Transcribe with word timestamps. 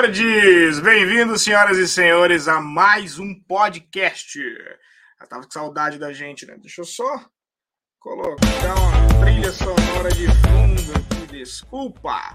Nerds! 0.00 0.80
Bem-vindos, 0.80 1.42
senhoras 1.42 1.76
e 1.76 1.86
senhores, 1.86 2.48
a 2.48 2.58
mais 2.58 3.18
um 3.18 3.34
podcast. 3.34 4.38
Eu 4.38 5.28
tava 5.28 5.44
com 5.44 5.50
saudade 5.50 5.98
da 5.98 6.10
gente, 6.10 6.46
né? 6.46 6.56
Deixa 6.56 6.80
eu 6.80 6.86
só 6.86 7.26
colocar 7.98 8.38
uma 8.78 9.20
trilha 9.22 9.52
sonora 9.52 10.08
de 10.10 10.26
fundo 10.26 10.92
aqui, 10.96 11.26
desculpa. 11.26 12.34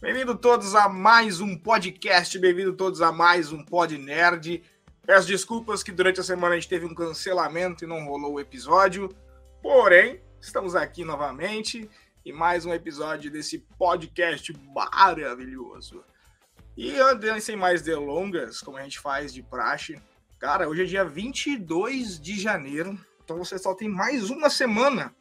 Bem-vindo 0.00 0.34
todos 0.34 0.74
a 0.74 0.88
mais 0.88 1.38
um 1.38 1.56
podcast, 1.56 2.36
bem-vindo 2.36 2.72
todos 2.72 3.00
a 3.00 3.12
mais 3.12 3.52
um 3.52 3.64
Pod 3.64 3.96
Nerd. 3.96 4.64
Peço 5.06 5.28
desculpas 5.28 5.84
que 5.84 5.92
durante 5.92 6.18
a 6.18 6.24
semana 6.24 6.56
a 6.56 6.58
gente 6.58 6.68
teve 6.68 6.84
um 6.84 6.94
cancelamento 6.96 7.84
e 7.84 7.86
não 7.86 8.04
rolou 8.04 8.34
o 8.34 8.40
episódio, 8.40 9.08
porém, 9.62 10.20
estamos 10.40 10.74
aqui 10.74 11.04
novamente 11.04 11.88
e 12.24 12.32
mais 12.32 12.66
um 12.66 12.74
episódio 12.74 13.30
desse 13.30 13.60
podcast 13.78 14.52
maravilhoso. 14.74 16.02
E 16.76 16.98
andando 16.98 17.40
sem 17.40 17.54
mais 17.54 17.82
delongas, 17.82 18.60
como 18.60 18.76
a 18.76 18.82
gente 18.82 18.98
faz 18.98 19.32
de 19.32 19.42
praxe, 19.42 20.00
cara, 20.40 20.68
hoje 20.68 20.82
é 20.82 20.86
dia 20.86 21.04
22 21.04 22.20
de 22.20 22.38
janeiro, 22.40 22.98
então 23.22 23.38
você 23.38 23.56
só 23.58 23.74
tem 23.74 23.88
mais 23.88 24.28
uma 24.28 24.50
semana 24.50 25.14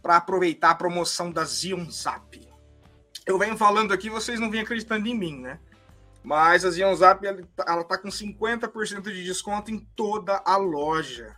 para 0.00 0.16
aproveitar 0.16 0.70
a 0.70 0.74
promoção 0.74 1.30
da 1.30 1.44
Zion 1.44 1.90
Zap. 1.90 2.40
Eu 3.26 3.38
venho 3.38 3.58
falando 3.58 3.92
aqui, 3.92 4.08
vocês 4.08 4.40
não 4.40 4.50
vêm 4.50 4.62
acreditando 4.62 5.06
em 5.06 5.16
mim, 5.16 5.40
né? 5.40 5.60
Mas 6.22 6.64
a 6.64 6.70
Zion 6.70 6.94
Zap, 6.96 7.26
ela 7.26 7.84
tá 7.84 7.98
com 7.98 8.08
50% 8.08 9.02
de 9.02 9.22
desconto 9.22 9.70
em 9.70 9.78
toda 9.94 10.42
a 10.44 10.56
loja. 10.56 11.36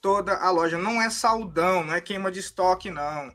Toda 0.00 0.36
a 0.36 0.50
loja. 0.50 0.76
Não 0.76 1.00
é 1.00 1.08
saldão, 1.08 1.84
não 1.84 1.94
é 1.94 2.00
queima 2.00 2.30
de 2.30 2.40
estoque, 2.40 2.90
não. 2.90 3.32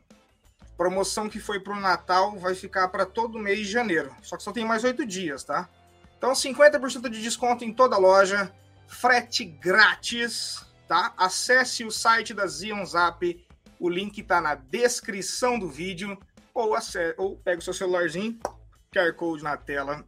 Promoção 0.78 1.28
que 1.28 1.40
foi 1.40 1.58
para 1.58 1.76
o 1.76 1.80
Natal 1.80 2.38
vai 2.38 2.54
ficar 2.54 2.86
para 2.86 3.04
todo 3.04 3.36
mês 3.36 3.58
de 3.58 3.64
janeiro. 3.64 4.14
Só 4.22 4.36
que 4.36 4.44
só 4.44 4.52
tem 4.52 4.64
mais 4.64 4.84
oito 4.84 5.04
dias, 5.04 5.42
tá? 5.42 5.68
Então, 6.16 6.30
50% 6.32 7.08
de 7.08 7.20
desconto 7.20 7.64
em 7.64 7.74
toda 7.74 7.98
loja. 7.98 8.54
Frete 8.86 9.44
grátis, 9.44 10.64
tá? 10.86 11.12
Acesse 11.16 11.84
o 11.84 11.90
site 11.90 12.32
da 12.32 12.46
Zion 12.46 12.86
Zap. 12.86 13.44
O 13.80 13.88
link 13.88 14.20
está 14.20 14.40
na 14.40 14.54
descrição 14.54 15.58
do 15.58 15.68
vídeo. 15.68 16.16
Ou, 16.54 16.76
acesse, 16.76 17.12
ou 17.18 17.36
pega 17.36 17.58
o 17.58 17.62
seu 17.62 17.74
celularzinho, 17.74 18.38
QR 18.92 19.12
Code 19.14 19.42
na 19.42 19.56
tela. 19.56 20.04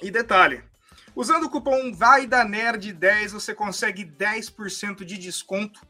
E 0.00 0.08
detalhe, 0.08 0.62
usando 1.16 1.46
o 1.46 1.50
cupom 1.50 1.92
Vai 1.92 2.28
da 2.28 2.44
Nerd 2.44 2.92
10, 2.92 3.32
você 3.32 3.52
consegue 3.52 4.04
10% 4.04 5.04
de 5.04 5.18
desconto. 5.18 5.80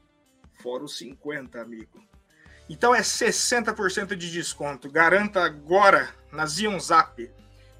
Fora 0.62 0.84
os 0.84 0.96
50, 0.96 1.60
amigo. 1.60 2.05
Então 2.68 2.94
é 2.94 3.00
60% 3.00 4.14
de 4.16 4.30
desconto. 4.30 4.90
Garanta 4.90 5.44
agora 5.44 6.14
na 6.32 6.46
Zion 6.46 6.78
Zap. 6.80 7.30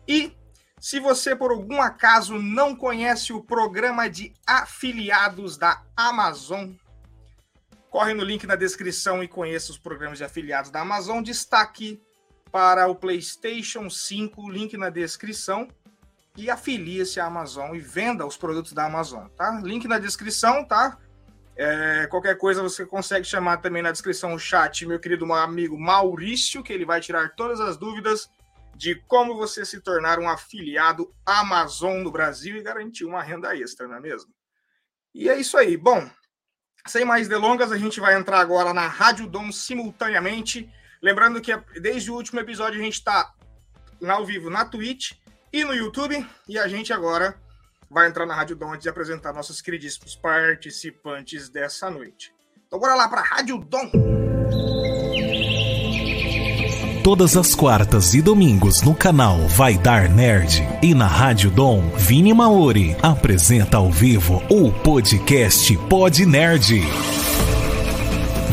E 0.07 0.33
se 0.79 1.01
você 1.01 1.35
por 1.35 1.51
algum 1.51 1.81
acaso 1.81 2.39
não 2.39 2.77
conhece 2.77 3.33
o 3.33 3.43
programa 3.43 4.09
de 4.09 4.33
afiliados 4.47 5.57
da 5.57 5.83
Amazon, 5.97 6.71
corre 7.91 8.15
no 8.15 8.23
link 8.23 8.47
na 8.47 8.55
descrição 8.55 9.23
e 9.23 9.29
conheça 9.29 9.73
os 9.73 9.79
programas 9.79 10.19
de 10.19 10.25
afiliados 10.25 10.71
da 10.71 10.81
Amazon. 10.81 11.23
Destaque 11.23 12.01
para 12.53 12.87
o 12.87 12.95
PlayStation 12.95 13.91
5, 13.91 14.51
link 14.51 14.77
na 14.77 14.91
descrição. 14.91 15.69
E 16.37 16.51
afilie-se 16.51 17.19
à 17.19 17.25
Amazon 17.25 17.75
e 17.75 17.81
venda 17.81 18.27
os 18.27 18.37
produtos 18.37 18.75
da 18.75 18.85
Amazon, 18.85 19.27
tá? 19.29 19.59
Link 19.65 19.89
na 19.89 19.99
descrição, 19.99 20.63
tá? 20.67 20.99
É, 21.57 22.07
qualquer 22.09 22.37
coisa 22.37 22.63
você 22.63 22.85
consegue 22.85 23.27
chamar 23.27 23.59
também 23.59 23.83
na 23.83 23.91
descrição 23.91 24.35
o 24.35 24.39
chat, 24.39 24.85
meu 24.85 25.01
querido 25.01 25.33
amigo 25.33 25.79
Maurício, 25.79 26.63
que 26.63 26.73
ele 26.73 26.85
vai 26.85 27.01
tirar 27.01 27.35
todas 27.35 27.61
as 27.61 27.79
dúvidas 27.79 28.29
de 28.77 28.95
como 29.07 29.35
você 29.35 29.65
se 29.65 29.81
tornar 29.81 30.19
um 30.19 30.29
afiliado 30.29 31.11
Amazon 31.25 32.03
no 32.03 32.13
Brasil 32.13 32.57
e 32.57 32.63
garantir 32.63 33.07
uma 33.07 33.23
renda 33.23 33.57
extra, 33.57 33.89
não 33.89 33.97
é 33.97 34.01
mesmo? 34.01 34.31
E 35.15 35.31
é 35.31 35.39
isso 35.39 35.57
aí. 35.57 35.79
Bom, 35.79 36.07
sem 36.87 37.05
mais 37.05 37.27
delongas, 37.27 37.73
a 37.73 37.79
gente 37.79 38.01
vai 38.01 38.15
entrar 38.15 38.39
agora 38.39 38.75
na 38.75 38.87
Rádio 38.87 39.27
Dom 39.27 39.51
simultaneamente. 39.51 40.71
Lembrando 41.03 41.41
que 41.41 41.57
desde 41.81 42.11
o 42.11 42.15
último 42.15 42.39
episódio 42.39 42.79
a 42.79 42.85
gente 42.85 42.95
está 42.95 43.33
ao 44.07 44.27
vivo 44.27 44.51
na 44.51 44.67
Twitch 44.67 45.13
e 45.51 45.65
no 45.65 45.75
YouTube. 45.75 46.27
E 46.47 46.59
a 46.59 46.69
gente 46.69 46.93
agora 46.93 47.41
vai 47.91 48.09
entrar 48.09 48.27
na 48.27 48.35
Rádio 48.35 48.57
Dom 48.57 48.73
antes 48.73 48.83
de 48.83 48.89
apresentar 48.89 49.33
nossos 49.33 49.61
queridíssimos 49.61 50.17
participantes 50.17 51.49
dessa 51.49 51.91
noite. 51.91 52.35
Então 52.67 52.79
bora 52.79 52.95
lá 52.95 53.09
para 53.09 53.23
Rádio 53.23 53.59
Dom. 53.59 53.91
Todas 57.07 57.37
as 57.37 57.55
quartas 57.55 58.15
e 58.15 58.21
domingos 58.21 58.83
no 58.83 58.93
canal 58.93 59.39
Vai 59.47 59.79
Dar 59.79 60.09
Nerd 60.09 60.67
e 60.83 60.93
na 60.93 61.07
Rádio 61.07 61.53
Dom, 61.53 61.81
Vini 61.97 62.35
Maori 62.35 62.97
apresenta 63.01 63.77
ao 63.77 63.93
vivo 63.93 64.43
o 64.51 64.73
podcast 64.73 65.77
Pod 65.89 66.27
Nerd. 66.27 66.83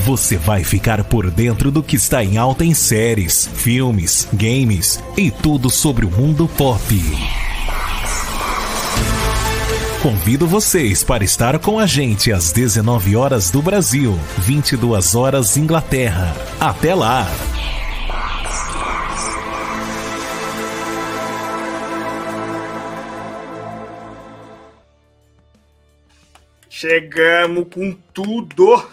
Você 0.06 0.38
vai 0.38 0.64
ficar 0.64 1.04
por 1.06 1.32
dentro 1.32 1.72
do 1.72 1.82
que 1.82 1.96
está 1.96 2.24
em 2.24 2.38
alta 2.38 2.64
em 2.64 2.76
séries, 2.76 3.48
filmes, 3.48 4.28
games 4.34 5.02
e 5.18 5.32
tudo 5.32 5.72
sobre 5.72 6.06
o 6.06 6.12
mundo 6.12 6.48
pop. 6.48 7.43
Convido 10.04 10.46
vocês 10.46 11.02
para 11.02 11.24
estar 11.24 11.58
com 11.60 11.80
a 11.80 11.86
gente 11.86 12.30
às 12.30 12.52
19 12.52 13.16
horas 13.16 13.50
do 13.50 13.62
Brasil, 13.62 14.12
22 14.40 15.16
horas 15.16 15.56
Inglaterra. 15.56 16.34
Até 16.60 16.94
lá! 16.94 17.26
Chegamos 26.70 27.74
com 27.74 27.94
tudo! 28.14 28.86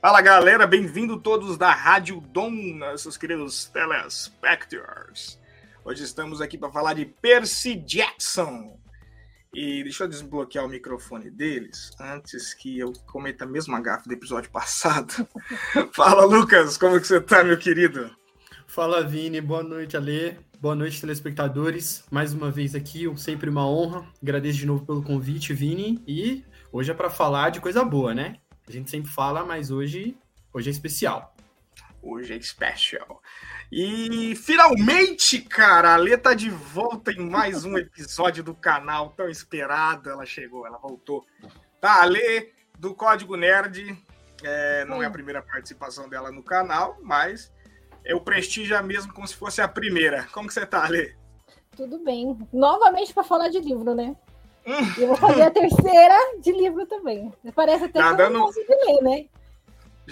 Fala 0.00 0.20
galera, 0.20 0.64
bem-vindo 0.64 1.18
todos 1.18 1.58
da 1.58 1.72
Rádio 1.72 2.20
Dom, 2.20 2.52
nossos 2.52 3.16
queridos 3.16 3.64
telespectadores. 3.64 5.40
Hoje 5.84 6.04
estamos 6.04 6.40
aqui 6.40 6.56
para 6.56 6.70
falar 6.70 6.94
de 6.94 7.04
Percy 7.04 7.74
Jackson, 7.74 8.78
e 9.54 9.82
deixa 9.82 10.04
eu 10.04 10.08
desbloquear 10.08 10.64
o 10.64 10.68
microfone 10.68 11.30
deles 11.30 11.90
antes 12.00 12.54
que 12.54 12.78
eu 12.78 12.92
cometa 13.06 13.44
a 13.44 13.46
mesma 13.46 13.80
gafa 13.80 14.08
do 14.08 14.14
episódio 14.14 14.50
passado. 14.50 15.28
Fala, 15.92 16.24
Lucas, 16.24 16.78
como 16.78 16.98
que 16.98 17.06
você 17.06 17.20
tá, 17.20 17.44
meu 17.44 17.58
querido? 17.58 18.10
Fala, 18.66 19.06
Vini. 19.06 19.40
Boa 19.42 19.62
noite, 19.62 19.96
Alê. 19.96 20.36
Boa 20.58 20.74
noite, 20.74 21.00
telespectadores. 21.00 22.04
Mais 22.10 22.32
uma 22.32 22.50
vez 22.50 22.74
aqui, 22.74 23.04
sempre 23.18 23.50
uma 23.50 23.68
honra. 23.68 24.06
Agradeço 24.22 24.58
de 24.58 24.66
novo 24.66 24.86
pelo 24.86 25.02
convite, 25.02 25.52
Vini. 25.52 26.02
E 26.06 26.42
hoje 26.72 26.90
é 26.90 26.94
para 26.94 27.10
falar 27.10 27.50
de 27.50 27.60
coisa 27.60 27.84
boa, 27.84 28.14
né? 28.14 28.36
A 28.66 28.72
gente 28.72 28.90
sempre 28.90 29.10
fala, 29.10 29.44
mas 29.44 29.70
hoje, 29.70 30.16
hoje 30.54 30.70
é 30.70 30.72
especial. 30.72 31.36
Hoje 32.00 32.32
é 32.32 32.36
especial. 32.36 33.20
E 33.74 34.36
finalmente, 34.36 35.40
cara, 35.40 35.94
a 35.94 35.96
Lê 35.96 36.18
tá 36.18 36.34
de 36.34 36.50
volta 36.50 37.10
em 37.10 37.20
mais 37.20 37.64
um 37.64 37.78
episódio 37.78 38.44
do 38.44 38.54
canal 38.54 39.14
tão 39.16 39.30
esperado. 39.30 40.10
Ela 40.10 40.26
chegou, 40.26 40.66
ela 40.66 40.76
voltou. 40.76 41.24
Tá, 41.80 42.02
a 42.02 42.04
Lê 42.04 42.50
do 42.78 42.94
Código 42.94 43.34
Nerd. 43.34 43.96
É, 44.44 44.84
não 44.84 45.02
é 45.02 45.06
a 45.06 45.10
primeira 45.10 45.40
participação 45.40 46.06
dela 46.06 46.30
no 46.30 46.42
canal, 46.42 46.98
mas 47.00 47.50
eu 48.04 48.20
prestígio 48.20 48.82
mesmo 48.84 49.10
como 49.14 49.26
se 49.26 49.34
fosse 49.34 49.62
a 49.62 49.68
primeira. 49.68 50.28
Como 50.34 50.48
que 50.48 50.52
você 50.52 50.66
tá, 50.66 50.86
Lê? 50.86 51.14
Tudo 51.74 51.98
bem. 52.04 52.38
Novamente 52.52 53.14
para 53.14 53.24
falar 53.24 53.48
de 53.48 53.58
livro, 53.58 53.94
né? 53.94 54.14
Hum. 54.66 54.92
Eu 54.98 55.08
vou 55.08 55.16
fazer 55.16 55.44
a 55.44 55.50
terceira 55.50 56.14
de 56.42 56.52
livro 56.52 56.84
também. 56.84 57.32
Parece 57.54 57.84
até 57.84 58.00
tá 58.00 58.10
que 58.10 58.16
dando... 58.18 58.34
eu 58.34 58.38
não 58.38 58.50
de 58.50 58.66
ler, 58.68 59.02
né? 59.02 59.26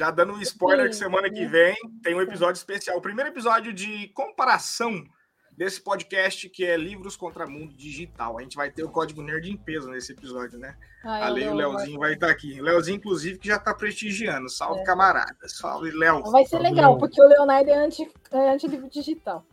Já 0.01 0.11
dando 0.11 0.33
um 0.33 0.41
spoiler 0.41 0.89
que 0.89 0.97
semana 0.97 1.29
que 1.29 1.45
vem 1.45 1.77
tem 2.03 2.15
um 2.15 2.23
episódio 2.23 2.57
especial. 2.57 2.97
O 2.97 3.03
primeiro 3.03 3.29
episódio 3.29 3.71
de 3.71 4.09
comparação 4.15 5.05
desse 5.53 5.79
podcast 5.79 6.49
que 6.49 6.65
é 6.65 6.75
Livros 6.75 7.19
contra 7.19 7.47
Mundo 7.47 7.75
Digital. 7.75 8.39
A 8.39 8.41
gente 8.41 8.57
vai 8.57 8.71
ter 8.71 8.83
o 8.83 8.89
código 8.89 9.21
nerd 9.21 9.51
em 9.51 9.59
peso 9.59 9.91
nesse 9.91 10.13
episódio, 10.13 10.59
né? 10.59 10.75
Ah, 11.05 11.27
a 11.27 11.29
Lei 11.29 11.45
e 11.45 11.49
o 11.49 11.53
Leozinho 11.53 11.99
vai 11.99 12.15
estar 12.15 12.31
aqui. 12.31 12.59
O 12.59 12.65
Leozinho, 12.65 12.97
inclusive, 12.97 13.39
que 13.39 13.49
já 13.49 13.57
está 13.57 13.75
prestigiando. 13.75 14.49
Salve, 14.49 14.81
é. 14.81 14.85
camarada. 14.85 15.37
Salve, 15.49 15.91
Léo. 15.91 16.23
Vai 16.31 16.47
ser 16.47 16.61
legal, 16.61 16.97
porque 16.97 17.21
o 17.21 17.29
Leonardo 17.29 17.69
é 17.69 17.85
anti, 17.85 18.11
é 18.33 18.55
anti 18.55 18.69
livro 18.69 18.89
digital. 18.89 19.45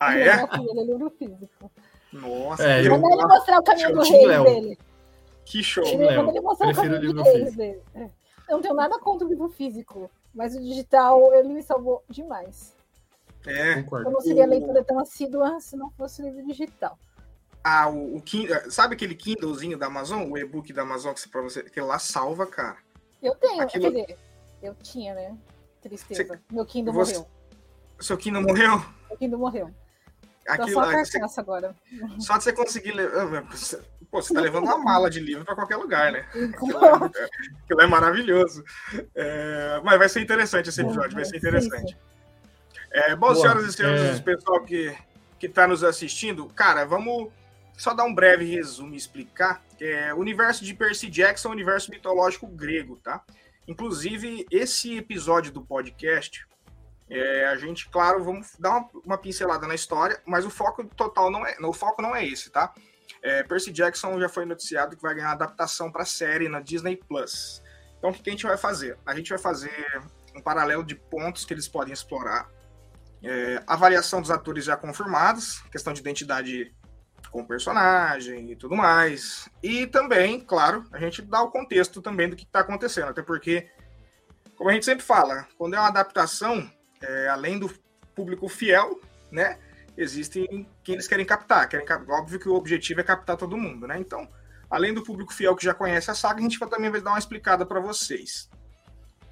Ah, 0.00 0.18
é? 0.18 0.32
Ele 0.68 0.80
é 0.80 0.84
livro 0.84 1.10
físico. 1.16 1.70
Nossa. 2.12 2.64
É, 2.64 2.80
eu... 2.80 2.96
ele 2.96 2.98
mostrar 2.98 3.60
o 3.60 3.62
caminho 3.62 3.94
do 3.94 4.02
rei 4.02 4.26
dele. 4.26 4.78
Que 5.44 5.62
show, 5.62 5.84
Léo. 5.84 6.32
Prefiro 6.58 6.96
o 6.96 7.12
do 7.12 7.22
rei 7.22 7.50
dele. 7.52 7.82
Eu 8.48 8.56
não 8.56 8.62
tenho 8.62 8.74
nada 8.74 8.98
contra 8.98 9.26
o 9.26 9.30
livro 9.30 9.48
físico, 9.48 10.10
mas 10.34 10.56
o 10.56 10.60
digital 10.60 11.34
ele 11.34 11.48
me 11.50 11.62
salvou 11.62 12.02
demais. 12.08 12.74
É, 13.46 13.82
concordo. 13.82 14.08
Eu 14.08 14.12
não 14.12 14.20
seria 14.20 14.46
leitura 14.46 14.82
tão 14.82 14.98
assídua 14.98 15.60
se 15.60 15.76
não 15.76 15.90
fosse 15.90 16.22
o 16.22 16.24
livro 16.24 16.44
digital. 16.46 16.98
Ah, 17.62 17.88
o, 17.88 18.16
o 18.16 18.22
Kindle, 18.22 18.70
sabe 18.70 18.94
aquele 18.94 19.14
Kindlezinho 19.14 19.76
da 19.76 19.86
Amazon, 19.86 20.30
o 20.30 20.38
e-book 20.38 20.72
da 20.72 20.82
Amazon 20.82 21.12
que 21.12 21.28
para 21.28 21.42
você, 21.42 21.62
que 21.62 21.80
lá 21.80 21.98
salva, 21.98 22.46
cara. 22.46 22.78
Eu 23.22 23.34
tenho, 23.34 23.62
Aquilo... 23.62 23.92
quer 23.92 24.02
dizer, 24.02 24.18
eu 24.62 24.74
tinha, 24.76 25.14
né? 25.14 25.36
Tristeza. 25.82 26.24
Você... 26.24 26.40
Meu 26.50 26.64
Kindle 26.64 26.94
você... 26.94 27.14
morreu. 27.14 27.30
Seu 28.00 28.16
Kindle 28.16 28.42
morreu? 28.42 28.82
Meu 29.08 29.18
Kindle 29.18 29.38
morreu. 29.38 29.70
Aquilo, 30.48 30.82
só, 30.82 30.90
você, 30.90 31.40
agora. 31.40 31.76
só 32.18 32.38
de 32.38 32.44
você 32.44 32.52
conseguir 32.52 32.92
ler. 32.92 33.10
Pô, 34.10 34.22
você 34.22 34.32
tá 34.32 34.40
levando 34.40 34.64
uma 34.64 34.78
mala 34.78 35.10
de 35.10 35.20
livro 35.20 35.44
para 35.44 35.54
qualquer 35.54 35.76
lugar, 35.76 36.10
né? 36.10 36.26
Aquilo 36.30 36.84
é, 36.84 37.28
aquilo 37.64 37.80
é 37.82 37.86
maravilhoso. 37.86 38.64
É, 39.14 39.80
mas 39.84 39.98
vai 39.98 40.08
ser 40.08 40.20
interessante 40.20 40.70
esse 40.70 40.80
episódio, 40.80 41.14
vai 41.14 41.24
ser 41.24 41.36
interessante. 41.36 41.96
É, 42.90 43.14
bom, 43.14 43.32
Boa, 43.32 43.36
senhoras 43.36 43.64
e 43.66 43.72
senhores, 43.72 44.18
é... 44.18 44.22
pessoal 44.22 44.64
que, 44.64 44.96
que 45.38 45.48
tá 45.48 45.66
nos 45.66 45.84
assistindo, 45.84 46.46
cara, 46.46 46.86
vamos 46.86 47.30
só 47.76 47.92
dar 47.92 48.04
um 48.04 48.14
breve 48.14 48.44
resumo 48.46 48.94
e 48.94 48.96
explicar. 48.96 49.62
É, 49.78 50.14
o 50.14 50.18
universo 50.18 50.64
de 50.64 50.72
Percy 50.72 51.10
Jackson 51.10 51.48
é 51.48 51.50
um 51.50 51.54
universo 51.54 51.90
mitológico 51.90 52.46
grego, 52.46 52.96
tá? 52.96 53.22
Inclusive, 53.68 54.46
esse 54.50 54.96
episódio 54.96 55.52
do 55.52 55.60
podcast, 55.60 56.46
é, 57.10 57.46
a 57.46 57.56
gente, 57.56 57.88
claro, 57.88 58.22
vamos 58.22 58.54
dar 58.58 58.70
uma, 58.70 58.88
uma, 59.04 59.18
pincelada 59.18 59.66
na 59.66 59.74
história, 59.74 60.20
mas 60.26 60.44
o 60.44 60.50
foco 60.50 60.84
total 60.84 61.30
não 61.30 61.46
é, 61.46 61.56
o 61.62 61.72
foco 61.72 62.02
não 62.02 62.14
é 62.14 62.26
esse, 62.26 62.50
tá? 62.50 62.72
É, 63.22 63.42
Percy 63.42 63.72
Jackson 63.72 64.20
já 64.20 64.28
foi 64.28 64.44
noticiado 64.44 64.94
que 64.94 65.02
vai 65.02 65.14
ganhar 65.14 65.32
adaptação 65.32 65.90
para 65.90 66.04
série 66.04 66.48
na 66.48 66.60
Disney 66.60 66.96
Plus. 66.96 67.62
Então, 67.98 68.10
o 68.10 68.12
que 68.12 68.28
a 68.28 68.32
gente 68.32 68.46
vai 68.46 68.56
fazer? 68.56 68.98
A 69.04 69.14
gente 69.14 69.30
vai 69.30 69.38
fazer 69.38 70.02
um 70.36 70.40
paralelo 70.40 70.84
de 70.84 70.94
pontos 70.94 71.44
que 71.44 71.52
eles 71.52 71.66
podem 71.66 71.92
explorar. 71.92 72.48
É, 73.22 73.62
avaliação 73.66 74.20
dos 74.20 74.30
atores 74.30 74.64
já 74.64 74.76
confirmados, 74.76 75.60
questão 75.72 75.92
de 75.92 76.00
identidade 76.00 76.72
com 77.32 77.40
o 77.40 77.46
personagem 77.46 78.52
e 78.52 78.56
tudo 78.56 78.76
mais. 78.76 79.48
E 79.62 79.86
também, 79.86 80.40
claro, 80.40 80.84
a 80.92 81.00
gente 81.00 81.22
dá 81.22 81.42
o 81.42 81.50
contexto 81.50 82.00
também 82.00 82.28
do 82.28 82.36
que 82.36 82.44
está 82.44 82.60
acontecendo, 82.60 83.08
até 83.08 83.22
porque, 83.22 83.68
como 84.56 84.70
a 84.70 84.72
gente 84.72 84.84
sempre 84.84 85.04
fala, 85.04 85.48
quando 85.56 85.74
é 85.74 85.78
uma 85.78 85.88
adaptação, 85.88 86.70
é, 87.00 87.28
além 87.28 87.58
do 87.58 87.68
público 88.14 88.48
fiel, 88.48 89.00
né, 89.30 89.58
existem 89.96 90.68
quem 90.82 90.94
eles 90.94 91.08
querem 91.08 91.26
captar. 91.26 91.68
Querem, 91.68 91.86
óbvio 92.08 92.38
que 92.38 92.48
o 92.48 92.54
objetivo 92.54 93.00
é 93.00 93.04
captar 93.04 93.36
todo 93.36 93.56
mundo, 93.56 93.86
né? 93.86 93.98
Então, 93.98 94.28
além 94.70 94.94
do 94.94 95.02
público 95.02 95.34
fiel 95.34 95.56
que 95.56 95.64
já 95.64 95.74
conhece 95.74 96.10
a 96.10 96.14
saga, 96.14 96.38
a 96.38 96.42
gente 96.42 96.58
vai, 96.58 96.68
também 96.68 96.90
vai 96.90 97.00
dar 97.00 97.10
uma 97.10 97.18
explicada 97.18 97.66
para 97.66 97.80
vocês. 97.80 98.48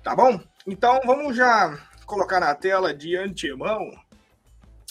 Tá 0.03 0.15
bom? 0.15 0.41
Então, 0.67 1.01
vamos 1.05 1.37
já 1.37 1.77
colocar 2.05 2.41
na 2.41 2.55
tela 2.55 2.95
de 2.95 3.17
antemão 3.17 3.91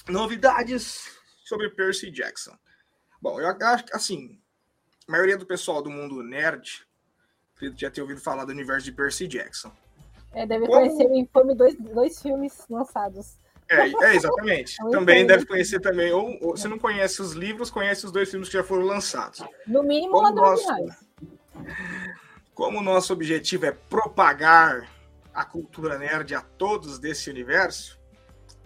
novidades 0.07 1.09
sobre 1.45 1.69
Percy 1.69 2.11
Jackson. 2.11 2.57
Bom, 3.21 3.39
eu 3.39 3.49
acho 3.49 3.85
que, 3.85 3.95
assim, 3.95 4.39
a 5.07 5.11
maioria 5.11 5.37
do 5.37 5.45
pessoal 5.45 5.81
do 5.81 5.89
mundo 5.89 6.23
nerd 6.23 6.85
já 7.77 7.89
ter 7.89 8.01
ouvido 8.01 8.19
falar 8.19 8.45
do 8.45 8.51
universo 8.51 8.85
de 8.85 8.91
Percy 8.91 9.27
Jackson. 9.27 9.71
É, 10.35 10.45
deve 10.45 10.67
Como... 10.67 10.79
conhecer 10.79 11.07
o 11.07 11.15
Infame 11.15 11.55
dois, 11.55 11.75
dois 11.75 12.21
filmes 12.21 12.65
lançados. 12.69 13.37
É, 13.69 13.87
é 13.87 14.15
exatamente. 14.15 14.75
É 14.85 14.89
também 14.91 15.25
deve 15.25 15.45
conhecer 15.45 15.79
também, 15.79 16.11
ou, 16.11 16.37
ou, 16.41 16.57
se 16.57 16.67
não 16.67 16.77
conhece 16.77 17.21
os 17.21 17.31
livros, 17.31 17.71
conhece 17.71 18.05
os 18.05 18.11
dois 18.11 18.29
filmes 18.29 18.49
que 18.49 18.57
já 18.57 18.63
foram 18.63 18.83
lançados. 18.83 19.41
No 19.65 19.81
mínimo, 19.81 20.11
Como 20.11 20.31
nosso, 20.31 20.67
Como 22.53 22.81
nosso 22.81 23.13
objetivo 23.13 23.65
é 23.65 23.71
propagar 23.71 24.89
a 25.33 25.45
cultura 25.45 25.97
nerd 25.97 26.35
a 26.35 26.41
todos 26.41 26.99
desse 26.99 27.29
universo, 27.29 27.97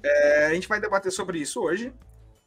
é, 0.04 0.48
a 0.48 0.54
gente 0.54 0.68
vai 0.68 0.80
debater 0.80 1.12
sobre 1.12 1.40
isso 1.40 1.62
hoje, 1.62 1.94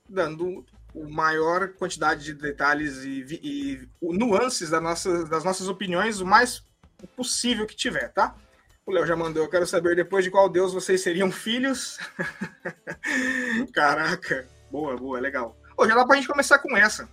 dando 0.09 0.65
o 0.95 1.09
maior 1.09 1.69
quantidade 1.75 2.25
de 2.25 2.35
detalhes 2.35 2.99
e, 3.05 3.25
e, 3.43 3.89
e 4.03 4.19
nuances 4.19 4.69
das 4.69 4.83
nossas, 4.83 5.29
das 5.29 5.45
nossas 5.45 5.69
opiniões 5.69 6.21
o 6.21 6.27
mais 6.27 6.65
possível 7.17 7.67
que 7.67 7.75
tiver, 7.75 8.09
tá? 8.13 8.37
O 8.85 8.91
Léo 8.91 9.07
já 9.07 9.15
mandou, 9.15 9.45
eu 9.45 9.49
quero 9.49 9.67
saber 9.67 9.95
depois 9.95 10.25
de 10.25 10.31
qual 10.31 10.49
deus 10.49 10.75
vocês 10.75 11.01
seriam 11.01 11.31
filhos. 11.31 11.99
Caraca, 13.73 14.47
boa, 14.71 14.97
boa, 14.97 15.21
legal. 15.21 15.57
Ô, 15.77 15.87
já 15.87 15.95
dá 15.95 16.05
pra 16.05 16.17
gente 16.17 16.27
começar 16.27 16.59
com 16.59 16.77
essa. 16.77 17.09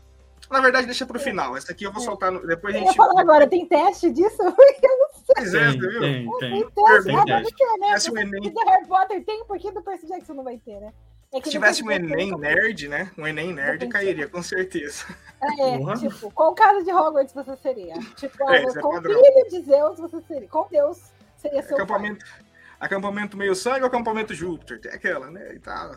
Na 0.50 0.62
verdade, 0.62 0.88
deixa 0.88 1.06
pro 1.06 1.20
final. 1.20 1.56
Essa 1.56 1.72
aqui 1.72 1.84
eu 1.84 1.92
vou 1.92 2.02
soltar. 2.02 2.32
No... 2.32 2.46
Depois 2.46 2.74
a 2.74 2.80
gente. 2.80 2.88
Eu 2.88 2.94
falar 2.96 3.22
agora, 3.22 3.48
tem 3.48 3.68
teste 3.68 4.10
disso? 4.10 4.42
Eu 4.42 4.98
não 4.98 5.10
sei. 5.14 5.36
Pois 5.36 5.54
é, 5.54 5.72
tem, 5.72 5.80
viu? 5.80 6.00
Tem, 6.00 6.30
tem. 6.40 6.50
tem 6.50 6.70
teste, 6.72 7.04
tem, 7.04 7.26
teste. 7.26 7.80
Né? 7.80 8.00
Se 8.00 8.12
o 8.12 8.18
Enem... 8.18 8.54
Harry 8.66 8.88
Potter 8.88 9.24
tem, 9.24 9.46
por 9.46 9.60
que 9.60 9.72
do 9.72 9.84
Percy 9.84 10.08
Jackson 10.08 10.34
não 10.34 10.44
vai 10.44 10.58
ter, 10.58 10.80
né? 10.80 10.92
É 11.32 11.40
Se 11.44 11.52
tivesse 11.52 11.84
um 11.84 11.92
Enem 11.92 12.36
nerd, 12.36 12.88
né? 12.88 13.12
Um 13.16 13.28
Enem 13.28 13.54
nerd 13.54 13.88
cairia, 13.88 14.28
com 14.28 14.42
certeza. 14.42 15.06
É, 15.40 15.78
Porra. 15.78 15.96
tipo, 15.98 16.32
qual 16.32 16.56
caso 16.56 16.84
de 16.84 16.92
Hogwarts 16.92 17.36
você 17.36 17.56
seria? 17.58 17.94
Tipo, 18.16 18.50
é, 18.50 18.64
qual 18.82 18.98
é 18.98 19.02
filho 19.02 19.50
de 19.52 19.62
Zeus 19.62 20.00
você 20.00 20.20
seria? 20.28 20.48
Qual 20.48 20.68
Deus 20.72 21.00
seria 21.40 21.64
seu 21.64 21.76
acampamento, 21.76 22.26
pai? 22.26 22.46
Acampamento 22.80 23.38
meio 23.38 23.56
sangue 23.56 23.82
ou 23.82 23.88
acampamento 23.88 24.34
Júpiter? 24.34 24.80
Tem 24.80 24.92
aquela, 24.92 25.30
né? 25.30 25.54
E 25.54 25.60
tal. 25.60 25.94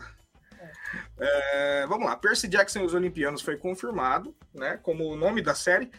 É. 0.59 0.71
É, 1.19 1.87
vamos 1.87 2.05
lá, 2.05 2.15
Percy 2.15 2.47
Jackson 2.47 2.79
e 2.79 2.85
os 2.85 2.93
Olimpianos 2.93 3.41
foi 3.41 3.57
confirmado, 3.57 4.35
né? 4.53 4.79
Como 4.81 5.05
o 5.05 5.15
nome 5.15 5.41
da 5.41 5.55
série. 5.55 5.91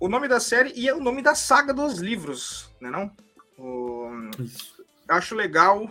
O 0.00 0.08
nome 0.08 0.26
da 0.26 0.40
série 0.40 0.72
e 0.74 0.88
é 0.88 0.94
o 0.94 1.00
nome 1.00 1.22
da 1.22 1.34
saga 1.34 1.72
dos 1.72 1.98
livros, 1.98 2.74
né? 2.80 2.90
Não? 2.90 3.10
O... 3.58 4.10
Acho 5.08 5.34
legal 5.34 5.88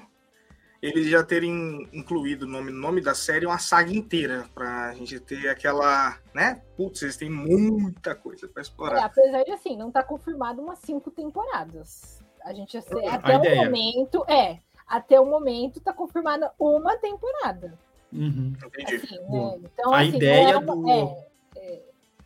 eles 0.82 1.08
já 1.08 1.24
terem 1.24 1.88
incluído 1.94 2.46
o 2.46 2.50
nome, 2.50 2.72
nome 2.72 3.02
da 3.02 3.14
série 3.14 3.46
uma 3.46 3.60
saga 3.60 3.94
inteira, 3.94 4.50
pra 4.54 4.94
gente 4.96 5.20
ter 5.20 5.48
aquela, 5.48 6.18
né? 6.34 6.62
Putz, 6.76 7.04
eles 7.04 7.18
têm 7.18 7.30
muita 7.30 8.16
coisa 8.16 8.48
para 8.48 8.64
explorar. 8.64 8.98
É, 8.98 9.04
apesar 9.04 9.44
de 9.44 9.52
assim, 9.52 9.78
não 9.78 9.92
tá 9.92 10.02
confirmado 10.02 10.60
umas 10.60 10.80
cinco 10.80 11.12
temporadas. 11.12 12.21
A 12.44 12.54
gente 12.54 12.74
já 12.74 12.82
sei, 12.82 13.08
até 13.08 13.38
o 13.38 13.56
momento, 13.56 14.26
é, 14.28 14.60
até 14.88 15.20
o 15.20 15.26
momento 15.26 15.80
tá 15.80 15.94
confirmada 15.94 16.52
uma 16.60 16.98
temporada. 16.98 17.78
Uhum. 18.12 18.54
Entendi. 18.66 18.96
Assim, 18.96 19.20
né? 19.30 19.60
Então, 19.64 19.94
a 19.94 20.02
assim, 20.02 20.18
ideia 20.18 20.56
é, 20.56 20.60
do... 20.60 20.90
é, 20.90 21.28
é, 21.56 21.82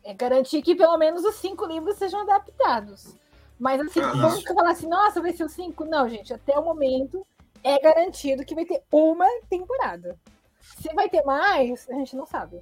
é, 0.05 0.13
garantir 0.13 0.61
que 0.61 0.75
pelo 0.75 0.97
menos 0.97 1.23
os 1.23 1.35
cinco 1.35 1.65
livros 1.65 1.97
sejam 1.97 2.21
adaptados. 2.21 3.15
Mas 3.59 3.79
assim, 3.79 4.01
ah, 4.01 4.11
vamos 4.11 4.43
falar 4.43 4.71
assim, 4.71 4.87
nossa, 4.87 5.21
vai 5.21 5.31
ser 5.31 5.45
os 5.45 5.53
cinco? 5.53 5.85
Não, 5.85 6.09
gente, 6.09 6.33
até 6.33 6.57
o 6.57 6.65
momento 6.65 7.25
é 7.63 7.79
garantido 7.79 8.43
que 8.43 8.55
vai 8.55 8.65
ter 8.65 8.83
uma 8.91 9.27
temporada. 9.49 10.17
Se 10.59 10.93
vai 10.93 11.09
ter 11.09 11.23
mais, 11.23 11.87
a 11.89 11.93
gente 11.93 12.15
não 12.15 12.25
sabe. 12.25 12.59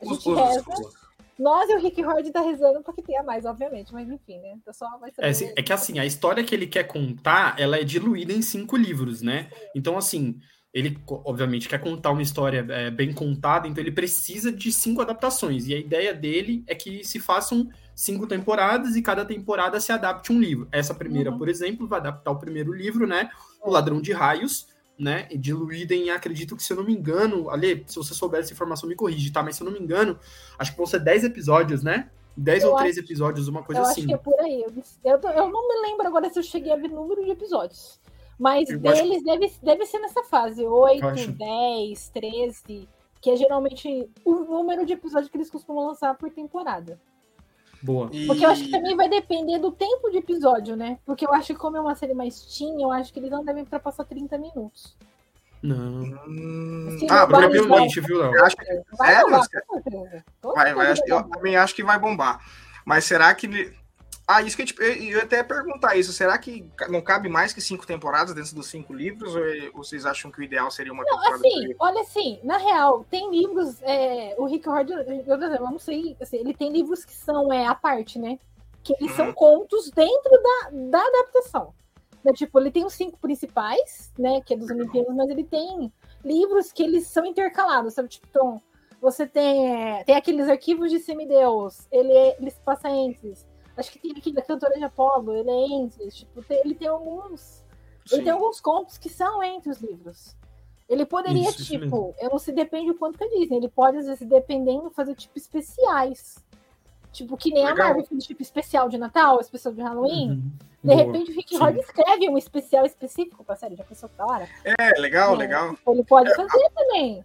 A 0.00 0.04
gente 0.04 0.28
os, 0.28 0.36
reza. 0.36 0.64
Nós 1.40 1.70
e 1.70 1.74
o 1.74 1.80
Rick 1.80 2.04
Horde 2.04 2.30
tá 2.30 2.42
rezando 2.42 2.82
para 2.82 2.92
que 2.92 3.02
tenha 3.02 3.22
mais, 3.22 3.46
obviamente, 3.46 3.94
mas 3.94 4.10
enfim, 4.10 4.38
né? 4.40 4.58
Então 4.60 4.74
só 4.74 4.86
vai 4.98 5.10
é, 5.18 5.30
é, 5.30 5.62
que 5.62 5.72
assim, 5.72 5.98
a 5.98 6.04
história 6.04 6.44
que 6.44 6.54
ele 6.54 6.66
quer 6.66 6.84
contar, 6.84 7.58
ela 7.58 7.78
é 7.78 7.82
diluída 7.82 8.30
em 8.30 8.42
cinco 8.42 8.76
livros, 8.76 9.22
né? 9.22 9.48
Então, 9.74 9.96
assim, 9.96 10.38
ele 10.72 10.98
obviamente 11.08 11.66
quer 11.66 11.78
contar 11.78 12.10
uma 12.10 12.20
história 12.20 12.64
é, 12.68 12.90
bem 12.90 13.14
contada, 13.14 13.66
então 13.66 13.82
ele 13.82 13.90
precisa 13.90 14.52
de 14.52 14.70
cinco 14.70 15.00
adaptações. 15.00 15.66
E 15.66 15.74
a 15.74 15.78
ideia 15.78 16.12
dele 16.12 16.62
é 16.66 16.74
que 16.74 17.02
se 17.04 17.18
façam 17.18 17.70
cinco 17.94 18.26
temporadas 18.26 18.94
e 18.94 19.00
cada 19.00 19.24
temporada 19.24 19.80
se 19.80 19.92
adapte 19.92 20.30
um 20.32 20.38
livro. 20.38 20.68
Essa 20.70 20.94
primeira, 20.94 21.30
uhum. 21.30 21.38
por 21.38 21.48
exemplo, 21.48 21.88
vai 21.88 22.00
adaptar 22.00 22.32
o 22.32 22.38
primeiro 22.38 22.72
livro, 22.72 23.06
né? 23.06 23.30
O 23.62 23.70
Ladrão 23.70 24.00
de 24.00 24.12
Raios, 24.12 24.66
né? 25.00 25.26
Diluída 25.34 25.94
em, 25.94 26.10
acredito 26.10 26.54
que, 26.54 26.62
se 26.62 26.72
eu 26.72 26.76
não 26.76 26.84
me 26.84 26.92
engano, 26.92 27.48
Ale, 27.48 27.82
se 27.86 27.96
você 27.96 28.12
souber 28.12 28.40
essa 28.40 28.52
informação, 28.52 28.88
me 28.88 28.94
corrige, 28.94 29.32
tá? 29.32 29.42
Mas 29.42 29.56
se 29.56 29.62
eu 29.62 29.64
não 29.64 29.72
me 29.72 29.80
engano, 29.80 30.18
acho 30.58 30.72
que 30.72 30.76
vão 30.76 30.86
ser 30.86 31.00
10 31.00 31.24
episódios, 31.24 31.82
né? 31.82 32.10
10 32.36 32.64
ou 32.64 32.76
13 32.76 33.00
episódios, 33.00 33.48
uma 33.48 33.62
coisa 33.62 33.80
eu 33.80 33.84
assim. 33.84 34.00
Acho 34.00 34.08
que 34.08 34.14
é 34.14 34.18
por 34.18 34.38
aí. 34.40 34.64
Eu, 35.04 35.18
eu, 35.18 35.48
não 35.48 35.68
me 35.68 35.88
lembro 35.88 36.06
agora 36.06 36.28
se 36.30 36.38
eu 36.38 36.42
cheguei 36.42 36.70
a 36.70 36.76
ver 36.76 36.88
número 36.88 37.24
de 37.24 37.30
episódios. 37.30 37.98
Mas 38.38 38.68
eu 38.68 38.78
deles 38.78 39.16
acho... 39.16 39.24
deve, 39.24 39.52
deve 39.62 39.86
ser 39.86 39.98
nessa 39.98 40.22
fase, 40.24 40.64
8, 40.64 41.06
acho... 41.06 41.32
10, 41.32 42.08
13, 42.10 42.88
que 43.20 43.30
é 43.30 43.36
geralmente 43.36 44.08
o 44.24 44.34
número 44.34 44.84
de 44.84 44.92
episódios 44.92 45.30
que 45.30 45.36
eles 45.36 45.50
costumam 45.50 45.86
lançar 45.86 46.14
por 46.16 46.30
temporada. 46.30 47.00
Boa. 47.82 48.10
Porque 48.26 48.44
eu 48.44 48.50
acho 48.50 48.64
que 48.64 48.70
também 48.70 48.96
vai 48.96 49.08
depender 49.08 49.58
do 49.58 49.72
tempo 49.72 50.10
de 50.10 50.18
episódio, 50.18 50.76
né? 50.76 50.98
Porque 51.06 51.26
eu 51.26 51.32
acho 51.32 51.48
que 51.48 51.54
como 51.54 51.76
é 51.76 51.80
uma 51.80 51.94
série 51.94 52.14
mais 52.14 52.40
teen, 52.40 52.82
eu 52.82 52.90
acho 52.92 53.12
que 53.12 53.18
eles 53.18 53.30
não 53.30 53.44
devem 53.44 53.62
ultrapassar 53.62 54.04
30 54.04 54.36
minutos. 54.38 54.96
Não. 55.62 56.02
Hum... 56.26 56.98
ah, 57.08 57.26
provavelmente, 57.26 58.00
viu, 58.00 58.18
Léo? 58.18 58.34
Eu 58.34 58.44
acho 58.44 58.56
que... 58.56 58.64
Vai, 58.96 59.14
é, 59.14 59.22
bombar, 59.22 59.46
vai, 60.54 60.74
vai, 60.74 60.94
eu 61.06 61.22
também 61.24 61.56
acho 61.56 61.74
que 61.74 61.84
vai 61.84 61.98
bombar. 61.98 62.40
Mas 62.84 63.04
será 63.04 63.34
que 63.34 63.46
ah, 64.30 64.42
isso 64.42 64.56
que 64.56 64.62
eu, 64.62 64.86
eu 64.86 64.96
ia 64.96 65.22
até 65.22 65.42
perguntar 65.42 65.96
isso. 65.96 66.12
Será 66.12 66.38
que 66.38 66.64
não 66.88 67.00
cabe 67.00 67.28
mais 67.28 67.52
que 67.52 67.60
cinco 67.60 67.86
temporadas 67.86 68.34
dentro 68.34 68.54
dos 68.54 68.68
cinco 68.68 68.92
livros? 68.92 69.34
Ou 69.74 69.82
vocês 69.82 70.06
acham 70.06 70.30
que 70.30 70.40
o 70.40 70.42
ideal 70.42 70.70
seria 70.70 70.92
uma 70.92 71.02
não, 71.04 71.16
temporada? 71.16 71.36
Assim, 71.36 71.74
olha 71.78 72.00
assim, 72.00 72.40
na 72.44 72.56
real, 72.56 73.04
tem 73.10 73.30
livros. 73.30 73.82
É, 73.82 74.34
o 74.38 74.46
Rick 74.46 74.68
Hord, 74.68 74.92
eu 74.92 75.38
não 75.38 75.78
sei, 75.78 76.16
assim, 76.20 76.36
ele 76.36 76.54
tem 76.54 76.70
livros 76.70 77.04
que 77.04 77.12
são 77.12 77.52
é, 77.52 77.66
à 77.66 77.74
parte, 77.74 78.18
né? 78.18 78.38
Que 78.82 78.94
eles 78.94 79.10
uhum. 79.10 79.16
são 79.16 79.32
contos 79.32 79.90
dentro 79.90 80.30
da, 80.30 80.70
da 80.70 81.06
adaptação. 81.06 81.74
Né, 82.22 82.32
tipo, 82.34 82.60
ele 82.60 82.70
tem 82.70 82.84
os 82.84 82.92
cinco 82.92 83.18
principais, 83.18 84.12
né? 84.18 84.40
Que 84.42 84.54
é 84.54 84.56
dos 84.56 84.70
Olimpíadas, 84.70 85.14
mas 85.16 85.28
ele 85.30 85.44
tem 85.44 85.92
livros 86.24 86.70
que 86.70 86.82
eles 86.82 87.06
são 87.06 87.24
intercalados, 87.24 87.94
sabe? 87.94 88.08
Tipo, 88.08 88.26
então, 88.28 88.62
você 89.00 89.26
tem, 89.26 89.74
é, 89.74 90.04
tem 90.04 90.14
aqueles 90.14 90.48
arquivos 90.48 90.90
de 90.90 90.98
semideus, 90.98 91.88
ele, 91.90 92.12
ele 92.12 92.50
se 92.50 92.60
passa 92.60 92.90
entre 92.90 93.34
Acho 93.76 93.90
que 93.92 93.98
tem 93.98 94.12
aqui 94.12 94.32
da 94.32 94.42
cantora 94.42 94.76
de 94.76 94.84
Apolo, 94.84 95.34
ele 95.34 95.50
é 95.50 95.66
entre, 95.82 96.08
tipo, 96.10 96.42
tem, 96.42 96.60
ele 96.64 96.74
tem 96.74 96.88
alguns. 96.88 97.64
Sim. 98.06 98.16
Ele 98.16 98.22
tem 98.24 98.32
alguns 98.32 98.60
contos 98.60 98.98
que 98.98 99.08
são 99.08 99.42
entre 99.42 99.70
os 99.70 99.78
livros. 99.80 100.36
Ele 100.88 101.06
poderia, 101.06 101.48
Isso, 101.48 101.62
isso 101.62 101.78
tipo, 101.78 102.14
eu 102.18 102.30
não 102.30 102.38
sei, 102.38 102.52
depende 102.52 102.88
do 102.88 102.98
quanto 102.98 103.16
que 103.16 103.22
é 103.24 103.28
Disney. 103.28 103.58
Ele 103.58 103.68
pode, 103.68 103.98
às 103.98 104.06
vezes, 104.06 104.26
dependendo, 104.26 104.90
fazer, 104.90 105.14
tipo, 105.14 105.38
especiais. 105.38 106.44
Tipo, 107.12 107.36
que 107.36 107.50
nem 107.52 107.64
Legal. 107.64 107.86
a 107.86 107.88
Marvel 107.88 108.04
fez, 108.06 108.24
tipo, 108.24 108.42
especial 108.42 108.88
de 108.88 108.98
Natal, 108.98 109.40
especial 109.40 109.72
de 109.72 109.80
Halloween. 109.82 110.30
Uhum. 110.30 110.52
De 110.82 110.88
Boa. 110.88 110.96
repente, 110.96 111.30
o 111.30 111.34
Rick. 111.34 111.56
Rod 111.56 111.76
escreve 111.76 112.28
um 112.28 112.38
especial 112.38 112.84
específico 112.86 113.44
pra 113.44 113.54
série. 113.54 113.76
Já 113.76 113.84
pensou 113.84 114.08
que 114.08 114.16
da 114.16 114.26
hora? 114.26 114.48
É, 114.64 114.98
legal, 115.00 115.34
É. 115.34 115.38
legal. 115.38 115.76
Ele 115.86 116.04
pode 116.04 116.34
fazer 116.34 116.70
também. 116.74 117.24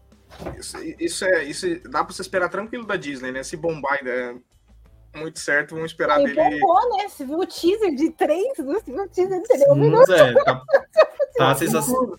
Isso, 0.60 0.78
isso 1.00 1.26
é, 1.26 1.44
isso 1.46 1.66
dá 1.90 2.04
pra 2.04 2.14
você 2.14 2.22
esperar 2.22 2.50
tranquilo 2.50 2.86
da 2.86 2.98
Disney, 2.98 3.32
né? 3.32 3.42
Se 3.44 3.56
bombar 3.56 4.00
e 4.02 4.04
der 4.04 4.36
muito 5.16 5.40
certo, 5.40 5.76
vamos 5.76 5.92
esperar 5.92 6.20
Ele 6.22 6.34
dele. 6.34 6.60
bombou, 6.60 6.98
né? 6.98 7.08
Você 7.10 7.26
viu 7.26 7.40
o 7.40 7.46
teaser 7.48 7.96
de 7.96 8.12
três? 8.12 8.58
Você 8.58 8.92
viu 8.92 9.04
o 9.04 9.08
teaser 9.10 9.42
de 9.42 9.48
três? 9.48 9.62
Um 9.70 9.74
Sim, 9.74 9.80
minuto. 9.80 10.14
é, 10.14 10.34
tá, 10.44 10.62
tá 11.38 11.56
sensacional. 11.56 12.16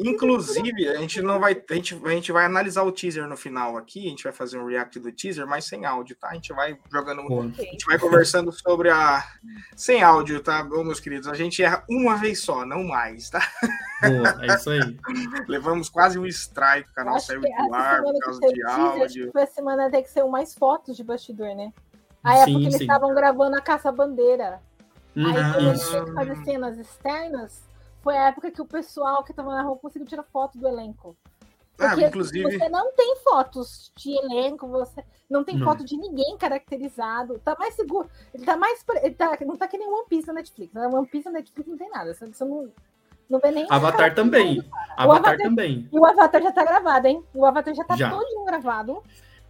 Inclusive, 0.00 0.88
a 0.88 0.96
gente 0.96 1.20
não 1.20 1.38
vai. 1.38 1.52
A 1.70 1.74
gente, 1.74 2.00
a 2.04 2.08
gente 2.10 2.32
vai 2.32 2.46
analisar 2.46 2.82
o 2.82 2.90
teaser 2.90 3.26
no 3.28 3.36
final 3.36 3.76
aqui. 3.76 4.06
A 4.06 4.08
gente 4.08 4.24
vai 4.24 4.32
fazer 4.32 4.58
um 4.58 4.66
react 4.66 4.98
do 4.98 5.12
teaser, 5.12 5.46
mas 5.46 5.66
sem 5.66 5.84
áudio, 5.84 6.16
tá? 6.16 6.30
A 6.30 6.34
gente 6.34 6.52
vai 6.54 6.78
jogando. 6.90 7.22
Boa. 7.28 7.44
A 7.44 7.62
gente 7.62 7.84
vai 7.84 7.98
conversando 7.98 8.50
sobre 8.52 8.88
a. 8.90 9.22
Sem 9.76 10.02
áudio, 10.02 10.40
tá, 10.42 10.62
Ô, 10.72 10.82
meus 10.82 10.98
queridos? 10.98 11.28
A 11.28 11.34
gente 11.34 11.62
erra 11.62 11.84
uma 11.90 12.16
vez 12.16 12.40
só, 12.40 12.64
não 12.64 12.82
mais, 12.84 13.28
tá? 13.28 13.40
Boa, 14.02 14.44
é 14.44 14.54
isso 14.56 14.70
aí. 14.70 14.96
Levamos 15.46 15.90
quase 15.90 16.18
um 16.18 16.26
strike, 16.26 16.88
o 16.90 16.94
canal 16.94 17.20
saiu 17.20 17.42
do 17.42 17.46
essa 17.46 17.76
ar 17.76 17.96
semana 17.96 18.02
por 18.02 18.12
que 18.14 18.20
causa 18.20 18.40
de 18.40 18.46
o 18.46 18.50
teaser, 18.52 18.66
acho 18.70 19.00
áudio. 19.02 19.26
que 19.26 19.32
foi 19.32 19.42
a 19.42 19.46
semana 19.46 19.86
até 19.86 20.02
que 20.02 20.10
saiu 20.10 20.28
mais 20.28 20.54
fotos 20.54 20.96
de 20.96 21.04
bastidor, 21.04 21.54
né? 21.54 21.70
A 22.22 22.34
época 22.34 22.46
Sim, 22.46 22.58
que 22.58 22.64
eles 22.64 22.74
sim. 22.76 22.82
estavam 22.84 23.14
gravando 23.14 23.56
a 23.56 23.60
Caça-Bandeira. 23.60 24.60
Aí, 25.16 25.22
Uhum, 25.24 25.32
quando 25.52 25.68
eles 25.68 25.88
tinham 25.88 26.04
que 26.06 26.12
fazer 26.12 26.36
cenas 26.44 26.78
externas, 26.78 27.62
foi 28.02 28.16
a 28.16 28.28
época 28.28 28.50
que 28.50 28.62
o 28.62 28.66
pessoal 28.66 29.22
que 29.24 29.32
tava 29.32 29.52
na 29.54 29.62
rua 29.62 29.76
conseguiu 29.76 30.06
tirar 30.06 30.22
foto 30.22 30.56
do 30.58 30.66
elenco. 30.68 31.16
Ah, 31.78 31.88
Porque 31.90 32.04
inclusive. 32.06 32.58
você 32.58 32.68
não 32.68 32.92
tem 32.94 33.16
fotos 33.24 33.90
de 33.96 34.12
elenco, 34.16 34.68
você 34.68 35.02
não 35.28 35.42
tem 35.42 35.56
Não. 35.56 35.66
foto 35.66 35.84
de 35.84 35.96
ninguém 35.96 36.36
caracterizado. 36.38 37.40
Tá 37.40 37.56
mais 37.58 37.74
seguro. 37.74 38.08
Ele 38.32 38.44
tá 38.44 38.56
mais. 38.56 38.84
Ele 39.02 39.14
tá, 39.14 39.36
não 39.44 39.56
tá 39.56 39.66
que 39.66 39.76
nem 39.78 39.88
One 39.88 40.06
Piece 40.08 40.26
na 40.28 40.34
Netflix. 40.34 40.72
né? 40.72 40.86
One 40.86 41.06
Piece 41.06 41.24
na 41.26 41.32
Netflix 41.32 41.68
não 41.68 41.76
tem 41.76 41.90
nada. 41.90 42.14
Você, 42.14 42.26
você 42.26 42.44
não, 42.44 42.68
não 43.28 43.40
vê 43.40 43.50
nem. 43.50 43.66
Avatar 43.68 44.14
também. 44.14 44.60
Avatar 44.96 45.32
Avatar- 45.32 45.38
também. 45.38 45.88
E 45.92 45.98
o 45.98 46.04
Avatar 46.06 46.42
já 46.42 46.52
tá 46.52 46.64
gravado, 46.64 47.06
hein? 47.08 47.24
O 47.34 47.44
Avatar 47.44 47.74
já 47.74 47.84
tá 47.84 47.96
Já. 47.96 48.10
todinho 48.10 48.44
gravado. 48.44 49.02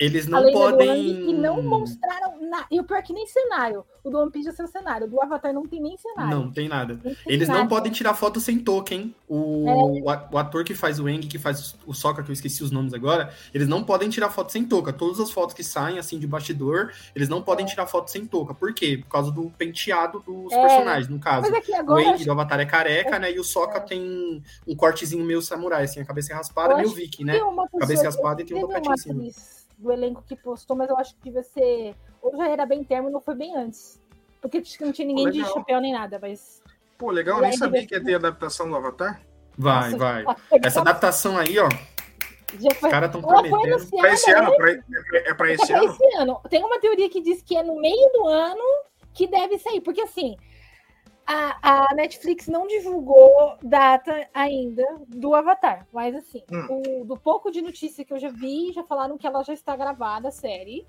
Eles 0.03 0.27
não 0.27 0.53
podem. 0.53 1.31
E 1.31 1.33
não 1.33 1.63
mostraram 1.63 2.41
nada. 2.41 2.67
E 2.71 2.81
o 2.81 2.85
pior 2.85 2.99
é 2.99 3.03
que 3.03 3.13
nem 3.13 3.27
cenário. 3.27 3.85
O 4.05 4.11
do 4.11 4.19
One 4.19 4.33
Piece 4.33 4.47
já 4.51 4.53
saiu 4.53 4.67
cenário. 4.67 5.07
O 5.07 5.11
do 5.11 5.23
Avatar 5.23 5.53
não 5.53 5.65
tem 5.65 5.81
nem 5.81 5.97
cenário. 5.97 6.31
Não, 6.37 6.51
tem 6.51 6.69
nada. 6.69 6.95
Não 6.95 7.01
tem 7.15 7.17
Eles 7.27 7.47
não 7.49 7.59
nada. 7.59 7.69
podem 7.69 7.93
tirar 7.93 8.15
foto 8.15 8.41
sem 8.41 8.59
token. 8.59 9.15
O, 9.29 10.05
É. 10.11 10.27
o 10.33 10.39
ator 10.39 10.65
que 10.65 10.75
faz 10.75 10.99
o 10.99 11.09
Eng, 11.09 11.21
que 11.29 11.39
faz 11.39 11.77
o 11.87 11.95
Sokka, 11.95 12.23
que 12.23 12.31
eu 12.31 12.33
esqueci 12.33 12.65
os 12.65 12.73
nomes 12.73 12.93
agora, 12.93 13.33
eles 13.55 13.69
não 13.69 13.85
podem 13.85 14.09
tirar 14.11 14.29
foto 14.31 14.51
sem 14.51 14.65
touca. 14.65 14.93
Todas 14.93 15.21
as 15.21 15.31
fotos 15.31 15.55
que 15.55 15.63
saem, 15.63 15.99
assim, 16.01 16.19
de 16.19 16.27
bastidor, 16.27 16.91
eles 17.15 17.29
não 17.29 17.41
podem 17.43 17.65
tirar 17.65 17.87
foto 17.87 18.11
sem 18.11 18.27
touca. 18.27 18.53
Por 18.55 18.75
quê? 18.75 18.99
Por 19.03 19.09
causa 19.09 19.31
do 19.31 19.51
penteado 19.57 20.19
dos 20.27 20.53
É. 20.53 20.61
personagens, 20.61 21.09
no 21.09 21.21
caso. 21.21 21.43
Mas 21.43 21.53
é 21.53 21.61
que 21.61 21.73
O 21.73 21.77
agora. 21.77 22.03
Eng 22.03 22.25
do 22.25 22.33
Avatar 22.33 22.59
é 22.59 22.67
careca, 22.67 23.19
né? 23.21 23.31
E 23.33 23.39
o 23.39 23.45
Sokka 23.45 23.81
tem 23.81 24.43
um 24.67 24.75
cortezinho 24.75 25.25
meio 25.25 25.41
samurai, 25.41 25.85
assim, 25.85 26.01
a 26.01 26.05
cabeça 26.05 26.35
raspada, 26.35 26.75
meio 26.75 26.89
acho 26.89 26.97
viking, 26.97 27.25
né? 27.25 27.39
Cabeça 27.79 28.03
raspada 28.03 28.43
e 28.43 28.45
tem 28.45 28.57
um 28.57 28.63
topetinho 28.63 28.95
em 28.95 28.99
cima. 28.99 29.15
atriz 29.15 29.62
do 29.83 29.93
elenco 29.93 30.23
que 30.27 30.37
postou, 30.37 30.77
mas 30.77 30.89
eu 30.89 30.97
acho 30.97 31.15
que 31.17 31.25
devia 31.25 31.43
ser. 31.43 31.95
Ou 32.23 32.37
já 32.37 32.49
era 32.49 32.65
bem 32.65 32.83
termo, 32.85 33.13
ou 33.13 33.21
foi 33.21 33.35
bem 33.35 33.57
antes. 33.57 34.01
Porque 34.41 34.59
acho 34.59 34.79
que 34.79 34.85
não 34.85 34.93
tinha 34.93 35.07
ninguém 35.07 35.31
de 35.31 35.39
Legal. 35.39 35.53
chapéu 35.55 35.81
nem 35.81 35.93
nada, 35.93 36.19
mas. 36.21 36.63
Pô, 36.97 37.11
legal, 37.11 37.41
nem 37.41 37.51
aí, 37.51 37.57
sabia 37.57 37.81
devia- 37.81 37.89
que 37.89 37.95
ia 37.97 38.05
ter 38.05 38.15
adaptação 38.15 38.69
do 38.69 38.77
Avatar. 38.77 39.21
Vai, 39.59 39.91
Nossa, 39.91 39.99
vai. 39.99 40.25
Essa 40.65 40.81
adaptação 40.81 41.37
aí, 41.37 41.59
ó, 41.59 41.69
já 42.59 42.69
os 42.71 42.77
foi. 42.79 42.91
caras 42.91 43.09
estão 43.09 43.21
prometendo. 43.23 43.87
Pra 43.99 44.13
esse 44.13 44.31
ano? 44.31 44.51
né? 44.51 44.57
Pra, 44.57 44.71
é, 44.73 45.31
é 45.31 45.35
pra 45.35 45.51
É 45.51 45.55
esse 45.55 45.67
pra 45.67 45.79
ano? 45.81 45.93
esse 45.93 46.17
ano. 46.17 46.41
Tem 46.49 46.65
uma 46.65 46.81
teoria 46.81 47.09
que 47.11 47.21
diz 47.21 47.43
que 47.43 47.57
é 47.57 47.63
no 47.63 47.79
meio 47.81 48.11
do 48.13 48.27
ano 48.27 48.63
que 49.13 49.27
deve 49.27 49.59
sair, 49.59 49.81
porque 49.81 50.01
assim. 50.01 50.37
A, 51.33 51.89
a 51.91 51.95
Netflix 51.95 52.47
não 52.47 52.67
divulgou 52.67 53.57
data 53.63 54.29
ainda 54.35 54.85
do 55.09 55.35
Avatar, 55.35 55.87
mas 55.93 56.15
assim, 56.15 56.43
Hum. 56.53 57.01
o- 57.01 57.05
do 57.05 57.17
pouco 57.17 57.51
de 57.51 57.63
notícia 57.63 58.05
que 58.05 58.13
eu 58.13 58.19
já 58.19 58.29
vi, 58.29 58.73
já 58.73 58.83
falaram 58.85 59.17
que 59.17 59.27
ela 59.27 59.43
já 59.43 59.53
está 59.55 59.75
gravada, 59.77 60.29
a 60.29 60.33
série. 60.33 60.87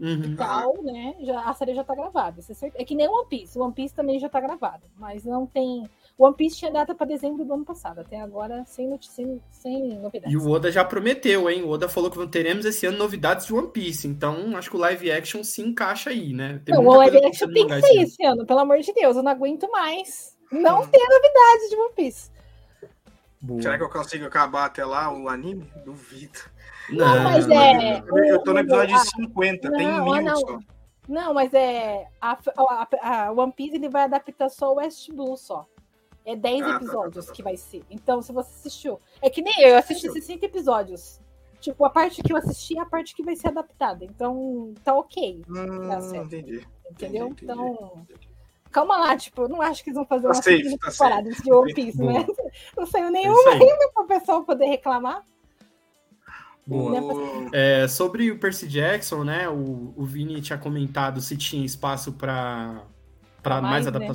Uhum. 0.00 0.34
tal, 0.36 0.82
né? 0.82 1.14
Já, 1.20 1.42
a 1.44 1.54
série 1.54 1.72
já 1.72 1.84
tá 1.84 1.94
gravada. 1.94 2.40
isso 2.40 2.50
é 2.50 2.54
certo. 2.54 2.74
É 2.76 2.84
que 2.84 2.96
nem 2.96 3.06
One 3.08 3.28
Piece. 3.28 3.56
One 3.58 3.72
Piece 3.72 3.94
também 3.94 4.18
já 4.18 4.28
tá 4.28 4.40
gravado. 4.40 4.82
Mas 4.96 5.24
não 5.24 5.46
tem. 5.46 5.88
One 6.16 6.34
Piece 6.36 6.56
tinha 6.58 6.70
data 6.70 6.94
pra 6.94 7.06
dezembro 7.06 7.44
do 7.44 7.52
ano 7.54 7.64
passado. 7.64 8.00
Até 8.00 8.20
agora, 8.20 8.64
sem, 8.66 8.96
sem, 9.02 9.40
sem 9.50 9.98
novidades. 9.98 10.32
E 10.32 10.36
o 10.36 10.48
Oda 10.48 10.70
já 10.70 10.84
prometeu, 10.84 11.50
hein? 11.50 11.62
O 11.64 11.70
Oda 11.70 11.88
falou 11.88 12.10
que 12.10 12.26
teremos 12.28 12.64
esse 12.64 12.86
ano 12.86 12.98
novidades 12.98 13.46
de 13.46 13.54
One 13.54 13.68
Piece. 13.68 14.06
Então, 14.06 14.56
acho 14.56 14.70
que 14.70 14.76
o 14.76 14.80
live 14.80 15.10
action 15.10 15.42
se 15.42 15.60
encaixa 15.60 16.10
aí, 16.10 16.32
né? 16.32 16.60
Tem 16.64 16.74
Não, 16.74 16.86
o 16.86 16.96
live 16.98 17.16
action 17.26 17.52
tem 17.52 17.66
que 17.66 17.80
sair 17.80 18.02
esse 18.02 18.24
ano, 18.24 18.46
pelo 18.46 18.60
amor 18.60 18.78
de 18.78 18.92
Deus. 18.92 19.16
Eu 19.16 19.22
não 19.24 19.32
aguento 19.32 19.68
mais. 19.70 20.36
Não 20.52 20.82
Hum. 20.82 20.86
ter 20.86 21.00
novidades 21.00 21.70
de 21.70 21.76
One 21.76 21.92
Piece. 21.96 22.30
Boa. 23.40 23.60
Será 23.60 23.76
que 23.76 23.82
eu 23.84 23.90
consigo 23.90 24.24
acabar 24.26 24.66
até 24.66 24.84
lá 24.84 25.12
o 25.12 25.28
anime? 25.28 25.68
Duvido. 25.84 26.38
Não, 26.90 27.24
mas 27.24 27.46
não, 27.46 27.60
é- 27.60 28.00
não. 28.02 28.18
Eu 28.24 28.42
tô 28.42 28.52
no 28.52 28.60
episódio 28.60 28.94
Ah, 28.96 29.04
50, 29.04 29.70
tem 29.72 29.86
não, 29.86 30.04
mil 30.04 30.14
ah, 30.14 30.22
não. 30.22 30.36
só. 30.36 30.58
Não, 31.08 31.34
mas 31.34 31.52
é. 31.52 32.06
A, 32.20 32.38
a- 32.56 33.26
a 33.26 33.32
One 33.32 33.52
Piece 33.52 33.74
ele 33.76 33.88
vai 33.88 34.04
adaptar 34.04 34.48
só 34.48 34.72
o 34.72 34.76
West 34.76 35.10
Blue 35.10 35.36
só. 35.36 35.66
É 36.24 36.34
10 36.34 36.62
Ah, 36.62 36.64
tá, 36.70 36.76
episódios 36.76 37.26
tá, 37.26 37.30
tá, 37.30 37.36
que 37.36 37.42
vai 37.42 37.56
ser. 37.56 37.82
Então, 37.90 38.22
se 38.22 38.32
você 38.32 38.50
assistiu. 38.50 38.98
É 39.20 39.28
que 39.28 39.42
nem 39.42 39.54
eu, 39.60 39.70
eu 39.70 39.78
assisti 39.78 40.10
60 40.10 40.46
episódios. 40.46 41.20
Tipo, 41.60 41.84
a 41.84 41.90
parte 41.90 42.22
que 42.22 42.32
eu 42.32 42.36
assisti 42.36 42.76
é 42.78 42.80
a 42.80 42.86
parte 42.86 43.14
que 43.14 43.22
vai 43.22 43.36
ser 43.36 43.48
adaptada. 43.48 44.04
Então, 44.04 44.72
tá 44.82 44.94
ok. 44.94 45.42
Hum, 45.48 45.88
Tá 45.88 46.00
certo. 46.00 46.26
entendi. 46.26 46.66
Entendeu? 46.90 47.26
Entendi, 47.28 47.44
Então. 47.44 48.06
Calma 48.70 48.96
lá, 48.98 49.16
tipo, 49.16 49.42
eu 49.42 49.48
não 49.48 49.62
acho 49.62 49.84
que 49.84 49.90
eles 49.90 49.96
vão 49.96 50.04
fazer 50.06 50.22
Tá 50.24 50.28
uma 50.28 50.34
safe, 50.34 50.56
segunda 50.56 50.78
tá 50.78 50.90
temporada 50.90 51.30
de 51.30 51.52
One 51.52 51.74
Piece, 51.74 51.98
né? 52.02 52.26
Não 52.76 52.84
saiu 52.86 53.06
É 53.06 53.10
nenhuma 53.10 53.50
aí. 53.50 53.62
ainda 53.62 53.90
pro 53.94 54.04
pessoal 54.06 54.42
poder 54.42 54.66
reclamar. 54.66 55.24
Boa. 56.66 57.00
O- 57.00 57.48
É, 57.52 57.86
sobre 57.86 58.30
o 58.32 58.38
Percy 58.38 58.66
Jackson, 58.66 59.22
né? 59.22 59.48
O, 59.48 59.92
o 59.96 60.04
Vini 60.04 60.40
tinha 60.40 60.58
comentado 60.58 61.20
se 61.20 61.36
tinha 61.36 61.64
espaço 61.64 62.12
para 62.14 62.82
Pra 63.42 63.60
mais, 63.60 63.84
mais, 63.84 63.86
né? 63.86 64.06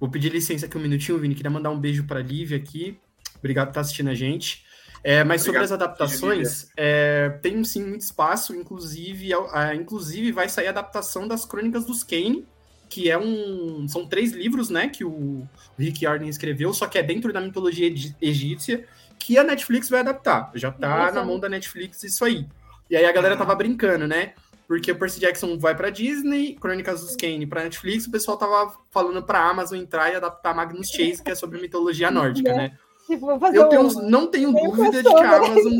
Vou 0.00 0.08
pedir 0.10 0.30
licença 0.30 0.66
aqui 0.66 0.76
um 0.76 0.80
minutinho, 0.80 1.18
Vini. 1.18 1.34
Queria 1.34 1.50
mandar 1.50 1.70
um 1.70 1.78
beijo 1.78 2.04
para 2.04 2.20
Lívia 2.20 2.56
aqui. 2.56 2.98
Obrigado 3.38 3.66
por 3.66 3.70
estar 3.72 3.80
assistindo 3.82 4.10
a 4.10 4.14
gente. 4.14 4.64
É, 5.04 5.22
mas 5.22 5.42
sobre 5.42 5.60
as 5.60 5.70
Obrigado, 5.70 5.88
adaptações, 5.90 6.70
é, 6.76 7.30
tem 7.40 7.62
sim 7.64 7.84
muito 7.84 8.00
espaço. 8.02 8.54
Inclusive, 8.54 9.32
a- 9.32 9.38
a- 9.68 9.74
inclusive 9.74 10.32
vai 10.32 10.48
sair 10.48 10.66
a 10.66 10.70
adaptação 10.70 11.26
das 11.28 11.44
Crônicas 11.44 11.84
dos 11.84 12.02
Kane, 12.02 12.44
que 12.88 13.08
é 13.10 13.16
um. 13.16 13.86
São 13.88 14.06
três 14.06 14.32
livros, 14.32 14.70
né? 14.70 14.88
Que 14.88 15.04
o 15.04 15.46
Rick 15.78 16.04
Arden 16.04 16.28
escreveu, 16.28 16.72
só 16.74 16.86
que 16.86 16.98
é 16.98 17.02
dentro 17.02 17.32
da 17.32 17.40
mitologia 17.40 17.92
egípcia, 18.20 18.84
que 19.18 19.38
a 19.38 19.44
Netflix 19.44 19.88
vai 19.88 20.00
adaptar. 20.00 20.50
Já 20.54 20.72
tá 20.72 21.12
na 21.12 21.24
mão 21.24 21.38
da 21.38 21.48
Netflix 21.48 22.02
isso 22.02 22.24
aí. 22.24 22.46
E 22.90 22.96
aí 22.96 23.04
a 23.04 23.12
galera 23.12 23.36
tava 23.36 23.54
brincando, 23.54 24.06
né? 24.08 24.32
Porque 24.68 24.92
o 24.92 24.98
Percy 24.98 25.18
Jackson 25.18 25.58
vai 25.58 25.74
pra 25.74 25.88
Disney, 25.88 26.54
Crônicas 26.60 27.00
dos 27.00 27.16
Kane 27.16 27.46
pra 27.46 27.64
Netflix, 27.64 28.06
o 28.06 28.10
pessoal 28.10 28.36
tava 28.36 28.70
falando 28.90 29.22
pra 29.22 29.40
Amazon 29.48 29.78
entrar 29.78 30.12
e 30.12 30.16
adaptar 30.16 30.54
Magnus 30.54 30.90
Chase, 30.90 31.22
que 31.24 31.30
é 31.30 31.34
sobre 31.34 31.58
mitologia 31.58 32.10
nórdica, 32.10 32.52
né? 32.52 32.76
Tipo, 33.06 33.24
vou 33.24 33.40
fazer 33.40 33.56
Eu 33.56 33.64
um- 33.64 33.68
tenho, 33.70 33.82
não 34.10 34.26
tenho 34.26 34.52
dúvida 34.52 35.02
de 35.02 35.08
que 35.08 35.16
a 35.16 35.22
né? 35.22 35.36
Amazon. 35.46 35.72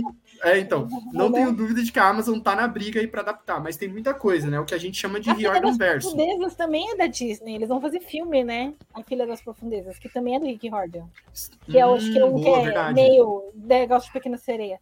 É, 0.42 0.58
então. 0.58 0.88
Não 1.12 1.28
Né? 1.28 1.34
tenho 1.40 1.52
dúvida 1.52 1.82
de 1.82 1.92
que 1.92 1.98
a 1.98 2.08
Amazon 2.08 2.38
tá 2.38 2.54
na 2.56 2.66
briga 2.66 2.98
aí 3.00 3.06
pra 3.06 3.20
adaptar, 3.20 3.60
mas 3.62 3.76
tem 3.76 3.88
muita 3.88 4.14
coisa, 4.14 4.48
né? 4.48 4.58
O 4.58 4.64
que 4.64 4.72
a 4.74 4.78
gente 4.78 4.96
chama 4.96 5.20
de 5.20 5.30
Riordan 5.32 5.76
Verso. 5.76 6.14
Profundezas 6.14 6.54
também 6.54 6.90
é 6.92 6.96
da 6.96 7.06
Disney. 7.06 7.56
Eles 7.56 7.68
vão 7.68 7.80
fazer 7.82 8.00
filme, 8.00 8.42
né? 8.42 8.72
A 8.94 9.02
Filha 9.02 9.26
das 9.26 9.42
Profundezas, 9.42 9.98
que 9.98 10.08
também 10.08 10.36
é 10.36 10.40
do 10.40 10.46
Rick 10.46 10.66
Riordan. 10.68 11.04
Que 11.66 11.76
é, 11.76 11.82
eu 11.82 11.92
acho 11.92 12.10
que 12.10 12.18
é 12.18 12.24
um 12.24 12.34
Hum, 12.34 12.38
que 12.38 12.44
boa, 12.44 12.58
é 12.60 12.64
verdade. 12.64 12.94
meio 12.94 13.52
negócio 13.54 14.06
de 14.06 14.12
Pequena 14.14 14.38
Sereia. 14.38 14.78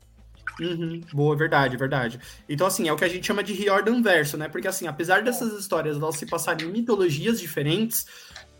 Uhum, 0.60 1.00
boa, 1.12 1.36
verdade, 1.36 1.76
verdade. 1.76 2.20
Então, 2.48 2.66
assim, 2.66 2.88
é 2.88 2.92
o 2.92 2.96
que 2.96 3.04
a 3.04 3.08
gente 3.08 3.26
chama 3.26 3.42
de 3.42 3.52
Riordan 3.52 4.00
Verso, 4.00 4.36
né? 4.36 4.48
Porque, 4.48 4.68
assim, 4.68 4.86
apesar 4.86 5.22
dessas 5.22 5.52
histórias 5.52 5.96
elas 5.96 6.16
se 6.16 6.26
passarem 6.26 6.66
em 6.66 6.72
mitologias 6.72 7.40
diferentes, 7.40 8.06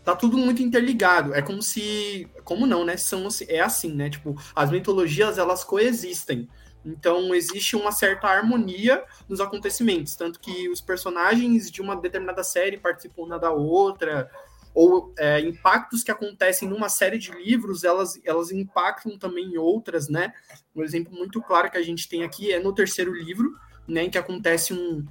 tá 0.05 0.15
tudo 0.15 0.37
muito 0.37 0.63
interligado. 0.63 1.35
É 1.35 1.43
como 1.43 1.63
se. 1.63 2.29
Como 2.45 2.67
não, 2.67 2.85
né? 2.85 2.97
São, 2.97 3.27
é 3.49 3.61
assim, 3.61 3.93
né? 3.95 4.11
Tipo, 4.11 4.37
as 4.55 4.71
mitologias 4.71 5.39
elas 5.39 5.65
coexistem. 5.65 6.49
Então, 6.85 7.35
existe 7.35 7.75
uma 7.75 7.91
certa 7.91 8.29
harmonia 8.29 9.03
nos 9.29 9.41
acontecimentos. 9.41 10.15
Tanto 10.15 10.39
que 10.39 10.69
os 10.69 10.81
personagens 10.81 11.69
de 11.69 11.83
uma 11.83 11.97
determinada 11.97 12.45
série 12.45 12.79
participam 12.79 13.27
da 13.39 13.51
outra. 13.51 14.31
Ou 14.77 15.15
é, 15.19 15.41
impactos 15.41 16.05
que 16.05 16.11
acontecem 16.11 16.69
numa 16.69 16.91
série 16.91 17.17
de 17.17 17.33
livros, 17.33 17.83
elas, 17.83 18.21
elas 18.23 18.53
impactam 18.53 19.19
também 19.19 19.55
em 19.55 19.57
outras, 19.57 20.07
né? 20.07 20.35
Um 20.75 20.83
exemplo 20.83 21.15
muito 21.15 21.41
claro 21.41 21.71
que 21.71 21.79
a 21.79 21.83
gente 21.83 22.07
tem 22.07 22.23
aqui 22.23 22.53
é 22.53 22.61
no 22.61 22.75
terceiro 22.75 23.15
livro, 23.15 23.55
né, 23.89 24.05
em 24.05 24.11
que 24.11 24.19
acontece 24.19 24.75
um, 24.75 25.03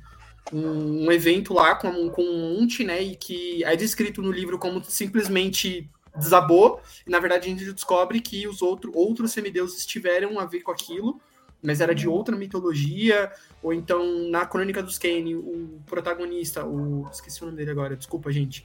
um, 0.53 1.07
um 1.07 1.11
evento 1.11 1.51
lá 1.51 1.73
com, 1.73 2.09
com 2.11 2.21
um 2.21 2.59
monte, 2.59 2.83
né, 2.83 3.01
e 3.01 3.15
que 3.15 3.63
é 3.63 3.75
descrito 3.75 4.21
no 4.21 4.31
livro 4.31 4.59
como 4.59 4.83
simplesmente 4.83 5.89
desabou, 6.15 6.79
e 7.07 7.09
na 7.09 7.19
verdade 7.19 7.47
a 7.47 7.49
gente 7.49 7.73
descobre 7.73 8.21
que 8.21 8.47
os 8.47 8.61
outro, 8.61 8.91
outros 8.95 9.31
semideuses 9.31 9.83
tiveram 9.83 10.39
a 10.39 10.45
ver 10.45 10.61
com 10.61 10.71
aquilo, 10.71 11.19
mas 11.59 11.81
era 11.81 11.95
de 11.95 12.07
outra 12.07 12.35
mitologia, 12.35 13.31
ou 13.63 13.73
então 13.73 14.29
na 14.29 14.45
Crônica 14.45 14.83
dos 14.83 14.99
Kane, 14.99 15.35
o 15.35 15.81
protagonista, 15.87 16.63
o 16.63 17.09
esqueci 17.11 17.41
o 17.41 17.45
nome 17.45 17.57
dele 17.57 17.71
agora, 17.71 17.95
desculpa, 17.95 18.31
gente. 18.31 18.63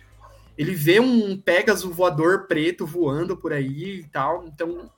Ele 0.57 0.75
vê 0.75 1.01
um 1.01 1.41
Pégaso 1.41 1.91
voador 1.91 2.47
preto 2.47 2.87
voando 2.87 3.37
por 3.37 3.53
aí 3.53 4.01
e 4.01 4.09
tal, 4.09 4.45
então 4.47 4.91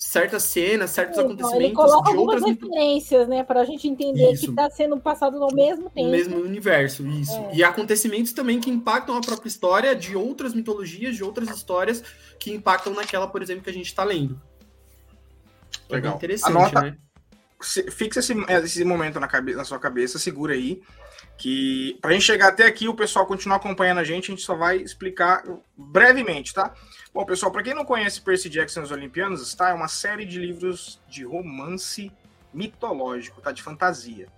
certas 0.00 0.44
cenas, 0.44 0.90
certos 0.90 1.18
então, 1.18 1.26
acontecimentos. 1.26 1.64
Ele 1.64 1.74
coloca 1.74 2.10
algumas 2.10 2.42
referências, 2.42 3.28
né, 3.28 3.44
para 3.44 3.60
a 3.60 3.64
gente 3.64 3.86
entender 3.86 4.32
isso. 4.32 4.44
que 4.44 4.50
está 4.50 4.70
sendo 4.70 4.98
passado 4.98 5.38
no 5.38 5.48
mesmo 5.48 5.90
tempo. 5.90 6.06
No 6.06 6.10
mesmo 6.10 6.38
universo, 6.38 7.06
isso. 7.06 7.36
É. 7.36 7.56
E 7.56 7.62
acontecimentos 7.62 8.32
também 8.32 8.58
que 8.60 8.70
impactam 8.70 9.14
a 9.16 9.20
própria 9.20 9.48
história 9.48 9.94
de 9.94 10.16
outras 10.16 10.54
mitologias, 10.54 11.14
de 11.14 11.22
outras 11.22 11.50
histórias 11.50 12.02
que 12.38 12.50
impactam 12.50 12.94
naquela, 12.94 13.28
por 13.28 13.42
exemplo, 13.42 13.62
que 13.62 13.70
a 13.70 13.74
gente 13.74 13.86
está 13.86 14.02
lendo. 14.02 14.40
É 15.90 15.94
Legal. 15.94 16.14
É 16.14 16.16
interessante, 16.16 16.50
Anota, 16.50 16.82
né? 16.82 16.96
Fixa 17.62 18.20
esse, 18.20 18.32
esse 18.64 18.84
momento 18.84 19.20
na, 19.20 19.28
cabeça, 19.28 19.58
na 19.58 19.64
sua 19.64 19.78
cabeça, 19.78 20.18
segura 20.18 20.54
aí 20.54 20.80
que 21.40 21.96
para 22.02 22.10
a 22.10 22.12
gente 22.12 22.26
chegar 22.26 22.48
até 22.48 22.66
aqui, 22.66 22.86
o 22.86 22.94
pessoal 22.94 23.24
continuar 23.24 23.56
acompanhando 23.56 23.96
a 23.96 24.04
gente, 24.04 24.30
a 24.30 24.34
gente 24.34 24.44
só 24.44 24.54
vai 24.54 24.76
explicar 24.76 25.42
brevemente, 25.74 26.52
tá? 26.52 26.74
Bom, 27.14 27.24
pessoal, 27.24 27.50
para 27.50 27.62
quem 27.62 27.72
não 27.72 27.82
conhece 27.82 28.20
Percy 28.20 28.50
Jackson 28.50 28.80
e 28.80 28.82
os 28.82 28.90
Olimpianos, 28.90 29.54
tá? 29.54 29.70
É 29.70 29.72
uma 29.72 29.88
série 29.88 30.26
de 30.26 30.38
livros 30.38 31.00
de 31.08 31.24
romance 31.24 32.12
mitológico, 32.52 33.40
tá? 33.40 33.52
De 33.52 33.62
fantasia. 33.62 34.28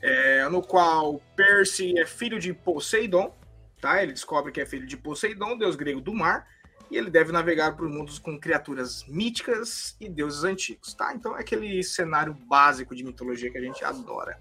É, 0.00 0.48
no 0.48 0.62
qual 0.62 1.20
Percy 1.36 1.98
é 1.98 2.06
filho 2.06 2.38
de 2.38 2.54
Poseidon, 2.54 3.36
tá? 3.78 4.02
Ele 4.02 4.12
descobre 4.12 4.50
que 4.50 4.62
é 4.62 4.64
filho 4.64 4.86
de 4.86 4.96
Poseidon, 4.96 5.58
deus 5.58 5.76
grego 5.76 6.00
do 6.00 6.14
mar, 6.14 6.48
e 6.90 6.96
ele 6.96 7.10
deve 7.10 7.32
navegar 7.32 7.76
por 7.76 7.88
mundos 7.88 8.18
com 8.18 8.38
criaturas 8.38 9.04
míticas 9.06 9.96
e 10.00 10.08
deuses 10.08 10.44
antigos, 10.44 10.94
tá? 10.94 11.12
Então 11.14 11.36
é 11.36 11.40
aquele 11.40 11.82
cenário 11.82 12.34
básico 12.48 12.94
de 12.94 13.04
mitologia 13.04 13.50
que 13.50 13.58
a 13.58 13.60
gente 13.60 13.84
adora. 13.84 14.38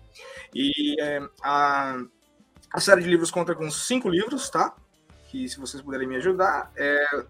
E 0.54 1.00
é, 1.02 1.22
a, 1.44 2.00
a 2.74 2.80
série 2.80 3.02
de 3.02 3.10
livros 3.10 3.32
conta 3.32 3.54
com 3.54 3.70
cinco 3.70 4.10
livros, 4.10 4.50
tá? 4.50 4.76
Que 5.30 5.48
se 5.50 5.60
vocês 5.60 5.82
puderem 5.84 6.08
me 6.08 6.16
ajudar, 6.16 6.72
é, 6.76 7.26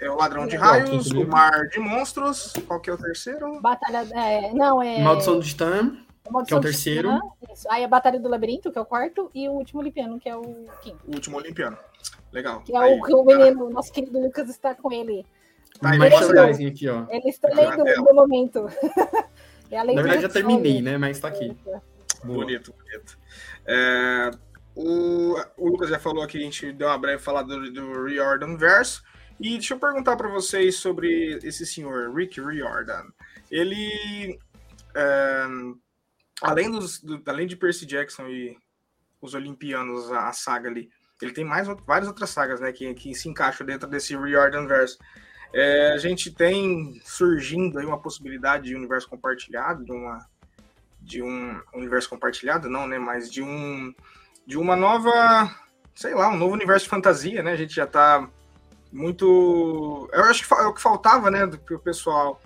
é 0.00 0.10
o 0.10 0.16
Ladrão 0.16 0.46
de 0.46 0.56
Raios, 0.56 1.10
o 1.10 1.26
Mar 1.26 1.68
de 1.68 1.78
Monstros, 1.78 2.52
qual 2.66 2.80
que 2.80 2.88
é 2.88 2.94
o 2.94 2.98
terceiro? 2.98 3.60
Batalha, 3.60 4.06
é, 4.14 4.52
não, 4.52 4.82
é... 4.82 5.02
Maldição 5.02 5.38
do 5.38 5.44
Titã. 5.44 6.03
Que 6.46 6.54
é 6.54 6.56
o 6.56 6.60
terceiro. 6.60 7.10
Aí 7.68 7.84
a 7.84 7.88
Batalha 7.88 8.18
do 8.18 8.28
Labirinto, 8.28 8.72
que 8.72 8.78
é 8.78 8.80
o 8.80 8.86
quarto, 8.86 9.30
e 9.34 9.46
o 9.48 9.52
Último 9.52 9.80
Olimpiano, 9.80 10.18
que 10.18 10.28
é 10.28 10.34
o 10.34 10.66
quinto. 10.80 10.98
O 11.06 11.14
Último 11.14 11.36
Olimpiano. 11.36 11.76
Legal. 12.32 12.62
Que 12.62 12.74
é 12.74 12.78
aí, 12.78 12.98
o 12.98 13.02
que 13.02 13.14
o 13.14 13.24
menino, 13.24 13.68
nosso 13.68 13.92
querido 13.92 14.18
Lucas, 14.18 14.48
está 14.48 14.74
com 14.74 14.90
ele. 14.90 15.24
Tá 15.80 15.90
aí, 15.90 15.98
ele, 16.00 16.66
aqui, 16.68 16.88
ó. 16.88 17.04
ele 17.10 17.28
está 17.28 17.48
lendo 17.48 17.84
no 17.84 18.14
momento. 18.14 18.66
é 19.70 19.84
Na 19.84 20.02
verdade, 20.02 20.22
já 20.22 20.28
terminei, 20.28 20.80
né? 20.80 20.96
Mas 20.96 21.18
está 21.18 21.28
aqui. 21.28 21.54
Bonito, 22.24 22.72
bonito. 22.72 23.18
É, 23.66 24.30
o, 24.74 25.36
o, 25.58 25.68
Lucas 25.68 25.90
já 25.90 25.98
falou 25.98 26.22
aqui, 26.22 26.38
a 26.38 26.40
gente 26.40 26.72
deu 26.72 26.88
uma 26.88 26.98
breve 26.98 27.22
falada 27.22 27.48
do, 27.48 27.70
do 27.70 28.04
Riordan 28.04 28.56
Verso. 28.56 29.02
E 29.38 29.50
deixa 29.50 29.74
eu 29.74 29.78
perguntar 29.78 30.16
para 30.16 30.28
vocês 30.28 30.76
sobre 30.76 31.38
esse 31.42 31.66
senhor, 31.66 32.14
Rick 32.14 32.40
Riordan. 32.40 33.04
Ele. 33.50 34.38
É, 34.94 35.46
além, 36.42 36.70
dos, 36.70 37.00
do, 37.00 37.20
além 37.26 37.46
de 37.46 37.56
Percy 37.56 37.86
Jackson 37.86 38.26
e 38.28 38.56
os 39.20 39.34
Olimpianos, 39.34 40.10
a, 40.12 40.28
a, 40.28 40.32
saga 40.32 40.68
ali, 40.68 40.90
ele 41.20 41.32
tem 41.32 41.44
mais 41.44 41.66
várias 41.86 42.08
outras 42.08 42.30
sagas, 42.30 42.60
né, 42.60 42.72
que, 42.72 42.92
que 42.94 43.14
se 43.14 43.28
encaixam 43.28 43.66
dentro 43.66 43.88
desse 43.88 44.16
Riordan 44.16 44.66
Verse. 44.66 44.98
É, 45.52 45.92
a 45.92 45.98
gente 45.98 46.32
tem 46.32 47.00
surgindo 47.04 47.78
aí 47.78 47.86
uma 47.86 48.00
possibilidade 48.00 48.64
de 48.64 48.74
universo 48.74 49.08
compartilhado, 49.08 49.84
de 49.84 49.92
uma 49.92 50.26
de 51.00 51.22
um 51.22 51.60
universo 51.74 52.08
compartilhado, 52.08 52.68
não, 52.68 52.86
né, 52.86 52.98
mas 52.98 53.30
de 53.30 53.42
um 53.42 53.94
de 54.46 54.58
uma 54.58 54.74
nova, 54.74 55.54
sei 55.94 56.14
lá, 56.14 56.28
um 56.28 56.36
novo 56.36 56.54
universo 56.54 56.84
de 56.84 56.90
fantasia, 56.90 57.42
né? 57.42 57.52
A 57.52 57.56
gente 57.56 57.74
já 57.74 57.86
tá 57.86 58.28
muito, 58.92 60.08
eu 60.12 60.24
acho 60.24 60.46
que 60.46 60.54
é 60.54 60.66
o 60.66 60.72
que 60.72 60.80
faltava, 60.80 61.30
né, 61.30 61.46
do 61.46 61.58
pessoal 61.78 62.40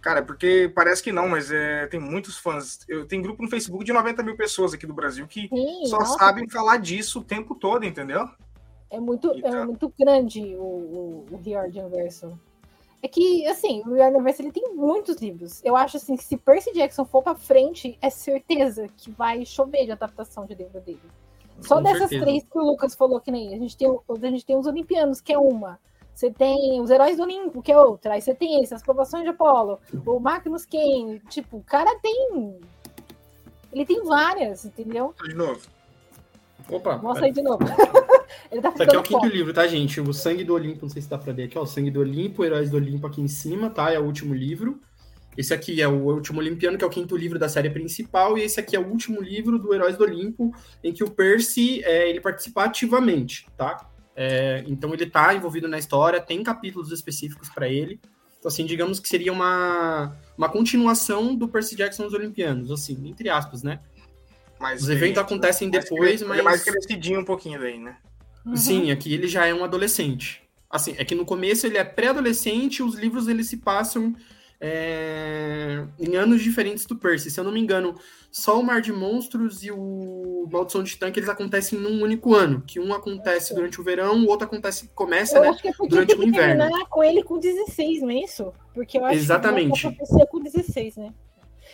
Cara, 0.00 0.22
porque 0.22 0.70
parece 0.74 1.02
que 1.02 1.12
não, 1.12 1.28
mas 1.28 1.50
é, 1.50 1.86
tem 1.86 2.00
muitos 2.00 2.38
fãs. 2.38 2.80
Eu 2.88 3.06
tenho 3.06 3.22
grupo 3.22 3.42
no 3.42 3.50
Facebook 3.50 3.84
de 3.84 3.92
90 3.92 4.22
mil 4.22 4.36
pessoas 4.36 4.72
aqui 4.72 4.86
do 4.86 4.94
Brasil 4.94 5.26
que 5.26 5.48
Sim, 5.48 5.86
só 5.86 5.98
nossa. 5.98 6.18
sabem 6.18 6.48
falar 6.48 6.78
disso 6.78 7.20
o 7.20 7.24
tempo 7.24 7.54
todo, 7.54 7.84
entendeu? 7.84 8.28
É 8.90 8.98
muito, 8.98 9.32
então... 9.36 9.54
é 9.54 9.64
muito 9.64 9.92
grande 9.98 10.56
o, 10.56 10.62
o, 10.62 11.26
o 11.30 11.36
Riordan 11.36 11.88
Verso. 11.88 12.38
É 13.02 13.08
que, 13.08 13.46
assim, 13.46 13.82
o 13.86 13.94
Riordan 13.94 14.22
Verso 14.22 14.42
ele 14.42 14.52
tem 14.52 14.74
muitos 14.74 15.16
livros. 15.16 15.62
Eu 15.64 15.76
acho 15.76 15.96
assim 15.96 16.16
que 16.16 16.24
se 16.24 16.36
Percy 16.36 16.72
Jackson 16.72 17.04
for 17.04 17.22
pra 17.22 17.34
frente, 17.34 17.98
é 18.00 18.10
certeza 18.10 18.88
que 18.96 19.10
vai 19.10 19.44
chover 19.44 19.84
de 19.84 19.92
adaptação 19.92 20.46
de 20.46 20.54
livro 20.54 20.80
dele. 20.80 21.00
Só 21.60 21.76
Com 21.76 21.82
dessas 21.82 22.08
certeza. 22.08 22.24
três 22.24 22.42
que 22.42 22.58
o 22.58 22.62
Lucas 22.62 22.94
falou 22.94 23.20
que 23.20 23.30
nem 23.30 23.54
a 23.54 23.58
gente 23.58 23.76
tem, 23.76 23.86
a 23.88 24.30
gente 24.30 24.46
tem 24.46 24.56
os 24.56 24.66
Olimpianos, 24.66 25.20
que 25.20 25.32
é 25.32 25.38
uma. 25.38 25.78
Você 26.14 26.30
tem 26.30 26.80
os 26.80 26.90
Heróis 26.90 27.16
do 27.16 27.22
Olimpo, 27.22 27.62
que 27.62 27.72
é 27.72 27.78
outra. 27.78 28.14
Aí 28.14 28.20
você 28.20 28.34
tem 28.34 28.62
esse, 28.62 28.74
as 28.74 28.82
provações 28.82 29.24
de 29.24 29.30
Apolo, 29.30 29.78
o 30.06 30.18
Magnus 30.20 30.66
Kane. 30.66 31.20
Tipo, 31.28 31.58
o 31.58 31.62
cara 31.62 31.98
tem. 32.00 32.58
Ele 33.72 33.86
tem 33.86 34.04
várias, 34.04 34.64
entendeu? 34.64 35.14
De 35.22 35.34
novo. 35.34 35.60
Opa. 36.68 36.98
Mostra 36.98 37.26
aí 37.26 37.32
de 37.32 37.42
novo. 37.42 37.60
Ele 38.50 38.60
tá 38.60 38.70
Isso 38.70 38.82
aqui 38.82 38.94
é 38.94 38.98
o 38.98 39.02
quinto 39.02 39.20
forte. 39.20 39.36
livro, 39.36 39.52
tá, 39.52 39.66
gente? 39.66 40.00
O 40.00 40.12
Sangue 40.12 40.44
do 40.44 40.54
Olimpo, 40.54 40.82
não 40.82 40.88
sei 40.88 41.02
se 41.02 41.08
dá 41.08 41.18
pra 41.18 41.32
ver 41.32 41.44
aqui, 41.44 41.58
ó. 41.58 41.62
O 41.62 41.66
Sangue 41.66 41.90
do 41.90 42.00
Olimpo, 42.00 42.44
Heróis 42.44 42.70
do 42.70 42.76
Olimpo 42.76 43.06
aqui 43.06 43.20
em 43.20 43.28
cima, 43.28 43.70
tá? 43.70 43.92
É 43.92 43.98
o 43.98 44.04
último 44.04 44.34
livro. 44.34 44.80
Esse 45.36 45.54
aqui 45.54 45.80
é 45.80 45.88
o 45.88 46.06
Último 46.06 46.40
Olimpiano, 46.40 46.76
que 46.76 46.84
é 46.84 46.86
o 46.86 46.90
quinto 46.90 47.16
livro 47.16 47.38
da 47.38 47.48
série 47.48 47.70
principal, 47.70 48.36
e 48.36 48.42
esse 48.42 48.58
aqui 48.58 48.74
é 48.74 48.80
o 48.80 48.86
último 48.86 49.20
livro 49.22 49.58
do 49.58 49.72
Heróis 49.72 49.96
do 49.96 50.04
Olimpo, 50.04 50.52
em 50.82 50.92
que 50.92 51.04
o 51.04 51.10
Percy 51.10 51.82
é, 51.84 52.10
ele 52.10 52.20
participa 52.20 52.64
ativamente, 52.64 53.46
tá? 53.56 53.89
É, 54.14 54.64
então 54.66 54.92
ele 54.92 55.04
está 55.04 55.34
envolvido 55.34 55.68
na 55.68 55.78
história, 55.78 56.20
tem 56.20 56.42
capítulos 56.42 56.92
específicos 56.92 57.48
para 57.48 57.68
ele. 57.68 58.00
Então, 58.38 58.48
assim, 58.48 58.64
digamos 58.64 58.98
que 58.98 59.08
seria 59.08 59.32
uma, 59.32 60.16
uma 60.36 60.48
continuação 60.48 61.34
do 61.34 61.46
Percy 61.46 61.76
Jackson 61.76 62.04
nos 62.04 62.14
Olimpianos, 62.14 62.70
assim, 62.70 63.08
entre 63.08 63.28
aspas, 63.28 63.62
né? 63.62 63.80
Mas 64.58 64.82
Os 64.82 64.88
eventos 64.88 65.18
acontecem 65.18 65.70
depois, 65.70 66.22
mas. 66.22 66.32
Ele 66.32 66.40
é 66.40 66.42
mais 66.42 66.62
crescidinho 66.62 67.20
um 67.20 67.24
pouquinho 67.24 67.60
daí, 67.60 67.78
né? 67.78 67.96
Uhum. 68.44 68.56
Sim, 68.56 68.90
aqui 68.90 69.12
ele 69.12 69.28
já 69.28 69.46
é 69.46 69.54
um 69.54 69.64
adolescente. 69.64 70.42
Assim, 70.70 70.94
é 70.96 71.04
que 71.04 71.14
no 71.14 71.24
começo 71.24 71.66
ele 71.66 71.76
é 71.78 71.84
pré-adolescente, 71.84 72.82
os 72.82 72.94
livros 72.94 73.28
eles 73.28 73.48
se 73.48 73.58
passam 73.58 74.14
é, 74.60 75.82
em 75.98 76.16
anos 76.16 76.42
diferentes 76.42 76.84
do 76.84 76.94
Percy. 76.94 77.30
Se 77.30 77.40
eu 77.40 77.44
não 77.44 77.50
me 77.50 77.60
engano, 77.60 77.94
só 78.30 78.60
o 78.60 78.62
Mar 78.62 78.82
de 78.82 78.92
Monstros 78.92 79.64
e 79.64 79.70
o 79.70 80.46
Maldição 80.52 80.82
de 80.82 80.90
Titã, 80.90 81.08
eles 81.08 81.28
acontecem 81.28 81.78
num 81.78 82.02
único 82.02 82.34
ano. 82.34 82.62
Que 82.66 82.78
um 82.78 82.92
acontece 82.92 83.54
durante 83.54 83.80
o 83.80 83.84
verão, 83.84 84.22
o 84.22 84.28
outro 84.28 84.46
acontece, 84.46 84.88
começa 84.94 85.38
eu 85.38 85.42
né, 85.42 85.48
acho 85.48 85.62
que 85.62 85.68
é 85.68 85.72
durante 85.88 86.14
o 86.14 86.22
inverno. 86.22 86.68
com 86.90 87.02
ele 87.02 87.22
com 87.22 87.38
16, 87.38 88.02
não 88.02 88.10
é 88.10 88.20
isso? 88.20 88.52
Porque 88.74 88.98
eu 88.98 89.04
acho 89.06 89.16
Exatamente. 89.16 89.88
que 89.88 90.26
com 90.26 90.40
16, 90.40 90.96
né? 90.96 91.14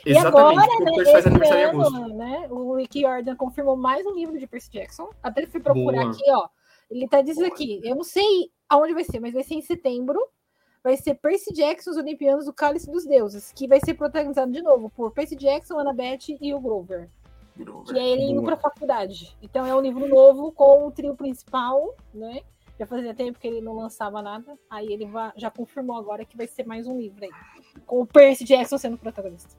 Exatamente, 0.04 0.56
e 0.56 0.62
agora, 0.62 0.96
né, 0.96 1.10
faz 1.10 1.26
aniversário 1.26 1.68
ano, 1.68 1.78
em 1.78 1.80
agosto. 1.80 2.14
Né, 2.14 2.46
o 2.50 2.74
Rick 2.76 3.00
Jordan 3.00 3.34
confirmou 3.34 3.76
mais 3.76 4.06
um 4.06 4.14
livro 4.14 4.38
de 4.38 4.46
Percy 4.46 4.70
Jackson. 4.70 5.10
Até 5.22 5.40
ele 5.40 5.50
fui 5.50 5.60
procurar 5.60 6.02
Boa. 6.02 6.12
aqui, 6.12 6.22
ó. 6.28 6.48
Ele 6.88 7.08
tá 7.08 7.20
dizendo 7.20 7.46
aqui, 7.46 7.80
eu 7.82 7.96
não 7.96 8.04
sei 8.04 8.50
aonde 8.68 8.94
vai 8.94 9.02
ser, 9.02 9.18
mas 9.18 9.34
vai 9.34 9.42
ser 9.42 9.54
em 9.54 9.62
setembro 9.62 10.20
vai 10.86 10.96
ser 10.96 11.14
Percy 11.16 11.52
Jackson, 11.52 11.90
os 11.90 11.96
Olimpianos 11.96 12.44
do 12.44 12.52
Cálice 12.52 12.88
dos 12.88 13.04
Deuses, 13.04 13.50
que 13.50 13.66
vai 13.66 13.80
ser 13.84 13.94
protagonizado 13.94 14.52
de 14.52 14.62
novo 14.62 14.88
por 14.88 15.10
Percy 15.10 15.34
Jackson, 15.34 15.80
Annabeth 15.80 16.38
e 16.40 16.54
o 16.54 16.60
Grover. 16.60 17.08
Grover. 17.56 17.92
Que 17.92 17.98
é 17.98 18.08
ele 18.08 18.30
indo 18.30 18.40
pra 18.44 18.56
faculdade. 18.56 19.36
Então 19.42 19.66
é 19.66 19.74
um 19.74 19.80
livro 19.80 20.06
novo 20.06 20.52
com 20.52 20.86
o 20.86 20.92
trio 20.92 21.16
principal, 21.16 21.92
né? 22.14 22.40
Já 22.78 22.86
fazia 22.86 23.12
tempo 23.12 23.36
que 23.36 23.48
ele 23.48 23.60
não 23.60 23.74
lançava 23.74 24.22
nada. 24.22 24.56
Aí 24.70 24.86
ele 24.92 25.10
já 25.36 25.50
confirmou 25.50 25.96
agora 25.96 26.24
que 26.24 26.36
vai 26.36 26.46
ser 26.46 26.64
mais 26.64 26.86
um 26.86 26.96
livro 26.96 27.24
aí. 27.24 27.30
Com 27.84 28.02
o 28.02 28.06
Percy 28.06 28.44
Jackson 28.44 28.78
sendo 28.78 28.96
protagonista. 28.96 29.56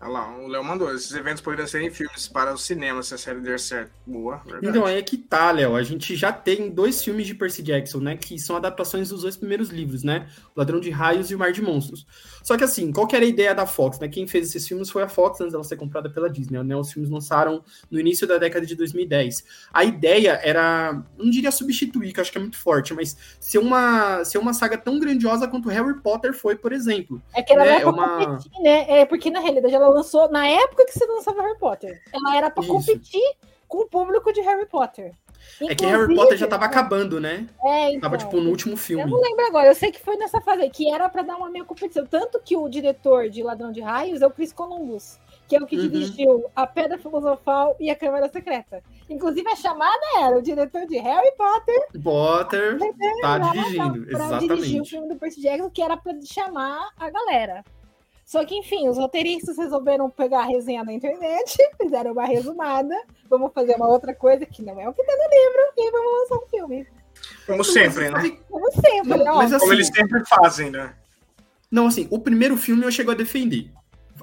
Olha 0.00 0.10
lá, 0.10 0.38
o 0.38 0.46
Léo 0.46 0.62
mandou. 0.62 0.94
Esses 0.94 1.12
eventos 1.12 1.40
poderiam 1.40 1.66
serem 1.66 1.90
filmes 1.90 2.28
para 2.28 2.52
o 2.52 2.58
cinema 2.58 3.02
se 3.02 3.14
a 3.14 3.18
série 3.18 3.40
der 3.40 3.58
certo. 3.58 3.90
Boa, 4.06 4.36
verdade. 4.44 4.68
Então, 4.68 4.86
é 4.86 5.02
que 5.02 5.18
tá, 5.18 5.50
Léo. 5.50 5.74
A 5.74 5.82
gente 5.82 6.14
já 6.14 6.32
tem 6.32 6.70
dois 6.70 7.02
filmes 7.02 7.26
de 7.26 7.34
Percy 7.34 7.62
Jackson, 7.62 7.98
né? 7.98 8.16
Que 8.16 8.38
são 8.38 8.56
adaptações 8.56 9.08
dos 9.08 9.22
dois 9.22 9.36
primeiros 9.36 9.70
livros, 9.70 10.04
né? 10.04 10.28
O 10.54 10.58
Ladrão 10.58 10.78
de 10.78 10.90
Raios 10.90 11.30
e 11.30 11.34
o 11.34 11.38
Mar 11.38 11.52
de 11.52 11.62
Monstros. 11.62 12.06
Só 12.48 12.56
que 12.56 12.64
assim, 12.64 12.90
qual 12.90 13.06
que 13.06 13.14
era 13.14 13.26
a 13.26 13.28
ideia 13.28 13.54
da 13.54 13.66
Fox, 13.66 13.98
né? 13.98 14.08
Quem 14.08 14.26
fez 14.26 14.48
esses 14.48 14.66
filmes 14.66 14.88
foi 14.88 15.02
a 15.02 15.08
Fox 15.08 15.38
antes 15.38 15.52
dela 15.52 15.62
ser 15.62 15.76
comprada 15.76 16.08
pela 16.08 16.30
Disney, 16.30 16.62
né? 16.62 16.74
Os 16.74 16.90
filmes 16.90 17.10
lançaram 17.10 17.62
no 17.90 18.00
início 18.00 18.26
da 18.26 18.38
década 18.38 18.64
de 18.64 18.74
2010. 18.74 19.44
A 19.70 19.84
ideia 19.84 20.40
era, 20.42 20.98
não 21.18 21.28
diria 21.28 21.50
substituir, 21.50 22.10
que 22.10 22.22
acho 22.22 22.32
que 22.32 22.38
é 22.38 22.40
muito 22.40 22.56
forte, 22.56 22.94
mas 22.94 23.18
ser 23.38 23.58
uma, 23.58 24.24
ser 24.24 24.38
uma 24.38 24.54
saga 24.54 24.78
tão 24.78 24.98
grandiosa 24.98 25.46
quanto 25.46 25.68
Harry 25.68 26.00
Potter 26.00 26.32
foi, 26.32 26.56
por 26.56 26.72
exemplo. 26.72 27.20
É 27.34 27.42
que 27.42 27.52
ela 27.52 27.66
né? 27.66 27.82
é 27.82 27.86
uma... 27.86 28.24
competir, 28.24 28.62
né? 28.62 29.00
É 29.00 29.04
porque 29.04 29.30
na 29.30 29.40
realidade 29.40 29.74
ela 29.74 29.90
lançou 29.90 30.30
na 30.30 30.48
época 30.48 30.86
que 30.86 30.98
você 30.98 31.04
lançava 31.04 31.42
Harry 31.42 31.58
Potter. 31.58 32.00
Ela 32.10 32.34
era 32.34 32.50
para 32.50 32.66
competir 32.66 33.36
com 33.68 33.82
o 33.82 33.86
público 33.86 34.32
de 34.32 34.40
Harry 34.40 34.64
Potter. 34.64 35.12
É 35.60 35.74
que 35.74 35.84
Harry 35.84 36.14
Potter 36.14 36.36
já 36.36 36.46
tava 36.46 36.64
acabando, 36.64 37.20
né? 37.20 37.46
É, 37.64 37.88
então, 37.90 38.02
tava, 38.02 38.18
tipo, 38.18 38.40
no 38.40 38.50
último 38.50 38.76
filme. 38.76 39.02
Eu 39.02 39.08
não 39.08 39.20
lembro 39.20 39.46
agora, 39.46 39.68
eu 39.68 39.74
sei 39.74 39.90
que 39.90 40.00
foi 40.00 40.16
nessa 40.16 40.40
fase 40.40 40.62
aí, 40.62 40.70
que 40.70 40.90
era 40.90 41.08
pra 41.08 41.22
dar 41.22 41.36
uma 41.36 41.50
meia 41.50 41.64
competição. 41.64 42.06
Tanto 42.06 42.40
que 42.40 42.56
o 42.56 42.68
diretor 42.68 43.28
de 43.28 43.42
Ladrão 43.42 43.72
de 43.72 43.80
Raios 43.80 44.22
é 44.22 44.26
o 44.26 44.30
Chris 44.30 44.52
Columbus, 44.52 45.18
que 45.48 45.56
é 45.56 45.58
o 45.58 45.66
que 45.66 45.76
uhum. 45.76 45.88
dirigiu 45.88 46.44
A 46.54 46.66
Pedra 46.66 46.98
Filosofal 46.98 47.76
e 47.80 47.90
A 47.90 47.96
Câmara 47.96 48.28
Secreta. 48.28 48.82
Inclusive, 49.10 49.48
a 49.48 49.56
chamada 49.56 50.00
era 50.20 50.38
o 50.38 50.42
diretor 50.42 50.86
de 50.86 50.98
Harry 50.98 51.32
Potter. 51.36 52.02
Potter 52.02 52.78
tá 53.20 53.38
dirigindo, 53.38 54.06
pra, 54.06 54.16
pra 54.16 54.26
exatamente. 54.26 54.56
dirigir 54.56 54.82
o 54.82 54.84
filme 54.84 55.08
do 55.08 55.16
Percy 55.16 55.40
Jackson, 55.40 55.70
que 55.70 55.82
era 55.82 55.96
pra 55.96 56.14
chamar 56.24 56.90
a 56.96 57.10
galera. 57.10 57.64
Só 58.28 58.44
que, 58.44 58.54
enfim, 58.54 58.90
os 58.90 58.98
roteiristas 58.98 59.56
resolveram 59.56 60.10
pegar 60.10 60.40
a 60.40 60.44
resenha 60.44 60.84
na 60.84 60.92
internet, 60.92 61.56
fizeram 61.80 62.12
uma 62.12 62.26
resumada. 62.26 62.94
Vamos 63.26 63.54
fazer 63.54 63.74
uma 63.76 63.88
outra 63.88 64.14
coisa 64.14 64.44
que 64.44 64.60
não 64.60 64.78
é 64.78 64.86
o 64.86 64.92
que 64.92 65.02
tá 65.02 65.14
no 65.16 65.30
livro, 65.30 65.72
e 65.78 65.90
vamos 65.90 66.20
lançar 66.20 66.44
um 66.44 66.48
filme. 66.50 66.86
Como 67.46 67.64
sempre, 67.64 68.10
né? 68.10 68.38
Como 68.50 68.70
sempre, 68.70 69.24
não, 69.24 69.36
mas 69.36 69.50
assim, 69.50 69.60
Como 69.60 69.72
eles 69.72 69.86
sempre 69.86 70.22
fazem, 70.26 70.70
né? 70.70 70.94
Não, 71.70 71.86
assim, 71.86 72.06
o 72.10 72.18
primeiro 72.18 72.58
filme 72.58 72.84
eu 72.84 72.92
chego 72.92 73.12
a 73.12 73.14
defender. 73.14 73.72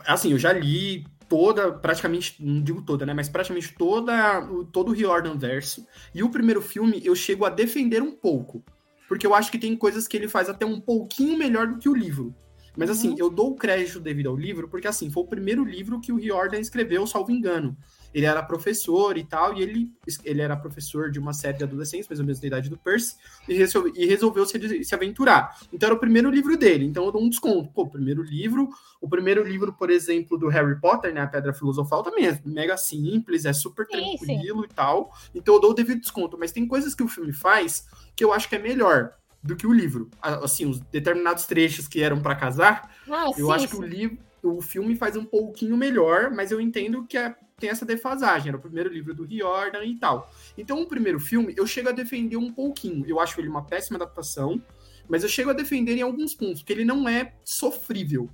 Assim, 0.05 0.31
eu 0.31 0.37
já 0.37 0.53
li 0.53 1.03
toda, 1.27 1.71
praticamente, 1.71 2.35
não 2.39 2.61
digo 2.61 2.83
toda, 2.83 3.07
né? 3.07 3.13
Mas 3.15 3.27
praticamente 3.27 3.73
toda, 3.73 4.47
todo 4.71 4.89
o 4.89 4.93
Riordan 4.93 5.35
verso. 5.35 5.83
E 6.13 6.21
o 6.21 6.29
primeiro 6.29 6.61
filme 6.61 7.01
eu 7.03 7.15
chego 7.15 7.43
a 7.43 7.49
defender 7.49 8.03
um 8.03 8.11
pouco. 8.11 8.63
Porque 9.07 9.25
eu 9.25 9.33
acho 9.33 9.49
que 9.49 9.57
tem 9.57 9.75
coisas 9.75 10.07
que 10.07 10.15
ele 10.15 10.27
faz 10.27 10.47
até 10.47 10.63
um 10.63 10.79
pouquinho 10.79 11.39
melhor 11.39 11.65
do 11.65 11.79
que 11.79 11.89
o 11.89 11.95
livro. 11.95 12.35
Mas 12.75 12.89
assim, 12.89 13.09
uhum. 13.09 13.15
eu 13.17 13.29
dou 13.29 13.51
o 13.51 13.55
crédito 13.55 13.99
devido 13.99 14.29
ao 14.29 14.35
livro, 14.35 14.67
porque 14.67 14.87
assim, 14.87 15.09
foi 15.09 15.23
o 15.23 15.27
primeiro 15.27 15.63
livro 15.63 15.99
que 15.99 16.11
o 16.11 16.17
Riordan 16.17 16.59
escreveu, 16.59 17.05
salvo 17.07 17.31
engano. 17.31 17.75
Ele 18.13 18.25
era 18.25 18.41
professor 18.41 19.17
e 19.17 19.25
tal, 19.25 19.53
e 19.57 19.61
ele, 19.61 19.91
ele 20.23 20.41
era 20.41 20.55
professor 20.55 21.11
de 21.11 21.19
uma 21.19 21.33
série 21.33 21.57
de 21.57 21.65
adolescentes, 21.65 22.07
mais 22.07 22.17
ou 22.17 22.25
menos 22.25 22.39
da 22.39 22.47
idade 22.47 22.69
do 22.69 22.77
Percy, 22.77 23.15
e, 23.45 23.53
resolveu, 23.53 23.93
e 23.93 24.05
resolveu 24.05 24.45
se, 24.45 24.83
se 24.85 24.95
aventurar. 24.95 25.57
Então 25.73 25.87
era 25.87 25.95
o 25.95 25.99
primeiro 25.99 26.29
livro 26.29 26.55
dele, 26.57 26.85
então 26.85 27.03
eu 27.03 27.11
dou 27.11 27.21
um 27.21 27.29
desconto. 27.29 27.73
Pô, 27.73 27.83
o 27.83 27.89
primeiro 27.89 28.23
livro, 28.23 28.69
o 29.01 29.09
primeiro 29.09 29.43
livro, 29.43 29.73
por 29.73 29.89
exemplo, 29.89 30.37
do 30.37 30.47
Harry 30.47 30.79
Potter, 30.79 31.13
né, 31.13 31.21
a 31.21 31.27
Pedra 31.27 31.53
Filosofal, 31.53 32.03
também 32.03 32.25
é 32.25 32.41
mega 32.45 32.77
simples, 32.77 33.43
é 33.43 33.51
super 33.51 33.85
tranquilo 33.85 34.61
sim. 34.61 34.67
e 34.71 34.73
tal, 34.73 35.11
então 35.33 35.55
eu 35.55 35.59
dou 35.59 35.71
o 35.71 35.75
devido 35.75 35.99
desconto. 35.99 36.37
Mas 36.39 36.53
tem 36.53 36.65
coisas 36.65 36.95
que 36.95 37.03
o 37.03 37.09
filme 37.09 37.33
faz 37.33 37.85
que 38.15 38.23
eu 38.23 38.31
acho 38.31 38.47
que 38.47 38.55
é 38.55 38.59
melhor 38.59 39.13
do 39.45 39.55
que 39.55 39.67
o 39.67 39.73
livro. 39.73 40.09
Assim, 40.21 40.65
os 40.65 40.79
determinados 40.79 41.45
trechos 41.45 41.87
que 41.87 42.01
eram 42.01 42.19
para 42.19 42.35
casar, 42.35 42.91
ah, 43.09 43.31
eu 43.37 43.47
sim, 43.47 43.51
acho 43.53 43.67
sim. 43.67 43.69
que 43.69 43.77
o 43.77 43.83
livro, 43.83 44.17
o 44.41 44.61
filme 44.61 44.95
faz 44.95 45.15
um 45.15 45.23
pouquinho 45.23 45.77
melhor, 45.77 46.31
mas 46.31 46.51
eu 46.51 46.59
entendo 46.59 47.05
que 47.05 47.17
é, 47.17 47.35
tem 47.57 47.69
essa 47.69 47.85
defasagem. 47.85 48.49
Era 48.49 48.57
o 48.57 48.61
primeiro 48.61 48.91
livro 48.91 49.13
do 49.13 49.23
Riordan 49.23 49.83
e 49.85 49.95
tal. 49.97 50.31
Então, 50.57 50.81
o 50.81 50.87
primeiro 50.87 51.19
filme, 51.19 51.53
eu 51.55 51.67
chego 51.67 51.89
a 51.89 51.91
defender 51.91 52.37
um 52.37 52.51
pouquinho. 52.51 53.05
Eu 53.07 53.19
acho 53.19 53.39
ele 53.39 53.47
uma 53.47 53.63
péssima 53.63 53.97
adaptação, 53.97 54.61
mas 55.07 55.23
eu 55.23 55.29
chego 55.29 55.51
a 55.51 55.53
defender 55.53 55.95
em 55.95 56.01
alguns 56.01 56.33
pontos, 56.33 56.61
porque 56.61 56.73
ele 56.73 56.85
não 56.85 57.07
é 57.07 57.33
sofrível. 57.43 58.29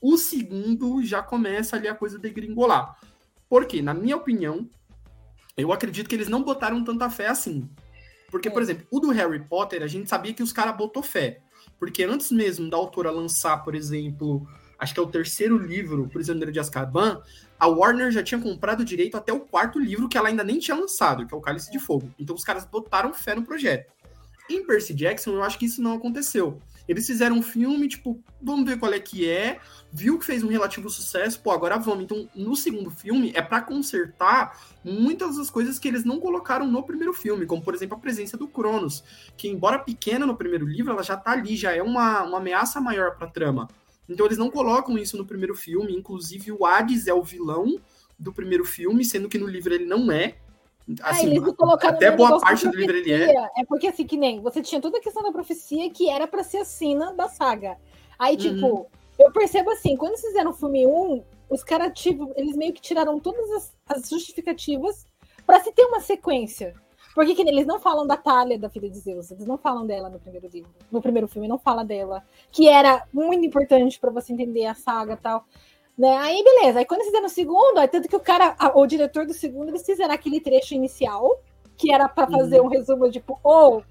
O 0.00 0.18
segundo 0.18 1.02
já 1.04 1.22
começa 1.22 1.76
ali 1.76 1.88
a 1.88 1.94
coisa 1.94 2.18
de 2.18 2.28
gringolar. 2.30 2.98
Porque, 3.48 3.80
na 3.80 3.94
minha 3.94 4.16
opinião, 4.16 4.68
eu 5.56 5.72
acredito 5.72 6.08
que 6.08 6.14
eles 6.14 6.28
não 6.28 6.42
botaram 6.42 6.82
tanta 6.82 7.08
fé 7.08 7.28
assim. 7.28 7.68
Porque, 8.30 8.50
por 8.50 8.60
é. 8.60 8.64
exemplo, 8.64 8.86
o 8.90 9.00
do 9.00 9.10
Harry 9.10 9.42
Potter, 9.44 9.82
a 9.82 9.86
gente 9.86 10.08
sabia 10.08 10.34
que 10.34 10.42
os 10.42 10.52
caras 10.52 10.76
botou 10.76 11.02
fé. 11.02 11.40
Porque 11.78 12.04
antes 12.04 12.30
mesmo 12.30 12.70
da 12.70 12.76
autora 12.76 13.10
lançar, 13.10 13.58
por 13.58 13.74
exemplo, 13.74 14.46
acho 14.78 14.94
que 14.94 15.00
é 15.00 15.02
o 15.02 15.06
terceiro 15.06 15.58
livro, 15.58 16.08
Prisioneiro 16.08 16.52
de 16.52 16.60
Azkaban, 16.60 17.22
a 17.58 17.66
Warner 17.66 18.10
já 18.10 18.22
tinha 18.22 18.40
comprado 18.40 18.84
direito 18.84 19.16
até 19.16 19.32
o 19.32 19.40
quarto 19.40 19.78
livro 19.78 20.08
que 20.08 20.16
ela 20.16 20.28
ainda 20.28 20.44
nem 20.44 20.58
tinha 20.58 20.76
lançado, 20.76 21.26
que 21.26 21.34
é 21.34 21.36
o 21.36 21.40
Cálice 21.40 21.70
de 21.70 21.78
Fogo. 21.78 22.10
Então 22.18 22.34
os 22.34 22.44
caras 22.44 22.64
botaram 22.64 23.12
fé 23.12 23.34
no 23.34 23.42
projeto. 23.42 23.92
Em 24.48 24.64
Percy 24.64 24.94
Jackson, 24.94 25.30
eu 25.30 25.42
acho 25.42 25.58
que 25.58 25.66
isso 25.66 25.82
não 25.82 25.94
aconteceu. 25.94 26.60
Eles 26.88 27.06
fizeram 27.06 27.36
um 27.36 27.42
filme, 27.42 27.88
tipo, 27.88 28.22
vamos 28.40 28.64
ver 28.64 28.78
qual 28.78 28.92
é 28.92 29.00
que 29.00 29.28
é, 29.28 29.58
viu 29.92 30.18
que 30.18 30.24
fez 30.24 30.42
um 30.42 30.48
relativo 30.48 30.88
sucesso, 30.88 31.40
pô, 31.40 31.50
agora 31.50 31.76
vamos. 31.78 32.04
Então, 32.04 32.28
no 32.34 32.54
segundo 32.54 32.90
filme, 32.90 33.32
é 33.34 33.42
para 33.42 33.60
consertar 33.60 34.58
muitas 34.84 35.36
das 35.36 35.50
coisas 35.50 35.78
que 35.78 35.88
eles 35.88 36.04
não 36.04 36.20
colocaram 36.20 36.66
no 36.66 36.82
primeiro 36.82 37.12
filme, 37.12 37.46
como, 37.46 37.62
por 37.62 37.74
exemplo, 37.74 37.96
a 37.96 38.00
presença 38.00 38.36
do 38.36 38.46
Cronos, 38.46 39.02
que, 39.36 39.48
embora 39.48 39.78
pequena 39.78 40.24
no 40.24 40.36
primeiro 40.36 40.66
livro, 40.66 40.92
ela 40.92 41.02
já 41.02 41.16
tá 41.16 41.32
ali, 41.32 41.56
já 41.56 41.72
é 41.72 41.82
uma, 41.82 42.22
uma 42.22 42.38
ameaça 42.38 42.80
maior 42.80 43.16
pra 43.16 43.26
trama. 43.26 43.68
Então, 44.08 44.26
eles 44.26 44.38
não 44.38 44.50
colocam 44.50 44.96
isso 44.96 45.16
no 45.16 45.26
primeiro 45.26 45.54
filme, 45.54 45.96
inclusive 45.96 46.52
o 46.52 46.64
Hades 46.64 47.08
é 47.08 47.14
o 47.14 47.24
vilão 47.24 47.80
do 48.18 48.32
primeiro 48.32 48.64
filme, 48.64 49.04
sendo 49.04 49.28
que 49.28 49.38
no 49.38 49.46
livro 49.46 49.74
ele 49.74 49.84
não 49.84 50.10
é. 50.10 50.36
É, 50.88 51.10
assim, 51.10 51.36
é, 51.36 51.88
até 51.88 52.10
boa 52.12 52.40
parte 52.40 52.68
do 52.68 52.76
livro 52.76 52.96
ele 52.96 53.12
é. 53.12 53.34
É 53.58 53.64
porque 53.68 53.88
assim, 53.88 54.06
que 54.06 54.16
nem 54.16 54.40
você 54.40 54.62
tinha 54.62 54.80
toda 54.80 54.98
a 54.98 55.00
questão 55.00 55.22
da 55.22 55.32
profecia 55.32 55.90
que 55.90 56.08
era 56.08 56.26
para 56.28 56.44
ser 56.44 56.58
a 56.58 56.64
sina 56.64 57.12
da 57.12 57.28
saga. 57.28 57.76
Aí, 58.18 58.34
uhum. 58.34 58.40
tipo, 58.40 58.86
eu 59.18 59.32
percebo 59.32 59.70
assim, 59.70 59.96
quando 59.96 60.16
fizeram 60.16 60.50
o 60.50 60.54
filme 60.54 60.86
1, 60.86 61.22
os 61.50 61.62
caras, 61.64 61.92
tipo, 61.98 62.32
eles 62.36 62.56
meio 62.56 62.72
que 62.72 62.80
tiraram 62.80 63.18
todas 63.18 63.50
as, 63.50 63.76
as 63.88 64.08
justificativas 64.08 65.06
para 65.44 65.60
se 65.60 65.72
ter 65.72 65.84
uma 65.84 66.00
sequência. 66.00 66.74
Porque 67.14 67.34
que 67.34 67.42
eles 67.42 67.66
não 67.66 67.80
falam 67.80 68.06
da 68.06 68.16
Talha, 68.16 68.58
da 68.58 68.68
filha 68.68 68.90
de 68.90 68.98
Zeus, 68.98 69.30
eles 69.30 69.46
não 69.46 69.56
falam 69.56 69.86
dela 69.86 70.10
no 70.10 70.20
primeiro 70.20 70.48
livro, 70.48 70.70
no 70.92 71.00
primeiro 71.00 71.26
filme, 71.26 71.48
não 71.48 71.58
fala 71.58 71.82
dela, 71.82 72.22
que 72.52 72.68
era 72.68 73.06
muito 73.10 73.42
importante 73.42 73.98
para 73.98 74.10
você 74.10 74.34
entender 74.34 74.66
a 74.66 74.74
saga 74.74 75.14
e 75.14 75.16
tal. 75.16 75.46
Né? 75.96 76.14
Aí, 76.18 76.42
beleza. 76.44 76.78
Aí, 76.78 76.84
quando 76.84 77.00
eles 77.00 77.10
fizeram 77.10 77.26
o 77.26 77.30
segundo, 77.30 77.78
aí, 77.78 77.88
tanto 77.88 78.08
que 78.08 78.16
o 78.16 78.20
cara, 78.20 78.54
a, 78.58 78.78
o 78.78 78.86
diretor 78.86 79.26
do 79.26 79.32
segundo, 79.32 79.70
eles 79.70 79.84
fizeram 79.84 80.12
aquele 80.12 80.40
trecho 80.40 80.74
inicial, 80.74 81.40
que 81.76 81.92
era 81.92 82.08
para 82.08 82.30
fazer 82.30 82.60
uhum. 82.60 82.66
um 82.66 82.70
resumo, 82.70 83.10
tipo, 83.10 83.38
ou 83.42 83.78
oh, 83.78 83.82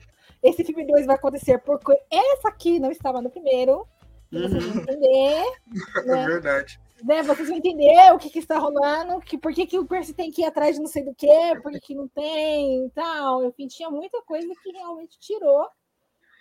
esse 0.43 0.63
filme 0.63 0.85
2 0.85 1.07
vai 1.07 1.15
acontecer 1.15 1.57
porque 1.59 1.97
essa 2.11 2.49
aqui 2.49 2.79
não 2.79 2.91
estava 2.91 3.21
no 3.21 3.29
primeiro. 3.29 3.87
Uhum. 4.31 4.41
Vocês 4.41 4.63
vão 4.63 4.83
entender. 4.83 5.43
Né? 6.05 6.23
É 6.23 6.27
verdade. 6.27 6.79
Né? 7.03 7.23
Vocês 7.23 7.47
vão 7.47 7.57
entender 7.57 8.13
o 8.13 8.19
que, 8.19 8.29
que 8.29 8.39
está 8.39 8.59
rolando, 8.59 9.19
que, 9.21 9.37
por 9.37 9.53
que, 9.53 9.65
que 9.65 9.79
o 9.79 9.85
Percy 9.85 10.13
tem 10.13 10.31
que 10.31 10.41
ir 10.41 10.45
atrás 10.45 10.75
de 10.75 10.81
não 10.81 10.87
sei 10.87 11.03
do 11.03 11.15
que, 11.15 11.59
por 11.61 11.71
que, 11.71 11.79
que 11.79 11.95
não 11.95 12.07
tem 12.07 12.85
e 12.85 12.89
tal. 12.91 13.43
Enfim, 13.45 13.67
tinha 13.67 13.89
muita 13.89 14.21
coisa 14.21 14.47
que 14.61 14.71
realmente 14.71 15.17
tirou 15.19 15.67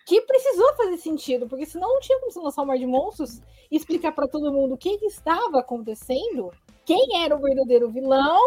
que 0.05 0.21
precisou 0.23 0.75
fazer 0.77 0.97
sentido, 0.99 1.49
porque 1.49 1.67
senão 1.67 1.88
não 1.88 2.01
tinha 2.01 2.19
como 2.21 2.31
se 2.31 2.38
lançar 2.38 2.62
o 2.62 2.67
Mar 2.67 2.79
de 2.79 2.87
Monstros 2.87 3.40
e 3.71 3.77
explicar 3.77 4.12
para 4.12 4.29
todo 4.29 4.53
mundo 4.53 4.75
o 4.75 4.77
que, 4.79 4.99
que, 4.99 5.07
estava 5.07 5.59
acontecendo, 5.59 6.53
quem 6.85 7.23
era 7.23 7.35
o 7.35 7.40
verdadeiro 7.40 7.90
vilão, 7.90 8.40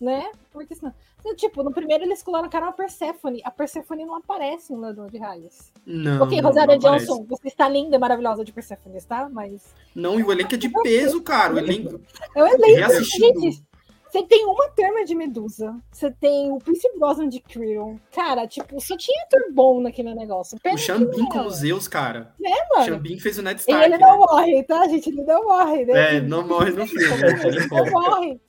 né? 0.00 0.30
Porque 0.52 0.74
senão. 0.74 0.92
Tipo, 1.36 1.62
no 1.62 1.72
primeiro 1.72 2.04
eles 2.04 2.22
colocaram 2.22 2.68
a 2.68 2.72
Persephone. 2.72 3.42
A 3.44 3.50
Persephone 3.50 4.04
não 4.04 4.14
aparece 4.14 4.72
no 4.72 4.80
Ladrão 4.80 5.08
de 5.08 5.18
Raios. 5.18 5.72
Não. 5.84 6.22
Ok, 6.22 6.40
Rosária 6.40 6.78
Johnson, 6.78 7.26
você 7.28 7.48
está 7.48 7.68
linda 7.68 7.96
e 7.96 7.98
maravilhosa 7.98 8.44
de 8.44 8.52
Persephone, 8.52 8.96
está? 8.96 9.28
Mas. 9.28 9.74
Não, 9.94 10.18
e 10.18 10.22
o 10.22 10.32
elenco 10.32 10.54
é 10.54 10.58
de 10.58 10.68
peso, 10.68 11.20
cara. 11.22 11.54
O 11.54 11.58
elenco. 11.58 12.00
É 12.34 12.42
o 12.42 12.46
elenco, 12.46 13.02
gente. 13.02 13.67
Você 14.10 14.22
tem 14.22 14.46
uma 14.46 14.68
terma 14.70 15.04
de 15.04 15.14
Medusa, 15.14 15.76
você 15.92 16.10
tem 16.10 16.50
o 16.50 16.58
Prince 16.58 16.88
Brosnan 16.98 17.28
de 17.28 17.40
Creon. 17.40 17.96
Cara, 18.10 18.46
tipo, 18.46 18.80
só 18.80 18.96
tinha 18.96 19.22
ator 19.24 19.52
bom 19.52 19.80
naquele 19.82 20.14
negócio. 20.14 20.58
Pena 20.62 20.76
o 20.76 20.78
Xambin 20.78 21.26
como 21.26 21.50
Zeus, 21.50 21.86
cara. 21.86 22.34
É, 22.42 22.74
mano. 22.74 22.86
Xambin 22.86 23.18
fez 23.18 23.38
o 23.38 23.42
Ned 23.42 23.60
Stark. 23.60 23.82
E 23.82 23.84
ele 23.84 23.98
não 23.98 24.18
né? 24.18 24.26
morre, 24.26 24.62
tá, 24.62 24.88
gente? 24.88 25.10
Ele 25.10 25.22
não 25.24 25.44
morre, 25.44 25.84
né? 25.84 26.16
É, 26.16 26.20
não 26.22 26.46
morre 26.46 26.70
no 26.70 26.86
filme. 26.86 27.22
ele 27.44 27.66
não 27.66 27.90
morre. 27.90 28.40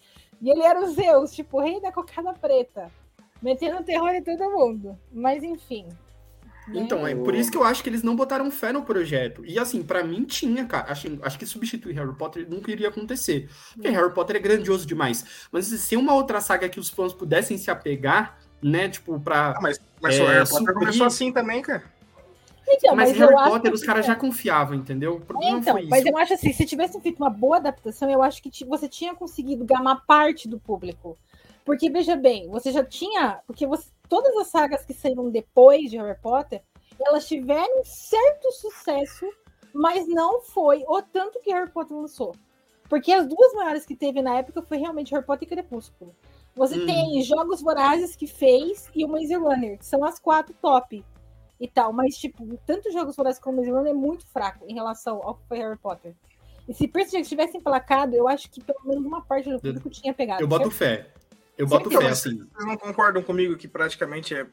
E 0.42 0.50
ele 0.50 0.62
era 0.62 0.80
o 0.82 0.88
Zeus, 0.88 1.34
tipo, 1.34 1.60
rei 1.60 1.82
da 1.82 1.92
cocada 1.92 2.34
preta. 2.34 2.90
Metendo 3.42 3.84
terror 3.84 4.10
em 4.10 4.24
todo 4.24 4.52
mundo. 4.52 4.98
Mas, 5.12 5.44
enfim. 5.44 5.88
Então, 6.74 7.06
é 7.06 7.16
por 7.16 7.34
isso 7.34 7.52
que 7.52 7.58
eu 7.58 7.64
acho 7.64 7.82
que 7.84 7.90
eles 7.90 8.04
não 8.04 8.16
botaram 8.16 8.50
fé 8.52 8.72
no 8.72 8.84
projeto. 8.84 9.44
E 9.46 9.58
assim, 9.58 9.82
para 9.82 10.04
mim 10.04 10.24
tinha, 10.24 10.66
cara. 10.66 10.92
Acho, 10.92 11.08
acho 11.22 11.40
que 11.40 11.46
substituir 11.46 11.94
Harry 11.94 12.14
Potter 12.16 12.48
nunca 12.50 12.72
iria 12.72 12.90
acontecer. 12.90 13.50
Porque 13.74 13.90
hum. 13.90 13.94
Harry 13.94 14.14
Potter 14.14 14.36
é 14.36 14.40
grandioso 14.40 14.86
demais. 14.86 15.48
Mas 15.52 15.66
se 15.66 15.96
uma 15.96 16.14
outra 16.14 16.42
saga 16.42 16.70
que 16.70 16.80
os 16.80 16.90
fãs 16.90 17.14
pudessem 17.14 17.58
se 17.58 17.72
apegar, 17.72 18.40
né, 18.62 18.90
tipo, 18.90 19.20
pra. 19.20 19.54
Ah, 19.58 19.62
mas, 19.62 19.80
mas 20.02 20.18
é, 20.18 20.24
o 20.24 20.28
Harry 20.28 20.50
Potter 20.50 20.74
começou 20.74 21.08
assim 21.08 21.32
também, 21.32 21.62
cara. 21.62 21.84
Então, 22.72 22.96
mas, 22.96 23.10
mas 23.10 23.20
Harry 23.20 23.50
Potter 23.50 23.74
os 23.74 23.84
caras 23.84 24.06
já 24.06 24.16
confiavam, 24.16 24.76
entendeu? 24.76 25.16
O 25.16 25.22
problema 25.22 25.58
então, 25.58 25.74
foi 25.74 25.82
isso. 25.82 25.90
Mas 25.90 26.06
eu 26.06 26.18
acho 26.18 26.34
assim, 26.34 26.54
se 26.54 26.66
tivessem 26.66 27.02
feito 27.02 27.18
uma 27.18 27.30
boa 27.30 27.58
adaptação, 27.58 28.10
eu 28.10 28.22
acho 28.22 28.42
que 28.44 28.64
você 28.64 28.88
tinha 28.88 29.16
conseguido 29.16 29.66
gamar 29.66 30.06
parte 30.06 30.48
do 30.48 30.60
público. 30.60 31.18
Porque, 31.66 31.90
veja 31.90 32.16
bem, 32.16 32.48
você 32.50 32.72
já 32.72 32.84
tinha. 32.84 33.40
Porque 33.46 33.66
você, 33.66 33.90
todas 34.10 34.36
as 34.38 34.48
sagas 34.48 34.84
que 34.84 34.94
saíram 34.94 35.30
depois 35.30 35.90
de 35.90 35.98
Harry 35.98 36.20
Potter, 36.20 36.62
elas 37.00 37.28
tiveram 37.28 37.84
certo 37.86 38.52
sucesso, 38.52 39.26
mas 39.74 40.08
não 40.08 40.42
foi 40.42 40.84
o 40.88 41.02
tanto 41.02 41.40
que 41.40 41.54
Harry 41.54 41.72
Potter 41.72 41.96
lançou. 41.96 42.36
Porque 42.90 43.12
as 43.12 43.28
duas 43.28 43.54
maiores 43.54 43.86
que 43.86 43.96
teve 43.96 44.22
na 44.22 44.38
época 44.38 44.64
foi 44.64 44.78
realmente 44.78 45.12
Harry 45.14 45.26
Potter 45.26 45.48
e 45.48 45.52
Crepúsculo. 45.52 46.14
Você 46.56 46.78
hum. 46.78 46.86
tem 46.88 47.22
Jogos 47.22 47.62
Vorazes 47.62 48.16
que 48.16 48.26
fez 48.26 48.90
e 48.96 49.06
o 49.06 49.08
Maze 49.08 49.36
Runner, 49.36 49.78
que 49.78 49.86
são 49.86 50.04
as 50.04 50.20
quatro 50.20 50.54
top 50.60 51.06
e 51.60 51.68
tal. 51.68 51.94
Mas, 51.94 52.18
tipo, 52.18 52.44
tanto 52.66 52.92
Jogos 52.92 53.16
Vorazes 53.16 53.40
como 53.40 53.58
o 53.58 53.60
Maze 53.60 53.72
Runner 53.72 53.92
é 53.92 53.96
muito 53.96 54.26
fraco 54.26 54.66
em 54.68 54.74
relação 54.74 55.22
ao 55.24 55.36
que 55.36 55.48
foi 55.48 55.60
Harry 55.60 55.78
Potter. 55.78 56.16
E 56.68 56.74
se 56.74 56.88
Percy 56.88 57.12
Jackson 57.12 57.30
tivesse 57.30 57.58
emplacado, 57.58 58.16
eu 58.16 58.28
acho 58.28 58.50
que 58.50 58.64
pelo 58.64 58.80
menos 58.84 59.06
uma 59.06 59.22
parte 59.22 59.50
do 59.50 59.60
público 59.60 59.90
tinha 59.90 60.14
pegado. 60.14 60.42
Eu 60.42 60.48
boto 60.48 60.70
fé. 60.70 61.08
Eu 61.60 61.68
boto 61.68 61.90
Então, 61.90 62.02
fé, 62.02 62.08
mas 62.08 62.20
assim. 62.20 62.38
Vocês 62.38 62.66
não 62.68 62.78
concordam 62.78 63.22
comigo 63.22 63.58
que 63.58 63.68
praticamente 63.68 64.34
é, 64.34 64.48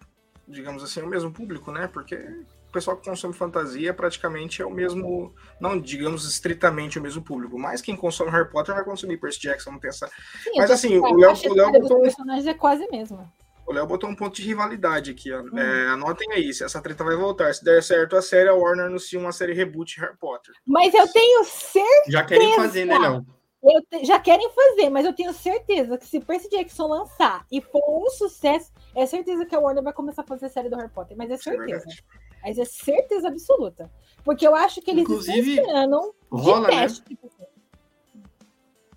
digamos 0.46 0.82
assim, 0.82 1.00
o 1.00 1.06
mesmo 1.06 1.30
público, 1.32 1.70
né? 1.70 1.86
Porque 1.86 2.16
o 2.16 2.72
pessoal 2.72 2.96
que 2.96 3.08
consome 3.08 3.32
fantasia 3.32 3.94
praticamente 3.94 4.60
é 4.60 4.66
o 4.66 4.70
mesmo, 4.70 5.32
não 5.60 5.80
digamos 5.80 6.28
estritamente 6.28 6.98
o 6.98 7.02
mesmo 7.02 7.22
público, 7.22 7.56
mas 7.58 7.80
quem 7.80 7.96
consome 7.96 8.30
Harry 8.32 8.50
Potter 8.50 8.74
vai 8.74 8.84
consumir 8.84 9.18
Percy 9.18 9.40
Jackson, 9.40 9.70
não 9.70 9.78
tem 9.78 9.88
essa. 9.88 10.08
Sim, 10.42 10.50
Mas 10.56 10.70
assim, 10.70 10.98
o 10.98 11.16
Léo- 11.16 11.32
o 11.32 11.54
Léo 11.54 11.72
botou- 11.72 12.02
personagens 12.02 12.46
é 12.46 12.54
quase 12.54 12.82
a 12.84 12.90
mesma. 12.90 13.32
O 13.64 13.72
Léo 13.72 13.86
botou 13.86 14.08
um 14.10 14.14
ponto 14.14 14.36
de 14.36 14.42
rivalidade 14.42 15.10
aqui, 15.10 15.32
ó. 15.32 15.42
Hum. 15.42 15.58
É, 15.58 15.88
anotem 15.88 16.30
aí, 16.32 16.52
se 16.54 16.62
essa 16.62 16.80
treta 16.80 17.02
vai 17.02 17.16
voltar. 17.16 17.52
Se 17.52 17.64
der 17.64 17.82
certo 17.82 18.14
a 18.16 18.22
série, 18.22 18.48
a 18.48 18.54
Warner 18.54 18.86
anuncia 18.86 19.18
uma 19.18 19.32
série 19.32 19.52
reboot 19.54 19.94
de 19.94 20.00
Harry 20.00 20.16
Potter. 20.18 20.54
Mas 20.64 20.94
eu 20.94 21.06
tenho 21.12 21.42
certeza, 21.44 22.02
Já 22.10 22.24
querem 22.24 22.54
fazer, 22.54 22.84
né, 22.84 22.96
Léo? 22.98 23.26
Eu 23.70 23.82
te- 23.82 24.04
já 24.04 24.18
querem 24.20 24.50
fazer, 24.50 24.90
mas 24.90 25.04
eu 25.06 25.12
tenho 25.12 25.32
certeza 25.32 25.96
que 25.98 26.06
se 26.06 26.20
Percy 26.20 26.48
Jackson 26.50 26.86
lançar 26.86 27.46
e 27.50 27.60
for 27.60 27.82
um 27.88 28.08
sucesso, 28.10 28.72
é 28.94 29.06
certeza 29.06 29.44
que 29.46 29.54
a 29.54 29.58
Warner 29.60 29.82
vai 29.82 29.92
começar 29.92 30.22
a 30.22 30.26
fazer 30.26 30.48
série 30.48 30.68
do 30.68 30.76
Harry 30.76 30.90
Potter, 30.90 31.16
mas 31.16 31.30
é 31.30 31.34
é 31.34 31.36
certeza. 31.38 31.66
verdade. 31.86 32.04
Mas 32.42 32.58
é 32.58 32.64
certeza 32.64 33.28
absoluta. 33.28 33.90
Porque 34.24 34.46
eu 34.46 34.54
acho 34.54 34.80
que 34.80 34.90
eles 34.90 35.02
Inclusive, 35.02 35.60
estão 35.60 36.12
Rola, 36.30 36.68
né? 36.68 36.80
teste. 36.82 37.02
tipo 37.04 37.26
assim. 37.26 37.44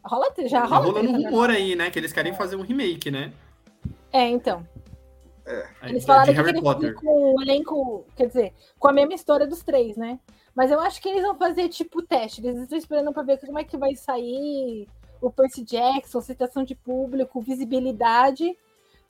Rola, 0.03 0.33
já 0.47 0.61
Tá 0.61 0.67
rola. 0.67 0.85
rolando 0.85 1.09
um 1.09 1.17
né? 1.17 1.29
rumor 1.29 1.49
aí, 1.49 1.75
né? 1.75 1.89
Que 1.91 1.99
eles 1.99 2.13
querem 2.13 2.33
fazer 2.33 2.55
um 2.55 2.61
remake, 2.61 3.11
né? 3.11 3.31
É, 4.11 4.27
então. 4.27 4.65
Eles 5.83 6.01
de 6.01 6.05
falaram 6.07 6.25
que 6.31 6.31
Harry 6.39 6.53
queriam 6.53 6.63
Potter. 6.63 6.93
com 6.95 7.35
um 7.35 7.41
elenco, 7.41 8.05
quer 8.15 8.27
dizer, 8.27 8.53
com 8.77 8.87
a 8.87 8.93
mesma 8.93 9.15
história 9.15 9.47
dos 9.47 9.63
três, 9.63 9.97
né? 9.97 10.19
Mas 10.55 10.71
eu 10.71 10.79
acho 10.79 11.01
que 11.01 11.09
eles 11.09 11.21
vão 11.21 11.35
fazer 11.35 11.69
tipo 11.69 12.01
teste. 12.01 12.45
Eles 12.45 12.61
estão 12.63 12.77
esperando 12.77 13.13
para 13.13 13.23
ver 13.23 13.39
como 13.39 13.59
é 13.59 13.63
que 13.63 13.77
vai 13.77 13.95
sair 13.95 14.87
o 15.21 15.29
Percy 15.29 15.63
Jackson, 15.63 16.21
citação 16.21 16.63
de 16.63 16.75
público, 16.75 17.41
visibilidade. 17.41 18.57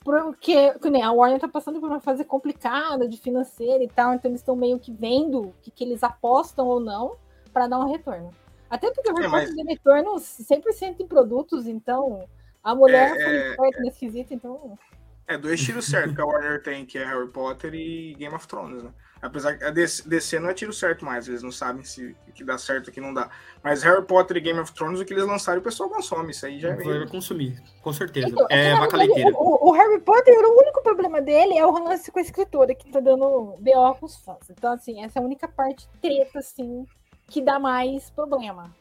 Porque 0.02 0.72
que 0.78 0.90
nem 0.90 1.02
a 1.02 1.12
Warner 1.12 1.38
tá 1.40 1.48
passando 1.48 1.78
por 1.78 1.88
uma 1.88 2.00
fase 2.00 2.24
complicada 2.24 3.06
de 3.06 3.18
financeira 3.18 3.84
e 3.84 3.88
tal, 3.88 4.14
então 4.14 4.30
eles 4.30 4.40
estão 4.40 4.56
meio 4.56 4.78
que 4.78 4.90
vendo 4.92 5.48
o 5.48 5.54
que, 5.60 5.70
que 5.70 5.84
eles 5.84 6.02
apostam 6.02 6.66
ou 6.66 6.80
não 6.80 7.16
para 7.52 7.66
dar 7.66 7.78
um 7.78 7.90
retorno. 7.90 8.32
Até 8.70 8.90
porque 8.90 9.10
o 9.12 9.18
É, 9.22 9.28
mas- 9.28 9.54
tem 9.54 9.64
retorno 9.66 10.18
100% 10.18 11.00
em 11.00 11.06
produtos, 11.06 11.66
então 11.66 12.24
a 12.64 12.74
mulher 12.74 13.14
É, 13.14 13.56
foi 13.56 13.68
é, 13.68 13.80
nesse 13.80 13.98
quesito, 14.00 14.32
então 14.32 14.78
É 15.26 15.36
dois 15.36 15.60
tiros 15.60 15.84
certos 15.84 16.14
que 16.14 16.20
a 16.20 16.24
Warner 16.24 16.62
tem, 16.62 16.86
que 16.86 16.96
é 16.96 17.04
Harry 17.04 17.28
Potter 17.28 17.74
e 17.74 18.14
Game 18.14 18.34
of 18.34 18.48
Thrones, 18.48 18.82
né? 18.82 18.90
Apesar 19.22 19.58
que 19.58 19.64
a 19.64 19.70
DC 19.70 20.40
não 20.40 20.48
é 20.48 20.54
tiro 20.54 20.72
certo 20.72 21.04
mais, 21.04 21.28
eles 21.28 21.42
não 21.42 21.52
sabem 21.52 21.84
se 21.84 22.16
que 22.34 22.42
dá 22.42 22.56
certo 22.56 22.86
e 22.86 22.90
o 22.90 22.92
que 22.92 23.00
não 23.00 23.12
dá. 23.12 23.28
Mas 23.62 23.82
Harry 23.82 24.02
Potter 24.02 24.38
e 24.38 24.40
Game 24.40 24.58
of 24.58 24.72
Thrones, 24.72 24.98
o 24.98 25.04
que 25.04 25.12
eles 25.12 25.26
lançaram, 25.26 25.60
o 25.60 25.62
pessoal 25.62 25.90
consome. 25.90 26.30
Isso 26.30 26.46
aí 26.46 26.58
já 26.58 26.70
é 26.70 26.76
Vai 26.76 27.06
consumir, 27.06 27.62
com 27.82 27.92
certeza. 27.92 28.28
Então, 28.28 28.46
é 28.48 28.70
verdade, 28.70 28.96
leiteira. 28.96 29.36
O, 29.36 29.68
o 29.68 29.72
Harry 29.72 30.00
Potter, 30.00 30.34
o 30.34 30.58
único 30.58 30.82
problema 30.82 31.20
dele 31.20 31.58
é 31.58 31.66
o 31.66 31.84
lance 31.84 32.10
com 32.10 32.18
a 32.18 32.22
escritora, 32.22 32.74
que 32.74 32.90
tá 32.90 32.98
dando 32.98 33.56
BO 33.58 33.94
com 33.98 34.06
os 34.06 34.16
fãs. 34.16 34.48
Então, 34.48 34.72
assim, 34.72 35.04
essa 35.04 35.18
é 35.18 35.22
a 35.22 35.24
única 35.24 35.46
parte 35.46 35.86
treta, 36.00 36.38
assim, 36.38 36.86
que 37.28 37.42
dá 37.42 37.58
mais 37.58 38.08
problema. 38.08 38.74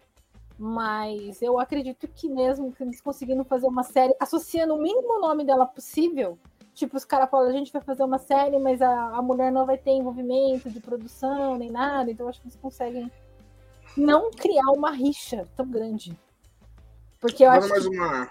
Mas 0.58 1.42
eu 1.42 1.60
acredito 1.60 2.08
que 2.08 2.30
mesmo 2.30 2.72
que 2.72 2.84
eles 2.84 3.02
conseguindo 3.02 3.44
fazer 3.44 3.68
uma 3.68 3.84
série, 3.84 4.16
associando 4.20 4.74
o 4.74 4.82
mínimo 4.82 5.20
nome 5.20 5.46
dela 5.46 5.66
possível, 5.66 6.38
tipo, 6.80 6.98
os 6.98 7.06
caras 7.06 7.30
falam, 7.30 7.50
a 7.50 7.52
gente 7.52 7.72
vai 7.72 7.82
fazer 7.82 8.04
uma 8.04 8.18
série, 8.18 8.58
mas 8.58 8.82
a, 8.82 9.18
a 9.18 9.22
mulher 9.22 9.52
não 9.52 9.66
vai 9.66 9.78
ter 9.78 9.92
envolvimento 9.92 10.70
de 10.70 10.80
produção, 10.80 11.58
nem 11.58 11.70
nada, 11.70 12.10
então 12.10 12.28
acho 12.28 12.40
que 12.42 12.48
eles 12.48 12.56
conseguem 12.56 13.12
não 13.96 14.32
criar 14.32 14.72
uma 14.72 14.92
rixa 14.92 15.46
tão 15.56 15.70
grande. 15.70 16.18
Porque 17.20 17.44
eu 17.44 17.52
Agora 17.52 17.66
acho 17.66 17.70
mais 17.70 17.88
que 17.88 17.98
uma... 17.98 18.30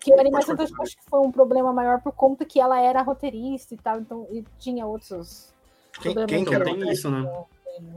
que 0.00 0.10
o 0.14 0.20
Animais 0.20 0.44
Pode 0.44 0.56
Fantásticos 0.58 0.76
continuar. 0.76 0.82
acho 0.82 0.96
que 0.96 1.10
foi 1.10 1.20
um 1.20 1.30
problema 1.32 1.72
maior 1.72 2.00
por 2.02 2.12
conta 2.12 2.44
que 2.44 2.60
ela 2.60 2.80
era 2.80 3.02
roteirista 3.02 3.74
e 3.74 3.78
tal, 3.78 4.00
então 4.00 4.26
e 4.30 4.44
tinha 4.58 4.84
outros 4.86 5.54
Quem, 6.00 6.14
quem 6.26 6.44
que 6.44 6.54
era? 6.54 6.64
tem 6.64 6.90
isso, 6.90 7.10
né? 7.10 7.30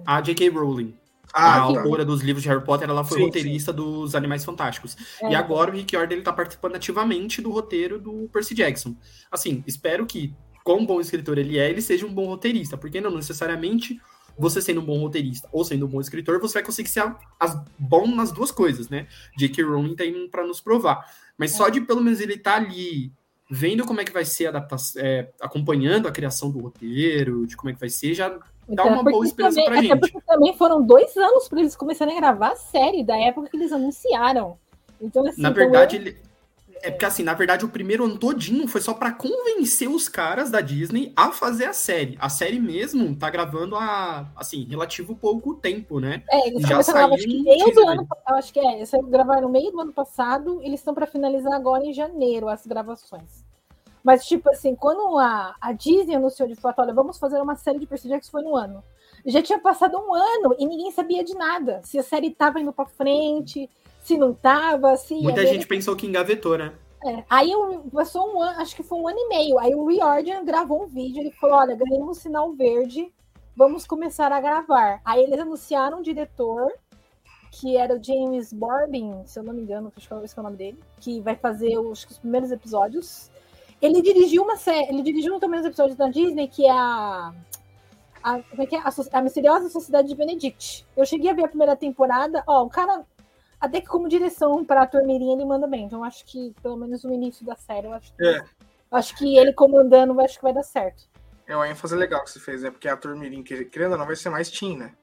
A 0.05 0.21
J.K. 0.21 0.49
Rowling, 0.49 0.95
Ah, 1.33 1.55
a 1.55 1.57
tá. 1.57 1.61
autora 1.61 2.03
dos 2.03 2.21
livros 2.21 2.43
de 2.43 2.49
Harry 2.49 2.63
Potter, 2.63 2.89
ela 2.89 3.03
foi 3.03 3.19
Sim, 3.19 3.25
roteirista 3.25 3.71
dos 3.71 4.15
Animais 4.15 4.43
Fantásticos. 4.43 4.97
É, 5.21 5.31
E 5.31 5.35
agora 5.35 5.71
o 5.71 5.73
Rick 5.73 5.95
Jordan 5.95 6.15
ele 6.15 6.23
tá 6.23 6.33
participando 6.33 6.75
ativamente 6.75 7.41
do 7.41 7.51
roteiro 7.51 7.99
do 7.99 8.29
Percy 8.31 8.55
Jackson. 8.55 8.95
Assim, 9.31 9.63
espero 9.67 10.05
que, 10.05 10.33
como 10.63 10.85
bom 10.85 10.99
escritor 10.99 11.37
ele 11.37 11.57
é, 11.57 11.69
ele 11.69 11.81
seja 11.81 12.05
um 12.05 12.13
bom 12.13 12.25
roteirista, 12.25 12.77
porque 12.77 12.99
não 12.99 13.11
necessariamente 13.11 13.99
você 14.37 14.61
sendo 14.61 14.81
um 14.81 14.85
bom 14.85 14.97
roteirista 14.99 15.49
ou 15.51 15.65
sendo 15.65 15.85
um 15.85 15.89
bom 15.89 15.99
escritor, 15.99 16.39
você 16.39 16.55
vai 16.55 16.63
conseguir 16.63 16.89
ser 16.89 17.03
as, 17.37 17.61
bom 17.77 18.07
nas 18.07 18.31
duas 18.31 18.51
coisas, 18.51 18.87
né? 18.87 19.05
J.K. 19.37 19.63
Rowling 19.63 19.95
tem 19.95 20.29
para 20.29 20.47
nos 20.47 20.61
provar. 20.61 21.05
Mas 21.37 21.51
só 21.51 21.67
de 21.67 21.81
pelo 21.81 22.01
menos 22.01 22.21
ele 22.21 22.35
estar 22.35 22.55
ali 22.55 23.11
vendo 23.51 23.85
como 23.85 23.99
é 23.99 24.05
que 24.05 24.13
vai 24.13 24.23
ser 24.23 24.45
a 24.45 24.49
adaptação, 24.49 25.01
é, 25.03 25.29
acompanhando 25.41 26.07
a 26.07 26.11
criação 26.11 26.49
do 26.51 26.59
roteiro, 26.59 27.45
de 27.45 27.57
como 27.57 27.69
é 27.69 27.73
que 27.73 27.79
vai 27.79 27.89
ser, 27.89 28.13
já 28.13 28.37
dá 28.75 28.83
Então, 28.83 28.93
uma 28.93 29.03
boa 29.03 29.25
esperança 29.25 29.55
também, 29.55 29.65
pra 29.65 29.79
até 29.79 29.87
gente. 29.87 29.99
porque 30.11 30.21
também 30.25 30.53
foram 30.57 30.81
dois 30.81 31.15
anos 31.17 31.47
para 31.47 31.59
eles 31.59 31.75
começarem 31.75 32.15
a 32.17 32.19
gravar 32.21 32.51
a 32.51 32.55
série, 32.55 33.03
da 33.03 33.17
época 33.17 33.49
que 33.49 33.57
eles 33.57 33.71
anunciaram. 33.71 34.57
Então, 35.01 35.25
assim, 35.27 35.41
Na 35.41 35.49
então 35.49 35.61
verdade, 35.63 35.95
eu- 35.97 36.01
ele. 36.01 36.29
É 36.81 36.89
porque 36.91 37.03
assim, 37.03 37.23
na 37.23 37.33
verdade, 37.33 37.65
o 37.65 37.69
primeiro 37.69 38.05
ano 38.05 38.17
todinho 38.17 38.65
foi 38.65 38.79
só 38.79 38.93
pra 38.93 39.11
convencer 39.11 39.89
os 39.89 40.07
caras 40.07 40.49
da 40.49 40.61
Disney 40.61 41.11
a 41.13 41.29
fazer 41.29 41.65
a 41.65 41.73
série. 41.73 42.17
A 42.21 42.29
série 42.29 42.57
mesmo 42.57 43.13
tá 43.17 43.29
gravando 43.29 43.75
há, 43.75 44.25
assim, 44.33 44.63
relativo 44.63 45.13
pouco 45.13 45.55
tempo, 45.55 45.99
né? 45.99 46.23
é, 46.31 46.47
eles 46.47 46.61
já 46.61 46.69
gravar, 46.69 46.79
acho 46.79 46.93
saiu 46.93 47.17
que 47.27 47.43
meio 47.43 47.73
do 47.75 47.85
ano, 47.85 48.07
eu 48.29 48.35
acho 48.35 48.53
que 48.53 48.59
é, 48.61 48.75
eles 48.77 48.91
gravaram 49.09 49.41
no 49.41 49.49
meio 49.49 49.71
do 49.73 49.81
ano 49.81 49.91
passado, 49.91 50.61
eles 50.63 50.79
estão 50.79 50.93
para 50.93 51.05
finalizar 51.05 51.51
agora 51.51 51.83
em 51.85 51.91
janeiro 51.93 52.47
as 52.47 52.65
gravações. 52.65 53.43
Mas, 54.03 54.25
tipo 54.25 54.49
assim, 54.49 54.75
quando 54.75 55.17
a, 55.17 55.55
a 55.59 55.73
Disney 55.73 56.15
anunciou 56.15 56.47
de 56.47 56.55
fato, 56.55 56.81
olha, 56.81 56.93
vamos 56.93 57.17
fazer 57.17 57.41
uma 57.41 57.55
série 57.55 57.79
de 57.79 57.85
Percy 57.85 58.07
Jackson, 58.07 58.31
foi 58.31 58.43
no 58.43 58.55
ano. 58.55 58.83
Já 59.25 59.41
tinha 59.41 59.59
passado 59.59 59.97
um 59.97 60.13
ano 60.13 60.55
e 60.57 60.65
ninguém 60.65 60.91
sabia 60.91 61.23
de 61.23 61.33
nada. 61.33 61.81
Se 61.83 61.99
a 61.99 62.03
série 62.03 62.31
tava 62.31 62.59
indo 62.59 62.71
pra 62.71 62.85
frente, 62.85 63.69
se 64.01 64.17
não 64.17 64.33
tava, 64.33 64.95
se... 64.95 65.15
Muita 65.15 65.45
gente 65.45 65.67
pensou 65.67 65.95
que 65.95 66.07
engavetou, 66.07 66.57
né? 66.57 66.73
é, 67.03 67.23
aí 67.29 67.51
passou 67.93 68.33
um 68.33 68.41
ano, 68.41 68.59
acho 68.59 68.75
que 68.75 68.83
foi 68.83 68.99
um 68.99 69.07
ano 69.07 69.17
e 69.17 69.29
meio. 69.29 69.57
Aí 69.57 69.73
o 69.73 69.87
Riordan 69.87 70.43
gravou 70.43 70.83
um 70.83 70.87
vídeo, 70.87 71.21
ele 71.21 71.31
falou: 71.31 71.57
olha, 71.57 71.75
ganhamos 71.75 72.17
um 72.17 72.19
sinal 72.19 72.51
verde, 72.53 73.11
vamos 73.55 73.85
começar 73.85 74.31
a 74.31 74.41
gravar. 74.41 75.01
Aí 75.05 75.23
eles 75.23 75.39
anunciaram 75.39 75.99
um 75.99 76.01
diretor, 76.01 76.71
que 77.51 77.77
era 77.77 77.95
o 77.95 78.03
James 78.03 78.51
Borbin, 78.51 79.23
se 79.25 79.39
eu 79.39 79.43
não 79.43 79.53
me 79.53 79.61
engano, 79.61 79.91
acho 79.95 80.07
que 80.07 80.13
é 80.13 80.39
o 80.39 80.43
nome 80.43 80.57
dele, 80.57 80.79
que 80.99 81.21
vai 81.21 81.35
fazer 81.35 81.77
os, 81.77 82.05
os 82.05 82.17
primeiros 82.17 82.51
episódios. 82.51 83.31
Ele 83.81 84.01
dirigiu 84.01 84.43
uma 84.43 84.57
série, 84.57 84.89
ele 84.89 85.01
dirigiu 85.01 85.39
também 85.39 85.59
os 85.59 85.65
episódios 85.65 85.97
da 85.97 86.09
Disney, 86.09 86.47
que 86.47 86.65
é 86.65 86.71
a. 86.71 87.33
A, 88.21 88.39
como 88.43 88.61
é 88.61 88.65
que 88.65 88.75
é? 88.75 88.79
A, 88.79 88.89
a 89.13 89.21
Misteriosa 89.21 89.69
Sociedade 89.69 90.09
de 90.09 90.15
Benedict. 90.15 90.85
Eu 90.97 91.05
cheguei 91.05 91.31
a 91.31 91.33
ver 91.33 91.45
a 91.45 91.47
primeira 91.47 91.75
temporada, 91.75 92.43
ó, 92.45 92.63
o 92.63 92.69
cara 92.69 93.05
até 93.59 93.79
que 93.81 93.87
como 93.87 94.07
direção 94.09 94.63
para 94.63 94.83
ator 94.83 95.03
Mirim 95.05 95.31
ele 95.33 95.45
manda 95.45 95.67
bem. 95.67 95.85
Então 95.85 96.03
acho 96.03 96.25
que 96.25 96.53
pelo 96.61 96.75
menos 96.77 97.03
no 97.03 97.13
início 97.13 97.45
da 97.45 97.55
série 97.55 97.87
eu 97.87 97.93
acho 97.93 98.13
que, 98.13 98.25
É. 98.25 98.43
acho 98.91 99.15
que 99.17 99.37
ele 99.37 99.53
comandando 99.53 100.19
acho 100.21 100.35
que 100.37 100.43
vai 100.43 100.53
dar 100.53 100.63
certo. 100.63 101.03
É 101.47 101.55
uma 101.55 101.67
ênfase 101.69 101.95
legal 101.95 102.23
que 102.23 102.29
você 102.31 102.39
fez, 102.39 102.61
né? 102.61 102.69
Porque 102.71 102.87
a 102.87 102.95
Turmirim, 102.95 103.41
que 103.41 103.65
querendo 103.65 103.93
ou 103.93 103.97
não, 103.97 104.05
vai 104.05 104.15
ser 104.15 104.29
mais 104.29 104.49
teen, 104.51 104.77
né? 104.77 104.93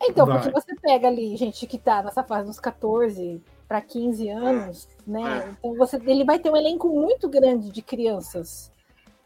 Então, 0.00 0.24
Vai. 0.24 0.38
porque 0.40 0.50
você 0.52 0.74
pega 0.76 1.08
ali 1.08 1.36
gente 1.36 1.66
que 1.66 1.76
tá 1.76 2.02
nessa 2.02 2.22
fase 2.22 2.46
dos 2.46 2.60
14 2.60 3.42
para 3.68 3.82
15 3.82 4.28
anos, 4.30 4.88
né? 5.06 5.46
É. 5.46 5.50
Então 5.58 5.76
você 5.76 6.00
ele 6.06 6.24
vai 6.24 6.38
ter 6.38 6.50
um 6.50 6.56
elenco 6.56 6.88
muito 6.88 7.28
grande 7.28 7.70
de 7.70 7.82
crianças, 7.82 8.72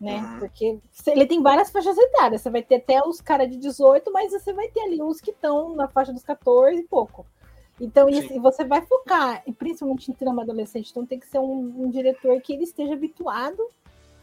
né? 0.00 0.16
Uhum. 0.16 0.38
Porque 0.40 0.78
ele 1.06 1.26
tem 1.26 1.40
várias 1.40 1.70
faixas 1.70 1.96
etárias. 1.96 2.42
Você 2.42 2.50
vai 2.50 2.62
ter 2.62 2.76
até 2.76 3.00
os 3.06 3.20
caras 3.20 3.48
de 3.48 3.56
18, 3.56 4.12
mas 4.12 4.32
você 4.32 4.52
vai 4.52 4.66
ter 4.68 4.80
ali 4.80 5.00
uns 5.00 5.20
que 5.20 5.30
estão 5.30 5.76
na 5.76 5.86
faixa 5.86 6.12
dos 6.12 6.24
14 6.24 6.80
e 6.80 6.82
pouco. 6.82 7.24
Então, 7.80 8.08
e, 8.08 8.14
Sim. 8.14 8.24
assim, 8.24 8.40
você 8.40 8.64
vai 8.64 8.82
focar, 8.82 9.42
e 9.46 9.52
principalmente 9.52 10.10
em 10.10 10.14
trama 10.14 10.42
adolescente, 10.42 10.90
então 10.90 11.06
tem 11.06 11.18
que 11.18 11.26
ser 11.26 11.38
um, 11.38 11.84
um 11.84 11.90
diretor 11.90 12.40
que 12.40 12.52
ele 12.52 12.64
esteja 12.64 12.92
habituado 12.92 13.60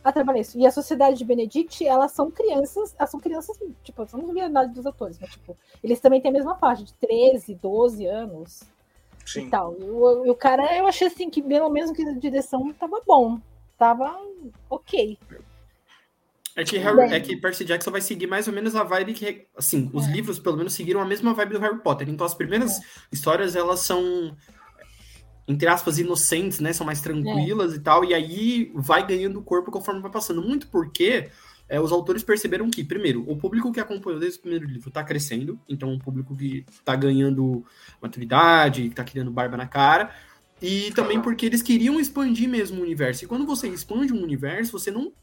a 0.04 0.12
trabalhar 0.12 0.42
isso. 0.42 0.58
E 0.58 0.66
a 0.66 0.72
Sociedade 0.72 1.18
de 1.18 1.26
Benedict, 1.26 1.86
elas 1.86 2.12
são 2.12 2.30
crianças, 2.30 2.96
elas 2.98 3.10
são 3.10 3.20
crianças, 3.20 3.58
tipo, 3.84 4.06
são 4.06 4.20
a 4.20 4.46
idade 4.46 4.74
dos 4.74 4.86
atores, 4.86 5.18
mas, 5.20 5.32
tipo, 5.32 5.58
eles 5.84 6.00
também 6.00 6.22
têm 6.22 6.30
a 6.30 6.34
mesma 6.34 6.56
faixa, 6.56 6.84
de 6.84 6.94
13, 6.94 7.56
12 7.56 8.06
anos 8.06 8.64
e 9.26 9.30
Sim. 9.30 9.50
tal. 9.50 9.76
E 9.80 9.84
o, 9.84 10.26
e 10.26 10.30
o 10.30 10.36
cara, 10.36 10.76
eu 10.78 10.88
achei 10.88 11.08
assim, 11.08 11.30
que 11.30 11.42
pelo 11.42 11.70
menos 11.70 11.92
que 11.92 12.02
a 12.02 12.14
direção 12.14 12.74
tava 12.74 13.02
bom, 13.06 13.40
tava 13.78 14.16
ok. 14.70 15.18
É 16.56 16.64
que, 16.64 16.78
Harry- 16.78 17.14
é 17.14 17.20
que 17.20 17.38
Percy 17.38 17.64
Jackson 17.64 17.92
vai 17.92 18.02
seguir 18.02 18.28
mais 18.28 18.48
ou 18.48 18.54
menos 18.54 18.76
a 18.76 18.84
vibe 18.84 19.14
que, 19.14 19.46
assim, 19.56 19.90
os 19.94 20.08
É. 20.08 20.12
livros 20.12 20.40
pelo 20.40 20.58
menos 20.58 20.74
seguiram 20.74 21.00
a 21.00 21.06
mesma 21.06 21.34
vibe 21.34 21.54
do 21.54 21.60
Harry 21.60 21.80
Potter. 21.80 22.10
Então 22.10 22.26
as 22.26 22.34
primeiras 22.34 22.80
histórias 23.12 23.56
elas 23.56 23.80
são 23.82 24.36
entre 25.48 25.68
aspas 25.68 25.98
inocentes, 25.98 26.60
né? 26.60 26.74
São 26.74 26.86
mais 26.86 27.02
tranquilas 27.02 27.74
e 27.76 27.80
tal. 27.80 28.04
E 28.04 28.14
aí 28.14 28.72
vai 28.76 29.06
ganhando 29.06 29.42
corpo 29.42 29.72
conforme 29.72 30.02
vai 30.02 30.12
passando. 30.12 30.42
Muito 30.42 30.68
porque 30.68 31.30
é, 31.70 31.80
os 31.80 31.92
autores 31.92 32.24
perceberam 32.24 32.70
que, 32.70 32.84
primeiro, 32.84 33.24
o 33.30 33.38
público 33.38 33.72
que 33.72 33.80
acompanhou 33.80 34.20
desde 34.20 34.40
o 34.40 34.42
primeiro 34.42 34.66
livro 34.66 34.90
tá 34.90 35.04
crescendo. 35.04 35.60
Então, 35.70 35.92
um 35.92 36.00
público 36.00 36.36
que 36.36 36.66
tá 36.84 36.96
ganhando 36.96 37.64
maturidade, 38.02 38.90
que 38.90 38.96
tá 38.96 39.04
criando 39.04 39.30
barba 39.30 39.56
na 39.56 39.68
cara. 39.68 40.14
E 40.60 40.92
também 40.92 41.22
porque 41.22 41.46
eles 41.46 41.62
queriam 41.62 42.00
expandir 42.00 42.50
mesmo 42.50 42.80
o 42.80 42.84
universo. 42.84 43.24
E 43.24 43.28
quando 43.28 43.46
você 43.46 43.70
expande 43.70 44.12
um 44.12 44.22
universo, 44.22 44.72
você 44.72 44.90
não 44.90 45.14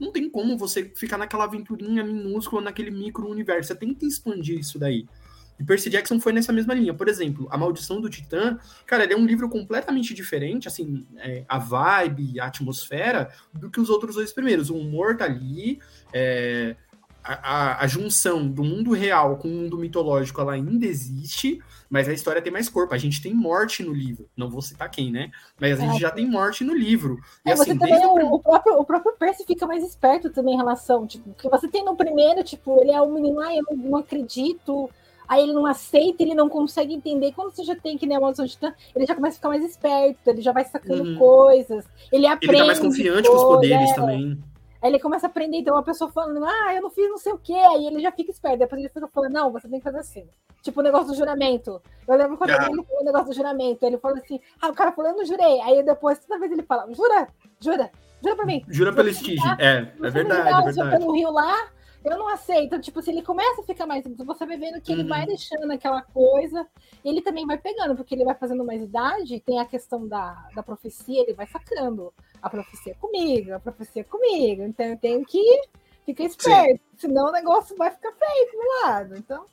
não 0.00 0.10
tem 0.10 0.28
como 0.28 0.58
você 0.58 0.90
ficar 0.96 1.16
naquela 1.16 1.44
aventurinha 1.44 2.02
minúscula, 2.02 2.60
naquele 2.60 2.90
micro-universo. 2.90 3.68
Você 3.68 3.74
tem 3.76 3.94
que 3.94 4.04
expandir 4.04 4.58
isso 4.58 4.76
daí. 4.76 5.06
E 5.62 5.64
Percy 5.64 5.88
Jackson 5.88 6.18
foi 6.18 6.32
nessa 6.32 6.52
mesma 6.52 6.74
linha. 6.74 6.92
Por 6.92 7.08
exemplo, 7.08 7.46
A 7.48 7.56
Maldição 7.56 8.00
do 8.00 8.10
Titã, 8.10 8.58
cara, 8.84 9.04
ele 9.04 9.14
é 9.14 9.16
um 9.16 9.24
livro 9.24 9.48
completamente 9.48 10.12
diferente, 10.12 10.66
assim, 10.66 11.06
é, 11.18 11.44
a 11.48 11.56
vibe, 11.56 12.40
a 12.40 12.46
atmosfera, 12.46 13.30
do 13.54 13.70
que 13.70 13.80
os 13.80 13.88
outros 13.88 14.16
dois 14.16 14.32
primeiros. 14.32 14.70
O 14.70 14.76
humor 14.76 15.16
tá 15.16 15.24
ali, 15.24 15.78
é, 16.12 16.74
a, 17.22 17.34
a, 17.34 17.84
a, 17.84 17.86
junção 17.86 18.48
do 18.48 18.64
mundo 18.64 18.90
real 18.90 19.36
com 19.36 19.46
o 19.46 19.52
mundo 19.52 19.78
mitológico, 19.78 20.40
ela 20.40 20.54
ainda 20.54 20.84
existe, 20.84 21.62
mas 21.88 22.08
a 22.08 22.12
história 22.12 22.42
tem 22.42 22.52
mais 22.52 22.68
corpo. 22.68 22.92
A 22.92 22.98
gente 22.98 23.22
tem 23.22 23.32
morte 23.32 23.84
no 23.84 23.92
livro. 23.92 24.28
Não 24.36 24.50
vou 24.50 24.60
citar 24.60 24.90
quem, 24.90 25.12
né? 25.12 25.30
Mas 25.60 25.78
a 25.78 25.82
gente 25.84 25.96
é. 25.96 26.00
já 26.00 26.10
tem 26.10 26.26
morte 26.26 26.64
no 26.64 26.74
livro. 26.74 27.20
E 27.46 27.50
é, 27.50 27.52
assim, 27.52 27.78
também, 27.78 28.04
o, 28.04 28.34
o, 28.34 28.40
próprio, 28.40 28.80
o 28.80 28.84
próprio 28.84 29.12
Percy 29.16 29.44
fica 29.46 29.64
mais 29.64 29.84
esperto 29.84 30.28
também 30.30 30.54
em 30.54 30.56
relação, 30.56 31.06
tipo, 31.06 31.32
que 31.34 31.48
você 31.48 31.68
tem 31.68 31.84
no 31.84 31.94
primeiro, 31.94 32.42
tipo, 32.42 32.80
ele 32.80 32.90
é 32.90 33.00
um 33.00 33.14
menino, 33.14 33.38
ah, 33.38 33.54
eu 33.54 33.64
não 33.76 33.98
acredito, 33.98 34.90
aí 35.32 35.44
ele 35.44 35.54
não 35.54 35.64
aceita, 35.64 36.22
ele 36.22 36.34
não 36.34 36.46
consegue 36.46 36.92
entender. 36.92 37.32
Quando 37.32 37.52
você 37.52 37.64
já 37.64 37.74
tem 37.74 37.96
que 37.96 38.06
nem 38.06 38.20
maldição 38.20 38.44
de 38.44 38.52
Titã, 38.52 38.74
ele 38.94 39.06
já 39.06 39.14
começa 39.14 39.36
a 39.36 39.38
ficar 39.38 39.48
mais 39.48 39.64
esperto, 39.64 40.28
ele 40.28 40.42
já 40.42 40.52
vai 40.52 40.62
sacando 40.64 41.02
uhum. 41.04 41.18
coisas, 41.18 41.86
ele 42.12 42.26
aprende. 42.26 42.54
Ele 42.54 42.60
tá 42.60 42.66
mais 42.66 42.78
confiante 42.78 43.28
com 43.28 43.36
os 43.36 43.42
poderes 43.42 43.90
é. 43.90 43.94
também. 43.94 44.38
Aí 44.82 44.90
ele 44.90 44.98
começa 44.98 45.26
a 45.26 45.30
aprender, 45.30 45.58
então 45.58 45.74
uma 45.74 45.82
pessoa 45.82 46.10
falando, 46.10 46.44
ah, 46.44 46.74
eu 46.74 46.82
não 46.82 46.90
fiz 46.90 47.08
não 47.08 47.16
sei 47.16 47.32
o 47.32 47.38
quê, 47.38 47.54
aí 47.54 47.86
ele 47.86 48.00
já 48.00 48.12
fica 48.12 48.30
esperto, 48.30 48.58
depois 48.58 48.78
ele 48.80 48.90
fica 48.90 49.08
falando, 49.08 49.32
não, 49.32 49.50
você 49.50 49.68
tem 49.68 49.78
que 49.78 49.84
fazer 49.84 50.00
assim. 50.00 50.26
Tipo 50.60 50.80
o 50.80 50.82
negócio 50.82 51.06
do 51.06 51.14
juramento. 51.14 51.80
Eu 52.06 52.16
lembro 52.18 52.36
quando 52.36 52.50
ah. 52.50 52.54
ele 52.56 52.64
falou 52.64 52.86
o 53.00 53.04
negócio 53.04 53.28
do 53.28 53.34
juramento, 53.34 53.86
ele 53.86 53.96
falou 53.96 54.18
assim, 54.18 54.38
ah, 54.60 54.68
o 54.68 54.74
cara 54.74 54.92
falou, 54.92 55.12
eu 55.12 55.16
não 55.16 55.24
jurei. 55.24 55.60
Aí 55.62 55.82
depois, 55.82 56.18
toda 56.18 56.38
vez 56.38 56.52
ele 56.52 56.62
fala, 56.62 56.92
jura, 56.92 57.28
jura, 57.58 57.90
jura 58.22 58.36
pra 58.36 58.44
mim. 58.44 58.62
Jura 58.68 58.92
pelo 58.92 59.08
estige, 59.08 59.48
é, 59.58 59.88
é 60.02 60.10
verdade, 60.10 60.50
é 60.50 60.72
verdade. 60.72 60.98
pelo 60.98 61.12
rio 61.12 61.30
lá, 61.30 61.56
eu 62.04 62.18
não 62.18 62.28
aceito. 62.28 62.80
Tipo, 62.80 63.00
se 63.00 63.10
ele 63.10 63.22
começa 63.22 63.60
a 63.60 63.64
ficar 63.64 63.86
mais. 63.86 64.04
Você 64.04 64.46
vai 64.46 64.56
vendo 64.56 64.80
que 64.80 64.92
uhum. 64.92 65.00
ele 65.00 65.08
vai 65.08 65.26
deixando 65.26 65.70
aquela 65.70 66.02
coisa. 66.02 66.66
ele 67.04 67.22
também 67.22 67.46
vai 67.46 67.58
pegando, 67.58 67.94
porque 67.96 68.14
ele 68.14 68.24
vai 68.24 68.34
fazendo 68.34 68.64
mais 68.64 68.82
idade. 68.82 69.40
Tem 69.40 69.58
a 69.58 69.64
questão 69.64 70.06
da, 70.06 70.48
da 70.54 70.62
profecia, 70.62 71.22
ele 71.22 71.34
vai 71.34 71.46
sacando. 71.46 72.12
A 72.40 72.50
profecia 72.50 72.92
é 72.92 72.96
comigo, 72.96 73.54
a 73.54 73.60
profecia 73.60 74.02
é 74.02 74.04
comigo. 74.04 74.62
Então 74.62 74.86
eu 74.86 74.96
tenho 74.96 75.24
que 75.24 75.42
ficar 76.04 76.24
esperto. 76.24 76.80
Sim. 76.96 77.08
Senão 77.08 77.28
o 77.28 77.32
negócio 77.32 77.76
vai 77.76 77.90
ficar 77.90 78.12
feio 78.12 78.50
pro 78.50 78.82
lado. 78.82 79.16
Então. 79.16 79.46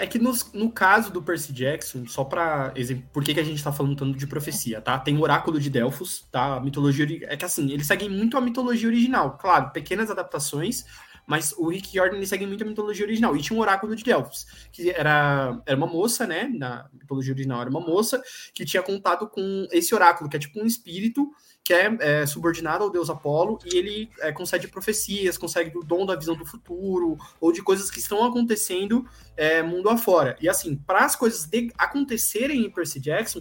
É 0.00 0.06
que 0.06 0.18
no, 0.18 0.32
no 0.54 0.72
caso 0.72 1.12
do 1.12 1.22
Percy 1.22 1.52
Jackson, 1.52 2.06
só 2.06 2.24
para 2.24 2.72
exemplo, 2.74 3.04
por 3.12 3.22
que, 3.22 3.34
que 3.34 3.40
a 3.40 3.44
gente 3.44 3.62
tá 3.62 3.70
falando 3.70 3.94
tanto 3.94 4.16
de 4.16 4.26
profecia, 4.26 4.80
tá? 4.80 4.98
Tem 4.98 5.14
o 5.14 5.20
oráculo 5.20 5.60
de 5.60 5.68
Delfos, 5.68 6.26
tá? 6.32 6.56
A 6.56 6.60
mitologia. 6.60 7.06
É 7.24 7.36
que 7.36 7.44
assim, 7.44 7.70
eles 7.70 7.86
seguem 7.86 8.08
muito 8.08 8.38
a 8.38 8.40
mitologia 8.40 8.88
original. 8.88 9.36
Claro, 9.38 9.70
pequenas 9.72 10.10
adaptações, 10.10 10.86
mas 11.30 11.54
o 11.56 11.68
Rick 11.68 11.94
Jordan 11.94 12.16
ele 12.16 12.26
segue 12.26 12.44
muito 12.44 12.64
a 12.64 12.66
mitologia 12.66 13.06
original. 13.06 13.36
E 13.36 13.40
tinha 13.40 13.56
um 13.56 13.62
oráculo 13.62 13.94
de 13.94 14.02
Delphos, 14.02 14.44
que 14.72 14.90
era, 14.90 15.62
era 15.64 15.76
uma 15.76 15.86
moça, 15.86 16.26
né? 16.26 16.50
Na 16.52 16.90
mitologia 16.92 17.32
original 17.32 17.60
era 17.60 17.70
uma 17.70 17.78
moça 17.78 18.20
que 18.52 18.64
tinha 18.64 18.82
contato 18.82 19.28
com 19.28 19.68
esse 19.70 19.94
oráculo, 19.94 20.28
que 20.28 20.36
é 20.36 20.40
tipo 20.40 20.60
um 20.60 20.66
espírito 20.66 21.30
que 21.62 21.72
é, 21.72 21.96
é 22.00 22.26
subordinado 22.26 22.82
ao 22.82 22.90
deus 22.90 23.08
Apolo 23.08 23.60
e 23.64 23.76
ele 23.76 24.10
é, 24.18 24.32
concede 24.32 24.66
profecias, 24.66 25.38
consegue 25.38 25.78
o 25.78 25.84
dom 25.84 26.04
da 26.04 26.16
visão 26.16 26.34
do 26.34 26.44
futuro 26.44 27.16
ou 27.40 27.52
de 27.52 27.62
coisas 27.62 27.92
que 27.92 28.00
estão 28.00 28.24
acontecendo 28.24 29.06
é, 29.36 29.62
mundo 29.62 29.88
afora. 29.88 30.36
E 30.40 30.48
assim, 30.48 30.74
para 30.74 31.04
as 31.04 31.14
coisas 31.14 31.48
acontecerem 31.78 32.66
em 32.66 32.70
Percy 32.70 32.98
Jackson, 32.98 33.40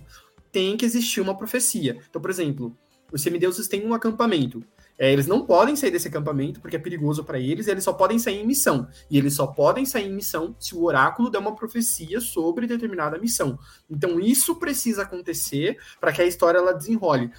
tem 0.52 0.78
que 0.78 0.86
existir 0.86 1.22
uma 1.22 1.36
profecia. 1.36 1.98
Então, 2.08 2.22
por 2.22 2.30
exemplo, 2.30 2.78
os 3.12 3.24
semideuses 3.24 3.68
têm 3.68 3.84
um 3.84 3.96
acampamento. 3.96 4.64
É, 5.00 5.14
eles 5.14 5.28
não 5.28 5.46
podem 5.46 5.78
sair 5.78 5.92
desse 5.92 6.10
acampamento 6.10 6.60
porque 6.60 6.76
é 6.76 6.80
perigoso 6.80 7.24
para 7.24 7.40
eles, 7.40 7.68
e 7.68 7.72
eles 7.72 7.86
só 7.86 7.94
podem 7.94 8.20
sair 8.20 8.42
em 8.42 8.46
missão. 8.46 8.86
E 9.10 9.18
eles 9.18 9.34
só 9.34 9.48
podem 9.48 9.86
sair 9.86 10.10
em 10.10 10.14
missão 10.14 10.54
se 10.60 10.76
o 10.76 10.84
oráculo 10.84 11.30
der 11.30 11.38
uma 11.38 11.56
profecia 11.56 12.20
sobre 12.20 12.68
determinada 12.68 13.18
missão. 13.18 13.58
Então 13.90 14.20
isso 14.20 14.58
precisa 14.58 15.04
acontecer 15.04 15.78
para 16.02 16.12
que 16.12 16.22
a 16.22 16.26
história 16.26 16.58
ela 16.58 16.74
desenrole. 16.74 17.32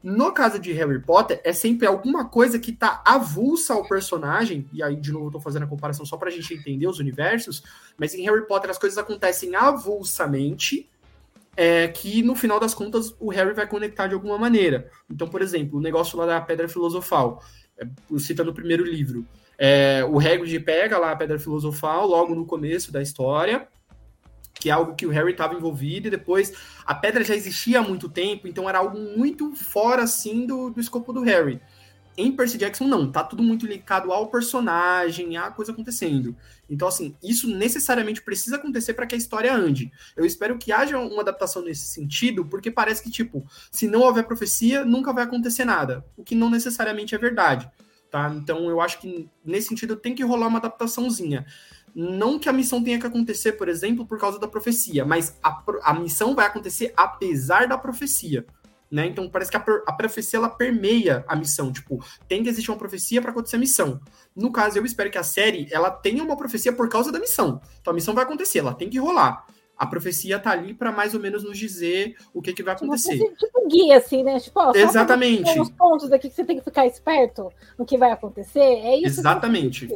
No 0.00 0.30
caso 0.30 0.60
de 0.60 0.72
Harry 0.72 1.02
Potter, 1.02 1.40
é 1.42 1.52
sempre 1.52 1.84
alguma 1.84 2.24
coisa 2.24 2.56
que 2.56 2.70
tá 2.70 3.02
avulsa 3.04 3.74
ao 3.74 3.88
personagem, 3.88 4.68
e 4.72 4.80
aí, 4.80 4.94
de 4.94 5.10
novo, 5.10 5.26
eu 5.26 5.32
tô 5.32 5.40
fazendo 5.40 5.64
a 5.64 5.66
comparação 5.68 6.06
só 6.06 6.16
pra 6.16 6.30
gente 6.30 6.54
entender 6.54 6.86
os 6.86 7.00
universos, 7.00 7.64
mas 7.98 8.14
em 8.14 8.22
Harry 8.22 8.46
Potter 8.46 8.70
as 8.70 8.78
coisas 8.78 8.96
acontecem 8.96 9.56
avulsamente, 9.56 10.88
é 11.60 11.88
que 11.88 12.22
no 12.22 12.36
final 12.36 12.60
das 12.60 12.72
contas 12.72 13.12
o 13.18 13.30
Harry 13.30 13.52
vai 13.52 13.66
conectar 13.66 14.06
de 14.06 14.14
alguma 14.14 14.38
maneira. 14.38 14.88
Então, 15.10 15.26
por 15.26 15.42
exemplo, 15.42 15.80
o 15.80 15.82
negócio 15.82 16.16
lá 16.16 16.24
da 16.24 16.40
Pedra 16.40 16.68
Filosofal, 16.68 17.42
é, 17.76 17.84
citando 18.16 18.52
o 18.52 18.54
primeiro 18.54 18.84
livro, 18.84 19.26
é, 19.58 20.04
o 20.08 20.20
Hagrid 20.20 20.60
pega 20.60 20.96
lá 20.98 21.10
a 21.10 21.16
Pedra 21.16 21.36
Filosofal 21.36 22.06
logo 22.06 22.32
no 22.32 22.46
começo 22.46 22.92
da 22.92 23.02
história, 23.02 23.66
que 24.54 24.70
é 24.70 24.72
algo 24.72 24.94
que 24.94 25.04
o 25.04 25.10
Harry 25.10 25.32
estava 25.32 25.54
envolvido, 25.54 26.06
e 26.06 26.10
depois 26.12 26.52
a 26.86 26.94
pedra 26.94 27.24
já 27.24 27.34
existia 27.34 27.80
há 27.80 27.82
muito 27.82 28.08
tempo, 28.08 28.46
então 28.46 28.68
era 28.68 28.78
algo 28.78 28.96
muito 28.96 29.52
fora, 29.56 30.04
assim, 30.04 30.46
do, 30.46 30.70
do 30.70 30.80
escopo 30.80 31.12
do 31.12 31.22
Harry. 31.22 31.60
Em 32.18 32.32
Percy 32.32 32.58
Jackson, 32.58 32.88
não. 32.88 33.12
Tá 33.12 33.22
tudo 33.22 33.44
muito 33.44 33.64
ligado 33.64 34.12
ao 34.12 34.26
personagem, 34.26 35.36
à 35.36 35.52
coisa 35.52 35.70
acontecendo. 35.70 36.34
Então, 36.68 36.88
assim, 36.88 37.14
isso 37.22 37.48
necessariamente 37.48 38.20
precisa 38.20 38.56
acontecer 38.56 38.92
para 38.94 39.06
que 39.06 39.14
a 39.14 39.18
história 39.18 39.54
ande. 39.54 39.92
Eu 40.16 40.26
espero 40.26 40.58
que 40.58 40.72
haja 40.72 40.98
uma 40.98 41.22
adaptação 41.22 41.62
nesse 41.62 41.86
sentido, 41.86 42.44
porque 42.44 42.72
parece 42.72 43.04
que, 43.04 43.10
tipo, 43.10 43.46
se 43.70 43.86
não 43.86 44.00
houver 44.00 44.24
profecia, 44.24 44.84
nunca 44.84 45.12
vai 45.12 45.22
acontecer 45.22 45.64
nada. 45.64 46.04
O 46.16 46.24
que 46.24 46.34
não 46.34 46.50
necessariamente 46.50 47.14
é 47.14 47.18
verdade. 47.18 47.70
Tá? 48.10 48.34
Então, 48.34 48.68
eu 48.68 48.80
acho 48.80 48.98
que 48.98 49.28
nesse 49.44 49.68
sentido 49.68 49.94
tem 49.94 50.12
que 50.12 50.24
rolar 50.24 50.48
uma 50.48 50.58
adaptaçãozinha. 50.58 51.46
Não 51.94 52.36
que 52.36 52.48
a 52.48 52.52
missão 52.52 52.82
tenha 52.82 52.98
que 52.98 53.06
acontecer, 53.06 53.52
por 53.52 53.68
exemplo, 53.68 54.04
por 54.04 54.18
causa 54.18 54.40
da 54.40 54.48
profecia, 54.48 55.04
mas 55.04 55.38
a, 55.40 55.62
a 55.84 55.94
missão 55.94 56.34
vai 56.34 56.46
acontecer 56.46 56.92
apesar 56.96 57.68
da 57.68 57.78
profecia 57.78 58.44
né? 58.90 59.06
Então 59.06 59.28
parece 59.28 59.50
que 59.50 59.56
a, 59.56 59.64
a, 59.86 59.92
profecia 59.92 60.38
ela 60.38 60.48
permeia 60.48 61.24
a 61.28 61.36
missão, 61.36 61.72
tipo, 61.72 62.02
tem 62.26 62.42
que 62.42 62.48
existir 62.48 62.70
uma 62.70 62.78
profecia 62.78 63.20
para 63.20 63.30
acontecer 63.30 63.56
a 63.56 63.60
missão. 63.60 64.00
No 64.34 64.50
caso, 64.50 64.78
eu 64.78 64.84
espero 64.84 65.10
que 65.10 65.18
a 65.18 65.22
série 65.22 65.68
ela 65.70 65.90
tenha 65.90 66.22
uma 66.22 66.36
profecia 66.36 66.72
por 66.72 66.88
causa 66.88 67.12
da 67.12 67.18
missão. 67.18 67.60
Então 67.80 67.92
a 67.92 67.94
missão 67.94 68.14
vai 68.14 68.24
acontecer, 68.24 68.60
ela 68.60 68.74
tem 68.74 68.88
que 68.88 68.98
rolar. 68.98 69.46
A 69.76 69.86
profecia 69.86 70.40
tá 70.40 70.50
ali 70.50 70.74
para 70.74 70.90
mais 70.90 71.14
ou 71.14 71.20
menos 71.20 71.44
nos 71.44 71.56
dizer 71.56 72.16
o 72.34 72.42
que, 72.42 72.52
que 72.52 72.64
vai 72.64 72.74
acontecer. 72.74 73.16
Tipo, 73.16 73.36
tipo 73.36 73.68
guia, 73.68 73.98
assim, 73.98 74.24
né? 74.24 74.40
Tipo, 74.40 74.58
ó, 74.58 74.72
Exatamente. 74.74 75.60
os 75.60 75.70
pontos 75.70 76.10
aqui 76.10 76.28
que 76.28 76.34
você 76.34 76.44
tem 76.44 76.58
que 76.58 76.64
ficar 76.64 76.84
esperto 76.86 77.52
no 77.78 77.86
que 77.86 77.96
vai 77.96 78.10
acontecer. 78.10 78.58
É 78.58 78.96
isso. 78.96 79.20
Exatamente 79.20 79.88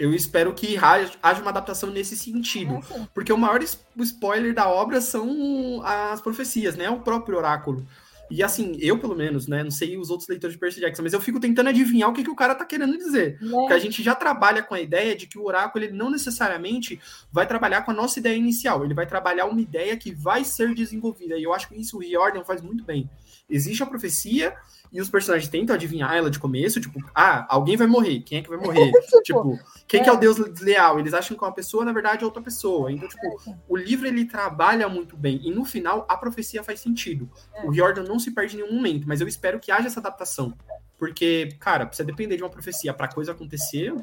eu 0.00 0.14
espero 0.14 0.54
que 0.54 0.78
haja 0.78 1.42
uma 1.42 1.50
adaptação 1.50 1.90
nesse 1.90 2.16
sentido. 2.16 2.76
É, 2.90 3.06
porque 3.12 3.30
o 3.30 3.36
maior 3.36 3.62
spoiler 3.62 4.54
da 4.54 4.66
obra 4.66 4.98
são 4.98 5.82
as 5.84 6.22
profecias, 6.22 6.74
né? 6.74 6.88
O 6.88 7.00
próprio 7.00 7.36
oráculo. 7.36 7.86
E 8.30 8.42
assim, 8.44 8.76
eu 8.80 8.96
pelo 8.98 9.16
menos, 9.16 9.48
né? 9.48 9.64
Não 9.64 9.70
sei 9.70 9.98
os 9.98 10.08
outros 10.08 10.28
leitores 10.28 10.54
de 10.54 10.60
Percy 10.60 10.80
Jackson, 10.80 11.02
mas 11.02 11.12
eu 11.12 11.20
fico 11.20 11.40
tentando 11.40 11.68
adivinhar 11.68 12.08
o 12.08 12.12
que, 12.12 12.22
que 12.22 12.30
o 12.30 12.36
cara 12.36 12.54
tá 12.54 12.64
querendo 12.64 12.96
dizer. 12.96 13.38
É. 13.42 13.48
Porque 13.50 13.72
a 13.72 13.78
gente 13.78 14.02
já 14.02 14.14
trabalha 14.14 14.62
com 14.62 14.74
a 14.74 14.80
ideia 14.80 15.16
de 15.16 15.26
que 15.26 15.38
o 15.38 15.44
oráculo 15.44 15.84
ele 15.84 15.96
não 15.96 16.10
necessariamente 16.10 17.00
vai 17.32 17.46
trabalhar 17.46 17.82
com 17.82 17.90
a 17.90 17.94
nossa 17.94 18.20
ideia 18.20 18.36
inicial, 18.36 18.84
ele 18.84 18.94
vai 18.94 19.06
trabalhar 19.06 19.46
uma 19.46 19.60
ideia 19.60 19.96
que 19.96 20.14
vai 20.14 20.44
ser 20.44 20.74
desenvolvida. 20.74 21.36
E 21.36 21.42
eu 21.42 21.52
acho 21.52 21.68
que 21.68 21.80
isso 21.80 21.96
o 21.96 22.00
Riordan 22.00 22.44
faz 22.44 22.62
muito 22.62 22.84
bem. 22.84 23.10
Existe 23.48 23.82
a 23.82 23.86
profecia, 23.86 24.54
e 24.92 25.00
os 25.00 25.08
personagens 25.08 25.48
tentam 25.48 25.74
adivinhar 25.74 26.14
ela 26.14 26.30
de 26.30 26.38
começo, 26.38 26.80
tipo, 26.80 26.98
ah, 27.14 27.46
alguém 27.48 27.76
vai 27.76 27.86
morrer, 27.86 28.20
quem 28.20 28.38
é 28.38 28.42
que 28.42 28.48
vai 28.48 28.58
morrer? 28.58 28.90
tipo, 29.22 29.22
tipo, 29.22 29.58
quem 29.86 30.00
é. 30.00 30.02
que 30.02 30.08
é 30.08 30.12
o 30.12 30.16
deus 30.16 30.36
desleal? 30.36 30.98
Eles 30.98 31.14
acham 31.14 31.36
que 31.36 31.44
é 31.44 31.46
uma 31.46 31.52
pessoa, 31.52 31.84
na 31.84 31.92
verdade, 31.92 32.22
é 32.22 32.26
outra 32.26 32.42
pessoa. 32.42 32.90
Então, 32.90 33.08
tipo, 33.08 33.56
o 33.68 33.76
livro 33.76 34.06
ele 34.06 34.24
trabalha 34.24 34.88
muito 34.88 35.16
bem, 35.16 35.40
e 35.44 35.50
no 35.50 35.64
final 35.64 36.04
a 36.08 36.16
profecia 36.16 36.64
faz 36.64 36.80
sentido. 36.80 37.30
É. 37.54 37.64
O 37.64 37.70
Riordan 37.70 38.04
não 38.04 38.18
se 38.18 38.32
perde 38.32 38.56
em 38.56 38.62
nenhum 38.62 38.74
momento, 38.74 39.06
mas 39.06 39.20
eu 39.20 39.28
espero 39.28 39.60
que 39.60 39.70
haja 39.70 39.86
essa 39.86 40.00
adaptação. 40.00 40.52
Porque, 40.98 41.56
cara, 41.58 41.86
precisa 41.86 42.06
depender 42.06 42.36
de 42.36 42.42
uma 42.42 42.50
profecia 42.50 42.92
para 42.92 43.08
coisa 43.08 43.32
acontecer, 43.32 43.94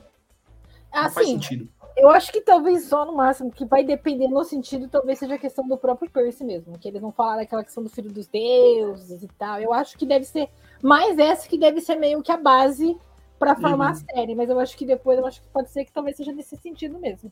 ah, 0.92 1.04
não 1.04 1.12
faz 1.12 1.28
sentido. 1.28 1.70
Eu 1.98 2.10
acho 2.10 2.32
que 2.32 2.42
talvez 2.42 2.86
só 2.86 3.06
no 3.06 3.16
máximo, 3.16 3.52
que 3.52 3.66
vai 3.66 3.84
depender 3.84 4.28
no 4.28 4.44
sentido, 4.44 4.88
talvez 4.88 5.18
seja 5.18 5.34
a 5.34 5.40
questão 5.40 5.68
do 5.68 5.78
próprio 5.78 6.10
Percy 6.10 6.44
mesmo, 6.44 6.78
que 6.78 6.88
eles 6.88 7.02
vão 7.02 7.12
falar 7.12 7.38
daquela 7.38 7.64
questão 7.64 7.84
do 7.84 7.90
filho 7.90 8.12
dos 8.12 8.28
deuses 8.28 9.24
e 9.24 9.28
tal. 9.28 9.60
Eu 9.60 9.74
acho 9.74 9.98
que 9.98 10.06
deve 10.06 10.24
ser 10.24 10.48
mais 10.82 11.18
essa 11.18 11.48
que 11.48 11.58
deve 11.58 11.82
ser 11.82 11.96
meio 11.96 12.22
que 12.22 12.32
a 12.32 12.38
base 12.38 12.98
para 13.38 13.56
formar 13.56 13.92
uhum. 13.92 13.92
a 13.92 13.96
série, 13.96 14.36
mas 14.36 14.50
eu 14.50 14.60
acho 14.60 14.76
que 14.76 14.86
depois 14.86 15.18
eu 15.18 15.26
acho 15.26 15.42
que 15.42 15.48
pode 15.50 15.70
ser 15.70 15.86
que 15.86 15.92
talvez 15.92 16.18
seja 16.18 16.32
nesse 16.32 16.58
sentido 16.58 16.98
mesmo. 17.00 17.32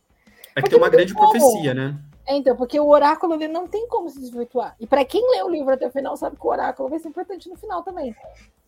É 0.56 0.62
que 0.62 0.70
tem 0.70 0.78
uma 0.78 0.90
grande 0.90 1.14
como. 1.14 1.30
profecia, 1.30 1.74
né? 1.74 1.98
É, 2.26 2.36
então, 2.36 2.56
porque 2.56 2.80
o 2.80 2.88
oráculo 2.88 3.34
ele 3.34 3.48
não 3.48 3.68
tem 3.68 3.88
como 3.88 4.10
se 4.10 4.20
desvirtuar. 4.20 4.76
E 4.80 4.88
para 4.88 5.04
quem 5.04 5.22
lê 5.32 5.44
o 5.44 5.50
livro 5.50 5.74
até 5.74 5.86
o 5.88 5.92
final, 5.92 6.16
sabe 6.16 6.38
que 6.38 6.46
o 6.46 6.50
oráculo 6.50 6.90
vai 6.90 7.00
ser 7.00 7.10
importante 7.10 7.50
no 7.50 7.56
final 7.56 7.84
também. 7.84 8.16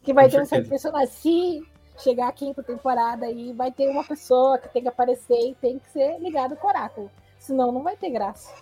Que 0.03 0.13
vai 0.13 0.25
Com 0.25 0.31
ter 0.31 0.45
certeza. 0.45 0.45
um 0.45 0.45
certo 0.45 0.69
personagem. 0.69 1.07
Se 1.07 1.67
chegar 1.97 2.27
a 2.27 2.31
quinta 2.31 2.61
temporada 2.61 3.25
aí, 3.25 3.53
vai 3.53 3.71
ter 3.71 3.89
uma 3.89 4.03
pessoa 4.03 4.57
que 4.57 4.69
tem 4.69 4.83
que 4.83 4.87
aparecer 4.89 5.39
e 5.39 5.55
tem 5.55 5.79
que 5.79 5.89
ser 5.89 6.19
ligado 6.19 6.55
com 6.55 6.67
o 6.67 6.69
oráculo. 6.69 7.11
Senão 7.39 7.71
não 7.71 7.81
vai 7.81 7.95
ter 7.95 8.09
graça. 8.09 8.53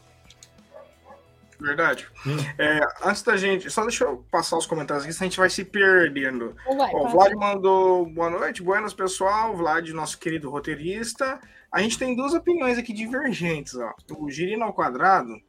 Verdade. 1.59 2.07
Hum. 2.25 2.37
É, 2.57 2.81
antes 3.03 3.23
da 3.23 3.37
gente, 3.37 3.69
só 3.69 3.83
deixa 3.83 4.03
eu 4.03 4.25
passar 4.29 4.57
os 4.57 4.65
comentários 4.65 5.05
aqui, 5.05 5.13
senão 5.13 5.27
a 5.27 5.29
gente 5.29 5.39
vai 5.39 5.49
se 5.49 5.63
perdendo. 5.63 6.55
Vai, 6.65 6.91
Ó, 6.93 7.05
o 7.05 7.09
Vlad 7.09 7.33
mandou 7.33 8.05
boa 8.05 8.29
noite, 8.29 8.61
buenas 8.61 8.93
pessoal. 8.93 9.55
Vlad, 9.55 9.89
nosso 9.89 10.19
querido 10.19 10.49
roteirista. 10.49 11.39
A 11.71 11.81
gente 11.81 11.97
tem 11.97 12.15
duas 12.15 12.33
opiniões 12.33 12.77
aqui 12.77 12.93
divergentes. 12.93 13.75
Ó. 13.75 13.93
O 14.17 14.29
Girino 14.29 14.63
ao 14.63 14.73
quadrado, 14.73 15.39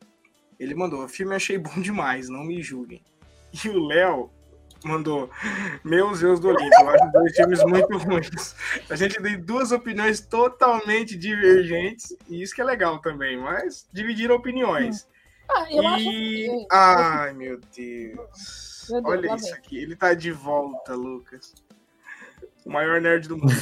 ele 0.58 0.74
mandou: 0.74 1.04
o 1.04 1.08
filme 1.08 1.34
achei 1.34 1.58
bom 1.58 1.80
demais, 1.80 2.28
não 2.28 2.44
me 2.44 2.62
julguem. 2.62 3.02
E 3.64 3.68
o 3.68 3.86
Léo 3.86 4.30
mandou: 4.84 5.30
Meus 5.84 6.20
Deus 6.20 6.40
do 6.40 6.48
Olimpo, 6.48 6.74
eu 6.80 6.90
acho 6.90 7.12
dois 7.12 7.36
filmes 7.36 7.64
muito 7.64 7.98
ruins. 7.98 8.54
A 8.88 8.96
gente 8.96 9.20
tem 9.20 9.40
duas 9.40 9.72
opiniões 9.72 10.20
totalmente 10.20 11.16
divergentes, 11.16 12.16
e 12.28 12.42
isso 12.42 12.54
que 12.54 12.60
é 12.60 12.64
legal 12.64 13.00
também, 13.00 13.36
mas 13.38 13.88
dividiram 13.92 14.34
opiniões. 14.34 15.06
Ah, 15.48 15.66
eu 15.70 15.82
e... 15.82 15.86
acho 15.86 16.04
que... 16.04 16.66
Ai, 16.70 17.32
meu 17.32 17.60
Deus. 17.74 18.86
Meu 18.90 19.02
Deus 19.02 19.14
Olha 19.14 19.34
isso 19.34 19.54
aqui. 19.54 19.78
Ele 19.78 19.96
tá 19.96 20.14
de 20.14 20.32
volta, 20.32 20.94
Lucas. 20.94 21.54
O 22.64 22.70
maior 22.70 23.00
nerd 23.00 23.28
do 23.28 23.36
mundo. 23.36 23.52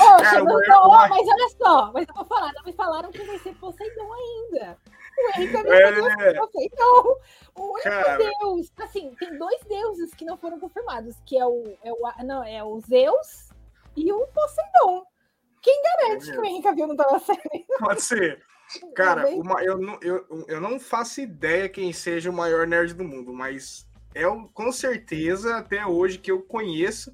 Oh, 0.00 0.16
Cara, 0.22 0.44
maior... 0.44 1.08
mas 1.08 1.28
olha 1.28 1.48
só, 1.58 1.92
mas 1.92 2.08
eu 2.08 2.14
vou 2.14 2.24
falar, 2.24 2.52
não 2.54 2.64
me 2.64 2.72
falaram 2.72 3.10
que 3.10 3.22
vai 3.22 3.38
ser 3.38 3.54
Poseidon 3.54 4.12
ainda. 4.12 4.78
O 5.16 5.40
Henrique 5.40 5.56
é... 5.56 6.34
Poseidon. 6.34 7.16
O 7.54 7.72
único 7.72 7.82
Cara... 7.82 8.16
deus, 8.16 8.72
assim, 8.80 9.14
tem 9.20 9.38
dois 9.38 9.60
deuses 9.68 10.14
que 10.14 10.24
não 10.24 10.36
foram 10.36 10.58
confirmados, 10.58 11.16
que 11.24 11.38
é 11.38 11.46
o, 11.46 11.62
é 11.84 11.92
o, 11.92 12.24
não, 12.24 12.42
é 12.42 12.64
o 12.64 12.80
Zeus 12.80 13.50
e 13.96 14.10
o 14.12 14.26
Poseidon. 14.26 15.04
Quem 15.62 15.82
garante 15.82 16.30
que 16.30 16.38
o 16.38 16.44
Henrique 16.44 16.64
Cavill 16.64 16.88
não 16.88 16.96
tá 16.96 17.10
na 17.10 17.18
série? 17.20 17.66
Pode 17.78 18.02
ser. 18.02 18.42
Cara, 18.94 19.28
uma, 19.28 19.62
eu, 19.62 19.78
não, 19.78 19.98
eu, 20.02 20.44
eu 20.48 20.60
não 20.60 20.80
faço 20.80 21.20
ideia 21.20 21.68
quem 21.68 21.92
seja 21.92 22.30
o 22.30 22.32
maior 22.32 22.66
nerd 22.66 22.94
do 22.94 23.04
mundo, 23.04 23.32
mas 23.32 23.86
é 24.14 24.24
com 24.52 24.72
certeza 24.72 25.56
até 25.56 25.84
hoje 25.84 26.18
que 26.18 26.30
eu 26.30 26.42
conheço 26.42 27.12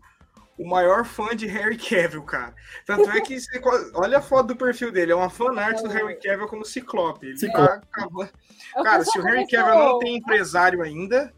o 0.61 0.69
maior 0.69 1.07
fã 1.07 1.35
de 1.35 1.47
Harry 1.47 1.79
Cavill, 1.79 2.23
cara. 2.23 2.55
Tanto 2.85 3.11
é 3.11 3.21
que 3.23 3.41
você, 3.41 3.59
olha 3.95 4.19
a 4.19 4.23
foto 4.23 4.49
do 4.49 4.57
perfil 4.57 4.93
dele, 4.93 5.13
é 5.13 5.15
uma 5.15 5.31
fanart 5.31 5.81
do 5.83 5.89
Harry 5.89 6.19
Cavill 6.21 6.47
como 6.49 6.67
Ciclope. 6.67 7.29
Ele 7.29 7.39
Ciclope. 7.39 7.87
Tá 8.75 8.83
cara, 8.83 9.03
se 9.03 9.19
o 9.19 9.23
Harry 9.23 9.47
Cavill 9.47 9.75
não 9.75 9.99
tem 9.99 10.17
empresário 10.17 10.83
ainda, 10.83 11.33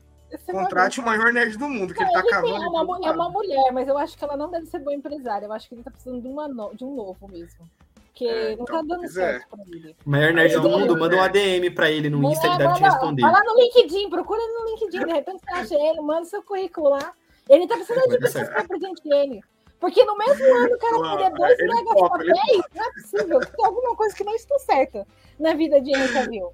contrate 0.51 0.99
o 0.99 1.05
maior 1.05 1.33
nerd 1.33 1.57
do 1.57 1.69
mundo, 1.69 1.95
que 1.95 2.01
não, 2.01 2.07
ele 2.07 2.15
tá 2.15 2.21
ele 2.21 2.31
cavando. 2.31 2.65
É 2.65 2.69
uma, 2.69 3.07
é 3.07 3.11
uma 3.13 3.31
mulher, 3.31 3.73
mas 3.73 3.87
eu 3.87 3.97
acho 3.97 4.19
que 4.19 4.25
ela 4.25 4.37
não 4.37 4.51
deve 4.51 4.67
ser 4.67 4.81
boa 4.81 4.95
empresária. 4.95 5.47
Eu 5.47 5.53
acho 5.53 5.69
que 5.69 5.77
ele 5.77 5.85
tá 5.85 5.91
precisando 5.93 6.21
de, 6.21 6.27
uma 6.27 6.49
no, 6.49 6.75
de 6.75 6.85
um 6.85 6.93
novo 6.93 7.29
mesmo. 7.29 7.71
Porque 8.13 8.27
é, 8.27 8.55
não 8.57 8.67
tá 8.67 8.75
então, 8.75 8.87
dando 8.87 9.09
certo 9.09 9.43
é. 9.43 9.49
pra 9.49 9.65
ele. 9.67 9.97
Maior 10.05 10.35
nerd 10.35 10.55
do 10.61 10.69
mundo, 10.69 10.99
manda 10.99 11.17
um 11.17 11.23
ADM 11.23 11.75
pra 11.75 11.91
ele 11.91 12.11
no 12.11 12.31
Insta, 12.31 12.47
ele 12.47 12.59
deve 12.59 12.75
te 12.75 12.83
responder. 12.83 13.23
Vai 13.23 13.33
lá 13.33 13.43
no 13.43 13.59
LinkedIn, 13.59 14.11
procura 14.11 14.41
ele 14.43 14.53
no 14.53 14.65
LinkedIn, 14.67 15.07
de 15.07 15.13
repente 15.13 15.41
você 15.43 15.55
acha 15.55 15.75
ele, 15.75 16.01
manda 16.03 16.25
seu 16.27 16.43
currículo 16.43 16.91
lá. 16.91 17.15
Ele 17.49 17.67
tá 17.67 17.75
precisando 17.75 18.09
de 18.11 18.19
pessoas 18.19 18.49
que 18.49 18.55
representem 18.55 19.13
ele. 19.13 19.41
Porque 19.81 20.05
no 20.05 20.17
mesmo 20.17 20.45
ano 20.45 20.75
o 20.75 20.79
cara 20.79 21.11
teria 21.11 21.31
dois 21.31 21.59
megas 21.59 22.09
papéis, 22.09 22.63
não 22.75 22.85
é 22.85 22.93
possível. 22.93 23.41
Tem 23.41 23.67
alguma 23.67 23.97
coisa 23.97 24.15
que 24.15 24.25
não 24.25 24.35
está 24.35 24.59
certa 24.59 25.07
na 25.41 25.55
vida 25.55 25.81
de 25.81 25.91
Henry 25.91 26.13
Cavill. 26.13 26.53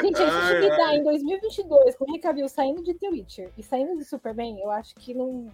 Gente, 0.00 0.20
a 0.20 0.48
gente 0.48 0.60
lidar 0.60 0.96
em 0.96 1.04
2022 1.04 1.96
com 1.96 2.04
o 2.04 2.08
Henry 2.08 2.18
Cavill 2.18 2.48
saindo 2.48 2.82
de 2.82 2.94
The 2.94 3.10
Witcher 3.10 3.52
e 3.56 3.62
saindo 3.62 3.96
de 3.96 4.04
Superman, 4.04 4.58
eu 4.58 4.70
acho 4.70 4.94
que 4.96 5.14
não, 5.14 5.52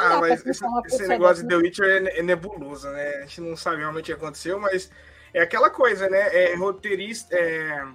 ah, 0.00 0.20
mas 0.20 0.46
esse, 0.46 0.64
esse 0.86 1.06
negócio 1.06 1.42
de 1.42 1.48
The 1.48 1.56
Witcher 1.56 1.84
é, 1.84 2.18
é 2.18 2.22
nebuloso, 2.22 2.88
né? 2.90 3.16
A 3.16 3.20
gente 3.20 3.40
não 3.40 3.56
sabe 3.56 3.78
realmente 3.78 4.04
o 4.04 4.06
que 4.06 4.12
aconteceu, 4.12 4.58
mas 4.58 4.90
é 5.32 5.40
aquela 5.40 5.70
coisa, 5.70 6.08
né? 6.08 6.18
É 6.34 6.54
roteirista. 6.54 7.34
É, 7.34 7.86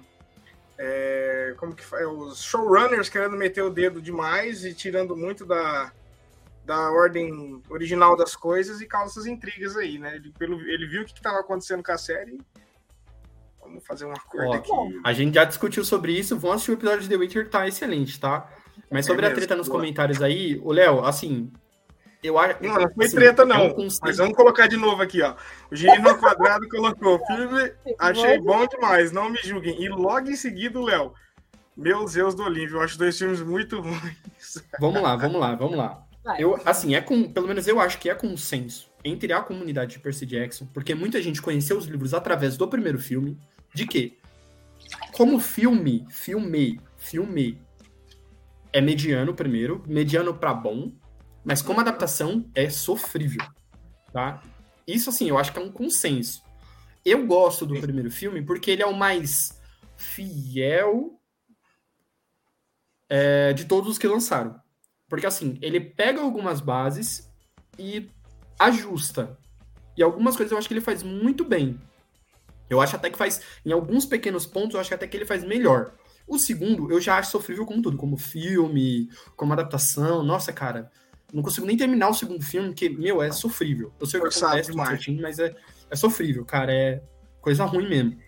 é, 0.78 1.54
como 1.56 1.74
que 1.74 1.82
é? 1.94 2.06
Os 2.06 2.42
showrunners 2.42 3.08
querendo 3.08 3.36
meter 3.36 3.62
o 3.62 3.70
dedo 3.70 4.00
demais 4.00 4.64
e 4.64 4.74
tirando 4.74 5.16
muito 5.16 5.44
da, 5.44 5.92
da 6.64 6.90
ordem 6.90 7.62
original 7.68 8.16
das 8.16 8.34
coisas 8.34 8.80
e 8.80 8.86
causa 8.86 9.12
essas 9.12 9.26
intrigas 9.26 9.76
aí, 9.76 9.98
né? 9.98 10.16
Ele, 10.16 10.32
pelo, 10.38 10.60
ele 10.60 10.86
viu 10.86 11.02
o 11.02 11.04
que 11.04 11.12
estava 11.12 11.40
acontecendo 11.40 11.82
com 11.82 11.92
a 11.92 11.98
série. 11.98 12.40
Vamos 13.60 13.86
fazer 13.86 14.04
um 14.04 14.12
acordo 14.12 14.50
Ó, 14.50 14.54
aqui. 14.54 15.00
A 15.04 15.12
gente 15.12 15.34
já 15.34 15.44
discutiu 15.44 15.84
sobre 15.84 16.12
isso. 16.12 16.38
Vamos 16.38 16.56
assistir 16.56 16.72
o 16.72 16.74
episódio 16.74 17.00
de 17.02 17.08
The 17.08 17.16
Witcher, 17.16 17.48
tá 17.48 17.66
excelente, 17.66 18.18
tá? 18.18 18.50
Mas 18.90 19.06
sobre 19.06 19.24
é 19.24 19.28
mesmo, 19.28 19.36
a 19.36 19.40
treta 19.40 19.56
nos 19.56 19.68
boa. 19.68 19.80
comentários 19.80 20.22
aí, 20.22 20.60
o 20.62 20.72
Léo, 20.72 21.04
assim, 21.04 21.50
eu 22.22 22.38
acho. 22.38 22.62
Não, 22.62 22.74
não 22.74 22.92
foi 22.92 23.06
assim, 23.06 23.16
treta, 23.16 23.44
não. 23.44 23.56
É 23.56 23.74
um 23.74 23.88
mas 24.00 24.16
vamos 24.16 24.36
colocar 24.36 24.66
de 24.66 24.76
novo 24.76 25.02
aqui, 25.02 25.20
ó. 25.22 25.34
O 25.70 25.76
Girino 25.76 26.16
Quadrado 26.18 26.68
colocou. 26.68 27.18
Filme, 27.26 27.72
achei 27.98 28.38
bom 28.38 28.66
demais, 28.66 29.10
não 29.10 29.28
me 29.28 29.38
julguem. 29.42 29.82
E 29.82 29.88
logo 29.88 30.30
em 30.30 30.36
seguida, 30.36 30.78
o 30.78 30.84
Léo. 30.84 31.12
Meu 31.76 32.04
Deus 32.04 32.34
do 32.34 32.44
Olívio, 32.44 32.76
eu 32.76 32.82
acho 32.82 32.98
dois 32.98 33.18
filmes 33.18 33.40
muito 33.40 33.80
ruins. 33.80 34.62
Vamos 34.78 35.02
lá, 35.02 35.16
vamos 35.16 35.40
lá, 35.40 35.54
vamos 35.54 35.76
lá. 35.76 36.06
Eu, 36.38 36.60
assim, 36.64 36.94
é 36.94 37.00
com, 37.00 37.24
pelo 37.32 37.48
menos 37.48 37.66
eu 37.66 37.80
acho 37.80 37.98
que 37.98 38.08
é 38.08 38.14
consenso 38.14 38.90
entre 39.04 39.32
a 39.32 39.40
comunidade 39.40 39.92
de 39.92 39.98
Percy 39.98 40.24
Jackson, 40.24 40.66
porque 40.72 40.94
muita 40.94 41.20
gente 41.20 41.42
conheceu 41.42 41.76
os 41.76 41.86
livros 41.86 42.14
através 42.14 42.56
do 42.56 42.68
primeiro 42.68 42.98
filme, 42.98 43.36
de 43.74 43.86
que, 43.86 44.18
como 45.12 45.40
filme, 45.40 46.06
filme, 46.08 46.78
filme, 46.96 47.60
é 48.72 48.80
mediano 48.80 49.34
primeiro, 49.34 49.82
mediano 49.86 50.32
para 50.32 50.54
bom, 50.54 50.92
mas 51.44 51.62
como 51.62 51.80
adaptação 51.80 52.48
é 52.54 52.70
sofrível, 52.70 53.44
tá? 54.12 54.42
Isso, 54.86 55.10
assim, 55.10 55.28
eu 55.28 55.38
acho 55.38 55.52
que 55.52 55.58
é 55.58 55.62
um 55.62 55.72
consenso. 55.72 56.42
Eu 57.04 57.26
gosto 57.26 57.66
do 57.66 57.80
primeiro 57.80 58.10
filme 58.10 58.42
porque 58.42 58.70
ele 58.70 58.82
é 58.82 58.86
o 58.86 58.96
mais 58.96 59.60
fiel 59.96 61.20
é, 63.08 63.52
de 63.52 63.64
todos 63.64 63.90
os 63.90 63.98
que 63.98 64.06
lançaram. 64.06 64.60
Porque, 65.08 65.26
assim, 65.26 65.58
ele 65.60 65.80
pega 65.80 66.20
algumas 66.20 66.60
bases 66.60 67.30
e 67.78 68.08
ajusta. 68.58 69.38
E 69.96 70.02
algumas 70.02 70.36
coisas 70.36 70.52
eu 70.52 70.58
acho 70.58 70.68
que 70.68 70.74
ele 70.74 70.80
faz 70.80 71.02
muito 71.02 71.44
bem. 71.44 71.78
Eu 72.70 72.80
acho 72.80 72.96
até 72.96 73.10
que 73.10 73.18
faz, 73.18 73.42
em 73.66 73.72
alguns 73.72 74.06
pequenos 74.06 74.46
pontos, 74.46 74.74
eu 74.74 74.80
acho 74.80 74.94
até 74.94 75.06
que 75.06 75.16
ele 75.16 75.26
faz 75.26 75.44
melhor. 75.44 75.94
O 76.26 76.38
segundo, 76.38 76.90
eu 76.90 77.00
já 77.00 77.18
acho 77.18 77.30
sofrível 77.30 77.66
como 77.66 77.82
tudo, 77.82 77.98
como 77.98 78.16
filme, 78.16 79.10
como 79.36 79.52
adaptação. 79.52 80.22
Nossa, 80.22 80.52
cara, 80.52 80.90
não 81.32 81.42
consigo 81.42 81.66
nem 81.66 81.76
terminar 81.76 82.10
o 82.10 82.14
segundo 82.14 82.44
filme, 82.44 82.68
porque, 82.68 82.88
meu, 82.88 83.22
é 83.22 83.32
sofrível. 83.32 83.92
Eu 83.98 84.06
sei 84.06 84.20
o 84.20 84.28
que 84.28 84.38
acontece 84.38 84.72
certinho, 84.72 85.22
mas 85.22 85.38
é, 85.38 85.54
é 85.90 85.96
sofrível, 85.96 86.44
cara. 86.44 86.72
É 86.72 87.02
coisa 87.40 87.64
ruim 87.64 87.88
mesmo. 87.88 88.18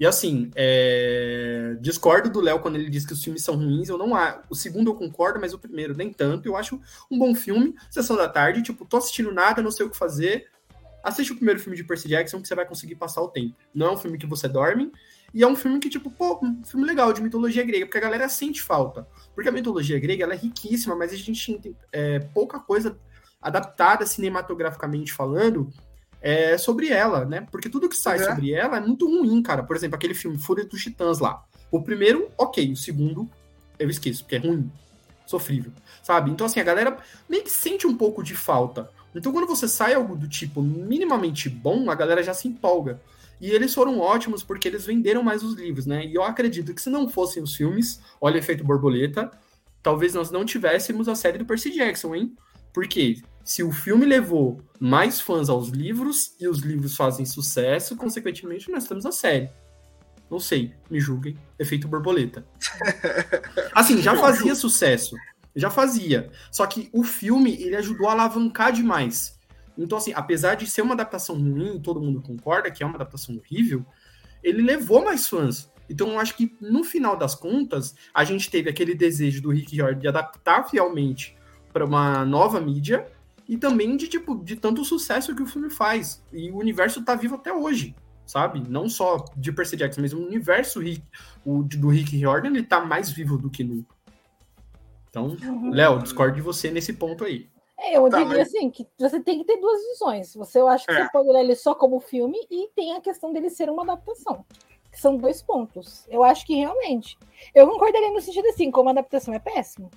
E 0.00 0.06
assim, 0.06 0.50
é... 0.56 1.76
discordo 1.80 2.28
do 2.28 2.40
Léo 2.40 2.58
quando 2.58 2.74
ele 2.74 2.90
diz 2.90 3.06
que 3.06 3.12
os 3.12 3.22
filmes 3.22 3.44
são 3.44 3.54
ruins. 3.54 3.88
Eu 3.88 3.96
não 3.96 4.16
há. 4.16 4.42
O 4.50 4.54
segundo 4.54 4.90
eu 4.90 4.94
concordo, 4.96 5.40
mas 5.40 5.54
o 5.54 5.58
primeiro 5.58 5.96
nem 5.96 6.12
tanto. 6.12 6.48
Eu 6.48 6.56
acho 6.56 6.80
um 7.08 7.18
bom 7.18 7.34
filme, 7.34 7.74
sessão 7.88 8.16
da 8.16 8.28
tarde, 8.28 8.62
tipo, 8.62 8.84
tô 8.84 8.96
assistindo 8.96 9.32
nada, 9.32 9.62
não 9.62 9.70
sei 9.70 9.86
o 9.86 9.90
que 9.90 9.96
fazer. 9.96 10.48
Assiste 11.04 11.32
o 11.32 11.36
primeiro 11.36 11.60
filme 11.60 11.76
de 11.76 11.84
Percy 11.84 12.08
Jackson 12.08 12.40
que 12.40 12.48
você 12.48 12.54
vai 12.54 12.66
conseguir 12.66 12.96
passar 12.96 13.22
o 13.22 13.28
tempo. 13.28 13.54
Não 13.74 13.86
é 13.86 13.92
um 13.92 13.96
filme 13.96 14.18
que 14.18 14.26
você 14.26 14.48
dorme, 14.48 14.90
e 15.34 15.42
é 15.42 15.46
um 15.46 15.56
filme 15.56 15.78
que, 15.78 15.88
tipo, 15.88 16.10
pô, 16.10 16.38
um 16.42 16.62
filme 16.64 16.86
legal 16.86 17.12
de 17.12 17.22
mitologia 17.22 17.64
grega, 17.64 17.86
porque 17.86 17.98
a 17.98 18.02
galera 18.02 18.28
sente 18.28 18.62
falta. 18.62 19.06
Porque 19.34 19.48
a 19.48 19.52
mitologia 19.52 19.98
grega 19.98 20.24
ela 20.24 20.34
é 20.34 20.36
riquíssima, 20.36 20.94
mas 20.94 21.12
a 21.12 21.16
gente 21.16 21.58
tem 21.58 21.76
é, 21.90 22.18
pouca 22.18 22.60
coisa 22.60 22.98
adaptada 23.40 24.04
cinematograficamente 24.04 25.12
falando 25.12 25.72
é, 26.20 26.58
sobre 26.58 26.88
ela, 26.88 27.24
né? 27.24 27.46
Porque 27.50 27.70
tudo 27.70 27.88
que 27.88 27.96
sai 27.96 28.18
é. 28.18 28.24
sobre 28.24 28.52
ela 28.52 28.76
é 28.76 28.80
muito 28.80 29.06
ruim, 29.06 29.42
cara. 29.42 29.62
Por 29.62 29.74
exemplo, 29.74 29.96
aquele 29.96 30.14
filme 30.14 30.38
Fúria 30.38 30.66
dos 30.66 30.82
Titãs 30.82 31.18
lá. 31.18 31.42
O 31.70 31.82
primeiro, 31.82 32.30
ok. 32.36 32.72
O 32.72 32.76
segundo, 32.76 33.28
eu 33.78 33.88
esqueço, 33.88 34.22
porque 34.22 34.36
é 34.36 34.38
ruim. 34.38 34.70
Sofrível. 35.24 35.72
Sabe? 36.02 36.30
Então, 36.30 36.46
assim, 36.46 36.60
a 36.60 36.64
galera 36.64 36.98
meio 37.28 37.42
que 37.42 37.50
sente 37.50 37.86
um 37.86 37.96
pouco 37.96 38.22
de 38.22 38.34
falta. 38.34 38.90
Então, 39.14 39.32
quando 39.32 39.46
você 39.46 39.66
sai 39.66 39.94
algo 39.94 40.14
do 40.14 40.28
tipo 40.28 40.60
minimamente 40.62 41.48
bom, 41.48 41.90
a 41.90 41.94
galera 41.94 42.22
já 42.22 42.34
se 42.34 42.48
empolga. 42.48 43.00
E 43.42 43.50
eles 43.50 43.74
foram 43.74 43.98
ótimos 43.98 44.44
porque 44.44 44.68
eles 44.68 44.86
venderam 44.86 45.20
mais 45.20 45.42
os 45.42 45.54
livros, 45.54 45.84
né? 45.84 46.06
E 46.06 46.14
eu 46.14 46.22
acredito 46.22 46.72
que 46.72 46.80
se 46.80 46.88
não 46.88 47.08
fossem 47.08 47.42
os 47.42 47.56
filmes, 47.56 48.00
olha 48.20 48.36
o 48.36 48.38
efeito 48.38 48.62
borboleta, 48.62 49.32
talvez 49.82 50.14
nós 50.14 50.30
não 50.30 50.44
tivéssemos 50.44 51.08
a 51.08 51.16
série 51.16 51.38
do 51.38 51.44
Percy 51.44 51.72
Jackson, 51.72 52.14
hein? 52.14 52.36
Porque 52.72 53.20
se 53.42 53.64
o 53.64 53.72
filme 53.72 54.06
levou 54.06 54.62
mais 54.78 55.20
fãs 55.20 55.48
aos 55.48 55.70
livros 55.70 56.36
e 56.38 56.46
os 56.46 56.60
livros 56.60 56.94
fazem 56.94 57.26
sucesso, 57.26 57.96
consequentemente 57.96 58.70
nós 58.70 58.86
temos 58.86 59.04
a 59.04 59.10
série. 59.10 59.50
Não 60.30 60.38
sei, 60.38 60.72
me 60.88 61.00
julguem. 61.00 61.36
Efeito 61.58 61.88
borboleta. 61.88 62.46
Assim, 63.74 64.00
já 64.00 64.16
fazia 64.16 64.54
sucesso. 64.54 65.16
Já 65.54 65.68
fazia. 65.68 66.30
Só 66.50 66.64
que 66.64 66.88
o 66.92 67.02
filme, 67.02 67.60
ele 67.60 67.74
ajudou 67.74 68.08
a 68.08 68.12
alavancar 68.12 68.72
demais. 68.72 69.31
Então, 69.76 69.98
assim, 69.98 70.12
apesar 70.14 70.54
de 70.54 70.66
ser 70.66 70.82
uma 70.82 70.94
adaptação 70.94 71.36
ruim, 71.36 71.80
todo 71.80 72.00
mundo 72.00 72.20
concorda 72.20 72.70
que 72.70 72.82
é 72.82 72.86
uma 72.86 72.96
adaptação 72.96 73.36
horrível, 73.36 73.84
ele 74.42 74.62
levou 74.62 75.04
mais 75.04 75.28
fãs. 75.28 75.70
Então, 75.88 76.12
eu 76.12 76.18
acho 76.18 76.36
que 76.36 76.56
no 76.60 76.84
final 76.84 77.16
das 77.16 77.34
contas, 77.34 77.94
a 78.14 78.24
gente 78.24 78.50
teve 78.50 78.70
aquele 78.70 78.94
desejo 78.94 79.42
do 79.42 79.50
Rick 79.50 79.74
Riordan 79.74 80.00
de 80.00 80.08
adaptar 80.08 80.68
fielmente 80.68 81.36
para 81.72 81.84
uma 81.84 82.24
nova 82.24 82.60
mídia 82.60 83.06
e 83.48 83.56
também 83.56 83.96
de 83.96 84.08
tipo 84.08 84.42
de 84.42 84.56
tanto 84.56 84.84
sucesso 84.84 85.34
que 85.34 85.42
o 85.42 85.46
filme 85.46 85.70
faz. 85.70 86.22
E 86.32 86.50
o 86.50 86.58
universo 86.58 87.04
tá 87.04 87.14
vivo 87.14 87.34
até 87.34 87.52
hoje. 87.52 87.94
sabe? 88.26 88.62
Não 88.66 88.88
só 88.88 89.24
de 89.36 89.52
Percy 89.52 89.76
Jackson, 89.76 90.00
mas 90.00 90.12
o 90.12 90.18
universo 90.18 90.80
Rick, 90.80 91.02
o, 91.44 91.62
do 91.62 91.88
Rick 91.88 92.16
Riordan, 92.16 92.48
ele 92.48 92.62
tá 92.62 92.80
mais 92.80 93.10
vivo 93.10 93.36
do 93.36 93.50
que 93.50 93.64
nunca. 93.64 93.94
Então, 95.10 95.36
uhum. 95.42 95.70
Léo, 95.70 95.98
discordo 96.02 96.36
de 96.36 96.40
você 96.40 96.70
nesse 96.70 96.94
ponto 96.94 97.24
aí. 97.24 97.51
É, 97.82 97.96
eu 97.96 98.08
tá, 98.08 98.18
diria 98.18 98.38
mas... 98.38 98.48
assim, 98.48 98.70
que 98.70 98.86
você 98.96 99.18
tem 99.20 99.38
que 99.38 99.44
ter 99.44 99.56
duas 99.56 99.80
visões. 99.88 100.34
Você, 100.36 100.60
eu 100.60 100.68
acho 100.68 100.86
que 100.86 100.92
é. 100.92 101.02
você 101.02 101.10
pode 101.10 101.28
olhar 101.28 101.40
ele 101.40 101.56
só 101.56 101.74
como 101.74 101.98
filme 101.98 102.38
e 102.48 102.68
tem 102.76 102.94
a 102.94 103.00
questão 103.00 103.32
dele 103.32 103.50
ser 103.50 103.68
uma 103.68 103.82
adaptação. 103.82 104.44
Que 104.90 105.00
são 105.00 105.16
dois 105.16 105.42
pontos. 105.42 106.06
Eu 106.08 106.22
acho 106.22 106.46
que 106.46 106.54
realmente. 106.54 107.18
Eu 107.54 107.66
concordaria 107.66 108.12
no 108.12 108.20
sentido 108.20 108.46
assim, 108.48 108.70
como 108.70 108.90
adaptação 108.90 109.34
é 109.34 109.38
péssimo. 109.38 109.90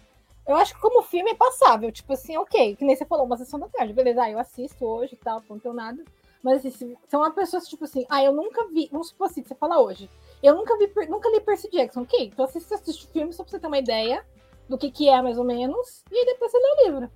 Eu 0.48 0.56
acho 0.56 0.74
que 0.74 0.82
como 0.82 1.04
filme 1.04 1.32
é 1.32 1.36
passável. 1.36 1.92
Tipo 1.92 2.14
assim, 2.14 2.36
ok, 2.38 2.76
que 2.76 2.84
nem 2.84 2.96
você 2.96 3.06
falou, 3.06 3.26
uma 3.26 3.38
sessão 3.38 3.60
da 3.60 3.68
tarde. 3.68 3.94
Beleza, 3.94 4.24
ah, 4.24 4.32
eu 4.32 4.40
assisto 4.40 4.84
hoje 4.84 5.14
e 5.14 5.18
tal, 5.18 5.44
não 5.48 5.60
tenho 5.60 5.74
nada. 5.74 6.04
Mas 6.42 6.60
assim, 6.60 6.70
se 6.70 6.98
são 7.08 7.22
uma 7.22 7.32
pessoa 7.32 7.62
tipo 7.62 7.84
assim, 7.84 8.06
ah, 8.10 8.24
eu 8.24 8.32
nunca 8.32 8.68
vi, 8.68 8.88
vamos 8.92 9.08
supor 9.08 9.26
assim, 9.26 9.44
você 9.44 9.56
fala 9.56 9.82
hoje, 9.82 10.08
eu 10.44 10.54
nunca 10.54 10.78
vi, 10.78 10.92
nunca 11.10 11.28
li 11.30 11.42
Percy 11.42 11.68
Jackson, 11.72 12.04
ok? 12.04 12.28
Então 12.28 12.46
assiste, 12.46 12.72
assiste 12.72 13.06
o 13.06 13.10
filme 13.10 13.34
só 13.34 13.42
pra 13.42 13.50
você 13.50 13.60
ter 13.60 13.66
uma 13.66 13.80
ideia 13.80 14.24
do 14.70 14.78
que, 14.78 14.92
que 14.92 15.10
é, 15.10 15.20
mais 15.24 15.40
ou 15.40 15.44
menos, 15.44 16.04
e 16.12 16.16
aí 16.16 16.26
depois 16.26 16.52
você 16.52 16.60
lê 16.60 16.68
o 16.68 16.86
livro. 16.86 17.12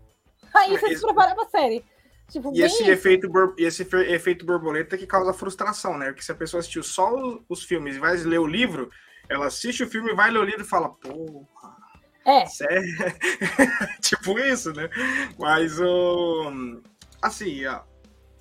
Aí 0.56 0.78
você 0.78 0.88
esse... 0.88 0.98
se 0.98 1.06
prepara 1.06 1.36
pra 1.36 1.46
série. 1.46 1.84
Tipo, 2.30 2.52
e, 2.56 2.62
esse 2.62 2.84
efeito, 2.84 3.28
esse 3.58 3.82
efeito 3.82 4.46
borboleta 4.46 4.98
que 4.98 5.08
causa 5.08 5.34
frustração, 5.34 5.98
né? 5.98 6.08
Porque 6.08 6.22
se 6.22 6.32
a 6.32 6.36
pessoa 6.36 6.60
assistiu 6.60 6.84
só 6.84 7.12
os 7.50 7.64
filmes 7.64 7.96
e 7.96 8.00
vai 8.00 8.16
ler 8.18 8.40
o 8.40 8.46
livro, 8.46 8.90
ela 9.28 9.48
assiste 9.48 9.84
o 9.84 9.90
filme, 9.90 10.14
vai 10.14 10.30
ler 10.30 10.40
o 10.40 10.44
livro 10.44 10.62
e 10.62 10.68
fala, 10.68 10.90
porra. 10.90 11.78
É. 12.26 12.46
Sério? 12.46 12.84
tipo 14.02 14.38
isso, 14.40 14.72
né? 14.74 14.90
Mas 15.40 15.80
o. 15.80 16.82
Assim, 17.22 17.66
ó, 17.66 17.82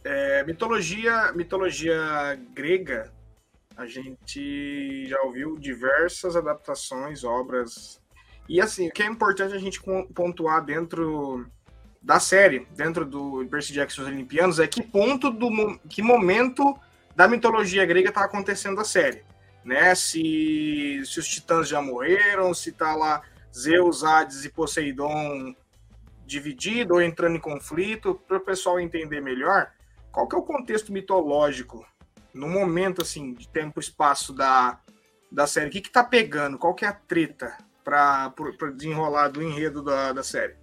é, 0.04 0.44
mitologia, 0.44 1.32
mitologia 1.32 2.38
grega, 2.52 3.12
a 3.76 3.86
gente 3.86 5.06
já 5.06 5.20
ouviu 5.22 5.56
diversas 5.58 6.36
adaptações, 6.36 7.24
obras. 7.24 8.00
E 8.48 8.60
assim, 8.60 8.88
o 8.88 8.90
que 8.90 9.02
é 9.02 9.06
importante 9.06 9.54
a 9.54 9.58
gente 9.58 9.80
pontuar 10.14 10.64
dentro 10.64 11.46
da 12.00 12.20
série, 12.20 12.66
dentro 12.76 13.04
do 13.04 13.46
Percy 13.50 13.72
Jackson 13.72 14.02
os 14.02 14.08
Olimpianos, 14.08 14.58
é 14.58 14.66
que 14.66 14.82
ponto 14.82 15.30
do 15.30 15.78
que 15.88 16.02
momento 16.02 16.78
da 17.14 17.26
mitologia 17.26 17.84
grega 17.84 18.10
está 18.10 18.24
acontecendo 18.24 18.80
a 18.80 18.84
série, 18.84 19.24
né? 19.64 19.94
Se, 19.94 21.02
se 21.04 21.18
os 21.18 21.28
titãs 21.28 21.68
já 21.68 21.82
morreram, 21.82 22.54
se 22.54 22.72
tá 22.72 22.94
lá 22.94 23.22
Zeus, 23.52 24.04
Hades 24.04 24.44
e 24.44 24.50
Poseidon 24.50 25.54
dividido 26.24 26.94
ou 26.94 27.02
entrando 27.02 27.36
em 27.36 27.40
conflito, 27.40 28.14
para 28.26 28.36
o 28.36 28.40
pessoal 28.40 28.78
entender 28.78 29.20
melhor 29.20 29.72
qual 30.12 30.26
que 30.26 30.34
é 30.34 30.38
o 30.38 30.42
contexto 30.42 30.92
mitológico 30.92 31.86
no 32.34 32.48
momento 32.48 33.02
assim 33.02 33.34
de 33.34 33.48
tempo 33.48 33.78
e 33.78 33.82
espaço 33.82 34.32
da, 34.32 34.80
da 35.30 35.46
série? 35.46 35.68
O 35.68 35.70
que 35.70 35.80
que 35.80 35.90
tá 35.90 36.02
pegando? 36.02 36.58
Qual 36.58 36.74
que 36.74 36.84
é 36.84 36.88
a 36.88 36.92
treta 36.92 37.56
para 37.84 38.32
desenrolar 38.74 39.28
do 39.28 39.42
enredo 39.42 39.82
da, 39.82 40.12
da 40.12 40.22
série? 40.22 40.56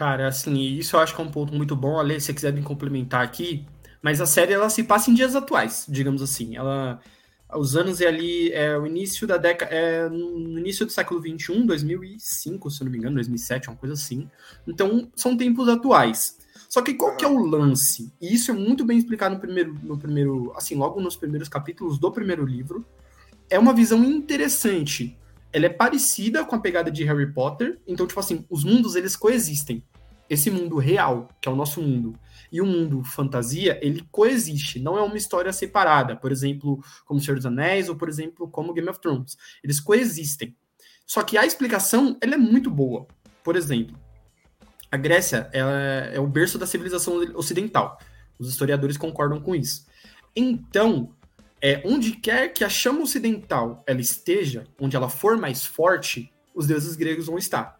Cara, 0.00 0.28
assim, 0.28 0.58
isso 0.58 0.96
eu 0.96 1.00
acho 1.00 1.14
que 1.14 1.20
é 1.20 1.24
um 1.24 1.30
ponto 1.30 1.54
muito 1.54 1.76
bom, 1.76 2.00
Ale, 2.00 2.18
se 2.18 2.28
você 2.28 2.32
quiser 2.32 2.54
me 2.54 2.62
complementar 2.62 3.22
aqui, 3.22 3.66
mas 4.00 4.18
a 4.18 4.24
série 4.24 4.54
ela 4.54 4.70
se 4.70 4.82
passa 4.82 5.10
em 5.10 5.14
dias 5.14 5.36
atuais, 5.36 5.84
digamos 5.86 6.22
assim. 6.22 6.56
Ela 6.56 6.98
os 7.54 7.76
anos 7.76 8.00
é 8.00 8.06
ali 8.06 8.50
é 8.50 8.78
o 8.78 8.86
início 8.86 9.26
da 9.26 9.36
década 9.36 9.70
é 9.70 10.08
no 10.08 10.58
início 10.58 10.86
do 10.86 10.90
século 10.90 11.20
21, 11.20 11.66
2005, 11.66 12.70
se 12.70 12.82
não 12.82 12.90
me 12.90 12.96
engano, 12.96 13.16
2007, 13.16 13.68
uma 13.68 13.76
coisa 13.76 13.92
assim. 13.92 14.26
Então, 14.66 15.12
são 15.14 15.36
tempos 15.36 15.68
atuais. 15.68 16.38
Só 16.66 16.80
que 16.80 16.94
qual 16.94 17.14
que 17.14 17.24
é 17.26 17.28
o 17.28 17.36
lance? 17.36 18.10
E 18.18 18.34
isso 18.34 18.50
é 18.50 18.54
muito 18.54 18.86
bem 18.86 18.96
explicado 18.96 19.34
no 19.34 19.40
primeiro, 19.42 19.78
no 19.82 19.98
primeiro, 19.98 20.50
assim, 20.56 20.76
logo 20.76 20.98
nos 20.98 21.14
primeiros 21.14 21.50
capítulos 21.50 21.98
do 21.98 22.10
primeiro 22.10 22.46
livro. 22.46 22.86
É 23.50 23.58
uma 23.58 23.74
visão 23.74 24.02
interessante. 24.02 25.14
Ela 25.52 25.66
é 25.66 25.68
parecida 25.68 26.42
com 26.42 26.56
a 26.56 26.58
pegada 26.58 26.90
de 26.90 27.04
Harry 27.04 27.30
Potter. 27.30 27.78
Então, 27.86 28.06
tipo 28.06 28.18
assim, 28.18 28.46
os 28.48 28.64
mundos 28.64 28.96
eles 28.96 29.14
coexistem. 29.14 29.84
Esse 30.30 30.48
mundo 30.48 30.78
real, 30.78 31.28
que 31.40 31.48
é 31.48 31.52
o 31.52 31.56
nosso 31.56 31.82
mundo, 31.82 32.16
e 32.52 32.60
o 32.60 32.66
mundo 32.66 33.02
fantasia, 33.02 33.80
ele 33.82 34.06
coexiste. 34.12 34.78
Não 34.78 34.96
é 34.96 35.02
uma 35.02 35.16
história 35.16 35.52
separada. 35.52 36.14
Por 36.14 36.30
exemplo, 36.30 36.82
como 37.04 37.20
Senhor 37.20 37.36
dos 37.36 37.46
Anéis 37.46 37.88
ou, 37.88 37.96
por 37.96 38.08
exemplo, 38.08 38.48
como 38.48 38.72
Game 38.72 38.88
of 38.88 39.00
Thrones. 39.00 39.36
Eles 39.62 39.80
coexistem. 39.80 40.56
Só 41.04 41.22
que 41.24 41.36
a 41.36 41.44
explicação, 41.44 42.16
ela 42.20 42.34
é 42.34 42.38
muito 42.38 42.70
boa. 42.70 43.08
Por 43.42 43.56
exemplo, 43.56 43.98
a 44.90 44.96
Grécia 44.96 45.50
é, 45.52 46.12
é 46.14 46.20
o 46.20 46.26
berço 46.28 46.58
da 46.58 46.66
civilização 46.66 47.16
ocidental. 47.34 47.98
Os 48.38 48.48
historiadores 48.48 48.96
concordam 48.96 49.40
com 49.40 49.54
isso. 49.54 49.86
Então, 50.34 51.12
é, 51.60 51.82
onde 51.84 52.12
quer 52.12 52.52
que 52.52 52.62
a 52.62 52.68
chama 52.68 53.02
ocidental 53.02 53.82
ela 53.86 54.00
esteja, 54.00 54.64
onde 54.80 54.94
ela 54.94 55.08
for 55.08 55.36
mais 55.36 55.64
forte, 55.64 56.32
os 56.54 56.66
deuses 56.66 56.94
gregos 56.94 57.26
vão 57.26 57.36
estar. 57.36 57.79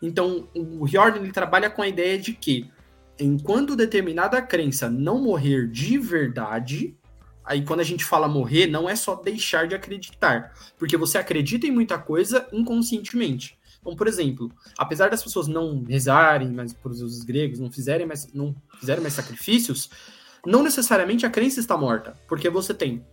Então, 0.00 0.48
o 0.54 0.84
Riordan 0.84 1.20
ele 1.20 1.32
trabalha 1.32 1.68
com 1.68 1.82
a 1.82 1.88
ideia 1.88 2.18
de 2.18 2.32
que, 2.32 2.70
enquanto 3.18 3.76
determinada 3.76 4.40
crença 4.40 4.88
não 4.88 5.20
morrer 5.20 5.68
de 5.68 5.98
verdade, 5.98 6.96
aí 7.44 7.64
quando 7.64 7.80
a 7.80 7.84
gente 7.84 8.04
fala 8.04 8.28
morrer, 8.28 8.66
não 8.66 8.88
é 8.88 8.94
só 8.94 9.16
deixar 9.16 9.66
de 9.66 9.74
acreditar, 9.74 10.52
porque 10.78 10.96
você 10.96 11.18
acredita 11.18 11.66
em 11.66 11.72
muita 11.72 11.98
coisa 11.98 12.46
inconscientemente. 12.52 13.58
Então, 13.80 13.96
por 13.96 14.06
exemplo, 14.06 14.50
apesar 14.76 15.08
das 15.08 15.22
pessoas 15.22 15.48
não 15.48 15.82
rezarem 15.84 16.52
mais 16.52 16.72
por 16.72 16.92
os 16.92 17.24
gregos, 17.24 17.58
não 17.58 17.70
fizerem 17.70 18.06
mais, 18.06 18.32
não 18.32 18.54
fizerem 18.78 19.02
mais 19.02 19.14
sacrifícios, 19.14 19.90
não 20.46 20.62
necessariamente 20.62 21.26
a 21.26 21.30
crença 21.30 21.58
está 21.58 21.76
morta, 21.76 22.14
porque 22.28 22.48
você 22.50 22.74
tem 22.74 23.04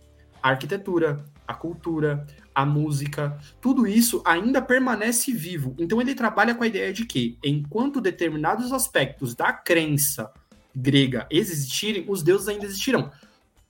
a 0.42 0.50
arquitetura, 0.50 1.24
a 1.46 1.54
cultura, 1.54 2.26
a 2.56 2.64
música, 2.64 3.38
tudo 3.60 3.86
isso 3.86 4.22
ainda 4.24 4.62
permanece 4.62 5.30
vivo. 5.30 5.76
Então 5.78 6.00
ele 6.00 6.14
trabalha 6.14 6.54
com 6.54 6.64
a 6.64 6.66
ideia 6.66 6.90
de 6.90 7.04
que, 7.04 7.36
enquanto 7.44 8.00
determinados 8.00 8.72
aspectos 8.72 9.34
da 9.34 9.52
crença 9.52 10.32
grega 10.74 11.26
existirem, 11.30 12.06
os 12.08 12.22
deuses 12.22 12.48
ainda 12.48 12.64
existirão. 12.64 13.12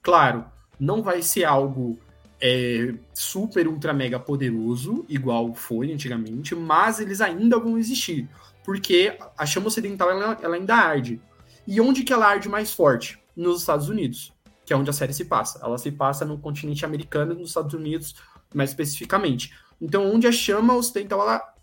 Claro, 0.01 0.45
não 0.79 1.03
vai 1.03 1.21
ser 1.21 1.43
algo 1.43 1.99
é, 2.39 2.93
super, 3.13 3.67
ultra, 3.67 3.93
mega 3.93 4.17
poderoso, 4.17 5.05
igual 5.09 5.53
foi 5.53 5.91
antigamente, 5.91 6.55
mas 6.55 7.01
eles 7.01 7.19
ainda 7.19 7.59
vão 7.59 7.77
existir, 7.77 8.29
porque 8.63 9.17
a 9.37 9.45
chama 9.45 9.67
ocidental 9.67 10.09
ela, 10.09 10.37
ela 10.41 10.55
ainda 10.55 10.75
arde. 10.75 11.19
E 11.67 11.81
onde 11.81 12.05
que 12.05 12.13
ela 12.13 12.25
arde 12.25 12.47
mais 12.47 12.71
forte? 12.71 13.19
Nos 13.35 13.59
Estados 13.59 13.89
Unidos, 13.89 14.33
que 14.65 14.71
é 14.71 14.77
onde 14.77 14.89
a 14.89 14.93
série 14.93 15.13
se 15.13 15.25
passa. 15.25 15.59
Ela 15.61 15.77
se 15.77 15.91
passa 15.91 16.23
no 16.23 16.37
continente 16.37 16.85
americano 16.85 17.35
nos 17.35 17.49
Estados 17.49 17.73
Unidos, 17.73 18.15
mais 18.53 18.69
especificamente. 18.71 19.53
Então, 19.79 20.11
onde 20.13 20.27
a 20.27 20.31
chama 20.31 20.75
ocidental 20.75 21.21
ela 21.21 21.53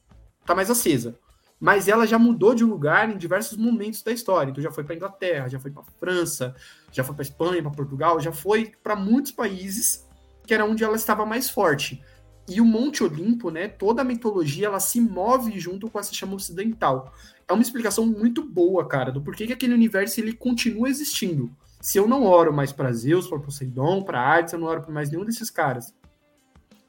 tá 0.45 0.55
mais 0.55 0.71
acesa. 0.71 1.19
Mas 1.61 1.89
ela 1.89 2.07
já 2.07 2.19
mudou 2.19 2.55
de 2.55 2.65
lugar 2.65 3.11
em 3.11 3.17
diversos 3.17 3.57
momentos 3.57 4.03
da 4.03 4.13
história. 4.13 4.51
Então, 4.51 4.63
já 4.63 4.71
foi 4.71 4.85
para 4.85 4.95
Inglaterra, 4.95 5.49
já 5.49 5.59
foi 5.59 5.71
para 5.71 5.83
França, 5.99 6.55
já 6.93 7.03
foi 7.03 7.15
para 7.15 7.23
Espanha, 7.23 7.63
para 7.63 7.71
Portugal, 7.71 8.21
já 8.21 8.33
foi 8.33 8.73
para 8.83 8.95
muitos 8.95 9.33
países 9.33 10.07
que 10.47 10.53
era 10.53 10.65
onde 10.65 10.85
ela 10.85 10.97
estava 10.97 11.25
mais 11.25 11.49
forte. 11.49 12.03
E 12.47 12.61
o 12.61 12.65
Monte 12.65 13.03
Olimpo, 13.03 13.51
né, 13.51 13.69
toda 13.69 14.03
a 14.03 14.05
mitologia, 14.05 14.67
ela 14.67 14.81
se 14.81 15.01
move 15.01 15.59
junto 15.59 15.91
com 15.91 15.99
essa 15.99 16.13
chama 16.13 16.35
ocidental. 16.35 17.13
É 17.49 17.53
uma 17.53 17.63
explicação 17.63 18.05
muito 18.05 18.43
boa, 18.43 18.87
cara, 18.87 19.11
do 19.11 19.23
porquê 19.23 19.47
que 19.47 19.53
aquele 19.53 19.73
universo 19.73 20.21
ele 20.21 20.35
continua 20.35 20.89
existindo. 20.89 21.51
Se 21.81 21.99
eu 21.99 22.07
não 22.07 22.25
oro 22.25 22.53
mais 22.53 22.73
para 22.73 22.93
Zeus, 22.93 23.27
para 23.27 23.39
Poseidon, 23.39 24.03
para 24.03 24.21
Hades, 24.21 24.53
eu 24.53 24.59
não 24.59 24.67
oro 24.67 24.91
mais 24.93 25.11
nenhum 25.11 25.25
desses 25.25 25.51
caras. 25.51 25.95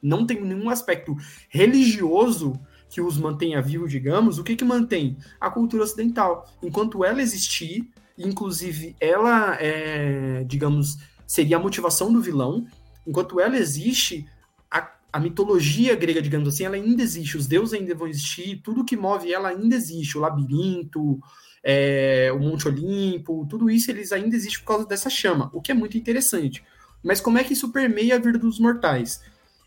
Não 0.06 0.24
tem 0.24 0.40
nenhum 0.40 0.70
aspecto 0.70 1.16
religioso 1.48 2.58
que 2.88 3.00
os 3.00 3.18
mantenha 3.18 3.60
vivo, 3.60 3.88
digamos. 3.88 4.38
O 4.38 4.44
que 4.44 4.56
que 4.56 4.64
mantém? 4.64 5.16
A 5.40 5.50
cultura 5.50 5.82
ocidental. 5.82 6.48
Enquanto 6.62 7.04
ela 7.04 7.20
existir, 7.20 7.90
inclusive 8.16 8.94
ela, 9.00 9.56
é, 9.60 10.44
digamos, 10.44 10.96
seria 11.26 11.56
a 11.56 11.60
motivação 11.60 12.12
do 12.12 12.22
vilão, 12.22 12.66
enquanto 13.06 13.40
ela 13.40 13.56
existe, 13.56 14.26
a, 14.70 14.90
a, 15.12 15.18
mitologia 15.18 15.94
grega, 15.96 16.22
digamos 16.22 16.48
assim, 16.48 16.64
ela 16.64 16.76
ainda 16.76 17.02
existe, 17.02 17.36
os 17.36 17.46
deuses 17.46 17.74
ainda 17.74 17.94
vão 17.94 18.06
existir, 18.06 18.60
tudo 18.62 18.84
que 18.84 18.96
move 18.96 19.32
ela 19.32 19.48
ainda 19.48 19.74
existe, 19.74 20.16
o 20.16 20.20
labirinto, 20.20 21.20
é, 21.62 22.30
o 22.32 22.38
Monte 22.38 22.68
Olimpo, 22.68 23.46
tudo 23.50 23.68
isso 23.68 23.90
eles 23.90 24.12
ainda 24.12 24.36
existem 24.36 24.60
por 24.60 24.66
causa 24.66 24.86
dessa 24.86 25.10
chama, 25.10 25.50
o 25.52 25.60
que 25.60 25.72
é 25.72 25.74
muito 25.74 25.98
interessante. 25.98 26.62
Mas 27.02 27.20
como 27.20 27.38
é 27.38 27.44
que 27.44 27.52
isso 27.52 27.72
permeia 27.72 28.16
a 28.16 28.18
vida 28.18 28.38
dos 28.38 28.58
mortais? 28.58 29.20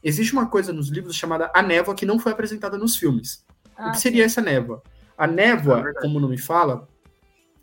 Existe 0.04 0.34
uma 0.34 0.48
coisa 0.48 0.72
nos 0.72 0.90
livros 0.90 1.16
chamada 1.16 1.52
a 1.54 1.62
névoa 1.62 1.96
que 1.96 2.06
não 2.06 2.20
foi 2.20 2.32
apresentada 2.32 2.78
nos 2.78 2.96
filmes. 2.96 3.46
Ah, 3.76 3.90
o 3.90 3.92
que 3.92 4.00
seria 4.00 4.24
sim. 4.24 4.26
essa 4.26 4.42
névoa? 4.42 4.82
A 5.18 5.28
névoa, 5.28 5.90
é 5.90 5.94
como 6.02 6.18
o 6.18 6.22
nome 6.22 6.38
fala, 6.38 6.88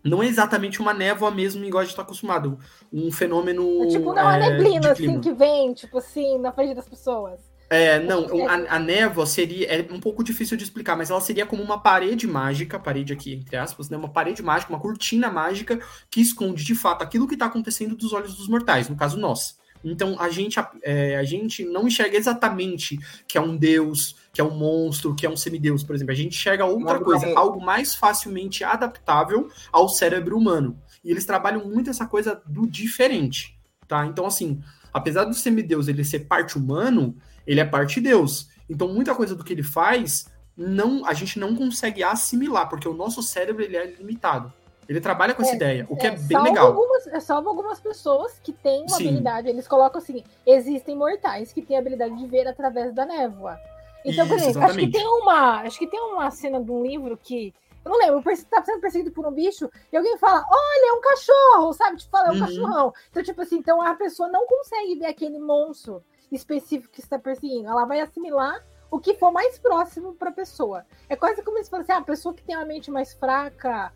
não 0.07 0.22
é 0.22 0.26
exatamente 0.26 0.80
uma 0.80 0.95
névoa 0.95 1.30
mesmo, 1.30 1.64
igual 1.64 1.80
a 1.80 1.84
gente 1.84 1.93
está 1.93 2.03
acostumado. 2.03 2.59
Um 2.93 3.11
fenômeno. 3.11 3.84
É 3.84 3.89
tipo, 3.89 4.14
não, 4.14 4.18
é, 4.18 4.22
uma 4.22 4.39
neblina, 4.39 4.93
assim, 4.93 5.20
que 5.20 5.32
vem, 5.32 5.74
tipo 5.74 5.99
assim, 5.99 6.39
na 6.39 6.53
frente 6.53 6.74
das 6.74 6.89
pessoas. 6.89 7.41
É, 7.68 7.99
não, 7.99 8.26
a, 8.49 8.76
a, 8.76 8.78
névoa 8.78 9.26
seria. 9.26 9.66
É 9.66 9.93
um 9.93 9.99
pouco 9.99 10.22
difícil 10.22 10.57
de 10.57 10.62
explicar, 10.62 10.97
mas 10.97 11.11
ela 11.11 11.20
seria 11.20 11.45
como 11.45 11.62
uma 11.62 11.82
parede 11.82 12.26
mágica, 12.26 12.78
parede 12.78 13.12
aqui, 13.12 13.34
entre 13.34 13.57
aspas, 13.57 13.91
né? 13.91 13.97
Uma 13.97 14.09
parede 14.09 14.41
mágica, 14.43 14.72
uma 14.72 14.78
cortina 14.78 15.28
mágica 15.28 15.80
que 16.09 16.20
esconde 16.20 16.64
de 16.64 16.74
fato 16.76 17.03
aquilo 17.03 17.26
que 17.26 17.34
está 17.34 17.47
acontecendo 17.47 17.97
dos 17.97 18.12
olhos 18.12 18.37
dos 18.37 18.49
mortais, 18.49 18.89
no 18.89 18.97
caso 18.97 19.18
nós. 19.18 19.59
Então 19.91 20.16
a 20.18 20.28
gente, 20.28 20.59
é, 20.82 21.16
a 21.16 21.22
gente 21.22 21.64
não 21.64 21.87
enxerga 21.87 22.16
exatamente 22.16 22.99
que 23.28 23.39
é 23.39 23.41
um 23.41 23.57
deus, 23.57 24.16
que 24.32 24.41
é 24.41 24.45
um 24.45 24.57
monstro, 24.57 25.14
que 25.14 25.24
é 25.24 25.30
um 25.30 25.37
semideus, 25.37 25.84
por 25.84 25.95
exemplo. 25.95 26.12
A 26.12 26.16
gente 26.16 26.37
enxerga 26.37 26.64
outra 26.64 26.99
coisa, 26.99 27.32
algo 27.37 27.64
mais 27.64 27.95
facilmente 27.95 28.64
adaptável 28.64 29.49
ao 29.72 29.89
cérebro 29.89 30.37
humano. 30.37 30.76
E 31.05 31.11
eles 31.11 31.24
trabalham 31.24 31.64
muito 31.64 31.89
essa 31.89 32.05
coisa 32.05 32.43
do 32.45 32.66
diferente, 32.66 33.57
tá? 33.87 34.05
Então, 34.05 34.26
assim, 34.26 34.61
apesar 34.93 35.24
do 35.24 35.34
semideus 35.34 35.87
ele 35.87 36.05
ser 36.05 36.26
parte 36.26 36.59
humano, 36.59 37.16
ele 37.47 37.61
é 37.61 37.64
parte 37.64 38.01
deus. 38.01 38.49
Então, 38.68 38.93
muita 38.93 39.14
coisa 39.14 39.37
do 39.37 39.45
que 39.45 39.53
ele 39.53 39.62
faz, 39.62 40.26
não, 40.57 41.07
a 41.07 41.14
gente 41.14 41.39
não 41.39 41.55
consegue 41.55 42.03
assimilar, 42.03 42.68
porque 42.68 42.89
o 42.89 42.95
nosso 42.95 43.22
cérebro 43.22 43.62
ele 43.62 43.76
é 43.76 43.87
limitado. 43.87 44.53
Ele 44.89 45.01
trabalha 45.01 45.34
com 45.34 45.43
é, 45.43 45.47
essa 45.47 45.57
ideia, 45.57 45.87
o 45.89 45.97
que 45.97 46.07
é, 46.07 46.11
é 46.11 46.16
bem 46.16 46.41
legal. 46.43 46.68
Algumas, 46.68 47.07
é 47.07 47.20
salvo 47.20 47.49
algumas 47.49 47.80
pessoas 47.80 48.39
que 48.43 48.53
têm 48.53 48.82
uma 48.82 48.97
Sim. 48.97 49.09
habilidade, 49.09 49.49
eles 49.49 49.66
colocam 49.66 50.01
assim: 50.01 50.22
existem 50.47 50.97
mortais 50.97 51.53
que 51.53 51.62
têm 51.62 51.76
a 51.76 51.80
habilidade 51.80 52.16
de 52.16 52.26
ver 52.26 52.47
através 52.47 52.93
da 52.95 53.05
névoa. 53.05 53.59
Então, 54.05 54.24
Isso, 54.24 54.28
por 54.28 54.39
exemplo, 54.39 54.62
acho 54.62 54.78
que 54.78 54.91
tem 54.91 55.07
uma. 55.07 55.61
Acho 55.62 55.78
que 55.78 55.87
tem 55.87 56.01
uma 56.01 56.30
cena 56.30 56.62
de 56.62 56.70
um 56.70 56.82
livro 56.82 57.16
que. 57.16 57.53
Eu 57.84 57.91
não 57.91 57.99
lembro, 57.99 58.22
tá 58.51 58.64
sendo 58.64 58.80
perseguido 58.80 59.12
por 59.12 59.24
um 59.24 59.30
bicho 59.30 59.70
e 59.93 59.97
alguém 59.97 60.18
fala, 60.18 60.45
olha, 60.51 60.91
é 60.91 60.93
um 60.93 61.01
cachorro, 61.01 61.72
sabe? 61.72 61.97
Tipo, 61.97 62.11
fala, 62.11 62.28
é 62.28 62.30
um 62.32 62.34
uhum. 62.34 62.41
cachorrão. 62.41 62.95
Então, 63.11 63.22
tipo 63.22 63.41
assim, 63.43 63.59
então 63.59 63.80
a 63.80 63.95
pessoa 63.95 64.28
não 64.28 64.45
consegue 64.45 64.97
ver 64.97 65.07
aquele 65.07 65.39
monstro 65.39 66.03
específico 66.32 66.93
que 66.93 67.01
está 67.01 67.16
perseguindo. 67.16 67.68
Ela 67.68 67.84
vai 67.84 68.01
assimilar 68.01 68.61
o 68.91 68.99
que 68.99 69.14
for 69.14 69.30
mais 69.30 69.57
próximo 69.59 70.14
para 70.14 70.30
a 70.30 70.32
pessoa. 70.32 70.84
É 71.09 71.14
quase 71.14 71.43
como 71.43 71.62
se 71.62 71.70
fosse 71.70 71.93
ah, 71.93 71.99
a 71.99 72.03
pessoa 72.03 72.34
que 72.34 72.43
tem 72.43 72.57
a 72.57 72.64
mente 72.64 72.91
mais 72.91 73.14
fraca, 73.14 73.93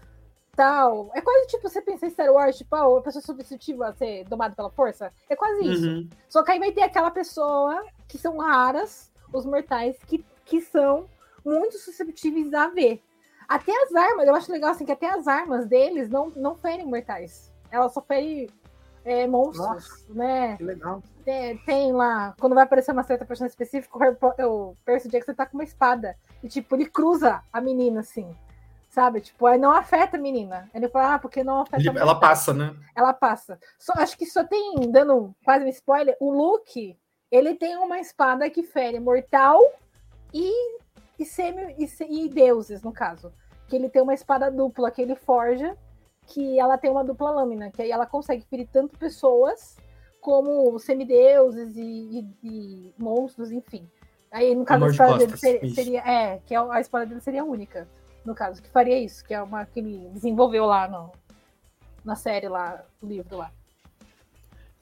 tal. 0.56 1.10
É 1.14 1.20
quase 1.20 1.46
tipo 1.48 1.68
você 1.68 1.80
pensa 1.80 2.06
em 2.06 2.10
Star 2.10 2.32
Wars, 2.32 2.56
tipo, 2.56 2.74
ah, 2.74 2.98
a 2.98 3.02
pessoa 3.02 3.22
substitutiva 3.22 3.88
a 3.88 3.94
ser 3.94 4.24
domada 4.24 4.54
pela 4.54 4.70
força. 4.70 5.12
É 5.28 5.36
quase 5.36 5.64
isso. 5.66 5.86
Uhum. 5.86 6.08
Só 6.28 6.42
que 6.42 6.52
aí 6.52 6.58
vai 6.58 6.72
ter 6.72 6.82
aquela 6.82 7.10
pessoa 7.10 7.84
que 8.08 8.18
são 8.18 8.38
raras, 8.38 9.10
os 9.32 9.44
mortais, 9.44 9.96
que, 10.06 10.24
que 10.44 10.60
são 10.60 11.06
muito 11.44 11.78
susceptíveis 11.78 12.52
a 12.52 12.68
ver. 12.68 13.02
Até 13.48 13.72
as 13.82 13.94
armas, 13.94 14.28
eu 14.28 14.34
acho 14.34 14.52
legal 14.52 14.70
assim 14.70 14.84
que 14.84 14.92
até 14.92 15.08
as 15.08 15.26
armas 15.26 15.66
deles 15.66 16.08
não, 16.08 16.30
não 16.30 16.54
ferem 16.54 16.86
mortais. 16.86 17.52
Elas 17.70 17.92
só 17.92 18.00
ferem 18.00 18.48
é, 19.04 19.26
monstros, 19.26 19.66
Nossa, 19.66 20.04
né? 20.10 20.56
Que 20.56 20.64
legal. 20.64 21.02
Tem, 21.24 21.58
tem, 21.58 21.92
lá, 21.92 22.34
quando 22.38 22.54
vai 22.54 22.64
aparecer 22.64 22.92
uma 22.92 23.02
certa 23.02 23.24
personagem 23.24 23.52
específica, 23.52 24.16
o 24.46 24.76
Percy 24.84 25.08
Jackson 25.08 25.34
tá 25.34 25.46
com 25.46 25.56
uma 25.56 25.64
espada. 25.64 26.16
E, 26.42 26.48
tipo, 26.48 26.74
ele 26.76 26.86
cruza 26.86 27.42
a 27.52 27.60
menina, 27.60 28.00
assim. 28.00 28.34
Sabe? 28.90 29.20
Tipo, 29.20 29.46
aí 29.46 29.56
não 29.56 29.70
afeta 29.70 30.16
a 30.16 30.20
menina. 30.20 30.68
Ele 30.74 30.88
fala, 30.88 31.14
ah, 31.14 31.18
porque 31.20 31.44
não 31.44 31.60
afeta 31.60 31.80
ele, 31.80 31.96
Ela 31.96 32.18
passa, 32.18 32.52
né? 32.52 32.74
Ela 32.94 33.12
passa. 33.12 33.58
Só, 33.78 33.92
acho 33.96 34.18
que 34.18 34.26
só 34.26 34.42
tem, 34.42 34.74
dando 34.90 35.32
quase 35.44 35.64
um 35.64 35.68
spoiler, 35.68 36.16
o 36.18 36.30
Luke, 36.32 36.98
ele 37.30 37.54
tem 37.54 37.76
uma 37.76 38.00
espada 38.00 38.50
que 38.50 38.64
fere 38.64 38.98
mortal 38.98 39.60
e, 40.34 40.50
e, 41.16 41.24
semi, 41.24 41.76
e, 41.78 42.24
e 42.24 42.28
deuses, 42.28 42.82
no 42.82 42.92
caso. 42.92 43.32
Que 43.68 43.76
ele 43.76 43.88
tem 43.88 44.02
uma 44.02 44.12
espada 44.12 44.50
dupla 44.50 44.90
que 44.90 45.00
ele 45.00 45.14
forja, 45.14 45.76
que 46.26 46.58
ela 46.58 46.76
tem 46.76 46.90
uma 46.90 47.04
dupla 47.04 47.30
lâmina, 47.30 47.70
que 47.70 47.82
aí 47.82 47.92
ela 47.92 48.06
consegue 48.06 48.44
ferir 48.50 48.68
tanto 48.72 48.98
pessoas 48.98 49.76
como 50.20 50.76
semideuses 50.80 51.76
e, 51.76 51.80
e, 52.42 52.46
e 52.48 52.94
monstros, 52.98 53.52
enfim. 53.52 53.88
Aí, 54.32 54.52
no 54.52 54.64
caso, 54.64 54.84
a 54.84 54.88
espada 54.88 55.18
dele 55.18 55.36
seria, 55.36 55.74
seria, 55.74 56.00
É, 56.00 56.40
que 56.44 56.56
a 56.56 56.80
espada 56.80 57.06
dele 57.06 57.20
seria 57.20 57.44
única, 57.44 57.88
no 58.24 58.34
caso, 58.34 58.62
que 58.62 58.68
faria 58.68 58.98
isso, 58.98 59.24
que 59.24 59.34
é 59.34 59.42
uma 59.42 59.64
que 59.64 59.80
ele 59.80 60.08
desenvolveu 60.10 60.66
lá 60.66 60.88
no, 60.88 61.12
na 62.04 62.16
série 62.16 62.48
lá, 62.48 62.84
no 63.02 63.08
livro 63.08 63.36
lá. 63.36 63.50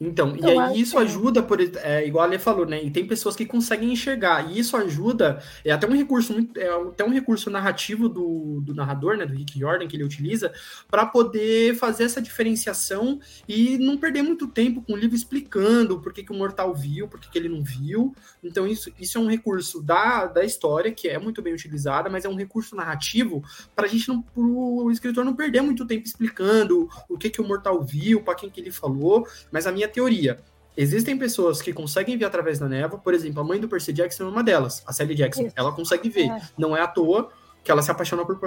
Então, 0.01 0.37
então, 0.37 0.55
e 0.55 0.59
aí 0.59 0.81
isso 0.81 0.97
é. 0.97 1.03
ajuda, 1.03 1.43
por 1.43 1.61
é, 1.61 2.07
igual 2.07 2.25
a 2.25 2.29
Lê 2.29 2.39
falou, 2.39 2.65
né? 2.65 2.81
E 2.83 2.89
tem 2.89 3.05
pessoas 3.05 3.35
que 3.35 3.45
conseguem 3.45 3.93
enxergar, 3.93 4.49
e 4.49 4.59
isso 4.59 4.77
ajuda, 4.77 5.43
é 5.65 5.73
até 5.73 5.89
um 5.89 5.97
recurso 5.97 6.33
é 6.57 6.69
até 6.69 7.05
um 7.05 7.11
recurso 7.11 7.51
narrativo 7.51 8.09
do, 8.09 8.61
do 8.61 8.73
narrador, 8.73 9.17
né? 9.17 9.27
Do 9.27 9.35
Rick 9.35 9.59
Jordan, 9.59 9.89
que 9.89 9.97
ele 9.97 10.05
utiliza, 10.05 10.53
para 10.89 11.05
poder 11.05 11.75
fazer 11.75 12.05
essa 12.05 12.23
diferenciação 12.23 13.19
e 13.49 13.77
não 13.79 13.99
perder 13.99 14.23
muito 14.23 14.47
tempo 14.47 14.83
com 14.83 14.93
o 14.93 14.97
livro 14.97 15.17
explicando 15.17 16.01
por 16.01 16.13
que, 16.13 16.23
que 16.23 16.33
o 16.33 16.37
mortal 16.37 16.73
viu, 16.73 17.09
por 17.09 17.19
que, 17.19 17.29
que 17.29 17.39
ele 17.39 17.49
não 17.49 17.65
viu. 17.65 18.15
Então, 18.43 18.69
isso, 18.69 18.93
isso 19.01 19.19
é 19.19 19.21
um 19.21 19.29
recurso 19.29 19.83
da, 19.83 20.27
da 20.27 20.45
história, 20.45 20.93
que 20.93 21.09
é 21.09 21.19
muito 21.19 21.43
bem 21.43 21.53
utilizada, 21.53 22.09
mas 22.09 22.25
é 22.25 22.29
um 22.29 22.37
recurso 22.37 22.77
narrativo 22.77 23.43
para 23.75 23.87
a 23.87 23.89
gente 23.89 24.09
não, 24.09 24.23
pro 24.23 24.91
escritor 24.93 25.25
não 25.25 25.35
perder 25.35 25.61
muito 25.61 25.85
tempo 25.85 26.07
explicando 26.07 26.89
o 27.09 27.19
que, 27.19 27.31
que 27.31 27.41
o 27.41 27.45
mortal 27.45 27.83
viu, 27.83 28.23
para 28.23 28.37
quem 28.37 28.49
que 28.49 28.61
ele 28.61 28.71
falou, 28.71 29.27
mas 29.51 29.67
a 29.67 29.73
minha 29.73 29.88
teoria. 29.89 30.39
Existem 30.77 31.19
pessoas 31.19 31.61
que 31.61 31.73
conseguem 31.73 32.17
ver 32.17 32.25
através 32.25 32.59
da 32.59 32.69
névoa, 32.69 33.01
por 33.01 33.13
exemplo, 33.13 33.41
a 33.41 33.45
mãe 33.45 33.59
do 33.59 33.69
Percy 33.69 33.93
Jackson 33.93 34.25
é 34.25 34.29
uma 34.29 34.45
delas, 34.45 34.83
a 34.87 34.93
Sally 34.93 35.15
Jackson. 35.15 35.47
Isso. 35.47 35.55
Ela 35.57 35.73
consegue 35.73 36.09
ver. 36.09 36.31
É. 36.31 36.41
Não 36.57 36.77
é 36.77 36.81
à 36.81 36.87
toa 36.87 37.31
que 37.65 37.71
ela 37.71 37.83
se 37.83 37.91
apaixona 37.91 38.25
por, 38.25 38.39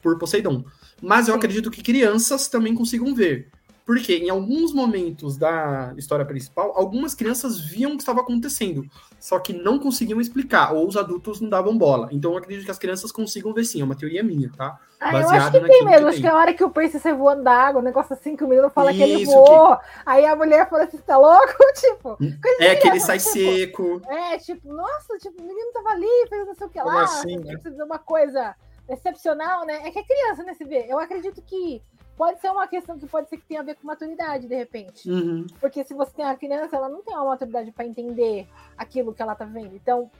por 0.00 0.18
Poseidon. 0.18 0.64
Mas 1.02 1.26
eu 1.26 1.34
Sim. 1.34 1.38
acredito 1.38 1.70
que 1.70 1.82
crianças 1.82 2.46
também 2.46 2.74
consigam 2.74 3.12
ver. 3.14 3.48
Porque 3.90 4.18
em 4.18 4.30
alguns 4.30 4.72
momentos 4.72 5.36
da 5.36 5.92
história 5.96 6.24
principal, 6.24 6.72
algumas 6.76 7.12
crianças 7.12 7.58
viam 7.58 7.90
o 7.90 7.96
que 7.96 8.02
estava 8.02 8.20
acontecendo, 8.20 8.84
só 9.18 9.36
que 9.40 9.52
não 9.52 9.80
conseguiam 9.80 10.20
explicar, 10.20 10.72
ou 10.72 10.86
os 10.86 10.96
adultos 10.96 11.40
não 11.40 11.48
davam 11.48 11.76
bola. 11.76 12.08
Então 12.12 12.30
eu 12.30 12.38
acredito 12.38 12.64
que 12.64 12.70
as 12.70 12.78
crianças 12.78 13.10
consigam 13.10 13.52
ver 13.52 13.64
sim, 13.64 13.80
é 13.80 13.84
uma 13.84 13.96
teoria 13.96 14.22
minha, 14.22 14.48
tá? 14.56 14.78
Ah, 15.00 15.20
eu 15.20 15.28
acho 15.28 15.50
que 15.50 15.60
tem 15.62 15.84
mesmo, 15.84 16.04
que 16.04 16.08
acho 16.08 16.20
que 16.20 16.26
a 16.28 16.36
hora 16.36 16.54
que 16.54 16.62
o 16.62 16.70
Percy 16.70 17.00
sai 17.00 17.14
voando 17.14 17.42
da 17.42 17.52
água, 17.52 17.80
o 17.80 17.84
negócio 17.84 18.12
assim 18.12 18.36
que 18.36 18.44
o 18.44 18.48
menino 18.48 18.70
fala 18.70 18.92
Isso, 18.92 19.02
que 19.02 19.10
ele 19.10 19.24
voou, 19.24 19.76
que... 19.76 19.84
aí 20.06 20.24
a 20.24 20.36
mulher 20.36 20.70
fala 20.70 20.84
assim, 20.84 20.98
tá 20.98 21.18
louco? 21.18 21.52
tipo, 21.74 22.16
é 22.60 22.76
que 22.76 22.86
ele 22.86 23.00
sai 23.00 23.18
tipo, 23.18 23.32
seco. 23.32 24.02
É, 24.06 24.38
tipo, 24.38 24.72
nossa, 24.72 25.18
tipo, 25.18 25.42
o 25.42 25.44
menino 25.44 25.72
tava 25.72 25.88
ali, 25.88 26.28
fez 26.28 26.46
não 26.46 26.54
sei 26.54 26.66
o 26.68 26.70
que 26.70 26.78
Como 26.78 26.94
lá, 26.94 27.02
assim, 27.02 27.38
né? 27.38 27.58
uma 27.84 27.98
coisa 27.98 28.54
excepcional, 28.88 29.66
né? 29.66 29.80
É 29.84 29.90
que 29.90 29.98
é 29.98 30.04
criança, 30.04 30.44
né, 30.44 30.54
se 30.54 30.64
vê. 30.64 30.86
Eu 30.88 31.00
acredito 31.00 31.42
que 31.42 31.82
pode 32.20 32.38
ser 32.38 32.50
uma 32.50 32.68
questão 32.68 32.98
que 32.98 33.06
pode 33.06 33.30
ser 33.30 33.38
que 33.38 33.46
tenha 33.46 33.60
a 33.60 33.64
ver 33.64 33.76
com 33.76 33.86
maturidade, 33.86 34.46
de 34.46 34.54
repente. 34.54 35.10
Uhum. 35.10 35.46
Porque 35.58 35.82
se 35.82 35.94
você 35.94 36.12
tem 36.12 36.22
uma 36.22 36.36
criança, 36.36 36.76
ela 36.76 36.86
não 36.86 37.00
tem 37.00 37.14
uma 37.14 37.24
maturidade 37.24 37.72
para 37.72 37.86
entender 37.86 38.46
aquilo 38.76 39.14
que 39.14 39.22
ela 39.22 39.34
tá 39.34 39.46
vendo. 39.46 39.74
Então, 39.74 40.10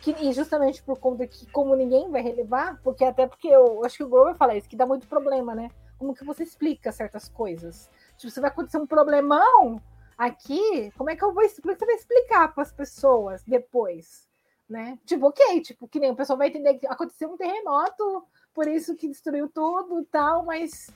que, 0.00 0.12
e 0.12 0.32
justamente 0.32 0.80
por 0.80 0.96
conta 1.00 1.26
que, 1.26 1.50
como 1.50 1.74
ninguém 1.74 2.08
vai 2.08 2.22
relevar, 2.22 2.80
porque 2.84 3.04
até 3.04 3.26
porque 3.26 3.48
eu 3.48 3.84
acho 3.84 3.96
que 3.96 4.04
o 4.04 4.08
Grover 4.08 4.36
fala 4.36 4.54
isso, 4.54 4.68
que 4.68 4.76
dá 4.76 4.86
muito 4.86 5.08
problema, 5.08 5.52
né? 5.52 5.72
Como 5.98 6.14
que 6.14 6.24
você 6.24 6.44
explica 6.44 6.92
certas 6.92 7.28
coisas? 7.28 7.90
Tipo, 8.16 8.30
se 8.30 8.40
vai 8.40 8.48
acontecer 8.48 8.78
um 8.78 8.86
problemão 8.86 9.82
aqui, 10.16 10.92
como 10.96 11.10
é 11.10 11.16
que 11.16 11.24
eu 11.24 11.34
vou 11.34 11.42
explicar? 11.42 11.80
Você 11.80 11.86
vai 11.86 11.94
explicar 11.96 12.54
para 12.54 12.62
as 12.62 12.72
pessoas 12.72 13.42
depois, 13.42 14.28
né? 14.68 14.96
Tipo, 15.04 15.26
ok, 15.26 15.60
tipo, 15.62 15.88
que 15.88 15.98
nem 15.98 16.12
o 16.12 16.16
pessoal 16.16 16.38
vai 16.38 16.46
entender 16.46 16.74
que 16.74 16.86
aconteceu 16.86 17.28
um 17.28 17.36
terremoto, 17.36 18.24
por 18.54 18.68
isso 18.68 18.94
que 18.94 19.08
destruiu 19.08 19.48
tudo 19.48 20.00
e 20.00 20.04
tal, 20.04 20.44
mas 20.44 20.92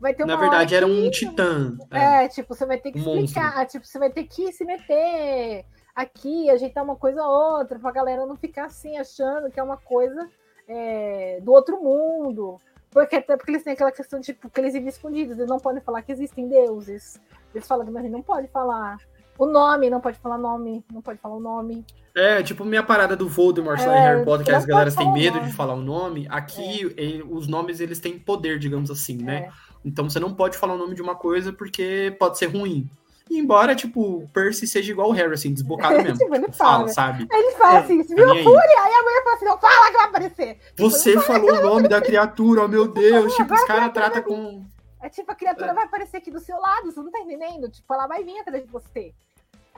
vai 0.00 0.14
ter 0.14 0.24
uma 0.24 0.34
Na 0.34 0.40
verdade, 0.40 0.74
era 0.74 0.86
um 0.86 1.04
que... 1.04 1.10
titã. 1.10 1.76
É, 1.90 2.24
é, 2.24 2.28
tipo, 2.28 2.54
você 2.54 2.66
vai 2.66 2.78
ter 2.78 2.92
que 2.92 2.98
um 2.98 3.16
explicar, 3.16 3.56
monstro. 3.56 3.66
tipo, 3.72 3.86
você 3.86 3.98
vai 3.98 4.10
ter 4.10 4.24
que 4.24 4.52
se 4.52 4.64
meter 4.64 5.64
aqui, 5.94 6.48
ajeitar 6.50 6.84
uma 6.84 6.96
coisa 6.96 7.22
ou 7.22 7.58
outra, 7.58 7.78
pra 7.78 7.90
galera 7.90 8.24
não 8.24 8.36
ficar 8.36 8.66
assim, 8.66 8.96
achando 8.96 9.50
que 9.50 9.58
é 9.58 9.62
uma 9.62 9.76
coisa 9.76 10.28
é, 10.68 11.40
do 11.42 11.52
outro 11.52 11.82
mundo. 11.82 12.60
Porque 12.90 13.16
até 13.16 13.36
porque 13.36 13.52
eles 13.52 13.64
têm 13.64 13.72
aquela 13.72 13.92
questão, 13.92 14.20
tipo, 14.20 14.48
que 14.48 14.60
eles 14.60 14.72
vivem 14.72 14.88
escondidos, 14.88 15.36
eles 15.36 15.50
não 15.50 15.58
podem 15.58 15.82
falar 15.82 16.02
que 16.02 16.12
existem 16.12 16.48
deuses. 16.48 17.20
Eles 17.54 17.66
falam 17.66 17.86
que 17.86 17.96
a 17.96 18.02
gente 18.02 18.12
não 18.12 18.22
pode 18.22 18.48
falar 18.48 18.96
o 19.38 19.46
nome, 19.46 19.90
não 19.90 20.00
pode 20.00 20.18
falar 20.18 20.38
nome, 20.38 20.84
não 20.92 21.00
pode 21.02 21.18
falar 21.18 21.36
o 21.36 21.40
nome. 21.40 21.84
É, 22.14 22.42
tipo, 22.42 22.64
minha 22.64 22.82
parada 22.82 23.14
do 23.14 23.28
Voldemort 23.28 23.80
é, 23.80 23.86
lá 23.86 23.96
em 23.96 24.00
Harry 24.00 24.24
Potter, 24.24 24.46
que 24.46 24.52
as 24.52 24.64
galera 24.64 24.90
têm 24.90 25.12
medo 25.12 25.40
de 25.40 25.52
falar 25.52 25.74
o 25.74 25.80
nome. 25.80 26.26
Aqui, 26.30 26.92
é. 26.96 27.22
os 27.24 27.46
nomes, 27.46 27.78
eles 27.78 28.00
têm 28.00 28.18
poder, 28.18 28.58
digamos 28.58 28.90
assim, 28.90 29.18
né? 29.18 29.36
É. 29.36 29.67
Então 29.84 30.08
você 30.08 30.18
não 30.18 30.34
pode 30.34 30.56
falar 30.56 30.74
o 30.74 30.78
nome 30.78 30.94
de 30.94 31.02
uma 31.02 31.14
coisa 31.14 31.52
porque 31.52 32.14
pode 32.18 32.38
ser 32.38 32.46
ruim. 32.46 32.88
E 33.30 33.38
embora, 33.38 33.74
tipo, 33.74 34.00
o 34.00 34.28
Percy 34.28 34.66
seja 34.66 34.90
igual 34.90 35.10
o 35.10 35.12
Harry, 35.12 35.34
assim, 35.34 35.52
desbocado 35.52 35.96
mesmo. 36.02 36.18
tipo, 36.18 36.34
ele 36.34 36.50
fala, 36.50 36.78
fala, 36.78 36.88
sabe? 36.88 37.28
Ele 37.30 37.52
fala 37.52 37.74
é, 37.74 37.78
assim, 37.80 38.02
viu 38.02 38.24
a 38.24 38.34
fúria? 38.42 38.82
Aí 38.84 38.92
a 38.92 39.02
mulher 39.02 39.22
fala 39.22 39.36
assim, 39.36 39.44
não, 39.44 39.58
fala 39.58 39.86
que 39.86 39.96
vai 39.96 40.06
aparecer. 40.06 40.54
Tipo, 40.54 40.90
você 40.90 41.20
falou 41.20 41.52
o 41.52 41.62
nome 41.62 41.88
da 41.88 42.00
criatura, 42.00 42.64
oh 42.64 42.68
meu 42.68 42.88
Deus. 42.88 43.34
tipo, 43.34 43.54
os 43.54 43.64
caras 43.64 43.92
tratam 43.92 44.22
com... 44.22 44.64
É 45.00 45.08
tipo, 45.08 45.30
a 45.30 45.34
criatura 45.34 45.70
é. 45.70 45.74
vai 45.74 45.84
aparecer 45.84 46.16
aqui 46.16 46.30
do 46.30 46.40
seu 46.40 46.58
lado, 46.58 46.90
você 46.90 47.00
não 47.00 47.10
tá 47.10 47.20
entendendo? 47.20 47.68
Tipo, 47.68 47.94
ela 47.94 48.06
vai 48.06 48.24
vir 48.24 48.38
atrás 48.40 48.64
de 48.64 48.70
você. 48.70 49.12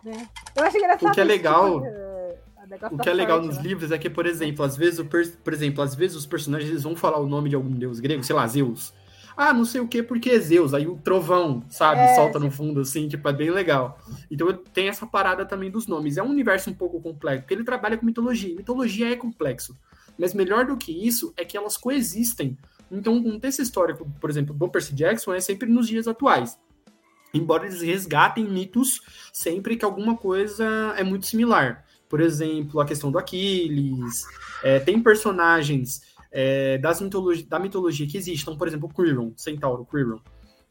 Né? 0.02 0.28
Eu 0.56 0.64
acho 0.64 0.78
engraçado. 0.78 1.10
O 1.10 1.12
que 1.12 1.20
é 1.20 1.24
legal... 1.24 1.80
Tipo, 1.80 2.00
o 2.92 2.98
que 2.98 3.08
é 3.08 3.12
legal 3.12 3.38
sorte, 3.38 3.48
nos 3.48 3.56
né? 3.56 3.62
livros 3.64 3.90
é 3.90 3.98
que, 3.98 4.08
por 4.08 4.26
exemplo, 4.26 4.64
às 4.64 4.76
vezes, 4.76 5.00
o 5.00 5.04
por 5.04 5.52
exemplo, 5.52 5.82
às 5.82 5.94
vezes 5.94 6.16
os 6.16 6.26
personagens 6.26 6.70
eles 6.70 6.84
vão 6.84 6.94
falar 6.94 7.18
o 7.18 7.26
nome 7.26 7.48
de 7.48 7.56
algum 7.56 7.70
deus 7.70 7.98
grego, 7.98 8.22
sei 8.22 8.36
lá, 8.36 8.46
Zeus. 8.46 8.92
Ah, 9.42 9.54
não 9.54 9.64
sei 9.64 9.80
o 9.80 9.88
que, 9.88 10.02
porque 10.02 10.28
é 10.28 10.38
Zeus. 10.38 10.74
Aí 10.74 10.86
o 10.86 10.98
trovão, 10.98 11.64
sabe, 11.70 12.02
é, 12.02 12.14
solta 12.14 12.38
no 12.38 12.50
fundo, 12.50 12.82
assim, 12.82 13.08
tipo, 13.08 13.26
é 13.26 13.32
bem 13.32 13.50
legal. 13.50 13.98
Então 14.30 14.52
tem 14.52 14.86
essa 14.86 15.06
parada 15.06 15.46
também 15.46 15.70
dos 15.70 15.86
nomes. 15.86 16.18
É 16.18 16.22
um 16.22 16.28
universo 16.28 16.68
um 16.68 16.74
pouco 16.74 17.00
complexo, 17.00 17.44
porque 17.44 17.54
ele 17.54 17.64
trabalha 17.64 17.96
com 17.96 18.04
mitologia. 18.04 18.54
Mitologia 18.54 19.10
é 19.10 19.16
complexo. 19.16 19.74
Mas 20.18 20.34
melhor 20.34 20.66
do 20.66 20.76
que 20.76 20.92
isso 20.92 21.32
é 21.38 21.44
que 21.46 21.56
elas 21.56 21.78
coexistem. 21.78 22.58
Então, 22.92 23.14
um 23.14 23.40
texto 23.40 23.62
histórico, 23.62 24.06
por 24.20 24.28
exemplo, 24.28 24.54
do 24.54 24.68
Percy 24.68 24.94
Jackson 24.94 25.32
é 25.32 25.40
sempre 25.40 25.70
nos 25.70 25.88
dias 25.88 26.06
atuais. 26.06 26.58
embora 27.32 27.64
eles 27.64 27.80
resgatem 27.80 28.44
mitos 28.44 29.00
sempre 29.32 29.74
que 29.74 29.86
alguma 29.86 30.18
coisa 30.18 30.66
é 30.98 31.02
muito 31.02 31.24
similar. 31.24 31.86
Por 32.10 32.20
exemplo, 32.20 32.78
a 32.78 32.84
questão 32.84 33.10
do 33.10 33.18
Aquiles, 33.18 34.26
é, 34.62 34.80
tem 34.80 35.00
personagens 35.00 36.02
é, 36.30 36.78
das 36.78 37.00
mitologi 37.00 37.42
da 37.42 37.58
mitologia 37.58 38.06
que 38.06 38.16
existem, 38.16 38.42
então, 38.42 38.56
por 38.56 38.68
exemplo, 38.68 38.88
o 38.88 38.94
Quiron, 38.94 39.32
Centauro, 39.36 39.84
Quiron. 39.84 40.20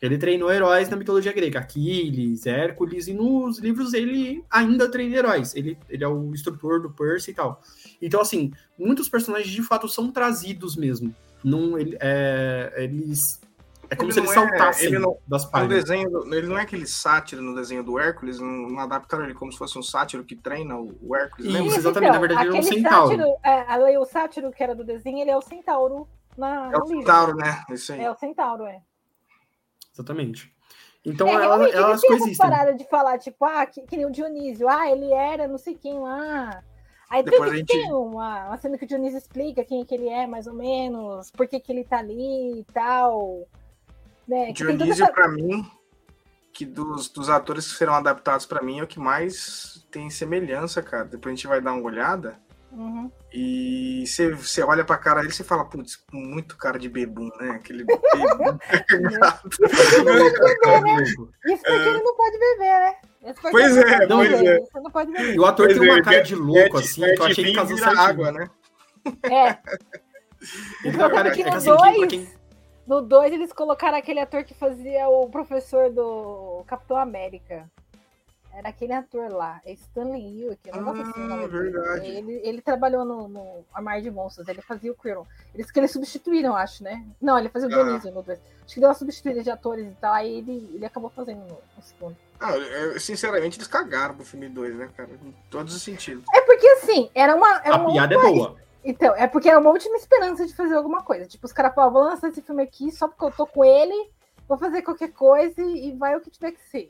Ele 0.01 0.17
treinou 0.17 0.49
heróis 0.49 0.87
na 0.89 0.95
mitologia 0.95 1.33
grega, 1.33 1.59
Aquiles, 1.59 2.45
Hércules, 2.45 3.07
e 3.09 3.13
nos 3.13 3.59
livros 3.59 3.93
ele 3.93 4.41
ainda 4.49 4.89
treina 4.89 5.17
heróis. 5.17 5.53
Ele, 5.53 5.77
ele 5.89 6.03
é 6.03 6.07
o 6.07 6.33
instrutor 6.33 6.81
do 6.81 6.89
Percy 6.89 7.31
e 7.31 7.33
tal. 7.33 7.61
Então, 8.01 8.21
assim, 8.21 8.51
muitos 8.77 9.09
personagens 9.09 9.53
de 9.53 9.61
fato 9.61 9.89
são 9.89 10.09
trazidos 10.09 10.77
mesmo. 10.77 11.13
Não, 11.43 11.77
ele, 11.77 11.97
é, 11.99 12.73
eles 12.77 13.41
é 13.89 13.95
como 13.95 14.07
ele 14.07 14.13
se 14.13 14.19
eles 14.19 14.31
é- 14.31 14.33
saltassem 14.33 14.85
é, 14.85 14.89
ele 14.89 14.99
não, 14.99 15.17
das 15.27 15.45
páginas. 15.45 15.83
Desenho, 15.83 16.33
ele 16.33 16.47
não 16.47 16.57
é 16.57 16.61
aquele 16.61 16.85
sátiro 16.85 17.41
no 17.41 17.55
desenho 17.55 17.83
do 17.83 17.97
Hércules, 17.97 18.39
não, 18.39 18.47
não 18.47 18.79
adaptaram 18.79 19.23
ele 19.23 19.33
como 19.33 19.51
se 19.51 19.57
fosse 19.57 19.77
um 19.77 19.83
sátiro 19.83 20.23
que 20.23 20.35
treina 20.35 20.77
o, 20.77 20.95
o 21.01 21.15
Hércules. 21.15 21.53
Isso, 21.53 21.79
exatamente, 21.79 22.09
então, 22.09 22.13
na 22.13 22.19
verdade 22.19 22.47
ele 22.47 22.57
é 22.57 22.59
um 22.59 22.63
centauro. 22.63 23.17
Sátiro, 23.17 23.37
é, 23.43 23.99
o 23.99 24.05
sátiro 24.05 24.51
que 24.51 24.63
era 24.63 24.75
do 24.75 24.83
desenho, 24.83 25.19
ele 25.19 25.31
é 25.31 25.37
o 25.37 25.41
centauro 25.41 26.07
na, 26.37 26.71
É 26.71 26.77
o 26.77 26.85
centauro, 26.85 27.35
né? 27.35 27.63
Isso 27.69 27.93
aí. 27.93 28.01
É 28.01 28.11
o 28.11 28.15
centauro, 28.15 28.65
é. 28.65 28.81
Exatamente. 29.93 30.53
Então 31.03 31.27
é, 31.27 31.33
elas, 31.33 31.73
elas 31.73 32.01
coexistem. 32.01 32.37
parada 32.37 32.73
de 32.73 32.83
falar, 32.85 33.17
tipo, 33.17 33.43
ah, 33.45 33.65
que, 33.65 33.81
que 33.81 33.97
nem 33.97 34.05
o 34.05 34.11
Dionísio, 34.11 34.67
ah, 34.69 34.89
ele 34.89 35.11
era 35.11 35.47
não 35.47 35.57
sei 35.57 35.75
quem 35.75 35.99
lá. 35.99 36.63
Aí 37.09 37.23
Depois 37.23 37.51
gente... 37.51 37.67
tem 37.67 37.91
uma, 37.91 38.47
uma 38.47 38.57
cena 38.57 38.77
que 38.77 38.85
o 38.85 38.87
Dionísio 38.87 39.17
explica 39.17 39.63
quem 39.63 39.81
é 39.81 39.85
que 39.85 39.95
ele 39.95 40.07
é, 40.07 40.27
mais 40.27 40.45
ou 40.45 40.53
menos, 40.53 41.31
por 41.31 41.47
que, 41.47 41.59
que 41.59 41.71
ele 41.71 41.83
tá 41.83 41.97
ali 41.97 42.59
e 42.59 42.63
tal. 42.65 43.47
Né? 44.29 44.51
Dionísio, 44.51 45.03
essa... 45.03 45.11
para 45.11 45.27
mim, 45.27 45.65
que 46.53 46.63
dos, 46.63 47.09
dos 47.09 47.29
atores 47.29 47.71
que 47.71 47.77
serão 47.77 47.95
adaptados 47.95 48.45
para 48.45 48.61
mim 48.61 48.79
é 48.79 48.83
o 48.83 48.87
que 48.87 48.99
mais 48.99 49.83
tem 49.89 50.07
semelhança, 50.09 50.83
cara. 50.83 51.05
Depois 51.05 51.33
a 51.33 51.35
gente 51.35 51.47
vai 51.47 51.59
dar 51.59 51.73
uma 51.73 51.83
olhada. 51.83 52.39
Uhum. 52.71 53.11
E 53.33 54.03
você, 54.05 54.29
você 54.31 54.61
olha 54.61 54.85
pra 54.85 54.97
cara 54.97 55.21
dele 55.21 55.31
e 55.31 55.35
você 55.35 55.43
fala, 55.43 55.65
putz, 55.65 56.03
muito 56.13 56.55
cara 56.55 56.77
de 56.77 56.87
bebum, 56.87 57.27
né? 57.39 57.49
Aquele 57.51 57.83
bebum. 57.83 58.03
Isso 61.45 61.63
porque 61.63 61.89
ele 61.89 62.03
não 62.03 62.15
pode 62.15 62.37
beber, 62.37 62.79
né? 62.79 62.95
Pois 63.49 63.77
é, 63.77 64.05
não, 64.05 64.17
pois 64.17 64.31
é. 64.33 64.59
Você 64.59 64.79
não 64.79 64.91
pode 64.91 65.11
beber. 65.11 65.33
E 65.33 65.39
o 65.39 65.45
ator 65.47 65.65
pois 65.65 65.79
tem 65.79 65.89
uma 65.89 65.97
é, 65.97 66.03
cara 66.03 66.21
de 66.21 66.35
louco, 66.35 66.77
assim, 66.77 67.01
que 67.01 67.19
eu 67.19 67.25
achei 67.25 67.45
que 67.45 67.53
casou 67.53 67.77
certinho. 67.79 67.99
água, 67.99 68.31
né? 68.31 68.47
É. 69.23 69.57
Ele 70.83 70.91
tem 70.91 70.99
uma 70.99 71.09
cara 71.09 71.29
de 71.31 71.41
assim, 71.41 71.75
pra 71.75 72.07
quem 72.07 72.38
no 72.89 73.03
2, 73.03 73.31
eles 73.31 73.53
colocaram 73.53 73.95
aquele 73.95 74.19
ator 74.19 74.43
que 74.43 74.55
fazia 74.55 75.07
o 75.07 75.29
professor 75.29 75.91
do 75.91 76.63
Capitão 76.65 76.97
América. 76.97 77.69
Era 78.51 78.69
aquele 78.69 78.93
ator 78.93 79.31
lá, 79.31 79.61
é 79.63 79.73
Stanley 79.73 80.41
Yuki. 80.41 80.71
Não 80.71 80.89
ah, 80.89 81.01
assim, 81.03 81.47
verdade. 81.47 82.07
Ele, 82.07 82.41
ele 82.43 82.61
trabalhou 82.63 83.05
no, 83.05 83.27
no 83.27 83.63
Armário 83.71 84.01
de 84.01 84.09
Monstros, 84.09 84.47
ele 84.47 84.63
fazia 84.63 84.91
o 84.91 84.95
Quirrell. 84.95 85.27
Eles 85.53 85.69
que 85.69 85.79
eles 85.79 85.91
substituíram, 85.91 86.55
acho, 86.55 86.83
né? 86.83 87.05
Não, 87.21 87.37
ele 87.37 87.47
fazia 87.49 87.69
o 87.69 87.71
ah. 87.71 87.75
Dionísio 87.75 88.11
no 88.11 88.23
2. 88.23 88.39
Acho 88.65 88.73
que 88.73 88.79
deu 88.79 88.89
uma 88.89 88.95
substituída 88.95 89.43
de 89.43 89.51
atores 89.51 89.85
e 89.85 89.95
tal, 90.01 90.13
aí 90.15 90.39
ele, 90.39 90.71
ele 90.73 90.85
acabou 90.85 91.11
fazendo 91.11 91.41
no, 91.41 91.59
no 91.77 91.83
segundo. 91.83 92.17
Ah, 92.39 92.53
sinceramente, 92.99 93.59
eles 93.59 93.67
cagaram 93.67 94.15
pro 94.15 94.25
filme 94.25 94.49
2, 94.49 94.75
né, 94.75 94.89
cara? 94.97 95.11
Em 95.11 95.35
todos 95.51 95.75
os 95.75 95.81
sentidos. 95.83 96.23
É 96.33 96.41
porque, 96.41 96.67
assim, 96.69 97.11
era 97.13 97.35
uma. 97.35 97.61
Era 97.63 97.75
a 97.75 97.81
uma 97.81 97.91
piada 97.91 98.15
é 98.15 98.17
boa. 98.17 98.57
Então, 98.83 99.15
é 99.15 99.27
porque 99.27 99.49
era 99.49 99.59
uma 99.59 99.71
última 99.71 99.97
esperança 99.97 100.45
de 100.45 100.55
fazer 100.55 100.75
alguma 100.75 101.03
coisa. 101.03 101.25
Tipo, 101.25 101.45
os 101.45 101.53
caras 101.53 101.73
falavam, 101.73 102.01
vou 102.01 102.09
lançar 102.09 102.29
esse 102.29 102.41
filme 102.41 102.63
aqui 102.63 102.91
só 102.91 103.07
porque 103.07 103.25
eu 103.25 103.31
tô 103.31 103.45
com 103.45 103.63
ele, 103.63 104.09
vou 104.47 104.57
fazer 104.57 104.81
qualquer 104.81 105.11
coisa 105.11 105.61
e 105.61 105.91
vai 105.97 106.15
o 106.15 106.21
que 106.21 106.29
tiver 106.29 106.51
que 106.51 106.61
ser. 106.61 106.89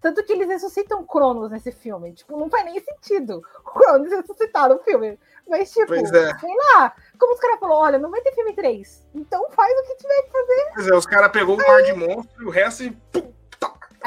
Tanto 0.00 0.22
que 0.22 0.32
eles 0.32 0.46
ressuscitam 0.46 1.04
Cronos 1.04 1.50
nesse 1.50 1.72
filme. 1.72 2.12
Tipo, 2.12 2.38
não 2.38 2.48
faz 2.48 2.64
nem 2.64 2.80
sentido 2.80 3.42
o 3.58 3.62
Cronos 3.62 4.10
ressuscitar 4.10 4.68
no 4.68 4.78
filme. 4.78 5.18
Mas, 5.48 5.72
tipo, 5.72 5.92
é. 5.94 6.04
sei 6.06 6.54
lá. 6.74 6.94
Como 7.18 7.34
os 7.34 7.40
caras 7.40 7.58
falaram, 7.58 7.80
olha, 7.80 7.98
não 7.98 8.10
vai 8.10 8.20
ter 8.20 8.32
filme 8.32 8.52
3. 8.52 9.06
Então 9.14 9.50
faz 9.50 9.72
o 9.72 9.82
que 9.82 9.96
tiver 9.96 10.22
que 10.22 10.30
fazer. 10.30 10.70
Pois 10.74 10.88
é, 10.88 10.94
os 10.94 11.06
caras 11.06 11.32
pegou 11.32 11.56
o 11.56 11.66
mar 11.66 11.82
de 11.82 11.92
monstro 11.94 12.42
e 12.42 12.46
o 12.46 12.50
resto 12.50 12.84
e. 12.84 12.90
Pum, 12.90 13.32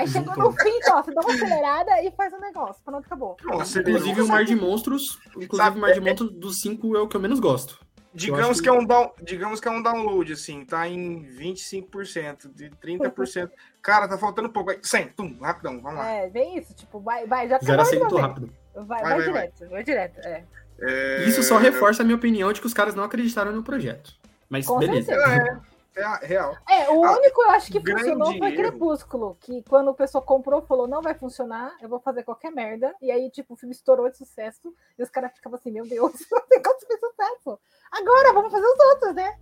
Aí 0.02 0.08
chegou 0.08 0.36
no 0.36 0.52
fim, 0.52 0.80
ó, 0.89 1.02
você 1.02 1.14
dá 1.14 1.22
uma 1.22 1.34
acelerada 1.34 2.04
e 2.04 2.12
faz 2.12 2.34
o 2.34 2.38
um 2.38 2.39
negócio. 2.39 2.82
Pronto, 2.84 3.06
acabou. 3.06 3.38
Nossa, 3.43 3.80
inclusive 3.80 4.22
o 4.22 4.28
Mar 4.28 4.43
de 4.43 4.56
Monstros, 4.56 5.20
inclusive 5.28 5.58
Sabe, 5.58 5.78
o 5.78 5.82
Mar 5.82 5.93
de 5.93 5.99
é, 5.99 6.02
é 6.02 6.06
Monstros 6.06 6.32
dos 6.32 6.62
cinco 6.62 6.95
é 6.95 7.02
o 7.02 7.08
que 7.08 7.16
eu 7.16 7.22
menos 7.22 7.39
gosto. 7.39 7.80
Digamos 8.14 8.60
que... 8.60 8.64
que, 8.64 8.70
é 8.70 8.74
um 8.74 8.86
down, 8.86 9.12
digamos 9.22 9.62
que 9.62 9.68
é 9.68 9.72
um 9.72 9.82
download, 9.82 10.34
assim, 10.34 10.66
tá 10.66 10.88
em 10.88 11.24
25%, 11.24 12.54
de 12.54 12.70
30%. 12.72 13.49
Cara, 13.82 14.08
tá 14.08 14.18
faltando 14.18 14.49
pouco. 14.49 14.72
100, 14.82 15.10
tum, 15.10 15.38
rapidão, 15.39 15.80
vamos 15.82 15.99
lá. 15.99 16.10
É, 16.10 16.30
vem 16.30 16.58
isso, 16.58 16.74
tipo, 16.74 16.99
vai, 16.99 17.26
vai, 17.26 17.47
já 17.47 17.58
Zero 17.60 17.82
a 17.82 17.86
100 17.86 17.99
muito 17.99 18.18
rápido. 18.18 18.54
Vai, 18.76 18.86
vai, 18.86 19.02
vai, 19.02 19.10
vai 19.10 19.22
direto, 19.22 19.60
vai, 19.60 19.70
vai 19.70 19.84
direto, 19.84 20.20
é. 20.20 20.43
é. 20.82 21.24
Isso 21.26 21.41
só 21.43 21.58
reforça 21.58 22.04
a 22.04 22.06
minha 22.06 22.18
opinião 22.18 22.52
de 22.52 22.60
que 22.60 22.68
os 22.68 22.74
caras 22.74 22.95
não 22.95 23.04
acreditaram 23.04 23.54
no 23.54 23.64
projeto. 23.64 24.14
Mas 24.49 24.66
Com 24.66 24.80
beleza. 24.80 25.14
Certeza. 25.14 25.36
É. 25.36 25.70
É 25.96 26.26
real. 26.26 26.58
É, 26.70 26.89
o 26.89 27.04
ah, 27.04 27.18
único 27.18 27.42
eu 27.42 27.52
acho 27.52 27.70
que 27.72 27.80
funcionou 27.80 28.38
foi 28.38 28.56
Crepúsculo, 28.56 29.38
que 29.42 29.62
quando 29.64 29.89
o 29.89 29.94
pessoal 29.94 30.24
comprou, 30.24 30.62
falou, 30.62 30.88
não 30.88 31.02
vai 31.02 31.14
funcionar, 31.14 31.76
eu 31.82 31.89
vou 31.89 32.00
fazer 32.00 32.24
qualquer 32.24 32.52
merda. 32.52 32.96
E 33.02 33.12
aí, 33.12 33.30
tipo, 33.30 33.54
o 33.54 33.58
filme 33.58 33.76
estourou 33.76 34.10
de 34.10 34.18
sucesso, 34.18 34.74
e 34.98 35.04
os 35.04 35.10
caras 35.10 35.34
ficavam 35.34 35.60
assim, 35.60 35.72
meu 35.72 35.86
Deus, 35.86 36.14
o 36.32 36.44
negócio 36.50 36.88
fez 36.88 37.00
sucesso. 37.00 37.60
Agora, 37.92 38.34
vamos 38.34 38.52
fazer 38.52 38.66
os 38.66 38.80
outros, 38.92 39.16
né? 39.16 39.38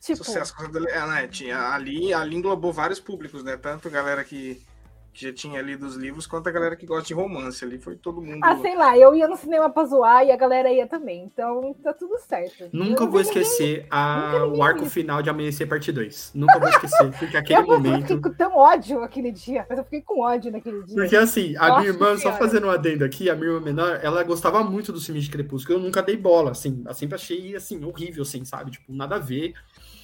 Tipo... 0.00 0.24
Sucesso, 0.24 0.54
é, 0.88 1.06
né? 1.06 1.28
Tinha, 1.28 1.72
ali, 1.72 2.14
ali 2.14 2.36
englobou 2.36 2.72
vários 2.72 3.00
públicos, 3.00 3.42
né? 3.42 3.56
Tanto 3.56 3.90
galera 3.90 4.22
que 4.22 4.64
que 5.12 5.26
já 5.26 5.32
tinha 5.32 5.60
lido 5.60 5.86
os 5.86 5.96
livros, 5.96 6.26
quanto 6.26 6.48
a 6.48 6.52
galera 6.52 6.76
que 6.76 6.86
gosta 6.86 7.08
de 7.08 7.14
romance 7.14 7.64
ali. 7.64 7.78
Foi 7.78 7.96
todo 7.96 8.22
mundo. 8.22 8.40
Ah, 8.42 8.56
sei 8.58 8.76
lá, 8.76 8.96
eu 8.96 9.14
ia 9.14 9.26
no 9.26 9.36
cinema 9.36 9.68
pra 9.68 9.84
zoar 9.84 10.24
e 10.24 10.30
a 10.30 10.36
galera 10.36 10.72
ia 10.72 10.86
também. 10.86 11.24
Então 11.24 11.74
tá 11.82 11.92
tudo 11.92 12.16
certo. 12.18 12.68
Nunca 12.72 13.04
vou 13.06 13.20
esquecer 13.20 13.86
a... 13.90 14.44
o 14.46 14.62
arco 14.62 14.86
final 14.86 15.22
de 15.22 15.30
Amanhecer 15.30 15.68
Parte 15.68 15.90
2. 15.90 16.32
Nunca 16.34 16.58
vou 16.58 16.68
esquecer. 16.68 17.10
Porque 17.18 17.36
aquele 17.36 17.60
eu 17.60 17.66
momento. 17.66 17.94
Eu 17.94 18.00
fiquei 18.02 18.20
com 18.20 18.32
tão 18.32 18.56
ódio 18.56 19.02
aquele 19.02 19.32
dia. 19.32 19.66
Mas 19.68 19.78
eu 19.78 19.84
fiquei 19.84 20.02
com 20.02 20.20
ódio 20.20 20.52
naquele 20.52 20.82
dia. 20.84 20.94
Porque 20.94 21.16
assim, 21.16 21.56
a 21.56 21.68
Nossa, 21.68 21.80
minha 21.80 21.92
irmã, 21.92 22.16
só 22.16 22.32
fazendo 22.32 22.66
um 22.66 22.70
adendo 22.70 23.04
aqui, 23.04 23.28
a 23.28 23.34
minha 23.34 23.48
irmã 23.48 23.60
menor, 23.60 24.00
ela 24.02 24.22
gostava 24.22 24.62
muito 24.62 24.92
do 24.92 25.00
filme 25.00 25.20
de 25.20 25.30
Crepúsculo. 25.30 25.78
Eu 25.78 25.82
nunca 25.82 26.02
dei 26.02 26.16
bola, 26.16 26.52
assim. 26.52 26.82
Eu 26.86 26.94
sempre 26.94 27.16
achei, 27.16 27.56
assim, 27.56 27.84
horrível, 27.84 28.22
assim, 28.22 28.44
sabe? 28.44 28.70
Tipo, 28.70 28.92
nada 28.92 29.16
a 29.16 29.18
ver. 29.18 29.54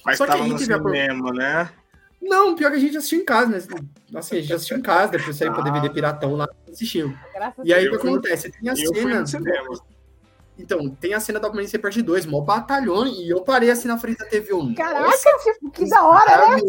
Mas 0.05 0.17
Só 0.17 0.25
que 0.25 0.31
aí 0.31 0.49
no 0.49 0.57
cinema, 0.57 1.29
a... 1.29 1.33
né? 1.33 1.69
Não, 2.21 2.55
pior 2.55 2.71
que 2.71 2.77
a 2.77 2.79
gente 2.79 2.97
assistiu 2.97 3.21
em 3.21 3.25
casa, 3.25 3.51
né? 3.51 3.57
Assim, 4.15 4.37
a 4.37 4.41
gente 4.41 4.53
assistiu 4.53 4.77
em 4.77 4.81
casa, 4.81 5.13
depois 5.13 5.35
saiu 5.35 5.51
ah. 5.51 5.55
pra 5.55 5.63
DVD 5.63 5.89
Piratão 5.89 6.35
lá, 6.35 6.47
assistiu. 6.71 7.13
e 7.63 7.73
aí 7.73 7.87
o 7.87 7.91
que 7.91 8.07
acontece? 8.07 8.51
Tem 8.51 8.69
a 8.69 8.75
cena. 8.75 9.23
Então, 10.57 10.89
tem 10.89 11.13
a 11.13 11.19
cena 11.19 11.39
da 11.39 11.47
Amanhecer 11.47 11.79
Parte 11.79 12.01
2, 12.01 12.25
mó 12.25 12.41
batalhão, 12.41 13.05
e 13.05 13.29
eu 13.29 13.41
parei 13.41 13.69
assim 13.69 13.87
na 13.87 13.97
frente 13.97 14.17
da 14.17 14.25
TV. 14.25 14.51
Eu, 14.51 14.73
Caraca, 14.75 15.11
tipo, 15.43 15.69
que 15.69 15.87
da 15.87 16.03
hora, 16.03 16.55
né? 16.55 16.61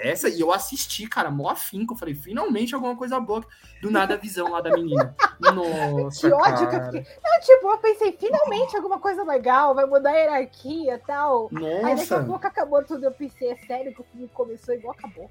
essa, 0.00 0.28
e 0.28 0.40
eu 0.40 0.50
assisti, 0.52 1.06
cara, 1.06 1.30
mó 1.30 1.50
afinco. 1.50 1.94
Eu 1.94 1.98
falei, 1.98 2.14
finalmente 2.14 2.74
alguma 2.74 2.96
coisa 2.96 3.20
boa. 3.20 3.44
Do 3.82 3.90
nada 3.90 4.14
a 4.14 4.16
visão 4.16 4.50
lá 4.50 4.60
da 4.60 4.70
menina. 4.70 5.14
Nossa, 5.40 6.28
Que 6.28 6.34
ódio 6.34 6.66
cara. 6.66 6.68
que 6.68 6.76
eu 6.76 7.02
fiquei. 7.02 7.16
Não, 7.22 7.40
tipo, 7.40 7.68
eu 7.68 7.78
pensei, 7.78 8.12
finalmente 8.12 8.76
alguma 8.76 8.98
coisa 8.98 9.24
legal, 9.24 9.74
vai 9.74 9.84
mudar 9.86 10.10
a 10.10 10.14
hierarquia 10.14 10.94
e 10.94 10.98
tal. 10.98 11.48
Nossa. 11.50 11.86
Aí 11.86 11.96
daqui 11.96 12.14
a 12.14 12.22
pouco 12.24 12.46
acabou 12.46 12.84
tudo. 12.84 13.04
Eu 13.04 13.12
pensei, 13.12 13.50
é 13.50 13.56
sério 13.56 13.94
que 13.94 14.00
o 14.00 14.04
filme 14.04 14.28
começou 14.32 14.74
igual 14.74 14.94
acabou. 14.96 15.30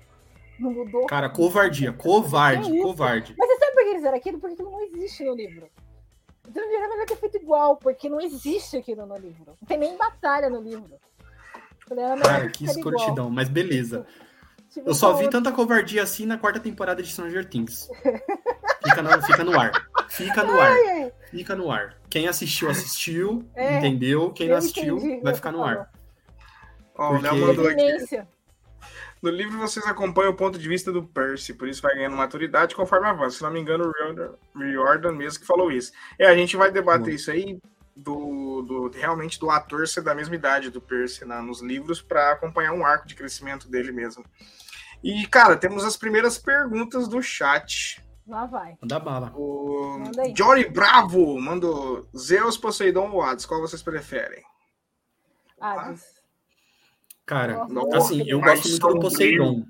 Não 0.59 0.71
mudou. 0.71 1.07
Cara, 1.07 1.27
covardia, 1.29 1.91
covarde, 1.91 2.79
covarde. 2.81 3.33
Mas 3.37 3.47
você 3.49 3.57
sabe 3.57 3.71
por 3.73 3.83
que 3.83 3.89
eles 3.89 4.03
eram 4.03 4.17
aquilo? 4.17 4.39
Porque 4.39 4.53
aquilo 4.53 4.71
não 4.71 4.81
existe 4.83 5.23
no 5.23 5.33
livro. 5.33 5.67
Então 6.51 6.61
era 6.63 6.89
melhor 6.89 7.05
ter 7.05 7.15
feito 7.15 7.37
igual, 7.37 7.77
porque 7.77 8.09
não 8.09 8.19
existe 8.19 8.75
aquilo 8.75 9.05
no 9.05 9.15
livro. 9.15 9.57
Não 9.61 9.67
tem 9.67 9.77
nem 9.77 9.97
batalha 9.97 10.49
no 10.49 10.61
livro. 10.61 10.99
Cara, 12.23 12.49
que 12.49 12.65
escrotidão, 12.65 13.29
mas 13.29 13.47
beleza. 13.47 14.05
Tipo, 14.69 14.89
eu 14.89 14.93
só 14.93 15.13
vi 15.13 15.29
tanta 15.29 15.51
covardia 15.51 16.03
assim 16.03 16.25
na 16.25 16.37
quarta 16.37 16.59
temporada 16.59 17.01
de 17.01 17.09
Stranger 17.09 17.47
Things. 17.47 17.89
Fica 18.83 19.01
no, 19.01 19.21
fica 19.23 19.43
no 19.43 19.59
ar. 19.59 19.71
Fica 20.09 20.43
no 20.43 20.59
ar. 20.59 20.77
Fica 21.29 21.55
no 21.55 21.71
ar. 21.71 21.97
Quem 22.09 22.27
assistiu, 22.27 22.69
assistiu. 22.69 23.45
É, 23.55 23.77
entendeu? 23.77 24.31
Quem 24.31 24.49
não 24.49 24.57
assistiu, 24.57 24.97
entendi, 24.97 25.21
vai 25.21 25.33
ficar 25.33 25.51
no 25.51 25.63
ar. 25.63 25.89
Ó, 26.95 27.13
o 27.13 27.21
Léo 27.21 27.35
mandou 27.37 27.67
aqui. 27.67 28.23
No 29.21 29.29
livro 29.29 29.59
vocês 29.59 29.85
acompanham 29.85 30.31
o 30.31 30.35
ponto 30.35 30.57
de 30.57 30.67
vista 30.67 30.91
do 30.91 31.03
Percy, 31.03 31.53
por 31.53 31.67
isso 31.67 31.81
vai 31.81 31.93
ganhando 31.93 32.17
maturidade 32.17 32.75
conforme 32.75 33.07
avança. 33.07 33.37
Se 33.37 33.43
não 33.43 33.51
me 33.51 33.59
engano, 33.59 33.91
o 34.55 34.59
Riordan 34.59 35.11
mesmo 35.11 35.41
que 35.41 35.45
falou 35.45 35.71
isso. 35.71 35.91
É, 36.17 36.25
a 36.25 36.35
gente 36.35 36.57
vai 36.57 36.71
debater 36.71 37.13
isso 37.13 37.29
aí 37.29 37.59
do, 37.95 38.63
do, 38.63 38.89
realmente 38.89 39.39
do 39.39 39.49
ator 39.49 39.87
ser 39.87 40.01
da 40.01 40.15
mesma 40.15 40.35
idade 40.35 40.71
do 40.71 40.81
Percy 40.81 41.23
na, 41.23 41.41
nos 41.41 41.61
livros 41.61 42.01
para 42.01 42.31
acompanhar 42.31 42.73
um 42.73 42.85
arco 42.85 43.07
de 43.07 43.15
crescimento 43.15 43.69
dele 43.69 43.91
mesmo. 43.91 44.25
E, 45.03 45.25
cara, 45.27 45.55
temos 45.55 45.83
as 45.83 45.97
primeiras 45.97 46.37
perguntas 46.37 47.07
do 47.07 47.21
chat. 47.21 48.03
Lá 48.27 48.45
vai. 48.45 48.77
Manda 48.81 48.99
bala. 48.99 49.33
O 49.35 50.03
Johnny 50.33 50.65
Bravo 50.65 51.39
mandou 51.39 52.07
Zeus, 52.15 52.57
Poseidon 52.57 53.11
ou 53.11 53.21
Hades? 53.21 53.45
Qual 53.45 53.61
vocês 53.61 53.81
preferem? 53.81 54.43
Hades. 55.59 56.20
Cara, 57.25 57.65
Nossa, 57.67 57.97
assim, 57.97 58.23
eu 58.27 58.39
gosto 58.41 58.67
muito 58.69 58.87
do 58.87 58.99
Poseidon. 58.99 59.65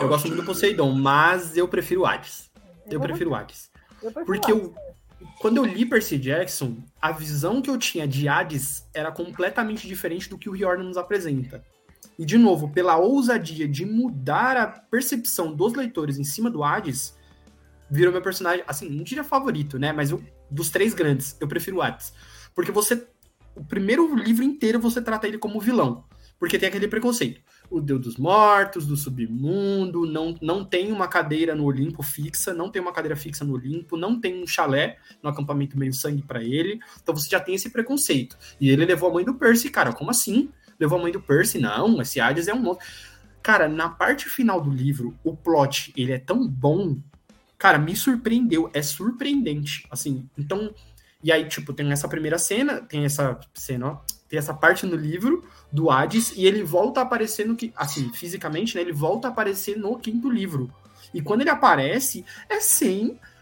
Eu 0.00 0.08
gosto 0.08 0.26
muito 0.28 0.40
do 0.40 0.46
Poseidon, 0.46 0.92
mas 0.92 1.56
eu 1.56 1.68
prefiro 1.68 2.02
o 2.02 2.06
Hades. 2.06 2.50
Eu 2.90 3.00
prefiro 3.00 3.30
o 3.30 3.34
Hades. 3.34 3.70
Porque 4.26 4.52
eu, 4.52 4.74
quando 5.40 5.56
eu 5.58 5.64
li 5.64 5.84
Percy 5.84 6.18
Jackson, 6.18 6.76
a 7.00 7.12
visão 7.12 7.60
que 7.60 7.70
eu 7.70 7.78
tinha 7.78 8.06
de 8.06 8.28
Hades 8.28 8.86
era 8.94 9.10
completamente 9.10 9.86
diferente 9.86 10.28
do 10.28 10.38
que 10.38 10.48
o 10.48 10.52
Riordan 10.52 10.84
nos 10.84 10.96
apresenta. 10.96 11.64
E, 12.18 12.24
de 12.24 12.36
novo, 12.36 12.68
pela 12.70 12.96
ousadia 12.96 13.68
de 13.68 13.86
mudar 13.86 14.56
a 14.56 14.66
percepção 14.66 15.54
dos 15.54 15.74
leitores 15.74 16.18
em 16.18 16.24
cima 16.24 16.50
do 16.50 16.64
Hades, 16.64 17.16
virou 17.88 18.12
meu 18.12 18.22
personagem, 18.22 18.64
assim, 18.66 18.88
não 18.88 19.04
diria 19.04 19.22
favorito, 19.22 19.78
né? 19.78 19.92
Mas 19.92 20.10
eu, 20.10 20.22
dos 20.50 20.70
três 20.70 20.94
grandes, 20.94 21.36
eu 21.40 21.46
prefiro 21.46 21.76
o 21.76 21.82
Hades. 21.82 22.12
Porque 22.54 22.72
você. 22.72 23.06
O 23.54 23.64
primeiro 23.64 24.14
livro 24.14 24.44
inteiro 24.44 24.78
você 24.78 25.02
trata 25.02 25.26
ele 25.26 25.38
como 25.38 25.60
vilão. 25.60 26.04
Porque 26.38 26.58
tem 26.58 26.68
aquele 26.68 26.86
preconceito. 26.86 27.40
O 27.70 27.80
Deus 27.80 28.00
dos 28.00 28.16
Mortos, 28.16 28.86
do 28.86 28.96
submundo, 28.96 30.06
não, 30.06 30.36
não 30.40 30.64
tem 30.64 30.92
uma 30.92 31.08
cadeira 31.08 31.54
no 31.54 31.64
Olimpo 31.64 32.02
fixa, 32.02 32.54
não 32.54 32.70
tem 32.70 32.80
uma 32.80 32.92
cadeira 32.92 33.16
fixa 33.16 33.44
no 33.44 33.54
Olimpo, 33.54 33.96
não 33.96 34.20
tem 34.20 34.42
um 34.42 34.46
chalé 34.46 34.98
no 35.22 35.28
acampamento 35.28 35.78
meio 35.78 35.92
sangue 35.92 36.22
para 36.22 36.42
ele. 36.42 36.80
Então 37.02 37.14
você 37.14 37.28
já 37.28 37.40
tem 37.40 37.54
esse 37.54 37.70
preconceito. 37.70 38.38
E 38.60 38.70
ele 38.70 38.86
levou 38.86 39.10
a 39.10 39.12
mãe 39.12 39.24
do 39.24 39.34
Percy, 39.34 39.68
cara, 39.68 39.92
como 39.92 40.10
assim? 40.10 40.48
Levou 40.78 40.98
a 40.98 41.02
mãe 41.02 41.12
do 41.12 41.20
Percy? 41.20 41.58
Não, 41.58 42.00
esse 42.00 42.20
Hades 42.20 42.46
é 42.48 42.54
um 42.54 42.60
monstro. 42.60 42.86
Cara, 43.42 43.68
na 43.68 43.88
parte 43.88 44.28
final 44.28 44.60
do 44.60 44.70
livro, 44.70 45.18
o 45.24 45.36
plot, 45.36 45.92
ele 45.96 46.12
é 46.12 46.18
tão 46.18 46.46
bom. 46.46 46.98
Cara, 47.56 47.78
me 47.78 47.96
surpreendeu, 47.96 48.70
é 48.72 48.80
surpreendente, 48.82 49.86
assim. 49.90 50.28
Então, 50.38 50.72
e 51.22 51.32
aí, 51.32 51.48
tipo, 51.48 51.72
tem 51.72 51.90
essa 51.90 52.08
primeira 52.08 52.38
cena, 52.38 52.80
tem 52.80 53.04
essa 53.04 53.38
cena, 53.54 53.88
ó, 53.88 54.00
tem 54.28 54.38
essa 54.38 54.52
parte 54.54 54.84
no 54.86 54.94
livro 54.96 55.44
do 55.72 55.90
Hades 55.90 56.32
e 56.36 56.46
ele 56.46 56.62
volta 56.62 57.00
a 57.00 57.02
aparecer 57.02 57.46
no 57.46 57.56
que, 57.56 57.72
assim, 57.76 58.12
fisicamente, 58.12 58.74
né? 58.74 58.80
Ele 58.82 58.92
volta 58.92 59.28
a 59.28 59.30
aparecer 59.30 59.76
no 59.78 59.98
quinto 59.98 60.28
livro. 60.30 60.70
E 61.14 61.22
quando 61.22 61.40
ele 61.40 61.50
aparece, 61.50 62.24
é 62.48 62.60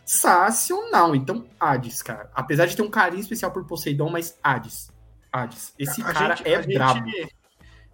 sensacional. 0.06 1.14
Então, 1.16 1.44
Hades, 1.58 2.02
cara, 2.02 2.30
apesar 2.34 2.66
de 2.66 2.76
ter 2.76 2.82
um 2.82 2.90
carinho 2.90 3.20
especial 3.20 3.50
por 3.50 3.64
Poseidon, 3.64 4.08
mas 4.10 4.38
Hades, 4.42 4.90
Hades, 5.32 5.74
esse 5.78 6.00
A 6.02 6.12
cara 6.12 6.36
gente- 6.36 6.48
é 6.48 6.62
gente- 6.62 6.74
brabo. 6.74 7.00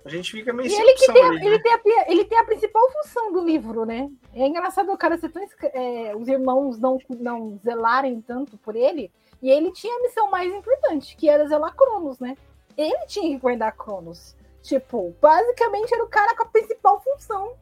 A 0.05 0.09
gente 0.09 0.33
fica 0.33 0.53
meio 0.53 0.69
E 0.69 0.75
ele 0.75 0.95
que 0.95 1.07
tem, 1.13 1.23
a- 1.23 1.27
ali, 1.29 1.39
né? 1.39 1.47
ele, 1.47 1.59
tem 1.61 1.73
a, 1.73 1.81
ele 2.11 2.25
tem 2.25 2.37
a 2.39 2.45
principal 2.45 2.83
função 2.91 3.33
do 3.33 3.45
livro, 3.45 3.85
né? 3.87 4.11
É 4.35 4.45
engraçado 4.47 4.91
o 4.93 4.99
cara 4.99 5.17
ser 5.17 5.29
tão. 5.29 5.43
é, 5.63 6.13
os 6.17 6.27
irmãos 6.27 6.77
não, 6.77 6.99
não 7.09 7.57
zelarem 7.65 8.21
tanto 8.21 8.57
por 8.59 8.75
ele. 8.75 9.13
E 9.41 9.49
ele 9.49 9.71
tinha 9.73 9.95
a 9.97 10.03
missão 10.03 10.29
mais 10.31 10.53
importante, 10.53 11.17
que 11.17 11.29
era 11.29 11.47
zelar 11.47 11.75
Cronos, 11.77 12.19
né? 12.19 12.37
Ele 12.77 13.07
tinha 13.07 13.29
que 13.35 13.39
guardar 13.41 13.77
Cronos. 13.77 14.37
Tipo, 14.63 15.15
basicamente 15.21 15.93
era 15.93 16.05
o 16.05 16.09
cara 16.09 16.37
com 16.37 16.45
a 16.45 16.47
principal 16.47 17.01
função 17.03 17.55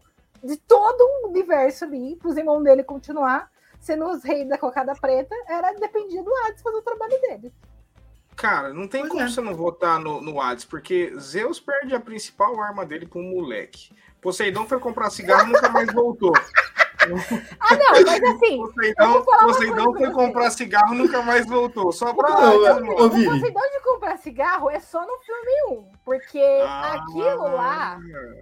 de 0.43 0.57
todo 0.57 1.01
o 1.01 1.29
universo 1.29 1.85
ali, 1.85 2.17
pros 2.17 2.37
irmãos 2.37 2.63
dele 2.63 2.83
continuar 2.83 3.51
sendo 3.81 4.07
os 4.11 4.23
reis 4.23 4.49
da 4.49 4.59
cocada 4.59 4.95
preta, 4.95 5.35
era 5.49 5.73
dependia 5.73 6.23
do 6.23 6.31
Hades 6.45 6.63
fazer 6.63 6.77
o 6.77 6.83
trabalho 6.83 7.21
dele. 7.23 7.53
Cara, 8.37 8.73
não 8.73 8.87
tem 8.87 9.01
Pois 9.01 9.13
como 9.13 9.23
é. 9.25 9.29
você 9.29 9.41
não 9.41 9.55
votar 9.55 9.99
no, 9.99 10.21
no 10.21 10.41
Hades, 10.41 10.65
porque 10.65 11.13
Zeus 11.19 11.59
perde 11.59 11.95
a 11.95 12.01
principal 12.01 12.61
arma 12.61 12.87
dele 12.87 13.07
pra 13.07 13.19
um 13.19 13.31
moleque. 13.31 13.93
Poseidon 14.21 14.67
foi 14.67 14.79
comprar 14.79 15.11
cigarro 15.11 15.49
e 15.49 15.53
nunca 15.53 15.69
mais 15.69 15.93
voltou. 15.93 16.33
Ah, 17.61 17.75
não, 17.77 18.03
mas 18.05 18.23
assim, 18.23 18.63
falar 18.97 19.11
uma 19.15 19.25
Poseidon 19.47 19.85
coisa 19.85 19.93
foi 19.93 19.93
pra 19.93 20.09
você. 20.09 20.13
comprar 20.13 20.51
cigarro 20.51 20.95
e 20.95 20.99
nunca 20.99 21.23
mais 21.23 21.47
voltou. 21.47 21.93
Só 21.93 22.13
pra. 22.15 22.29
Não, 22.31 22.57
o. 22.89 22.97
Poseidon 22.97 23.61
de 23.73 23.81
comprar 23.83 24.17
cigarro 24.19 24.71
é 24.71 24.81
só 24.81 25.01
no 25.07 25.19
filme 25.21 25.81
1, 25.89 25.93
porque 26.05 26.41
Ah, 26.67 26.95
aquilo 26.95 27.43
lá 27.55 27.99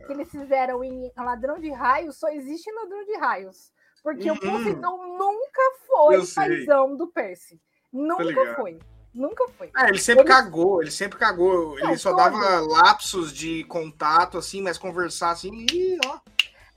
que 0.07 0.13
eles 0.13 0.31
fizeram 0.31 0.83
em 0.83 1.11
Ladrão 1.17 1.59
de 1.59 1.71
Raios 1.71 2.17
só 2.19 2.29
existe 2.29 2.69
em 2.71 2.75
Ladrão 2.75 3.05
de 3.05 3.17
Raios. 3.17 3.71
Porque 4.03 4.31
Uhum. 4.31 4.37
o 4.37 4.41
Poseidon 4.41 4.97
nunca 5.19 5.63
foi 5.87 6.25
paizão 6.35 6.97
do 6.97 7.07
Percy. 7.09 7.61
Nunca 7.93 8.55
foi. 8.55 8.79
Nunca 9.15 9.45
foi. 9.57 9.71
Ah, 9.75 9.89
ele 9.89 9.99
sempre 9.99 10.23
Ele- 10.23 10.29
cagou, 10.29 10.81
ele 10.81 10.91
sempre 10.91 11.19
cagou. 11.19 11.77
Não, 11.81 11.89
ele 11.89 11.97
só 11.99 12.11
todo. 12.11 12.19
dava 12.19 12.61
lapsos 12.61 13.33
de 13.33 13.65
contato, 13.65 14.39
assim, 14.39 14.63
mas 14.63 14.79
conversar 14.79 15.31
assim, 15.31 15.67
ih, 15.73 15.99
ó. 16.07 16.19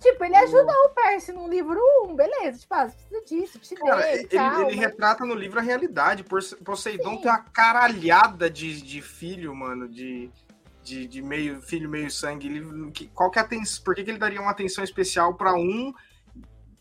Tipo, 0.01 0.25
ele 0.25 0.35
ajudou 0.35 0.73
o 0.85 0.89
Percy 0.89 1.31
no 1.31 1.47
livro 1.47 1.79
1, 2.07 2.15
beleza. 2.15 2.59
Tipo, 2.59 2.73
ah, 2.73 2.89
você 2.89 2.95
precisa 2.97 3.21
disso, 3.25 3.59
te 3.59 3.75
Cara, 3.75 4.01
dei, 4.01 4.13
ele, 4.13 4.27
tal, 4.29 4.53
ele 4.61 4.63
mas- 4.65 4.75
retrata 4.79 5.25
no 5.25 5.35
livro 5.35 5.59
a 5.59 5.61
realidade. 5.61 6.23
Pose- 6.23 6.55
Poseidon 6.57 7.11
Sim. 7.17 7.21
tem 7.21 7.31
uma 7.31 7.39
caralhada 7.39 8.49
de, 8.49 8.81
de 8.81 9.01
filho, 9.01 9.53
mano, 9.55 9.87
de, 9.87 10.31
de, 10.83 11.05
de 11.07 11.21
meio 11.21 11.61
filho, 11.61 11.87
meio 11.87 12.09
sangue. 12.09 12.47
Ele, 12.47 12.91
que, 12.91 13.07
qual 13.09 13.29
que 13.29 13.37
é 13.37 13.43
a 13.43 13.45
atenção? 13.45 13.83
Por 13.83 13.93
que, 13.93 14.03
que 14.03 14.09
ele 14.09 14.17
daria 14.17 14.41
uma 14.41 14.49
atenção 14.51 14.83
especial 14.83 15.35
pra 15.35 15.53
um 15.53 15.93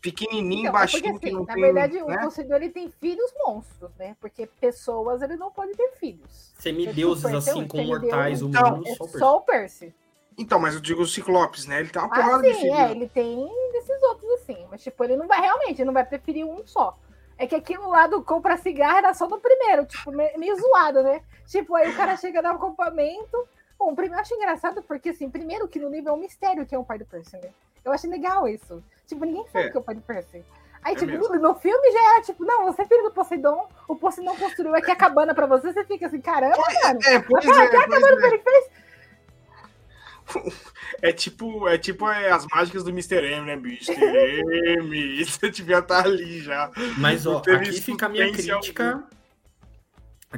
pequenininho, 0.01 0.61
Então, 0.61 0.69
é 0.69 0.79
baixinho, 0.79 1.11
porque, 1.11 1.27
que 1.27 1.31
não 1.31 1.43
assim, 1.43 1.47
na 1.47 1.53
tem. 1.53 1.61
verdade, 1.61 1.93
né? 2.01 2.17
o 2.17 2.21
Poseidon 2.21 2.55
ele 2.55 2.69
tem 2.69 2.89
filhos 2.89 3.31
monstros, 3.45 3.91
né? 3.99 4.15
Porque 4.19 4.47
pessoas 4.59 5.21
ele 5.21 5.35
não 5.35 5.51
pode 5.51 5.73
ter 5.73 5.91
filhos. 5.99 6.51
Semideuses, 6.57 7.21
super, 7.23 7.35
assim, 7.37 7.51
semideuses. 7.51 7.87
mortais 8.01 8.41
Então, 8.41 8.61
humanos, 8.67 8.89
É 8.89 8.95
só 9.19 9.37
o 9.37 9.41
Percy. 9.41 9.93
O. 10.41 10.43
Então, 10.43 10.59
mas 10.59 10.75
eu 10.75 10.81
digo 10.81 11.01
os 11.01 11.13
Ciclopes, 11.13 11.65
né? 11.65 11.79
Ele 11.79 11.89
tem 11.89 12.01
uma 12.01 12.07
Ah, 12.11 12.15
porrada 12.15 12.41
de 12.43 12.53
sim, 12.53 12.61
filho. 12.61 12.73
é, 12.75 12.91
ele 12.91 13.07
tem 13.09 13.49
desses 13.71 14.01
outros 14.03 14.29
assim. 14.41 14.65
Mas, 14.69 14.81
tipo, 14.83 15.03
ele 15.03 15.15
não 15.15 15.27
vai 15.27 15.39
realmente, 15.41 15.77
ele 15.79 15.85
não 15.85 15.93
vai 15.93 16.05
preferir 16.05 16.45
um 16.45 16.65
só. 16.65 16.97
É 17.37 17.47
que 17.47 17.55
aquilo 17.55 17.89
lá 17.89 18.05
do 18.07 18.21
compra 18.23 18.55
cigarro 18.57 18.97
era 18.99 19.13
só 19.13 19.27
no 19.27 19.39
primeiro, 19.39 19.85
tipo, 19.85 20.11
me- 20.11 20.31
meio 20.37 20.55
zoado, 20.55 21.01
né? 21.01 21.21
Tipo, 21.47 21.75
aí 21.75 21.89
o 21.89 21.95
cara 21.95 22.15
chega 22.15 22.41
no 22.41 22.49
acampamento. 22.49 23.47
Bom, 23.79 23.95
primeiro 23.95 24.17
eu 24.17 24.21
acho 24.21 24.35
engraçado 24.35 24.83
porque, 24.83 25.09
assim, 25.09 25.27
primeiro 25.29 25.67
que 25.67 25.79
no 25.79 25.89
livro 25.89 26.09
é 26.09 26.13
um 26.13 26.17
mistério 26.17 26.65
que 26.65 26.75
é 26.75 26.77
o 26.77 26.83
pai 26.83 26.99
do 26.99 27.05
Percy, 27.05 27.37
né? 27.37 27.49
Eu 27.83 27.91
acho 27.91 28.07
legal 28.07 28.47
isso. 28.47 28.83
Tipo, 29.07 29.25
ninguém 29.25 29.43
sabe 29.47 29.65
É. 29.65 29.69
que 29.71 29.77
é 29.77 29.79
o 29.79 29.83
pai 29.83 29.95
do 29.95 30.01
Percy. 30.01 30.45
Aí, 30.83 30.93
É 30.93 30.95
tipo, 30.97 31.11
mesmo. 31.11 31.35
no, 31.35 31.55
filme 31.55 31.91
já 31.91 32.13
era, 32.13 32.21
tipo, 32.23 32.43
não, 32.45 32.65
você 32.65 32.83
é 32.83 32.85
filho 32.85 33.03
do 33.03 33.11
Poseidon, 33.11 33.67
o 33.87 33.95
Poseidon 33.95 34.35
construiu 34.35 34.75
aqui 34.75 34.89
a 34.91 34.95
cabana 34.95 35.33
pra 35.33 35.45
você, 35.47 35.71
você 35.73 35.83
fica 35.85 36.07
assim, 36.07 36.21
caramba, 36.21 36.57
mano. 36.57 36.99
É, 37.05 37.19
pois 37.19 37.45
é, 37.45 37.67
cara, 37.69 37.87
pois 37.87 38.01
Mano, 38.01 38.19
é. 38.21 38.27
ele 38.27 38.37
fez 38.39 38.69
É 41.01 41.11
tipo, 41.11 41.67
é 41.67 41.77
tipo 41.77 42.07
é, 42.09 42.29
as 42.31 42.45
mágicas 42.47 42.83
do 42.83 42.89
Mr. 42.91 43.15
M, 43.25 43.45
né, 43.45 43.55
bicho? 43.57 43.91
Mr. 43.91 44.77
M, 44.77 45.25
você 45.25 45.49
devia 45.49 45.79
estar 45.79 46.05
ali 46.05 46.41
já. 46.41 46.71
Mas, 46.97 47.25
ó, 47.25 47.41
aqui 47.69 47.71
fica 47.81 48.05
a 48.05 48.09
minha 48.09 48.25
crítica. 48.61 49.03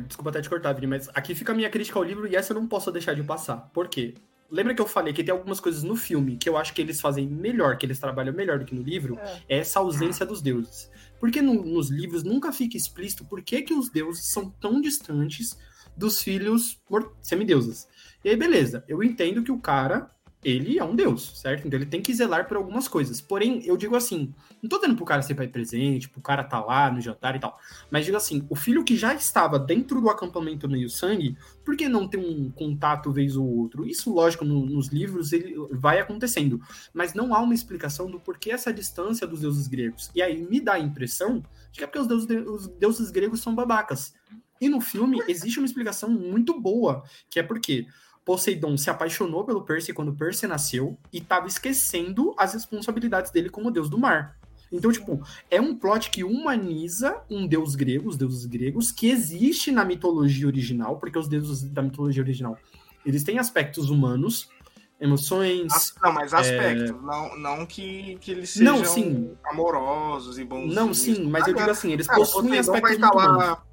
Desculpa 0.07 0.29
até 0.31 0.41
te 0.41 0.49
cortar, 0.49 0.73
Vini, 0.73 0.87
mas 0.87 1.09
aqui 1.13 1.35
fica 1.35 1.51
a 1.51 1.55
minha 1.55 1.69
crítica 1.69 1.99
ao 1.99 2.03
livro 2.03 2.25
e 2.27 2.35
essa 2.35 2.51
eu 2.51 2.55
não 2.59 2.67
posso 2.67 2.91
deixar 2.91 3.13
de 3.13 3.23
passar. 3.23 3.57
Por 3.73 3.87
quê? 3.87 4.15
Lembra 4.49 4.73
que 4.73 4.81
eu 4.81 4.87
falei 4.87 5.13
que 5.13 5.23
tem 5.23 5.31
algumas 5.31 5.59
coisas 5.59 5.83
no 5.83 5.95
filme 5.95 6.37
que 6.37 6.47
eu 6.49 6.57
acho 6.57 6.73
que 6.73 6.81
eles 6.81 6.99
fazem 7.01 7.27
melhor, 7.27 7.77
que 7.77 7.85
eles 7.85 7.99
trabalham 7.99 8.33
melhor 8.33 8.57
do 8.59 8.65
que 8.65 8.73
no 8.75 8.81
livro? 8.81 9.19
É 9.47 9.57
essa 9.59 9.79
ausência 9.79 10.25
dos 10.25 10.41
deuses. 10.41 10.89
Porque 11.19 11.41
no- 11.41 11.63
nos 11.63 11.89
livros 11.89 12.23
nunca 12.23 12.51
fica 12.51 12.75
explícito 12.77 13.23
por 13.25 13.41
que, 13.41 13.61
que 13.61 13.73
os 13.73 13.89
deuses 13.89 14.25
são 14.31 14.49
tão 14.49 14.81
distantes 14.81 15.57
dos 15.95 16.21
filhos 16.21 16.79
semideuses. 17.21 17.87
E 18.23 18.29
aí, 18.29 18.35
beleza, 18.35 18.83
eu 18.87 19.03
entendo 19.03 19.43
que 19.43 19.51
o 19.51 19.59
cara, 19.59 20.09
ele 20.43 20.77
é 20.77 20.83
um 20.83 20.95
deus, 20.95 21.39
certo? 21.39 21.65
Então 21.67 21.77
ele 21.79 21.85
tem 21.85 22.01
que 22.01 22.13
zelar 22.13 22.47
por 22.47 22.57
algumas 22.57 22.87
coisas. 22.87 23.21
Porém, 23.21 23.61
eu 23.65 23.77
digo 23.77 23.95
assim, 23.95 24.33
não 24.61 24.69
tô 24.69 24.77
dando 24.77 24.95
pro 24.95 25.05
cara 25.05 25.21
ser 25.21 25.35
pai 25.35 25.47
presente, 25.47 26.09
pro 26.09 26.21
cara 26.21 26.43
tá 26.43 26.63
lá 26.63 26.91
no 26.91 26.99
jantar 27.01 27.35
e 27.35 27.39
tal. 27.39 27.57
Mas 27.89 28.05
digo 28.05 28.17
assim, 28.17 28.45
o 28.49 28.55
filho 28.55 28.83
que 28.83 28.95
já 28.95 29.13
estava 29.13 29.57
dentro 29.59 30.01
do 30.01 30.09
acampamento 30.09 30.67
meio 30.69 30.89
sangue, 30.89 31.37
por 31.65 31.75
que 31.77 31.87
não 31.87 32.07
ter 32.07 32.17
um 32.17 32.49
contato 32.51 33.11
vez 33.11 33.35
ou 33.37 33.45
outro? 33.45 33.85
Isso, 33.85 34.13
lógico, 34.13 34.43
no- 34.45 34.65
nos 34.65 34.87
livros 34.87 35.31
ele 35.33 35.55
vai 35.71 35.99
acontecendo. 35.99 36.61
Mas 36.93 37.13
não 37.13 37.33
há 37.33 37.39
uma 37.41 37.53
explicação 37.53 38.09
do 38.09 38.19
porquê 38.19 38.51
essa 38.51 38.73
distância 38.73 39.25
dos 39.27 39.41
deuses 39.41 39.67
gregos. 39.67 40.11
E 40.13 40.21
aí 40.21 40.45
me 40.45 40.59
dá 40.59 40.73
a 40.73 40.79
impressão 40.79 41.39
de 41.71 41.77
que 41.79 41.83
é 41.83 41.87
porque 41.87 41.99
os 41.99 42.07
deuses, 42.07 42.27
os 42.47 42.67
deuses 42.67 43.11
gregos 43.11 43.41
são 43.41 43.55
babacas. 43.55 44.13
E 44.59 44.69
no 44.69 44.79
filme 44.79 45.21
existe 45.27 45.59
uma 45.59 45.65
explicação 45.65 46.09
muito 46.09 46.59
boa, 46.59 47.03
que 47.29 47.39
é 47.39 47.43
porque 47.43 47.85
Poseidon 48.25 48.77
se 48.77 48.89
apaixonou 48.89 49.43
pelo 49.43 49.63
Percy 49.63 49.93
quando 49.93 50.13
Percy 50.13 50.47
nasceu 50.47 50.97
e 51.11 51.17
estava 51.17 51.47
esquecendo 51.47 52.33
as 52.37 52.53
responsabilidades 52.53 53.31
dele 53.31 53.49
como 53.49 53.71
deus 53.71 53.89
do 53.89 53.97
mar. 53.97 54.37
Então, 54.71 54.91
tipo, 54.91 55.21
é 55.51 55.61
um 55.61 55.75
plot 55.75 56.09
que 56.09 56.23
humaniza 56.23 57.21
um 57.29 57.45
deus 57.45 57.75
grego, 57.75 58.09
os 58.09 58.17
deuses 58.17 58.45
gregos, 58.45 58.91
que 58.91 59.07
existe 59.09 59.71
na 59.71 59.85
mitologia 59.85 60.47
original, 60.47 60.97
porque 60.97 61.19
os 61.19 61.27
deuses 61.27 61.63
da 61.63 61.83
mitologia 61.83 62.23
original, 62.23 62.57
eles 63.05 63.23
têm 63.23 63.37
aspectos 63.37 63.91
humanos, 63.91 64.49
emoções, 64.99 65.93
não, 66.01 66.11
mas 66.11 66.33
aspecto. 66.33 66.99
Não, 67.03 67.37
não 67.37 67.65
que, 67.67 68.17
que 68.19 68.31
eles 68.31 68.49
sejam 68.49 68.77
É. 68.77 68.79
Não, 68.79 68.83
amorosos 69.45 70.39
e 70.39 70.43
bons. 70.43 70.73
Não, 70.73 70.91
sim, 70.91 71.29
mas 71.29 71.47
eu 71.47 71.53
digo 71.53 71.69
assim, 71.69 71.91
eles 71.91 72.07
possuem 72.07 72.45
Poseidon 72.45 72.71
vai 72.71 72.81
aspectos 72.81 72.91
estar 72.91 73.11
humanos. 73.11 73.37
lá. 73.37 73.63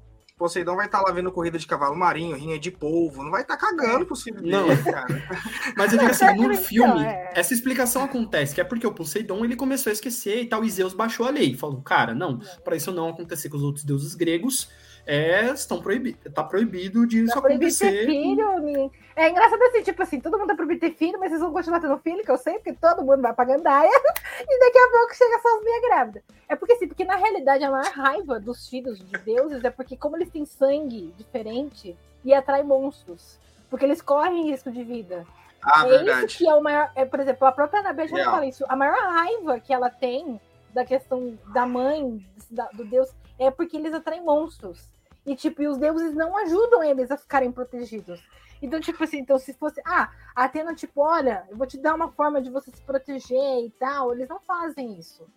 Poseidon 0.41 0.75
vai 0.75 0.87
estar 0.87 1.01
lá 1.01 1.11
vendo 1.11 1.31
corrida 1.31 1.59
de 1.59 1.67
cavalo 1.67 1.95
marinho, 1.95 2.35
rinha 2.35 2.57
de 2.57 2.71
polvo, 2.71 3.21
não 3.21 3.29
vai 3.29 3.43
estar 3.43 3.55
cagando 3.57 4.07
pro 4.07 4.15
filho 4.15 4.41
Não. 4.41 4.67
dele, 4.67 4.81
cara. 4.81 5.07
Mas 5.77 5.93
eu 5.93 5.99
digo 5.99 6.09
assim, 6.09 6.25
no 6.25 6.51
Então, 6.51 6.63
filme, 6.63 7.03
é. 7.05 7.31
essa 7.35 7.53
explicação 7.53 8.03
acontece, 8.03 8.55
que 8.55 8.59
é 8.59 8.63
porque 8.63 8.87
o 8.87 8.91
Poseidon 8.91 9.45
ele 9.45 9.55
começou 9.55 9.91
a 9.91 9.93
esquecer 9.93 10.41
e 10.41 10.47
tal, 10.47 10.63
e 10.63 10.69
Zeus 10.71 10.95
baixou 10.95 11.27
a 11.27 11.29
lei. 11.29 11.55
Falou, 11.55 11.79
cara, 11.83 12.15
não, 12.15 12.39
para 12.63 12.75
isso 12.75 12.91
não 12.91 13.09
acontecer 13.09 13.49
com 13.49 13.57
os 13.57 13.63
outros 13.63 13.85
deuses 13.85 14.15
gregos, 14.15 14.67
é, 15.05 15.45
estão 15.51 15.81
proibido, 15.81 16.31
tá 16.31 16.43
proibido 16.43 17.05
de 17.07 17.23
isso 17.23 17.33
Tá 17.33 17.41
proibido 17.41 17.65
acontecer. 17.65 17.91
ter 17.91 18.05
filho. 18.05 18.91
É 19.15 19.29
engraçado 19.29 19.61
assim, 19.63 19.83
tipo 19.83 20.01
assim, 20.01 20.19
todo 20.19 20.37
mundo 20.37 20.51
é 20.51 20.55
proibido 20.55 20.79
ter 20.79 20.93
filho, 20.93 21.19
mas 21.19 21.29
vocês 21.29 21.41
vão 21.41 21.51
continuar 21.51 21.79
tendo 21.79 21.97
filho, 21.97 22.23
que 22.23 22.31
eu 22.31 22.37
sei, 22.37 22.55
porque 22.55 22.73
todo 22.73 23.03
mundo 23.03 23.21
vai 23.21 23.33
pra 23.33 23.45
gandaia, 23.45 23.89
e 24.47 24.59
daqui 24.59 24.77
a 24.77 24.89
pouco 24.89 25.15
chega 25.15 25.39
só 25.41 25.57
as 25.57 25.63
minhas 25.63 25.81
grávidas. 25.81 26.23
É 26.47 26.55
porque 26.55 26.73
assim, 26.73 26.87
porque 26.87 27.05
na 27.05 27.15
realidade 27.15 27.63
a 27.63 27.71
maior 27.71 27.91
raiva 27.91 28.39
dos 28.39 28.67
filhos 28.67 28.99
de 28.99 29.17
deuses 29.19 29.63
é 29.63 29.69
porque 29.69 29.97
como 29.97 30.17
eles 30.17 30.29
têm 30.29 30.45
sangue 30.45 31.13
diferente 31.17 31.97
e 32.23 32.33
atrai 32.33 32.63
monstros. 32.63 33.39
Porque 33.69 33.85
eles 33.85 34.01
correm 34.01 34.49
risco 34.49 34.69
de 34.69 34.83
vida. 34.83 35.25
Ah, 35.63 35.85
é 35.85 35.89
verdade. 35.89 36.25
isso 36.25 36.37
que 36.39 36.49
é 36.49 36.53
o 36.53 36.61
maior. 36.61 36.91
É, 36.95 37.05
por 37.05 37.19
exemplo, 37.19 37.47
a 37.47 37.51
própria 37.51 37.79
Anabelle 37.79 38.09
já 38.09 38.25
fala 38.25 38.45
isso. 38.45 38.65
A 38.67 38.75
maior 38.75 38.97
raiva 38.97 39.59
que 39.59 39.73
ela 39.73 39.89
tem 39.89 40.39
da 40.73 40.85
questão 40.85 41.37
da 41.53 41.65
mãe, 41.65 42.25
da- 42.49 42.69
do 42.69 42.85
Deus, 42.85 43.09
é 43.39 43.49
porque 43.51 43.77
eles 43.77 43.93
atraem 43.93 44.23
monstros. 44.23 44.87
E, 45.25 45.35
tipo, 45.35 45.61
e 45.61 45.67
os 45.67 45.77
deuses 45.77 46.13
não 46.15 46.35
ajudam 46.37 46.83
eles 46.83 47.11
a 47.11 47.17
ficarem 47.17 47.51
protegidos. 47.51 48.21
Então, 48.61 48.79
tipo 48.79 49.03
assim, 49.03 49.17
então 49.19 49.37
se 49.39 49.53
fosse. 49.53 49.81
Ah, 49.85 50.11
a 50.35 50.43
Atena, 50.45 50.73
tipo, 50.75 51.01
olha, 51.01 51.45
eu 51.49 51.57
vou 51.57 51.65
te 51.67 51.77
dar 51.79 51.95
uma 51.95 52.11
forma 52.11 52.41
de 52.41 52.49
você 52.49 52.71
se 52.71 52.81
proteger 52.81 53.65
e 53.65 53.71
tal. 53.79 54.13
Eles 54.13 54.27
não 54.29 54.39
fazem 54.39 54.97
isso. 54.99 55.27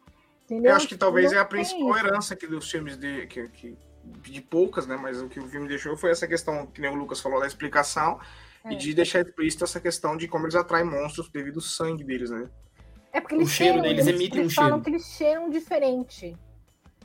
Entendeu? 0.44 0.70
Eu 0.72 0.76
acho 0.76 0.86
que 0.88 0.96
talvez 0.96 1.32
não 1.32 1.38
é 1.38 1.40
a 1.42 1.44
principal 1.44 1.96
herança 1.96 2.34
aqui 2.34 2.46
dos 2.46 2.70
filmes 2.70 2.98
de, 2.98 3.26
que, 3.26 3.48
que- 3.48 3.78
de 4.04 4.40
poucas, 4.42 4.86
né? 4.86 4.96
Mas 4.96 5.20
o 5.22 5.28
que 5.28 5.40
o 5.40 5.48
filme 5.48 5.66
deixou 5.66 5.96
foi 5.96 6.10
essa 6.10 6.26
questão, 6.28 6.66
que 6.66 6.80
nem 6.82 6.90
o 6.90 6.94
Lucas 6.94 7.20
falou, 7.20 7.40
da 7.40 7.46
explicação 7.46 8.20
e 8.66 8.74
É. 8.74 8.76
de 8.76 8.92
deixar 8.92 9.20
explícita 9.20 9.64
essa 9.64 9.80
questão 9.80 10.16
de 10.18 10.28
como 10.28 10.44
eles 10.44 10.54
atraem 10.54 10.84
monstros 10.84 11.30
devido 11.30 11.56
ao 11.56 11.62
sangue 11.62 12.04
deles, 12.04 12.28
né? 12.30 12.50
É 13.14 13.20
porque 13.20 13.36
O 13.36 13.46
eles 13.46 13.50
cheiro 13.50 13.80
cheiram, 13.80 13.82
deles 13.82 14.06
eles, 14.08 14.20
emite 14.20 14.40
um 14.42 14.42
eles 14.42 14.54
falam 14.54 14.70
cheiro. 14.72 14.84
que 14.84 14.90
eles 14.90 15.06
cheiram 15.06 15.50
diferente. 15.50 16.36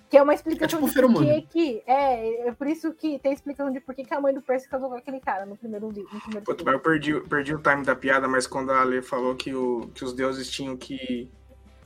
Que 0.10 0.18
é 0.18 0.24
uma 0.24 0.34
explicação 0.34 0.66
É 0.66 0.68
tipo 0.68 0.88
de 0.88 0.94
feromônio. 0.94 1.30
por 1.32 1.42
que 1.44 1.48
que. 1.48 1.84
É, 1.86 2.48
é 2.50 2.52
por 2.54 2.68
isso 2.68 2.92
que 2.94 3.20
tem 3.20 3.32
explicação 3.32 3.72
de 3.72 3.80
por 3.80 3.94
que, 3.96 4.04
que 4.04 4.14
a 4.14 4.20
mãe 4.20 4.34
do 4.34 4.42
Percy 4.42 4.68
casou 4.68 4.90
com 4.90 4.96
aquele 4.96 5.20
cara 5.20 5.46
no 5.46 5.56
primeiro 5.56 5.88
livro. 5.92 6.10
No 6.12 6.20
primeiro 6.20 6.48
Puta, 6.48 6.64
filme. 6.64 6.74
eu 6.74 6.80
perdi, 6.80 7.22
perdi 7.30 7.54
o 7.54 7.62
time 7.62 7.84
da 7.86 7.96
piada, 7.96 8.28
mas 8.28 8.48
quando 8.48 8.72
a 8.72 8.82
Ale 8.82 9.04
falou 9.04 9.36
que, 9.36 9.54
o, 9.54 9.92
que 9.94 10.04
os 10.04 10.14
deuses 10.14 10.50
tinham 10.50 10.76
que, 10.76 11.30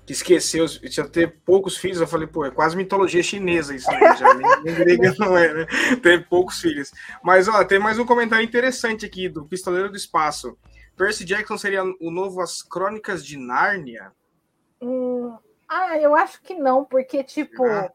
que 0.05 0.13
esquecer, 0.13 0.61
os, 0.61 0.77
tinha 0.79 1.05
que 1.05 1.11
ter 1.11 1.41
poucos 1.45 1.75
filhos, 1.77 1.99
eu 1.99 2.07
falei, 2.07 2.27
pô, 2.27 2.45
é 2.45 2.51
quase 2.51 2.77
mitologia 2.77 3.21
chinesa 3.21 3.75
isso 3.75 3.91
aí, 3.91 3.99
já, 4.17 4.33
nem, 4.35 4.63
nem 4.63 4.73
grega 4.75 5.13
não 5.19 5.37
é, 5.37 5.53
né? 5.53 5.65
Ter 6.01 6.25
poucos 6.29 6.61
filhos. 6.61 6.91
Mas, 7.21 7.49
ó, 7.49 7.61
tem 7.65 7.77
mais 7.79 7.99
um 7.99 8.05
comentário 8.05 8.45
interessante 8.45 9.05
aqui 9.05 9.27
do 9.27 9.45
Pistoleiro 9.45 9.89
do 9.89 9.97
Espaço. 9.97 10.57
Percy 10.95 11.25
Jackson 11.25 11.57
seria 11.57 11.83
o 11.83 12.11
novo 12.11 12.41
As 12.41 12.61
Crônicas 12.61 13.25
de 13.25 13.37
Nárnia? 13.37 14.11
Hum, 14.81 15.35
ah, 15.67 15.97
eu 15.97 16.15
acho 16.15 16.41
que 16.41 16.53
não, 16.53 16.85
porque, 16.85 17.23
tipo. 17.23 17.65
Ah. 17.65 17.91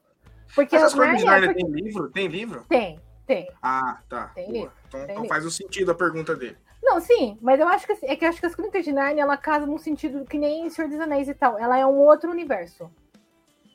Porque 0.55 0.75
Essas 0.77 0.93
a 0.93 0.97
Crônicas 0.97 1.21
de 1.21 1.27
Nárnia- 1.27 1.49
porque- 1.55 1.65
tem 1.65 1.73
livro? 1.73 2.11
Tem 2.11 2.27
livro? 2.29 2.65
tem, 2.69 3.01
tem. 3.27 3.51
Ah, 3.63 4.01
tá. 4.09 4.29
Tem 4.35 4.51
livro, 4.51 4.73
Então, 4.89 5.07
tem 5.07 5.11
então 5.17 5.29
faz 5.29 5.45
o 5.45 5.51
sentido 5.51 5.91
a 5.91 5.95
pergunta 5.95 6.35
dele. 6.35 6.57
Não, 6.83 7.01
sim, 7.01 7.37
mas 7.43 7.61
eu 7.61 7.69
acho 7.69 7.85
que 7.87 7.93
assim, 7.93 8.07
é 8.07 8.17
que 8.17 8.25
eu 8.25 8.29
acho 8.29 8.41
que 8.41 8.47
as 8.47 8.55
Crônicas 8.55 8.85
de 8.85 8.93
Nárnia 8.93 9.23
ela 9.23 9.37
casa 9.37 9.67
num 9.67 9.79
sentido 9.79 10.25
que 10.25 10.39
nem 10.39 10.71
Senhor 10.71 10.89
dos 10.89 10.99
Anéis 11.01 11.29
e 11.29 11.35
tal. 11.35 11.59
Ela 11.59 11.77
é 11.79 11.85
um 11.85 11.99
outro 11.99 12.31
universo. 12.31 12.91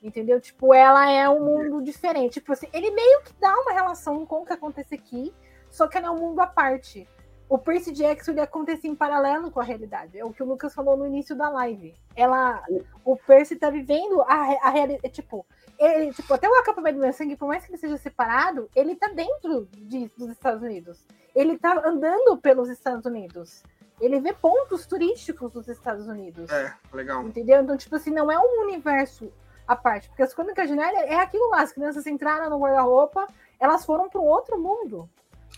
Entendeu? 0.02 0.38
Tipo, 0.40 0.74
ela 0.74 1.08
é 1.10 1.26
um 1.28 1.40
mundo 1.42 1.82
diferente. 1.82 2.34
Tipo 2.34 2.52
assim, 2.52 2.66
ele 2.74 2.90
meio 2.90 3.22
que 3.22 3.32
dá 3.40 3.54
uma 3.60 3.72
relação 3.72 4.26
com 4.26 4.42
o 4.42 4.44
que 4.44 4.52
acontece 4.52 4.94
aqui, 4.94 5.32
só 5.70 5.86
que 5.86 5.96
ela 5.96 6.08
é 6.08 6.10
um 6.10 6.18
mundo 6.18 6.40
à 6.40 6.46
parte. 6.46 7.08
O 7.48 7.58
Percy 7.58 7.92
Jackson 7.92 8.32
ele 8.32 8.40
acontece 8.40 8.88
em 8.88 8.94
paralelo 8.94 9.50
com 9.50 9.60
a 9.60 9.64
realidade. 9.64 10.18
É 10.18 10.24
o 10.24 10.32
que 10.32 10.42
o 10.42 10.46
Lucas 10.46 10.74
falou 10.74 10.96
no 10.96 11.06
início 11.06 11.36
da 11.36 11.48
live. 11.50 11.94
Ela, 12.16 12.62
o 13.04 13.16
Percy 13.16 13.56
tá 13.56 13.68
vivendo 13.70 14.22
a, 14.22 14.34
a 14.66 14.70
realidade. 14.70 15.12
Tipo, 15.12 15.44
ele, 15.78 16.12
tipo, 16.12 16.32
até 16.32 16.48
o 16.48 16.54
acampamento 16.54 16.96
do 16.98 17.02
meu 17.02 17.12
sangue, 17.12 17.36
por 17.36 17.46
mais 17.46 17.64
que 17.64 17.70
ele 17.70 17.78
seja 17.78 17.96
separado, 17.98 18.68
ele 18.74 18.96
tá 18.96 19.08
dentro 19.08 19.68
de- 19.72 20.10
dos 20.16 20.30
Estados 20.30 20.62
Unidos. 20.62 21.04
Ele 21.34 21.58
tá 21.58 21.80
andando 21.84 22.36
pelos 22.38 22.68
Estados 22.70 23.04
Unidos. 23.04 23.62
Ele 24.00 24.18
vê 24.20 24.32
pontos 24.32 24.86
turísticos 24.86 25.52
dos 25.52 25.68
Estados 25.68 26.08
Unidos. 26.08 26.50
É, 26.50 26.74
legal. 26.92 27.22
Entendeu? 27.22 27.60
Então, 27.62 27.76
tipo 27.76 27.94
assim, 27.94 28.10
não 28.10 28.30
é 28.32 28.38
um 28.38 28.62
universo 28.62 29.30
à 29.68 29.76
parte. 29.76 30.08
Porque 30.08 30.22
as 30.22 30.32
crônicas 30.34 30.68
de 30.68 30.74
Nárnia 30.74 31.04
é 31.04 31.16
aquilo 31.16 31.48
lá. 31.50 31.60
As 31.60 31.72
crianças 31.72 32.06
entraram 32.06 32.48
no 32.50 32.58
guarda-roupa, 32.58 33.26
elas 33.60 33.84
foram 33.84 34.08
para 34.08 34.20
um 34.20 34.24
outro 34.24 34.58
mundo. 34.58 35.08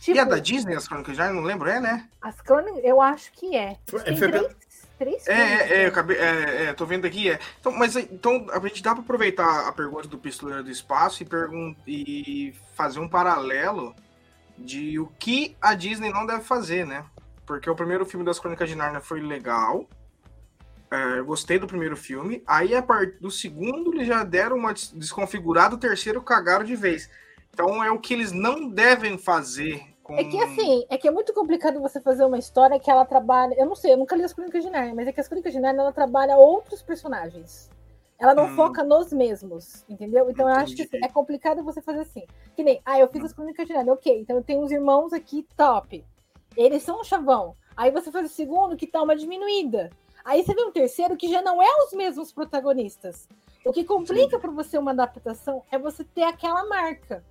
Tipo, 0.00 0.16
E 0.16 0.20
a 0.20 0.24
da 0.24 0.38
Disney, 0.38 0.74
as 0.74 0.86
Crônicas 0.86 1.14
de 1.14 1.18
Nárnia? 1.18 1.40
Não 1.40 1.46
lembro, 1.46 1.68
é, 1.68 1.80
né? 1.80 2.08
as 2.20 2.40
crônicas, 2.40 2.80
eu 2.84 3.00
acho 3.00 3.32
que 3.32 3.56
é. 3.56 3.76
Foi- 3.88 4.00
Tem 4.02 4.16
três, 4.18 4.56
três 4.98 5.26
É, 5.26 5.32
é, 5.32 5.72
é, 5.80 5.84
eu 5.84 5.88
acabei, 5.88 6.16
é, 6.16 6.64
é, 6.66 6.72
tô 6.72 6.86
vendo 6.86 7.06
aqui, 7.06 7.30
é. 7.30 7.38
Então, 7.60 7.72
mas 7.72 7.96
então 7.96 8.46
a 8.52 8.60
gente 8.60 8.82
dá 8.82 8.92
para 8.92 9.02
aproveitar 9.02 9.66
a 9.66 9.72
pergunta 9.72 10.06
do 10.06 10.18
Pistoleiro 10.18 10.62
do 10.62 10.70
Espaço 10.70 11.22
e, 11.22 11.26
pergun 11.26 11.74
e 11.86 12.54
fazer 12.76 13.00
um 13.00 13.08
paralelo 13.08 13.94
de 14.58 14.98
o 14.98 15.06
que 15.18 15.56
a 15.60 15.74
Disney 15.74 16.12
não 16.12 16.24
deve 16.26 16.42
fazer, 16.44 16.86
né? 16.86 17.04
Porque 17.44 17.68
o 17.70 17.74
primeiro 17.76 18.04
filme 18.06 18.24
das 18.24 18.38
Crônicas 18.38 18.68
de 18.68 18.74
Nárnia 18.74 19.00
foi 19.00 19.20
legal. 19.20 19.88
é, 20.90 21.18
eu 21.18 21.24
gostei 21.24 21.58
do 21.58 21.66
primeiro 21.66 21.96
filme. 21.96 22.42
Aí, 22.46 22.74
a 22.74 22.80
partir 22.82 23.18
do 23.20 23.30
segundo, 23.30 23.92
eles 23.94 24.06
já 24.06 24.22
deram 24.22 24.56
uma 24.56 24.72
des- 24.72 24.92
desconfigurada, 24.92 25.74
o 25.74 25.78
terceiro 25.78 26.22
cagaram 26.22 26.64
de 26.64 26.76
vez. 26.76 27.10
Então 27.56 27.82
é 27.82 27.90
o 27.90 27.98
que 27.98 28.12
eles 28.12 28.32
não 28.32 28.68
devem 28.68 29.16
fazer 29.16 29.82
com. 30.02 30.14
É 30.14 30.24
que 30.24 30.38
assim, 30.38 30.84
é 30.90 30.98
que 30.98 31.08
é 31.08 31.10
muito 31.10 31.32
complicado 31.32 31.80
você 31.80 31.98
fazer 32.02 32.22
uma 32.26 32.38
história 32.38 32.78
que 32.78 32.90
ela 32.90 33.06
trabalha. 33.06 33.54
Eu 33.58 33.64
não 33.64 33.74
sei, 33.74 33.94
eu 33.94 33.96
nunca 33.96 34.14
li 34.14 34.22
as 34.22 34.34
Crônicas 34.34 34.62
de 34.62 34.68
Nárnia, 34.68 34.94
mas 34.94 35.08
é 35.08 35.12
que 35.12 35.20
as 35.22 35.26
Crônicas 35.26 35.54
de 35.54 35.58
Nárnia 35.58 35.80
ela 35.80 35.92
trabalha 35.92 36.36
outros 36.36 36.82
personagens. 36.82 37.70
Ela 38.18 38.34
não 38.34 38.44
Hum. 38.44 38.56
foca 38.56 38.84
nos 38.84 39.10
mesmos, 39.10 39.86
entendeu? 39.88 40.28
Então 40.28 40.46
eu 40.46 40.54
acho 40.54 40.76
que 40.76 40.82
Entendi. 40.82 41.02
é 41.06 41.08
complicado 41.08 41.64
você 41.64 41.80
fazer 41.80 42.00
assim. 42.00 42.26
Que 42.54 42.62
nem, 42.62 42.78
ah, 42.84 43.00
eu 43.00 43.08
fiz 43.08 43.24
as 43.24 43.32
Crônicas 43.32 43.66
de 43.66 43.72
Nárnia, 43.72 43.94
ok, 43.94 44.20
então 44.20 44.36
eu 44.36 44.42
tenho 44.44 44.62
uns 44.62 44.70
irmãos 44.70 45.14
aqui 45.14 45.46
top. 45.56 46.04
Eles 46.54 46.82
são 46.82 47.00
um 47.00 47.04
chavão. 47.04 47.56
Aí 47.74 47.90
você 47.90 48.12
faz 48.12 48.30
o 48.30 48.34
segundo 48.34 48.76
que 48.76 48.86
tá 48.86 49.02
uma 49.02 49.16
diminuída. 49.16 49.88
Aí 50.22 50.44
você 50.44 50.52
vê 50.52 50.62
um 50.62 50.72
terceiro 50.72 51.16
que 51.16 51.28
já 51.28 51.40
não 51.40 51.62
é 51.62 51.68
os 51.86 51.94
mesmos 51.94 52.32
protagonistas. 52.32 53.26
O 53.64 53.72
que 53.72 53.82
complica 53.82 54.38
para 54.38 54.50
você 54.50 54.76
uma 54.76 54.90
adaptação 54.90 55.62
é 55.72 55.78
você 55.78 56.04
ter 56.04 56.24
aquela 56.24 56.66
marca. 56.68 57.24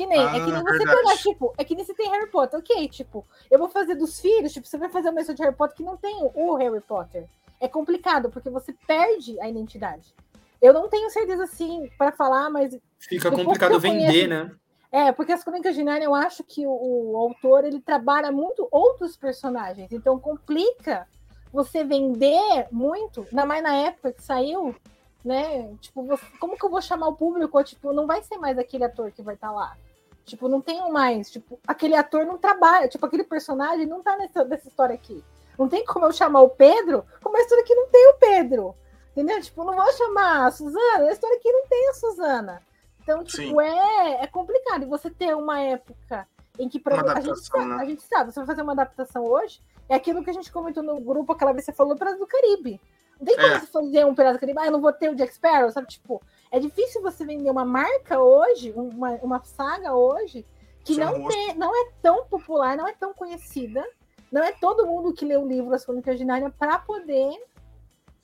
Que 0.00 0.06
nem, 0.06 0.18
é 0.18 0.30
que 0.30 0.38
Ah, 0.38 0.46
nem 0.46 0.62
você 0.64 0.78
verdade. 0.78 0.96
pegar, 1.02 1.16
tipo, 1.18 1.54
é 1.58 1.62
que 1.62 1.74
nem 1.74 1.84
você 1.84 1.92
tem 1.92 2.08
Harry 2.10 2.30
Potter, 2.30 2.58
ok, 2.58 2.88
tipo, 2.88 3.22
eu 3.50 3.58
vou 3.58 3.68
fazer 3.68 3.94
dos 3.96 4.18
filhos, 4.18 4.50
tipo, 4.50 4.66
você 4.66 4.78
vai 4.78 4.88
fazer 4.88 5.10
uma 5.10 5.20
história 5.20 5.36
de 5.36 5.42
Harry 5.42 5.54
Potter 5.54 5.76
que 5.76 5.82
não 5.82 5.98
tem 5.98 6.16
o 6.34 6.54
Harry 6.54 6.80
Potter. 6.80 7.26
É 7.60 7.68
complicado, 7.68 8.30
porque 8.30 8.48
você 8.48 8.72
perde 8.86 9.38
a 9.42 9.46
identidade. 9.50 10.14
Eu 10.58 10.72
não 10.72 10.88
tenho 10.88 11.10
certeza, 11.10 11.44
assim, 11.44 11.90
para 11.98 12.12
falar, 12.12 12.48
mas 12.48 12.78
Fica 12.98 13.30
complicado 13.30 13.72
que 13.72 13.78
vender, 13.80 14.06
conheço, 14.06 14.28
né? 14.30 14.50
é, 14.90 15.12
porque 15.12 15.32
as 15.32 15.44
Crônicas 15.44 15.74
de 15.74 15.84
Nárnia, 15.84 16.06
eu 16.06 16.14
acho 16.14 16.42
que 16.44 16.66
o, 16.66 16.70
o 17.12 17.16
autor, 17.18 17.64
ele 17.66 17.78
trabalha 17.78 18.32
muito 18.32 18.66
outros 18.70 19.18
personagens. 19.18 19.92
Então, 19.92 20.18
complica 20.18 21.06
você 21.52 21.84
vender 21.84 22.68
muito, 22.72 23.26
ainda 23.30 23.44
mais 23.44 23.62
na 23.62 23.74
época 23.74 24.12
que 24.14 24.22
saiu, 24.22 24.74
né? 25.22 25.74
Tipo, 25.82 26.06
como 26.38 26.56
que 26.56 26.64
eu 26.64 26.70
vou 26.70 26.80
chamar 26.80 27.08
o 27.08 27.16
público? 27.16 27.62
Tipo, 27.62 27.92
não 27.92 28.06
vai 28.06 28.22
ser 28.22 28.38
mais 28.38 28.56
aquele 28.56 28.84
ator 28.84 29.10
que 29.12 29.20
vai 29.20 29.34
estar 29.34 29.50
lá. 29.50 29.76
Tipo, 30.24 30.48
não 30.48 30.60
tenho 30.60 30.92
mais. 30.92 31.30
Tipo, 31.30 31.58
aquele 31.66 31.96
ator 31.96 32.24
não 32.24 32.38
trabalha. 32.38 32.88
Tipo, 32.88 33.06
aquele 33.06 33.24
personagem 33.24 33.86
não 33.86 34.02
tá 34.02 34.16
nessa, 34.16 34.44
nessa 34.44 34.68
história 34.68 34.94
aqui. 34.94 35.24
Não 35.58 35.68
tem 35.68 35.84
como 35.84 36.06
eu 36.06 36.12
chamar 36.12 36.40
o 36.42 36.48
Pedro 36.50 37.04
com 37.22 37.28
uma 37.28 37.40
história 37.40 37.64
que 37.64 37.74
não 37.74 37.88
tem 37.88 38.08
o 38.10 38.14
Pedro. 38.14 38.74
Entendeu? 39.12 39.40
Tipo, 39.40 39.64
não 39.64 39.74
vou 39.74 39.92
chamar 39.92 40.46
a 40.46 40.50
Suzana, 40.50 41.08
a 41.08 41.12
história 41.12 41.38
que 41.40 41.50
não 41.52 41.66
tem 41.66 41.88
a 41.88 41.94
Suzana. 41.94 42.62
Então, 43.02 43.24
tipo, 43.24 43.42
Sim. 43.42 43.60
é, 43.60 44.22
é 44.22 44.26
complicado. 44.26 44.84
E 44.84 44.86
você 44.86 45.10
ter 45.10 45.34
uma 45.34 45.60
época 45.60 46.26
em 46.58 46.68
que 46.68 46.78
pra, 46.78 47.00
a, 47.12 47.20
gente 47.20 47.40
sabe, 47.44 47.64
né? 47.64 47.74
a 47.76 47.84
gente 47.84 48.02
sabe, 48.02 48.32
você 48.32 48.40
vai 48.40 48.46
fazer 48.46 48.62
uma 48.62 48.72
adaptação 48.72 49.24
hoje, 49.24 49.62
é 49.88 49.94
aquilo 49.94 50.22
que 50.22 50.30
a 50.30 50.32
gente 50.32 50.52
comentou 50.52 50.82
no 50.82 51.00
grupo 51.00 51.32
aquela 51.32 51.52
vez 51.52 51.64
que 51.64 51.72
você 51.72 51.76
falou 51.76 51.96
Piratas 51.96 52.20
do 52.20 52.26
Caribe. 52.26 52.80
Não 53.18 53.26
tem 53.26 53.36
como 53.36 53.48
É. 53.48 53.60
você 53.60 53.66
fazer 53.66 54.06
um 54.06 54.14
Piratas 54.14 54.36
do 54.36 54.40
Caribe, 54.40 54.58
ah, 54.60 54.66
eu 54.66 54.72
não 54.72 54.80
vou 54.80 54.92
ter 54.92 55.10
o 55.10 55.14
Jack 55.14 55.34
Sparrow, 55.34 55.70
sabe? 55.70 55.88
Tipo, 55.88 56.22
é 56.50 56.58
difícil 56.58 57.00
você 57.02 57.24
vender 57.24 57.50
uma 57.50 57.64
marca 57.64 58.18
hoje, 58.18 58.72
uma, 58.74 59.10
uma 59.22 59.42
saga 59.44 59.94
hoje, 59.94 60.44
que 60.84 60.94
Sem 60.94 61.04
não, 61.04 61.28
tem, 61.28 61.54
não 61.54 61.74
é 61.74 61.90
tão 62.02 62.24
popular, 62.24 62.76
não 62.76 62.88
é 62.88 62.92
tão 62.92 63.12
conhecida. 63.14 63.84
Não 64.32 64.42
é 64.42 64.52
todo 64.52 64.86
mundo 64.86 65.12
que 65.12 65.24
lê 65.24 65.36
o 65.36 65.46
livro 65.46 65.74
As 65.74 65.84
Crônicas 65.84 66.16
de 66.18 66.24
Nárnia 66.24 66.50
para 66.56 66.78
poder 66.78 67.32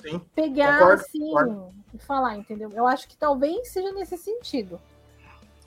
Sim. 0.01 0.21
pegar 0.35 0.79
Concordo, 0.79 1.03
assim 1.03 1.21
concordo. 1.21 1.75
e 1.95 1.99
falar, 1.99 2.37
entendeu? 2.37 2.71
Eu 2.73 2.87
acho 2.87 3.09
que 3.09 3.17
talvez 3.17 3.69
seja 3.69 3.91
nesse 3.93 4.17
sentido. 4.17 4.81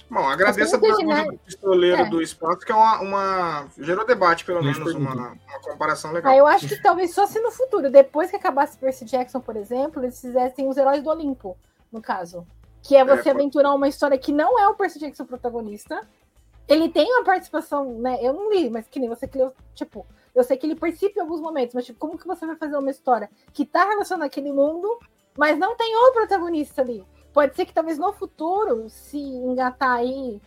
Bom, 0.10 0.28
agradeço 0.28 0.76
a 0.76 0.80
pergunta 0.80 1.06
Nárnia- 1.06 1.32
do 1.34 1.38
pistoleiro 1.40 2.02
É. 2.04 2.10
do 2.10 2.22
espaço, 2.22 2.60
que 2.66 2.72
é 2.72 2.76
uma, 2.76 3.00
uma- 3.02 3.68
gerou 3.78 4.06
debate, 4.06 4.44
pelo 4.46 4.64
menos, 4.64 4.96
uma, 4.96 5.14
uma 5.14 5.38
comparação 5.62 6.12
legal. 6.14 6.32
Ah, 6.32 6.36
eu 6.38 6.48
acho 6.48 6.68
que 6.68 6.82
talvez 6.82 7.14
só 7.14 7.28
se 7.28 7.40
no 7.42 7.52
futuro, 7.52 7.92
depois 7.92 8.30
que 8.32 8.36
acabasse 8.38 8.78
Percy 8.78 9.06
Jackson, 9.06 9.40
por 9.42 9.56
exemplo, 9.58 10.02
eles 10.02 10.20
fizessem 10.20 10.68
os 10.70 10.78
heróis 10.78 11.04
do 11.04 11.10
Olimpo, 11.10 11.56
no 11.92 12.02
caso. 12.02 12.46
Que 12.82 12.96
é 12.96 13.04
você 13.04 13.30
É, 13.30 13.32
aventurar 13.32 13.74
uma 13.74 13.88
história 13.88 14.18
que 14.18 14.32
não 14.32 14.58
é 14.60 14.68
o 14.68 14.74
Percy 14.76 15.00
Jackson 15.00 15.24
o 15.24 15.28
protagonista. 15.28 16.08
Ele 16.68 16.88
tem 16.88 17.12
uma 17.12 17.24
participação, 17.24 17.98
né? 18.00 18.20
Eu 18.22 18.34
não 18.34 18.52
li, 18.52 18.70
mas 18.70 18.88
que 18.88 19.00
nem 19.00 19.10
você 19.10 19.28
que 19.28 19.38
leu, 19.38 19.54
tipo, 19.74 20.06
eu 20.36 20.44
sei 20.44 20.56
que 20.56 20.66
ele 20.68 20.76
participa 20.76 21.20
em 21.20 21.22
alguns 21.22 21.42
momentos, 21.42 21.74
mas 21.74 21.86
tipo, 21.86 22.00
como 22.00 22.18
que 22.18 22.28
você 22.28 22.46
vai 22.46 22.56
fazer 22.56 22.78
uma 22.78 22.92
história 22.92 23.30
que 23.52 23.66
tá 23.66 23.86
relacionada 23.86 24.28
àquele 24.28 24.52
mundo, 24.52 25.00
mas 25.38 25.58
não 25.58 25.76
tem 25.76 25.96
o 25.96 26.14
protagonista 26.14 26.82
ali? 26.82 27.04
Pode 27.34 27.56
ser 27.56 27.66
que 27.66 27.74
talvez 27.74 27.98
no 27.98 28.14
futuro, 28.14 28.90
se 28.90 29.18
engatar 29.18 29.98
aí 29.98 30.40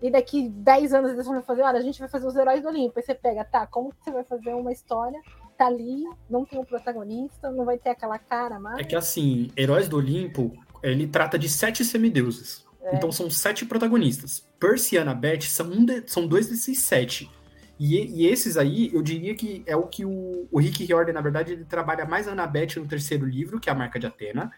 e 0.00 0.10
daqui 0.10 0.48
10 0.48 0.94
anos 0.94 1.12
eles 1.12 1.26
vão 1.26 1.42
fazer, 1.42 1.62
olha, 1.62 1.78
a 1.78 1.82
gente 1.82 1.98
vai 1.98 2.08
fazer 2.08 2.26
os 2.26 2.36
heróis 2.36 2.62
do 2.62 2.68
Olimpo. 2.68 2.98
Aí 2.98 3.04
você 3.04 3.14
pega, 3.14 3.44
tá, 3.44 3.66
como 3.66 3.90
que 3.90 3.96
você 4.04 4.10
vai 4.10 4.24
fazer 4.24 4.54
uma 4.54 4.72
história? 4.72 5.20
Tá 5.56 5.66
ali, 5.66 6.04
não 6.28 6.44
tem 6.44 6.58
um 6.58 6.64
protagonista, 6.64 7.50
não 7.50 7.64
vai 7.64 7.78
ter 7.78 7.90
aquela 7.90 8.18
cara 8.18 8.58
mais. 8.60 8.78
É 8.78 8.84
que 8.84 8.94
assim, 8.94 9.50
Heróis 9.56 9.88
do 9.88 9.96
Olimpo, 9.96 10.52
ele 10.82 11.06
trata 11.06 11.38
de 11.38 11.48
sete 11.48 11.84
semideuses. 11.84 12.64
É. 12.82 12.96
Então 12.96 13.10
são 13.10 13.28
sete 13.28 13.64
protagonistas. 13.64 14.46
Percy 14.58 14.94
e 14.94 14.98
Annabeth 14.98 15.42
são, 15.42 15.66
um 15.66 15.84
de, 15.84 16.02
são 16.06 16.26
dois 16.26 16.48
desses 16.48 16.80
sete. 16.80 17.30
E, 17.78 18.22
e, 18.22 18.26
esses 18.26 18.56
aí, 18.56 18.90
eu 18.94 19.02
diria 19.02 19.34
que 19.34 19.62
é 19.66 19.76
o 19.76 19.82
que 19.82 20.02
o, 20.02 20.48
o 20.50 20.58
Rick 20.58 20.82
Riordan, 20.84 21.12
na 21.12 21.20
verdade, 21.20 21.52
ele 21.52 21.64
trabalha 21.64 22.06
mais 22.06 22.26
a 22.26 22.32
Annabeth 22.32 22.76
no 22.76 22.86
terceiro 22.86 23.26
livro, 23.26 23.60
que 23.60 23.68
é 23.68 23.72
a 23.72 23.74
Marca 23.74 23.98
de 23.98 24.06
Atena 24.06 24.50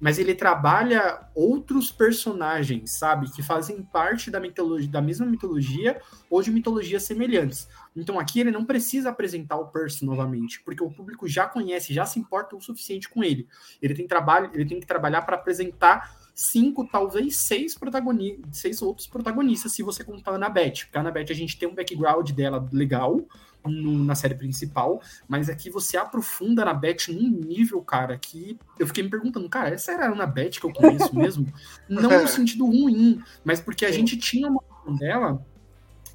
mas 0.00 0.18
ele 0.18 0.34
trabalha 0.34 1.28
outros 1.34 1.92
personagens, 1.92 2.98
sabe, 2.98 3.30
que 3.30 3.42
fazem 3.42 3.82
parte 3.82 4.30
da 4.30 4.40
mitologia, 4.40 4.88
da 4.88 5.02
mesma 5.02 5.26
mitologia 5.26 6.00
ou 6.30 6.40
de 6.42 6.50
mitologias 6.50 7.02
semelhantes. 7.02 7.68
Então 7.94 8.18
aqui 8.18 8.40
ele 8.40 8.50
não 8.50 8.64
precisa 8.64 9.10
apresentar 9.10 9.56
o 9.56 9.66
Percy 9.66 10.04
novamente, 10.04 10.62
porque 10.64 10.82
o 10.82 10.90
público 10.90 11.28
já 11.28 11.46
conhece, 11.46 11.92
já 11.92 12.06
se 12.06 12.18
importa 12.18 12.56
o 12.56 12.60
suficiente 12.60 13.08
com 13.08 13.22
ele. 13.22 13.46
Ele 13.82 13.94
tem 13.94 14.06
trabalho, 14.06 14.50
ele 14.54 14.64
tem 14.64 14.80
que 14.80 14.86
trabalhar 14.86 15.22
para 15.22 15.36
apresentar 15.36 16.18
cinco, 16.34 16.88
talvez 16.90 17.36
seis 17.36 17.74
protagonistas, 17.74 18.56
seis 18.56 18.80
outros 18.80 19.06
protagonistas, 19.06 19.72
se 19.72 19.82
você 19.82 20.02
contar 20.02 20.32
a 20.32 20.34
Annabeth. 20.36 20.84
Porque 20.84 20.96
a 20.96 21.00
Annabeth 21.00 21.26
a 21.30 21.34
gente 21.34 21.58
tem 21.58 21.68
um 21.68 21.74
background 21.74 22.30
dela 22.30 22.66
legal, 22.72 23.20
no, 23.64 24.04
na 24.04 24.14
série 24.14 24.34
principal, 24.34 25.00
mas 25.28 25.48
aqui 25.48 25.70
você 25.70 25.96
aprofunda 25.96 26.64
na 26.64 26.74
Beth 26.74 27.08
num 27.08 27.30
nível, 27.30 27.82
cara, 27.82 28.16
que 28.18 28.58
eu 28.78 28.86
fiquei 28.86 29.02
me 29.02 29.10
perguntando, 29.10 29.48
cara, 29.48 29.70
essa 29.70 29.92
era 29.92 30.06
a 30.06 30.12
Ana 30.12 30.26
Beth 30.26 30.50
que 30.50 30.64
eu 30.64 30.72
conheço 30.72 31.14
mesmo? 31.14 31.52
Não 31.88 32.22
no 32.22 32.28
sentido 32.28 32.66
ruim, 32.66 33.22
mas 33.44 33.60
porque 33.60 33.84
a 33.84 33.92
gente 33.92 34.16
tinha 34.16 34.48
uma 34.48 34.62
dela 34.98 35.44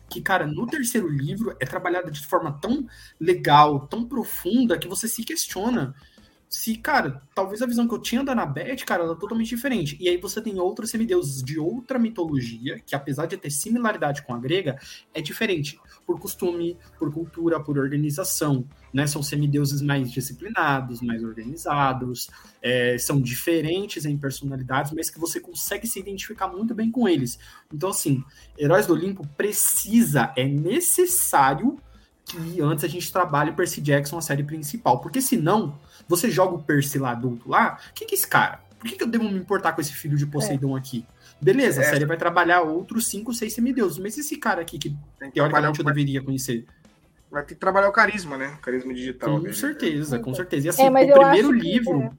que, 0.10 0.22
cara, 0.22 0.46
no 0.46 0.68
terceiro 0.68 1.08
livro 1.08 1.56
é 1.60 1.66
trabalhada 1.66 2.12
de 2.12 2.26
forma 2.26 2.52
tão 2.52 2.88
legal, 3.20 3.88
tão 3.88 4.06
profunda, 4.06 4.78
que 4.78 4.88
você 4.88 5.08
se 5.08 5.24
questiona 5.24 5.96
se, 6.50 6.78
cara, 6.78 7.22
talvez 7.34 7.62
a 7.62 7.66
visão 7.66 7.88
que 7.88 7.94
eu 7.94 8.00
tinha 8.00 8.24
da 8.24 8.32
Anabeth, 8.32 8.86
cara, 8.86 9.04
ela 9.04 9.14
é 9.14 9.18
totalmente 9.18 9.50
diferente. 9.50 9.98
E 10.00 10.08
aí 10.08 10.18
você 10.18 10.42
tem 10.42 10.60
outros 10.60 10.90
semideuses 10.90 11.44
de 11.44 11.60
outra 11.60 12.00
mitologia, 12.00 12.80
que 12.86 12.96
apesar 12.96 13.26
de 13.26 13.36
ter 13.36 13.50
similaridade 13.50 14.22
com 14.24 14.34
a 14.34 14.40
grega, 14.40 14.80
é 15.14 15.22
diferente 15.22 15.80
por 16.06 16.20
costume, 16.20 16.78
por 16.98 17.12
cultura, 17.12 17.60
por 17.60 17.78
organização. 17.78 18.66
Né? 18.94 19.06
São 19.08 19.22
semideuses 19.22 19.82
mais 19.82 20.12
disciplinados, 20.12 21.02
mais 21.02 21.24
organizados, 21.24 22.30
é, 22.62 22.98
são 22.98 23.20
diferentes 23.20 24.06
em 24.06 24.18
personalidades, 24.18 24.92
mas 24.92 25.10
que 25.10 25.20
você 25.20 25.40
consegue 25.40 25.88
se 25.88 26.00
identificar 26.00 26.48
muito 26.48 26.74
bem 26.74 26.90
com 26.90 27.08
eles. 27.08 27.38
Então, 27.74 27.90
assim, 27.90 28.24
Heróis 28.58 28.88
do 28.88 28.94
Olimpo 28.94 29.28
precisa, 29.36 30.32
é 30.38 30.48
necessário 30.48 31.78
que 32.26 32.62
antes 32.62 32.84
a 32.84 32.88
gente 32.88 33.12
trabalhe 33.12 33.52
o 33.52 33.54
Percy 33.54 33.80
Jackson, 33.82 34.18
a 34.18 34.22
série 34.22 34.44
principal. 34.44 35.00
Porque 35.00 35.22
senão, 35.22 35.78
você 36.08 36.30
joga 36.30 36.56
o 36.56 36.64
Percy 36.64 36.98
lá 36.98 37.12
adulto 37.12 37.50
lá, 37.50 37.80
o 37.90 37.94
que, 37.94 38.06
que 38.06 38.16
é 38.16 38.18
esse 38.18 38.28
cara? 38.28 38.60
Por 38.80 38.90
que, 38.90 38.98
que 38.98 39.04
eu 39.04 39.08
devo 39.08 39.24
me 39.26 39.38
importar 39.38 39.74
com 39.74 39.82
esse 39.82 39.94
filho 39.94 40.18
de 40.18 40.26
Poseidon 40.26 40.76
é. 40.76 40.80
aqui? 40.80 41.06
Beleza, 41.40 41.82
é. 41.82 41.86
a 41.86 41.90
série 41.90 42.06
vai 42.06 42.18
trabalhar 42.18 42.62
outros 42.62 43.08
5, 43.08 43.34
6 43.34 43.54
semideuses, 43.54 43.98
mas 43.98 44.18
esse 44.18 44.38
cara 44.38 44.62
aqui 44.62 44.78
que 44.78 44.96
teoricamente 45.34 45.80
eu 45.80 45.86
deveria 45.86 46.22
conhecer. 46.22 46.66
Vai 47.30 47.44
ter 47.44 47.56
que 47.56 47.60
trabalhar 47.60 47.90
o 47.90 47.92
carisma, 47.92 48.38
né? 48.38 48.56
O 48.58 48.62
carisma 48.62 48.94
digital. 48.94 49.30
Com 49.30 49.42
dele. 49.42 49.54
certeza, 49.54 50.20
com 50.20 50.34
certeza. 50.34 50.68
E 50.68 50.70
assim, 50.70 50.84
é, 50.84 50.90
o 50.90 51.20
primeiro 51.20 51.52
livro. 51.52 52.02
É. 52.02 52.12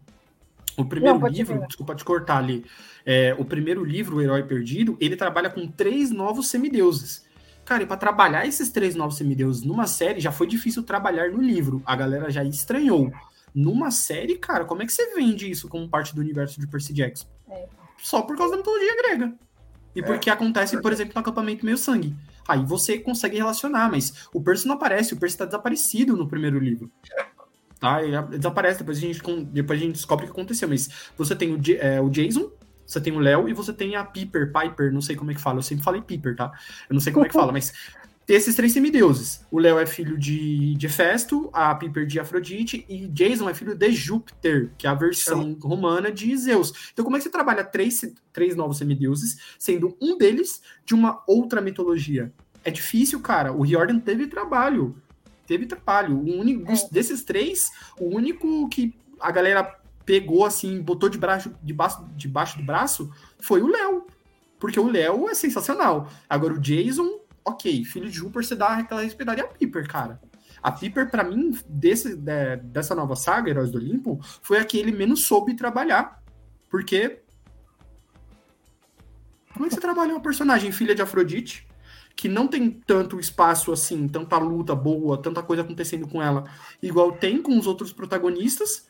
O 0.76 0.84
primeiro 0.84 1.18
Não, 1.18 1.28
livro, 1.28 1.66
desculpa 1.66 1.94
te 1.94 2.04
cortar 2.04 2.36
ali. 2.36 2.64
É, 3.04 3.34
o 3.38 3.44
primeiro 3.44 3.82
livro, 3.82 4.16
O 4.16 4.20
Herói 4.20 4.42
Perdido, 4.42 4.96
ele 5.00 5.16
trabalha 5.16 5.48
com 5.48 5.66
três 5.66 6.10
novos 6.10 6.48
semideuses. 6.48 7.24
Cara, 7.66 7.82
e 7.82 7.86
pra 7.86 7.96
trabalhar 7.96 8.46
esses 8.46 8.70
três 8.70 8.94
novos 8.94 9.16
semideuses 9.16 9.64
numa 9.64 9.88
série, 9.88 10.20
já 10.20 10.30
foi 10.30 10.46
difícil 10.46 10.84
trabalhar 10.84 11.30
no 11.32 11.42
livro. 11.42 11.82
A 11.84 11.96
galera 11.96 12.30
já 12.30 12.44
estranhou. 12.44 13.12
Numa 13.52 13.90
série, 13.90 14.36
cara, 14.36 14.64
como 14.64 14.82
é 14.82 14.86
que 14.86 14.92
você 14.92 15.12
vende 15.16 15.50
isso 15.50 15.68
como 15.68 15.88
parte 15.88 16.14
do 16.14 16.20
universo 16.20 16.60
de 16.60 16.66
Percy 16.68 16.92
Jackson? 16.92 17.26
É. 17.50 17.66
Só 18.00 18.22
por 18.22 18.36
causa 18.36 18.52
da 18.52 18.58
mitologia 18.58 18.96
grega. 18.96 19.34
E 19.96 20.00
é. 20.00 20.02
porque 20.04 20.30
acontece, 20.30 20.80
por 20.80 20.92
exemplo, 20.92 21.14
no 21.16 21.20
acampamento 21.20 21.64
meio 21.64 21.76
sangue. 21.76 22.14
Aí 22.46 22.64
você 22.64 23.00
consegue 23.00 23.36
relacionar, 23.36 23.90
mas 23.90 24.28
o 24.32 24.40
Percy 24.40 24.68
não 24.68 24.76
aparece, 24.76 25.14
o 25.14 25.16
Percy 25.16 25.36
tá 25.36 25.44
desaparecido 25.44 26.16
no 26.16 26.28
primeiro 26.28 26.60
livro. 26.60 26.88
Tá? 27.80 28.00
Ele 28.00 28.16
desaparece, 28.38 28.78
depois 28.78 28.98
a 28.98 29.00
gente, 29.00 29.20
depois 29.46 29.80
a 29.80 29.82
gente 29.82 29.94
descobre 29.94 30.24
o 30.24 30.28
que 30.28 30.32
aconteceu. 30.32 30.68
Mas 30.68 30.88
você 31.18 31.34
tem 31.34 31.52
o, 31.52 31.60
é, 31.80 32.00
o 32.00 32.08
Jason, 32.08 32.48
você 32.86 33.00
tem 33.00 33.12
o 33.12 33.18
Léo 33.18 33.48
e 33.48 33.52
você 33.52 33.72
tem 33.72 33.96
a 33.96 34.04
Piper, 34.04 34.52
Piper, 34.52 34.92
não 34.92 35.00
sei 35.00 35.16
como 35.16 35.30
é 35.30 35.34
que 35.34 35.40
fala, 35.40 35.58
eu 35.58 35.62
sempre 35.62 35.84
falei 35.84 36.00
Piper, 36.00 36.36
tá? 36.36 36.52
Eu 36.88 36.94
não 36.94 37.00
sei 37.00 37.12
como 37.12 37.24
é 37.24 37.28
que 37.28 37.34
fala, 37.34 37.52
mas 37.52 37.72
tem 38.26 38.36
esses 38.36 38.56
três 38.56 38.72
semideuses. 38.72 39.46
O 39.52 39.58
Léo 39.60 39.78
é 39.78 39.86
filho 39.86 40.18
de, 40.18 40.74
de 40.74 40.88
Festo, 40.88 41.48
a 41.52 41.72
Piper 41.74 42.04
de 42.04 42.18
Afrodite 42.18 42.84
e 42.88 43.06
Jason 43.06 43.48
é 43.48 43.54
filho 43.54 43.72
de 43.72 43.92
Júpiter, 43.92 44.72
que 44.76 44.86
é 44.86 44.90
a 44.90 44.94
versão 44.94 45.56
romana 45.62 46.10
de 46.10 46.36
Zeus. 46.36 46.90
Então, 46.92 47.04
como 47.04 47.16
é 47.16 47.20
que 47.20 47.22
você 47.22 47.30
trabalha 47.30 47.62
três, 47.62 48.00
três 48.32 48.56
novos 48.56 48.78
semideuses, 48.78 49.38
sendo 49.58 49.96
um 50.00 50.18
deles 50.18 50.60
de 50.84 50.92
uma 50.92 51.22
outra 51.24 51.60
mitologia? 51.60 52.32
É 52.64 52.70
difícil, 52.70 53.20
cara. 53.20 53.52
O 53.52 53.62
Riordan 53.62 54.00
teve 54.00 54.26
trabalho. 54.26 54.96
Teve 55.46 55.66
trabalho. 55.66 56.16
O 56.16 56.40
único, 56.40 56.72
é. 56.72 56.74
desses 56.90 57.22
três, 57.22 57.70
o 57.96 58.12
único 58.12 58.68
que 58.68 58.92
a 59.20 59.30
galera 59.30 59.62
pegou 60.06 60.46
assim, 60.46 60.80
botou 60.80 61.08
de 61.08 61.18
braço, 61.18 61.52
debaixo, 61.62 62.08
debaixo 62.14 62.56
do 62.56 62.64
braço, 62.64 63.12
foi 63.40 63.60
o 63.60 63.66
Léo. 63.66 64.06
Porque 64.58 64.78
o 64.78 64.88
Léo 64.88 65.28
é 65.28 65.34
sensacional. 65.34 66.08
Agora 66.30 66.54
o 66.54 66.60
Jason, 66.60 67.20
ok, 67.44 67.84
filho 67.84 68.08
de 68.08 68.16
Júpiter, 68.16 68.44
você 68.44 68.54
dá 68.54 68.68
aquela 68.68 69.02
respeitada. 69.02 69.40
E 69.40 69.44
a 69.44 69.48
Piper, 69.48 69.86
cara? 69.88 70.20
A 70.62 70.72
Piper, 70.72 71.10
para 71.10 71.24
mim, 71.24 71.58
desse, 71.68 72.16
de, 72.16 72.56
dessa 72.56 72.94
nova 72.94 73.16
saga, 73.16 73.50
Heróis 73.50 73.70
do 73.70 73.78
Olimpo, 73.78 74.18
foi 74.40 74.58
a 74.58 74.64
que 74.64 74.78
ele 74.78 74.92
menos 74.92 75.26
soube 75.26 75.54
trabalhar. 75.54 76.22
Porque. 76.70 77.20
Como 79.52 79.66
é 79.66 79.68
que 79.68 79.74
você 79.74 79.80
trabalha 79.80 80.12
uma 80.12 80.20
personagem 80.20 80.70
filha 80.70 80.94
de 80.94 81.02
Afrodite, 81.02 81.66
que 82.14 82.28
não 82.28 82.46
tem 82.46 82.70
tanto 82.70 83.18
espaço 83.18 83.72
assim, 83.72 84.06
tanta 84.06 84.38
luta 84.38 84.74
boa, 84.74 85.20
tanta 85.20 85.42
coisa 85.42 85.62
acontecendo 85.62 86.06
com 86.06 86.22
ela, 86.22 86.44
igual 86.82 87.12
tem 87.12 87.40
com 87.40 87.58
os 87.58 87.66
outros 87.66 87.92
protagonistas, 87.92 88.88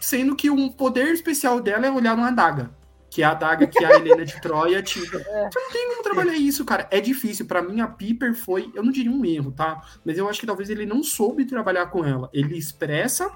sendo 0.00 0.36
que 0.36 0.50
um 0.50 0.68
poder 0.68 1.08
especial 1.08 1.60
dela 1.60 1.86
é 1.86 1.90
olhar 1.90 2.16
numa 2.16 2.28
adaga. 2.28 2.70
Que 3.10 3.22
é 3.22 3.26
a 3.26 3.32
adaga 3.32 3.66
que 3.66 3.84
a 3.84 3.96
Helena 3.96 4.24
de 4.24 4.40
Troia 4.40 4.80
tinha. 4.84 5.04
É. 5.04 5.50
Você 5.50 5.58
não 5.58 5.72
tem 5.72 5.88
como 5.88 6.02
trabalhar 6.02 6.36
isso, 6.36 6.64
cara. 6.64 6.86
É 6.90 7.00
difícil. 7.00 7.46
para 7.46 7.60
mim, 7.60 7.80
a 7.80 7.88
Piper 7.88 8.34
foi, 8.34 8.70
eu 8.74 8.82
não 8.82 8.92
diria 8.92 9.10
um 9.10 9.24
erro, 9.24 9.50
tá? 9.50 9.82
Mas 10.04 10.16
eu 10.16 10.28
acho 10.28 10.38
que 10.38 10.46
talvez 10.46 10.70
ele 10.70 10.86
não 10.86 11.02
soube 11.02 11.44
trabalhar 11.44 11.86
com 11.86 12.04
ela. 12.04 12.30
Ele 12.32 12.56
expressa 12.56 13.30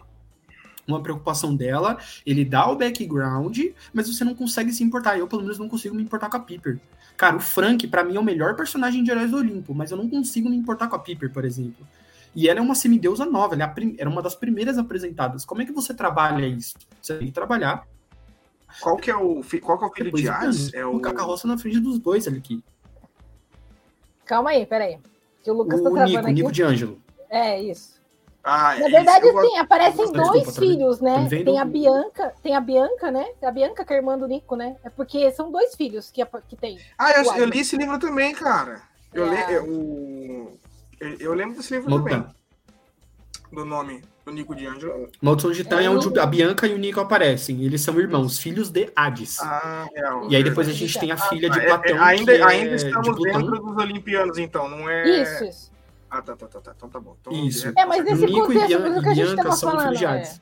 uma 0.87 1.03
preocupação 1.03 1.57
dela, 1.57 1.99
ele 2.27 2.45
dá 2.45 2.69
o 2.69 2.77
background, 2.77 3.59
mas 3.93 4.07
você 4.07 4.23
não 4.23 4.35
consegue 4.35 4.73
se 4.73 4.85
importar. 4.85 5.19
Eu, 5.19 5.27
pelo 5.27 5.43
menos, 5.43 5.59
não 5.59 5.69
consigo 5.69 5.95
me 5.95 6.03
importar 6.03 6.29
com 6.29 6.37
a 6.37 6.41
Piper. 6.41 6.79
Cara, 7.17 7.37
o 7.37 7.41
Frank, 7.41 7.87
para 7.87 8.05
mim, 8.05 8.17
é 8.17 8.21
o 8.21 8.25
melhor 8.25 8.55
personagem 8.57 9.03
de 9.03 9.11
Heróis 9.11 9.31
do 9.31 9.39
Olimpo, 9.39 9.75
mas 9.75 9.91
eu 9.91 9.97
não 9.97 10.09
consigo 10.09 10.49
me 10.49 10.57
importar 10.57 10.89
com 10.89 10.97
a 10.97 10.99
Piper, 10.99 11.33
por 11.33 11.45
exemplo. 11.45 11.87
E 12.35 12.49
ela 12.49 12.59
é 12.59 12.63
uma 12.63 12.75
semideusa 12.75 13.25
nova, 13.25 13.55
ela 13.55 13.65
é 13.65 13.95
era 13.99 14.11
uma 14.11 14.21
das 14.21 14.35
primeiras 14.35 14.77
apresentadas. 14.77 15.45
Como 15.45 15.63
é 15.63 15.65
que 15.65 15.73
você 15.73 15.95
trabalha 15.95 16.47
isso? 16.47 16.75
Você 17.01 17.17
tem 17.17 17.29
que 17.29 17.33
trabalhar. 17.33 17.87
Qual 18.81 18.97
que 18.97 19.11
é 19.11 19.17
o, 19.17 19.41
qual 19.63 19.79
que 19.79 19.85
é 19.85 19.89
o 19.89 19.93
filho 19.93 20.13
de 20.13 20.29
Hades? 20.29 20.75
É 20.75 20.85
o... 20.85 20.97
a 20.97 21.15
carroça 21.15 21.47
na 21.47 21.57
frente 21.57 21.79
dos 21.79 21.99
dois 21.99 22.27
ali 22.27 22.39
aqui. 22.39 22.63
Calma 24.25 24.51
aí, 24.51 24.67
peraí. 24.67 24.99
Que 25.43 25.51
o 25.51 25.55
Lucas 25.55 25.81
o 25.81 25.85
tá 25.85 25.91
travando 25.91 26.11
Nico, 26.11 26.21
aqui. 26.21 26.31
O 26.31 26.35
Nico 26.35 26.53
de 26.53 26.63
Ângelo. 26.63 27.01
É, 27.31 27.63
isso. 27.63 27.95
Ah, 28.43 28.77
Na 28.79 28.89
verdade, 28.89 29.27
isso, 29.27 29.41
sim, 29.41 29.57
aparecem 29.57 30.13
dois 30.13 30.33
desculpa, 30.33 30.61
filhos, 30.61 30.99
tá 30.99 31.05
né? 31.05 31.29
Tem 31.29 31.59
a 31.59 31.65
Bianca, 31.65 32.35
tem 32.43 32.55
a 32.55 32.61
Bianca, 32.61 33.11
né? 33.11 33.27
A 33.43 33.51
Bianca 33.51 33.85
que 33.85 33.93
é 33.93 33.97
irmã 33.97 34.19
do 34.19 34.27
Nico, 34.27 34.55
né? 34.55 34.77
É 34.85 34.91
porque 34.91 35.31
são 35.31 35.51
dois 35.51 35.75
filhos 35.75 36.11
que, 36.11 36.23
que 36.49 36.57
tem. 36.57 36.79
Ah, 36.99 37.13
eu, 37.13 37.37
eu 37.37 37.47
li 37.47 37.61
esse 37.61 37.77
livro 37.77 37.99
também, 37.99 38.35
cara. 38.35 38.83
Eu 39.15 39.33
é. 39.33 39.47
li 39.51 39.59
o 39.61 40.59
eu 41.21 41.35
lembro 41.35 41.57
desse 41.57 41.75
livro 41.75 41.91
Maldição. 41.91 42.23
também. 42.23 42.35
Do 43.53 43.65
nome 43.65 44.03
do 44.25 44.33
Nico 44.33 44.55
de 44.55 44.67
Angelo. 44.67 45.09
Maldição 45.21 45.51
de 45.51 45.59
Titã 45.59 45.81
é, 45.81 45.85
é 45.85 45.91
onde 45.91 46.19
a 46.19 46.27
Bianca 46.27 46.67
e 46.67 46.75
o 46.75 46.79
Nico 46.79 47.01
aparecem. 47.01 47.63
Eles 47.63 47.83
são 47.83 47.99
irmãos, 48.01 48.39
filhos 48.39 48.71
de 48.71 48.91
Hades. 48.97 49.41
Ah, 49.41 49.87
real. 49.95 50.31
E 50.31 50.37
aí 50.37 50.43
depois 50.43 50.69
a 50.69 50.73
gente 50.73 50.99
tem 50.99 51.13
a 51.13 51.17
filha 51.17 51.51
de 51.51 51.61
ah, 51.61 51.65
Platão. 51.65 51.97
É, 51.97 52.01
ainda, 52.01 52.35
é 52.35 52.43
ainda 52.43 52.75
estamos 52.75 53.23
dentro 53.23 53.61
dos 53.61 53.77
Olimpianos, 53.77 54.39
então, 54.39 54.69
não 54.69 54.89
é. 54.89 55.23
Isso, 55.23 55.45
isso. 55.45 55.73
Ah, 56.11 56.23
tá, 56.23 56.37
tá, 56.37 56.47
tá, 56.47 56.61
tá. 56.61 56.73
Então 56.77 56.89
tá 56.89 57.01
bom. 57.01 57.17
Então, 57.21 57.33
isso. 57.33 57.73
É, 57.77 57.85
mas 57.85 58.05
nesse 58.05 58.27
Nico 58.27 58.47
contexto, 58.47 58.65
e 58.65 58.77
Bianca, 58.77 59.03
que 59.03 59.09
a 59.09 59.15
gente 59.15 59.37
tava 59.37 59.57
falando. 59.57 60.05
É. 60.05 60.35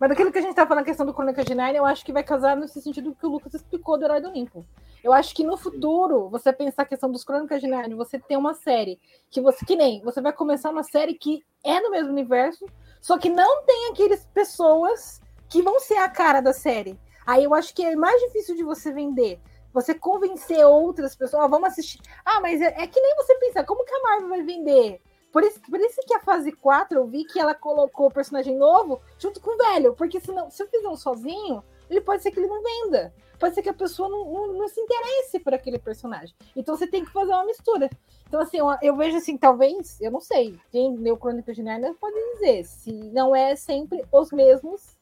Mas 0.00 0.10
daquilo 0.10 0.30
que 0.30 0.38
a 0.38 0.42
gente 0.42 0.54
tá 0.54 0.66
falando, 0.66 0.82
a 0.82 0.86
questão 0.86 1.04
do 1.04 1.12
Crônica 1.12 1.42
de 1.42 1.54
Narnia, 1.54 1.78
eu 1.78 1.86
acho 1.86 2.04
que 2.04 2.12
vai 2.12 2.22
casar 2.22 2.56
nesse 2.56 2.80
sentido 2.80 3.16
que 3.18 3.26
o 3.26 3.30
Lucas 3.30 3.54
explicou 3.54 3.98
do 3.98 4.04
Herói 4.04 4.20
do 4.20 4.28
Olimpo. 4.28 4.64
Eu 5.02 5.12
acho 5.12 5.34
que 5.34 5.44
no 5.44 5.56
futuro, 5.56 6.28
você 6.28 6.52
pensar 6.52 6.82
a 6.82 6.86
questão 6.86 7.10
dos 7.10 7.24
Crônicas 7.24 7.60
de 7.60 7.68
Narnia, 7.68 7.96
você 7.96 8.18
tem 8.18 8.36
uma 8.36 8.54
série 8.54 8.98
que 9.30 9.40
você 9.40 9.64
que 9.64 9.76
nem, 9.76 10.02
você 10.02 10.20
vai 10.20 10.32
começar 10.32 10.70
uma 10.70 10.82
série 10.82 11.14
que 11.14 11.44
é 11.64 11.80
no 11.80 11.90
mesmo 11.90 12.10
universo, 12.10 12.66
só 13.00 13.16
que 13.16 13.28
não 13.28 13.64
tem 13.64 13.90
aqueles 13.90 14.26
pessoas 14.26 15.20
que 15.48 15.62
vão 15.62 15.78
ser 15.80 15.96
a 15.96 16.08
cara 16.08 16.40
da 16.40 16.52
série. 16.52 16.98
Aí 17.26 17.44
eu 17.44 17.54
acho 17.54 17.74
que 17.74 17.84
é 17.84 17.94
mais 17.94 18.20
difícil 18.22 18.56
de 18.56 18.62
você 18.62 18.90
vender 18.90 19.38
Você 19.72 19.94
convencer 19.94 20.64
outras 20.64 21.14
pessoas, 21.14 21.44
ah, 21.44 21.46
vamos 21.46 21.68
assistir. 21.68 22.00
Ah, 22.24 22.40
mas 22.40 22.60
é, 22.60 22.74
é, 22.82 22.86
que 22.86 23.00
nem 23.00 23.16
você 23.16 23.34
pensa, 23.36 23.64
como 23.64 23.84
que 23.84 23.94
a 23.94 24.02
Marvel 24.02 24.28
vai 24.30 24.42
vender? 24.42 25.00
Por 25.30 25.42
isso, 25.42 25.60
por 25.60 25.78
isso 25.78 26.00
que 26.06 26.14
a 26.14 26.20
fase 26.20 26.50
4 26.52 26.98
eu 26.98 27.06
vi 27.06 27.24
que 27.24 27.38
ela 27.38 27.54
colocou 27.54 28.06
o 28.06 28.10
personagem 28.10 28.56
novo 28.56 29.00
junto 29.18 29.40
com 29.40 29.54
o 29.54 29.58
velho. 29.58 29.94
Porque 29.94 30.18
senão, 30.20 30.50
se 30.50 30.62
eu 30.62 30.68
fizer 30.68 30.88
um 30.88 30.96
sozinho, 30.96 31.62
ele 31.88 32.00
pode 32.00 32.22
ser 32.22 32.30
que 32.30 32.38
ele 32.40 32.46
não 32.46 32.62
venda. 32.62 33.12
Pode 33.38 33.54
ser 33.54 33.62
que 33.62 33.68
a 33.68 33.74
pessoa 33.74 34.08
não, 34.08 34.32
não, 34.32 34.52
não 34.52 34.68
se 34.68 34.80
interesse 34.80 35.38
por 35.38 35.54
aquele 35.54 35.78
personagem. 35.78 36.34
Então 36.56 36.76
você 36.76 36.86
tem 36.86 37.04
que 37.04 37.12
fazer 37.12 37.32
uma 37.32 37.44
mistura. 37.44 37.88
Então, 38.26 38.40
assim, 38.40 38.58
eu, 38.58 38.66
eu 38.82 38.96
vejo 38.96 39.16
assim, 39.16 39.36
talvez, 39.38 39.98
eu 40.00 40.10
não 40.10 40.20
sei, 40.20 40.58
quem 40.70 40.96
leu 40.96 41.16
Crônicas 41.16 41.56
de 41.56 41.62
Narnia 41.62 41.94
pode 41.98 42.16
dizer, 42.34 42.64
se 42.64 42.92
não 42.92 43.34
é 43.34 43.56
sempre 43.56 44.04
os 44.12 44.30
mesmos 44.32 44.96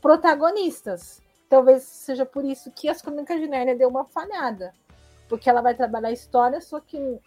protagonistas. 0.00 1.20
Talvez 1.48 1.82
seja 1.82 2.24
por 2.24 2.44
isso 2.44 2.70
que 2.70 2.88
as 2.88 3.02
Crônicas 3.02 3.40
de 3.40 3.46
Narnia 3.46 3.76
deu 3.76 3.88
uma 3.88 4.04
falhada. 4.04 4.72
Porque 5.28 5.50
ela 5.50 5.60
vai 5.60 5.74
trabalhar 5.74 6.08
a 6.08 6.12
história, 6.12 6.60
só 6.60 6.80
que 6.80 7.20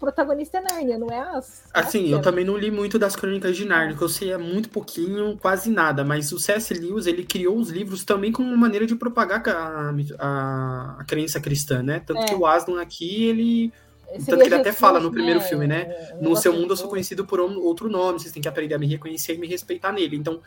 protagonista 0.00 0.58
é 0.58 0.60
Nárnia, 0.62 0.98
não 0.98 1.08
é 1.08 1.20
as. 1.20 1.62
Assim, 1.72 2.08
eu 2.08 2.22
também 2.22 2.44
não 2.44 2.56
li 2.56 2.70
muito 2.70 2.98
das 2.98 3.14
Crônicas 3.14 3.54
de 3.54 3.66
Nárnia, 3.66 3.94
que 3.94 4.02
eu 4.02 4.08
sei 4.08 4.32
é 4.32 4.38
muito 4.38 4.70
pouquinho, 4.70 5.36
quase 5.36 5.70
nada, 5.70 6.02
mas 6.02 6.32
o 6.32 6.38
C.S. 6.38 6.72
Lewis, 6.72 7.06
ele 7.06 7.22
criou 7.22 7.58
os 7.58 7.68
livros 7.68 8.02
também 8.02 8.32
como 8.32 8.48
uma 8.48 8.56
maneira 8.56 8.86
de 8.86 8.96
propagar 8.96 9.46
a, 9.46 9.94
a, 10.18 10.96
a 10.98 11.04
crença 11.04 11.38
cristã, 11.38 11.82
né? 11.82 12.02
Tanto 12.04 12.22
é. 12.22 12.24
que 12.24 12.34
o 12.34 12.46
Aslan 12.46 12.80
aqui, 12.80 13.26
ele. 13.26 13.72
Tanto 14.10 14.24
que 14.24 14.32
ele 14.32 14.44
Jesus, 14.44 14.60
até 14.60 14.72
fala 14.72 14.98
no 14.98 15.12
primeiro 15.12 15.38
né? 15.38 15.46
filme, 15.46 15.66
né? 15.68 15.82
É, 15.82 16.18
no 16.20 16.34
seu 16.34 16.52
mundo 16.52 16.72
eu 16.72 16.76
sou 16.76 16.88
conhecido 16.88 17.24
por 17.24 17.38
outro 17.38 17.88
nome, 17.88 18.18
vocês 18.18 18.32
têm 18.32 18.42
que 18.42 18.48
aprender 18.48 18.74
a 18.74 18.78
me 18.78 18.86
reconhecer 18.86 19.34
e 19.34 19.38
me 19.38 19.46
respeitar 19.46 19.92
nele. 19.92 20.16
Então, 20.16 20.40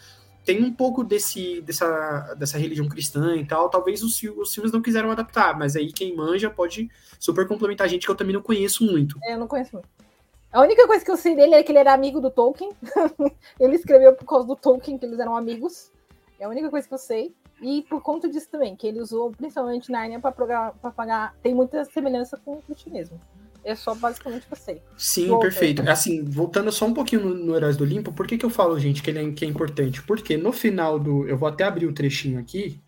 tem 0.45 0.63
um 0.63 0.73
pouco 0.73 1.03
desse, 1.03 1.61
dessa, 1.61 2.35
dessa 2.37 2.57
religião 2.57 2.87
cristã 2.87 3.35
e 3.35 3.45
tal. 3.45 3.69
Talvez 3.69 4.03
os, 4.03 4.21
os 4.23 4.53
filmes 4.53 4.71
não 4.71 4.81
quiseram 4.81 5.11
adaptar, 5.11 5.57
mas 5.57 5.75
aí 5.75 5.91
quem 5.91 6.15
manja 6.15 6.49
pode 6.49 6.89
super 7.19 7.47
complementar 7.47 7.85
a 7.85 7.89
gente, 7.89 8.05
que 8.05 8.11
eu 8.11 8.15
também 8.15 8.33
não 8.33 8.41
conheço 8.41 8.85
muito. 8.85 9.17
É, 9.23 9.33
eu 9.33 9.39
não 9.39 9.47
conheço 9.47 9.73
muito. 9.73 9.87
A 10.51 10.61
única 10.61 10.85
coisa 10.85 11.03
que 11.03 11.09
eu 11.09 11.17
sei 11.17 11.35
dele 11.35 11.55
é 11.55 11.63
que 11.63 11.71
ele 11.71 11.79
era 11.79 11.93
amigo 11.93 12.21
do 12.21 12.29
Tolkien. 12.29 12.71
ele 13.59 13.75
escreveu 13.75 14.13
por 14.13 14.25
causa 14.25 14.47
do 14.47 14.55
Tolkien, 14.55 14.97
que 14.97 15.05
eles 15.05 15.19
eram 15.19 15.35
amigos. 15.35 15.91
É 16.39 16.45
a 16.45 16.49
única 16.49 16.69
coisa 16.69 16.87
que 16.87 16.93
eu 16.93 16.99
sei. 16.99 17.33
E 17.61 17.81
por 17.83 18.01
conta 18.01 18.29
disso 18.29 18.49
também, 18.51 18.75
que 18.75 18.85
ele 18.85 18.99
usou 18.99 19.31
principalmente 19.31 19.91
Narnia 19.91 20.19
para 20.19 20.31
pagar. 20.91 21.35
Tem 21.41 21.55
muita 21.55 21.85
semelhança 21.85 22.37
com 22.37 22.55
o 22.55 22.61
cristianismo. 22.61 23.19
É 23.63 23.75
só 23.75 23.95
basicamente 23.95 24.45
você. 24.49 24.81
Sim, 24.97 25.27
Volta. 25.27 25.47
perfeito. 25.47 25.81
Assim, 25.89 26.23
voltando 26.23 26.71
só 26.71 26.85
um 26.85 26.93
pouquinho 26.93 27.23
no, 27.23 27.33
no 27.33 27.55
Heróis 27.55 27.77
do 27.77 27.83
Olimpo, 27.83 28.11
por 28.11 28.27
que, 28.27 28.37
que 28.37 28.45
eu 28.45 28.49
falo, 28.49 28.77
gente, 28.79 29.01
que 29.01 29.09
ele 29.09 29.19
é, 29.19 29.31
que 29.31 29.45
é 29.45 29.47
importante? 29.47 30.01
Porque 30.03 30.35
no 30.35 30.51
final 30.51 30.99
do. 30.99 31.27
Eu 31.27 31.37
vou 31.37 31.47
até 31.47 31.63
abrir 31.63 31.85
o 31.85 31.93
trechinho 31.93 32.39
aqui. 32.39 32.79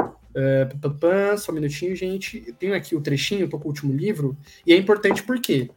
Uh, 0.00 1.38
só 1.38 1.50
um 1.50 1.56
minutinho, 1.56 1.94
gente. 1.96 2.44
Eu 2.46 2.54
tenho 2.54 2.74
aqui 2.74 2.94
o 2.94 3.00
trechinho, 3.00 3.42
eu 3.42 3.48
tô 3.48 3.58
com 3.58 3.64
o 3.64 3.68
último 3.68 3.92
livro. 3.92 4.36
E 4.64 4.72
é 4.72 4.76
importante 4.76 5.22
por 5.22 5.40
quê? 5.40 5.68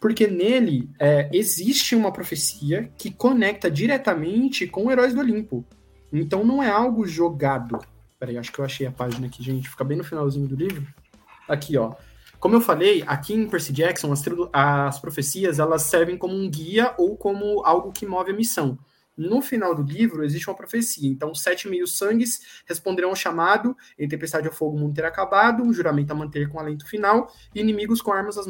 Porque 0.00 0.26
nele 0.26 0.88
é, 0.98 1.28
existe 1.32 1.94
uma 1.94 2.10
profecia 2.10 2.90
que 2.96 3.10
conecta 3.10 3.70
diretamente 3.70 4.66
com 4.66 4.86
o 4.86 4.90
Heróis 4.90 5.14
do 5.14 5.20
Olimpo. 5.20 5.64
Então 6.12 6.42
não 6.42 6.62
é 6.62 6.68
algo 6.68 7.06
jogado. 7.06 7.78
Peraí, 8.18 8.36
acho 8.36 8.50
que 8.50 8.58
eu 8.58 8.64
achei 8.64 8.86
a 8.86 8.90
página 8.90 9.26
aqui, 9.26 9.42
gente. 9.42 9.68
Fica 9.68 9.84
bem 9.84 9.98
no 9.98 10.04
finalzinho 10.04 10.48
do 10.48 10.56
livro. 10.56 10.86
Aqui, 11.46 11.76
ó. 11.76 11.94
Como 12.40 12.56
eu 12.56 12.60
falei, 12.62 13.04
aqui 13.06 13.34
em 13.34 13.46
Percy 13.46 13.70
Jackson, 13.70 14.10
as, 14.10 14.24
as 14.50 14.98
profecias 14.98 15.58
elas 15.58 15.82
servem 15.82 16.16
como 16.16 16.34
um 16.34 16.50
guia 16.50 16.94
ou 16.96 17.14
como 17.14 17.62
algo 17.66 17.92
que 17.92 18.06
move 18.06 18.30
a 18.30 18.34
missão. 18.34 18.78
No 19.14 19.42
final 19.42 19.74
do 19.74 19.82
livro, 19.82 20.24
existe 20.24 20.48
uma 20.48 20.56
profecia. 20.56 21.06
Então, 21.06 21.34
sete 21.34 21.68
mil 21.68 21.86
sangues 21.86 22.62
responderão 22.64 23.10
ao 23.10 23.14
chamado, 23.14 23.76
em 23.98 24.08
tempestade 24.08 24.48
ao 24.48 24.54
fogo 24.54 24.78
o 24.78 24.80
mundo 24.80 24.94
terá 24.94 25.08
acabado, 25.08 25.62
um 25.62 25.70
juramento 25.74 26.10
a 26.12 26.16
manter 26.16 26.48
com 26.48 26.58
alento 26.58 26.88
final, 26.88 27.30
e 27.54 27.60
inimigos 27.60 28.00
com 28.00 28.10
armas 28.10 28.38
às, 28.38 28.46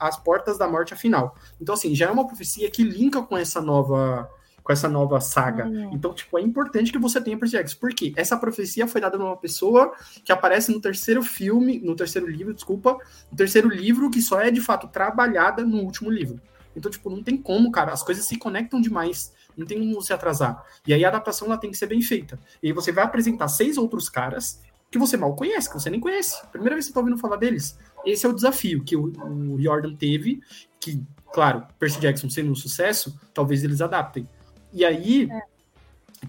às, 0.00 0.16
portas 0.16 0.56
da 0.56 0.66
morte 0.66 0.94
afinal. 0.94 1.36
Então, 1.60 1.74
assim, 1.74 1.94
já 1.94 2.06
é 2.06 2.10
uma 2.10 2.26
profecia 2.26 2.70
que 2.70 2.82
linka 2.82 3.20
com 3.20 3.36
essa 3.36 3.60
nova 3.60 4.26
com 4.66 4.72
essa 4.72 4.88
nova 4.88 5.20
saga. 5.20 5.70
Então, 5.92 6.12
tipo, 6.12 6.36
é 6.36 6.42
importante 6.42 6.90
que 6.90 6.98
você 6.98 7.20
tenha 7.20 7.38
Percy 7.38 7.52
Jackson. 7.52 7.78
Por 7.78 7.94
quê? 7.94 8.12
Essa 8.16 8.36
profecia 8.36 8.88
foi 8.88 9.00
dada 9.00 9.16
numa 9.16 9.36
pessoa 9.36 9.94
que 10.24 10.32
aparece 10.32 10.72
no 10.72 10.80
terceiro 10.80 11.22
filme, 11.22 11.78
no 11.78 11.94
terceiro 11.94 12.26
livro, 12.26 12.52
desculpa, 12.52 12.98
no 13.30 13.36
terceiro 13.36 13.68
livro 13.68 14.10
que 14.10 14.20
só 14.20 14.40
é 14.40 14.50
de 14.50 14.60
fato 14.60 14.88
trabalhada 14.88 15.64
no 15.64 15.76
último 15.82 16.10
livro. 16.10 16.40
Então, 16.74 16.90
tipo, 16.90 17.08
não 17.08 17.22
tem 17.22 17.36
como, 17.36 17.70
cara. 17.70 17.92
As 17.92 18.02
coisas 18.02 18.26
se 18.26 18.36
conectam 18.36 18.80
demais. 18.80 19.32
Não 19.56 19.64
tem 19.64 19.78
como 19.78 20.02
se 20.02 20.12
atrasar. 20.12 20.64
E 20.84 20.92
aí 20.92 21.04
a 21.04 21.08
adaptação 21.08 21.46
ela 21.46 21.58
tem 21.58 21.70
que 21.70 21.76
ser 21.76 21.86
bem 21.86 22.02
feita. 22.02 22.36
E 22.60 22.66
aí 22.66 22.72
você 22.72 22.90
vai 22.90 23.04
apresentar 23.04 23.46
seis 23.46 23.78
outros 23.78 24.08
caras 24.08 24.60
que 24.90 24.98
você 24.98 25.16
mal 25.16 25.36
conhece, 25.36 25.68
que 25.68 25.80
você 25.80 25.88
nem 25.88 26.00
conhece. 26.00 26.44
Primeira 26.48 26.74
vez 26.74 26.86
que 26.86 26.88
você 26.88 26.94
tá 26.94 27.00
ouvindo 27.00 27.18
falar 27.18 27.36
deles. 27.36 27.78
Esse 28.04 28.26
é 28.26 28.28
o 28.28 28.32
desafio 28.32 28.82
que 28.82 28.96
o, 28.96 29.04
o 29.04 29.62
Jordan 29.62 29.94
teve, 29.94 30.40
que, 30.80 31.00
claro, 31.32 31.64
Percy 31.78 32.00
Jackson 32.00 32.28
sendo 32.28 32.50
um 32.50 32.54
sucesso, 32.56 33.16
talvez 33.32 33.62
eles 33.62 33.80
adaptem. 33.80 34.28
E 34.76 34.84
aí 34.84 35.26
é. 35.32 35.40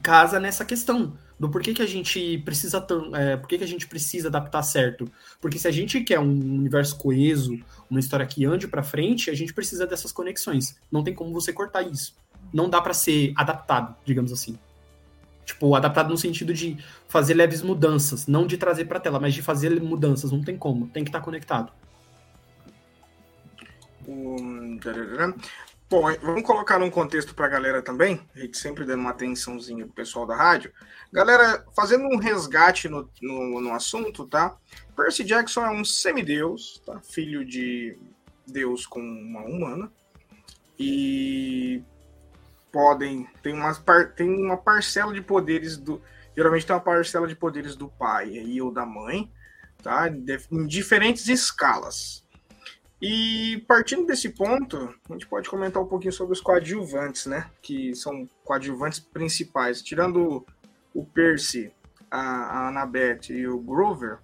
casa 0.01 0.39
nessa 0.39 0.63
questão 0.63 1.17
do 1.37 1.49
porquê 1.49 1.73
que 1.73 1.81
a 1.81 1.85
gente 1.85 2.37
precisa 2.45 2.77
é, 3.13 3.35
por 3.35 3.45
que 3.45 3.55
a 3.61 3.67
gente 3.67 3.85
precisa 3.85 4.29
adaptar 4.29 4.63
certo. 4.63 5.11
Porque 5.41 5.59
se 5.59 5.67
a 5.67 5.71
gente 5.71 5.99
quer 5.99 6.17
um 6.17 6.31
universo 6.31 6.97
coeso, 6.97 7.59
uma 7.89 7.99
história 7.99 8.25
que 8.25 8.45
ande 8.45 8.65
para 8.65 8.81
frente, 8.81 9.29
a 9.29 9.33
gente 9.35 9.53
precisa 9.53 9.85
dessas 9.85 10.13
conexões. 10.13 10.77
Não 10.89 11.03
tem 11.03 11.13
como 11.13 11.33
você 11.33 11.51
cortar 11.51 11.81
isso. 11.81 12.15
Não 12.53 12.69
dá 12.69 12.79
para 12.79 12.93
ser 12.93 13.33
adaptado, 13.35 13.93
digamos 14.05 14.31
assim. 14.31 14.57
Tipo, 15.43 15.75
adaptado 15.75 16.09
no 16.09 16.17
sentido 16.17 16.53
de 16.53 16.77
fazer 17.09 17.33
leves 17.33 17.61
mudanças, 17.61 18.27
não 18.27 18.47
de 18.47 18.55
trazer 18.55 18.85
para 18.85 18.97
tela, 18.97 19.19
mas 19.19 19.33
de 19.33 19.41
fazer 19.41 19.81
mudanças, 19.81 20.31
não 20.31 20.41
tem 20.41 20.57
como, 20.57 20.87
tem 20.87 21.03
que 21.03 21.09
estar 21.09 21.19
tá 21.19 21.25
conectado. 21.25 21.73
Um... 24.07 24.79
Bom, 25.89 26.01
vamos 26.22 26.43
colocar 26.43 26.77
num 26.77 26.89
contexto 26.89 27.34
para 27.34 27.45
a 27.45 27.49
galera 27.49 27.81
também, 27.81 28.19
a 28.35 28.39
gente 28.39 28.57
sempre 28.57 28.84
dando 28.84 28.99
uma 28.99 29.11
atençãozinha 29.11 29.85
pro 29.85 29.93
pessoal 29.93 30.26
da 30.26 30.35
rádio. 30.35 30.73
Galera, 31.14 31.65
fazendo 31.73 32.03
um 32.07 32.18
resgate 32.18 32.89
no, 32.89 33.09
no, 33.22 33.61
no 33.61 33.73
assunto, 33.73 34.27
tá? 34.27 34.57
Percy 34.97 35.23
Jackson 35.23 35.65
é 35.65 35.69
um 35.69 35.85
semideus, 35.85 36.81
tá? 36.85 36.99
Filho 36.99 37.45
de 37.45 37.97
Deus 38.45 38.85
com 38.85 38.99
uma 38.99 39.45
humana. 39.45 39.89
E 40.77 41.81
podem. 42.69 43.26
Tem 43.41 43.53
uma, 43.53 43.73
tem 44.15 44.30
uma 44.30 44.57
parcela 44.57 45.14
de 45.14 45.22
poderes 45.22 45.77
do. 45.77 46.01
Geralmente 46.35 46.65
tem 46.65 46.76
uma 46.76 46.81
parcela 46.81 47.27
de 47.30 47.35
poderes 47.35 47.77
do 47.77 47.88
pai 47.88 48.30
e 48.30 48.61
ou 48.61 48.73
da 48.73 48.85
mãe, 48.85 49.31
tá? 49.81 50.09
Em 50.09 50.68
diferentes 50.68 51.30
escalas. 51.30 52.26
E 53.01 53.63
partindo 53.67 54.07
desse 54.07 54.29
ponto, 54.29 54.93
a 55.09 55.13
gente 55.13 55.27
pode 55.27 55.49
comentar 55.49 55.81
um 55.81 55.87
pouquinho 55.87 56.11
sobre 56.11 56.33
os 56.33 56.41
coadjuvantes, 56.41 57.27
né? 57.27 57.49
Que 57.61 57.95
são 57.95 58.27
coadjuvantes 58.43 58.99
principais. 58.99 59.81
Tirando 59.81 60.45
o 60.93 61.05
Percy, 61.05 61.71
a, 62.09 62.19
a 62.19 62.67
Annabeth 62.69 63.29
e 63.29 63.47
o 63.47 63.59
Grover, 63.59 64.17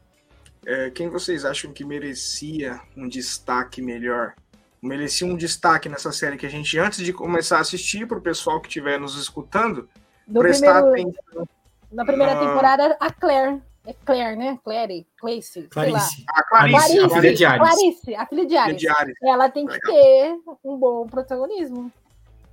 é, 0.66 0.90
quem 0.90 1.10
vocês 1.10 1.46
acham 1.46 1.72
que 1.72 1.86
merecia 1.86 2.82
um 2.98 3.08
destaque 3.08 3.82
melhor? 3.82 4.34
Merecia 4.82 5.28
um 5.28 5.38
destaque 5.38 5.88
nessa 5.88 6.12
série 6.12 6.36
que 6.36 6.46
a 6.46 6.50
gente, 6.50 6.78
antes 6.80 7.00
de 7.00 7.14
começar 7.14 7.58
a 7.58 7.62
assistir, 7.62 8.08
para 8.08 8.18
o 8.18 8.22
pessoal 8.22 8.60
que 8.60 8.68
estiver 8.68 9.00
nos 9.00 9.16
escutando, 9.22 9.88
Do 10.28 10.40
prestar 10.40 10.82
primeiro, 10.82 11.12
atenção. 11.12 11.48
Na 11.92 12.06
primeira 12.06 12.40
temporada, 12.40 12.98
a 13.00 13.12
Claire. 13.12 13.62
É 13.86 13.94
Claire, 14.06 14.38
né? 14.38 14.58
Claire, 14.64 15.06
Clarice, 15.18 15.64
Clarice. 15.64 16.24
A 16.30 16.44
Clarice, 16.44 16.78
Clarice, 16.78 17.00
a 17.00 17.10
filha 17.10 17.34
de 17.34 17.46
Ares. 17.46 17.68
Clarice, 17.68 18.16
a 18.16 18.26
filha 18.26 18.46
de 18.46 18.58
Ares. 18.58 18.78
De 18.78 18.88
Ares. 18.88 19.16
Ela 19.22 19.50
tem 19.50 19.68
que 19.68 19.80
ter 19.80 20.36
um 20.64 20.78
bom 20.78 21.06
protagonismo. 21.06 21.92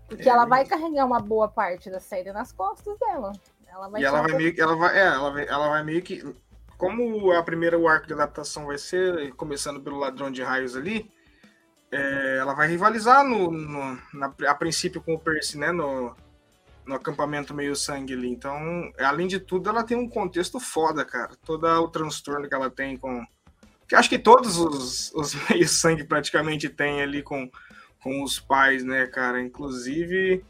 Porque 0.09 0.29
é, 0.29 0.33
ela 0.33 0.45
vai 0.45 0.65
carregar 0.65 1.07
uma 1.07 1.21
boa 1.21 1.47
parte 1.47 1.89
da 1.89 2.01
série 2.01 2.33
nas 2.33 2.51
costas 2.51 2.99
dela. 2.99 3.33
Ela 3.69 3.89
vai 3.89 4.01
e 4.01 4.05
ela 4.05 4.23
vai 4.23 4.33
meio 4.37 4.53
que. 4.53 4.61
Ela 4.61 4.75
vai, 4.75 4.99
é, 4.99 5.07
ela 5.07 5.31
vai, 5.31 5.47
ela 5.47 5.69
vai 5.69 5.85
meio 5.85 6.03
que. 6.03 6.35
Como 6.77 7.31
a 7.31 7.43
primeira 7.45 7.79
o 7.79 7.87
arco 7.87 8.09
de 8.09 8.15
adaptação 8.15 8.67
vai 8.67 8.79
ser, 8.79 9.33
começando 9.35 9.81
pelo 9.81 9.99
ladrão 9.99 10.33
de 10.33 10.43
raios 10.43 10.75
ali, 10.75 11.09
é, 11.93 12.39
ela 12.41 12.55
vai 12.55 12.67
rivalizar 12.67 13.23
no, 13.23 13.53
no 13.53 13.99
na, 14.13 14.35
a 14.49 14.55
princípio 14.55 15.01
com 15.01 15.15
o 15.15 15.19
Percy, 15.19 15.59
né? 15.59 15.71
No, 15.71 16.17
no 16.87 16.95
acampamento 16.95 17.55
meio 17.55 17.77
sangue 17.77 18.15
ali. 18.15 18.29
Então, 18.29 18.93
além 18.99 19.27
de 19.27 19.39
tudo, 19.39 19.69
ela 19.69 19.85
tem 19.85 19.97
um 19.97 20.09
contexto 20.09 20.59
foda, 20.59 21.05
cara. 21.05 21.33
Todo 21.45 21.67
o 21.67 21.89
transtorno 21.89 22.49
que 22.49 22.55
ela 22.55 22.71
tem 22.71 22.97
com. 22.97 23.25
Que 23.89 23.95
acho 23.95 24.09
que 24.09 24.19
todos 24.19 24.59
os, 24.59 25.13
os 25.15 25.35
meio 25.49 25.69
sangue 25.69 26.05
praticamente 26.05 26.69
tem 26.69 27.03
ali 27.03 27.23
com, 27.23 27.51
com 28.03 28.23
os 28.23 28.39
pais, 28.39 28.85
né, 28.85 29.07
cara? 29.07 29.41
Inclusive, 29.41 30.45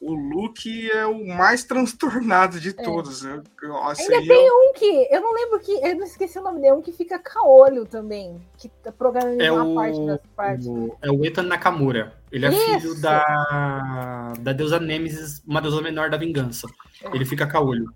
o 0.00 0.12
Luke 0.14 0.90
é 0.90 1.06
o 1.06 1.26
mais 1.26 1.64
transtornado 1.64 2.60
de 2.60 2.70
é. 2.70 2.72
todos. 2.72 3.24
Eu, 3.24 3.42
Ainda 3.62 4.26
tem 4.26 4.46
eu... 4.46 4.54
um 4.54 4.72
que, 4.74 5.08
eu 5.10 5.20
não 5.20 5.32
lembro 5.32 5.60
que, 5.60 5.72
eu 5.72 5.96
não 5.96 6.04
esqueci 6.04 6.38
o 6.38 6.42
nome 6.42 6.60
dele, 6.60 6.74
um 6.74 6.82
que 6.82 6.92
fica 6.92 7.18
caolho 7.18 7.84
também, 7.84 8.40
que 8.56 8.68
tá 8.68 8.92
programando 8.92 9.42
é 9.42 9.50
uma 9.50 9.64
o, 9.64 9.74
parte 9.74 10.06
das 10.06 10.20
partes. 10.36 10.66
O, 10.66 10.96
é 11.02 11.10
o 11.10 11.24
Ethan 11.24 11.42
Nakamura. 11.42 12.17
Ele 12.30 12.46
é 12.46 12.50
Isso. 12.50 12.80
filho 12.80 13.00
da, 13.00 14.32
da 14.40 14.52
deusa 14.52 14.78
Nemesis, 14.78 15.42
uma 15.46 15.60
deusa 15.60 15.80
menor 15.80 16.10
da 16.10 16.16
vingança. 16.16 16.66
É. 17.02 17.14
Ele 17.14 17.24
fica 17.24 17.46
caolho. 17.46 17.92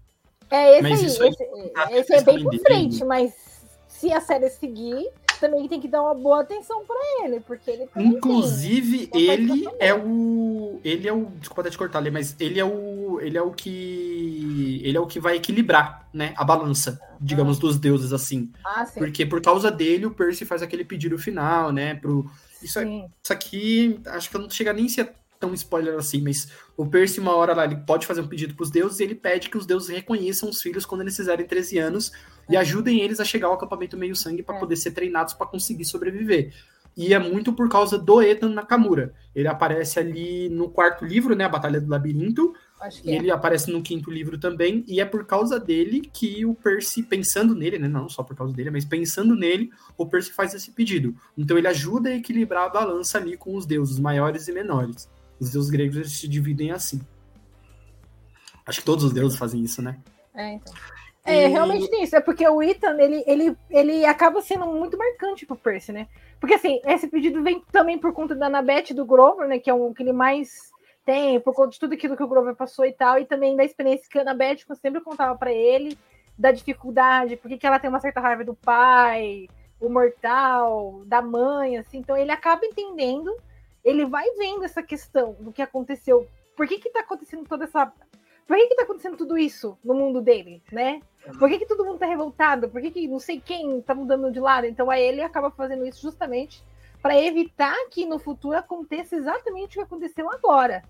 É, 0.50 0.78
esse 0.78 0.82
mas 0.82 1.20
aí, 1.20 1.28
esse, 1.28 1.42
aí, 1.76 1.98
esse 1.98 2.14
é 2.14 2.22
bem 2.22 2.42
por 2.42 2.58
frente, 2.60 3.04
mas 3.04 3.32
se 3.88 4.12
a 4.12 4.20
série 4.20 4.50
seguir, 4.50 5.08
também 5.42 5.66
tem 5.66 5.80
que 5.80 5.88
dar 5.88 6.02
uma 6.02 6.14
boa 6.14 6.42
atenção 6.42 6.84
para 6.86 7.24
ele, 7.24 7.40
porque 7.40 7.70
ele 7.70 7.88
Inclusive, 7.96 9.08
tem, 9.08 9.28
ele 9.28 9.68
é 9.80 9.92
o. 9.92 10.80
Ele 10.84 11.08
é 11.08 11.12
o. 11.12 11.26
Desculpa 11.40 11.62
até 11.62 11.70
te 11.70 11.78
cortar 11.78 11.98
ali, 11.98 12.10
mas 12.10 12.36
ele 12.38 12.60
é 12.60 12.64
o. 12.64 13.18
Ele 13.20 13.36
é 13.36 13.42
o 13.42 13.50
que. 13.50 14.80
Ele 14.84 14.96
é 14.96 15.00
o 15.00 15.06
que 15.06 15.18
vai 15.18 15.36
equilibrar, 15.36 16.06
né? 16.12 16.32
A 16.36 16.44
balança, 16.44 17.00
digamos, 17.20 17.58
ah. 17.58 17.60
dos 17.60 17.78
deuses, 17.78 18.12
assim. 18.12 18.52
Ah, 18.64 18.86
sim. 18.86 19.00
Porque 19.00 19.26
por 19.26 19.40
causa 19.40 19.70
dele, 19.70 20.06
o 20.06 20.10
Percy 20.10 20.44
faz 20.44 20.62
aquele 20.62 20.84
pedido 20.84 21.18
final, 21.18 21.72
né? 21.72 21.94
Pro. 21.94 22.30
Isso, 22.62 22.78
é, 22.78 22.84
isso 23.22 23.32
aqui, 23.32 24.00
acho 24.06 24.30
que 24.30 24.38
não 24.38 24.48
chega 24.48 24.72
nem 24.72 24.86
a 24.86 24.88
ser 24.88 25.12
tão 25.42 25.52
spoiler 25.54 25.96
assim, 25.96 26.22
mas 26.22 26.48
o 26.76 26.86
Percy, 26.86 27.18
uma 27.18 27.34
hora 27.34 27.52
lá, 27.52 27.64
ele 27.64 27.76
pode 27.76 28.06
fazer 28.06 28.20
um 28.20 28.28
pedido 28.28 28.54
para 28.54 28.62
os 28.62 28.70
deuses 28.70 29.00
e 29.00 29.02
ele 29.02 29.16
pede 29.16 29.50
que 29.50 29.58
os 29.58 29.66
deuses 29.66 29.88
reconheçam 29.88 30.48
os 30.48 30.62
filhos 30.62 30.86
quando 30.86 31.00
eles 31.00 31.16
fizerem 31.16 31.44
13 31.44 31.78
anos 31.78 32.12
e 32.48 32.56
ajudem 32.56 33.00
eles 33.00 33.18
a 33.18 33.24
chegar 33.24 33.48
ao 33.48 33.54
acampamento 33.54 33.96
meio-sangue 33.96 34.42
para 34.42 34.56
é. 34.56 34.60
poder 34.60 34.76
ser 34.76 34.92
treinados 34.92 35.34
para 35.34 35.46
conseguir 35.46 35.84
sobreviver. 35.84 36.52
E 36.96 37.12
é 37.12 37.18
muito 37.18 37.52
por 37.52 37.68
causa 37.68 37.98
do 37.98 38.22
Ethan 38.22 38.50
Nakamura. 38.50 39.14
Ele 39.34 39.48
aparece 39.48 39.98
ali 39.98 40.48
no 40.48 40.68
quarto 40.68 41.04
livro, 41.04 41.34
né, 41.34 41.44
a 41.44 41.48
Batalha 41.48 41.80
do 41.80 41.90
Labirinto, 41.90 42.54
e 43.04 43.10
é. 43.10 43.14
ele 43.14 43.30
aparece 43.30 43.70
no 43.70 43.82
quinto 43.82 44.10
livro 44.10 44.38
também, 44.38 44.84
e 44.86 45.00
é 45.00 45.04
por 45.04 45.24
causa 45.26 45.58
dele 45.58 46.00
que 46.12 46.44
o 46.44 46.54
Percy, 46.54 47.02
pensando 47.02 47.54
nele, 47.54 47.78
né, 47.78 47.88
não 47.88 48.08
só 48.08 48.22
por 48.22 48.36
causa 48.36 48.52
dele, 48.54 48.70
mas 48.70 48.84
pensando 48.84 49.36
nele, 49.36 49.70
o 49.96 50.06
Percy 50.06 50.32
faz 50.32 50.54
esse 50.54 50.70
pedido. 50.70 51.14
Então 51.36 51.56
ele 51.56 51.68
ajuda 51.68 52.10
a 52.10 52.16
equilibrar 52.16 52.64
a 52.64 52.68
balança 52.68 53.18
ali 53.18 53.36
com 53.36 53.56
os 53.56 53.66
deuses 53.66 53.98
maiores 53.98 54.48
e 54.48 54.52
menores. 54.52 55.08
Os 55.38 55.50
deuses 55.50 55.70
gregos 55.70 55.96
eles 55.96 56.12
se 56.12 56.28
dividem 56.28 56.70
assim. 56.70 57.00
Acho 58.64 58.80
que 58.80 58.86
todos 58.86 59.04
os 59.04 59.12
deuses 59.12 59.38
fazem 59.38 59.62
isso, 59.62 59.82
né? 59.82 59.98
É, 60.34 60.52
então. 60.54 60.72
É, 61.24 61.46
realmente 61.46 61.88
tem 61.88 62.02
isso. 62.02 62.16
É 62.16 62.20
porque 62.20 62.46
o 62.46 62.62
Ethan, 62.62 62.96
ele, 62.98 63.22
ele, 63.26 63.56
ele 63.70 64.04
acaba 64.04 64.40
sendo 64.40 64.66
muito 64.66 64.98
marcante 64.98 65.46
pro 65.46 65.56
Percy, 65.56 65.92
né? 65.92 66.08
Porque, 66.40 66.54
assim, 66.54 66.80
esse 66.84 67.06
pedido 67.06 67.42
vem 67.42 67.62
também 67.70 67.98
por 67.98 68.12
conta 68.12 68.34
da 68.34 68.46
Annabeth 68.46 68.86
e 68.90 68.94
do 68.94 69.04
Grover, 69.04 69.46
né? 69.46 69.58
Que 69.58 69.70
é 69.70 69.74
o 69.74 69.94
que 69.94 70.02
ele 70.02 70.12
mais 70.12 70.71
tem, 71.04 71.40
por 71.40 71.54
conta 71.54 71.70
de 71.70 71.80
tudo 71.80 71.94
aquilo 71.94 72.16
que 72.16 72.22
o 72.22 72.28
Grover 72.28 72.54
passou 72.54 72.84
e 72.84 72.92
tal. 72.92 73.18
E 73.18 73.24
também 73.24 73.56
da 73.56 73.64
experiência 73.64 74.08
que 74.10 74.18
a 74.18 74.22
Annabeth 74.22 74.64
sempre 74.80 75.00
contava 75.00 75.36
para 75.38 75.52
ele, 75.52 75.98
da 76.38 76.50
dificuldade, 76.50 77.36
porque 77.36 77.58
que 77.58 77.66
ela 77.66 77.78
tem 77.78 77.90
uma 77.90 78.00
certa 78.00 78.20
raiva 78.20 78.44
do 78.44 78.54
pai, 78.54 79.48
o 79.80 79.88
mortal, 79.88 81.02
da 81.06 81.20
mãe, 81.22 81.76
assim. 81.76 81.98
Então, 81.98 82.16
ele 82.16 82.30
acaba 82.30 82.64
entendendo 82.64 83.34
ele 83.84 84.04
vai 84.04 84.28
vendo 84.36 84.64
essa 84.64 84.82
questão 84.82 85.36
do 85.40 85.52
que 85.52 85.62
aconteceu. 85.62 86.28
Por 86.56 86.66
que 86.68 86.78
que 86.78 86.90
tá 86.90 87.00
acontecendo 87.00 87.46
toda 87.48 87.64
essa... 87.64 87.92
Por 88.46 88.56
que 88.56 88.66
que 88.66 88.76
tá 88.76 88.82
acontecendo 88.82 89.16
tudo 89.16 89.38
isso 89.38 89.78
no 89.84 89.94
mundo 89.94 90.20
dele, 90.20 90.62
né? 90.70 91.00
Por 91.38 91.48
que 91.48 91.58
que 91.58 91.66
todo 91.66 91.84
mundo 91.84 91.98
tá 91.98 92.06
revoltado? 92.06 92.68
Por 92.68 92.80
que 92.80 92.90
que 92.90 93.08
não 93.08 93.18
sei 93.18 93.40
quem 93.40 93.80
tá 93.80 93.94
mudando 93.94 94.30
de 94.30 94.40
lado? 94.40 94.66
Então 94.66 94.90
aí 94.90 95.02
ele 95.02 95.22
acaba 95.22 95.50
fazendo 95.50 95.86
isso 95.86 96.02
justamente 96.02 96.62
para 97.02 97.20
evitar 97.20 97.76
que 97.90 98.06
no 98.06 98.18
futuro 98.18 98.56
aconteça 98.56 99.16
exatamente 99.16 99.76
o 99.76 99.80
que 99.80 99.86
aconteceu 99.86 100.30
agora, 100.30 100.84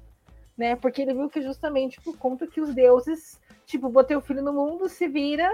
né? 0.56 0.76
Porque 0.76 1.00
ele 1.00 1.14
viu 1.14 1.30
que 1.30 1.40
justamente 1.40 2.00
por 2.02 2.16
conta 2.18 2.46
que 2.46 2.60
os 2.60 2.74
deuses, 2.74 3.40
tipo, 3.64 3.88
botei 3.88 4.16
o 4.16 4.20
filho 4.20 4.42
no 4.42 4.52
mundo, 4.52 4.88
se 4.88 5.08
vira, 5.08 5.50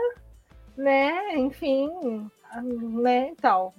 né? 0.77 1.37
Enfim, 1.37 1.89
né, 3.01 3.33
tal. 3.41 3.73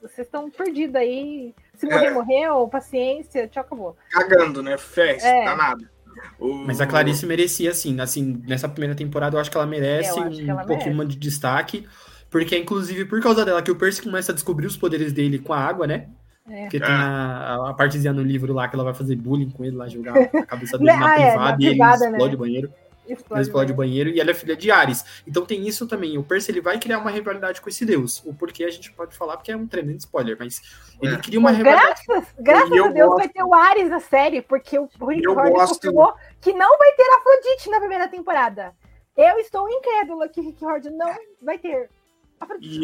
Vocês 0.00 0.26
estão 0.26 0.50
perdidos 0.50 0.96
aí 0.96 1.54
se 1.74 1.86
morrer, 1.86 2.06
é. 2.06 2.10
morreu, 2.10 2.68
paciência, 2.68 3.48
tchau, 3.48 3.62
acabou. 3.62 3.96
Cagando, 4.10 4.62
né? 4.62 4.78
Festa, 4.78 5.28
é. 5.28 5.44
danado. 5.44 5.88
O... 6.38 6.54
Mas 6.54 6.80
a 6.80 6.86
Clarice 6.86 7.26
merecia, 7.26 7.70
assim, 7.70 7.98
assim, 8.00 8.42
nessa 8.46 8.68
primeira 8.68 8.94
temporada 8.94 9.36
eu 9.36 9.40
acho 9.40 9.50
que 9.50 9.56
ela 9.56 9.66
merece 9.66 10.18
um 10.18 10.48
ela 10.48 10.64
pouquinho 10.64 10.96
merece. 10.96 11.16
de 11.16 11.18
destaque, 11.18 11.88
porque 12.32 12.56
é 12.56 12.58
inclusive 12.58 13.04
por 13.04 13.20
causa 13.22 13.44
dela 13.44 13.62
que 13.62 13.70
o 13.70 13.76
Percy 13.76 14.02
começa 14.02 14.32
a 14.32 14.34
descobrir 14.34 14.66
os 14.66 14.76
poderes 14.76 15.12
dele 15.12 15.38
com 15.38 15.52
a 15.52 15.58
água, 15.58 15.86
né? 15.86 16.08
É. 16.50 16.62
Porque 16.62 16.80
tem 16.80 16.88
é. 16.88 16.92
a, 16.92 17.68
a 17.70 17.74
partezinha 17.74 18.12
no 18.12 18.22
livro 18.22 18.52
lá 18.52 18.66
que 18.66 18.74
ela 18.74 18.82
vai 18.82 18.94
fazer 18.94 19.14
bullying 19.14 19.50
com 19.50 19.64
ele 19.64 19.76
lá, 19.76 19.86
jogar 19.86 20.16
a 20.34 20.46
cabeça 20.46 20.76
dele 20.76 20.90
na 20.90 21.06
ah, 21.06 21.14
privada 21.14 21.22
é, 21.22 21.36
na 21.36 21.52
e 21.52 21.68
privada, 21.68 22.04
ele 22.04 22.12
explode 22.12 22.30
né? 22.30 22.34
o 22.34 22.38
banheiro 22.38 22.72
explode, 23.08 23.42
explode 23.42 23.72
o 23.72 23.74
banheiro 23.74 24.10
e 24.10 24.20
ela 24.20 24.30
é 24.30 24.34
filha 24.34 24.56
de 24.56 24.70
Ares. 24.70 25.04
Então 25.26 25.44
tem 25.44 25.66
isso 25.66 25.86
também. 25.86 26.16
O 26.18 26.22
Percy 26.22 26.50
ele 26.50 26.60
vai 26.60 26.78
criar 26.78 26.98
uma 26.98 27.10
rivalidade 27.10 27.60
com 27.60 27.68
esse 27.68 27.84
deus. 27.84 28.22
O 28.24 28.34
porquê 28.34 28.64
a 28.64 28.70
gente 28.70 28.92
pode 28.92 29.14
falar 29.16 29.36
porque 29.36 29.52
é 29.52 29.56
um 29.56 29.66
tremendo 29.66 29.98
spoiler, 29.98 30.36
mas 30.38 30.60
ele 31.00 31.14
é. 31.14 31.18
cria 31.18 31.38
uma 31.38 31.50
rivalidade. 31.50 32.02
Graças, 32.06 32.34
graças 32.38 32.72
a 32.72 32.88
Deus 32.88 33.08
gosto... 33.08 33.18
vai 33.18 33.28
ter 33.28 33.42
o 33.42 33.54
Ares 33.54 33.90
na 33.90 34.00
série, 34.00 34.42
porque 34.42 34.78
o 34.78 34.88
Rick 35.06 35.26
Horner 35.26 35.52
gosto... 35.52 35.74
confirmou 35.74 36.14
que 36.40 36.52
não 36.52 36.78
vai 36.78 36.92
ter 36.92 37.02
Afrodite 37.02 37.70
na 37.70 37.78
primeira 37.78 38.08
temporada. 38.08 38.72
Eu 39.16 39.38
estou 39.38 39.68
incrédula 39.68 40.28
que 40.28 40.40
Rick 40.40 40.64
Horner 40.64 40.92
não 40.92 41.14
vai 41.42 41.58
ter. 41.58 41.90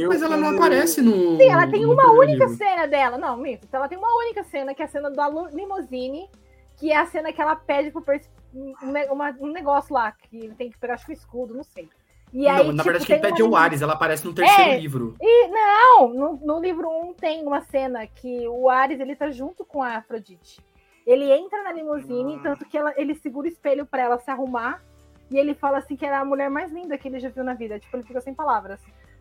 Mas 0.09 0.23
ela 0.23 0.37
não 0.37 0.57
aparece 0.57 1.03
no. 1.03 1.37
Sim, 1.37 1.49
ela 1.51 1.67
tem 1.67 1.85
uma 1.85 2.11
única 2.13 2.45
livro. 2.45 2.57
cena 2.57 2.87
dela. 2.87 3.19
Não, 3.19 3.37
Mito, 3.37 3.69
ela 3.73 3.89
tem 3.89 3.99
uma 3.99 4.17
única 4.19 4.43
cena, 4.45 4.75
que 4.75 4.83
é 4.83 4.85
a 4.85 4.89
cena 4.89 5.11
da 5.11 5.29
limousine, 5.53 6.29
que 6.77 6.93
é 6.93 6.97
a 6.97 7.07
cena 7.07 7.33
que 7.33 7.41
ela 7.41 7.57
pede 7.57 7.91
pro 7.91 8.03
Percy 8.03 8.29
um, 8.55 8.75
uma, 9.11 9.37
um 9.41 9.49
negócio 9.49 9.95
lá, 9.95 10.13
que 10.13 10.49
tem 10.57 10.71
que 10.71 10.79
pegar, 10.79 10.95
acho 10.95 11.07
que 11.07 11.13
o 11.13 11.15
escudo, 11.15 11.55
não 11.55 11.65
sei. 11.65 11.89
E 12.33 12.45
não, 12.45 12.51
aí, 12.51 12.57
na 12.59 12.73
tipo, 12.73 12.85
verdade, 12.85 13.07
quem 13.07 13.21
pede 13.21 13.41
é 13.41 13.45
o 13.45 13.57
Ares, 13.57 13.81
ela 13.81 13.95
aparece 13.95 14.27
no 14.27 14.35
terceiro 14.35 14.71
é, 14.71 14.79
livro. 14.79 15.15
E, 15.21 15.49
não, 15.49 16.09
no, 16.13 16.37
no 16.37 16.61
livro 16.61 16.89
1 16.89 17.09
um 17.09 17.15
tem 17.15 17.47
uma 17.47 17.63
cena 17.63 18.07
que 18.07 18.47
o 18.49 18.69
Ares 18.69 19.01
ele 19.01 19.17
tá 19.17 19.31
junto 19.31 19.65
com 19.65 19.83
a 19.83 19.97
Afrodite. 19.97 20.61
Ele 21.07 21.33
entra 21.33 21.63
na 21.63 21.73
limusine, 21.73 22.37
ah. 22.37 22.41
tanto 22.43 22.67
que 22.67 22.77
ela, 22.77 22.93
ele 22.97 23.15
segura 23.15 23.49
o 23.49 23.51
espelho 23.51 23.87
para 23.87 24.03
ela 24.03 24.19
se 24.19 24.31
arrumar, 24.31 24.83
e 25.31 25.39
ele 25.39 25.55
fala 25.55 25.79
assim 25.79 25.97
que 25.97 26.05
era 26.05 26.21
a 26.21 26.25
mulher 26.25 26.51
mais 26.51 26.71
linda 26.71 26.99
que 26.99 27.09
ele 27.09 27.19
já 27.19 27.31
viu 27.31 27.45
na 27.45 27.55
vida. 27.55 27.79
Tipo, 27.79 27.97
ele 27.97 28.05
fica 28.05 28.21
sem 28.21 28.35
palavras. 28.35 28.81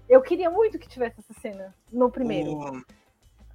Eu 0.10 0.22
queria 0.22 0.50
muito 0.50 0.80
que 0.80 0.88
tivesse 0.88 1.20
essa 1.20 1.40
cena 1.40 1.74
no 1.92 2.10
primeiro. 2.10 2.84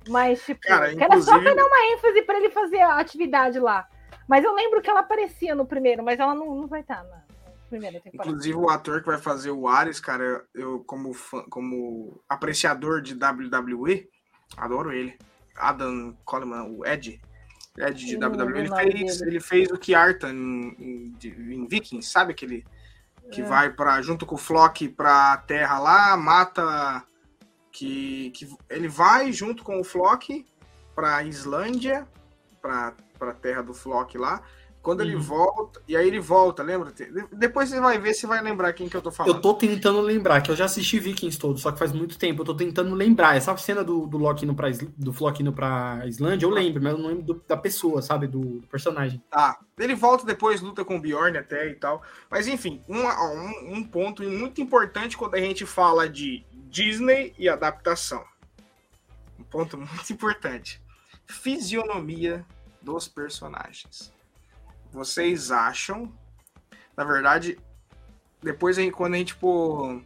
Mas, 0.08 0.44
tipo, 0.44 0.60
Cara, 0.62 0.92
inclusive... 0.92 1.12
era 1.12 1.22
só 1.22 1.40
pra 1.40 1.54
dar 1.54 1.64
uma 1.64 1.94
ênfase 1.94 2.22
para 2.22 2.38
ele 2.38 2.50
fazer 2.50 2.80
a 2.80 2.98
atividade 2.98 3.58
lá. 3.58 3.88
Mas 4.28 4.44
eu 4.44 4.54
lembro 4.54 4.80
que 4.80 4.90
ela 4.90 5.00
aparecia 5.00 5.54
no 5.54 5.66
primeiro, 5.66 6.02
mas 6.02 6.18
ela 6.18 6.34
não, 6.34 6.54
não 6.54 6.66
vai 6.66 6.80
estar 6.80 7.02
na 7.04 7.22
primeira 7.68 8.00
temporada. 8.00 8.30
Inclusive, 8.30 8.56
o 8.56 8.68
ator 8.68 9.00
que 9.00 9.06
vai 9.06 9.18
fazer 9.18 9.50
o 9.50 9.66
Ares, 9.66 10.00
cara, 10.00 10.44
eu, 10.54 10.80
como, 10.84 11.12
fã, 11.12 11.42
como 11.48 12.20
apreciador 12.28 13.00
de 13.00 13.14
WWE, 13.14 14.08
adoro 14.56 14.92
ele. 14.92 15.18
Adam 15.56 16.16
Coleman, 16.24 16.62
o 16.70 16.86
Ed. 16.86 17.20
Ed 17.78 18.06
de 18.06 18.16
WWE, 18.16 18.58
ele 18.58 18.68
fez, 18.68 19.22
ele 19.22 19.40
fez 19.40 19.70
o 19.70 19.78
Kiartan 19.78 20.32
em, 20.32 20.76
em, 20.78 21.16
em 21.24 21.66
Vikings, 21.66 22.10
sabe 22.10 22.32
aquele 22.32 22.64
que 23.32 23.40
é. 23.40 23.44
vai 23.44 23.70
para 23.70 24.00
junto 24.02 24.24
com 24.26 24.34
o 24.34 24.38
Flock 24.38 24.88
pra 24.88 25.36
terra 25.38 25.78
lá, 25.78 26.16
mata 26.16 27.02
que, 27.72 28.30
que 28.30 28.48
ele 28.68 28.86
vai 28.86 29.32
junto 29.32 29.64
com 29.64 29.80
o 29.80 29.84
Flock 29.84 30.44
para 30.94 31.22
Islândia, 31.24 32.06
para 32.60 32.94
pra 33.18 33.32
terra 33.32 33.62
do 33.62 33.72
Flock 33.72 34.18
lá. 34.18 34.42
Quando 34.82 35.00
ele 35.00 35.14
uhum. 35.14 35.22
volta, 35.22 35.80
e 35.86 35.96
aí 35.96 36.08
ele 36.08 36.18
volta, 36.18 36.60
lembra? 36.60 36.92
Depois 37.30 37.68
você 37.68 37.78
vai 37.78 37.98
ver, 37.98 38.14
você 38.14 38.26
vai 38.26 38.42
lembrar 38.42 38.72
quem 38.72 38.88
que 38.88 38.96
eu 38.96 39.00
tô 39.00 39.12
falando. 39.12 39.36
Eu 39.36 39.40
tô 39.40 39.54
tentando 39.54 40.00
lembrar, 40.00 40.40
que 40.40 40.50
eu 40.50 40.56
já 40.56 40.64
assisti 40.64 40.98
Vikings 40.98 41.38
todo, 41.38 41.56
só 41.56 41.70
que 41.70 41.78
faz 41.78 41.92
muito 41.92 42.18
tempo. 42.18 42.42
Eu 42.42 42.46
tô 42.46 42.54
tentando 42.54 42.92
lembrar. 42.92 43.36
Essa 43.36 43.56
cena 43.56 43.84
do, 43.84 44.08
do 44.08 44.18
Loki 44.18 44.44
indo 44.44 44.56
pra, 44.56 44.68
do 44.96 45.12
Flock 45.12 45.40
indo 45.40 45.52
pra 45.52 46.02
Islândia, 46.04 46.46
eu 46.46 46.50
lembro, 46.50 46.82
mas 46.82 46.92
eu 46.94 46.98
não 46.98 47.08
lembro 47.10 47.22
do, 47.22 47.44
da 47.46 47.56
pessoa, 47.56 48.02
sabe? 48.02 48.26
Do, 48.26 48.40
do, 48.40 48.66
personagem. 48.66 49.22
Tá. 49.30 49.60
Ele 49.78 49.94
volta 49.94 50.26
depois, 50.26 50.60
luta 50.60 50.84
com 50.84 50.96
o 50.96 51.00
Bjorn 51.00 51.38
até 51.38 51.68
e 51.68 51.76
tal. 51.76 52.02
Mas 52.28 52.48
enfim, 52.48 52.82
um, 52.88 53.02
um, 53.02 53.76
um 53.76 53.84
ponto 53.84 54.24
muito 54.24 54.60
importante 54.60 55.16
quando 55.16 55.36
a 55.36 55.40
gente 55.40 55.64
fala 55.64 56.08
de 56.08 56.44
Disney 56.68 57.32
e 57.38 57.48
adaptação. 57.48 58.24
Um 59.38 59.44
ponto 59.44 59.78
muito 59.78 60.12
importante. 60.12 60.82
Fisionomia 61.24 62.44
dos 62.82 63.06
personagens. 63.06 64.12
Vocês 64.92 65.50
acham? 65.50 66.12
Na 66.96 67.04
verdade, 67.04 67.58
depois 68.42 68.76
quando 68.90 69.14
a 69.14 69.18
gente 69.18 69.34
for 69.34 70.00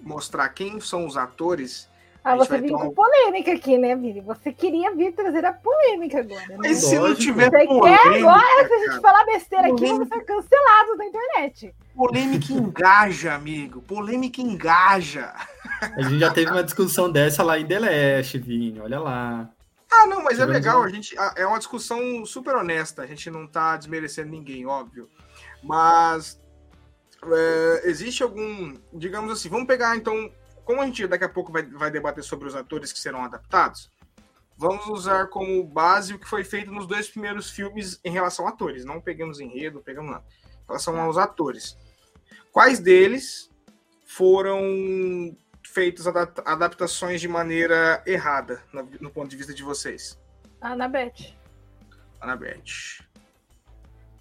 mostrar 0.00 0.48
quem 0.48 0.80
são 0.80 1.06
os 1.06 1.16
atores. 1.16 1.88
Ah, 2.24 2.36
você 2.36 2.58
veio 2.58 2.74
com 2.74 2.94
polêmica 2.94 3.52
aqui, 3.52 3.76
né, 3.76 3.96
Vini? 3.96 4.20
Você 4.20 4.52
queria 4.52 4.94
vir 4.94 5.12
trazer 5.12 5.44
a 5.44 5.52
polêmica 5.52 6.20
agora. 6.20 6.46
Né? 6.46 6.56
Mas 6.58 6.78
se 6.78 6.96
não 6.96 7.14
tiver 7.14 7.50
você 7.50 7.66
polêmica. 7.66 8.02
Quer 8.02 8.18
agora, 8.18 8.68
se 8.68 8.74
a 8.74 8.78
gente 8.78 9.00
falar 9.00 9.24
besteira 9.24 9.68
polêmica... 9.68 9.86
aqui, 9.86 9.92
vamos 9.92 10.08
ser 10.08 10.24
cancelados 10.24 10.98
na 10.98 11.04
internet. 11.06 11.74
Polêmica 11.96 12.52
engaja, 12.52 13.34
amigo. 13.34 13.82
Polêmica 13.82 14.40
engaja. 14.40 15.34
A 15.80 16.02
gente 16.02 16.20
já 16.20 16.32
teve 16.32 16.50
uma 16.50 16.62
discussão 16.62 17.10
dessa 17.10 17.42
lá 17.42 17.58
em 17.58 17.66
The 17.66 17.78
Last, 17.80 18.38
Vini. 18.38 18.80
Olha 18.80 19.00
lá. 19.00 19.50
Ah, 19.94 20.06
não, 20.06 20.22
mas 20.22 20.38
é 20.38 20.46
legal, 20.46 20.82
a 20.82 20.88
gente 20.88 21.14
é 21.36 21.46
uma 21.46 21.58
discussão 21.58 22.24
super 22.24 22.56
honesta, 22.56 23.02
a 23.02 23.06
gente 23.06 23.30
não 23.30 23.46
tá 23.46 23.76
desmerecendo 23.76 24.30
ninguém, 24.30 24.64
óbvio. 24.64 25.08
Mas 25.62 26.40
é, 27.24 27.82
existe 27.84 28.22
algum, 28.22 28.74
digamos 28.92 29.30
assim, 29.30 29.50
vamos 29.50 29.66
pegar 29.66 29.94
então, 29.94 30.32
como 30.64 30.80
a 30.80 30.86
gente 30.86 31.06
daqui 31.06 31.24
a 31.24 31.28
pouco 31.28 31.52
vai, 31.52 31.62
vai 31.62 31.90
debater 31.90 32.24
sobre 32.24 32.48
os 32.48 32.54
atores 32.54 32.90
que 32.90 32.98
serão 32.98 33.22
adaptados, 33.22 33.92
vamos 34.56 34.86
usar 34.86 35.26
como 35.28 35.62
base 35.62 36.14
o 36.14 36.18
que 36.18 36.28
foi 36.28 36.42
feito 36.42 36.72
nos 36.72 36.86
dois 36.86 37.08
primeiros 37.08 37.50
filmes 37.50 38.00
em 38.02 38.10
relação 38.10 38.46
a 38.46 38.50
atores, 38.50 38.86
não 38.86 39.00
pegamos 39.00 39.40
enredo, 39.40 39.82
pegamos 39.82 40.10
nada, 40.10 40.24
em 40.42 40.66
relação 40.66 40.98
aos 40.98 41.18
atores. 41.18 41.76
Quais 42.50 42.80
deles 42.80 43.50
foram 44.06 45.36
feitos 45.72 46.06
adaptações 46.06 47.20
de 47.20 47.28
maneira 47.28 48.02
errada, 48.06 48.62
no 49.00 49.10
ponto 49.10 49.28
de 49.28 49.36
vista 49.36 49.54
de 49.54 49.62
vocês? 49.62 50.20
Anabete. 50.60 51.36
Anabete. 52.20 53.08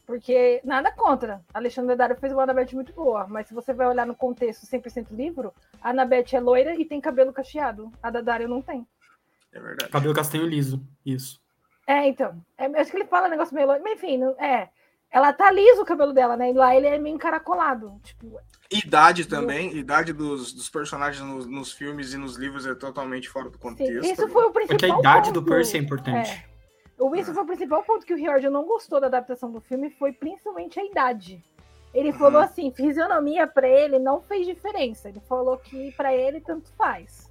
Porque 0.06 0.61
nada 0.64 0.91
contra. 0.91 1.41
Alexandre 1.53 1.95
Daddario 1.95 2.19
fez 2.19 2.34
uma 2.34 2.44
Anabete 2.44 2.76
muito 2.76 2.91
boa, 2.94 3.28
mas 3.28 3.48
se 3.48 3.53
você 3.53 3.73
vai 3.73 3.88
olhar 3.88 4.06
no 4.06 4.15
contexto 4.15 4.65
100% 4.65 5.11
livro, 5.11 5.53
a 5.82 5.91
Anabete 5.91 6.36
é 6.36 6.40
loira 6.40 6.76
e 6.76 6.84
tem 6.84 6.99
cabelo 6.99 7.32
cacheado. 7.32 7.91
A 8.02 8.10
Daddario 8.10 8.48
não 8.48 8.61
tem. 8.61 8.88
É 9.53 9.60
verdade. 9.60 9.91
Cabelo 9.91 10.14
castanho 10.14 10.45
liso, 10.45 10.86
isso. 11.06 11.40
É, 11.86 12.07
então. 12.07 12.44
É, 12.57 12.65
acho 12.80 12.91
que 12.91 12.98
ele 12.98 13.06
fala 13.06 13.28
um 13.28 13.32
negócio 13.32 13.53
meio 13.53 13.68
loiro, 13.68 13.84
mas 13.84 13.94
enfim, 13.94 14.22
é. 14.40 14.69
Ela 15.11 15.33
tá 15.33 15.51
liso 15.51 15.81
o 15.81 15.85
cabelo 15.85 16.13
dela, 16.13 16.38
né? 16.38 16.51
E 16.51 16.53
lá 16.53 16.75
ele 16.75 16.88
é 16.88 16.97
meio 16.97 17.15
encaracolado. 17.15 17.99
Tipo, 18.03 18.39
Idade 18.71 19.27
também, 19.27 19.75
idade 19.75 20.13
dos, 20.13 20.53
dos 20.53 20.69
personagens 20.69 21.21
nos, 21.21 21.45
nos, 21.45 21.73
filmes 21.73 22.13
e 22.13 22.17
nos 22.17 22.38
livros 22.38 22.65
é 22.65 22.73
totalmente 22.73 23.27
fora 23.27 23.49
do 23.49 23.59
contexto. 23.59 24.01
Sim, 24.01 24.13
isso 24.13 24.27
foi 24.29 24.45
o 24.45 24.51
principal. 24.51 24.77
Porque 24.77 24.85
a 24.85 24.99
idade 24.99 25.27
ponto. 25.27 25.41
do 25.41 25.45
Percy 25.45 25.75
é 25.75 25.79
importante. 25.81 26.47
É. 26.47 27.19
Isso 27.19 27.33
foi 27.33 27.43
o 27.43 27.45
principal 27.45 27.83
ponto 27.83 28.05
que 28.05 28.13
o 28.13 28.17
Riordan 28.17 28.49
não 28.49 28.65
gostou 28.65 29.01
da 29.01 29.07
adaptação 29.07 29.51
do 29.51 29.59
filme, 29.59 29.89
foi 29.89 30.13
principalmente 30.13 30.79
a 30.79 30.85
idade. 30.85 31.43
Ele 31.93 32.11
uhum. 32.11 32.17
falou 32.17 32.41
assim, 32.41 32.71
fisionomia 32.71 33.45
para 33.45 33.67
ele 33.67 33.99
não 33.99 34.21
fez 34.21 34.47
diferença. 34.47 35.09
Ele 35.09 35.19
falou 35.27 35.57
que 35.57 35.91
para 35.91 36.15
ele 36.15 36.39
tanto 36.39 36.71
faz. 36.77 37.29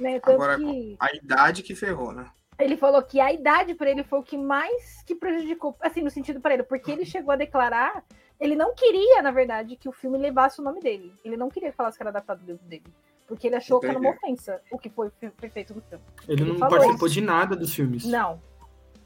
Né? 0.00 0.18
Tanto 0.18 0.34
Agora, 0.34 0.56
que... 0.56 0.96
a 0.98 1.14
idade 1.14 1.62
que 1.62 1.76
ferrou, 1.76 2.10
né? 2.10 2.28
Ele 2.58 2.76
falou 2.76 3.02
que 3.02 3.18
a 3.18 3.32
idade 3.32 3.74
para 3.74 3.90
ele 3.90 4.04
foi 4.04 4.18
o 4.18 4.22
que 4.22 4.36
mais 4.36 5.02
que 5.04 5.14
prejudicou, 5.14 5.76
assim, 5.80 6.02
no 6.02 6.10
sentido 6.10 6.40
para 6.40 6.54
ele, 6.54 6.62
porque 6.62 6.90
ele 6.90 7.04
chegou 7.04 7.32
a 7.32 7.36
declarar, 7.36 8.04
ele 8.38 8.54
não 8.54 8.74
queria, 8.74 9.22
na 9.22 9.30
verdade, 9.30 9.76
que 9.76 9.88
o 9.88 9.92
filme 9.92 10.18
levasse 10.18 10.60
o 10.60 10.64
nome 10.64 10.80
dele. 10.80 11.12
Ele 11.24 11.36
não 11.36 11.48
queria 11.48 11.70
que 11.70 11.76
falasse 11.76 11.96
que 11.96 12.02
era 12.02 12.10
adaptado 12.10 12.40
do 12.40 12.46
livro 12.46 12.64
dele. 12.66 12.84
Porque 13.26 13.46
ele 13.46 13.56
achou 13.56 13.78
Entendi. 13.78 13.92
que 13.92 13.98
era 13.98 14.08
uma 14.08 14.16
ofensa 14.16 14.60
o 14.70 14.78
que 14.78 14.90
foi, 14.90 15.10
feito 15.52 15.74
no 15.74 15.80
filme. 15.82 16.04
Ele, 16.28 16.42
ele 16.42 16.52
não 16.52 16.58
participou 16.58 17.06
isso. 17.06 17.14
de 17.14 17.20
nada 17.20 17.56
dos 17.56 17.74
filmes. 17.74 18.04
Não. 18.04 18.40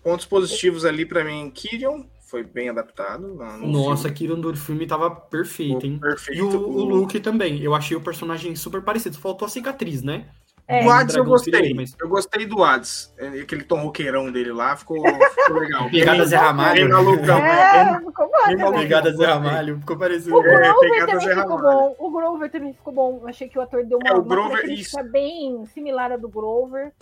Pontos 0.03 0.27
positivos 0.27 0.85
ali 0.85 1.07
para 1.07 1.25
mim, 1.25 1.51
Kyrion 1.51 2.05
foi 2.27 2.43
bem 2.43 2.69
adaptado. 2.69 3.35
Nossa, 3.63 4.11
Kyrion 4.11 4.41
do 4.41 4.55
filme 4.57 4.87
tava 4.87 5.11
perfeito, 5.11 5.87
hein? 5.87 5.99
Perfeito. 5.99 6.39
E 6.39 6.43
o, 6.43 6.49
o 6.49 6.85
Luke 6.85 7.21
também. 7.21 7.63
Eu 7.63 7.75
achei 7.75 7.97
o 7.97 8.01
personagem 8.01 8.57
super 8.57 8.83
parecido. 8.83 9.17
Faltou 9.17 9.47
a 9.47 9.49
cicatriz, 9.49 10.03
né? 10.03 10.29
É, 10.69 10.85
o 10.85 10.91
Hades 10.91 11.15
eu 11.15 11.25
gostei. 11.25 11.73
mas... 11.75 11.95
Eu 12.01 12.09
gostei 12.09 12.45
do 12.45 12.65
Hades. 12.65 13.15
É, 13.17 13.29
aquele 13.41 13.63
tom 13.63 13.83
roqueirão 13.83 14.33
dele 14.33 14.53
lá 14.53 14.77
ficou, 14.77 15.01
ficou 15.35 15.59
legal. 15.59 15.89
Pegada 15.89 16.25
Zé 16.25 16.37
Ramalho. 16.37 16.89
Malucão, 16.89 17.39
é, 17.39 17.93
é, 17.93 17.99
ficou 18.01 18.29
bom. 18.29 18.73
Pegada 18.73 19.13
Zé 19.13 19.27
Ramalho. 19.27 19.79
Ficou 19.79 19.97
parecido. 19.97 20.37
O 20.37 20.43
Grover 20.43 20.93
é, 20.93 21.07
também 21.07 21.37
ficou 21.37 21.61
bom. 21.61 21.97
O 21.99 22.11
Grover 22.11 22.51
também 22.51 22.73
ficou 22.73 22.93
bom. 22.93 23.19
Eu 23.23 23.29
achei 23.29 23.49
que 23.49 23.59
o 23.59 23.63
ator 23.63 23.85
deu 23.85 23.99
uma, 23.99 24.11
é, 24.11 24.15
o 24.15 24.23
Grover, 24.23 24.65
uma 24.65 24.73
isso. 24.73 25.01
bem 25.05 25.65
similar 25.67 26.11
à 26.11 26.17
do 26.17 26.29
Grover. 26.29 26.93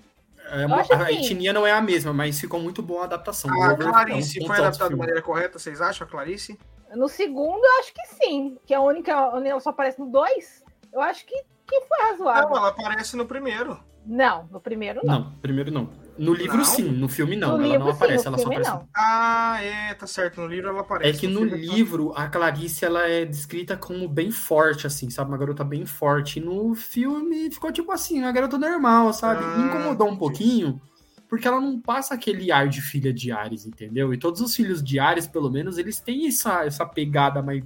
É, 0.50 0.64
a 0.64 0.80
assim, 0.80 1.16
etnia 1.16 1.54
não 1.54 1.66
é 1.66 1.72
a 1.72 1.80
mesma, 1.80 2.12
mas 2.12 2.38
ficou 2.38 2.60
muito 2.60 2.82
boa 2.82 3.02
a 3.02 3.04
adaptação. 3.04 3.50
A 3.62 3.74
Clarice 3.74 4.40
é 4.40 4.44
um 4.44 4.46
foi 4.46 4.58
adaptada 4.58 4.90
de 4.90 4.96
maneira 4.96 5.22
correta, 5.22 5.58
vocês 5.58 5.80
acham, 5.80 6.06
a 6.06 6.10
Clarice? 6.10 6.58
No 6.94 7.08
segundo, 7.08 7.64
eu 7.64 7.80
acho 7.80 7.94
que 7.94 8.06
sim. 8.08 8.58
Que 8.66 8.74
é 8.74 8.76
a 8.76 8.82
única. 8.82 9.34
Onde 9.34 9.48
ela 9.48 9.60
só 9.60 9.70
aparece 9.70 9.98
no 9.98 10.06
dois. 10.06 10.62
Eu 10.92 11.00
acho 11.00 11.24
que, 11.26 11.34
que 11.66 11.80
foi 11.82 11.98
razoável. 12.10 12.50
Não, 12.50 12.56
ela 12.56 12.68
aparece 12.68 13.16
no 13.16 13.26
primeiro. 13.26 13.78
Não, 14.06 14.46
no 14.52 14.60
primeiro 14.60 15.00
não. 15.02 15.20
Não, 15.20 15.32
primeiro 15.40 15.70
não. 15.70 15.88
No 16.18 16.34
livro 16.34 16.58
não? 16.58 16.64
sim, 16.64 16.82
no 16.82 17.08
filme 17.08 17.36
não. 17.36 17.56
No 17.56 17.64
ela 17.64 17.66
livro, 17.66 17.86
não 17.86 17.92
aparece, 17.92 18.22
sim, 18.22 18.28
ela 18.28 18.38
só 18.38 18.46
aparece. 18.46 18.70
Não. 18.70 18.88
Ah, 18.94 19.58
é, 19.62 19.94
tá 19.94 20.06
certo. 20.06 20.40
No 20.40 20.46
livro 20.46 20.68
ela 20.68 20.80
aparece. 20.82 21.16
É 21.16 21.20
que 21.20 21.26
no, 21.26 21.40
no 21.40 21.56
livro 21.56 22.12
a 22.14 22.28
Clarice 22.28 22.84
ela 22.84 23.08
é 23.08 23.24
descrita 23.24 23.76
como 23.76 24.06
bem 24.06 24.30
forte, 24.30 24.86
assim, 24.86 25.08
sabe? 25.08 25.30
Uma 25.30 25.38
garota 25.38 25.64
bem 25.64 25.86
forte. 25.86 26.38
E 26.38 26.42
no 26.42 26.74
filme 26.74 27.50
ficou 27.50 27.72
tipo 27.72 27.90
assim, 27.90 28.20
uma 28.20 28.30
garota 28.30 28.58
normal, 28.58 29.12
sabe? 29.12 29.42
Ah, 29.42 29.58
Me 29.58 29.68
incomodou 29.68 30.08
um 30.08 30.16
pouquinho, 30.16 30.80
porque 31.28 31.48
ela 31.48 31.60
não 31.60 31.80
passa 31.80 32.14
aquele 32.14 32.52
ar 32.52 32.68
de 32.68 32.82
filha 32.82 33.12
de 33.12 33.32
Ares, 33.32 33.64
entendeu? 33.64 34.12
E 34.12 34.18
todos 34.18 34.40
os 34.42 34.54
filhos 34.54 34.84
de 34.84 35.00
Ares, 35.00 35.26
pelo 35.26 35.50
menos, 35.50 35.78
eles 35.78 35.98
têm 35.98 36.28
essa, 36.28 36.64
essa 36.64 36.84
pegada 36.84 37.42
mais 37.42 37.64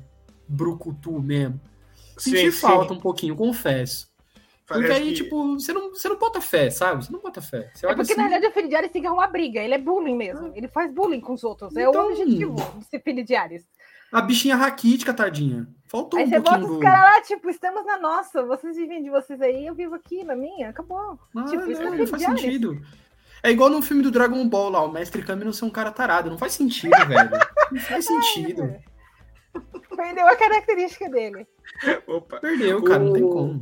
brucutu 0.48 1.20
mesmo. 1.20 1.60
Senti 2.18 2.50
falta 2.52 2.92
um 2.92 3.00
pouquinho, 3.00 3.36
confesso. 3.36 4.08
Porque 4.66 4.92
aí, 4.92 5.08
que... 5.08 5.14
tipo, 5.14 5.54
você 5.58 5.72
não, 5.72 5.90
você 5.90 6.08
não 6.10 6.18
bota 6.18 6.42
fé, 6.42 6.68
sabe? 6.68 7.04
Você 7.04 7.10
não 7.10 7.20
bota 7.20 7.40
fé. 7.40 7.70
Você 7.74 7.86
é 7.86 7.94
porque, 7.94 8.12
assim... 8.12 8.20
na 8.20 8.28
verdade, 8.28 8.46
o 8.46 8.52
filho 8.52 8.68
de 8.68 8.76
Ares 8.76 8.90
tem 8.92 9.00
que 9.00 9.08
arrumar 9.08 9.28
briga. 9.28 9.60
Ele 9.60 9.72
é 9.72 9.78
bullying 9.78 10.14
mesmo. 10.14 10.52
Ele 10.54 10.68
faz 10.68 10.92
bullying 10.92 11.20
com 11.20 11.32
os 11.32 11.42
outros. 11.42 11.72
Então... 11.72 11.82
É 11.82 11.86
o 11.86 11.90
então, 11.90 12.10
objetivo 12.10 12.78
de 12.78 12.84
ser 12.84 13.02
filho 13.02 13.24
de 13.24 13.34
Ares. 13.34 13.64
A 14.12 14.20
bichinha 14.20 14.56
raquítica, 14.56 15.14
tadinha. 15.14 15.66
Faltou 15.86 16.18
aí 16.18 16.26
um 16.26 16.28
você 16.28 16.40
bota 16.40 16.64
os 16.64 16.80
caras 16.80 17.00
lá, 17.00 17.20
tipo, 17.22 17.48
estamos 17.48 17.84
na 17.86 17.98
nossa. 17.98 18.42
Vocês 18.42 18.76
vivem 18.76 19.02
de 19.02 19.08
vocês 19.08 19.40
aí, 19.40 19.66
eu 19.66 19.74
vivo 19.74 19.94
aqui 19.94 20.22
na 20.22 20.36
minha. 20.36 20.68
Acabou. 20.68 21.18
Ah, 21.34 21.44
tipo, 21.44 21.66
não, 21.66 21.94
é 21.94 21.96
não 21.96 22.06
faz 22.06 22.22
sentido. 22.22 22.78
É 23.42 23.50
igual 23.50 23.70
no 23.70 23.80
filme 23.80 24.02
do 24.02 24.10
Dragon 24.10 24.46
Ball 24.48 24.70
lá, 24.70 24.82
o 24.82 24.92
Mestre 24.92 25.22
Kami 25.22 25.44
não 25.44 25.52
ser 25.52 25.64
um 25.64 25.70
cara 25.70 25.90
tarado. 25.90 26.30
Não 26.30 26.38
faz 26.38 26.52
sentido, 26.52 26.96
velho. 27.06 27.30
Não 27.70 27.80
faz 27.80 28.04
sentido. 28.04 28.76
Perdeu 29.98 30.28
a 30.28 30.36
característica 30.36 31.10
dele. 31.10 31.44
Opa. 32.06 32.38
Perdeu, 32.38 32.80
cara, 32.84 33.02
o... 33.02 33.06
não 33.06 33.12
tem 33.12 33.22
como. 33.28 33.60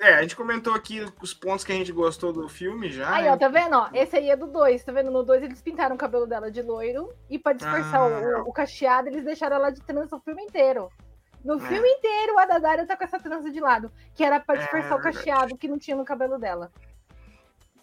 É, 0.00 0.14
a 0.14 0.22
gente 0.22 0.34
comentou 0.34 0.74
aqui 0.74 1.04
os 1.20 1.34
pontos 1.34 1.62
que 1.62 1.72
a 1.72 1.74
gente 1.74 1.92
gostou 1.92 2.32
do 2.32 2.48
filme 2.48 2.90
já. 2.90 3.14
Aí, 3.14 3.28
ó, 3.28 3.36
tá 3.36 3.48
vendo? 3.48 3.76
Ó, 3.76 3.90
esse 3.92 4.16
aí 4.16 4.30
é 4.30 4.36
do 4.36 4.46
2, 4.46 4.82
tá 4.82 4.92
vendo? 4.92 5.10
No 5.10 5.22
2 5.22 5.42
eles 5.42 5.60
pintaram 5.60 5.94
o 5.94 5.98
cabelo 5.98 6.26
dela 6.26 6.50
de 6.50 6.62
loiro 6.62 7.12
e 7.28 7.38
pra 7.38 7.52
disfarçar 7.52 8.00
ah. 8.00 8.42
o, 8.42 8.48
o, 8.48 8.52
cacheado, 8.52 9.08
eles 9.08 9.24
deixaram 9.24 9.56
ela 9.56 9.70
de 9.70 9.82
trança 9.82 10.16
o 10.16 10.20
filme 10.20 10.42
inteiro. 10.42 10.90
No 11.44 11.56
é. 11.56 11.60
filme 11.60 11.86
inteiro, 11.86 12.38
a 12.38 12.46
Dadara 12.46 12.86
tá 12.86 12.96
com 12.96 13.04
essa 13.04 13.20
trança 13.20 13.50
de 13.50 13.60
lado, 13.60 13.92
que 14.14 14.24
era 14.24 14.40
pra 14.40 14.54
é 14.54 14.58
disfarçar 14.60 14.92
é, 14.92 14.94
o 14.94 15.02
cacheado 15.02 15.56
que 15.58 15.68
não 15.68 15.78
tinha 15.78 15.96
no 15.98 16.04
cabelo 16.04 16.38
dela. 16.38 16.72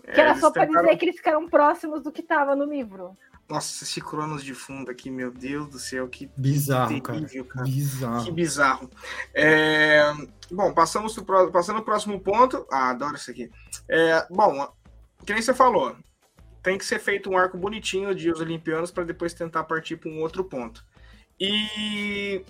É, 0.07 0.11
que 0.11 0.19
era 0.19 0.33
só 0.35 0.49
pra 0.49 0.65
tentaram... 0.65 0.85
dizer 0.85 0.97
que 0.97 1.05
eles 1.05 1.17
ficaram 1.17 1.47
próximos 1.47 2.01
do 2.01 2.11
que 2.11 2.23
tava 2.23 2.55
no 2.55 2.65
livro. 2.65 3.15
Nossa, 3.51 3.83
esse 3.83 3.99
Cronos 3.99 4.45
de 4.45 4.53
fundo 4.53 4.89
aqui, 4.89 5.11
meu 5.11 5.29
Deus 5.29 5.67
do 5.67 5.77
céu, 5.77 6.07
que 6.07 6.31
bizarro, 6.37 7.01
terrível, 7.01 7.43
cara. 7.43 7.65
cara. 7.65 7.65
Bizarro. 7.65 8.23
Que 8.23 8.31
bizarro. 8.31 8.89
É... 9.33 10.03
Bom, 10.49 10.73
passamos 10.73 11.13
pro... 11.19 11.51
passando 11.51 11.79
o 11.79 11.83
próximo 11.83 12.17
ponto. 12.21 12.65
Ah, 12.71 12.91
adoro 12.91 13.17
isso 13.17 13.29
aqui. 13.29 13.51
É... 13.89 14.25
Bom, 14.29 14.73
que 15.25 15.33
nem 15.33 15.41
você 15.41 15.53
falou, 15.53 15.97
tem 16.63 16.77
que 16.77 16.85
ser 16.85 16.97
feito 16.99 17.29
um 17.29 17.37
arco 17.37 17.57
bonitinho 17.57 18.15
de 18.15 18.31
os 18.31 18.39
Olimpianos 18.39 18.89
para 18.89 19.03
depois 19.03 19.33
tentar 19.33 19.65
partir 19.65 19.97
para 19.97 20.09
um 20.09 20.21
outro 20.21 20.45
ponto. 20.45 20.85
E 21.37 22.45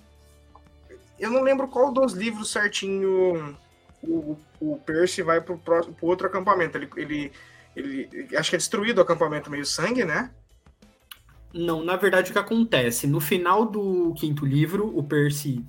eu 1.17 1.31
não 1.31 1.41
lembro 1.41 1.67
qual 1.67 1.91
dos 1.91 2.13
livros 2.13 2.51
certinho 2.51 3.57
o, 4.03 4.37
o 4.59 4.77
Percy 4.85 5.23
vai 5.23 5.41
para 5.41 5.55
o 5.55 5.95
outro 6.01 6.27
acampamento. 6.27 6.77
Ele, 6.77 6.89
ele, 6.95 7.31
ele, 7.75 8.37
acho 8.37 8.51
que 8.51 8.55
é 8.55 8.59
destruído 8.59 8.99
o 8.99 9.01
acampamento 9.01 9.49
meio 9.49 9.65
sangue, 9.65 10.05
né? 10.05 10.29
Não, 11.53 11.83
na 11.83 11.95
verdade 11.95 12.29
o 12.29 12.33
que 12.33 12.39
acontece? 12.39 13.07
No 13.07 13.19
final 13.19 13.65
do 13.65 14.13
quinto 14.15 14.45
livro, 14.45 14.91
o 14.97 15.03
Percy. 15.03 15.63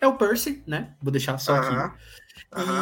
É 0.00 0.06
o 0.06 0.16
Percy, 0.16 0.62
né? 0.66 0.90
Vou 1.02 1.10
deixar 1.10 1.38
só 1.38 1.56
aqui. 1.56 1.94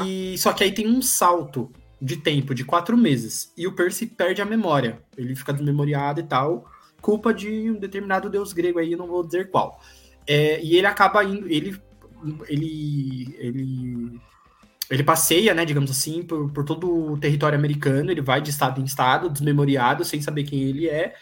E 0.07 0.37
só 0.39 0.53
que 0.53 0.65
aí 0.65 0.73
tem 0.73 0.87
um 0.87 1.01
salto 1.01 1.71
de 2.01 2.17
tempo 2.17 2.55
de 2.55 2.65
quatro 2.65 2.97
meses. 2.97 3.53
E 3.57 3.67
o 3.67 3.73
Percy 3.73 4.07
perde 4.07 4.43
a 4.43 4.45
memória. 4.45 5.01
Ele 5.17 5.35
fica 5.35 5.53
desmemoriado 5.53 6.21
e 6.21 6.25
tal. 6.25 6.71
Culpa 7.01 7.33
de 7.33 7.71
um 7.71 7.79
determinado 7.79 8.29
deus 8.29 8.53
grego 8.53 8.79
aí, 8.79 8.97
não 8.97 9.07
vou 9.07 9.25
dizer 9.25 9.51
qual. 9.51 9.81
É, 10.27 10.63
e 10.63 10.77
ele 10.77 10.87
acaba 10.87 11.25
indo. 11.25 11.49
Ele. 11.49 11.81
Ele. 12.49 13.37
Ele. 13.39 14.21
Ele 14.89 15.03
passeia, 15.03 15.53
né, 15.53 15.65
digamos 15.65 15.91
assim, 15.91 16.23
por, 16.23 16.49
por 16.53 16.65
todo 16.65 17.13
o 17.13 17.19
território 17.19 17.59
americano. 17.59 18.11
Ele 18.11 18.21
vai 18.21 18.41
de 18.41 18.51
estado 18.51 18.81
em 18.81 18.85
estado, 18.85 19.29
desmemoriado, 19.29 20.05
sem 20.05 20.21
saber 20.21 20.45
quem 20.45 20.63
ele 20.63 20.89
é. 20.89 21.15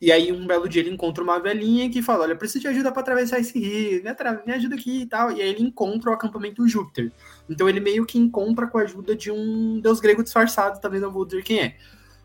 E 0.00 0.12
aí, 0.12 0.30
um 0.30 0.46
belo 0.46 0.68
dia, 0.68 0.80
ele 0.80 0.90
encontra 0.90 1.24
uma 1.24 1.40
velhinha 1.40 1.90
que 1.90 2.00
fala: 2.00 2.24
Olha, 2.24 2.36
preciso 2.36 2.60
de 2.60 2.68
ajuda 2.68 2.92
para 2.92 3.00
atravessar 3.00 3.40
esse 3.40 3.58
rio, 3.58 4.02
me, 4.02 4.10
me 4.46 4.52
ajuda 4.52 4.74
aqui 4.76 5.02
e 5.02 5.06
tal. 5.06 5.32
E 5.32 5.42
aí, 5.42 5.48
ele 5.48 5.62
encontra 5.62 6.10
o 6.10 6.14
acampamento 6.14 6.66
Júpiter. 6.68 7.10
Então, 7.48 7.68
ele 7.68 7.80
meio 7.80 8.06
que 8.06 8.18
encontra 8.18 8.66
com 8.66 8.78
a 8.78 8.82
ajuda 8.82 9.16
de 9.16 9.30
um 9.30 9.80
deus 9.80 10.00
grego 10.00 10.22
disfarçado, 10.22 10.80
também 10.80 11.00
não 11.00 11.10
vou 11.10 11.24
dizer 11.24 11.42
quem 11.42 11.60
é. 11.60 11.76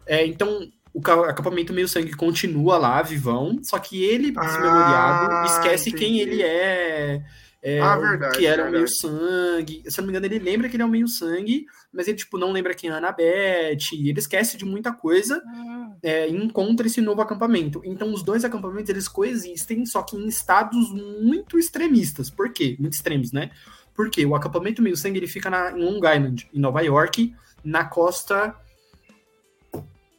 é 0.06 0.26
então, 0.26 0.70
o 0.94 1.00
acampamento 1.24 1.74
meio 1.74 1.88
sangue 1.88 2.16
continua 2.16 2.78
lá, 2.78 3.02
vivão, 3.02 3.60
só 3.64 3.80
que 3.80 4.04
ele, 4.04 4.32
desmemoriado, 4.32 5.34
ah, 5.34 5.45
esquece 5.48 5.90
entendi. 5.90 6.06
quem 6.06 6.20
ele 6.20 6.44
é 6.44 7.24
é, 7.64 7.80
ah, 7.80 7.95
verdade. 7.95 8.38
Que 8.38 8.45
era 8.45 8.64
verdade. 8.64 8.76
o 8.76 8.78
meio 8.78 8.88
sangue. 8.90 9.84
Se 9.88 10.00
eu 10.00 10.02
não 10.02 10.12
me 10.12 10.18
engano, 10.18 10.26
ele 10.26 10.44
lembra 10.44 10.68
que 10.68 10.76
ele 10.76 10.84
é 10.84 10.86
o 10.86 10.90
meio 10.90 11.08
sangue, 11.08 11.66
mas 11.94 12.07
ele, 12.07 12.18
tipo, 12.18 12.38
não 12.38 12.52
lembra 12.52 12.74
quem 12.74 12.90
é 12.90 12.94
a 12.94 12.98
Anabeth. 12.98 13.94
Ele 13.94 14.18
esquece 14.18 14.57
de 14.57 14.65
muita 14.65 14.91
coisa 14.91 15.41
hum. 15.45 15.94
é, 16.02 16.28
e 16.28 16.36
encontra 16.36 16.88
esse 16.88 16.99
novo 16.99 17.22
acampamento. 17.22 17.82
Então, 17.86 18.11
os 18.11 18.24
dois 18.24 18.44
acampamentos, 18.44 18.90
eles 18.90 19.07
coexistem, 19.07 19.86
só 19.86 20.02
que 20.02 20.18
em 20.18 20.28
estados 20.28 20.91
muito 20.91 21.60
extremistas. 21.60 22.30
Por 22.32 22.52
quê? 22.52 22.76
Muito 22.80 22.94
extremos, 22.94 23.32
né? 23.32 23.52
Porque 23.94 24.26
o 24.26 24.36
acampamento 24.36 24.82
meio 24.82 24.98
sangue, 24.98 25.20
ele 25.20 25.28
fica 25.28 25.52
na, 25.52 25.72
em 25.72 25.84
Long 25.86 25.98
Island, 25.98 26.49
em 26.52 26.60
Nova 26.60 26.82
York, 26.82 27.34
na 27.64 27.86
costa... 27.86 28.56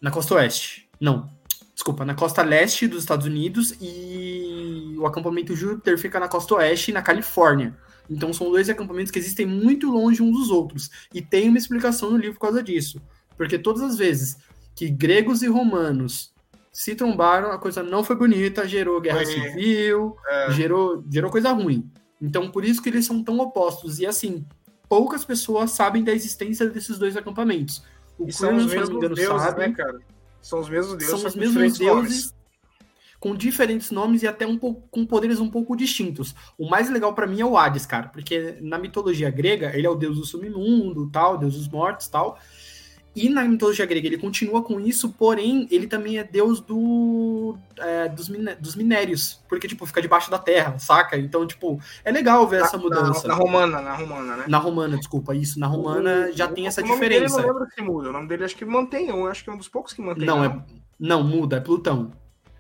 Na 0.01 0.13
costa 0.13 0.35
oeste. 0.35 0.89
Não, 1.01 1.29
desculpa, 1.75 2.05
na 2.05 2.15
costa 2.15 2.43
leste 2.43 2.87
dos 2.87 3.01
Estados 3.01 3.27
Unidos 3.27 3.75
e 3.81 4.95
o 4.97 5.07
acampamento 5.07 5.57
Júpiter 5.57 5.99
fica 5.99 6.21
na 6.21 6.29
costa 6.29 6.55
oeste, 6.55 6.93
na 6.93 7.03
Califórnia. 7.03 7.77
Então 8.09 8.33
são 8.33 8.51
dois 8.51 8.69
acampamentos 8.69 9.11
que 9.11 9.19
existem 9.19 9.47
muito 9.47 9.91
longe 9.91 10.23
uns 10.23 10.33
dos 10.39 10.51
outros. 10.51 10.91
E 11.13 11.23
tem 11.23 11.49
uma 11.49 11.59
explicação 11.59 12.11
no 12.11 12.17
livro 12.17 12.35
por 12.35 12.41
causa 12.47 12.63
disso. 12.63 13.01
Porque 13.37 13.59
todas 13.59 13.83
as 13.83 13.97
vezes 13.97 14.37
que 14.75 14.89
gregos 14.91 15.43
e 15.43 15.47
romanos 15.49 16.33
se 16.73 16.95
trombaram, 16.95 17.53
a 17.53 17.59
coisa 17.59 17.83
não 17.83 18.03
foi 18.03 18.17
bonita, 18.17 18.67
gerou 18.67 19.01
guerra 19.01 19.23
É. 19.23 19.25
civil, 19.25 20.17
É. 20.29 20.51
gerou, 20.53 21.05
gerou 21.11 21.31
coisa 21.31 21.53
ruim. 21.53 21.89
Então 22.21 22.51
por 22.51 22.65
isso 22.65 22.83
que 22.83 22.89
eles 22.89 23.07
são 23.07 23.23
tão 23.23 23.39
opostos. 23.39 23.99
E 24.01 24.07
assim, 24.07 24.45
poucas 24.89 25.25
pessoas 25.25 25.71
sabem 25.71 26.03
da 26.05 26.13
existência 26.13 26.69
desses 26.69 26.99
dois 26.99 27.17
acampamentos. 27.17 27.83
O 28.19 28.29
E 28.29 28.33
são 28.33 28.55
os 28.57 28.65
Kurgan, 28.65 28.71
se 28.71 28.77
não 28.77 28.87
me 28.91 28.97
engano, 28.97 29.15
deuses, 29.15 29.43
sabe. 29.43 29.61
né, 29.61 29.73
cara? 29.73 30.01
São 30.43 30.61
os 30.61 30.69
mesmos 30.69 30.97
deuses, 30.97 31.21
são 31.21 31.29
os 31.29 31.35
mesmos 31.37 31.79
deuses 31.79 31.81
nomes. 31.81 32.35
Com 33.25 33.35
diferentes 33.35 33.91
nomes 33.91 34.23
e 34.23 34.27
até 34.29 34.47
um 34.47 34.59
pouco 34.59 34.87
com 34.91 35.07
poderes 35.07 35.41
um 35.41 35.49
pouco 35.49 35.75
distintos. 35.75 36.35
O 36.59 36.69
mais 36.69 36.91
legal 36.91 37.15
pra 37.15 37.27
mim 37.27 37.41
é 37.41 37.45
o 37.47 37.57
Hades, 37.57 37.87
cara, 37.87 38.09
porque 38.09 38.59
na 38.61 38.77
mitologia 38.77 39.31
grega 39.31 39.75
ele 39.75 39.87
é 39.87 39.89
o 39.91 39.95
deus 39.95 40.19
do 40.19 40.27
submundo, 40.27 41.09
tal, 41.11 41.39
deus 41.39 41.55
dos 41.57 41.67
mortos, 41.67 42.07
tal. 42.07 42.39
E 43.17 43.31
na 43.31 43.43
mitologia 43.45 43.87
grega 43.87 44.07
ele 44.09 44.19
continua 44.19 44.61
com 44.63 44.79
isso, 44.79 45.09
porém 45.15 45.67
ele 45.71 45.87
também 45.87 46.19
é 46.19 46.25
deus 46.25 46.61
do, 46.61 47.57
é, 47.79 48.11
dos, 48.11 48.29
miné- 48.29 48.57
dos 48.57 48.77
minérios, 48.77 49.41
porque 49.49 49.67
tipo 49.69 49.87
fica 49.87 50.03
debaixo 50.03 50.31
da 50.31 50.37
terra, 50.39 50.79
saca? 50.79 51.17
Então 51.17 51.47
tipo 51.47 51.81
é 52.05 52.13
legal 52.13 52.47
ver 52.47 52.61
essa 52.61 52.77
Na- 52.77 52.83
mudança. 52.83 53.27
Na, 53.27 53.35
na 53.35 53.41
romana, 53.41 53.81
na 53.81 53.95
romana, 53.95 54.37
né? 54.37 54.45
Na 54.47 54.59
romana, 54.59 54.99
desculpa, 54.99 55.35
isso. 55.35 55.59
Na 55.59 55.67
romana 55.67 56.31
já 56.33 56.47
tem 56.47 56.67
essa 56.67 56.83
o 56.83 56.87
nome 56.87 57.01
dele 57.01 57.15
diferença. 57.25 57.41
eu 57.41 57.47
não 57.47 57.53
lembro 57.55 57.75
se 57.75 57.81
muda. 57.81 58.11
O 58.11 58.13
nome 58.13 58.29
dele 58.29 58.45
acho 58.45 58.55
que 58.55 58.67
mantém. 58.67 59.09
Eu 59.09 59.27
acho 59.29 59.43
que 59.43 59.49
é 59.49 59.53
um 59.55 59.57
dos 59.57 59.69
poucos 59.69 59.95
que 59.95 60.03
mantém. 60.03 60.27
Não, 60.27 60.45
é, 60.45 60.63
não, 61.01 61.25
muda, 61.25 61.57
é 61.57 61.61
Plutão. 61.61 62.11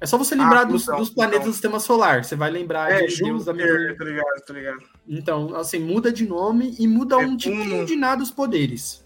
É 0.04 0.06
só 0.06 0.18
você 0.18 0.34
lembrar 0.34 0.64
dos, 0.64 0.84
Plutão, 0.84 1.00
dos 1.00 1.08
planetas 1.10 1.46
do 1.46 1.52
sistema 1.52 1.80
solar. 1.80 2.22
Você 2.24 2.36
vai 2.36 2.50
lembrar 2.50 2.92
É, 2.92 3.06
de 3.06 3.22
Deus 3.22 3.44
da. 3.46 3.52
Júpiter, 3.52 3.96
tá 3.96 4.04
ligado, 4.04 4.40
tá 4.46 4.52
ligado. 4.52 4.78
Então, 5.08 5.56
assim, 5.56 5.78
muda 5.78 6.12
de 6.12 6.26
nome 6.28 6.76
e 6.78 6.86
muda 6.86 7.16
um 7.16 7.32
Netuno. 7.32 7.38
tipo 7.38 7.84
de 7.86 7.96
nada 7.96 8.22
os 8.22 8.30
poderes. 8.30 9.02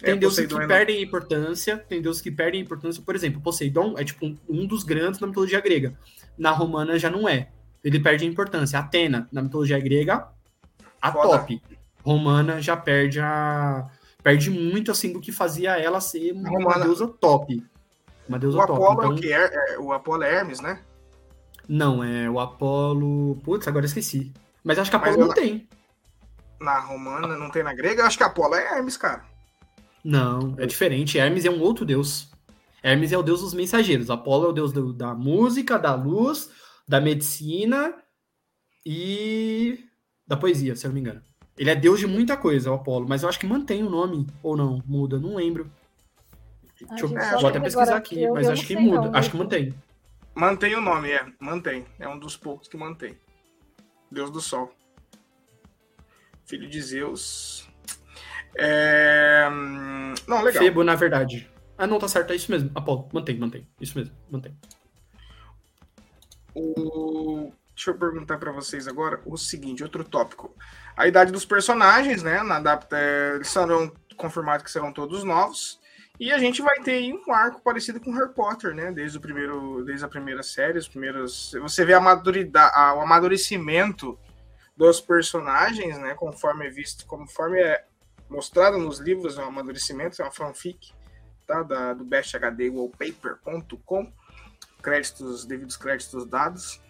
Tem 0.00 0.14
É, 0.14 0.16
deuses 0.16 0.38
que 0.38 0.44
Poseidon 0.46 0.62
é 0.64 0.66
perdem 0.66 0.96
a 0.98 1.02
importância, 1.02 1.76
tem 1.76 2.00
deuses 2.00 2.22
que 2.22 2.30
perdem 2.30 2.60
a 2.62 2.64
importância. 2.64 3.02
Por 3.02 3.14
exemplo, 3.14 3.42
Poseidon 3.42 3.94
é 3.98 4.04
tipo 4.04 4.24
um, 4.24 4.38
um 4.48 4.66
dos 4.66 4.82
grandes 4.84 5.20
na 5.20 5.26
mitologia 5.26 5.60
grega. 5.60 5.92
Na 6.38 6.50
romana 6.50 6.98
já 6.98 7.10
não 7.10 7.28
é. 7.28 7.50
Ele 7.84 8.00
perde 8.00 8.24
a 8.24 8.28
importância. 8.28 8.78
Atena, 8.78 9.28
na 9.30 9.42
mitologia 9.42 9.78
grega, 9.78 10.28
a 11.02 11.12
Foda. 11.12 11.28
top. 11.40 11.60
Romana 12.02 12.62
já 12.62 12.74
perde 12.76 13.20
a. 13.20 13.86
Perde 14.22 14.50
muito 14.50 14.90
assim 14.90 15.12
do 15.12 15.20
que 15.20 15.30
fazia 15.30 15.78
ela 15.78 16.00
ser 16.00 16.32
uma 16.32 16.48
Romana- 16.48 16.84
deusa 16.86 17.06
top. 17.06 17.62
Uma 18.28 18.38
deusa 18.38 18.58
O 18.58 18.66
top. 18.66 18.72
Apolo 18.82 18.90
é 18.90 19.04
Então, 19.06 19.10
o 19.16 19.20
que? 19.20 19.32
É, 19.32 19.74
é- 19.74 19.78
o 19.78 19.92
Apolo 19.92 20.22
é 20.22 20.34
Hermes, 20.34 20.60
né? 20.60 20.80
Não, 21.68 22.02
é 22.02 22.28
o 22.28 22.38
Apolo. 22.38 23.36
Putz, 23.44 23.66
agora 23.68 23.86
esqueci. 23.86 24.32
Mas 24.64 24.78
acho 24.78 24.90
que 24.90 24.96
Mas 24.96 25.08
Apolo 25.10 25.26
não 25.28 25.34
eu- 25.34 25.34
tem. 25.34 25.68
Na 26.60 26.78
romana, 26.80 27.36
não 27.36 27.50
tem 27.50 27.62
na 27.62 27.72
grega. 27.74 28.02
Eu 28.02 28.06
acho 28.06 28.16
que 28.18 28.24
Apolo 28.24 28.54
é 28.54 28.76
Hermes, 28.76 28.96
cara. 28.96 29.24
Não, 30.04 30.54
é 30.58 30.66
diferente. 30.66 31.18
Hermes 31.18 31.44
é 31.44 31.50
um 31.50 31.60
outro 31.60 31.84
deus. 31.84 32.30
Hermes 32.82 33.12
é 33.12 33.18
o 33.18 33.22
deus 33.22 33.40
dos 33.40 33.54
mensageiros. 33.54 34.10
Apolo 34.10 34.46
é 34.46 34.48
o 34.48 34.52
deus 34.52 34.72
do- 34.72 34.92
da 34.92 35.14
música, 35.14 35.78
da 35.78 35.94
luz, 35.94 36.50
da 36.86 37.00
medicina 37.00 37.94
e 38.84 39.84
da 40.26 40.36
poesia, 40.36 40.74
se 40.76 40.86
eu 40.86 40.88
não 40.90 40.94
me 40.94 41.00
engano. 41.00 41.22
Ele 41.56 41.70
é 41.70 41.74
deus 41.74 41.98
de 41.98 42.06
muita 42.06 42.36
coisa, 42.36 42.70
o 42.70 42.74
Apolo, 42.74 43.06
mas 43.08 43.22
eu 43.22 43.28
acho 43.28 43.38
que 43.38 43.46
mantém 43.46 43.82
o 43.82 43.90
nome, 43.90 44.26
ou 44.42 44.56
não, 44.56 44.80
muda, 44.86 45.18
não 45.18 45.34
lembro. 45.34 45.70
Deixa 46.86 47.04
eu, 47.06 47.08
só 47.08 47.38
vou 47.40 47.48
até 47.50 47.60
pesquisar 47.60 47.96
aqui, 47.96 48.22
eu- 48.22 48.34
mas 48.34 48.46
eu 48.46 48.52
acho 48.52 48.62
que 48.66 48.74
sei 48.74 48.82
muda, 48.82 49.08
não, 49.10 49.18
acho 49.18 49.30
que 49.30 49.36
mantém. 49.36 49.74
Mantém 50.34 50.74
o 50.76 50.80
nome, 50.80 51.10
é. 51.10 51.26
Mantém. 51.40 51.84
É 51.98 52.08
um 52.08 52.18
dos 52.18 52.36
poucos 52.36 52.68
que 52.68 52.76
mantém. 52.76 53.18
Deus 54.10 54.30
do 54.30 54.40
Sol. 54.40 54.72
Filho 56.46 56.68
de 56.68 56.80
Zeus. 56.80 57.68
É... 58.56 59.48
Não, 60.26 60.42
legal. 60.42 60.62
Febo, 60.62 60.82
na 60.84 60.94
verdade. 60.94 61.50
Ah, 61.76 61.86
não, 61.86 61.98
tá 61.98 62.08
certo, 62.08 62.32
é 62.32 62.36
isso 62.36 62.50
mesmo. 62.50 62.70
Apolo, 62.74 63.08
mantém, 63.12 63.36
mantém. 63.38 63.66
Isso 63.80 63.98
mesmo, 63.98 64.14
mantém. 64.30 64.56
O... 66.54 67.52
Deixa 67.74 67.90
eu 67.90 67.98
perguntar 67.98 68.38
pra 68.38 68.50
vocês 68.50 68.88
agora 68.88 69.20
o 69.24 69.36
seguinte, 69.36 69.82
outro 69.84 70.02
tópico. 70.02 70.54
A 70.96 71.06
idade 71.06 71.30
dos 71.30 71.44
personagens, 71.44 72.22
né? 72.22 72.42
Na 72.42 72.56
adapta... 72.56 72.96
é, 72.98 73.34
Eles 73.36 73.48
serão 73.48 73.92
confirmados 74.16 74.64
que 74.64 74.70
serão 74.70 74.92
todos 74.92 75.22
novos. 75.22 75.78
E 76.20 76.32
a 76.32 76.38
gente 76.38 76.60
vai 76.62 76.80
ter 76.80 77.12
um 77.14 77.32
arco 77.32 77.60
parecido 77.60 78.00
com 78.00 78.10
Harry 78.12 78.32
Potter, 78.34 78.74
né? 78.74 78.90
Desde 78.90 79.18
o 79.18 79.20
primeiro, 79.20 79.84
desde 79.84 80.04
a 80.04 80.08
primeira 80.08 80.42
série, 80.42 80.78
os 80.78 80.88
primeiros. 80.88 81.52
Você 81.60 81.84
vê 81.84 81.94
a 81.94 82.00
maturidade, 82.00 82.72
a- 82.74 82.94
o 82.94 83.00
amadurecimento 83.00 84.18
dos 84.76 85.00
personagens, 85.00 85.96
né? 85.98 86.14
Conforme 86.14 86.66
é 86.66 86.70
visto, 86.70 87.06
conforme 87.06 87.60
é 87.60 87.84
mostrado 88.28 88.78
nos 88.78 88.98
livros, 88.98 89.38
é 89.38 89.42
um 89.42 89.48
amadurecimento, 89.48 90.20
é 90.20 90.24
uma 90.24 90.32
fanfic, 90.32 90.92
tá? 91.46 91.62
Da, 91.62 91.94
do 91.94 92.04
besthd.wallpaper.com 92.04 94.12
créditos, 94.82 95.44
devidos 95.44 95.76
créditos 95.76 96.26
dados. 96.26 96.80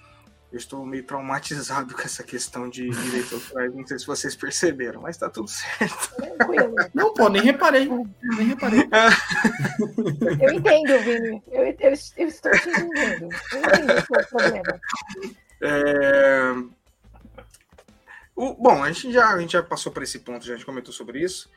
Eu 0.50 0.56
estou 0.56 0.84
meio 0.86 1.04
traumatizado 1.04 1.94
com 1.94 2.00
essa 2.00 2.22
questão 2.22 2.70
de 2.70 2.88
direitos 2.88 3.34
autorais, 3.34 3.74
não 3.74 3.86
sei 3.86 3.98
se 3.98 4.06
vocês 4.06 4.34
perceberam, 4.34 5.02
mas 5.02 5.18
tá 5.18 5.28
tudo 5.28 5.48
certo. 5.48 6.14
Tranquilo. 6.16 6.74
Não, 6.94 7.12
pô, 7.12 7.28
nem 7.28 7.42
reparei. 7.42 7.86
Nem 7.88 8.46
reparei. 8.46 8.88
Eu 10.40 10.50
entendo, 10.54 10.98
Vini. 11.00 11.42
Eu, 11.50 11.64
eu, 11.64 11.92
eu 12.16 12.28
estou 12.28 12.50
te 12.52 12.68
entendendo. 12.70 13.28
Eu 13.52 13.58
entendo 13.58 13.98
o 13.98 14.28
problema. 14.28 14.80
É, 15.60 16.52
o- 18.34 18.54
bom, 18.54 18.82
a 18.82 18.90
gente, 18.90 19.12
já, 19.12 19.28
a 19.34 19.38
gente 19.40 19.52
já 19.52 19.62
passou 19.62 19.92
por 19.92 20.02
esse 20.02 20.20
ponto, 20.20 20.46
já 20.46 20.54
a 20.54 20.56
gente 20.56 20.66
comentou 20.66 20.92
sobre 20.94 21.20
isso. 21.22 21.50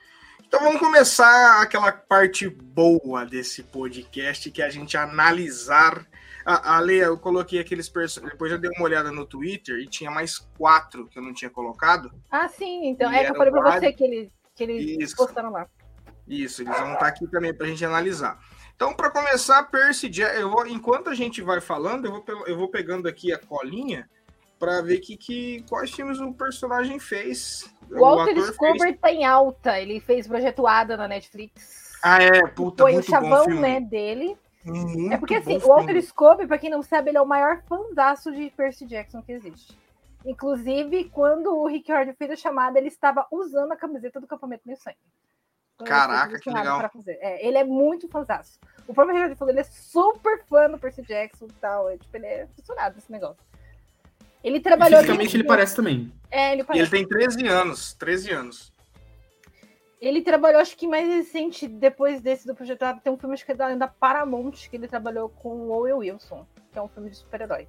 Então 0.46 0.60
vamos 0.60 0.80
começar 0.80 1.62
aquela 1.62 1.92
parte 1.94 2.50
boa 2.50 3.26
desse 3.26 3.64
podcast, 3.64 4.52
que 4.52 4.62
é 4.62 4.66
a 4.66 4.70
gente 4.70 4.98
analisar. 4.98 6.06
A, 6.46 6.78
a 6.78 6.80
Leia, 6.80 7.06
eu 7.06 7.18
coloquei 7.18 7.60
aqueles 7.60 7.90
personagens. 7.90 8.34
Depois 8.34 8.52
eu 8.52 8.60
dei 8.60 8.70
uma 8.76 8.84
olhada 8.84 9.12
no 9.12 9.26
Twitter 9.26 9.80
e 9.80 9.88
tinha 9.88 10.10
mais 10.10 10.38
quatro 10.58 11.08
que 11.08 11.20
eu 11.20 11.24
não 11.24 11.34
tinha 11.34 11.50
colocado. 11.50 12.12
Ah, 12.30 12.48
sim, 12.48 12.88
então. 12.88 13.12
É 13.12 13.26
que 13.26 13.32
eu 13.32 13.36
falei 13.36 13.52
pra 13.52 13.80
você 13.80 13.94
que 13.94 14.04
eles, 14.04 14.30
que 14.56 14.64
eles 14.64 15.02
Isso. 15.02 15.16
postaram 15.16 15.52
lá. 15.52 15.68
Isso, 16.28 16.62
eles 16.62 16.78
vão 16.78 16.94
estar 16.94 17.08
aqui 17.08 17.28
também 17.28 17.54
para 17.54 17.66
a 17.66 17.70
gente 17.70 17.84
analisar. 17.84 18.40
Então, 18.76 18.94
para 18.94 19.12
começar, 19.12 19.64
Percy 19.64 20.10
Jackson, 20.10 20.40
eu 20.40 20.50
vou, 20.50 20.66
enquanto 20.66 21.10
a 21.10 21.14
gente 21.14 21.42
vai 21.42 21.62
falando, 21.62 22.06
eu 22.06 22.12
vou, 22.12 22.48
eu 22.48 22.58
vou 22.58 22.68
pegando 22.70 23.08
aqui 23.08 23.32
a 23.34 23.38
colinha 23.38 24.10
para 24.58 24.82
ver 24.82 25.00
que, 25.00 25.18
que, 25.18 25.64
quais 25.68 25.92
filmes 25.92 26.20
o 26.20 26.34
personagem 26.34 27.00
fez. 27.00 27.72
O 27.92 28.00
Walter 28.00 28.32
ator 28.32 28.54
Scober 28.54 28.98
tá 28.98 29.12
em 29.12 29.26
alta. 29.26 29.80
Ele 29.80 30.00
fez 30.00 30.28
Projeto 30.28 30.66
Ada 30.66 30.96
na 30.96 31.08
Netflix. 31.08 31.98
Ah, 32.02 32.24
é, 32.24 32.48
puta, 32.48 32.84
Foi 32.84 32.92
o 32.92 32.94
muito 32.96 33.12
bom 33.12 33.12
chavão, 33.12 33.46
filme. 33.46 33.60
né, 33.60 33.80
dele. 33.80 34.38
Muito 34.64 35.14
é 35.14 35.18
porque 35.18 35.36
assim, 35.36 35.58
o 35.58 35.68
Walter. 35.68 36.02
Scober, 36.02 36.48
pra 36.48 36.58
quem 36.58 36.70
não 36.70 36.84
sabe, 36.84 37.10
ele 37.10 37.18
é 37.18 37.22
o 37.22 37.26
maior 37.26 37.62
fanzaço 37.68 38.32
de 38.32 38.50
Percy 38.52 38.86
Jackson 38.86 39.22
que 39.22 39.32
existe. 39.32 39.78
Inclusive, 40.26 41.06
quando 41.06 41.48
o 41.56 41.68
Rick 41.68 41.92
Horton 41.92 42.14
fez 42.14 42.32
a 42.32 42.36
chamada, 42.36 42.78
ele 42.78 42.88
estava 42.88 43.26
usando 43.32 43.72
a 43.72 43.76
camiseta 43.76 44.20
do 44.20 44.28
Campamento 44.28 44.68
Mil 44.68 44.78
Sangue. 44.78 44.98
Foi 45.78 45.88
Caraca, 45.88 46.40
que 46.40 46.50
legal. 46.50 46.78
pra 46.78 46.90
fazer. 46.90 47.18
É, 47.22 47.46
ele 47.46 47.58
é 47.58 47.64
muito 47.64 48.08
fanzaço. 48.08 48.60
O 48.88 48.94
próprio 48.94 49.16
Rick 49.16 49.26
Horton 49.26 49.40
falou, 49.40 49.54
ele 49.54 49.62
é 49.62 49.64
super 49.64 50.44
fã 50.46 50.70
do 50.70 50.78
Percy 50.78 51.02
Jackson 51.02 51.46
e 51.46 51.54
tal. 51.60 51.90
É, 51.90 51.98
tipo, 51.98 52.16
ele 52.16 52.28
é 52.28 52.48
fissurado 52.56 52.96
nesse 52.96 53.12
negócio. 53.12 53.44
Ele 54.44 54.60
trabalhou... 54.60 55.00
Fisicamente 55.00 55.36
ele 55.38 55.44
parece 55.44 55.76
também. 55.76 56.12
É, 56.30 56.54
ele 56.54 56.62
E 56.62 56.66
parece. 56.66 56.84
ele 56.84 56.90
tem 56.90 57.08
13 57.08 57.48
anos, 57.48 57.94
13 57.94 58.32
anos. 58.32 58.71
Ele 60.02 60.22
trabalhou, 60.24 60.60
acho 60.60 60.76
que 60.76 60.88
mais 60.88 61.08
recente, 61.08 61.68
depois 61.68 62.20
desse 62.22 62.48
do 62.48 62.56
Projeto 62.56 62.84
tem 63.04 63.14
um 63.14 63.18
filme 63.18 63.36
acho 63.36 63.46
que 63.46 63.52
é 63.52 63.56
da, 63.56 63.76
da 63.76 63.88
Paramount, 63.88 64.54
que 64.68 64.76
ele 64.76 64.88
trabalhou 64.88 65.30
com 65.30 65.50
o 65.50 65.70
Owen 65.72 65.94
Wilson, 65.94 66.48
que 66.72 66.80
é 66.80 66.82
um 66.82 66.88
filme 66.88 67.12
de 67.12 67.18
super-herói. 67.18 67.68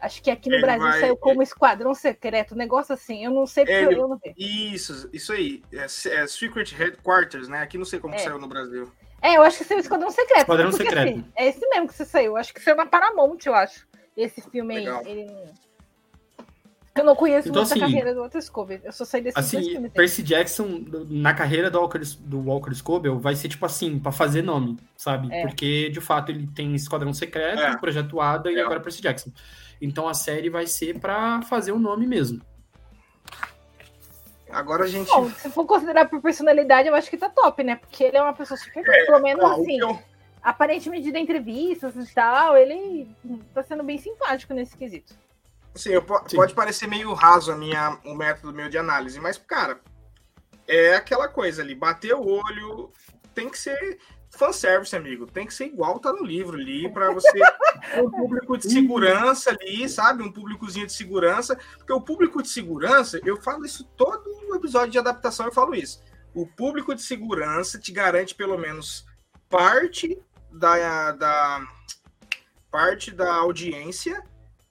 Acho 0.00 0.22
que 0.22 0.30
aqui 0.30 0.48
no 0.48 0.54
Ele 0.56 0.62
Brasil 0.62 0.86
vai- 0.86 1.00
saiu 1.00 1.16
como 1.16 1.42
Esquadrão 1.42 1.94
Secreto, 1.94 2.54
um 2.54 2.56
negócio 2.58 2.94
assim. 2.94 3.24
Eu 3.24 3.32
não 3.32 3.44
sei 3.46 3.64
porque 3.64 3.74
Ele- 3.76 3.96
eu 3.98 4.06
não 4.06 4.16
vi. 4.18 4.34
Isso, 4.36 5.08
isso 5.12 5.32
aí. 5.32 5.62
É, 5.72 5.84
é 5.86 6.26
Secret 6.28 6.72
Headquarters, 6.76 7.48
né? 7.48 7.60
Aqui 7.60 7.76
não 7.76 7.84
sei 7.84 7.98
como 7.98 8.14
que 8.14 8.20
É. 8.20 8.24
saiu 8.24 8.38
no 8.38 8.46
Brasil. 8.46 8.92
É, 9.20 9.36
eu 9.36 9.42
acho 9.42 9.58
que 9.58 9.64
saiu 9.64 9.80
Esquadrão 9.80 10.10
Secreto. 10.10 10.42
Esquadrão 10.42 10.70
porque, 10.70 10.84
Secreto. 10.84 11.08
assim, 11.18 11.24
é 11.34 11.46
esse 11.48 11.66
mesmo 11.70 11.88
que 11.88 11.94
você 11.94 12.04
saiu. 12.04 12.36
Acho 12.36 12.54
que 12.54 12.60
saiu 12.60 12.76
na 12.76 12.86
Paramount, 12.86 13.38
eu 13.46 13.54
acho. 13.54 13.88
Esse 14.16 14.42
filme 14.42 14.76
Legal. 14.78 15.02
aí. 15.04 15.10
Ele... 15.10 15.32
Eu 16.96 17.04
não 17.04 17.14
conheço 17.14 17.48
Então, 17.48 17.62
muito 17.62 17.72
a 17.72 17.74
assim, 17.74 17.80
carreira 17.80 18.14
do 18.14 18.20
Walter 18.20 18.40
Scober. 18.42 18.80
Eu 18.82 18.92
só 18.92 19.04
sei 19.04 19.20
desses 19.20 19.34
dois 19.34 19.46
Assim, 19.46 19.56
filmes. 19.70 19.82
dele. 19.82 19.94
Percy 19.94 20.22
Jackson, 20.22 20.84
na 21.10 21.34
carreira 21.34 21.70
do 21.70 21.78
Walker, 21.78 22.00
do 22.20 22.40
Walker 22.40 22.74
Scobell, 22.74 23.18
vai 23.18 23.34
ser, 23.36 23.48
tipo 23.48 23.66
assim, 23.66 23.98
pra 23.98 24.10
fazer 24.12 24.42
nome, 24.42 24.78
sabe? 24.96 25.28
É. 25.32 25.42
Porque, 25.46 25.90
de 25.90 26.00
fato, 26.00 26.30
ele 26.32 26.46
tem 26.54 26.74
Esquadrão 26.74 27.12
Secreto, 27.12 27.60
É. 27.60 27.76
Projeto 27.76 28.20
Ada 28.20 28.50
e 28.50 28.56
É. 28.56 28.60
agora 28.62 28.80
Percy 28.80 29.02
Jackson. 29.02 29.30
Então 29.80 30.08
a 30.08 30.14
série 30.14 30.48
vai 30.48 30.66
ser 30.66 30.98
pra 30.98 31.42
fazer 31.42 31.72
o 31.72 31.78
nome 31.78 32.06
mesmo. 32.06 32.40
Agora 34.50 34.84
a 34.84 34.86
gente. 34.86 35.08
Bom, 35.08 35.28
se 35.30 35.50
for 35.50 35.66
considerar 35.66 36.08
por 36.08 36.20
personalidade, 36.22 36.88
eu 36.88 36.94
acho 36.94 37.10
que 37.10 37.16
tá 37.18 37.28
top, 37.28 37.62
né? 37.62 37.76
Porque 37.76 38.04
ele 38.04 38.16
é 38.16 38.22
uma 38.22 38.32
pessoa 38.32 38.56
super. 38.56 38.82
pelo 38.84 39.20
menos 39.20 39.44
Ó, 39.44 39.48
o 39.58 39.60
assim. 39.62 39.78
eu- 39.80 39.98
aparentemente 40.42 41.10
de 41.10 41.18
entrevistas 41.18 41.94
e 41.96 42.14
tal, 42.14 42.56
ele 42.56 43.08
tá 43.52 43.62
sendo 43.64 43.82
bem 43.82 43.98
simpático 43.98 44.54
nesse 44.54 44.76
quesito. 44.76 45.14
Sim, 45.76 45.90
eu, 45.90 46.04
Sim, 46.26 46.36
pode 46.36 46.54
parecer 46.54 46.86
meio 46.86 47.12
raso 47.12 47.52
a 47.52 47.56
minha, 47.56 47.98
o 48.04 48.14
método 48.14 48.52
meu 48.52 48.68
de 48.68 48.78
análise, 48.78 49.20
mas, 49.20 49.38
cara, 49.38 49.80
é 50.66 50.96
aquela 50.96 51.28
coisa 51.28 51.62
ali, 51.62 51.74
bater 51.74 52.14
o 52.14 52.26
olho, 52.26 52.90
tem 53.34 53.48
que 53.48 53.58
ser 53.58 53.98
fanservice, 54.36 54.94
amigo. 54.94 55.26
Tem 55.26 55.46
que 55.46 55.54
ser 55.54 55.66
igual 55.66 55.98
tá 55.98 56.12
no 56.12 56.24
livro 56.24 56.56
ali, 56.56 56.90
para 56.90 57.10
você 57.12 57.30
ter 57.92 58.02
um 58.02 58.10
público 58.10 58.56
de 58.56 58.70
segurança 58.70 59.50
ali, 59.50 59.88
sabe? 59.88 60.22
Um 60.22 60.30
públicozinho 60.30 60.86
de 60.86 60.92
segurança. 60.92 61.58
Porque 61.78 61.92
o 61.92 62.00
público 62.00 62.42
de 62.42 62.48
segurança, 62.48 63.20
eu 63.24 63.40
falo 63.40 63.64
isso 63.64 63.84
todo 63.96 64.54
episódio 64.54 64.92
de 64.92 64.98
adaptação, 64.98 65.46
eu 65.46 65.52
falo 65.52 65.74
isso. 65.74 66.02
O 66.34 66.46
público 66.46 66.94
de 66.94 67.02
segurança 67.02 67.78
te 67.78 67.92
garante 67.92 68.34
pelo 68.34 68.58
menos 68.58 69.06
parte 69.48 70.18
da, 70.50 71.12
da 71.12 71.66
parte 72.70 73.10
da 73.10 73.34
audiência 73.34 74.22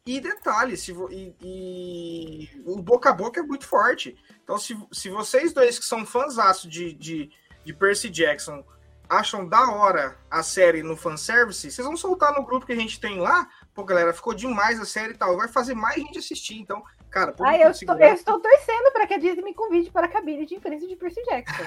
e 0.06 0.20
detalhe, 0.20 0.78
se, 0.78 0.92
e, 1.10 1.36
e, 1.42 2.62
o 2.64 2.80
boca 2.80 3.10
a 3.10 3.14
boca 3.14 3.40
é 3.40 3.44
muito 3.44 3.66
forte. 3.66 4.16
Então, 4.44 4.56
se, 4.56 4.78
se 4.92 5.10
vocês 5.10 5.52
dois 5.52 5.80
que 5.80 5.86
são 5.86 6.06
fãs 6.06 6.36
de, 6.62 6.94
de, 6.94 7.32
de 7.64 7.74
Percy 7.74 8.10
Jackson 8.10 8.64
acham 9.10 9.48
da 9.48 9.72
hora 9.72 10.16
a 10.30 10.44
série 10.44 10.84
no 10.84 10.96
fanservice, 10.96 11.72
vocês 11.72 11.86
vão 11.86 11.98
soltar 11.98 12.36
no 12.36 12.46
grupo 12.46 12.68
que 12.68 12.74
a 12.74 12.76
gente 12.76 13.00
tem 13.00 13.20
lá. 13.20 13.50
Pô, 13.74 13.84
galera, 13.84 14.14
ficou 14.14 14.36
demais 14.36 14.80
a 14.80 14.86
série 14.86 15.14
e 15.14 15.18
tal. 15.18 15.36
Vai 15.38 15.48
fazer 15.48 15.74
mais 15.74 15.96
gente 15.96 16.20
assistir. 16.20 16.60
Então, 16.60 16.84
cara, 17.10 17.34
ah, 17.42 17.58
eu, 17.58 17.72
estou, 17.72 18.00
eu 18.00 18.14
estou 18.14 18.40
torcendo 18.40 18.92
para 18.92 19.08
que 19.08 19.16
a 19.16 19.18
Disney 19.18 19.44
me 19.44 19.56
convide 19.56 19.90
para 19.90 20.06
a 20.06 20.10
cabine 20.10 20.46
de 20.46 20.54
imprensa 20.54 20.86
de 20.86 20.96
Percy 20.96 21.24
Jackson. 21.24 21.64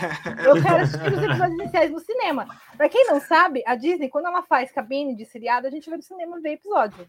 eu 0.47 0.63
quero 0.63 0.83
assistir 0.85 1.13
os 1.13 1.23
episódios 1.25 1.59
iniciais 1.59 1.91
no 1.91 1.99
cinema. 1.99 2.47
Para 2.77 2.89
quem 2.89 3.05
não 3.07 3.21
sabe, 3.21 3.65
a 3.67 3.75
Disney, 3.75 4.09
quando 4.09 4.27
ela 4.27 4.45
faz 4.45 4.71
cabine 4.71 5.17
de 5.17 5.25
seriado, 5.25 5.67
a 5.67 5.71
gente 5.71 5.91
vai 5.91 5.97
no 5.97 6.05
cinema 6.05 6.41
ver 6.41 6.53
episódio. 6.53 7.05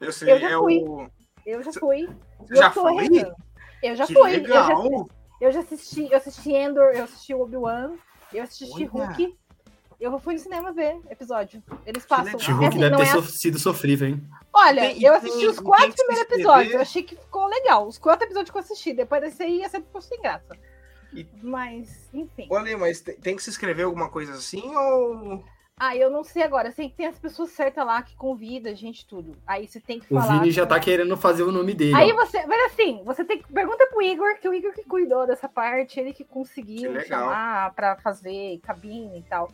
Eu 0.00 0.12
sei, 0.12 0.32
eu 0.32 0.38
já 0.38 0.50
é 0.50 0.56
fui. 0.56 0.78
O... 0.78 1.10
Eu 1.44 1.62
já 1.62 1.72
fui. 1.72 2.08
Você 2.40 2.56
já 2.56 2.70
foi? 2.70 3.08
Eu 3.82 3.96
já 3.96 4.06
que 4.06 4.14
fui. 4.14 4.30
Legal. 4.30 4.70
Eu 4.70 4.90
já, 4.90 5.04
eu 5.40 5.52
já 5.52 5.60
assisti, 5.60 6.08
eu 6.10 6.16
assisti 6.16 6.52
Endor, 6.52 6.92
eu 6.94 7.04
assisti 7.04 7.34
Obi-Wan, 7.34 7.94
eu 8.32 8.42
assisti 8.42 8.84
Hulk. 8.84 9.36
Eu 10.00 10.16
fui 10.20 10.34
no 10.34 10.40
cinema 10.40 10.72
ver 10.72 11.00
episódio. 11.10 11.62
Eles 11.84 12.06
passam. 12.06 12.32
Hulk 12.32 12.66
assim, 12.66 12.78
deve 12.78 12.96
ter 12.96 13.18
é... 13.18 13.22
sido 13.22 13.58
sofrível, 13.58 14.08
hein? 14.08 14.22
Olha, 14.52 14.82
tem, 14.82 15.02
eu 15.02 15.14
assisti 15.14 15.38
tem, 15.38 15.48
os 15.48 15.58
quatro 15.58 15.92
primeiros 15.92 16.32
episódios. 16.32 16.74
Eu 16.74 16.80
achei 16.80 17.02
que 17.02 17.16
ficou 17.16 17.46
legal. 17.46 17.86
Os 17.86 17.98
quatro 17.98 18.26
episódios 18.26 18.50
que 18.50 18.56
eu 18.56 18.60
assisti. 18.60 18.92
Depois 18.92 19.20
desse 19.20 19.42
aí 19.42 19.58
ia 19.58 19.68
ser 19.68 19.84
sem 20.00 20.20
graça. 20.20 20.56
E... 21.12 21.26
Mas, 21.42 22.08
enfim. 22.14 22.46
Olha, 22.50 22.78
mas 22.78 23.00
tem 23.00 23.34
que 23.34 23.42
se 23.42 23.50
inscrever 23.50 23.86
alguma 23.86 24.08
coisa 24.08 24.34
assim 24.34 24.62
ou. 24.76 25.42
Ah, 25.78 25.96
eu 25.96 26.10
não 26.10 26.24
sei 26.24 26.42
agora. 26.42 26.72
Sei 26.72 26.88
que 26.88 26.96
tem 26.96 27.06
as 27.06 27.18
pessoas 27.18 27.50
certas 27.50 27.86
lá 27.86 28.02
que 28.02 28.16
convida 28.16 28.70
a 28.70 28.74
gente 28.74 29.06
tudo. 29.06 29.36
Aí 29.46 29.66
você 29.66 29.80
tem 29.80 30.00
que 30.00 30.06
o 30.12 30.20
falar. 30.20 30.36
O 30.36 30.40
Vini 30.40 30.50
já 30.50 30.66
tá 30.66 30.78
querendo 30.80 31.16
fazer 31.16 31.44
o 31.44 31.52
nome 31.52 31.72
dele. 31.72 31.94
Aí 31.94 32.12
você. 32.12 32.44
Mas 32.46 32.72
assim, 32.72 33.02
você 33.04 33.24
tem 33.24 33.38
que. 33.38 33.52
Pergunta 33.52 33.86
pro 33.86 34.02
Igor, 34.02 34.38
que 34.40 34.48
o 34.48 34.54
Igor 34.54 34.72
que 34.72 34.82
cuidou 34.84 35.26
dessa 35.26 35.48
parte, 35.48 36.00
ele 36.00 36.12
que 36.12 36.24
conseguiu 36.24 36.92
que 36.94 37.04
chamar 37.04 37.72
pra 37.74 37.96
fazer 37.96 38.58
cabine 38.62 39.18
e 39.18 39.22
tal. 39.22 39.50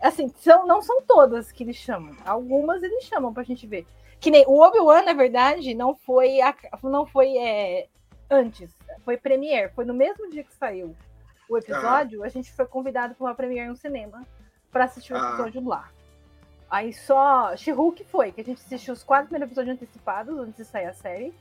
Assim, 0.00 0.28
são, 0.40 0.66
não 0.66 0.80
são 0.80 1.02
todas 1.02 1.52
que 1.52 1.62
eles 1.62 1.76
chamam. 1.76 2.14
Algumas 2.24 2.82
eles 2.82 3.04
chamam 3.04 3.32
pra 3.32 3.42
gente 3.42 3.66
ver. 3.66 3.86
Que 4.18 4.30
nem 4.30 4.44
o 4.46 4.60
Obi-Wan, 4.60 5.02
na 5.02 5.12
verdade, 5.12 5.74
não 5.74 5.94
foi, 5.94 6.40
a, 6.40 6.54
não 6.82 7.06
foi 7.06 7.36
é, 7.36 7.86
antes. 8.30 8.70
Foi 9.04 9.16
Premiere. 9.16 9.72
Foi 9.74 9.84
no 9.84 9.94
mesmo 9.94 10.30
dia 10.30 10.42
que 10.42 10.54
saiu 10.54 10.96
o 11.48 11.56
episódio, 11.56 12.22
ah. 12.22 12.26
a 12.26 12.28
gente 12.28 12.52
foi 12.52 12.66
convidado 12.66 13.14
para 13.14 13.26
uma 13.26 13.34
Premiere 13.34 13.68
no 13.68 13.76
cinema 13.76 14.26
para 14.76 14.84
assistir 14.84 15.14
o 15.14 15.16
ah. 15.16 15.30
episódio 15.30 15.66
lá. 15.66 15.88
Aí 16.70 16.92
só 16.92 17.56
She-Hulk 17.56 18.04
foi, 18.04 18.30
que 18.32 18.42
a 18.42 18.44
gente 18.44 18.60
assistiu 18.60 18.92
os 18.92 19.02
quatro 19.02 19.28
primeiros 19.28 19.50
episódios 19.50 19.76
antecipados 19.76 20.38
antes 20.38 20.56
de 20.56 20.64
sair 20.64 20.86
a 20.86 20.92
série. 20.92 21.32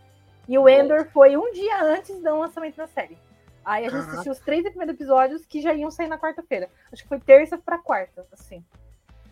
E 0.48 0.58
o 0.58 0.70
Endor 0.70 1.10
foi 1.12 1.36
um 1.36 1.52
dia 1.52 1.84
antes 1.84 2.18
do 2.22 2.40
lançamento 2.40 2.78
da 2.78 2.88
série. 2.88 3.18
Aí 3.66 3.86
a 3.86 3.90
gente 3.90 4.08
assistiu 4.08 4.32
os 4.32 4.40
três 4.40 4.64
primeiros 4.64 4.94
episódios 4.94 5.46
que 5.46 5.60
já 5.60 5.74
iam 5.74 5.92
sair 5.92 6.08
na 6.08 6.20
quarta-feira. 6.20 6.70
Acho 6.94 7.04
que 7.04 7.10
foi 7.10 7.20
terça 7.20 7.58
para 7.58 7.80
quarta, 7.80 8.26
assim. 8.32 8.64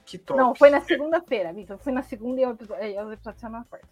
Que 0.04 0.18
top. 0.18 0.38
Não, 0.38 0.56
foi 0.56 0.70
na 0.70 0.82
segunda-feira, 0.82 1.54
Vitor. 1.54 1.78
Foi 1.78 1.94
na 1.94 2.02
segunda 2.02 2.42
e 2.42 2.46
o 2.46 2.52
episódio, 2.52 3.40
saiu 3.40 3.52
na 3.52 3.64
quarta. 3.64 3.88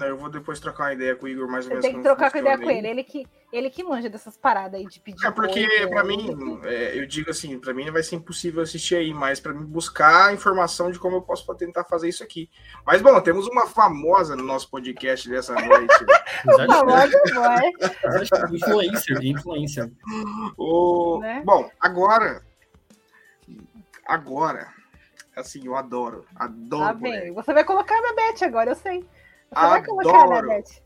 Eu 0.00 0.18
vou 0.18 0.28
depois 0.28 0.60
trocar 0.60 0.84
uma 0.84 0.92
ideia 0.92 1.16
com 1.16 1.24
o 1.24 1.28
Igor 1.28 1.48
mais 1.48 1.64
ou 1.64 1.70
menos. 1.70 1.84
Tem 1.84 1.94
que 1.94 2.02
trocar 2.02 2.30
com 2.30 2.38
ideia 2.38 2.58
com 2.58 2.70
ele. 2.70 2.86
Ele 2.86 3.04
que, 3.04 3.26
ele 3.54 3.70
que 3.70 3.84
manja 3.84 4.10
dessas 4.10 4.36
paradas 4.36 4.80
aí 4.80 4.86
de 4.86 4.98
pedir. 4.98 5.24
É 5.24 5.30
porque, 5.30 5.86
para 5.86 6.02
mim, 6.02 6.60
é, 6.64 6.98
eu 6.98 7.06
digo 7.06 7.30
assim, 7.30 7.58
para 7.58 7.72
mim 7.72 7.88
vai 7.90 8.02
ser 8.02 8.16
impossível 8.16 8.62
assistir 8.62 8.96
aí, 8.96 9.14
mas 9.14 9.38
para 9.38 9.52
mim 9.54 9.64
buscar 9.64 10.34
informação 10.34 10.90
de 10.90 10.98
como 10.98 11.16
eu 11.16 11.22
posso 11.22 11.46
tentar 11.54 11.84
fazer 11.84 12.08
isso 12.08 12.24
aqui. 12.24 12.50
Mas 12.84 13.00
bom, 13.00 13.20
temos 13.20 13.46
uma 13.46 13.66
famosa 13.66 14.34
no 14.34 14.42
nosso 14.42 14.68
podcast 14.68 15.28
dessa 15.28 15.54
noite. 15.54 15.94
famosa 16.66 17.10
Influencer, 18.52 19.24
influencer. 19.24 19.92
O... 20.58 21.20
Né? 21.20 21.42
Bom, 21.44 21.70
agora. 21.78 22.42
Agora. 24.04 24.68
Assim, 25.36 25.66
eu 25.66 25.76
adoro. 25.76 26.24
Adoro. 26.34 26.84
Tá 26.84 26.92
bem. 26.92 27.32
Você 27.32 27.52
vai 27.52 27.64
colocar 27.64 28.00
na 28.00 28.14
Beth 28.14 28.42
agora, 28.42 28.70
eu 28.70 28.76
sei. 28.76 29.00
Você 29.00 29.08
Adoro. 29.52 29.70
vai 29.70 29.84
colocar 29.84 30.26
na 30.26 30.42
Beth. 30.42 30.83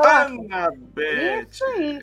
Coloca. 0.00 0.70
Beth. 0.94 1.48
Isso 1.50 1.64
aí. 1.64 2.02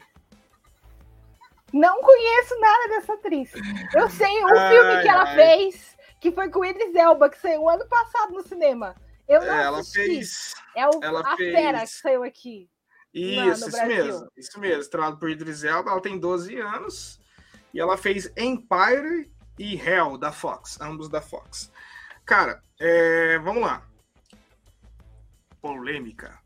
Não 1.74 2.02
conheço 2.02 2.60
nada 2.60 2.88
dessa 2.90 3.14
atriz. 3.14 3.52
Eu 3.94 4.10
sei 4.10 4.44
um 4.44 4.58
ai, 4.58 4.70
filme 4.70 5.02
que 5.02 5.08
ela 5.08 5.24
ai. 5.24 5.36
fez, 5.36 5.98
que 6.20 6.32
foi 6.32 6.50
com 6.50 6.60
o 6.60 6.66
Idris 6.66 6.94
Elba, 6.96 7.30
que 7.30 7.40
saiu 7.40 7.70
ano 7.70 7.88
passado 7.88 8.34
no 8.34 8.46
cinema. 8.46 8.96
Eu 9.28 9.42
não 9.42 9.54
ela 9.54 9.80
assisti. 9.80 10.06
Fez, 10.06 10.54
é 10.76 10.88
o, 10.88 11.18
a 11.18 11.38
fez... 11.38 11.56
fera 11.56 11.82
que 11.82 11.88
saiu 11.88 12.24
aqui. 12.24 12.70
Isso, 13.14 13.70
isso 13.70 13.86
mesmo. 13.88 14.32
Isso 14.38 14.60
mesmo. 14.60 14.82
Estrelado 14.82 15.18
por 15.18 15.30
Idris 15.30 15.64
Elba, 15.64 15.92
ela 15.92 16.02
tem 16.02 16.20
12 16.20 16.58
anos. 16.58 17.20
E 17.74 17.80
ela 17.80 17.98
fez 17.98 18.32
Empire 18.38 19.32
e 19.58 19.76
Hell, 19.76 20.18
da 20.18 20.32
Fox. 20.32 20.80
Ambos 20.82 21.08
da 21.08 21.22
Fox. 21.22 21.72
Cara, 22.26 22.62
é, 22.80 23.38
vamos 23.40 23.64
lá 23.64 23.86
polêmica. 25.62 26.41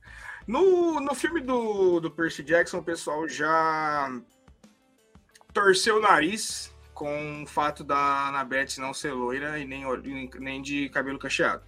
No, 0.47 0.99
no 0.99 1.15
filme 1.15 1.41
do, 1.41 1.99
do 1.99 2.11
Percy 2.11 2.43
Jackson, 2.43 2.77
o 2.77 2.83
pessoal 2.83 3.27
já 3.27 4.21
torceu 5.53 5.97
o 5.97 6.01
nariz 6.01 6.73
com 6.93 7.43
o 7.43 7.47
fato 7.47 7.83
da 7.83 8.27
Annabeth 8.27 8.77
não 8.77 8.93
ser 8.93 9.11
loira 9.11 9.57
e 9.59 9.65
nem, 9.65 9.83
nem 10.39 10.61
de 10.61 10.89
cabelo 10.89 11.19
cacheado. 11.19 11.63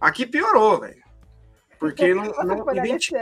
Aqui 0.00 0.26
piorou, 0.26 0.80
velho. 0.80 1.02
Porque 1.78 2.14
não. 2.14 2.24
não 2.44 2.74
identi... 2.74 3.12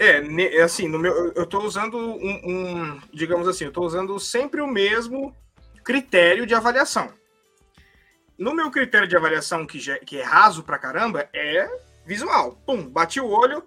É, 0.00 0.62
assim, 0.62 0.88
no 0.88 0.98
meu, 0.98 1.32
eu 1.34 1.46
tô 1.46 1.60
usando 1.60 1.98
um, 1.98 2.40
um, 2.44 3.00
digamos 3.12 3.46
assim, 3.46 3.66
eu 3.66 3.72
tô 3.72 3.82
usando 3.82 4.18
sempre 4.18 4.60
o 4.62 4.66
mesmo 4.66 5.36
critério 5.84 6.46
de 6.46 6.54
avaliação. 6.54 7.12
No 8.38 8.54
meu 8.54 8.70
critério 8.70 9.06
de 9.06 9.16
avaliação, 9.16 9.66
que, 9.66 9.78
já, 9.78 9.98
que 9.98 10.18
é 10.18 10.22
raso 10.24 10.62
pra 10.62 10.78
caramba, 10.78 11.28
é 11.32 11.68
visual. 12.06 12.58
Pum, 12.66 12.88
bati 12.88 13.20
o 13.20 13.28
olho, 13.28 13.62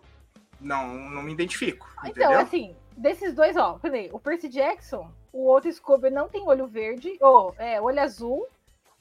não, 0.65 0.87
não 0.87 1.21
me 1.21 1.31
identifico. 1.31 1.87
Então, 1.99 2.09
entendeu? 2.09 2.39
assim, 2.39 2.75
desses 2.97 3.33
dois, 3.33 3.55
ó, 3.55 3.77
peraí, 3.77 4.09
o 4.11 4.19
Percy 4.19 4.49
Jackson, 4.49 5.09
o 5.31 5.45
outro 5.45 5.71
Scooby 5.71 6.09
não 6.09 6.27
tem 6.27 6.47
olho 6.47 6.65
verde, 6.65 7.15
ou 7.21 7.53
é, 7.57 7.79
olho 7.79 8.01
azul, 8.01 8.47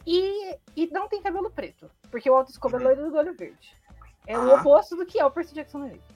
e, 0.06 0.54
e 0.76 0.86
não 0.92 1.08
tem 1.08 1.22
cabelo 1.22 1.50
preto. 1.50 1.90
Porque 2.10 2.28
o 2.28 2.34
outro 2.34 2.52
Scooby 2.52 2.74
é 2.74 2.78
uhum. 2.78 2.84
é 2.84 2.94
loiro 2.94 3.10
do 3.10 3.16
olho 3.16 3.34
verde. 3.34 3.74
É 4.26 4.34
ah. 4.34 4.40
o 4.40 4.54
oposto 4.56 4.94
do 4.94 5.06
que 5.06 5.18
é 5.18 5.24
o 5.24 5.30
Percy 5.30 5.54
Jackson 5.54 5.78
no 5.78 5.86
livro. 5.86 6.14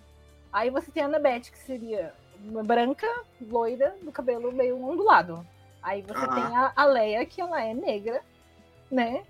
Aí 0.53 0.69
você 0.69 0.91
tem 0.91 1.03
a 1.03 1.07
Annabeth, 1.07 1.51
que 1.51 1.59
seria 1.59 2.13
branca, 2.65 3.07
loira, 3.41 3.97
do 4.03 4.13
cabelo 4.13 4.53
meio 4.53 4.83
ondulado. 4.83 5.47
Aí 5.83 6.03
você 6.03 6.25
ah. 6.25 6.35
tem 6.35 6.57
a, 6.57 6.73
a 6.77 6.85
Leia, 6.85 7.25
que 7.25 7.41
ela 7.41 7.63
é 7.63 7.73
negra, 7.73 8.23
né? 8.91 9.25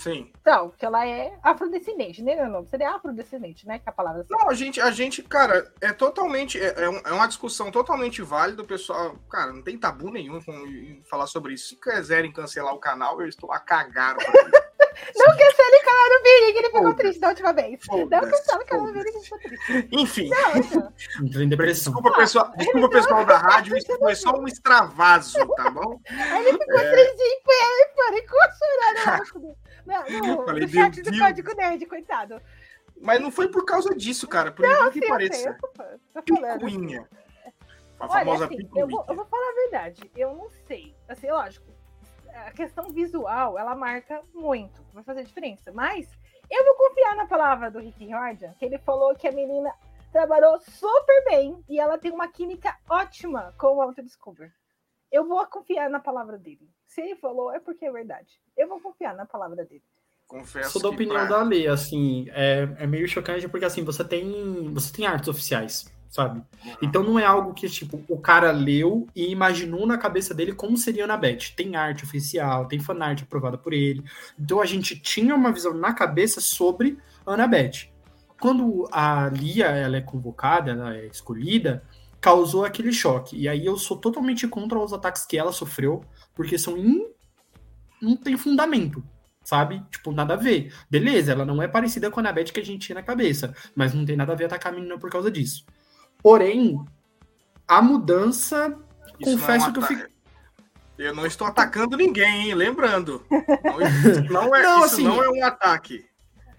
Sim. 0.00 0.32
Então, 0.40 0.72
que 0.78 0.86
ela 0.86 1.06
é 1.06 1.38
afrodescendente, 1.42 2.22
né? 2.22 2.34
Não, 2.48 2.64
seria 2.64 2.92
afrodescendente, 2.92 3.66
né? 3.66 3.78
Que 3.78 3.90
a 3.90 3.92
palavra. 3.92 4.24
Não, 4.30 4.48
a 4.48 4.54
gente, 4.54 4.80
a 4.80 4.90
gente, 4.90 5.22
cara, 5.22 5.70
é 5.78 5.92
totalmente. 5.92 6.58
É, 6.58 6.74
é 7.04 7.12
uma 7.12 7.26
discussão 7.26 7.70
totalmente 7.70 8.22
válida. 8.22 8.62
O 8.62 8.66
pessoal, 8.66 9.14
cara, 9.30 9.52
não 9.52 9.60
tem 9.60 9.76
tabu 9.76 10.10
nenhum 10.10 10.40
com 10.40 11.02
falar 11.04 11.26
sobre 11.26 11.52
isso. 11.52 11.68
Se 11.68 11.76
quiserem 11.76 12.32
cancelar 12.32 12.74
o 12.74 12.78
canal, 12.78 13.20
eu 13.20 13.28
estou 13.28 13.52
a 13.52 13.60
cagar. 13.60 14.16
não 15.16 15.26
cancele 15.36 15.76
o 15.76 15.84
canal 15.84 16.08
do 16.08 16.22
Vini, 16.22 16.52
que 16.52 16.58
ele 16.58 16.70
ficou 16.70 16.94
triste 16.94 17.20
da 17.20 17.28
última 17.28 17.52
vez. 17.52 17.80
Não 17.86 18.08
cancele 18.08 18.62
o 18.62 18.66
canal 18.66 18.86
do 18.86 18.92
Vini, 18.94 19.04
que 19.04 19.10
ele 19.10 19.22
ficou 19.22 19.38
triste. 19.38 19.88
Enfim. 19.92 20.30
Não, 20.30 20.80
não. 20.80 20.92
Desculpa, 21.60 22.12
pessoal, 22.16 22.52
desculpa, 22.56 22.88
pessoal 22.88 23.26
da 23.26 23.36
rádio, 23.36 23.76
isso 23.76 23.98
foi 23.98 24.14
só 24.14 24.32
um 24.32 24.48
extravaso, 24.48 25.46
tá 25.56 25.70
bom? 25.70 26.00
Ele 26.08 26.58
ficou 26.58 26.80
é... 26.80 26.90
tristinho, 26.90 27.40
foi, 27.44 28.22
ficou 28.22 28.40
chorando. 28.40 29.56
Não, 29.86 30.04
não, 30.08 30.44
Falei, 30.44 30.62
no 30.62 30.68
chat 30.68 31.02
do 31.02 31.18
Código 31.18 31.54
Nerd, 31.54 31.86
coitado. 31.86 32.40
Mas 33.00 33.20
não 33.20 33.30
foi 33.30 33.48
por 33.48 33.64
causa 33.64 33.94
disso, 33.94 34.28
cara. 34.28 34.52
Por 34.52 34.66
não, 34.66 34.90
que 34.90 35.06
pareça. 35.06 35.56
Picuinha. 36.24 37.08
A 37.98 38.08
famosa 38.08 38.46
assim, 38.46 38.68
eu, 38.74 38.88
vou, 38.88 39.04
eu 39.08 39.14
vou 39.14 39.26
falar 39.26 39.50
a 39.50 39.54
verdade. 39.54 40.10
Eu 40.16 40.34
não 40.34 40.48
sei. 40.66 40.94
Assim, 41.08 41.30
lógico, 41.30 41.66
a 42.34 42.50
questão 42.50 42.88
visual, 42.90 43.58
ela 43.58 43.74
marca 43.74 44.22
muito. 44.34 44.82
Vai 44.92 45.02
fazer 45.02 45.24
diferença. 45.24 45.70
Mas 45.72 46.08
Eu 46.50 46.64
vou 46.64 46.74
confiar 46.74 47.14
na 47.14 47.26
palavra 47.26 47.70
do 47.70 47.78
Rick 47.78 48.08
Jordan, 48.08 48.52
que 48.58 48.64
ele 48.64 48.78
falou 48.78 49.14
que 49.14 49.28
a 49.28 49.32
menina 49.32 49.72
trabalhou 50.10 50.60
super 50.60 51.24
bem 51.26 51.64
e 51.68 51.78
ela 51.78 51.96
tem 51.96 52.10
uma 52.10 52.26
química 52.26 52.76
ótima 52.88 53.54
com 53.56 53.68
o 53.68 53.76
Walter 53.76 54.02
Discover. 54.02 54.52
Eu 55.10 55.26
vou 55.26 55.44
confiar 55.46 55.90
na 55.90 56.00
palavra 56.00 56.38
dele. 56.38 56.68
Se 56.86 57.00
ele 57.00 57.16
falou, 57.16 57.52
é 57.52 57.60
porque 57.60 57.84
é 57.84 57.92
verdade. 57.92 58.40
Eu 58.56 58.68
vou 58.68 58.80
confiar 58.80 59.14
na 59.14 59.26
palavra 59.26 59.64
dele. 59.64 59.82
Confesso 60.30 60.70
Sou 60.70 60.82
da 60.82 60.88
opinião 60.90 61.26
pra... 61.26 61.38
da 61.38 61.42
lei, 61.42 61.66
assim, 61.66 62.28
é, 62.30 62.68
é 62.78 62.86
meio 62.86 63.08
chocante 63.08 63.48
porque 63.48 63.64
assim, 63.64 63.82
você 63.82 64.04
tem, 64.04 64.72
você 64.72 64.92
tem 64.92 65.04
artes 65.04 65.28
oficiais, 65.28 65.92
sabe? 66.08 66.38
Uhum. 66.38 66.76
Então 66.82 67.02
não 67.02 67.18
é 67.18 67.24
algo 67.24 67.52
que, 67.52 67.68
tipo, 67.68 68.00
o 68.08 68.16
cara 68.16 68.52
leu 68.52 69.08
e 69.12 69.32
imaginou 69.32 69.84
na 69.84 69.98
cabeça 69.98 70.32
dele 70.32 70.52
como 70.52 70.76
seria 70.76 71.04
na 71.04 71.16
Beth. 71.16 71.52
Tem 71.56 71.74
arte 71.74 72.04
oficial, 72.04 72.68
tem 72.68 72.78
fanart 72.78 73.22
aprovada 73.22 73.58
por 73.58 73.72
ele. 73.72 74.04
Então 74.38 74.60
a 74.60 74.66
gente 74.66 74.96
tinha 75.00 75.34
uma 75.34 75.50
visão 75.50 75.74
na 75.74 75.92
cabeça 75.92 76.40
sobre 76.40 76.96
a 77.26 77.32
Annabeth. 77.32 77.90
Quando 78.40 78.88
a 78.92 79.28
Lia 79.28 79.66
ela 79.66 79.96
é 79.96 80.00
convocada, 80.00 80.70
ela 80.70 80.96
é 80.96 81.06
escolhida, 81.06 81.82
causou 82.20 82.64
aquele 82.64 82.92
choque. 82.92 83.36
E 83.36 83.48
aí 83.48 83.64
eu 83.64 83.76
sou 83.76 83.96
totalmente 83.96 84.46
contra 84.46 84.78
os 84.78 84.92
ataques 84.92 85.24
que 85.24 85.38
ela 85.38 85.52
sofreu, 85.52 86.04
porque 86.34 86.58
são 86.58 86.76
in... 86.76 87.06
não 88.00 88.16
tem 88.16 88.36
fundamento 88.36 89.02
sabe? 89.50 89.82
Tipo, 89.90 90.12
nada 90.12 90.34
a 90.34 90.36
ver. 90.36 90.72
Beleza, 90.88 91.32
ela 91.32 91.44
não 91.44 91.60
é 91.60 91.66
parecida 91.66 92.10
com 92.10 92.20
a 92.20 92.22
Annabeth 92.22 92.52
que 92.52 92.60
a 92.60 92.64
gente 92.64 92.86
tinha 92.86 92.94
na 92.94 93.02
cabeça, 93.02 93.54
mas 93.74 93.92
não 93.92 94.04
tem 94.04 94.16
nada 94.16 94.32
a 94.32 94.36
ver 94.36 94.44
atacar 94.44 94.72
a 94.72 94.76
menina 94.76 94.96
por 94.96 95.10
causa 95.10 95.30
disso. 95.30 95.64
Porém, 96.22 96.78
a 97.66 97.82
mudança, 97.82 98.76
Isso 99.18 99.32
confesso 99.32 99.66
é 99.66 99.68
um 99.68 99.72
que 99.72 99.78
eu 99.78 99.82
fico. 99.82 100.10
Eu 100.98 101.14
não 101.14 101.24
estou 101.24 101.46
atacando 101.46 101.96
ninguém, 101.96 102.48
hein? 102.48 102.54
Lembrando. 102.54 103.24
Não, 104.28 104.44
não 104.46 104.54
é, 104.54 104.62
não, 104.62 104.84
isso 104.84 104.94
assim, 104.94 105.04
não 105.04 105.22
é 105.22 105.30
um 105.30 105.44
ataque. 105.44 106.04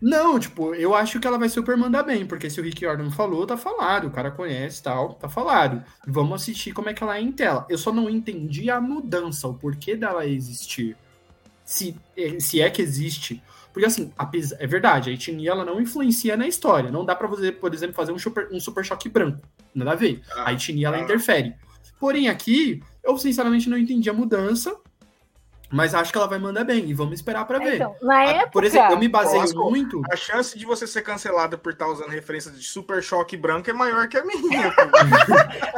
Não, 0.01 0.39
tipo, 0.39 0.73
eu 0.73 0.95
acho 0.95 1.19
que 1.19 1.27
ela 1.27 1.37
vai 1.37 1.47
super 1.47 1.77
mandar 1.77 2.01
bem, 2.01 2.25
porque 2.25 2.49
se 2.49 2.59
o 2.59 2.63
Rick 2.63 2.81
Jordan 2.81 3.11
falou, 3.11 3.45
tá 3.45 3.55
falado, 3.55 4.07
o 4.07 4.11
cara 4.11 4.31
conhece 4.31 4.81
tal, 4.81 5.13
tá 5.13 5.29
falado. 5.29 5.83
Vamos 6.07 6.41
assistir 6.41 6.73
como 6.73 6.89
é 6.89 6.93
que 6.93 7.03
ela 7.03 7.17
é 7.17 7.21
em 7.21 7.31
tela. 7.31 7.67
Eu 7.69 7.77
só 7.77 7.93
não 7.93 8.09
entendi 8.09 8.71
a 8.71 8.81
mudança, 8.81 9.47
o 9.47 9.53
porquê 9.53 9.95
dela 9.95 10.25
existir 10.25 10.97
se, 11.63 11.95
é, 12.17 12.39
se 12.39 12.59
é 12.59 12.69
que 12.69 12.81
existe. 12.81 13.41
Porque, 13.71 13.85
assim, 13.85 14.11
a, 14.17 14.29
é 14.59 14.67
verdade, 14.67 15.09
a 15.09 15.13
etnia 15.13 15.51
ela 15.51 15.63
não 15.63 15.79
influencia 15.79 16.35
na 16.35 16.47
história. 16.47 16.91
Não 16.91 17.05
dá 17.05 17.15
para 17.15 17.27
você, 17.27 17.51
por 17.51 17.73
exemplo, 17.73 17.95
fazer 17.95 18.11
um 18.11 18.19
super, 18.19 18.49
um 18.51 18.59
super 18.59 18.83
choque 18.83 19.07
branco. 19.07 19.39
Nada 19.73 19.91
a 19.91 19.95
ver. 19.95 20.21
Ah, 20.31 20.49
a 20.49 20.53
etnia 20.53 20.87
ela 20.87 20.97
ah. 20.97 21.01
interfere. 21.01 21.55
Porém, 21.99 22.27
aqui, 22.27 22.81
eu 23.03 23.17
sinceramente 23.17 23.69
não 23.69 23.77
entendi 23.77 24.09
a 24.09 24.13
mudança. 24.13 24.75
Mas 25.71 25.95
acho 25.95 26.11
que 26.11 26.17
ela 26.17 26.27
vai 26.27 26.37
mandar 26.37 26.63
bem 26.63 26.89
e 26.89 26.93
vamos 26.93 27.13
esperar 27.13 27.45
para 27.45 27.59
ver. 27.59 27.75
Então, 27.75 27.95
na 28.01 28.23
época, 28.25 28.51
por 28.51 28.63
exemplo, 28.63 28.91
eu 28.91 28.99
me 28.99 29.07
baseio 29.07 29.55
muito. 29.55 30.01
A 30.11 30.15
chance 30.15 30.57
de 30.57 30.65
você 30.65 30.85
ser 30.85 31.01
cancelada 31.01 31.57
por 31.57 31.71
estar 31.71 31.87
usando 31.87 32.09
referência 32.09 32.51
de 32.51 32.63
super 32.63 33.01
choque 33.01 33.37
branco 33.37 33.69
é 33.69 33.73
maior 33.73 34.07
que 34.07 34.17
a 34.17 34.25
minha. 34.25 34.73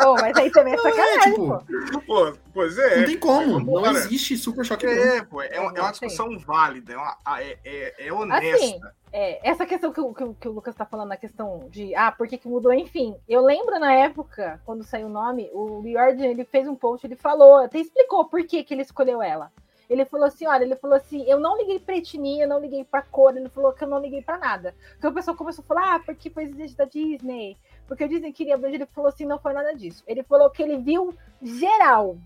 oh, 0.05 0.15
mas 0.19 0.35
aí 0.35 0.49
também 0.49 0.73
é 0.73 0.77
sacanagem, 0.77 1.17
é, 1.17 1.29
tipo, 1.29 1.65
pô. 2.05 2.33
Pois 2.53 2.77
é. 2.77 2.97
Não 2.97 3.05
tem 3.05 3.17
como. 3.17 3.59
Não 3.59 3.83
cara, 3.83 3.97
existe 3.97 4.37
super 4.37 4.65
choque 4.65 4.85
é, 4.85 4.95
branco. 4.95 5.29
Pô, 5.29 5.41
é, 5.41 5.59
uma, 5.59 5.71
é 5.75 5.81
uma 5.81 5.91
discussão 5.91 6.39
válida, 6.39 6.93
é, 6.93 6.97
uma, 6.97 7.17
é, 7.39 7.57
é, 7.63 8.07
é 8.07 8.13
honesta. 8.13 8.55
Assim, 8.55 8.79
é, 9.11 9.47
essa 9.47 9.63
questão 9.63 9.93
que, 9.93 10.01
o, 10.01 10.11
que, 10.11 10.33
que 10.41 10.47
o 10.47 10.51
Lucas 10.51 10.73
está 10.73 10.85
falando, 10.85 11.11
a 11.11 11.17
questão 11.17 11.67
de 11.69 11.93
ah, 11.93 12.11
por 12.11 12.27
que, 12.27 12.37
que 12.37 12.47
mudou, 12.47 12.73
enfim. 12.73 13.15
Eu 13.29 13.45
lembro 13.45 13.79
na 13.79 13.93
época, 13.93 14.59
quando 14.65 14.83
saiu 14.83 15.05
o 15.05 15.09
nome, 15.09 15.51
o 15.53 15.83
Jordan 15.83 16.25
ele 16.25 16.45
fez 16.45 16.67
um 16.67 16.75
post, 16.75 17.05
ele 17.05 17.15
falou, 17.15 17.57
até 17.57 17.79
explicou 17.79 18.25
por 18.25 18.43
que, 18.43 18.63
que 18.63 18.73
ele 18.73 18.81
escolheu 18.81 19.21
ela. 19.21 19.51
Ele 19.93 20.05
falou 20.05 20.25
assim: 20.25 20.47
olha, 20.47 20.63
ele 20.63 20.75
falou 20.75 20.97
assim, 20.97 21.23
eu 21.29 21.39
não 21.39 21.55
liguei 21.55 21.79
pra 21.79 21.95
etnia, 21.95 22.47
não 22.47 22.59
liguei 22.59 22.83
pra 22.83 23.03
cor, 23.03 23.37
ele 23.37 23.47
falou 23.47 23.71
que 23.71 23.83
eu 23.83 23.87
não 23.87 23.99
liguei 23.99 24.23
pra 24.23 24.39
nada. 24.39 24.75
Então 24.97 25.11
o 25.11 25.13
pessoal 25.13 25.37
começou 25.37 25.63
a 25.63 25.67
falar, 25.67 25.95
ah, 25.95 25.99
porque 25.99 26.31
foi 26.31 26.43
exigente 26.43 26.75
da 26.75 26.85
Disney, 26.85 27.55
porque 27.87 28.03
o 28.03 28.09
Disney 28.09 28.33
queria 28.33 28.55
abrir, 28.55 28.73
ele 28.73 28.87
falou 28.87 29.09
assim, 29.09 29.23
não 29.23 29.37
foi 29.37 29.53
nada 29.53 29.71
disso. 29.75 30.03
Ele 30.07 30.23
falou 30.23 30.49
que 30.49 30.63
ele 30.63 30.77
viu 30.77 31.13
geral. 31.39 32.17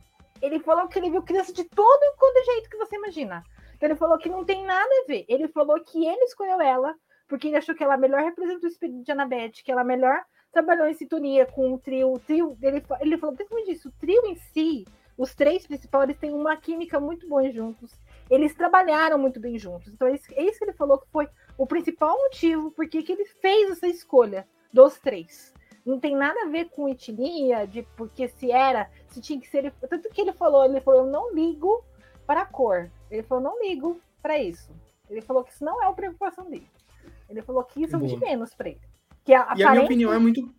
Ele 0.41 0.59
falou 0.59 0.87
que 0.87 0.97
ele 0.97 1.09
viu 1.09 1.21
criança 1.21 1.51
de 1.51 1.65
todo 1.65 2.03
e 2.03 2.15
quanto 2.15 2.45
jeito 2.45 2.69
que 2.69 2.77
você 2.77 2.95
imagina. 2.95 3.43
Então 3.75 3.89
ele 3.89 3.97
falou 3.97 4.17
que 4.17 4.29
não 4.29 4.45
tem 4.45 4.63
nada 4.63 4.89
a 5.03 5.05
ver. 5.05 5.25
Ele 5.27 5.49
falou 5.49 5.77
que 5.81 6.05
ele 6.05 6.23
escolheu 6.23 6.61
ela, 6.61 6.95
porque 7.27 7.47
ele 7.47 7.57
achou 7.57 7.75
que 7.75 7.83
ela 7.83 7.97
melhor 7.97 8.23
representa 8.23 8.65
o 8.65 8.69
espírito 8.69 9.03
de 9.03 9.11
Annabeth, 9.11 9.61
que 9.61 9.71
ela 9.71 9.83
melhor 9.83 10.23
trabalhou 10.53 10.87
em 10.87 10.93
sintonia 10.93 11.45
com 11.45 11.73
o 11.73 11.77
trio. 11.77 12.13
O 12.13 12.19
trio 12.19 12.57
ele, 12.61 12.81
ele 13.01 13.17
falou 13.17 13.35
principalmente 13.35 13.73
isso, 13.73 13.89
o 13.89 13.93
trio 13.99 14.25
em 14.25 14.35
si 14.35 14.85
os 15.17 15.33
três 15.33 15.65
principais 15.65 16.15
têm 16.17 16.31
uma 16.31 16.55
química 16.55 16.99
muito 16.99 17.27
boa 17.27 17.49
juntos. 17.51 17.91
Eles 18.29 18.53
trabalharam 18.53 19.17
muito 19.17 19.39
bem 19.39 19.57
juntos. 19.57 19.91
Então, 19.91 20.07
é 20.07 20.13
isso 20.13 20.27
que 20.27 20.63
ele 20.63 20.73
falou 20.73 20.99
que 20.99 21.09
foi 21.09 21.27
o 21.57 21.65
principal 21.65 22.15
motivo 22.17 22.71
porque 22.71 23.01
que 23.01 23.11
ele 23.11 23.25
fez 23.25 23.71
essa 23.71 23.87
escolha 23.87 24.47
dos 24.71 24.99
três. 24.99 25.53
Não 25.85 25.99
tem 25.99 26.15
nada 26.15 26.43
a 26.43 26.49
ver 26.49 26.65
com 26.69 26.87
etnia, 26.87 27.65
de 27.65 27.81
porque 27.95 28.27
se 28.27 28.51
era, 28.51 28.91
se 29.07 29.21
tinha 29.21 29.39
que 29.39 29.47
ser. 29.47 29.73
Tanto 29.89 30.09
que 30.09 30.21
ele 30.21 30.33
falou, 30.33 30.65
ele 30.65 30.81
falou, 30.81 31.05
eu 31.05 31.11
não 31.11 31.33
ligo 31.33 31.83
para 32.25 32.41
a 32.41 32.45
cor. 32.45 32.91
Ele 33.09 33.23
falou, 33.23 33.43
não 33.43 33.61
ligo 33.63 33.99
para 34.21 34.37
isso. 34.37 34.69
Ele 35.09 35.21
falou 35.21 35.43
que 35.43 35.51
isso 35.51 35.63
não 35.63 35.81
é 35.81 35.87
a 35.87 35.93
preocupação 35.93 36.49
dele. 36.49 36.69
Ele 37.29 37.41
falou 37.41 37.63
que 37.63 37.81
isso 37.81 37.95
é 37.95 37.99
de 37.99 38.17
menos 38.17 38.53
para 38.53 38.69
ele. 38.69 38.81
Que 39.23 39.33
a, 39.33 39.53
e 39.55 39.63
a 39.63 39.71
minha 39.71 39.83
opinião 39.83 40.13
é 40.13 40.19
muito 40.19 40.53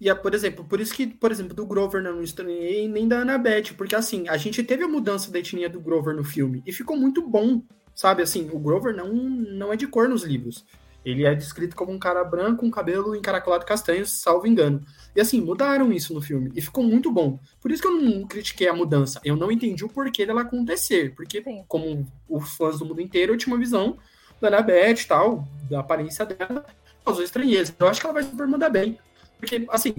e, 0.00 0.08
é, 0.08 0.14
por 0.14 0.34
exemplo, 0.34 0.64
por 0.64 0.80
isso 0.80 0.94
que, 0.94 1.06
por 1.06 1.30
exemplo, 1.30 1.54
do 1.54 1.66
Grover 1.66 2.02
não 2.02 2.22
estranhei, 2.22 2.88
nem 2.88 3.06
da 3.06 3.20
Annabeth, 3.20 3.74
porque 3.76 3.94
assim, 3.94 4.26
a 4.28 4.36
gente 4.38 4.62
teve 4.62 4.82
a 4.82 4.88
mudança 4.88 5.30
da 5.30 5.38
etnia 5.38 5.68
do 5.68 5.80
Grover 5.80 6.16
no 6.16 6.24
filme 6.24 6.62
e 6.66 6.72
ficou 6.72 6.96
muito 6.96 7.20
bom, 7.20 7.62
sabe? 7.94 8.22
Assim, 8.22 8.48
o 8.50 8.58
Grover 8.58 8.96
não, 8.96 9.12
não 9.12 9.72
é 9.72 9.76
de 9.76 9.86
cor 9.86 10.08
nos 10.08 10.22
livros. 10.22 10.64
Ele 11.04 11.24
é 11.24 11.34
descrito 11.34 11.76
como 11.76 11.92
um 11.92 11.98
cara 11.98 12.22
branco, 12.24 12.64
um 12.64 12.70
cabelo 12.70 13.14
encaracolado 13.14 13.64
castanho, 13.64 14.06
salvo 14.06 14.46
engano. 14.46 14.82
E 15.16 15.20
assim, 15.20 15.40
mudaram 15.40 15.92
isso 15.92 16.12
no 16.12 16.20
filme. 16.20 16.50
E 16.54 16.60
ficou 16.60 16.84
muito 16.84 17.10
bom. 17.10 17.38
Por 17.60 17.70
isso 17.70 17.82
que 17.82 17.88
eu 17.88 18.00
não 18.00 18.26
critiquei 18.26 18.68
a 18.68 18.74
mudança. 18.74 19.20
Eu 19.24 19.34
não 19.34 19.50
entendi 19.50 19.82
o 19.82 19.88
porquê 19.88 20.26
dela 20.26 20.42
acontecer. 20.42 21.14
Porque, 21.14 21.42
Sim. 21.42 21.64
como 21.66 22.06
os 22.28 22.54
fãs 22.54 22.78
do 22.78 22.84
mundo 22.84 23.00
inteiro, 23.00 23.32
eu 23.32 23.38
tinha 23.38 23.54
uma 23.54 23.60
visão 23.60 23.96
da 24.40 24.48
Annabeth 24.48 25.02
e 25.02 25.06
tal, 25.06 25.48
da 25.70 25.80
aparência 25.80 26.26
dela, 26.26 26.66
causou 27.02 27.24
estranheza. 27.24 27.74
Eu 27.78 27.88
acho 27.88 27.98
que 27.98 28.06
ela 28.06 28.14
vai 28.14 28.22
super 28.22 28.46
mandar 28.46 28.68
bem. 28.68 28.98
Porque, 29.40 29.66
assim, 29.70 29.94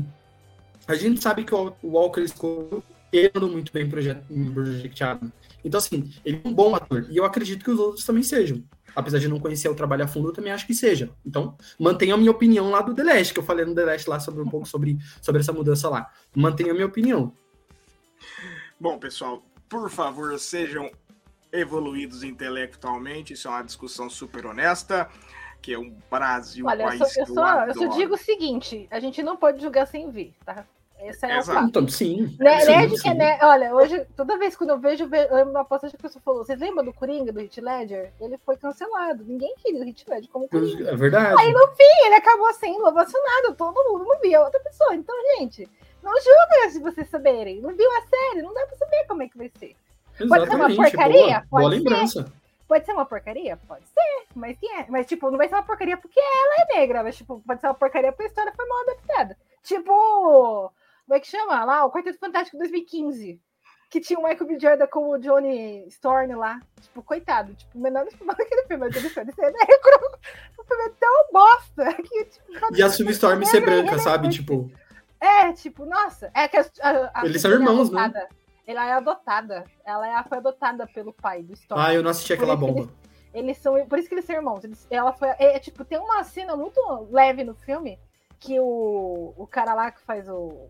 a 0.87 0.95
gente 0.95 1.21
sabe 1.21 1.43
que 1.43 1.53
o 1.53 1.75
Walker 1.83 2.25
Scott 2.27 2.83
ele 3.11 3.31
andou 3.35 3.49
muito 3.49 3.73
bem 3.73 3.89
projetado. 3.89 5.31
Então, 5.63 5.77
assim, 5.77 6.11
ele 6.23 6.41
é 6.43 6.47
um 6.47 6.53
bom 6.53 6.73
ator. 6.75 7.07
E 7.09 7.17
eu 7.17 7.25
acredito 7.25 7.63
que 7.63 7.71
os 7.71 7.79
outros 7.79 8.05
também 8.05 8.23
sejam. 8.23 8.63
Apesar 8.95 9.19
de 9.19 9.27
não 9.27 9.39
conhecer 9.39 9.69
o 9.69 9.75
trabalho 9.75 10.03
a 10.03 10.07
fundo, 10.07 10.29
eu 10.29 10.33
também 10.33 10.51
acho 10.51 10.65
que 10.65 10.73
seja. 10.73 11.09
Então, 11.25 11.55
mantenha 11.79 12.13
a 12.13 12.17
minha 12.17 12.31
opinião 12.31 12.69
lá 12.69 12.81
do 12.81 12.93
The 12.93 13.03
Last, 13.03 13.33
que 13.33 13.39
eu 13.39 13.43
falei 13.43 13.65
no 13.65 13.75
The 13.75 13.85
Last 13.85 14.09
lá 14.09 14.19
sobre 14.19 14.41
um 14.41 14.49
pouco 14.49 14.67
sobre, 14.67 14.97
sobre 15.21 15.41
essa 15.41 15.53
mudança 15.53 15.89
lá. 15.89 16.09
Mantenha 16.35 16.71
a 16.71 16.73
minha 16.73 16.85
opinião. 16.85 17.33
Bom, 18.79 18.97
pessoal, 18.97 19.45
por 19.69 19.89
favor, 19.89 20.37
sejam 20.39 20.89
evoluídos 21.51 22.23
intelectualmente. 22.23 23.33
Isso 23.33 23.47
é 23.47 23.51
uma 23.51 23.63
discussão 23.63 24.09
super 24.09 24.45
honesta 24.45 25.09
que 25.61 25.73
é 25.73 25.79
um 25.79 25.93
Brasil 26.09 26.65
Olha, 26.65 26.85
país 26.87 26.99
eu 27.01 27.07
só, 27.07 27.19
eu, 27.21 27.25
só, 27.27 27.65
eu 27.65 27.73
só 27.73 27.85
digo 27.97 28.15
o 28.15 28.17
seguinte: 28.17 28.87
a 28.89 28.99
gente 28.99 29.21
não 29.21 29.37
pode 29.37 29.61
julgar 29.61 29.85
sem 29.87 30.09
ver, 30.09 30.33
tá? 30.45 30.65
Essa 31.01 31.25
é 31.25 31.37
Exato. 31.37 31.57
a 31.57 31.63
então, 31.63 31.87
sim. 31.87 32.35
Né, 32.39 32.59
sim, 32.59 32.67
Nerd 32.67 32.95
sim. 32.95 33.01
que 33.01 33.09
é 33.09 33.13
né, 33.15 33.39
Olha, 33.41 33.73
hoje, 33.73 34.05
toda 34.15 34.37
vez 34.37 34.55
que 34.55 34.63
eu 34.63 34.77
vejo, 34.77 35.09
uma 35.49 35.65
postagem 35.65 35.97
que 35.97 36.05
a 36.05 36.07
pessoa 36.07 36.21
falou: 36.23 36.45
vocês 36.45 36.59
lembram 36.59 36.85
do 36.85 36.93
Coringa, 36.93 37.31
do 37.31 37.39
Hit 37.39 37.59
Ledger? 37.59 38.13
Ele 38.21 38.37
foi 38.45 38.55
cancelado. 38.55 39.23
Ninguém 39.23 39.55
queria 39.57 39.81
o 39.81 39.83
Hit 39.83 40.05
Ledger 40.07 40.29
como 40.31 40.47
Coringa. 40.47 40.91
É 40.91 40.95
verdade. 40.95 41.41
Aí 41.41 41.51
no 41.51 41.67
fim, 41.69 42.05
ele 42.05 42.15
acabou 42.15 42.53
sendo 42.53 42.85
ovacionado. 42.85 43.55
Todo 43.57 43.83
mundo 43.83 44.05
não 44.05 44.19
via 44.21 44.41
outra 44.41 44.59
pessoa. 44.59 44.93
Então, 44.93 45.15
gente, 45.37 45.67
não 46.03 46.13
julga 46.13 46.69
se 46.69 46.79
vocês 46.79 47.09
saberem. 47.09 47.61
Não 47.61 47.75
viu 47.75 47.89
a 47.93 48.01
série, 48.01 48.43
não 48.43 48.53
dá 48.53 48.65
pra 48.67 48.77
saber 48.77 49.05
como 49.07 49.23
é 49.23 49.27
que 49.27 49.37
vai 49.37 49.51
ser. 49.57 49.75
Exatamente, 50.19 50.29
pode 50.29 50.49
ser 50.49 50.55
uma 50.55 50.89
porcaria? 50.89 51.21
Boa, 51.21 51.45
pode 51.49 51.49
boa 51.49 51.69
lembrança. 51.69 52.31
Pode 52.71 52.85
ser 52.85 52.93
uma 52.93 53.05
porcaria? 53.05 53.57
Pode 53.67 53.85
ser, 53.85 54.27
mas 54.33 54.57
quem 54.57 54.79
é? 54.79 54.85
Mas, 54.87 55.05
tipo, 55.05 55.29
não 55.29 55.37
vai 55.37 55.49
ser 55.49 55.55
uma 55.55 55.63
porcaria 55.63 55.97
porque 55.97 56.17
ela 56.17 56.55
é 56.61 56.79
negra, 56.79 57.03
mas, 57.03 57.17
tipo, 57.17 57.43
pode 57.45 57.59
ser 57.59 57.67
uma 57.67 57.73
porcaria 57.73 58.13
porque 58.13 58.23
a 58.23 58.27
história 58.27 58.53
foi 58.55 58.65
mal 58.65 58.81
adaptada. 58.83 59.37
Tipo, 59.61 60.71
como 61.05 61.17
é 61.17 61.19
que 61.19 61.27
chama? 61.27 61.65
Lá, 61.65 61.83
o 61.83 61.91
Quarteto 61.91 62.17
Fantástico 62.17 62.57
2015. 62.57 63.41
Que 63.89 63.99
tinha 63.99 64.17
o 64.17 64.23
Michael 64.23 64.47
B. 64.47 64.57
Jordan 64.57 64.87
com 64.87 65.09
o 65.09 65.17
Johnny 65.17 65.85
Storm 65.87 66.33
lá. 66.37 66.61
Tipo, 66.79 67.03
coitado. 67.03 67.53
Tipo, 67.55 67.77
o 67.77 67.81
menor 67.81 68.05
daquele 68.05 68.63
filme. 68.63 68.87
Aquele 68.87 69.09
filme 69.09 69.33
é 69.37 69.51
negro. 69.51 70.21
O 70.57 70.63
filme 70.63 70.83
é 70.85 70.89
tão 70.97 71.25
bosta. 71.33 71.93
Que, 72.01 72.23
tipo, 72.23 72.75
e 72.77 72.81
a 72.81 72.89
Sue 72.89 73.11
Storm 73.11 73.43
ser 73.43 73.59
branca, 73.59 73.99
sabe? 73.99 74.29
Tipo... 74.29 74.71
É, 75.19 75.51
tipo, 75.51 75.85
nossa. 75.85 76.31
É 76.33 76.47
que 76.47 76.55
a, 76.55 76.65
a, 76.81 77.21
a 77.21 77.25
Eles 77.25 77.41
são 77.41 77.51
irmãos, 77.51 77.91
né? 77.91 78.29
Ela 78.65 78.87
é 78.87 78.93
adotada. 78.93 79.65
Ela 79.85 80.19
é, 80.19 80.23
foi 80.23 80.37
adotada 80.37 80.87
pelo 80.87 81.13
pai 81.13 81.43
do 81.43 81.53
Storm. 81.53 81.81
Ah, 81.81 81.93
eu 81.93 82.03
não 82.03 82.11
assisti 82.11 82.33
aquela 82.33 82.55
bomba. 82.55 82.81
Eles, 82.81 82.91
eles, 83.33 83.57
são. 83.57 83.85
Por 83.87 83.99
isso 83.99 84.07
que 84.07 84.15
eles 84.15 84.25
são 84.25 84.35
irmãos. 84.35 84.63
Eles, 84.63 84.87
ela 84.89 85.13
foi. 85.13 85.29
É, 85.29 85.55
é, 85.55 85.59
tipo, 85.59 85.83
tem 85.83 85.97
uma 85.97 86.23
cena 86.23 86.55
muito 86.55 86.79
leve 87.11 87.43
no 87.43 87.55
filme 87.55 87.99
que 88.39 88.59
o, 88.59 89.33
o 89.37 89.47
cara 89.47 89.73
lá 89.73 89.91
que 89.91 90.01
faz 90.01 90.27
o. 90.29 90.69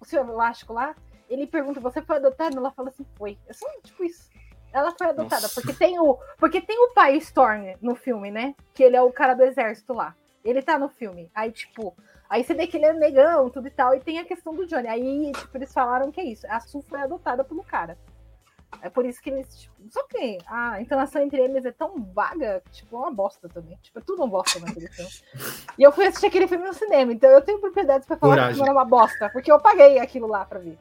O 0.00 0.04
seu 0.04 0.26
elástico 0.26 0.72
lá, 0.72 0.94
ele 1.28 1.46
pergunta: 1.46 1.80
Você 1.80 2.02
foi 2.02 2.16
adotado? 2.16 2.56
Ela 2.56 2.70
fala 2.70 2.88
assim: 2.88 3.06
Foi. 3.16 3.38
É 3.46 3.52
só 3.52 3.66
tipo 3.82 4.04
isso. 4.04 4.30
Ela 4.72 4.94
foi 4.96 5.08
adotada, 5.08 5.48
porque 5.48 5.72
tem, 5.72 5.98
o, 5.98 6.16
porque 6.38 6.60
tem 6.60 6.78
o 6.78 6.94
pai 6.94 7.16
Storm 7.16 7.74
no 7.82 7.96
filme, 7.96 8.30
né? 8.30 8.54
Que 8.72 8.84
ele 8.84 8.96
é 8.96 9.02
o 9.02 9.12
cara 9.12 9.34
do 9.34 9.42
exército 9.42 9.92
lá. 9.92 10.14
Ele 10.44 10.62
tá 10.62 10.78
no 10.78 10.88
filme. 10.88 11.30
Aí, 11.34 11.50
tipo, 11.50 11.94
aí 12.30 12.44
você 12.44 12.54
vê 12.54 12.66
que 12.66 12.76
ele 12.76 12.86
é 12.86 12.92
negão, 12.92 13.50
tudo 13.50 13.66
e 13.66 13.70
tal, 13.70 13.94
e 13.94 14.00
tem 14.00 14.18
a 14.20 14.24
questão 14.24 14.54
do 14.54 14.66
Johnny. 14.66 14.88
Aí, 14.88 15.32
tipo, 15.32 15.58
eles 15.58 15.72
falaram 15.72 16.10
que 16.10 16.20
é 16.20 16.24
isso. 16.24 16.46
A 16.48 16.60
Su 16.60 16.80
foi 16.88 17.00
adotada 17.00 17.44
pelo 17.44 17.64
cara. 17.64 17.98
É 18.82 18.88
por 18.88 19.04
isso 19.04 19.20
que 19.20 19.30
eles. 19.30 19.62
Tipo, 19.62 19.74
só 19.90 20.02
que 20.04 20.38
a 20.46 20.80
entonação 20.80 21.20
entre 21.20 21.40
eles 21.40 21.64
é 21.64 21.72
tão 21.72 22.00
vaga, 22.14 22.62
tipo, 22.70 22.96
é 22.96 22.98
uma 23.00 23.10
bosta 23.10 23.48
também. 23.48 23.76
Tipo, 23.82 23.98
é 23.98 24.02
tudo 24.02 24.22
uma 24.22 24.28
bosta 24.28 24.60
naquele 24.60 24.88
filme. 24.88 25.10
E 25.76 25.82
eu 25.82 25.92
fui 25.92 26.06
assistir 26.06 26.26
aquele 26.26 26.46
filme 26.46 26.66
no 26.66 26.74
cinema, 26.74 27.10
então 27.12 27.30
eu 27.30 27.40
tenho 27.40 27.58
propriedades 27.58 28.06
pra 28.06 28.16
falar 28.16 28.34
Coragem. 28.34 28.54
que 28.54 28.58
não 28.58 28.66
era 28.66 28.74
uma 28.74 28.84
bosta, 28.84 29.30
porque 29.30 29.50
eu 29.50 29.58
paguei 29.58 29.98
aquilo 29.98 30.26
lá 30.26 30.44
pra 30.44 30.58
ver. 30.58 30.78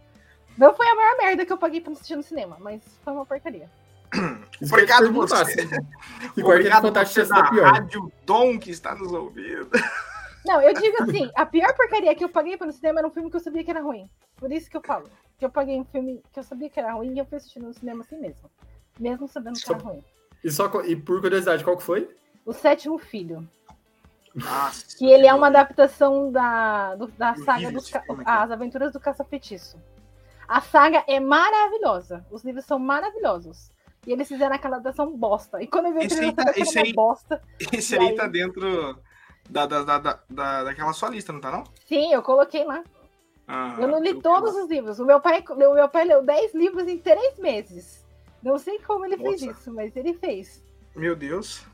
Não 0.57 0.73
foi 0.73 0.85
a 0.87 0.95
maior 0.95 1.17
merda 1.17 1.45
que 1.45 1.53
eu 1.53 1.57
paguei 1.57 1.79
pra 1.79 1.93
assistir 1.93 2.17
no 2.17 2.23
cinema, 2.23 2.57
mas 2.59 2.81
foi 3.01 3.13
uma 3.13 3.25
porcaria. 3.25 3.69
Obrigado 4.61 5.03
perguntar, 5.03 5.45
você. 5.45 5.61
Obrigado 6.37 6.91
você 6.91 7.25
da 7.25 7.41
da 7.41 7.49
pior. 7.49 7.71
Rádio 7.71 8.11
Dom 8.25 8.59
que 8.59 8.71
está 8.71 8.93
nos 8.93 9.11
ouvindo. 9.11 9.69
Não, 10.49 10.59
eu 10.61 10.73
digo 10.73 11.03
assim, 11.03 11.29
a 11.35 11.45
pior 11.45 11.71
porcaria 11.75 12.15
que 12.15 12.23
eu 12.23 12.29
paguei 12.29 12.53
ir 12.55 12.59
no 12.65 12.71
cinema 12.73 12.99
era 13.01 13.07
um 13.07 13.11
filme 13.11 13.29
que 13.29 13.35
eu 13.35 13.39
sabia 13.39 13.63
que 13.63 13.69
era 13.69 13.81
ruim. 13.81 14.09
Por 14.35 14.51
isso 14.51 14.67
que 14.69 14.75
eu 14.75 14.81
falo. 14.81 15.07
Que 15.37 15.45
eu 15.45 15.49
paguei 15.49 15.79
um 15.79 15.85
filme 15.85 16.23
que 16.33 16.39
eu 16.39 16.43
sabia 16.43 16.69
que 16.71 16.79
era 16.79 16.91
ruim 16.93 17.13
e 17.13 17.19
eu 17.19 17.25
fui 17.25 17.37
assistir 17.37 17.59
no 17.59 17.71
cinema 17.73 18.01
assim 18.01 18.17
mesmo. 18.19 18.49
Mesmo 18.99 19.27
sabendo 19.27 19.59
que 19.59 19.71
era 19.71 19.79
ruim. 19.79 20.03
E, 20.43 20.49
só, 20.49 20.65
e 20.85 20.95
por 20.95 21.21
curiosidade, 21.21 21.63
qual 21.63 21.77
que 21.77 21.83
foi? 21.83 22.09
O 22.45 22.51
Sétimo 22.51 22.97
Filho. 22.97 23.47
Nossa, 24.33 24.97
Que 24.97 25.05
ele 25.09 25.27
é 25.27 25.33
uma 25.33 25.47
adaptação 25.47 26.31
da, 26.31 26.95
do- 26.95 27.07
da 27.09 27.35
saga 27.35 27.71
dos 27.71 27.83
esse 27.87 27.99
filme, 27.99 28.23
cara. 28.23 28.43
As 28.43 28.51
Aventuras 28.51 28.93
do 28.93 28.99
Caça-Feitiço. 28.99 29.77
A 30.47 30.61
saga 30.61 31.03
é 31.07 31.19
maravilhosa. 31.19 32.25
Os 32.31 32.43
livros 32.43 32.65
são 32.65 32.79
maravilhosos. 32.79 33.71
E 34.07 34.11
eles 34.11 34.27
fizeram 34.27 34.55
aquela 34.55 34.77
adaptação 34.77 35.15
bosta. 35.15 35.61
E 35.61 35.67
quando 35.67 35.87
eu 35.87 35.93
vi 35.93 35.99
o 35.99 36.03
Esse 36.03 36.15
trailer, 36.15 36.35
aí 36.39 36.45
tá- 36.45 36.53
esse 36.59 36.79
aí- 36.79 36.93
bosta. 36.93 37.41
Esse 37.73 37.97
aí 37.97 38.07
aí? 38.09 38.15
tá 38.15 38.27
dentro 38.27 38.97
da, 39.49 39.65
da, 39.65 39.83
da, 39.83 39.97
da, 39.97 40.19
da- 40.29 40.63
daquela 40.65 40.93
sua 40.93 41.09
lista, 41.09 41.33
não 41.33 41.41
tá 41.41 41.51
não? 41.51 41.63
Sim, 41.87 42.13
eu 42.13 42.21
coloquei 42.21 42.63
lá. 42.63 42.83
Ah, 43.47 43.75
Eu 43.79 43.87
não 43.87 43.99
li 44.01 44.11
eu- 44.11 44.21
todos 44.21 44.55
os 44.55 44.69
livros. 44.69 44.99
O 44.99 45.05
meu 45.05 45.19
pai, 45.19 45.43
o 45.49 45.55
meu 45.55 45.89
pai 45.89 46.05
leu 46.05 46.23
10 46.23 46.53
livros 46.53 46.87
em 46.87 46.97
3 46.99 47.39
meses. 47.39 48.05
Não 48.43 48.57
sei 48.59 48.79
como 48.79 49.05
ele 49.05 49.17
fez 49.17 49.41
Nossa. 49.41 49.59
isso, 49.59 49.73
mas 49.73 49.95
ele 49.95 50.13
fez. 50.13 50.63
Meu 50.95 51.15
Deus. 51.15 51.65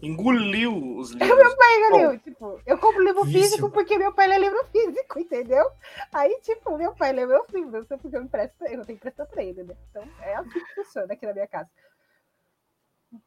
Engoliu 0.00 0.96
os 0.96 1.10
livros. 1.18 1.54
Aí, 1.60 1.90
Bom. 1.90 1.98
eu, 2.00 2.18
tipo, 2.20 2.60
eu 2.64 2.78
compro 2.78 3.02
livro 3.02 3.24
Vício. 3.24 3.40
físico 3.42 3.70
porque 3.70 3.98
meu 3.98 4.12
pai 4.12 4.28
lê 4.28 4.38
livro 4.38 4.64
físico, 4.70 5.18
entendeu? 5.18 5.64
Aí, 6.12 6.38
tipo, 6.42 6.76
meu 6.78 6.94
pai 6.94 7.12
lê 7.12 7.26
meus 7.26 7.48
livros, 7.48 7.86
porque 7.88 8.16
eu 8.16 8.22
empresto 8.22 8.56
pra 8.56 8.68
ele, 8.70 8.82
eu 8.82 8.86
tenho 8.86 8.98
que 8.98 9.02
prestar 9.02 9.26
pra 9.26 9.42
ele, 9.42 9.64
né? 9.64 9.74
Então, 9.90 10.02
é 10.20 10.36
assim 10.36 10.50
que 10.50 10.74
funciona 10.76 11.12
aqui 11.12 11.26
na 11.26 11.32
minha 11.32 11.48
casa. 11.48 11.68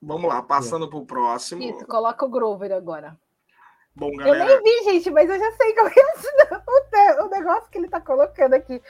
Vamos 0.02 0.30
lá, 0.30 0.42
passando 0.44 0.88
pro 0.90 1.06
próximo. 1.06 1.62
Isso, 1.64 1.86
coloca 1.88 2.26
o 2.26 2.30
Grover 2.30 2.72
agora. 2.72 3.20
Bom, 3.96 4.12
Eu 4.14 4.18
galera. 4.18 4.46
nem 4.46 4.64
vi, 4.64 4.84
gente, 4.92 5.12
mas 5.12 5.30
eu 5.30 5.38
já 5.38 5.52
sei 5.54 5.74
qual 5.74 5.88
é 5.88 7.22
o, 7.22 7.26
o 7.26 7.30
negócio 7.30 7.70
que 7.70 7.78
ele 7.78 7.90
tá 7.90 8.00
colocando 8.02 8.54
aqui. 8.54 8.82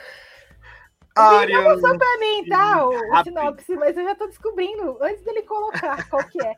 Arian, 1.15 1.79
Pra 1.81 2.17
mim, 2.19 2.45
tá? 2.47 2.87
O, 2.87 2.93
sinopse, 3.23 3.75
mas 3.75 3.97
eu 3.97 4.03
já 4.05 4.15
tô 4.15 4.27
descobrindo 4.27 4.97
antes 5.01 5.23
dele 5.23 5.41
colocar 5.41 6.07
qual 6.09 6.23
que 6.23 6.41
é. 6.41 6.55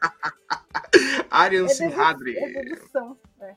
Arian 1.31 1.65
É, 1.65 1.69
Sinhadri. 1.69 2.37
é 2.37 2.63
dedução. 2.63 3.17
É. 3.41 3.55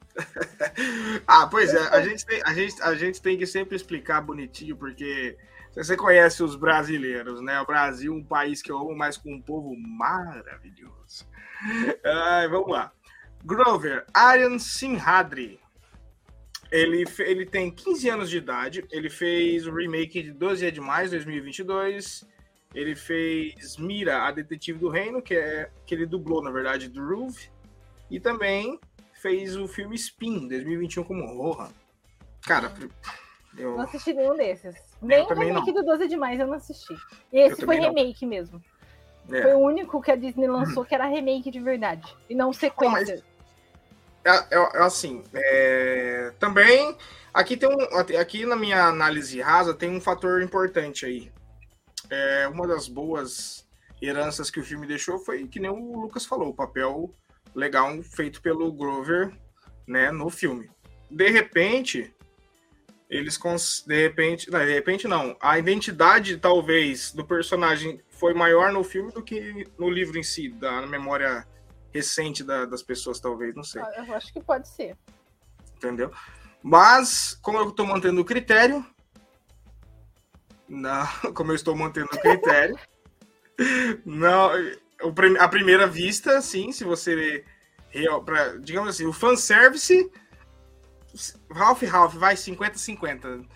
Ah, 1.26 1.46
pois 1.50 1.74
é, 1.74 1.88
a 1.88 2.00
gente, 2.00 2.24
tem, 2.24 2.42
a, 2.44 2.54
gente, 2.54 2.82
a 2.82 2.94
gente 2.94 3.20
tem 3.20 3.36
que 3.36 3.46
sempre 3.46 3.76
explicar 3.76 4.20
bonitinho, 4.22 4.76
porque 4.76 5.36
você 5.74 5.96
conhece 5.96 6.42
os 6.42 6.56
brasileiros, 6.56 7.42
né? 7.42 7.60
O 7.60 7.66
Brasil, 7.66 8.14
um 8.14 8.24
país 8.24 8.62
que 8.62 8.72
eu 8.72 8.78
amo, 8.78 8.96
mas 8.96 9.18
com 9.18 9.34
um 9.34 9.42
povo 9.42 9.74
maravilhoso. 9.76 11.26
Ai, 12.04 12.48
vamos 12.48 12.70
lá. 12.70 12.92
Grover, 13.46 14.04
Aryan 14.12 14.58
Sinhadri. 14.58 15.60
Ele, 16.72 17.04
ele 17.20 17.46
tem 17.46 17.70
15 17.70 18.08
anos 18.08 18.28
de 18.28 18.38
idade, 18.38 18.84
ele 18.90 19.08
fez 19.08 19.68
o 19.68 19.72
remake 19.72 20.20
de 20.20 20.32
12 20.32 20.68
de 20.72 20.80
maio 20.80 21.04
de 21.06 21.12
2022. 21.12 22.26
Ele 22.74 22.96
fez 22.96 23.76
Mira, 23.76 24.24
a 24.26 24.32
Detetive 24.32 24.78
do 24.80 24.88
Reino, 24.88 25.22
que 25.22 25.34
é 25.34 25.70
que 25.86 25.94
ele 25.94 26.04
dublou, 26.04 26.42
na 26.42 26.50
verdade, 26.50 26.88
do 26.88 27.00
Ruve. 27.00 27.48
E 28.10 28.18
também 28.18 28.78
fez 29.14 29.56
o 29.56 29.68
filme 29.68 29.94
Spin, 29.94 30.48
2021, 30.48 31.04
como 31.04 31.24
Rohan. 31.24 31.70
Cara, 32.42 32.72
eu, 33.56 33.76
Não 33.76 33.82
assisti 33.84 34.12
nenhum 34.12 34.36
desses. 34.36 34.74
Nem 35.00 35.22
o 35.22 35.28
remake 35.28 35.72
não. 35.72 35.82
do 35.82 35.84
12 35.84 36.08
de 36.08 36.16
maio 36.16 36.40
eu 36.40 36.46
não 36.48 36.54
assisti. 36.54 36.94
Esse 37.32 37.62
Eu 37.62 37.66
foi 37.66 37.76
também 37.76 37.80
não. 37.80 37.94
remake 37.94 38.26
mesmo. 38.26 38.62
é. 39.32 39.42
Foi 39.42 39.54
o 39.54 39.58
único 39.58 40.02
que 40.02 40.10
a 40.10 40.16
Disney 40.16 40.48
lançou 40.48 40.84
que 40.84 40.94
era 40.94 41.06
remake 41.06 41.50
de 41.50 41.60
verdade. 41.60 42.14
E 42.28 42.34
não 42.34 42.52
sequência. 42.52 43.14
É, 43.14 43.35
é- 44.28 44.78
é 44.78 44.82
assim, 44.82 45.22
é, 45.32 46.32
também 46.38 46.96
aqui 47.32 47.56
tem 47.56 47.68
um, 47.68 48.18
aqui 48.18 48.44
na 48.44 48.56
minha 48.56 48.84
análise 48.84 49.40
rasa 49.40 49.74
tem 49.74 49.90
um 49.90 50.00
fator 50.00 50.42
importante 50.42 51.06
aí. 51.06 51.32
É, 52.10 52.48
uma 52.48 52.66
das 52.66 52.88
boas 52.88 53.66
heranças 54.00 54.50
que 54.50 54.60
o 54.60 54.64
filme 54.64 54.86
deixou 54.86 55.18
foi 55.18 55.46
que 55.46 55.60
nem 55.60 55.70
o 55.70 56.00
Lucas 56.00 56.24
falou, 56.24 56.48
o 56.48 56.54
papel 56.54 57.12
legal 57.54 58.02
feito 58.02 58.42
pelo 58.42 58.72
Grover, 58.72 59.32
né, 59.86 60.10
no 60.10 60.28
filme. 60.28 60.70
De 61.10 61.28
repente, 61.30 62.14
eles 63.08 63.38
cons... 63.38 63.84
de 63.86 64.02
repente, 64.02 64.50
não, 64.50 64.60
de 64.60 64.72
repente 64.72 65.08
não, 65.08 65.36
a 65.40 65.58
identidade 65.58 66.36
talvez 66.36 67.12
do 67.12 67.24
personagem 67.24 68.00
foi 68.10 68.34
maior 68.34 68.72
no 68.72 68.84
filme 68.84 69.12
do 69.12 69.22
que 69.22 69.66
no 69.78 69.88
livro 69.88 70.18
em 70.18 70.22
si, 70.22 70.48
da 70.48 70.86
memória 70.86 71.46
recente 71.96 72.44
da- 72.44 72.64
das 72.66 72.82
pessoas 72.82 73.18
talvez, 73.20 73.54
não 73.54 73.64
sei. 73.64 73.82
Eu 73.96 74.14
acho 74.14 74.32
que 74.32 74.40
pode 74.40 74.68
ser. 74.68 74.96
entendeu? 75.76 76.10
Mas, 76.62 77.38
como 77.42 77.58
eu 77.58 77.68
estou 77.68 77.86
mantendo 77.86 78.20
o 78.20 78.24
critério, 78.24 78.84
não, 80.68 81.06
como 81.34 81.52
eu 81.52 81.56
estou 81.56 81.76
mantendo 81.76 82.08
o 82.12 82.20
critério, 82.20 82.78
não, 84.04 84.50
a 85.38 85.48
primeira 85.48 85.86
vista, 85.86 86.40
sim, 86.40 86.72
se 86.72 86.84
você, 86.84 87.44
pra, 88.24 88.56
digamos 88.58 88.90
assim, 88.90 89.06
o 89.06 89.12
fanservice, 89.12 90.10
Ralph 91.50 91.82
Ralph 91.82 92.14
vai 92.14 92.34
50-50 92.34 93.46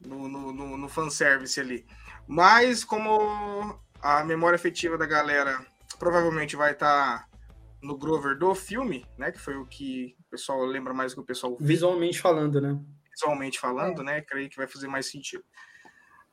no, 0.00 0.28
no, 0.28 0.52
no, 0.52 0.76
no 0.76 0.88
fanservice 0.88 1.60
ali. 1.60 1.86
Mas, 2.26 2.84
como 2.84 3.78
a 4.00 4.24
memória 4.24 4.56
afetiva 4.56 4.96
da 4.98 5.06
galera 5.06 5.64
provavelmente 5.98 6.56
vai 6.56 6.72
estar 6.72 7.28
no 7.84 7.96
Grover 7.96 8.36
do 8.38 8.54
filme, 8.54 9.06
né, 9.18 9.30
que 9.30 9.38
foi 9.38 9.56
o 9.56 9.66
que 9.66 10.16
o 10.26 10.30
pessoal 10.30 10.64
lembra 10.64 10.92
mais 10.92 11.12
do 11.12 11.16
que 11.16 11.22
o 11.22 11.26
pessoal 11.26 11.56
Visualmente 11.60 12.20
falando, 12.20 12.60
né? 12.60 12.78
visualmente 13.14 13.60
falando, 13.60 14.02
né? 14.02 14.20
Creio 14.20 14.50
que 14.50 14.56
vai 14.56 14.66
fazer 14.66 14.88
mais 14.88 15.06
sentido. 15.06 15.44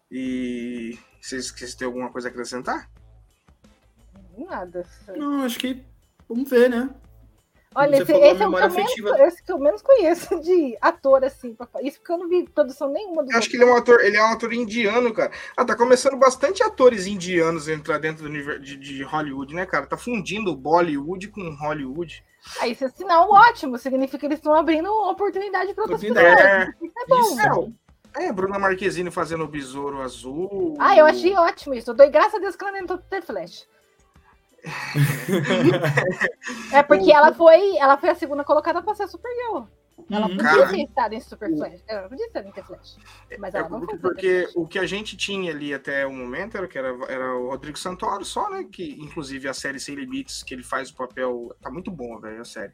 E 0.10 0.98
vocês, 1.22 1.49
vocês 1.49 1.76
têm 1.76 1.86
alguma 1.86 2.11
coisa 2.11 2.28
a 2.28 2.32
acrescentar? 2.32 2.90
Nada. 4.38 4.86
Não, 5.15 5.44
acho 5.44 5.60
que. 5.60 5.84
Vamos 6.28 6.49
ver, 6.49 6.69
né? 6.69 6.90
Olha, 7.73 8.02
esse, 8.02 8.11
esse 8.11 8.43
é 8.43 8.48
o 8.48 8.52
que 8.52 8.64
eu, 8.64 8.69
menos, 8.69 9.19
esse 9.19 9.43
que 9.43 9.52
eu 9.52 9.57
menos 9.57 9.81
conheço 9.81 10.39
de 10.41 10.77
ator, 10.81 11.23
assim. 11.23 11.56
Isso 11.81 11.99
porque 11.99 12.11
eu 12.11 12.18
não 12.18 12.27
vi 12.27 12.43
produção 12.49 12.89
nenhuma 12.89 13.23
do 13.23 13.31
Eu 13.31 13.38
acho 13.38 13.49
que 13.49 13.56
ele 13.56 13.64
é 13.64 13.68
um 13.68 13.77
ator, 13.77 14.02
ele 14.02 14.18
é 14.18 14.23
um 14.23 14.34
ator 14.34 14.52
indiano, 14.52 15.14
cara. 15.14 15.31
Ah, 15.56 15.64
tá 15.64 15.73
começando 15.73 16.18
bastante 16.18 16.61
atores 16.61 17.07
indianos 17.07 17.69
a 17.69 17.73
entrar 17.73 17.98
dentro 17.98 18.23
do 18.23 18.30
universo 18.30 18.60
de, 18.60 18.76
de 18.76 19.03
Hollywood, 19.03 19.56
né, 19.56 19.65
cara? 19.65 19.85
Tá 19.85 19.95
fundindo 19.95 20.53
Bollywood 20.53 21.30
com 21.30 21.49
Hollywood. 21.56 22.22
Aí 22.60 22.73
isso 22.73 22.84
é 22.84 22.89
sinal 22.89 23.30
ótimo, 23.31 23.77
significa 23.77 24.18
que 24.18 24.26
eles 24.26 24.39
estão 24.39 24.53
abrindo 24.53 24.91
oportunidade 24.91 25.73
para 25.73 25.84
outras 25.84 26.02
pessoas. 26.02 26.19
É, 26.19 26.69
Isso 26.81 26.93
é 26.98 27.06
bom. 27.07 27.22
Isso. 27.22 27.73
é, 28.18 28.26
é, 28.26 28.34
Bruna 28.34 28.60
Marquezine 28.60 29.11
fazendo 29.11 29.45
o 29.45 29.48
Besouro 29.48 30.02
Azul. 30.02 30.76
Ah, 30.77 30.98
eu 30.98 31.06
achei 31.06 31.34
ótimo 31.35 31.73
isso. 31.73 31.91
Eu 31.91 31.95
dou 31.95 32.10
graças 32.10 32.35
a 32.35 32.39
Deus 32.39 32.56
que 32.56 32.64
ela 32.64 32.73
nem 32.73 32.81
entrou 32.81 32.98
no 32.98 33.06
The 33.06 33.22
Flash. 33.22 33.65
É 36.72 36.84
porque 36.84 37.12
O- 37.12 37.16
ela 37.16 37.34
foi, 37.34 37.78
ela 37.78 37.98
foi 37.98 38.10
a 38.10 38.16
segunda 38.16 38.44
colocada 38.44 38.82
para 38.82 38.96
ser 38.96 39.08
Supergirl. 39.08 39.64
Ela 40.10 40.28
Uhum. 40.28 40.36
podia 40.36 40.44
Cara. 40.52 40.68
ter 40.70 40.84
estado 40.84 41.14
em 41.14 41.20
Super 41.20 41.56
Flash. 41.56 41.84
Ela 41.88 42.10
podia 42.10 42.30
ter 42.32 42.46
em 42.46 42.52
The 42.52 42.64
Flash. 42.64 42.98
Mas 43.38 43.54
É 43.54 43.60
ela 43.60 43.70
não 43.70 43.80
porque, 43.82 43.98
foi. 43.98 44.10
porque 44.10 44.50
o 44.56 44.68
que 44.68 44.80
a 44.80 44.86
gente 44.86 45.16
tinha 45.16 45.52
ali 45.52 45.74
até 45.74 46.06
o 46.08 46.12
momento 46.12 46.58
era 46.58 46.68
que 46.68 46.78
era, 46.78 46.90
era 47.08 47.36
o 47.36 47.50
Rodrigo 47.50 47.78
Santoro 47.78 48.26
só, 48.26 48.50
né? 48.50 48.66
Que 48.72 48.94
inclusive 49.00 49.48
a 49.48 49.54
série 49.54 49.80
Sem 49.80 49.96
Limites, 49.96 50.44
que 50.44 50.54
ele 50.54 50.64
faz 50.64 50.90
o 50.90 50.96
papel. 50.96 51.56
Tá 51.62 51.70
muito 51.70 51.92
bom, 51.92 52.20
velho, 52.20 52.42
a 52.42 52.46
série. 52.46 52.74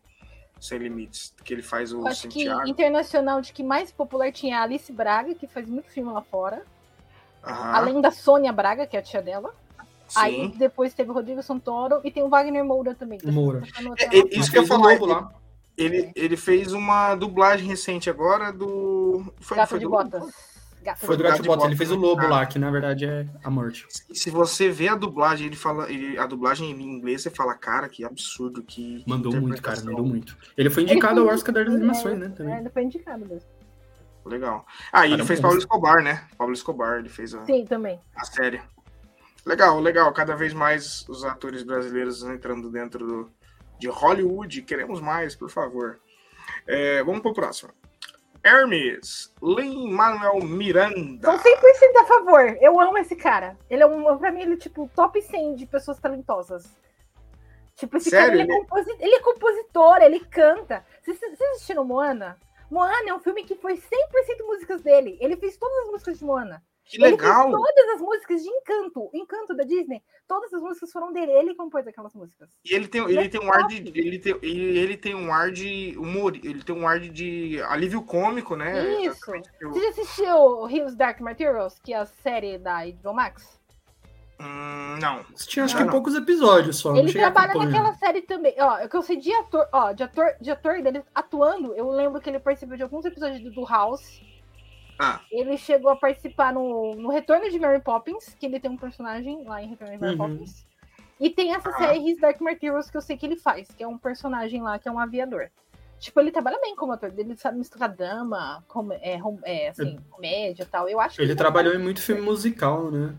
Sem 0.60 0.80
Limites, 0.80 1.34
que 1.44 1.54
ele 1.54 1.62
faz 1.62 1.92
o 1.94 2.00
Eu 2.00 2.08
acho 2.08 2.28
que 2.30 2.46
Santiago. 2.46 2.68
internacional 2.68 3.42
de 3.42 3.54
que 3.54 3.62
mais 3.64 3.92
popular 3.92 4.32
tinha 4.32 4.60
a 4.60 4.64
Alice 4.64 4.92
Braga, 4.92 5.36
que 5.36 5.46
faz 5.48 5.68
muito 5.70 5.92
filme 5.92 6.12
lá 6.12 6.22
fora. 6.22 6.64
Aham, 7.44 7.74
Além 7.76 8.02
da 8.02 8.10
Sônia 8.10 8.52
Braga, 8.52 8.88
que 8.88 8.96
é 8.96 9.00
a 9.00 9.04
tia 9.04 9.22
dela. 9.22 9.54
Aí 10.16 10.36
sim. 10.52 10.54
depois 10.58 10.94
teve 10.94 11.10
o 11.10 11.14
Rodrigo 11.14 11.42
Santoro 11.44 12.00
e 12.04 12.12
tem 12.12 12.24
o 12.24 12.30
Wagner 12.30 12.64
Moura 12.64 12.96
também. 12.96 13.20
Moura. 13.26 13.64
É, 14.00 14.18
é, 14.20 14.40
isso 14.40 14.52
que 14.52 14.58
eu 14.58 14.62
ia 14.64 14.68
Fez 14.68 14.70
falar. 14.70 14.94
novo 14.94 15.06
lá. 15.06 15.32
Ele, 15.78 16.12
ele 16.16 16.36
fez 16.38 16.74
uma 16.74 17.14
dublagem 17.16 17.68
recente 17.68 18.10
agora 18.10 18.52
do. 18.52 19.32
Foi, 19.40 19.58
Gato 19.58 19.70
foi 19.70 19.80
de 19.80 19.86
do- 19.86 19.92
botas. 19.92 20.24
Gato 20.84 21.00
Foi 21.06 21.18
do 21.18 21.24
Gato 21.24 21.32
Gato 21.34 21.42
de 21.42 21.48
Botas, 21.50 21.64
Botas, 21.64 21.66
ele 21.66 21.76
fez 21.76 21.92
o 21.92 21.96
né? 21.96 22.02
lobo 22.02 22.22
Ah. 22.22 22.28
lá, 22.30 22.46
que 22.46 22.58
na 22.58 22.72
verdade 22.72 23.04
é 23.06 23.28
a 23.44 23.50
morte. 23.50 23.86
E 24.10 24.16
se 24.18 24.30
você 24.32 24.70
vê 24.70 24.88
a 24.88 24.96
dublagem, 24.96 25.48
ele 25.48 25.56
fala. 25.58 25.92
ele- 25.92 26.18
a 26.18 26.26
dublagem 26.26 26.72
em 26.72 26.82
inglês, 26.82 27.22
você 27.24 27.30
fala, 27.30 27.54
cara, 27.56 27.90
que 27.90 28.06
absurdo, 28.06 28.64
que. 28.64 29.04
Mandou 29.06 29.36
muito, 29.36 29.62
cara, 29.62 29.82
mandou 29.84 30.06
muito. 30.06 30.38
Ele 30.56 30.70
foi 30.70 30.84
Ele 30.84 30.94
indicado 30.94 31.16
foi 31.22 31.30
ao 31.30 31.36
Oscar 31.36 31.54
das 31.54 31.68
animações, 31.68 32.18
né? 32.18 32.28
É, 32.28 32.30
Também. 32.30 32.58
ele 32.58 32.70
foi 32.70 32.84
indicado 32.84 33.26
mesmo. 33.26 33.50
Legal. 34.26 34.66
Ah, 34.92 35.06
e 35.06 35.14
ele 35.14 35.24
fez 35.26 35.40
Pablo. 35.40 35.58
Escobar, 35.58 36.02
né? 36.04 36.24
Pablo 36.38 36.54
Escobar, 36.54 37.00
ele 37.00 37.10
fez 37.10 37.34
a, 37.34 37.46
Sim, 37.46 37.66
também. 37.66 38.00
a 38.16 38.26
série. 38.26 38.62
Legal, 39.48 39.80
legal. 39.80 40.12
Cada 40.14 40.36
vez 40.36 40.54
mais 40.54 41.08
os 41.08 41.24
atores 41.24 41.64
brasileiros 41.64 42.22
entrando 42.24 42.70
dentro 42.70 43.06
do, 43.08 43.32
de 43.80 43.88
Hollywood. 43.88 44.62
Queremos 44.64 45.00
mais, 45.00 45.36
por 45.36 45.50
favor. 45.50 46.00
É, 46.68 47.02
vamos 47.04 47.22
pro 47.22 47.34
próximo. 47.34 47.72
Hermes, 48.44 49.34
Lin 49.42 49.90
Manuel 49.92 50.42
Miranda. 50.44 51.32
Sou 51.32 51.40
100% 51.40 52.02
a 52.02 52.06
favor. 52.06 52.58
Eu 52.62 52.80
amo 52.80 52.98
esse 52.98 53.16
cara. 53.16 53.58
Ele 53.70 53.82
é 53.84 53.86
um, 53.86 54.18
pra 54.18 54.32
mim, 54.32 54.42
ele 54.42 54.54
é 54.56 54.58
tipo 54.58 54.90
top 54.94 55.22
100 55.22 55.56
de 55.56 55.66
pessoas 55.66 55.98
talentosas. 56.00 56.70
Tipo, 57.76 57.98
esse 57.98 58.10
Sério? 58.10 58.28
cara, 58.32 58.42
ele 58.42 58.52
é, 58.52 58.58
composi- 58.60 58.98
ele 59.00 59.16
é 59.16 59.20
compositor, 59.22 59.98
ele 60.02 60.20
canta. 60.22 60.84
Vocês, 61.02 61.20
vocês 61.20 61.52
assistiram 61.52 61.86
Moana? 61.86 62.38
Moana 62.70 63.10
é 63.10 63.14
um 63.14 63.20
filme 63.20 63.44
que 63.44 63.56
foi 63.56 63.76
100% 63.76 63.82
músicas 64.46 64.82
dele. 64.82 65.18
Ele 65.22 65.38
fez 65.38 65.56
todas 65.58 65.78
as 65.86 65.88
músicas 65.92 66.20
de 66.20 66.26
Moana. 66.26 66.62
Que 66.90 66.98
Ele 66.98 67.12
legal. 67.12 67.52
todas 67.52 67.90
as 67.96 68.02
músicas 68.02 68.42
de 68.42 68.50
Encanto. 68.50 69.10
Encanto 69.14 69.54
da 69.56 69.64
Disney. 69.66 70.02
Todas 70.28 70.54
as 70.54 70.62
músicas 70.62 70.90
foram 70.92 71.12
dele. 71.12 71.32
Ele 71.34 71.54
compôs 71.54 71.86
aquelas 71.86 72.14
músicas. 72.14 72.50
E 72.64 72.74
ele 72.74 72.88
tem, 72.88 73.02
ele 73.04 73.28
tem 73.28 73.42
um 73.42 73.52
ar 73.52 73.68
de. 73.68 73.76
Ele 73.94 74.18
tem, 74.20 74.36
ele, 74.42 74.78
ele 74.80 74.98
tem 74.98 75.14
um 75.16 75.32
ar 75.34 75.52
de 75.52 75.96
humor. 75.98 76.34
Ele 76.36 76.64
tem 76.64 76.74
um 76.76 76.88
ar 76.88 77.00
de, 77.00 77.10
de 77.10 77.62
alívio 77.64 78.02
cômico, 78.04 78.56
né? 78.56 79.02
Isso. 79.04 79.20
Eu- 79.60 79.72
Você 79.74 79.82
já 79.82 79.90
assistiu 79.90 80.64
Rios 80.66 80.96
Dark 80.96 81.20
Materials, 81.20 81.78
que 81.84 81.94
é 81.94 81.98
a 81.98 82.06
série 82.06 82.58
da 82.58 82.86
HBO 82.86 83.14
Max? 83.14 83.58
Hum, 84.40 84.98
não. 85.02 85.24
Tinha 85.48 85.66
acho 85.66 85.76
Ah, 85.76 85.80
que 85.80 85.84
não. 85.86 85.92
poucos 85.92 86.16
episódios 86.16 86.78
só. 86.78 86.92
não 86.92 87.00
Ele 87.00 87.12
trabalha 87.12 87.54
naquela 87.56 87.94
série 87.96 88.22
também. 88.22 88.56
Ó, 88.60 88.86
o 88.86 88.88
que 88.90 88.96
eu 88.96 89.02
sei 89.02 89.18
de 89.18 89.34
ator, 89.34 89.68
ó, 89.74 89.92
de 89.92 90.04
ator, 90.04 90.36
de 90.40 90.52
ator 90.52 90.82
dele 90.82 91.04
atuando, 91.14 91.74
eu 91.74 91.90
lembro 91.90 92.22
que 92.22 92.30
ele 92.30 92.40
participou 92.40 92.78
de 92.78 92.84
alguns 92.84 93.04
episódios 93.04 93.42
do- 93.42 93.52
do 93.52 93.66
House. 93.66 94.22
Ah. 95.00 95.22
Ele 95.32 95.58
chegou 95.58 95.92
a 95.92 95.96
participar 95.96 96.54
no, 96.54 96.96
no 96.96 97.10
Retorno 97.10 97.50
de 97.50 97.60
Mary 97.60 97.82
Poppins, 97.82 98.36
que 98.40 98.46
ele 98.46 98.60
tem 98.60 98.72
um 98.72 98.78
personagem 98.78 99.44
lá 99.44 99.62
em 99.62 99.68
Retorno 99.70 99.94
de 99.94 100.00
Mary 100.00 100.12
Uhum. 100.18 100.18
Poppins. 100.36 100.66
E 101.20 101.30
tem 101.30 101.54
essa 101.54 101.70
Ah. 101.70 101.74
série 101.74 102.00
His 102.12 102.20
Dark 102.20 102.40
Materials 102.42 102.90
que 102.90 102.98
eu 102.98 103.02
sei 103.02 103.18
que 103.18 103.26
ele 103.26 103.38
faz, 103.38 103.68
que 103.70 103.84
é 103.84 103.88
um 103.88 103.98
personagem 103.98 104.62
lá 104.62 104.78
que 104.80 104.88
é 104.88 104.92
um 104.92 105.00
aviador. 105.00 105.50
Tipo, 106.00 106.20
ele 106.20 106.32
trabalha 106.32 106.60
bem 106.62 106.76
como 106.76 106.92
ator. 106.94 107.12
Ele 107.18 107.36
sabe 107.36 107.58
misturar 107.58 107.90
drama, 107.90 108.64
com, 108.68 108.92
é, 108.94 109.20
é, 109.44 109.70
assim, 109.70 109.98
comédia 110.12 110.62
e 110.62 110.66
tal. 110.68 110.88
Eu 110.88 111.00
acho 111.00 111.16
que 111.16 111.22
Ele 111.24 111.36
trabalhou 111.36 111.74
em 111.74 111.80
muito 111.80 112.00
filme 112.02 112.22
musical, 112.22 112.92
né? 112.92 113.16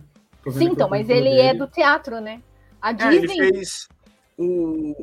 Sim, 0.52 0.66
então, 0.66 0.88
mas 0.88 1.08
ele 1.10 1.28
é 1.40 1.48
dele. 1.48 1.58
do 1.58 1.66
teatro, 1.66 2.20
né? 2.20 2.40
A 2.80 2.90
É, 2.92 3.08
ele 3.08 3.26
Disney. 3.26 3.50
fez 3.52 3.88
o, 4.36 4.94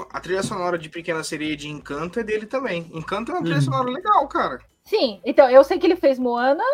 o, 0.00 0.06
a 0.10 0.18
trilha 0.20 0.42
sonora 0.42 0.78
de 0.78 0.88
Pequena 0.88 1.22
Sereia 1.22 1.54
de 1.54 1.68
Encanto 1.68 2.18
é 2.18 2.22
dele 2.24 2.46
também. 2.46 2.90
Encanto 2.94 3.30
é 3.30 3.34
uma 3.34 3.42
trilha 3.42 3.56
Uhum. 3.56 3.62
sonora 3.62 3.90
legal, 3.90 4.26
cara. 4.28 4.58
Sim, 4.86 5.20
então 5.24 5.50
eu 5.50 5.62
sei 5.62 5.78
que 5.78 5.86
ele 5.86 5.96
fez 5.96 6.18
Moana, 6.18 6.64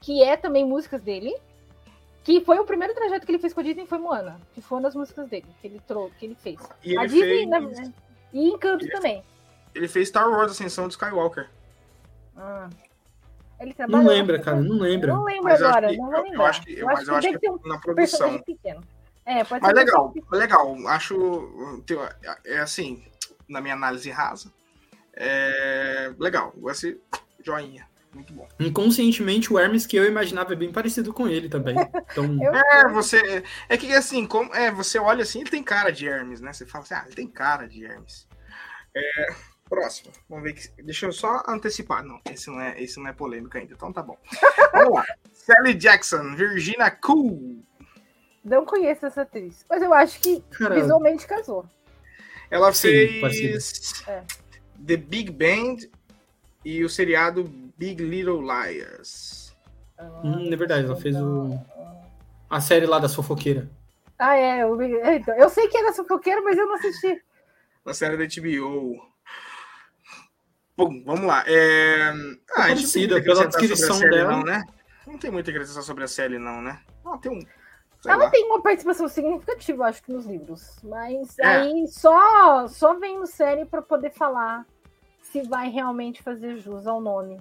que 0.00 0.22
é 0.22 0.36
também 0.36 0.64
músicas 0.64 1.02
dele. 1.02 1.34
Que 2.22 2.40
foi 2.40 2.58
o 2.58 2.64
primeiro 2.64 2.94
trajeto 2.94 3.26
que 3.26 3.32
ele 3.32 3.38
fez 3.38 3.52
com 3.52 3.60
a 3.60 3.62
Disney 3.62 3.84
foi 3.86 3.98
Moana, 3.98 4.40
que 4.54 4.62
foi 4.62 4.76
uma 4.78 4.82
das 4.84 4.94
músicas 4.94 5.28
dele, 5.28 5.44
que 5.60 5.66
ele 5.66 5.78
trouxe, 5.86 6.14
que 6.16 6.24
ele 6.24 6.34
fez. 6.34 6.58
E 6.82 6.96
a 6.96 7.02
ele 7.02 7.08
Disney, 7.12 7.28
fez, 7.28 7.48
né, 7.48 7.92
E 8.32 8.48
Encanto 8.48 8.84
Ele- 8.84 8.92
também. 8.92 9.22
ele 9.74 9.88
fez 9.88 10.08
Star 10.08 10.30
Wars 10.30 10.52
Ascensão 10.52 10.88
de 10.88 10.94
Skywalker. 10.94 11.50
Ah. 12.36 12.70
Ele 13.60 13.74
Não 13.88 14.06
lembra, 14.06 14.38
cara, 14.40 14.56
não 14.60 14.78
lembra. 14.78 15.12
Não 15.12 15.22
lembro 15.22 15.44
Mas 15.44 15.60
eu 15.60 15.68
agora, 15.68 15.86
acho 15.86 15.94
que- 15.96 16.00
não 16.02 16.06
vou 16.10 16.14
eu- 16.14 16.24
eu 16.24 16.30
lembrar. 16.30 16.48
acho 16.48 16.62
que- 16.62 16.82
mas 16.82 17.08
eu 17.08 17.14
acho 17.14 17.28
que 17.28 17.38
ter 17.38 17.50
um 17.50 17.58
Na 17.64 17.78
produção. 17.78 18.38
pequeno. 18.42 18.80
É, 19.26 19.44
pode 19.44 19.62
Mas 19.62 19.70
ser 19.70 19.76
legal, 19.84 20.10
que- 20.10 20.22
legal. 20.32 20.88
Acho. 20.88 21.84
É 22.44 22.58
assim, 22.58 23.04
na 23.48 23.60
minha 23.60 23.74
análise 23.74 24.10
rasa. 24.10 24.50
É 25.14 26.12
legal. 26.18 26.52
Esse 26.70 27.00
joinha. 27.44 27.86
Muito 28.12 28.32
bom. 28.32 28.48
Inconscientemente, 28.60 29.52
o 29.52 29.58
Hermes 29.58 29.86
que 29.86 29.96
eu 29.96 30.04
imaginava 30.04 30.52
é 30.52 30.56
bem 30.56 30.70
parecido 30.70 31.12
com 31.12 31.26
ele 31.26 31.48
também. 31.48 31.74
Então, 32.12 32.24
Eu- 32.42 32.54
É, 32.54 32.88
você. 32.88 33.42
É 33.68 33.76
que 33.76 33.92
assim, 33.92 34.24
como, 34.24 34.54
é, 34.54 34.70
você 34.70 34.98
olha 35.00 35.22
assim, 35.22 35.40
ele 35.40 35.50
tem 35.50 35.62
cara 35.64 35.90
de 35.90 36.06
Hermes, 36.06 36.40
né? 36.40 36.52
Você 36.52 36.64
fala 36.64 36.84
assim, 36.84 36.94
ah, 36.94 37.02
ele 37.06 37.16
tem 37.16 37.26
cara 37.26 37.66
de 37.66 37.84
Hermes. 37.84 38.28
É, 38.96 39.26
próximo. 39.68 40.12
Vamos 40.28 40.44
ver 40.44 40.52
que. 40.52 40.82
Deixa 40.82 41.06
eu 41.06 41.12
só 41.12 41.42
antecipar. 41.48 42.04
Não, 42.04 42.20
esse 42.30 42.48
não 42.48 42.60
é, 42.60 42.80
esse 42.80 43.00
não 43.00 43.08
é 43.08 43.12
polêmico 43.12 43.58
ainda, 43.58 43.72
então 43.74 43.92
tá 43.92 44.00
bom. 44.02 44.16
Vamos 44.72 44.94
lá. 44.94 45.04
Sally 45.32 45.74
Jackson, 45.74 46.36
Virginia 46.36 46.92
Cool. 46.92 47.64
Não 48.44 48.64
conheço 48.64 49.06
essa 49.06 49.22
atriz. 49.22 49.64
Mas 49.68 49.82
eu 49.82 49.92
acho 49.92 50.20
que 50.20 50.40
cara, 50.56 50.76
visualmente 50.76 51.26
casou. 51.26 51.66
Ela 52.48 52.72
Sim, 52.72 53.20
fez 53.20 54.04
É. 54.06 54.22
The 54.86 54.96
Big 54.98 55.32
Band 55.32 55.88
e 56.64 56.84
o 56.84 56.88
seriado 56.88 57.44
Big 57.76 58.02
Little 58.02 58.40
Liars. 58.40 59.54
hum, 60.22 60.52
é 60.52 60.56
verdade, 60.56 60.86
ela 60.86 60.96
fez 60.96 61.14
o... 61.16 61.58
a 62.48 62.60
série 62.60 62.86
lá 62.86 62.98
da 62.98 63.08
fofoqueira. 63.08 63.68
Ah, 64.18 64.36
é. 64.36 64.62
Eu, 64.62 64.80
então, 64.80 65.34
eu 65.36 65.50
sei 65.50 65.68
que 65.68 65.76
era 65.76 65.92
sufoqueiro, 65.92 66.42
mas 66.44 66.56
eu 66.56 66.66
não 66.66 66.74
assisti. 66.74 67.20
Na 67.84 67.92
série 67.92 68.16
da 68.16 68.24
HBO. 68.24 69.12
Bom, 70.76 71.02
vamos 71.04 71.26
lá. 71.26 71.44
É... 71.46 72.12
Ah, 72.56 72.64
a 72.64 72.74
gente 72.74 73.08
não 73.08 73.18
a 73.18 73.22
pela 73.22 73.42
a 73.42 73.46
descrição 73.46 73.96
série, 73.96 74.10
dela. 74.10 74.32
Não, 74.32 74.42
né? 74.42 74.64
Não 75.06 75.18
tem 75.18 75.30
muito 75.30 75.48
a 75.48 75.52
acrescentar 75.52 75.82
sobre 75.82 76.04
a 76.04 76.08
série, 76.08 76.38
não, 76.38 76.62
né? 76.62 76.80
Ah, 77.04 77.18
tem 77.18 77.30
um. 77.30 77.40
sei 78.00 78.12
Ela 78.12 78.24
lá. 78.24 78.30
tem 78.30 78.44
uma 78.46 78.62
participação 78.62 79.06
significativa, 79.06 79.84
acho 79.86 80.02
que, 80.02 80.12
nos 80.12 80.26
livros. 80.26 80.78
Mas 80.82 81.38
É. 81.38 81.46
aí 81.46 81.86
só, 81.88 82.66
só 82.68 82.98
vem 82.98 83.18
no 83.18 83.26
série 83.26 83.64
para 83.66 83.82
poder 83.82 84.10
falar 84.10 84.66
se 85.34 85.42
vai 85.48 85.68
realmente 85.68 86.22
fazer 86.22 86.58
jus 86.60 86.86
ao 86.86 87.00
nome. 87.00 87.40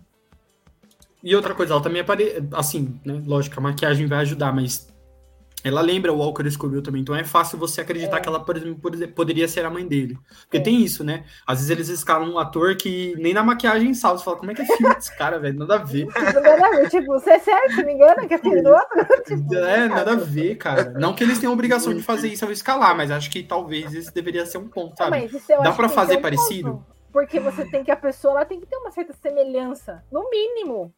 E 1.24 1.36
outra 1.36 1.53
coisa, 1.53 1.74
ela 1.74 1.82
também 1.84 2.02
apare... 2.02 2.44
assim, 2.53 2.99
né? 3.06 3.22
Lógico, 3.24 3.60
a 3.60 3.61
maquiagem 3.61 4.07
vai 4.07 4.18
ajudar, 4.20 4.52
mas 4.52 4.91
ela 5.64 5.80
lembra 5.80 6.11
o 6.11 6.18
Walker 6.18 6.49
Scoville 6.49 6.82
também, 6.82 7.03
então 7.03 7.15
é 7.15 7.24
fácil 7.24 7.57
você 7.57 7.80
acreditar 7.82 8.18
É. 8.18 8.20
que 8.20 8.28
ela 8.28 8.40
por 8.44 8.57
exemplo, 8.57 8.91
poderia 9.15 9.48
ser 9.48 9.64
a 9.64 9.70
mãe 9.70 9.88
dele. 9.88 10.18
Porque 10.41 10.57
É. 10.57 10.60
tem 10.60 10.82
isso, 10.84 11.03
né? 11.03 11.24
Às 11.45 11.60
vezes 11.60 11.70
eles 11.70 11.88
escalam 11.88 12.32
um 12.34 12.40
ator 12.40 12.76
que 12.76 13.14
nem 13.20 13.32
na 13.32 13.44
maquiagem 13.44 13.94
salva. 13.94 14.18
Você 14.18 14.26
fala, 14.26 14.38
como 14.38 14.52
é 14.52 14.56
que 14.56 14.64
é 14.64 14.65
filho 14.65 14.94
desse 14.95 15.15
cara, 15.15 15.38
velho? 15.40 15.60
Nada 15.60 15.76
a 15.76 15.78
ver. 15.78 16.07
Tipo, 16.11 16.41
nada- 16.41 16.90
tipo, 16.90 17.06
você 17.06 17.30
é 17.30 17.40
sério, 17.40 17.76
se 17.76 17.86
me 17.86 17.94
engana, 17.94 18.28
que 18.28 18.34
é 18.34 18.38
filho 18.40 18.64
do 18.64 18.70
outro? 18.72 19.24
Tipo, 19.24 19.53
É, 19.56 19.88
cara, 19.88 19.88
nada 19.88 20.11
a 20.14 20.15
ver, 20.15 20.56
cara. 20.56 20.90
Não 20.99 21.14
que 21.14 21.24
eles 21.24 21.38
tenham 21.38 21.53
obrigação 21.53 21.94
de 21.94 22.02
fazer 22.02 22.28
isso 22.30 22.44
ao 22.44 22.52
escalar, 22.52 22.98
mas 22.98 23.11
acho 23.11 23.30
que 23.30 23.44
talvez 23.44 23.94
esse 23.94 24.11
deveria 24.14 24.45
ser 24.48 24.57
um 24.57 24.68
ponto, 24.68 24.98
sabe? 24.98 25.11
Mas 25.11 25.32
isso 25.32 25.49
eu 25.52 25.61
Dá 25.61 25.72
que 25.72 25.90
fazer 25.90 26.15
é 26.15 26.18
um 26.18 26.22
parecido? 26.22 26.72
ponto, 26.72 26.86
porque 27.14 27.40
você 27.40 27.64
tem 27.69 27.84
que 27.84 27.91
a 27.91 27.95
pessoa 27.95 28.34
ela 28.34 28.45
tem 28.45 28.60
que 28.60 28.65
ter 28.65 28.76
uma 28.76 28.90
certa 28.91 29.14
semelhança, 29.14 30.03
no 30.11 30.27
mínimo, 30.31 30.91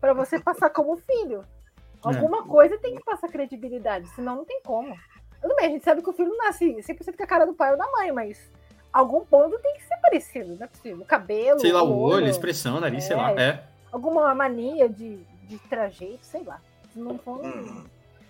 para 0.00 0.12
você 0.12 0.38
passar 0.40 0.68
como 0.70 0.96
filho. 0.96 1.42
É. 1.42 2.08
Alguma 2.08 2.44
coisa 2.44 2.76
tem 2.78 2.96
que 2.96 3.04
passar 3.04 3.28
credibilidade, 3.28 4.08
senão 4.08 4.36
não 4.36 4.44
tem 4.44 4.60
como. 4.62 4.94
Tudo 5.40 5.54
bem, 5.54 5.66
a 5.66 5.70
gente 5.70 5.84
sabe 5.84 6.02
que 6.02 6.10
o 6.10 6.12
filho 6.12 6.28
não 6.30 6.38
nasce 6.38 6.66
100% 6.66 7.16
com 7.16 7.22
a 7.22 7.26
cara 7.26 7.46
do 7.46 7.54
pai 7.54 7.70
ou 7.70 7.78
da 7.78 7.90
mãe, 7.92 8.10
mas 8.10 8.50
algum 8.92 9.24
ponto 9.24 9.58
tem 9.60 9.74
que 9.74 9.84
ser 9.84 9.96
parecido, 9.98 10.56
não 10.56 10.64
é 10.64 10.66
possível. 10.66 11.02
O 11.02 11.06
cabelo, 11.06 11.60
Sei 11.60 11.72
lá, 11.72 11.82
o 11.82 11.96
olho, 11.98 12.14
a 12.14 12.16
olho, 12.16 12.26
expressão, 12.26 12.80
nariz, 12.80 13.04
sei 13.04 13.16
É. 13.16 13.18
lá. 13.20 13.40
É. 13.40 13.64
alguma 13.92 14.34
mania 14.34 14.88
de, 14.88 15.16
de 15.46 15.58
trajeto, 15.68 16.24
sei 16.26 16.42
lá. 16.42 16.60
Não. 16.96 17.20
Hum. 17.26 17.84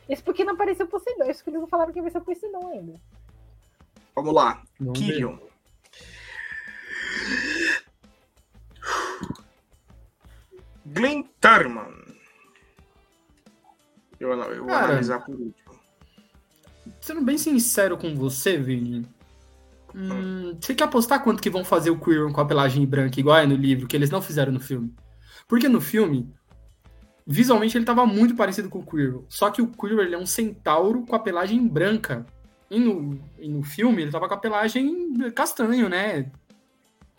Isso 0.09 0.23
porque 0.25 0.45
não 0.45 0.55
apareceu 0.55 0.87
Poseidon, 0.87 1.25
isso 1.25 1.39
porque 1.39 1.51
eles 1.51 1.61
não 1.61 1.69
falaram 1.69 1.93
que 1.93 2.03
vai 2.03 2.11
ser 2.11 2.21
Poseidon 2.21 2.69
ainda. 2.69 3.01
Vamos 4.15 4.35
lá. 4.35 4.63
Kyrion. 4.95 5.39
Glenn 10.87 11.23
Turman. 11.41 12.01
Eu, 14.19 14.33
eu 14.33 14.59
vou 14.65 14.69
Cara. 14.69 14.87
analisar 14.87 15.21
por 15.21 15.35
último. 15.35 15.81
Sendo 17.01 17.23
bem 17.23 17.39
sincero 17.39 17.97
com 17.97 18.15
você, 18.15 18.59
Vini. 18.59 19.07
hum, 19.95 20.57
você 20.61 20.75
quer 20.75 20.85
apostar 20.85 21.23
quanto 21.23 21.43
que 21.43 21.49
vão 21.49 21.65
fazer 21.65 21.91
o 21.91 21.99
Quirrell 21.99 22.33
com 22.33 22.41
a 22.41 22.47
pelagem 22.47 22.85
branca, 22.87 23.19
igual 23.19 23.39
é 23.39 23.47
no 23.47 23.55
livro, 23.55 23.87
que 23.87 23.97
eles 23.97 24.11
não 24.11 24.21
fizeram 24.21 24.53
no 24.53 24.61
filme? 24.61 24.95
Porque 25.49 25.69
no 25.69 25.81
filme, 25.81 26.33
visualmente 27.27 27.77
ele 27.79 27.85
tava 27.85 28.05
muito 28.05 28.35
parecido 28.35 28.69
com 28.69 28.81
o 28.81 28.87
Quirrell. 28.87 29.25
Só 29.29 29.51
que 29.51 29.63
o 29.63 29.69
Quirrell 29.69 30.03
ele 30.03 30.15
é 30.15 30.19
um 30.19 30.27
centauro 30.27 31.07
com 31.07 31.17
a 31.17 31.21
pelagem 31.21 31.67
branca. 31.67 32.27
E 32.71 32.79
no, 32.79 33.19
e 33.39 33.49
no 33.49 33.63
filme 33.63 34.03
ele 34.03 34.13
tava 34.13 34.29
com 34.29 34.35
a 34.35 34.39
pelagem 34.39 35.13
castanho, 35.35 35.89
né? 35.89 36.31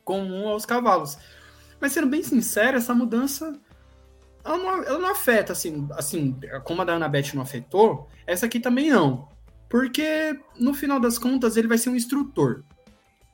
Comum 0.04 0.48
aos 0.48 0.66
cavalos. 0.66 1.18
Mas 1.80 1.92
sendo 1.92 2.08
bem 2.08 2.22
sincero, 2.24 2.78
essa 2.78 2.94
mudança 2.94 3.60
ela 4.44 4.58
não, 4.58 4.84
ela 4.84 5.00
não 5.00 5.12
afeta, 5.12 5.54
assim, 5.54 5.88
assim, 5.92 6.36
como 6.64 6.82
a 6.82 6.86
da 6.86 6.94
Annabeth 6.94 7.34
não 7.34 7.42
afetou, 7.42 8.08
essa 8.26 8.46
aqui 8.46 8.60
também 8.60 8.90
não. 8.90 9.30
Porque, 9.70 10.38
no 10.60 10.74
final 10.74 11.00
das 11.00 11.18
contas, 11.18 11.56
ele 11.56 11.68
vai 11.68 11.78
ser 11.78 11.90
um 11.90 11.96
instrutor. 11.96 12.64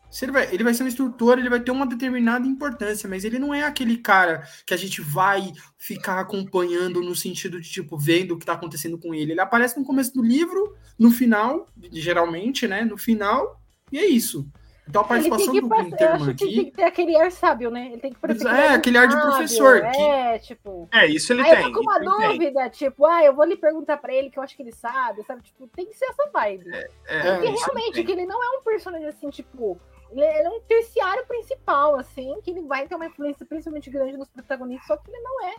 Se 0.10 0.23
ele, 0.23 0.31
vai, 0.31 0.53
ele 0.53 0.64
vai 0.64 0.73
ser 0.73 0.84
um 0.84 0.88
instrutor, 0.88 1.38
ele 1.38 1.49
vai 1.49 1.60
ter 1.60 1.72
uma 1.72 1.85
determinada 1.85 2.48
importância, 2.48 3.10
mas 3.10 3.26
ele 3.26 3.39
não 3.39 3.53
é 3.53 3.64
aquele 3.64 3.98
cara 3.98 4.48
que 4.65 4.73
a 4.73 4.77
gente 4.77 5.02
vai 5.02 5.52
ficar 5.77 6.19
acompanhando 6.19 7.02
no 7.02 7.15
sentido 7.15 7.60
de, 7.60 7.69
tipo, 7.69 7.98
vendo 7.98 8.34
o 8.34 8.38
que 8.38 8.45
tá 8.45 8.53
acontecendo 8.53 8.98
com 8.98 9.14
ele. 9.14 9.34
Ele 9.34 9.41
aparece 9.41 9.77
no 9.77 9.85
começo 9.85 10.14
do 10.14 10.23
livro, 10.23 10.76
no 10.98 11.11
final, 11.11 11.68
geralmente, 11.91 12.68
né? 12.68 12.85
No 12.85 12.98
final, 12.98 13.60
e 13.91 13.98
é 13.98 14.06
isso. 14.06 14.48
Então 14.88 15.01
a 15.01 15.05
participação 15.05 15.53
do 15.53 15.68
Glinterman 15.68 16.30
aqui... 16.30 16.45
Tem 16.45 16.65
que 16.65 16.72
ter 16.72 16.84
aquele 16.84 17.18
ar 17.18 17.31
sábio, 17.31 17.69
né? 17.69 17.88
Ele 17.88 17.97
tem 17.97 18.14
que 18.14 18.19
parecer 18.19 18.47
É, 18.47 18.69
aquele 18.69 18.97
ar 18.97 19.07
de 19.07 19.19
professor. 19.19 19.81
Que... 19.81 20.01
É, 20.01 20.39
tipo... 20.39 20.88
É, 20.93 21.05
isso 21.07 21.34
ele 21.34 21.41
aí 21.41 21.51
tem. 21.51 21.65
eu 21.65 21.72
tô 21.72 21.80
com 21.80 21.81
uma 21.81 21.99
dúvida, 21.99 22.61
tem. 22.61 22.69
tipo, 22.69 23.05
ah, 23.05 23.23
eu 23.23 23.35
vou 23.35 23.45
lhe 23.45 23.57
perguntar 23.57 23.97
pra 23.97 24.14
ele 24.14 24.30
que 24.30 24.39
eu 24.39 24.43
acho 24.43 24.55
que 24.55 24.64
ele 24.64 24.72
sabe, 24.72 25.23
sabe? 25.23 25.41
Tipo, 25.41 25.68
tem 25.68 25.85
que 25.85 25.95
ser 25.95 26.05
essa 26.05 26.30
vibe. 26.31 26.73
É, 26.73 26.89
é, 27.07 27.34
Porque 27.34 27.49
realmente, 27.49 28.03
que 28.03 28.11
ele 28.11 28.26
não 28.26 28.41
é 28.41 28.57
um 28.57 28.64
personagem 28.64 29.07
assim, 29.07 29.30
tipo... 29.30 29.80
Ele 30.09 30.22
é 30.22 30.49
um 30.49 30.61
terciário 30.61 31.26
principal, 31.27 31.99
assim, 31.99 32.39
que 32.41 32.51
ele 32.51 32.61
vai 32.61 32.88
ter 32.88 32.95
uma 32.95 33.07
influência 33.07 33.45
principalmente 33.45 33.89
grande 33.89 34.15
nos 34.15 34.30
protagonistas, 34.30 34.88
só 34.88 34.95
que 34.95 35.11
ele 35.11 35.19
não 35.19 35.47
é 35.47 35.55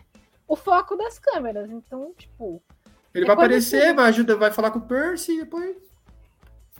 o 0.47 0.55
foco 0.55 0.95
das 0.95 1.19
câmeras. 1.19 1.69
Então, 1.69 2.11
tipo... 2.17 2.59
Ele 3.13 3.25
é 3.25 3.27
vai 3.27 3.35
aparecer, 3.35 3.83
assim. 3.83 3.93
vai 3.93 4.05
ajudar, 4.09 4.35
vai 4.35 4.51
falar 4.51 4.71
com 4.71 4.79
o 4.79 4.87
Percy 4.87 5.33
e 5.33 5.39
depois... 5.41 5.77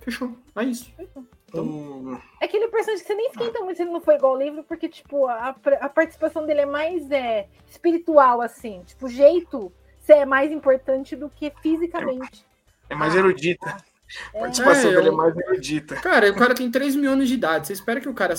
Fechou. 0.01 0.35
É 0.55 0.63
isso. 0.63 0.91
Fechou. 0.95 1.23
Então, 1.49 2.21
é 2.39 2.45
aquele 2.45 2.67
personagem 2.67 3.01
que 3.03 3.07
você 3.07 3.15
nem 3.15 3.27
esquenta 3.27 3.59
muito 3.59 3.77
se 3.77 3.83
ele 3.83 3.91
não 3.91 4.01
foi 4.01 4.15
igual 4.15 4.33
ao 4.33 4.39
livro, 4.39 4.63
porque, 4.63 4.87
tipo, 4.87 5.27
a, 5.27 5.55
a 5.81 5.89
participação 5.89 6.45
dele 6.45 6.61
é 6.61 6.65
mais 6.65 7.09
é, 7.11 7.47
espiritual, 7.69 8.41
assim. 8.41 8.83
Tipo, 8.85 9.07
o 9.07 9.09
jeito 9.09 9.71
é 10.07 10.25
mais 10.25 10.51
importante 10.51 11.15
do 11.15 11.29
que 11.29 11.51
fisicamente. 11.61 12.45
É, 12.89 12.93
é 12.93 12.95
mais 12.95 13.15
erudita. 13.15 13.77
É. 14.33 14.37
A 14.37 14.41
participação 14.41 14.91
é, 14.91 14.95
dele 14.95 15.09
é 15.09 15.11
mais 15.11 15.37
erudita. 15.37 15.95
Cara, 15.95 16.31
o 16.31 16.35
cara 16.35 16.55
tem 16.55 16.69
3 16.69 16.95
mil 16.95 17.11
anos 17.11 17.27
de 17.27 17.35
idade. 17.35 17.67
Você 17.67 17.73
espera 17.73 18.01
que 18.01 18.09
o 18.09 18.13
cara 18.13 18.33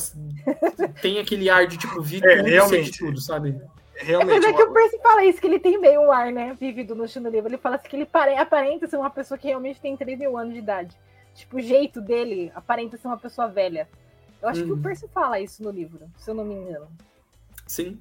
tenha 1.01 1.23
aquele 1.23 1.49
ar 1.49 1.67
de, 1.67 1.77
tipo, 1.79 2.01
vir 2.03 2.25
é, 2.25 2.43
realmente. 2.43 2.99
tudo, 2.99 3.21
sabe? 3.21 3.57
Realmente. 3.97 4.37
É, 4.37 4.41
mas 4.41 4.45
é 4.45 4.53
que 4.53 4.63
o 4.63 4.73
Percy 4.73 4.99
fala 5.03 5.25
isso, 5.25 5.41
que 5.41 5.47
ele 5.47 5.61
tem 5.61 5.79
meio 5.79 6.01
um 6.01 6.11
ar, 6.11 6.33
né, 6.33 6.57
vivido 6.59 6.95
no 6.95 7.07
chão 7.07 7.23
do 7.23 7.29
livro. 7.29 7.49
Ele 7.49 7.59
fala 7.59 7.77
assim 7.77 7.89
que 7.89 7.97
ele 7.97 8.09
aparenta 8.37 8.87
ser 8.87 8.97
uma 8.97 9.11
pessoa 9.11 9.37
que 9.37 9.49
realmente 9.49 9.81
tem 9.81 9.97
3 9.97 10.19
mil 10.19 10.37
anos 10.37 10.55
de 10.55 10.59
idade. 10.59 10.97
Tipo, 11.35 11.57
o 11.57 11.61
jeito 11.61 12.01
dele 12.01 12.53
aparenta 12.55 12.97
ser 12.97 13.07
uma 13.07 13.19
pessoa 13.19 13.49
velha. 13.49 13.89
Eu 14.43 14.49
acho 14.49 14.65
que 14.65 14.71
o 14.71 14.75
uhum. 14.75 14.83
Percy 14.83 15.09
fala 15.09 15.39
isso 15.39 15.63
no 15.63 15.71
livro, 15.71 16.11
se 16.17 16.31
eu 16.31 16.35
não 16.35 16.45
me 16.45 16.55
engano. 16.55 16.89
Sim. 17.67 18.01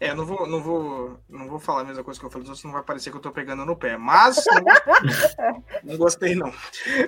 É, 0.00 0.14
não 0.14 0.24
vou, 0.24 0.46
não 0.46 0.62
vou, 0.62 1.18
não 1.28 1.48
vou 1.48 1.58
falar 1.58 1.80
a 1.80 1.84
mesma 1.84 2.04
coisa 2.04 2.18
que 2.18 2.26
eu 2.26 2.30
falei, 2.30 2.54
senão 2.54 2.72
vai 2.72 2.82
parecer 2.82 3.10
que 3.10 3.16
eu 3.16 3.20
tô 3.20 3.32
pegando 3.32 3.64
no 3.64 3.76
pé. 3.76 3.96
Mas 3.96 4.44
não, 5.82 5.92
não 5.92 5.96
gostei, 5.96 6.34
não. 6.34 6.52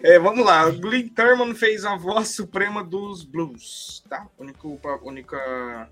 É, 0.02 0.18
vamos 0.18 0.44
lá. 0.44 0.66
O 0.66 0.80
Glenn 0.80 1.08
Turman 1.08 1.54
fez 1.54 1.84
a 1.84 1.96
voz 1.96 2.28
suprema 2.28 2.82
dos 2.82 3.22
blues, 3.22 4.04
tá? 4.08 4.26
Único, 4.38 4.80
única. 5.02 5.88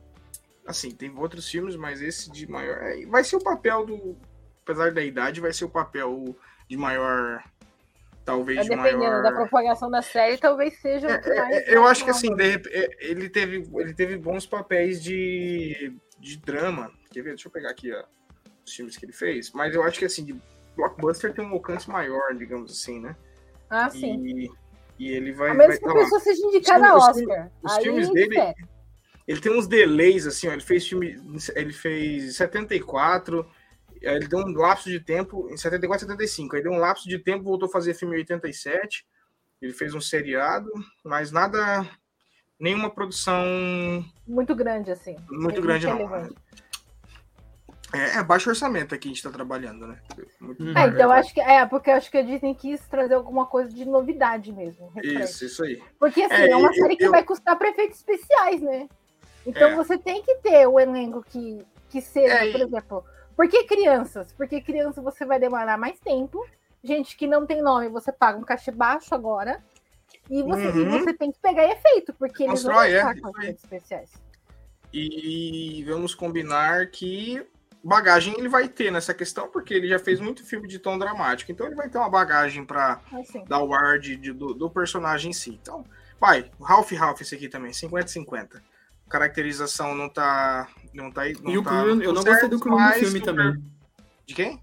Assim, 0.66 0.90
tem 0.90 1.16
outros 1.16 1.48
filmes, 1.48 1.76
mas 1.76 2.02
esse 2.02 2.30
de 2.30 2.50
maior. 2.50 2.78
É, 2.82 3.06
vai 3.06 3.22
ser 3.22 3.36
o 3.36 3.44
papel 3.44 3.86
do. 3.86 4.16
Apesar 4.62 4.92
da 4.92 5.02
idade, 5.02 5.40
vai 5.40 5.52
ser 5.52 5.64
o 5.64 5.70
papel 5.70 6.36
de 6.68 6.76
maior 6.76 7.42
talvez 8.28 8.58
é, 8.58 8.68
dependendo 8.68 8.98
maior... 8.98 9.22
da 9.22 9.32
propagação 9.32 9.90
da 9.90 10.02
série, 10.02 10.36
talvez 10.36 10.78
seja 10.82 11.08
é, 11.08 11.34
mais, 11.34 11.56
é, 11.56 11.74
Eu 11.74 11.86
acho 11.86 12.04
que 12.04 12.10
assim, 12.10 12.34
de, 12.36 12.60
ele 13.00 13.30
teve 13.30 13.66
ele 13.74 13.94
teve 13.94 14.18
bons 14.18 14.44
papéis 14.44 15.02
de, 15.02 15.96
de 16.20 16.36
drama. 16.36 16.92
Quer 17.10 17.22
ver? 17.22 17.30
Deixa 17.30 17.48
eu 17.48 17.52
pegar 17.52 17.70
aqui 17.70 17.90
ó, 17.90 18.04
os 18.66 18.74
filmes 18.74 18.98
que 18.98 19.06
ele 19.06 19.14
fez. 19.14 19.50
Mas 19.52 19.74
eu 19.74 19.82
acho 19.82 19.98
que 19.98 20.04
assim, 20.04 20.26
de 20.26 20.38
blockbuster 20.76 21.32
tem 21.32 21.42
um 21.42 21.52
alcance 21.52 21.88
maior, 21.88 22.34
digamos 22.34 22.70
assim, 22.70 23.00
né? 23.00 23.16
Ah, 23.70 23.88
sim. 23.88 24.22
E, 24.22 24.50
e 24.98 25.10
ele 25.10 25.32
vai. 25.32 25.52
A 25.52 25.54
menos 25.54 25.80
vai, 25.80 25.90
que 25.90 25.98
a 25.98 26.02
pessoa 26.02 26.20
seja 26.20 26.46
indicada 26.46 26.86
a 26.86 26.96
Oscar. 26.96 27.50
Os, 27.62 27.72
os 27.72 27.78
filmes 27.82 28.10
dele. 28.10 28.36
Ele 29.26 29.40
tem 29.40 29.58
uns 29.58 29.66
delays, 29.66 30.26
assim, 30.26 30.48
ó, 30.48 30.52
ele 30.52 30.60
fez 30.60 30.86
filme. 30.86 31.18
Ele 31.54 31.72
fez 31.72 32.36
74, 32.36 33.46
ele 34.02 34.28
deu 34.28 34.38
um 34.40 34.52
lapso 34.52 34.88
de 34.88 35.00
tempo 35.00 35.48
em 35.50 35.56
74, 35.56 36.06
75. 36.06 36.56
Aí 36.56 36.62
deu 36.62 36.72
um 36.72 36.78
lapso 36.78 37.08
de 37.08 37.18
tempo, 37.18 37.44
voltou 37.44 37.68
a 37.68 37.72
fazer 37.72 37.94
filme 37.94 38.16
em 38.16 38.18
87. 38.18 39.06
Ele 39.60 39.72
fez 39.72 39.94
um 39.94 40.00
seriado, 40.00 40.70
mas 41.04 41.32
nada. 41.32 41.88
Nenhuma 42.58 42.90
produção. 42.90 43.44
Muito 44.26 44.54
grande, 44.54 44.90
assim. 44.90 45.16
Muito 45.30 45.60
grande, 45.62 45.86
não. 45.86 46.28
É, 47.92 48.18
é, 48.18 48.22
baixo 48.22 48.50
orçamento 48.50 48.94
aqui 48.94 49.08
a 49.08 49.12
gente 49.12 49.22
tá 49.22 49.30
trabalhando, 49.30 49.86
né? 49.86 49.98
Muito 50.38 50.62
é, 50.76 50.88
então 50.88 51.00
eu 51.00 51.10
acho 51.10 51.32
que 51.32 51.40
é, 51.40 51.64
porque 51.64 51.88
eu 51.88 51.94
acho 51.94 52.10
que 52.10 52.18
a 52.18 52.22
Disney 52.22 52.54
quis 52.54 52.86
trazer 52.86 53.14
alguma 53.14 53.46
coisa 53.46 53.70
de 53.70 53.86
novidade 53.86 54.52
mesmo. 54.52 54.92
Isso, 55.02 55.46
isso 55.46 55.64
aí. 55.64 55.82
Porque 55.98 56.20
assim, 56.20 56.34
é, 56.34 56.50
é 56.50 56.56
uma 56.56 56.72
série 56.74 56.94
eu, 56.94 56.98
que 56.98 57.08
vai 57.08 57.24
custar 57.24 57.56
para 57.56 57.70
efeitos 57.70 57.96
especiais, 57.96 58.60
né? 58.60 58.88
Então 59.46 59.70
é. 59.70 59.74
você 59.74 59.96
tem 59.96 60.22
que 60.22 60.34
ter 60.36 60.66
o 60.66 60.78
elenco 60.78 61.24
que, 61.26 61.64
que 61.88 62.02
seja, 62.02 62.34
é, 62.34 62.52
por 62.52 62.60
exemplo, 62.60 63.04
por 63.38 63.48
que 63.48 63.62
crianças? 63.62 64.32
Porque 64.32 64.60
criança 64.60 65.00
você 65.00 65.24
vai 65.24 65.38
demorar 65.38 65.78
mais 65.78 65.96
tempo. 66.00 66.44
Gente 66.82 67.16
que 67.16 67.24
não 67.24 67.46
tem 67.46 67.62
nome, 67.62 67.88
você 67.88 68.10
paga 68.10 68.36
um 68.36 68.42
cachê 68.42 68.72
baixo 68.72 69.14
agora. 69.14 69.62
E 70.28 70.42
você, 70.42 70.66
uhum. 70.66 70.80
e 70.80 70.98
você 70.98 71.14
tem 71.14 71.30
que 71.30 71.38
pegar 71.38 71.64
efeito, 71.70 72.12
porque 72.14 72.42
eles 72.42 72.64
Constrói, 72.64 73.00
vão 73.00 73.10
é, 73.10 73.20
com 73.20 73.28
efeitos 73.38 73.62
especiais. 73.62 74.10
E 74.92 75.84
vamos 75.86 76.16
combinar 76.16 76.88
que 76.88 77.46
bagagem 77.82 78.34
ele 78.36 78.48
vai 78.48 78.68
ter 78.68 78.90
nessa 78.90 79.14
questão, 79.14 79.48
porque 79.48 79.72
ele 79.72 79.86
já 79.86 80.00
fez 80.00 80.18
muito 80.18 80.44
filme 80.44 80.66
de 80.66 80.80
tom 80.80 80.98
dramático. 80.98 81.52
Então 81.52 81.64
ele 81.64 81.76
vai 81.76 81.88
ter 81.88 81.98
uma 81.98 82.10
bagagem 82.10 82.64
para 82.64 83.00
assim. 83.12 83.44
dar 83.44 83.62
o 83.62 83.72
ar 83.72 84.00
de, 84.00 84.16
de, 84.16 84.32
do, 84.32 84.52
do, 84.52 84.68
personagem 84.68 85.30
em 85.30 85.34
si. 85.34 85.50
Então, 85.62 85.84
vai, 86.18 86.50
Ralph 86.60 86.90
Ralph 86.90 87.20
esse 87.20 87.36
aqui 87.36 87.48
também, 87.48 87.70
50-50 87.70 88.60
caracterização 89.08 89.94
não 89.94 90.08
tá. 90.08 90.68
Não 90.92 91.10
tá, 91.10 91.22
não 91.42 91.50
e 91.50 91.58
o 91.58 91.62
tá 91.62 91.70
Quirrell, 91.70 92.02
eu 92.02 92.12
não 92.12 92.22
certo, 92.22 92.48
gostei 92.48 92.48
do 92.48 92.60
Quirrell 92.60 92.78
no 92.80 92.94
filme 92.94 93.20
também. 93.20 93.64
De 94.26 94.34
quem? 94.34 94.62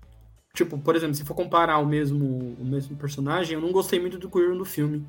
Tipo, 0.53 0.77
por 0.77 0.95
exemplo, 0.95 1.15
se 1.15 1.26
for 1.26 1.35
comparar 1.35 1.77
o 1.80 1.85
mesmo, 1.85 2.55
o 2.59 2.65
mesmo 2.65 2.95
personagem, 2.95 3.55
eu 3.55 3.61
não 3.61 3.72
gostei 3.72 3.99
muito 3.99 4.17
do 4.17 4.30
Quirrell 4.30 4.55
no 4.55 4.65
filme. 4.65 5.05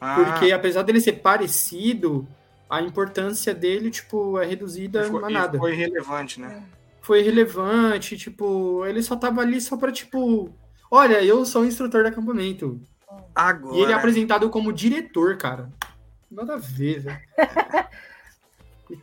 Ah. 0.00 0.16
Porque 0.16 0.50
apesar 0.50 0.82
dele 0.82 1.00
ser 1.00 1.14
parecido, 1.14 2.26
a 2.68 2.80
importância 2.80 3.54
dele, 3.54 3.90
tipo, 3.90 4.38
é 4.38 4.46
reduzida 4.46 5.06
a 5.06 5.30
nada. 5.30 5.58
Foi 5.58 5.72
irrelevante, 5.72 6.40
né? 6.40 6.64
Foi 7.02 7.20
irrelevante, 7.20 8.16
tipo, 8.16 8.84
ele 8.86 9.02
só 9.02 9.14
tava 9.14 9.42
ali 9.42 9.60
só 9.60 9.76
pra, 9.76 9.92
tipo, 9.92 10.50
olha, 10.90 11.22
eu 11.22 11.44
sou 11.44 11.62
o 11.62 11.66
instrutor 11.66 12.02
do 12.02 12.08
acampamento. 12.08 12.80
Agora. 13.34 13.76
E 13.76 13.82
ele 13.82 13.92
é 13.92 13.94
apresentado 13.94 14.48
como 14.48 14.72
diretor, 14.72 15.36
cara. 15.36 15.70
Nada 16.30 16.54
a 16.54 16.58
ver, 16.58 17.00
velho. 17.00 17.20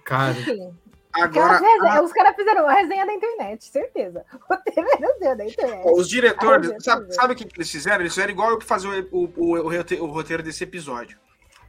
Cara. 0.04 0.32
Enfim. 0.32 0.74
Agora, 1.12 1.60
a... 1.90 2.02
Os 2.02 2.14
caras 2.14 2.36
fizeram 2.36 2.64
uma 2.64 2.74
resenha 2.74 3.06
da 3.06 3.14
internet, 3.14 3.66
certeza. 3.66 4.24
O 4.34 4.54
roteiro 4.54 4.88
é 5.22 5.36
da 5.36 5.46
internet. 5.46 5.92
Os 5.92 6.08
diretores, 6.08 6.72
sabe, 6.84 7.14
sabe 7.14 7.34
o 7.34 7.36
que 7.36 7.48
eles 7.56 7.70
fizeram? 7.70 8.02
Eles 8.02 8.14
fizeram 8.14 8.32
igual 8.32 8.52
eu 8.52 8.62
fazer 8.62 9.08
o, 9.12 9.26
o, 9.36 9.56
o, 9.56 10.04
o, 10.04 10.06
roteiro 10.06 10.44
desse 10.44 10.64
episódio. 10.64 11.18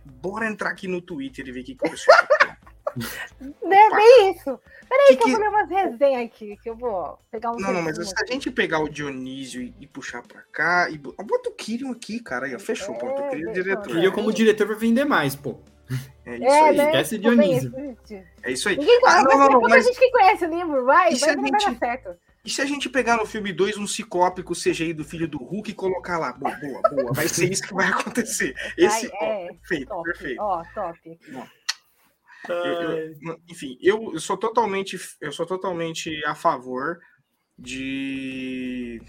Bora 0.04 0.46
entrar 0.46 0.70
aqui 0.70 0.86
no 0.86 1.00
Twitter 1.00 1.46
e 1.46 1.52
ver 1.52 1.60
o 1.60 1.64
que, 1.64 1.74
que 1.74 1.90
pessoal. 1.90 2.18
Não 3.62 3.72
é 3.72 3.96
bem 3.96 4.32
isso. 4.32 4.60
Peraí, 4.88 5.06
que, 5.08 5.16
que, 5.16 5.24
que 5.24 5.30
eu 5.30 5.32
vou 5.32 5.40
ler 5.40 5.48
umas 5.48 5.70
resenhas 5.70 6.24
aqui, 6.24 6.56
que 6.62 6.70
eu 6.70 6.76
vou 6.76 7.18
pegar 7.30 7.52
um. 7.52 7.56
Não, 7.56 7.72
não, 7.72 7.82
mas 7.82 7.96
se 7.96 8.14
a 8.22 8.26
gente 8.26 8.50
pegar 8.50 8.80
o 8.80 8.88
Dionísio 8.88 9.62
e, 9.62 9.74
e 9.80 9.86
puxar 9.86 10.22
pra 10.22 10.42
cá. 10.52 10.90
E... 10.90 10.98
Bota 10.98 11.48
o 11.48 11.52
Kyrion 11.52 11.92
aqui, 11.92 12.20
cara. 12.20 12.46
Aí, 12.46 12.58
fechou, 12.58 12.94
é. 12.94 12.98
O 12.98 13.30
Kyrion 13.30 13.50
é 13.50 13.52
diretor. 13.52 13.86
Kyrion 13.86 14.12
como 14.12 14.32
diretor 14.32 14.66
vai 14.66 14.76
vender 14.76 15.04
mais, 15.04 15.34
pô. 15.34 15.60
É 16.24 16.36
isso 16.36 16.44
é, 16.44 16.60
aí. 16.60 16.76
Né? 16.76 16.84
Esquece 16.84 17.18
Dionísio. 17.18 17.72
É 18.42 18.52
isso 18.52 18.68
aí. 18.68 18.76
Ninguém 18.76 19.00
conhece, 19.00 19.18
ah, 19.18 19.22
não, 19.24 19.38
não, 19.38 19.48
não, 19.48 19.60
mas... 19.62 19.84
a 19.84 19.88
gente 19.88 19.98
que 19.98 20.10
conhece 20.10 20.44
o 20.44 20.48
livro, 20.48 20.84
vai, 20.84 21.14
vai, 21.14 21.36
vai 21.36 21.50
gente... 21.50 21.64
dar 21.64 21.78
certo. 21.78 22.18
E 22.44 22.50
se 22.50 22.62
a 22.62 22.64
gente 22.64 22.88
pegar 22.88 23.16
no 23.16 23.26
filme 23.26 23.52
2 23.52 23.76
um 23.76 23.86
ciclope 23.86 24.42
com 24.42 24.52
o 24.52 24.56
CGI 24.56 24.94
do 24.94 25.04
filho 25.04 25.28
do 25.28 25.38
Hulk 25.38 25.70
e 25.70 25.74
colocar 25.74 26.18
lá? 26.18 26.32
Boa, 26.32 26.56
boa, 26.56 26.82
boa. 26.82 27.12
Vai 27.12 27.28
ser 27.28 27.50
isso 27.50 27.62
que 27.62 27.74
vai 27.74 27.88
acontecer. 27.88 28.54
Esse, 28.78 29.08
vai, 29.08 29.28
é, 29.28 29.48
ó, 29.50 29.54
perfeito, 29.54 29.88
top, 29.88 30.04
perfeito. 30.04 30.40
Ó, 30.40 30.64
top. 30.74 31.18
Eu, 32.48 32.54
eu, 32.54 33.40
enfim, 33.48 33.76
eu, 33.82 34.12
eu 34.14 34.20
sou 34.20 34.36
totalmente, 34.36 34.98
eu 35.20 35.30
sou 35.30 35.44
totalmente 35.44 36.24
a 36.24 36.34
favor 36.34 36.98
de 37.58 39.02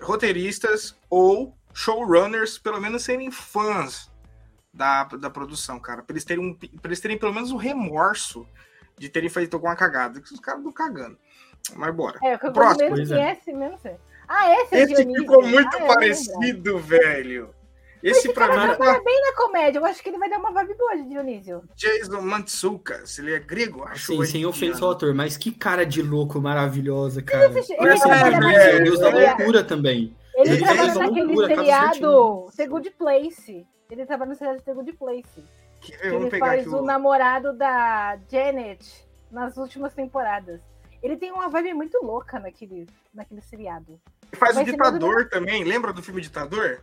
roteiristas 0.00 0.96
ou 1.10 1.58
showrunners, 1.74 2.58
pelo 2.58 2.80
menos 2.80 3.02
serem 3.02 3.30
fãs 3.32 4.11
da, 4.72 5.04
da 5.04 5.30
produção, 5.30 5.78
cara. 5.78 6.02
Pra 6.02 6.14
eles, 6.14 6.24
terem 6.24 6.44
um, 6.44 6.54
pra 6.54 6.88
eles 6.88 7.00
terem 7.00 7.18
pelo 7.18 7.34
menos 7.34 7.50
o 7.50 7.54
um 7.54 7.58
remorso 7.58 8.46
de 8.98 9.08
terem 9.08 9.28
feito 9.28 9.54
alguma 9.54 9.76
cagada. 9.76 10.20
Que 10.20 10.32
os 10.32 10.40
caras 10.40 10.60
estão 10.60 10.72
cagando. 10.72 11.18
Mas 11.76 11.94
bora. 11.94 12.18
É, 12.22 12.34
o 12.34 12.52
Próximo. 12.52 12.96
Mesmo, 12.96 13.16
é. 13.16 13.32
esse 13.32 13.52
mesmo, 13.52 13.78
Ah, 14.26 14.50
esse 14.54 14.74
é 14.74 14.82
Esse 14.82 14.94
Dionísio. 14.94 15.22
ficou 15.22 15.42
muito 15.46 15.76
ah, 15.76 15.86
parecido, 15.86 16.78
velho. 16.78 17.54
Esse 18.02 18.28
Mas 18.28 18.34
pra 18.34 18.48
mim. 18.48 18.64
Ele 18.64 18.76
tá 18.76 19.00
bem 19.04 19.22
na 19.22 19.36
comédia. 19.36 19.78
Eu 19.78 19.84
acho 19.84 20.02
que 20.02 20.08
ele 20.08 20.18
vai 20.18 20.28
dar 20.28 20.38
uma 20.38 20.50
vibe 20.50 20.74
boa 20.74 20.96
de 20.96 21.08
Dionísio. 21.08 21.62
Jason 21.76 22.20
Mantzoukas. 22.20 23.16
Ele 23.18 23.32
é 23.32 23.38
grego, 23.38 23.84
acho. 23.84 24.06
Sim, 24.06 24.24
sem 24.24 24.44
ofensa 24.44 24.82
ao 24.82 24.90
autor. 24.90 25.14
Mas 25.14 25.36
que 25.36 25.52
cara 25.52 25.86
de 25.86 26.02
louco 26.02 26.40
maravilhosa, 26.40 27.22
cara. 27.22 27.44
Ele, 27.44 27.58
ele, 27.58 28.44
ele, 28.44 28.56
é, 28.56 28.80
Deus 28.80 28.98
da 28.98 29.08
loucura 29.08 29.62
também. 29.62 30.16
Ele, 30.34 30.54
ele 30.54 30.64
trabalha 30.64 30.94
naquele 30.94 31.36
seriado 31.46 32.46
The 32.56 32.66
Good 32.66 32.90
Place. 32.98 33.66
Ele 33.92 34.06
trabalha 34.06 34.30
no 34.30 34.34
seriado 34.34 34.58
de 34.58 34.64
The 34.64 34.72
Good 34.72 34.92
Place. 34.94 35.44
Que- 35.80 35.92
Que 35.98 36.06
ele 36.06 36.30
faz 36.38 36.66
o 36.66 36.78
o. 36.78 36.82
namorado 36.82 37.52
da 37.52 38.16
Janet 38.30 39.06
nas 39.30 39.56
últimas 39.58 39.92
temporadas. 39.92 40.62
Ele 41.02 41.16
tem 41.16 41.30
uma 41.30 41.48
vibe 41.50 41.74
muito 41.74 41.98
louca 42.02 42.38
naquele, 42.40 42.88
naquele 43.12 43.42
seriado. 43.42 44.00
Faz 44.32 44.52
o 44.52 44.54
vai 44.56 44.64
ser 44.64 44.76
mais 44.78 44.92
ou 44.94 44.98
Ditador 44.98 45.28
também. 45.28 45.62
Lembra 45.62 45.92
do 45.92 46.02
filme 46.02 46.22
Ditador? 46.22 46.82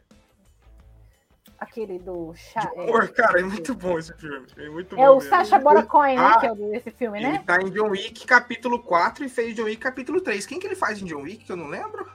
Aquele 1.60 1.98
do 1.98 2.34
chá. 2.36 2.72
Horror, 2.76 3.11
cara, 3.11 3.40
é 3.40 3.44
muito 3.44 3.73
bom 3.73 3.98
esse 3.98 4.14
filme. 4.14 4.45
É 4.56 4.69
muito 4.69 4.95
É, 4.95 5.06
bom. 5.07 5.18
o. 5.18 5.22
Sacha 5.22 5.57
Baron 5.57 5.86
Cohen, 5.88 6.15
né? 6.18 6.23
Ah, 6.26 6.40
Que 6.40 6.45
é 6.45 6.52
o 6.52 6.56
desse 6.56 6.91
filme, 6.91 7.18
Ele 7.19 7.31
né? 7.31 7.44
tá 7.45 7.57
em 7.61 7.69
John 7.72 7.90
Wick 7.90 8.26
capítulo 8.27 8.80
4 8.84 9.26
e 9.26 9.30
fez 9.30 9.56
John 9.56 9.64
Wick 9.64 9.81
capítulo 9.81 10.22
3. 10.22 10.45
Quem 10.45 10.60
que 10.60 10.68
ele 10.68 10.76
faz 10.76 11.02
em 11.02 11.06
John 11.06 11.22
Wick 11.23 11.44
que 11.45 11.52
eu 11.52 11.57
não 11.57 11.68
lembro? 11.68 12.07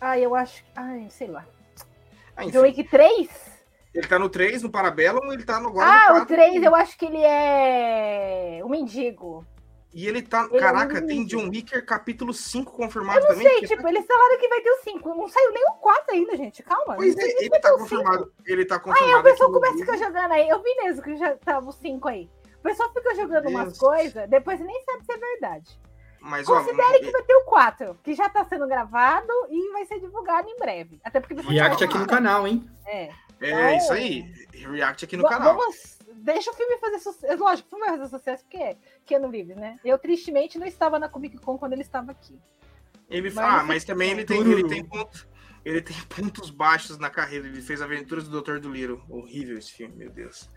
Ah, 0.00 0.18
eu 0.18 0.34
acho. 0.34 0.64
Ai, 0.74 1.06
sei 1.10 1.28
lá. 1.28 1.46
Ah, 2.36 2.44
John 2.46 2.60
Wick 2.62 2.82
3? 2.84 3.57
Ele 3.94 4.06
tá 4.06 4.18
no 4.18 4.28
3, 4.28 4.62
no 4.62 4.70
Parabellum, 4.70 5.32
ele 5.32 5.44
tá 5.44 5.58
no 5.60 5.68
agora 5.68 5.86
Ah, 5.86 6.08
no 6.10 6.14
o 6.22 6.26
4. 6.26 6.36
3 6.36 6.62
eu 6.62 6.74
acho 6.74 6.96
que 6.98 7.06
ele 7.06 7.22
é. 7.22 8.60
O 8.64 8.68
mendigo. 8.68 9.44
E 9.94 10.06
ele 10.06 10.20
tá. 10.20 10.44
Ele 10.46 10.58
é 10.58 10.60
caraca, 10.60 10.98
um 10.98 11.06
tem. 11.06 11.24
John 11.24 11.48
Wick 11.48 11.80
capítulo 11.82 12.32
5 12.34 12.70
confirmado 12.72 13.20
Não 13.20 13.28
também. 13.28 13.48
sei, 13.48 13.62
tipo, 13.62 13.88
eles 13.88 14.06
falaram 14.06 14.38
que 14.38 14.48
vai 14.48 14.60
ter 14.60 14.70
o 14.70 14.76
5. 14.82 15.08
Não 15.14 15.28
saiu 15.28 15.50
nem 15.52 15.64
o 15.70 15.72
4 15.80 16.14
ainda, 16.14 16.36
gente. 16.36 16.62
Calma. 16.62 16.94
Pois 16.96 17.16
é, 17.16 17.42
ele 17.44 17.58
tá 17.58 17.72
confirmado. 17.78 18.32
Ele 18.44 18.64
tá 18.66 18.74
Aí 18.74 18.80
confirmado. 18.82 19.20
o 19.20 19.22
pessoal 19.22 19.50
começa 19.52 19.74
a 19.74 19.78
ficar 19.78 19.96
jogando 19.96 20.32
aí. 20.32 20.48
Eu 20.48 20.62
vi 20.62 20.74
mesmo 20.76 21.02
que 21.02 21.16
já 21.16 21.36
tava 21.38 21.68
o 21.68 21.72
5 21.72 22.06
aí. 22.08 22.28
O 22.58 22.62
pessoal 22.62 22.92
fica 22.92 23.14
jogando 23.14 23.44
Deus. 23.44 23.54
umas 23.54 23.78
coisas, 23.78 24.28
depois 24.28 24.60
nem 24.60 24.82
sabe 24.84 25.04
se 25.06 25.12
é 25.12 25.16
verdade. 25.16 25.80
Mas, 26.20 26.48
ó, 26.48 26.56
Considere 26.56 26.98
que 26.98 27.10
vai 27.12 27.22
ter 27.22 27.34
o 27.36 27.44
4, 27.44 27.98
que 28.02 28.12
já 28.12 28.28
tá 28.28 28.44
sendo 28.44 28.66
gravado 28.66 29.32
e 29.48 29.72
vai 29.72 29.86
ser 29.86 30.00
divulgado 30.00 30.48
em 30.50 30.56
breve. 30.56 31.00
Até 31.04 31.20
porque 31.20 31.34
você 31.34 31.48
React 31.48 31.84
aqui 31.84 31.96
no 31.96 32.06
canal, 32.06 32.46
hein? 32.46 32.68
É. 32.86 33.08
é 33.40 33.76
isso 33.76 33.92
aí. 33.92 34.32
React 34.52 35.04
aqui 35.04 35.16
no 35.16 35.28
canal. 35.28 35.56
Vamos. 35.56 35.98
Deixa 36.14 36.50
o 36.50 36.54
filme 36.54 36.78
fazer 36.78 36.98
sucesso. 36.98 37.38
Lógico, 37.38 37.68
o 37.68 37.70
filme 37.70 37.86
vai 37.86 37.96
fazer 37.98 38.10
sucesso 38.18 38.42
porque 38.44 38.56
é 38.56 38.76
Keanu 39.06 39.30
Reeves, 39.30 39.56
né? 39.56 39.78
Eu, 39.84 39.98
tristemente, 39.98 40.58
não 40.58 40.66
estava 40.66 40.98
na 40.98 41.08
Comic 41.08 41.38
Con 41.38 41.56
quando 41.56 41.72
ele 41.74 41.82
estava 41.82 42.10
aqui. 42.10 42.38
Ele, 43.08 43.30
Mas 43.30 43.38
ah, 43.44 43.64
mas 43.64 43.84
também 43.84 44.10
ele 44.10 44.24
tem, 44.24 44.40
ele 44.40 44.68
tem 44.68 44.84
ponto- 44.84 45.26
ele 45.64 45.80
tem 45.80 45.96
pontos 46.08 46.50
baixos 46.50 46.98
na 46.98 47.08
carreira. 47.08 47.46
Ele 47.46 47.62
fez 47.62 47.80
Aventuras 47.80 48.28
do 48.28 48.42
Dr. 48.42 48.58
Dolittle. 48.58 49.00
Horrível 49.08 49.56
esse 49.58 49.72
filme, 49.72 49.94
meu 49.96 50.10
Deus. 50.10 50.48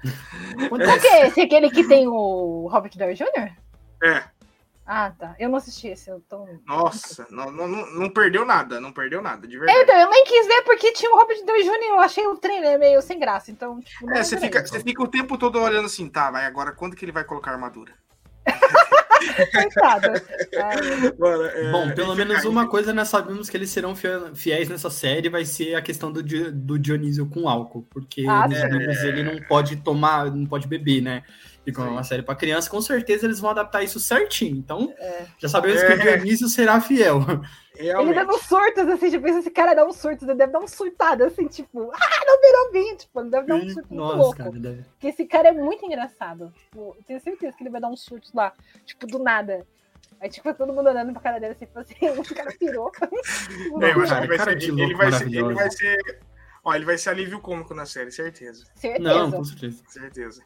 Qual 0.67 0.99
que 0.99 1.07
é 1.07 1.27
esse? 1.27 1.41
Aquele 1.41 1.69
que 1.69 1.87
tem 1.87 2.07
o 2.07 2.67
Robert 2.67 2.91
Downey 2.97 3.15
Jr.? 3.15 3.51
É, 4.03 4.23
Ah, 4.93 5.09
tá. 5.17 5.35
Eu 5.39 5.47
não 5.47 5.55
assisti 5.55 5.87
esse. 5.87 6.09
Eu 6.09 6.19
tô... 6.19 6.45
nossa, 6.67 7.25
não, 7.31 7.49
não, 7.49 7.65
não- 7.65 8.09
perdeu 8.09 8.43
nada, 8.43 8.77
não 8.81 8.91
perdeu 8.91 9.21
nada, 9.21 9.47
de 9.47 9.55
É, 9.55 9.59
verdade. 9.59 9.79
então, 9.83 9.97
eu 9.97 10.09
nem 10.09 10.25
quis 10.25 10.45
ver 10.45 10.63
porque 10.63 10.91
tinha 10.91 11.09
o 11.09 11.15
Robert 11.17 11.45
Downey 11.45 11.63
Jr. 11.63 11.85
Eu 11.91 11.99
achei 12.01 12.27
o 12.27 12.35
trailer 12.35 12.77
meio 12.77 13.01
sem 13.01 13.17
graça. 13.17 13.51
Então, 13.51 13.79
tipo, 13.79 14.11
É, 14.11 14.21
você 14.21 14.35
fica, 14.37 14.67
você 14.67 14.81
fica 14.81 15.01
o 15.01 15.07
tempo 15.07 15.37
todo 15.37 15.57
olhando 15.61 15.85
assim, 15.85 16.09
tá, 16.09 16.29
vai 16.29 16.45
agora 16.45 16.73
quando 16.73 16.93
que 16.93 17.05
ele 17.05 17.13
vai 17.13 17.23
colocar 17.23 17.51
a 17.51 17.53
armadura? 17.53 17.93
Ai, 20.57 21.11
Mano, 21.17 21.43
é, 21.45 21.71
Bom, 21.71 21.93
pelo 21.93 22.15
menos 22.15 22.43
uma 22.43 22.67
coisa 22.67 22.93
nós 22.93 23.07
sabemos 23.07 23.49
que 23.49 23.55
eles 23.55 23.69
serão 23.69 23.93
fiéis 24.33 24.67
nessa 24.67 24.89
série 24.89 25.29
vai 25.29 25.45
ser 25.45 25.75
a 25.75 25.81
questão 25.81 26.11
do, 26.11 26.21
do 26.23 26.79
Dionísio 26.79 27.27
com 27.27 27.47
álcool, 27.47 27.87
porque 27.91 28.25
Ah, 28.27 28.47
sim. 28.49 28.67
livros 28.67 29.03
ele 29.03 29.23
não 29.23 29.41
pode 29.47 29.77
tomar, 29.77 30.31
não 30.31 30.45
pode 30.45 30.67
beber, 30.67 31.01
né? 31.01 31.23
E 31.65 31.71
como 31.71 31.87
é 31.87 31.91
uma 31.91 32.03
série 32.03 32.23
pra 32.23 32.33
criança, 32.35 32.69
com 32.69 32.81
certeza 32.81 33.25
eles 33.25 33.39
vão 33.39 33.51
adaptar 33.51 33.83
isso 33.83 33.99
certinho. 33.99 34.57
Então, 34.57 34.93
É. 34.97 35.25
já 35.37 35.47
sabemos 35.47 35.81
É. 35.81 35.87
que 35.87 35.93
o 35.93 35.97
Dionísio 36.01 36.47
será 36.47 36.81
fiel. 36.81 37.19
Ele 37.75 37.87
Realmente. 37.89 38.15
dando 38.15 38.37
surtos, 38.39 38.87
assim, 38.87 39.09
tipo, 39.11 39.27
esse 39.27 39.49
cara 39.51 39.73
dá 39.75 39.85
um 39.85 39.91
surto, 39.93 40.25
ele 40.25 40.33
deve 40.35 40.51
dar 40.51 40.59
um 40.59 40.67
surtado, 40.67 41.23
assim, 41.23 41.47
tipo, 41.47 41.91
ah, 41.93 42.25
não 42.25 42.41
virou 42.41 42.71
vinho, 42.71 42.97
tipo, 42.97 43.19
ele 43.21 43.29
deve 43.29 43.47
dar 43.47 43.55
um 43.55 43.69
surto 43.69 43.87
muito 43.89 43.93
Nossa, 43.95 44.17
louco. 44.17 44.37
cara, 44.37 44.51
deve... 44.51 44.83
Porque 44.83 45.07
esse 45.07 45.25
cara 45.25 45.49
é 45.49 45.51
muito 45.51 45.85
engraçado. 45.85 46.51
Tipo, 46.63 46.95
eu 46.97 47.03
tenho 47.07 47.19
certeza 47.21 47.55
que 47.55 47.63
ele 47.63 47.69
vai 47.69 47.79
dar 47.81 47.89
uns 47.89 48.01
surtos 48.01 48.33
lá, 48.33 48.53
tipo, 48.85 49.05
do 49.07 49.19
nada. 49.19 49.65
Aí, 50.19 50.29
tipo, 50.29 50.53
todo 50.53 50.73
mundo 50.73 50.87
olhando 50.89 51.13
pra 51.13 51.21
cara 51.21 51.39
dele 51.39 51.53
assim, 51.53 51.65
tipo 51.65 51.79
assim, 51.79 51.95
o 52.19 52.35
cara 52.35 52.51
pirou. 52.57 52.91
É, 53.81 53.91
eu 53.93 54.01
acho 54.01 54.11
Cara, 54.13 54.21
que 54.21 54.27
vai 54.27 54.37
cara 54.37 54.51
ser, 54.51 54.57
de 54.57 54.69
ele, 54.71 54.81
louco 54.81 54.97
vai 54.97 55.11
ser, 55.11 55.25
ele 55.27 55.53
vai 55.53 55.71
ser. 55.71 56.19
Ó, 56.63 56.73
ele 56.75 56.85
vai 56.85 56.97
ser 56.97 57.09
alívio 57.11 57.39
cômico 57.39 57.73
na 57.73 57.85
série, 57.85 58.11
certeza. 58.11 58.65
certeza. 58.75 58.99
Não, 59.03 59.31
com 59.31 59.43
certeza. 59.43 59.81
Certeza. 59.87 60.43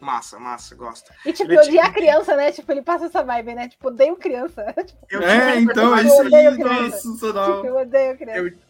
Massa, 0.00 0.38
massa, 0.38 0.74
gosto. 0.74 1.10
E, 1.24 1.32
tipo, 1.32 1.50
Ele 1.50 1.58
odiar 1.60 1.86
tinha- 1.86 1.92
criança, 1.92 2.36
né? 2.36 2.52
Tipo, 2.52 2.70
ele 2.72 2.82
passa 2.82 3.06
essa 3.06 3.22
vibe, 3.24 3.54
né? 3.54 3.68
Tipo, 3.68 3.88
odeio 3.88 4.16
criança. 4.16 4.62
tipo, 4.86 5.06
Eu 5.10 5.22
É, 5.22 5.54
um 5.54 5.60
então, 5.60 5.94
personagem- 5.94 6.06
isso 6.06 6.36
aí, 6.36 6.58
nossa, 6.58 6.96
sensacional. 6.98 7.64
eu 7.64 7.76
odeio 7.76 8.16
criança. 8.16 8.38
Eu- 8.38 8.66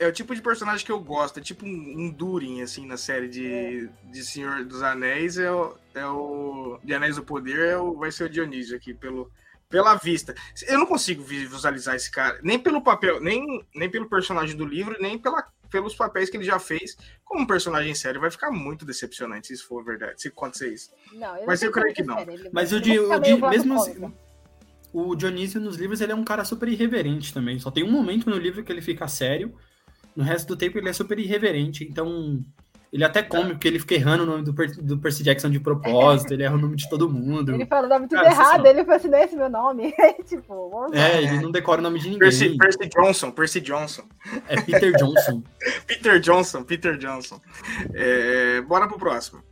É 0.00 0.06
o 0.06 0.12
tipo 0.12 0.32
de 0.32 0.40
personagem 0.40 0.86
que 0.86 0.92
eu 0.92 1.00
gosto. 1.00 1.40
É 1.40 1.42
tipo 1.42 1.66
um, 1.66 1.68
um 1.98 2.08
Durin, 2.10 2.62
assim, 2.62 2.86
na 2.86 2.96
série 2.96 3.26
É. 3.26 3.28
de, 3.28 3.90
de 4.04 4.22
Senhor 4.24 4.64
dos 4.64 4.80
Anéis. 4.80 5.36
É 5.38 5.50
o, 5.50 5.74
é 5.92 6.06
o. 6.06 6.78
De 6.84 6.94
Anéis 6.94 7.16
do 7.16 7.24
Poder 7.24 7.58
é 7.70 7.76
o, 7.76 7.94
vai 7.94 8.12
ser 8.12 8.24
o 8.24 8.30
Dionísio 8.30 8.76
aqui, 8.76 8.94
pelo, 8.94 9.28
pela 9.68 9.96
vista. 9.96 10.36
Eu 10.68 10.78
não 10.78 10.86
consigo 10.86 11.20
visualizar 11.24 11.96
esse 11.96 12.08
cara, 12.12 12.38
nem 12.44 12.56
pelo 12.60 12.80
papel, 12.80 13.20
nem, 13.20 13.66
nem 13.74 13.90
pelo 13.90 14.08
personagem 14.08 14.56
do 14.56 14.64
livro, 14.64 14.96
nem 15.00 15.18
pela, 15.18 15.44
pelos 15.70 15.94
papéis 15.94 16.30
que 16.30 16.36
ele 16.36 16.44
já 16.44 16.58
fez 16.58 16.96
como 17.24 17.42
um 17.42 17.46
personagem 17.46 17.94
sério. 17.94 18.20
Vai 18.20 18.30
ficar 18.30 18.50
muito 18.50 18.84
decepcionante 18.84 19.48
se 19.48 19.54
isso 19.54 19.66
for 19.66 19.84
verdade, 19.84 20.20
se 20.22 20.28
acontecer 20.28 20.72
isso. 20.72 20.90
Não, 21.12 21.36
eu 21.36 21.46
Mas 21.46 21.60
não 21.60 21.68
eu 21.68 21.72
sei 21.74 21.82
creio 21.82 21.94
que 21.94 22.02
não. 22.02 22.16
sério, 22.16 22.50
Mas 22.52 22.72
o, 22.72 22.80
mesmo 23.50 23.74
assim, 23.74 24.12
o 24.92 25.14
Dionísio 25.14 25.60
nos 25.60 25.76
livros 25.76 26.00
ele 26.00 26.12
é 26.12 26.14
um 26.14 26.24
cara 26.24 26.44
super 26.44 26.68
irreverente 26.68 27.32
também. 27.32 27.58
Só 27.58 27.70
tem 27.70 27.84
um 27.84 27.90
momento 27.90 28.28
no 28.30 28.36
livro 28.36 28.62
que 28.64 28.72
ele 28.72 28.82
fica 28.82 29.06
sério. 29.08 29.54
No 30.16 30.24
resto 30.24 30.48
do 30.48 30.56
tempo 30.56 30.78
ele 30.78 30.88
é 30.88 30.92
super 30.92 31.18
irreverente. 31.18 31.84
Então, 31.84 32.42
ele 32.92 33.04
até 33.04 33.22
come, 33.22 33.50
porque 33.50 33.68
ele 33.68 33.78
fica 33.78 33.94
errando 33.94 34.22
o 34.22 34.26
nome 34.26 34.42
do, 34.42 34.54
Per- 34.54 34.82
do 34.82 34.98
Percy 34.98 35.22
Jackson 35.22 35.50
de 35.50 35.60
propósito. 35.60 36.32
ele 36.32 36.42
erra 36.42 36.54
o 36.54 36.58
nome 36.58 36.76
de 36.76 36.88
todo 36.88 37.08
mundo. 37.10 37.52
Ele 37.54 37.66
fala 37.66 37.86
o 37.86 37.88
nome 37.90 38.08
tudo 38.08 38.18
Cara, 38.22 38.30
errado, 38.30 38.66
ele 38.66 38.84
fala 38.84 38.96
assim, 38.96 39.08
não 39.08 39.18
é 39.18 39.24
esse 39.24 39.36
meu 39.36 39.48
nome. 39.50 39.94
Tipo. 40.26 40.94
É, 40.94 41.22
ele 41.22 41.40
não 41.40 41.50
decora 41.50 41.80
o 41.80 41.82
nome 41.84 41.98
de 41.98 42.04
ninguém. 42.06 42.18
Percy, 42.20 42.56
Percy 42.56 42.88
Johnson, 42.88 43.30
Percy 43.30 43.60
Johnson. 43.60 44.02
É 44.48 44.60
Peter 44.60 44.92
Johnson. 44.96 45.42
Peter 45.86 46.18
Johnson, 46.20 46.62
Peter 46.64 46.96
Johnson. 46.96 47.40
É, 47.94 48.60
bora 48.62 48.88
pro 48.88 48.98
próximo. 48.98 49.42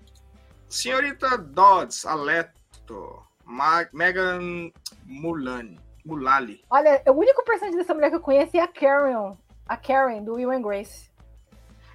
Senhorita 0.69 1.39
Dodds, 1.39 2.05
Aleto, 2.07 3.23
Ma- 3.45 3.87
Megan 3.93 4.71
Mulani, 5.05 5.79
Mulali. 6.05 6.61
Olha, 6.71 7.03
o 7.07 7.13
único 7.13 7.45
personagem 7.45 7.79
dessa 7.79 7.95
mulher 7.95 8.11
que 8.11 8.17
eu 8.17 8.21
conheço 8.21 8.57
é 8.57 8.61
a 8.61 8.67
Karen, 8.69 9.35
a 9.69 9.77
Karen, 9.77 10.23
do 10.25 10.35
Will 10.35 10.51
and 10.51 10.63
Grace. 10.63 11.06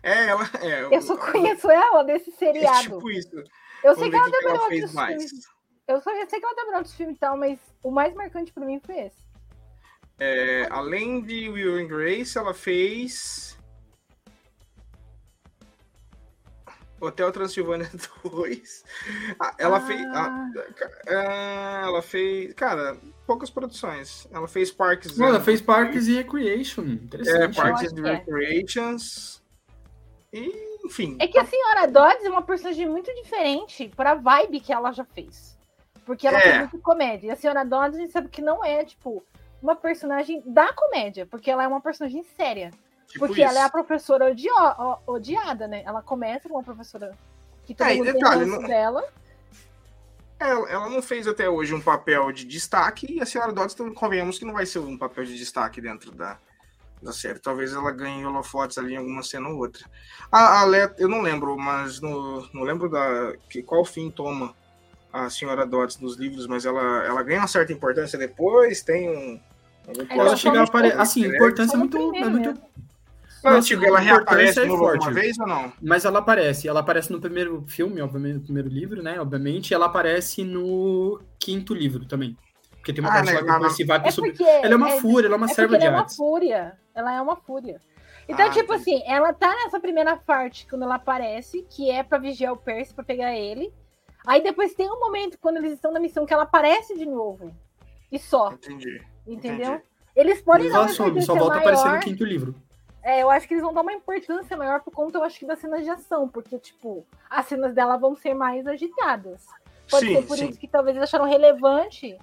É, 0.03 0.27
ela 0.27 0.43
é. 0.61 0.95
Eu 0.95 1.01
só 1.01 1.15
conheço 1.17 1.69
ela 1.69 2.03
desse 2.03 2.29
É 2.31 2.33
seriado. 2.35 2.81
tipo 2.83 3.09
isso. 3.11 3.35
Eu 3.83 3.95
Vamos 3.95 3.99
sei 3.99 4.09
que 4.09 4.15
ela 4.15 4.29
fez 4.29 4.83
outros 4.83 4.93
mais. 4.93 5.23
filmes. 5.23 5.45
Eu, 5.87 6.01
só, 6.01 6.11
eu 6.11 6.29
sei 6.29 6.39
que 6.39 6.45
ela 6.45 6.71
em 6.71 6.75
outros 6.75 6.93
filmes 6.95 7.15
e 7.17 7.19
tal, 7.19 7.35
mas 7.37 7.59
o 7.83 7.91
mais 7.91 8.13
marcante 8.13 8.53
pra 8.53 8.65
mim 8.65 8.79
foi 8.85 8.97
esse. 8.99 9.17
É, 10.19 10.67
além 10.69 11.21
de 11.21 11.49
Will 11.49 11.77
and 11.83 11.87
Grace, 11.87 12.37
ela 12.37 12.53
fez. 12.53 13.57
Hotel 16.99 17.31
Transilvânia 17.31 17.89
2. 18.23 18.83
Ah, 19.39 19.55
Ela 19.57 19.77
Ah. 19.77 19.81
fez. 19.81 20.01
ah, 20.13 20.51
ah, 21.09 21.81
ela 21.85 22.01
fez. 22.03 22.53
Cara, 22.53 22.95
poucas 23.25 23.49
produções. 23.49 24.27
Ela 24.31 24.47
fez 24.47 24.69
Parks. 24.71 25.17
Não, 25.17 25.27
ela 25.29 25.41
fez 25.41 25.59
Parks 25.61 26.07
e 26.07 26.13
Recreation. 26.17 26.99
É. 27.25 27.47
Parks 27.47 27.91
and 27.91 28.05
é. 28.07 28.15
Recreations. 28.17 29.40
E, 30.33 30.85
enfim. 30.85 31.17
É 31.19 31.27
que 31.27 31.37
a 31.37 31.45
senhora 31.45 31.87
Dodds 31.87 32.23
é 32.25 32.29
uma 32.29 32.41
personagem 32.41 32.87
muito 32.87 33.13
diferente 33.15 33.91
pra 33.95 34.15
vibe 34.15 34.59
que 34.59 34.71
ela 34.71 34.91
já 34.91 35.03
fez. 35.03 35.57
Porque 36.05 36.27
ela 36.27 36.37
É. 36.37 36.41
fez 36.41 36.57
muito 36.59 36.79
comédia. 36.79 37.27
E 37.27 37.31
a 37.31 37.35
senhora 37.35 37.63
Dodds 37.65 37.97
a 37.97 38.01
gente 38.01 38.11
sabe 38.11 38.29
que 38.29 38.41
não 38.41 38.63
é, 38.63 38.83
tipo, 38.85 39.23
uma 39.61 39.75
personagem 39.75 40.41
da 40.45 40.71
comédia, 40.73 41.25
porque 41.25 41.51
ela 41.51 41.63
é 41.63 41.67
uma 41.67 41.81
personagem 41.81 42.23
séria. 42.23 42.71
tipo 43.07 43.27
Porque 43.27 43.41
isso. 43.41 43.49
ela 43.51 43.59
é 43.59 43.63
a 43.63 43.69
professora 43.69 44.33
ó- 44.57 44.97
odiada, 45.05 45.67
né? 45.67 45.83
Ela 45.85 46.01
começa 46.01 46.47
com 46.47 46.55
uma 46.55 46.63
professora 46.63 47.13
que 47.65 47.75
todo 47.75 47.87
É, 47.89 47.95
mundo 47.95 48.13
detalhe, 48.13 48.45
não- 48.45 48.63
dela. 48.63 49.03
Ela, 50.39 50.69
ela 50.71 50.89
não 50.89 51.01
fez 51.01 51.27
até 51.27 51.47
hoje 51.49 51.73
um 51.75 51.81
papel 51.81 52.31
de 52.31 52.45
destaque, 52.45 53.05
e 53.13 53.21
a 53.21 53.25
senhora 53.25 53.51
Dodds, 53.51 53.75
então, 53.75 53.93
convenhamos 53.93 54.39
que 54.39 54.45
não 54.45 54.53
vai 54.53 54.65
ser 54.65 54.79
um 54.79 54.97
papel 54.97 55.25
de 55.25 55.37
destaque 55.37 55.79
dentro 55.81 56.11
da, 56.13 56.39
da 57.01 57.11
série. 57.11 57.39
Talvez 57.39 57.73
ela 57.73 57.91
ganhe 57.91 58.25
holofotes 58.25 58.77
ali 58.77 58.93
em 58.93 58.97
alguma 58.97 59.23
cena 59.23 59.49
ou 59.49 59.57
outra. 59.57 59.85
A, 60.31 60.61
a 60.61 60.65
Let, 60.65 60.93
eu 60.99 61.09
não 61.09 61.21
lembro, 61.21 61.57
mas 61.57 61.99
no, 61.99 62.47
não 62.53 62.63
lembro 62.63 62.89
da 62.89 63.33
que, 63.49 63.63
qual 63.63 63.83
fim 63.83 64.09
toma 64.09 64.53
a 65.11 65.29
senhora 65.29 65.65
Dodds 65.65 65.99
nos 65.99 66.15
livros, 66.15 66.47
mas 66.47 66.65
ela, 66.65 67.03
ela 67.05 67.23
ganha 67.23 67.39
uma 67.39 67.47
certa 67.47 67.73
importância 67.73 68.17
depois, 68.17 68.81
tem 68.81 69.09
um. 69.09 69.39
Ela 70.09 70.35
chega 70.35 70.61
a 70.61 70.63
aparecer. 70.63 70.99
Assim, 70.99 71.27
né? 71.27 71.35
importância 71.35 71.75
é 71.75 71.79
muito. 71.79 71.97
É 71.97 72.29
muito. 72.29 72.61
Não, 73.43 73.53
Nossa, 73.53 73.67
tipo, 73.67 73.83
ela 73.83 73.99
reaparece 73.99 74.59
é 74.59 74.67
forte. 74.67 75.03
alguma 75.03 75.19
vez 75.19 75.39
ou 75.39 75.47
não? 75.47 75.73
Mas 75.81 76.05
ela 76.05 76.19
aparece. 76.19 76.67
Ela 76.67 76.81
aparece 76.81 77.11
no 77.11 77.19
primeiro 77.19 77.65
filme, 77.67 77.99
obviamente, 77.99 78.35
no 78.35 78.41
primeiro 78.41 78.69
livro, 78.69 79.01
né? 79.01 79.19
Obviamente. 79.19 79.71
E 79.71 79.73
ela 79.73 79.87
aparece 79.87 80.43
no 80.43 81.19
quinto 81.39 81.73
livro 81.73 82.05
também. 82.05 82.37
Porque 82.81 82.93
tem 82.93 83.03
uma 83.03 83.11
Ah, 83.11 83.13
parte 83.13 83.31
lá 83.33 83.39
que 83.39 83.45
na- 83.45 83.57
o 83.57 83.61
Percy 83.61 83.83
vai 83.83 83.99
pro 83.99 84.07
É 84.07 84.11
sub- 84.11 84.27
porque. 84.27 84.43
Ela 84.43 84.73
é 84.73 84.75
uma 84.75 84.89
fúria, 84.89 85.27
ela 85.27 85.35
é 85.35 85.37
uma 85.37 85.45
é 85.45 85.53
serva 85.53 85.77
de 85.77 85.85
ela 85.85 85.95
é 85.97 85.99
uma 85.99 86.09
fúria. 86.09 86.79
Ela 86.95 87.15
é 87.15 87.21
uma 87.21 87.35
fúria. 87.35 87.81
Então, 88.27 88.47
Ah, 88.47 88.49
tipo 88.49 88.73
entendi. 88.73 88.95
assim, 88.95 89.03
ela 89.11 89.33
tá 89.33 89.53
nessa 89.63 89.79
primeira 89.79 90.15
parte 90.17 90.65
quando 90.67 90.83
ela 90.83 90.95
aparece, 90.95 91.65
que 91.69 91.91
é 91.91 92.01
pra 92.01 92.17
vigiar 92.17 92.53
o 92.53 92.57
Percy 92.57 92.93
pra 92.93 93.03
pegar 93.03 93.33
ele. 93.35 93.71
Aí 94.25 94.41
depois 94.41 94.73
tem 94.73 94.89
um 94.89 94.99
momento 94.99 95.37
quando 95.39 95.57
eles 95.57 95.73
estão 95.73 95.91
na 95.91 95.99
missão 95.99 96.25
que 96.25 96.33
ela 96.33 96.43
aparece 96.43 96.97
de 96.97 97.05
novo. 97.05 97.53
E 98.11 98.17
só, 98.19 98.53
Entendi. 98.53 99.01
entendeu? 99.27 99.73
Entendi. 99.73 99.83
Eles 100.15 100.41
podem 100.41 100.63
Eles 100.63 100.73
dar 100.73 100.79
uma 100.81 100.85
assumem, 100.85 101.21
só 101.21 101.35
volta 101.35 101.55
a 101.55 101.59
aparecer 101.59 101.85
maior. 101.85 101.97
no 101.97 102.03
quinto 102.03 102.25
livro. 102.25 102.55
É, 103.03 103.21
eu 103.23 103.29
acho 103.31 103.47
que 103.47 103.53
eles 103.53 103.63
vão 103.63 103.73
dar 103.73 103.81
uma 103.81 103.93
importância 103.93 104.55
maior 104.57 104.81
por 104.81 104.91
conta, 104.93 105.17
eu 105.17 105.23
acho 105.23 105.39
que 105.39 105.45
das 105.45 105.59
cenas 105.59 105.83
de 105.83 105.89
ação, 105.89 106.27
porque, 106.27 106.59
tipo, 106.59 107.05
as 107.29 107.45
cenas 107.47 107.73
dela 107.73 107.97
vão 107.97 108.15
ser 108.15 108.33
mais 108.33 108.67
agitadas. 108.67 109.45
Pode 109.89 110.05
Sim, 110.07 110.15
ser 110.15 110.27
por 110.27 110.37
sim. 110.37 110.49
isso 110.49 110.59
que 110.59 110.67
talvez 110.67 110.95
eles 110.95 111.09
acharam 111.09 111.25
relevante 111.25 112.17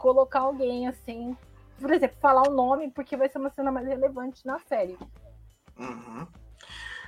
colocar 0.00 0.40
alguém 0.40 0.88
assim, 0.88 1.36
por 1.78 1.92
exemplo, 1.92 2.16
falar 2.20 2.48
o 2.48 2.54
nome, 2.54 2.90
porque 2.90 3.16
vai 3.16 3.28
ser 3.28 3.38
uma 3.38 3.50
cena 3.50 3.70
mais 3.70 3.86
relevante 3.86 4.44
na 4.46 4.58
série. 4.60 4.98
Uhum. 5.78 6.26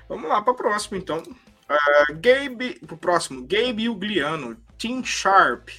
Vamos 0.08 0.28
lá 0.28 0.42
para 0.42 0.52
o 0.52 0.56
próximo, 0.56 0.98
então. 0.98 1.18
Uh, 1.18 2.12
Gabe, 2.20 2.78
pro 2.86 2.98
próximo, 2.98 3.46
Gabe 3.46 3.88
Ugliano, 3.88 4.56
Team 4.78 5.02
Sharp. 5.02 5.70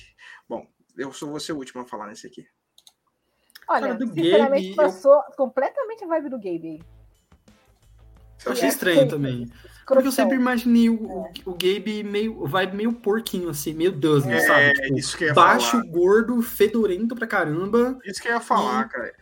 Bom, 0.50 0.66
eu 0.98 1.14
sou 1.14 1.30
você 1.30 1.54
o 1.54 1.58
último 1.58 1.82
a 1.84 1.86
falar 1.86 2.08
nesse 2.08 2.26
aqui. 2.26 2.48
Olha, 3.70 3.96
sinceramente, 3.98 4.70
Gabe, 4.70 4.70
eu- 4.72 4.76
passou 4.76 5.22
completamente 5.38 6.04
a 6.04 6.08
vibe 6.08 6.30
do 6.30 6.38
Gabe. 6.38 6.84
Eu 8.46 8.52
achei 8.54 8.66
é 8.66 8.70
estranho 8.70 9.08
também. 9.08 9.48
Porque 9.86 10.08
eu 10.08 10.12
sempre 10.12 10.36
imaginei 10.36 10.90
o, 10.90 10.96
o, 10.96 11.32
o 11.46 11.52
Gabe 11.52 12.04
meio, 12.04 12.46
vibe 12.46 12.76
meio 12.76 12.94
porquinho, 12.94 13.50
assim, 13.50 13.74
meio 13.74 13.92
Dustin, 13.92 14.32
É, 14.32 14.40
sabe? 14.40 14.74
Tipo, 14.74 14.98
isso 14.98 15.18
que 15.18 15.24
eu 15.26 15.28
ia 15.30 15.34
baixo, 15.34 15.72
falar. 15.72 15.84
gordo, 15.86 16.42
fedorento 16.42 17.16
pra 17.16 17.28
caramba. 17.28 17.98
Isso 18.06 18.22
que 18.22 18.28
eu 18.28 18.34
ia 18.34 18.40
falar, 18.40 18.88
cara. 18.88 19.14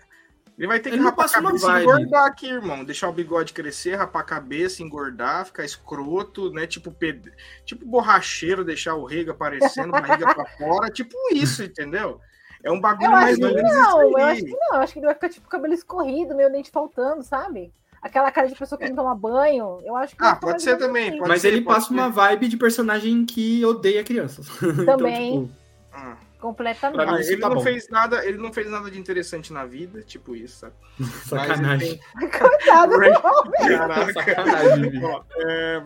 Ele 0.58 0.68
vai 0.68 0.80
ter 0.80 0.92
que 0.92 0.98
rapar 0.98 1.26
a 1.26 1.30
cabeça 1.30 1.80
e 1.80 1.82
engordar 1.82 2.26
aqui, 2.26 2.48
irmão. 2.48 2.84
Deixar 2.84 3.10
o 3.10 3.14
bigode 3.14 3.52
crescer, 3.52 3.96
rapar 3.96 4.22
a 4.22 4.26
cabeça, 4.26 4.84
engordar, 4.84 5.46
ficar 5.46 5.66
escroto, 5.66 6.52
né? 6.52 6.68
Tipo, 6.68 6.92
ped... 6.92 7.32
tipo 7.66 7.84
borracheiro, 7.84 8.64
deixar 8.64 8.94
o 8.94 9.06
rego 9.06 9.32
aparecendo, 9.32 9.90
barriga 9.92 10.36
pra 10.36 10.46
fora. 10.60 10.92
Tipo 10.92 11.16
isso, 11.34 11.64
entendeu? 11.64 12.22
É 12.64 12.72
um 12.72 12.80
bagulho 12.80 13.08
Eu 13.08 13.12
mais 13.12 13.40
ou 13.40 13.56
menos 13.56 13.74
não, 13.74 14.08
isso 14.08 14.20
eu 14.20 14.24
acho 14.24 14.46
que 14.46 14.52
não. 14.52 14.76
Eu 14.76 14.82
acho 14.82 14.94
que 14.94 15.00
ele 15.00 15.06
vai 15.08 15.16
ficar 15.16 15.30
tipo 15.30 15.50
cabelo 15.50 15.74
escorrido, 15.74 16.36
meio 16.36 16.52
dente 16.52 16.70
faltando, 16.70 17.24
sabe? 17.24 17.74
Aquela 18.02 18.32
cara 18.32 18.48
de 18.48 18.56
pessoa 18.56 18.80
que 18.80 18.88
não 18.90 18.96
toma 18.96 19.14
banho. 19.16 19.80
Eu 19.84 19.96
acho 19.96 20.16
que 20.16 20.24
Ah, 20.24 20.36
ficar 20.36 20.40
pode 20.48 20.64
ser 20.64 20.78
também, 20.78 21.10
assim. 21.10 21.18
pode 21.20 21.30
Mas 21.30 21.42
ser, 21.42 21.50
ele 21.50 21.62
passa 21.62 21.88
ser. 21.88 21.94
uma 21.94 22.10
vibe 22.10 22.48
de 22.48 22.58
personagem 22.58 23.26
que 23.26 23.64
odeia 23.64 24.04
crianças. 24.04 24.48
Também. 24.86 25.36
então, 25.36 25.44
tipo, 25.46 25.56
Ah. 25.94 26.18
Completamente. 26.40 26.98
Mim, 27.08 27.14
Ah, 27.14 27.22
ele 27.22 27.38
tá 27.38 27.50
não 27.50 27.58
bom. 27.58 27.62
fez 27.62 27.88
nada, 27.90 28.26
ele 28.26 28.40
não 28.40 28.52
fez 28.52 28.68
nada 28.68 28.90
de 28.90 28.98
interessante 29.00 29.54
na 29.54 29.64
vida, 29.64 30.02
tipo 30.02 30.36
isso, 30.36 30.58
sabe? 30.62 30.74
sacanagem. 31.28 32.00
Coitado 32.18 32.98
Ray- 32.98 33.12
do 33.14 33.28
homem. 33.28 33.78
Caraca. 33.78 34.14
Sacanagem? 34.14 35.04
Ó, 35.06 35.24
é, 35.36 35.80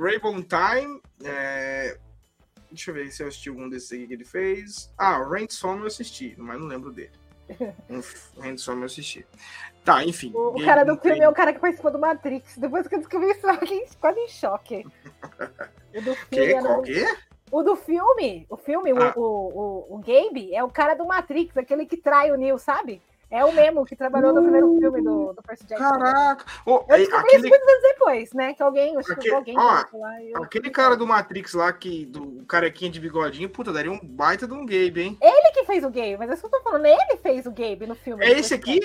Time. 0.47 1.01
é, 1.25 1.97
Deixa 2.71 2.91
eu 2.91 2.95
ver 2.95 3.11
se 3.11 3.21
eu 3.23 3.27
assisti 3.27 3.49
algum 3.49 3.67
desses 3.69 3.91
aqui 3.91 4.07
que 4.07 4.13
ele 4.13 4.25
fez. 4.25 4.89
Ah, 4.97 5.19
o 5.19 5.29
Ransom 5.29 5.79
eu 5.79 5.87
assisti, 5.87 6.33
mas 6.37 6.57
não 6.59 6.67
lembro 6.67 6.91
dele. 6.91 7.11
O 7.89 8.41
Ransom 8.41 8.73
eu 8.79 8.83
assisti. 8.85 9.25
Tá, 9.85 10.03
enfim. 10.03 10.31
O, 10.33 10.59
o 10.59 10.65
cara 10.65 10.83
do 10.83 10.97
filme 10.97 11.19
é 11.21 11.29
o 11.29 11.33
cara 11.33 11.53
que 11.53 11.59
participou 11.59 11.91
do 11.91 11.99
Matrix. 11.99 12.57
Depois 12.57 12.87
que 12.87 12.95
eu 12.95 12.99
descobri 12.99 13.29
isso, 13.29 13.45
eu 13.47 13.53
fiquei 13.59 13.85
quase 14.01 14.19
em 14.19 14.27
choque. 14.27 14.83
O 15.95 16.01
do 16.01 16.15
filme, 16.25 16.25
Que? 16.47 16.53
era 16.53 16.61
Qual 16.67 16.81
que 16.81 17.03
é? 17.03 17.15
o 17.51 17.61
do 17.63 17.75
filme, 17.75 18.45
o 18.49 18.57
filme, 18.57 18.91
o- 18.91 19.01
Ah. 19.01 19.13
o, 19.15 19.21
o, 19.21 19.95
o 19.95 19.97
Gabe, 19.99 20.53
é 20.55 20.63
o 20.63 20.69
cara 20.69 20.95
do 20.95 21.05
Matrix, 21.05 21.55
aquele 21.55 21.85
que 21.85 21.95
trai 21.97 22.31
o 22.31 22.35
Neo, 22.35 22.57
sabe? 22.57 22.99
É 23.31 23.43
o 23.43 23.51
mesmo 23.51 23.83
que 23.85 23.95
trabalhou 23.95 24.33
no 24.33 24.41
primeiro 24.41 24.77
filme 24.79 25.01
do, 25.01 25.33
do 25.33 25.41
Percy 25.41 25.65
Jackson. 25.65 25.89
Caraca! 25.89 26.45
Ô, 26.65 26.85
Eu 26.87 26.97
descobri 26.97 27.17
aquele, 27.27 27.37
isso 27.39 27.49
muitos 27.49 27.67
anos 27.67 27.81
depois, 27.83 28.33
né? 28.33 28.53
Que 28.53 28.63
alguém, 28.63 28.97
acho 28.97 29.07
que 29.07 29.13
Aquele- 29.13 29.35
alguém 29.35 29.57
ó, 29.59 29.63
lá. 29.93 30.23
eu- 30.23 30.43
aquele 30.43 30.69
cara 30.69 30.95
do 30.95 31.07
Matrix 31.07 31.53
lá, 31.53 31.73
que, 31.73 32.05
do 32.05 32.45
carequinha 32.45 32.91
de 32.91 32.99
bigodinho, 32.99 33.49
puta, 33.49 33.73
daria 33.73 33.91
um 33.91 33.99
baita 33.99 34.47
de 34.47 34.53
um 34.53 34.65
Gabe, 34.65 35.01
hein? 35.01 35.17
Ele 35.21 35.51
que 35.51 35.65
fez 35.65 35.83
o 35.83 35.89
Gabe, 35.89 36.17
mas 36.17 36.29
é 36.29 36.33
isso 36.33 36.41
que 36.47 36.55
eu 36.55 36.59
tô 36.59 36.61
falando. 36.63 36.85
Ele 36.85 37.17
fez 37.17 37.45
o 37.45 37.51
Gabe 37.51 37.87
no 37.87 37.95
filme. 37.95 38.23
É 38.25 38.31
esse 38.31 38.53
aqui? 38.53 38.79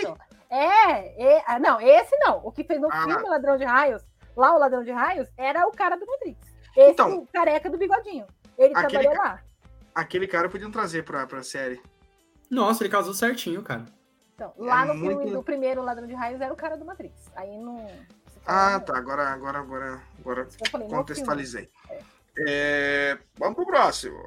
É, 0.49 1.37
é 1.37 1.43
ah, 1.47 1.59
não, 1.59 1.81
esse 1.81 2.17
não. 2.19 2.41
O 2.45 2.51
que 2.51 2.65
fez 2.65 2.81
no 2.81 2.89
Ah. 2.91 3.03
filme 3.05 3.29
Ladrão 3.29 3.57
de 3.57 3.65
Raios, 3.65 4.03
lá 4.37 4.55
o 4.55 4.59
Ladrão 4.59 4.83
de 4.83 4.91
Raios, 4.91 5.29
era 5.37 5.67
o 5.69 5.71
cara 5.73 5.97
do 5.97 6.07
Matrix. 6.07 6.39
Esse 6.77 6.91
Então, 6.93 7.27
careca 7.33 7.69
do 7.71 7.77
bigodinho. 7.79 8.27
Ele 8.59 8.75
aquele 8.75 9.03
trabalhou 9.05 9.23
lá. 9.23 9.41
Aquele 9.95 10.27
cara 10.27 10.49
podiam 10.49 10.71
trazer 10.71 11.05
pra, 11.05 11.27
pra 11.27 11.43
série. 11.43 11.81
Nossa, 12.51 12.83
ele 12.83 12.91
casou 12.91 13.13
certinho, 13.15 13.63
cara. 13.63 13.85
Então, 14.41 14.55
lá 14.57 14.85
É 14.85 14.87
no 14.87 14.95
muito- 14.95 15.19
filme 15.19 15.31
do 15.33 15.43
primeiro 15.43 15.83
Ladrão 15.83 16.07
de 16.07 16.15
Raios 16.15 16.41
era 16.41 16.51
o 16.51 16.57
cara 16.57 16.75
do 16.75 16.85
Matrix. 16.87 17.31
Aí 17.37 17.59
não. 17.59 17.87
Ah, 18.47 18.81
tá. 18.81 18.97
Agora, 18.97 19.29
agora, 19.29 19.59
agora, 19.59 20.01
agora 20.19 20.49
falei, 20.71 20.89
contextualizei. 20.89 21.71
É, 22.49 23.19
vamos 23.37 23.55
pro 23.57 23.67
próximo. 23.67 24.19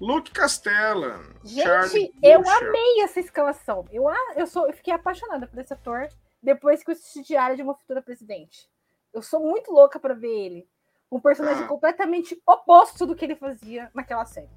Luke 0.00 0.30
Castellan. 0.30 1.20
Gente, 1.44 1.62
Charlie 1.62 2.10
eu 2.22 2.40
amei 2.48 3.02
essa 3.02 3.20
escalação. 3.20 3.84
Eu, 3.92 4.04
eu, 4.34 4.46
sou, 4.46 4.66
eu 4.66 4.72
fiquei 4.72 4.94
apaixonada 4.94 5.46
por 5.46 5.58
esse 5.58 5.74
ator 5.74 6.08
depois 6.42 6.82
que 6.82 6.90
eu 6.90 6.94
assisti 6.94 7.20
Diário 7.22 7.56
de 7.56 7.62
uma 7.62 7.74
Futura 7.74 8.00
Presidente. 8.00 8.66
Eu 9.12 9.20
sou 9.20 9.40
muito 9.40 9.70
louca 9.70 10.00
pra 10.00 10.14
ver 10.14 10.28
ele. 10.46 10.68
Um 11.12 11.20
personagem 11.20 11.64
Ah. 11.64 11.68
completamente 11.68 12.40
oposto 12.46 13.04
do 13.04 13.14
que 13.14 13.26
ele 13.26 13.36
fazia 13.36 13.90
naquela 13.92 14.24
série. 14.24 14.48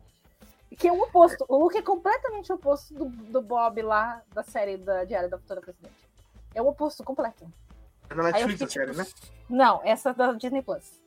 Que 0.77 0.87
é 0.87 0.91
o 0.91 1.01
oposto. 1.01 1.45
O 1.47 1.57
Luke 1.57 1.77
é 1.77 1.81
completamente 1.81 2.51
oposto 2.51 2.93
do, 2.93 3.05
do 3.05 3.41
Bob 3.41 3.81
lá 3.81 4.21
da 4.33 4.43
série 4.43 4.77
da 4.77 5.03
Diário 5.03 5.29
da 5.29 5.37
Futura 5.37 5.61
Presidente. 5.61 5.93
É 6.55 6.61
o 6.61 6.67
oposto 6.67 7.03
completo. 7.03 7.45
É 8.09 8.15
na 8.15 8.23
Netflix 8.23 8.61
a 8.61 8.67
fiquei, 8.67 8.85
série, 8.85 8.97
né? 8.97 9.05
tipo, 9.05 9.27
Não, 9.49 9.81
essa 9.83 10.13
da 10.13 10.31
Disney 10.33 10.61
Plus. 10.61 11.01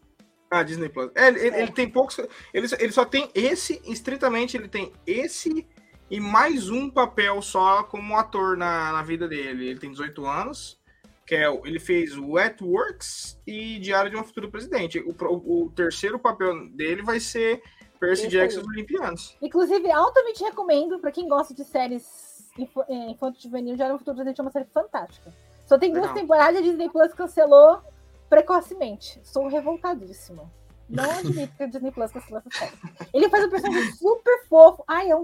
Ah, 0.51 0.63
Disney 0.63 0.89
Plus. 0.89 1.11
É, 1.15 1.29
ele, 1.29 1.41
É. 1.49 1.63
ele 1.63 1.73
tem 1.73 1.89
poucos. 1.91 2.19
Ele, 2.55 2.69
só- 2.69 2.77
ele 2.79 2.93
só 2.93 3.05
tem 3.05 3.31
esse, 3.35 3.81
estritamente, 3.85 4.57
ele 4.57 4.69
tem 4.69 4.93
esse 5.07 5.67
e 6.11 6.21
mais 6.21 6.71
um 6.71 6.89
papel 6.89 7.43
só 7.43 7.83
como 7.83 8.17
ator 8.17 8.57
na, 8.57 8.93
na 8.93 9.03
vida 9.03 9.27
dele. 9.29 9.69
Ele 9.69 9.79
tem 9.81 9.91
18 9.91 10.25
anos, 10.25 10.81
que 11.27 11.35
é, 11.35 11.51
o- 11.51 11.67
ele 11.67 11.81
fez 11.81 12.17
o 12.17 12.39
At 12.39 12.61
Works 12.63 13.41
e 13.47 13.79
Diário 13.81 14.11
de 14.11 14.17
uma 14.17 14.25
Futura 14.25 14.49
Presidente. 14.49 15.01
O, 15.01 15.13
pro- 15.13 15.35
o 15.45 15.71
terceiro 15.75 16.19
papel 16.19 16.69
dele 16.71 17.03
vai 17.03 17.19
ser 17.19 17.61
Percy 17.99 18.29
Jackson 18.29 18.61
dos 18.61 18.69
Olimpianos. 18.69 19.37
Inclusive, 19.43 19.91
altamente 19.91 20.43
recomendo 20.45 20.99
pra 20.99 21.11
quem 21.13 21.29
gosta 21.29 21.53
de 21.55 21.65
séries 21.65 22.51
info- 22.59 22.85
é, 22.89 23.11
infanto-juvenil. 23.11 23.77
Diário 23.77 23.95
do 23.95 23.99
Futuro 23.99 24.17
Presidente 24.17 24.41
é 24.41 24.43
uma 24.43 24.51
série 24.51 24.67
fantástica. 24.67 25.33
Só 25.67 25.77
tem 25.79 25.93
duas 25.93 26.13
temporadas, 26.13 26.59
a 26.59 26.63
Disney 26.63 26.89
Plus 26.89 27.13
cancelou 27.13 27.81
precocemente. 28.29 29.21
Sou 29.25 29.49
revoltadíssima. 29.49 30.51
Não 30.89 31.11
admito 31.11 31.57
que 31.57 31.63
a 31.63 31.67
Disney 31.67 31.91
Plus 31.91 32.13
cancelou 32.13 32.43
essa 32.47 32.59
série. 32.59 32.77
Ele 33.13 33.29
faz 33.29 33.45
um 33.45 33.51
personagem 33.51 33.93
super 33.97 34.45
fofo. 34.49 34.85
Ai, 34.87 35.11
é 35.11 35.17
um... 35.17 35.23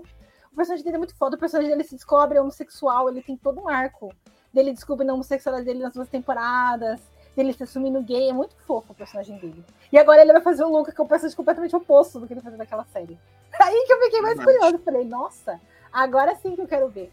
O 0.50 0.56
personagem 0.56 0.84
dele 0.84 0.96
é 0.96 0.98
muito 0.98 1.16
foda. 1.16 1.36
O 1.36 1.38
personagem 1.38 1.70
dele 1.70 1.84
se 1.84 1.94
descobre 1.94 2.38
homossexual. 2.38 3.08
Ele 3.08 3.22
tem 3.22 3.36
todo 3.36 3.60
um 3.60 3.68
arco 3.68 4.12
dele 4.52 4.72
descobrindo 4.72 5.12
a 5.12 5.14
homossexualidade 5.14 5.64
dele 5.66 5.82
nas 5.84 5.94
duas 5.94 6.08
temporadas. 6.08 7.00
Dele 7.34 7.52
se 7.52 7.62
assumindo 7.62 8.02
gay. 8.02 8.28
É 8.30 8.32
muito 8.32 8.54
fofo 8.66 8.92
o 8.92 8.94
personagem 8.94 9.38
dele. 9.38 9.64
E 9.90 9.98
agora 9.98 10.20
ele 10.22 10.32
vai 10.32 10.42
fazer 10.42 10.64
o 10.64 10.68
Luca, 10.70 10.92
que 10.92 11.00
é 11.00 11.04
um 11.04 11.06
personagem 11.06 11.36
completamente 11.36 11.74
oposto 11.74 12.20
do 12.20 12.26
que 12.26 12.34
ele 12.34 12.40
fazia 12.40 12.58
naquela 12.58 12.84
série. 12.84 13.18
Aí 13.60 13.84
que 13.86 13.92
eu 13.92 14.00
fiquei 14.02 14.20
mais 14.20 14.36
Verdade. 14.36 14.58
curiosa. 14.58 14.84
Falei, 14.84 15.04
nossa, 15.04 15.60
agora 15.92 16.34
sim 16.36 16.54
que 16.54 16.62
eu 16.62 16.68
quero 16.68 16.88
ver. 16.88 17.12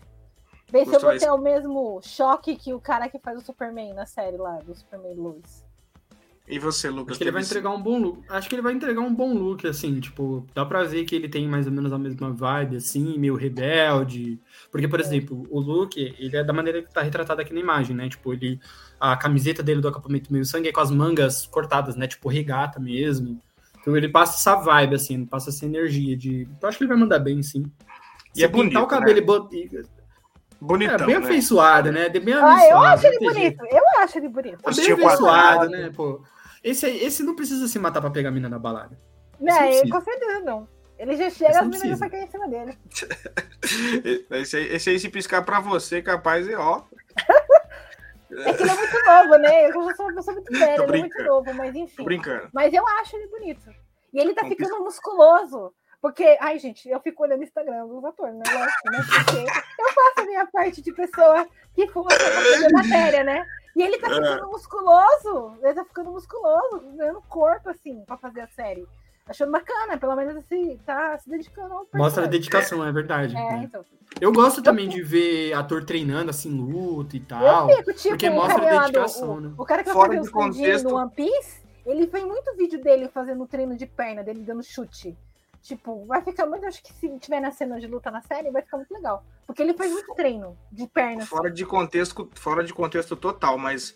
Ver 0.70 0.86
se 0.86 0.96
eu 0.96 1.00
vou 1.00 1.18
ter 1.18 1.32
o 1.32 1.38
mesmo 1.38 2.00
choque 2.04 2.56
que 2.56 2.74
o 2.74 2.80
cara 2.80 3.10
que 3.10 3.18
faz 3.18 3.38
o 3.38 3.42
Superman 3.42 3.94
na 3.94 4.06
série 4.06 4.38
lá, 4.38 4.58
do 4.58 4.76
Superman 4.76 5.16
Lois. 5.16 5.66
E 6.50 6.58
você, 6.58 6.90
Lucas? 6.90 7.12
Acho 7.12 7.18
que 7.20 7.24
ele 7.26 7.32
vai 7.32 7.42
entregar 7.44 7.70
um 7.70 7.82
bom 7.82 8.00
look. 8.00 8.24
Acho 8.28 8.50
que 8.50 8.56
ele 8.56 8.62
vai 8.64 8.74
entregar 8.74 9.02
um 9.02 9.14
bom 9.14 9.36
look, 9.36 9.68
assim, 9.68 10.00
tipo, 10.00 10.48
dá 10.56 10.66
pra 10.66 10.84
ver 10.84 11.06
que 11.06 11.16
ele 11.16 11.30
tem 11.30 11.48
mais 11.48 11.68
ou 11.68 11.72
menos 11.72 11.94
a 11.94 11.98
mesma 12.00 12.32
vibe, 12.34 12.78
assim, 12.78 13.20
meio 13.20 13.36
rebelde. 13.36 14.40
Porque, 14.72 14.88
por 14.88 15.00
exemplo, 15.00 15.46
o 15.52 15.60
look, 15.60 15.96
ele 15.98 16.36
é 16.36 16.44
da 16.44 16.52
maneira 16.52 16.82
que 16.82 16.92
tá 16.92 17.04
retratado 17.04 17.40
aqui 17.40 17.54
na 17.54 17.60
imagem, 17.60 17.96
né? 17.96 18.10
Tipo, 18.10 18.34
ele. 18.34 18.60
A 19.00 19.16
camiseta 19.16 19.62
dele 19.62 19.80
do 19.80 19.88
acampamento 19.88 20.34
meio 20.34 20.44
sangue 20.44 20.70
é 20.70 20.72
com 20.72 20.82
as 20.82 20.90
mangas 20.92 21.46
cortadas, 21.46 21.96
né? 21.96 22.08
Tipo, 22.08 22.28
regata 22.30 22.80
mesmo. 22.80 23.40
Então 23.80 23.96
ele 23.96 24.10
passa 24.10 24.36
essa 24.38 24.60
vibe, 24.60 24.96
assim, 24.96 25.26
passa 25.26 25.52
essa 25.52 25.66
energia 25.66 26.18
de. 26.18 26.48
Eu 26.62 26.68
acho 26.68 26.78
que 26.80 26.84
ele 26.84 26.90
vai 26.90 26.98
mandar 26.98 27.20
bem, 27.20 27.44
sim. 27.44 27.64
E 28.36 28.44
é 28.44 28.48
pintar 28.48 28.64
bonito, 28.64 28.82
o 28.82 28.88
cabelo 28.88 29.18
e 29.18 29.22
bot- 29.22 29.56
e- 29.56 29.84
Bonitão, 30.62 30.96
É, 30.96 31.06
bem 31.06 31.20
né? 31.20 31.26
afeiçoado, 31.26 31.92
né? 31.92 32.10
Bem 32.10 32.34
Ah, 32.34 32.38
eu 32.40 32.46
afeiçoado, 32.48 32.86
acho 32.88 33.08
ele 33.08 33.20
bonito. 33.20 33.66
Eu 33.72 33.84
acho 34.04 34.18
ele 34.18 34.28
bonito. 34.28 34.58
Tá 34.62 34.72
bem 34.72 34.92
afeiçoado, 34.92 35.20
quadrado. 35.20 35.70
né, 35.70 35.90
pô? 35.96 36.22
Esse, 36.64 36.86
aí- 36.86 37.04
esse 37.04 37.24
não 37.24 37.36
precisa 37.36 37.68
se 37.68 37.80
matar 37.80 38.02
pra 38.02 38.10
pegar 38.10 38.30
a 38.30 38.32
mina 38.32 38.50
na 38.50 38.60
balada. 38.60 39.00
Não, 39.40 39.56
não 39.56 39.64
ele, 39.64 39.72
precisa. 39.80 39.92
com 39.94 40.02
certeza 40.02 40.40
não. 40.42 40.68
Ele 40.98 41.16
já 41.16 41.30
chega, 41.30 41.52
Esse 41.52 41.60
as 41.60 41.64
não 41.66 41.72
meninas 41.72 42.00
já 42.00 42.10
caem 42.10 42.24
em 42.26 42.28
cima 42.32 42.48
dele. 42.50 42.78
Esse 44.32 44.58
aí, 44.58 44.74
esse 44.76 44.90
aí, 44.90 45.00
se 45.00 45.10
piscar 45.10 45.44
pra 45.44 45.60
você, 45.60 46.02
capaz 46.02 46.48
é 46.48 46.56
ó. 46.58 46.84
É 48.32 48.54
que 48.54 48.62
ele 48.62 48.70
é 48.70 48.76
muito 48.76 49.06
novo, 49.06 49.38
né? 49.40 49.66
Eu 49.70 49.74
já 49.86 49.96
sou 49.96 50.06
uma 50.06 50.16
pessoa 50.16 50.36
muito 50.36 50.52
velha, 50.52 50.76
Tô 50.76 50.84
ele 50.84 50.98
é 50.98 51.00
muito 51.00 51.24
novo, 51.24 51.54
mas 51.56 51.74
Tô 51.74 51.80
enfim. 51.80 52.04
brincando. 52.04 52.48
Mas 52.54 52.72
eu 52.74 52.88
acho 53.00 53.16
ele 53.16 53.28
bonito. 53.28 53.74
E 54.14 54.20
ele 54.20 54.34
tá 54.36 54.44
Não 54.44 54.50
ficando 54.50 54.84
musculoso. 54.84 55.74
Porque, 56.00 56.38
ai, 56.40 56.60
gente, 56.60 56.88
eu 56.88 57.00
fico 57.02 57.24
olhando 57.24 57.40
o 57.42 57.44
Instagram 57.44 57.88
dos 57.88 58.06
atores, 58.06 58.36
né? 58.36 58.44
Lógico, 58.54 58.92
né? 58.92 59.00
Porque 59.00 59.40
eu 59.82 59.94
faço 59.94 60.20
a 60.20 60.26
minha 60.26 60.46
parte 60.46 60.82
de 60.82 60.94
pessoa 60.94 61.48
que 61.74 61.88
fuma 61.88 62.06
pra 62.08 62.18
fazer 62.20 62.70
matéria, 62.72 63.24
né? 63.24 63.44
E 63.80 63.82
ele 63.82 63.98
tá 63.98 64.08
É. 64.08 64.14
ficando 64.16 64.52
musculoso. 64.52 65.54
Ele 65.64 65.74
tá 65.74 65.86
ficando 65.86 66.12
musculoso, 66.12 66.82
ganhando 66.98 67.22
corpo, 67.30 67.70
assim, 67.70 68.04
pra 68.06 68.18
fazer 68.18 68.42
a 68.42 68.48
série. 68.48 68.86
Achando 69.26 69.52
bacana, 69.52 69.96
pelo 69.98 70.16
menos 70.16 70.36
assim, 70.36 70.78
tá 70.86 71.16
se 71.20 71.30
dedicando 71.30 71.74
ao 71.74 71.88
Mostra 71.94 72.24
a 72.24 72.28
dedicação, 72.28 72.84
é 72.86 72.92
verdade. 72.92 73.36
É, 73.38 73.40
né? 73.40 73.62
então. 73.64 73.86
Eu 74.20 74.34
gosto 74.34 74.62
também 74.62 74.90
de 74.90 75.04
ver 75.04 75.54
ator 75.54 75.84
treinando, 75.86 76.32
assim, 76.32 76.50
luta 76.50 77.16
e 77.16 77.20
Eu 77.20 77.26
tal. 77.26 77.70
fico, 77.70 77.94
tipo, 77.94 78.10
porque 78.10 78.30
mostra 78.30 78.60
do- 78.60 78.80
dedicação, 78.82 79.34
o, 79.36 79.40
né? 79.40 79.54
o 79.56 79.64
cara 79.66 79.84
que 79.84 79.90
vai 79.90 79.94
Fora 79.94 80.08
fazer 80.10 80.22
de 80.22 80.28
o 80.28 80.32
Sanjin 80.32 80.60
contexto. 80.64 80.90
no 80.90 80.96
One 80.96 81.12
Piece, 81.12 81.62
ele 81.86 82.08
tem 82.08 82.26
muito 82.26 82.56
vídeo 82.58 82.82
dele 82.82 83.08
fazendo 83.08 83.46
treino 83.46 83.78
de 83.78 83.86
perna, 83.86 84.24
dele 84.24 84.42
dando 84.42 84.64
chute. 84.64 85.16
Tipo, 85.62 86.06
vai 86.06 86.22
ficar 86.22 86.46
muito. 86.46 86.66
Acho 86.66 86.82
que 86.82 86.94
se 86.94 87.10
tiver 87.20 87.40
na 87.40 87.52
cena 87.52 87.80
de 87.80 87.88
luta 87.88 88.10
na 88.10 88.22
série, 88.22 88.52
vai 88.52 88.62
ficar 88.62 88.78
muito 88.78 88.94
legal. 88.94 89.24
Porque 89.46 89.62
ele 89.62 89.74
faz 89.74 89.92
muito 89.92 90.14
treino 90.14 90.58
de 90.72 90.88
perna. 90.88 91.26
Fora 91.26 91.52
de 91.52 91.66
contexto, 91.66 92.30
fora 92.36 92.64
de 92.64 92.74
contexto 92.74 93.16
total, 93.16 93.58
mas 93.58 93.96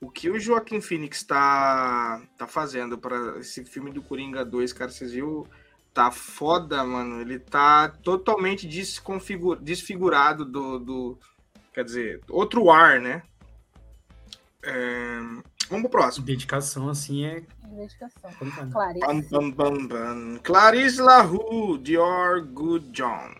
o 0.00 0.10
que 0.10 0.30
o 0.30 0.38
Joaquim 0.38 0.80
Phoenix 0.80 1.22
tá, 1.22 2.22
tá 2.38 2.46
fazendo 2.46 2.96
para 2.96 3.38
esse 3.38 3.64
filme 3.64 3.90
do 3.90 4.02
Coringa 4.02 4.44
2, 4.44 4.72
cara, 4.72 4.90
vocês 4.90 5.12
viram? 5.12 5.46
Tá 5.92 6.10
foda, 6.10 6.84
mano. 6.84 7.20
Ele 7.20 7.38
tá 7.38 7.88
totalmente 7.88 8.66
desconfigur, 8.66 9.60
desfigurado 9.60 10.44
do, 10.44 10.78
do. 10.78 11.18
Quer 11.74 11.84
dizer, 11.84 12.20
outro 12.30 12.70
ar, 12.70 13.00
né? 13.00 13.22
É, 14.62 15.20
Vamos 15.70 15.88
pro 15.88 16.00
próximo. 16.00 16.26
Dedicação, 16.26 16.88
assim, 16.88 17.24
é 17.24 17.42
Dedicação. 17.68 18.30
Clarice. 18.72 19.06
Bam, 19.06 19.20
bam, 19.30 19.50
bam, 19.50 19.86
bam. 19.86 20.38
Clarice 20.42 21.00
LaRue, 21.00 21.78
Dior 21.78 22.42
Good 22.44 22.90
John. 22.90 23.30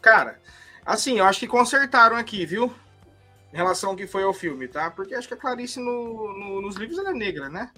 Cara, 0.00 0.40
assim, 0.86 1.18
eu 1.18 1.24
acho 1.24 1.40
que 1.40 1.48
consertaram 1.48 2.16
aqui, 2.16 2.46
viu? 2.46 2.72
Em 3.52 3.56
relação 3.56 3.90
ao 3.90 3.96
que 3.96 4.06
foi 4.06 4.22
ao 4.22 4.32
filme, 4.32 4.68
tá? 4.68 4.90
Porque 4.90 5.14
acho 5.14 5.26
que 5.26 5.34
a 5.34 5.38
Clarice 5.38 5.80
no- 5.80 6.32
no- 6.38 6.60
nos 6.62 6.76
livros 6.76 6.98
ela 6.98 7.10
é 7.10 7.14
negra, 7.14 7.48
né? 7.48 7.70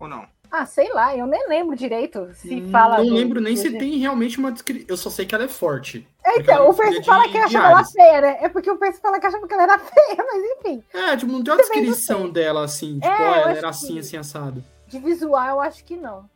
Ou 0.00 0.08
não? 0.08 0.26
Ah, 0.50 0.66
sei 0.66 0.92
lá, 0.92 1.16
eu 1.16 1.26
nem 1.28 1.48
lembro 1.48 1.76
direito 1.76 2.28
se 2.34 2.56
Hum, 2.56 2.70
fala. 2.72 2.96
Não 2.98 3.06
do- 3.06 3.14
lembro 3.14 3.40
nem 3.40 3.54
do- 3.54 3.60
se 3.60 3.70
tem 3.70 3.98
realmente 3.98 4.36
uma 4.38 4.50
descrição. 4.50 4.86
Eu 4.88 4.96
só 4.96 5.08
sei 5.08 5.24
que 5.24 5.32
ela 5.34 5.44
é 5.44 5.48
forte. 5.48 6.08
É, 6.24 6.38
Então, 6.38 6.68
o 6.68 6.74
Percy 6.74 7.02
fala 7.02 7.28
que 7.28 7.38
achava 7.38 7.66
ela 7.70 7.84
feia, 7.84 8.20
né? 8.20 8.38
É 8.42 8.48
porque 8.48 8.70
o 8.70 8.76
Percy 8.76 9.00
fala 9.00 9.18
que 9.18 9.26
achava 9.26 9.46
que 9.48 9.54
ela 9.54 9.62
era 9.62 9.78
feia, 9.80 10.16
mas 10.18 10.42
enfim. 10.58 10.84
É, 10.92 11.16
tipo, 11.16 11.32
não 11.32 11.42
tem 11.42 11.54
uma 11.54 11.62
Também 11.62 11.82
descrição 11.82 12.28
dela 12.30 12.64
assim, 12.64 13.00
tipo, 13.00 13.06
É, 13.06 13.22
ó, 13.22 13.34
eu 13.36 13.40
ela 13.42 13.52
era 13.52 13.68
assim, 13.68 13.94
que- 13.94 13.98
assim, 14.00 14.16
assado. 14.16 14.62
De 14.86 14.98
visual, 14.98 15.48
eu 15.48 15.60
acho 15.60 15.84
que 15.84 15.96
não. 15.96 16.28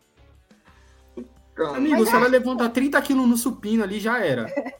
Então, 1.16 1.74
Amigo, 1.74 2.00
Mas 2.00 2.08
se 2.08 2.16
ela 2.16 2.26
levantar 2.28 2.68
30 2.70 3.00
quilos 3.00 3.28
no 3.28 3.36
supino 3.36 3.84
ali, 3.84 4.00
já 4.00 4.18
era. 4.18 4.46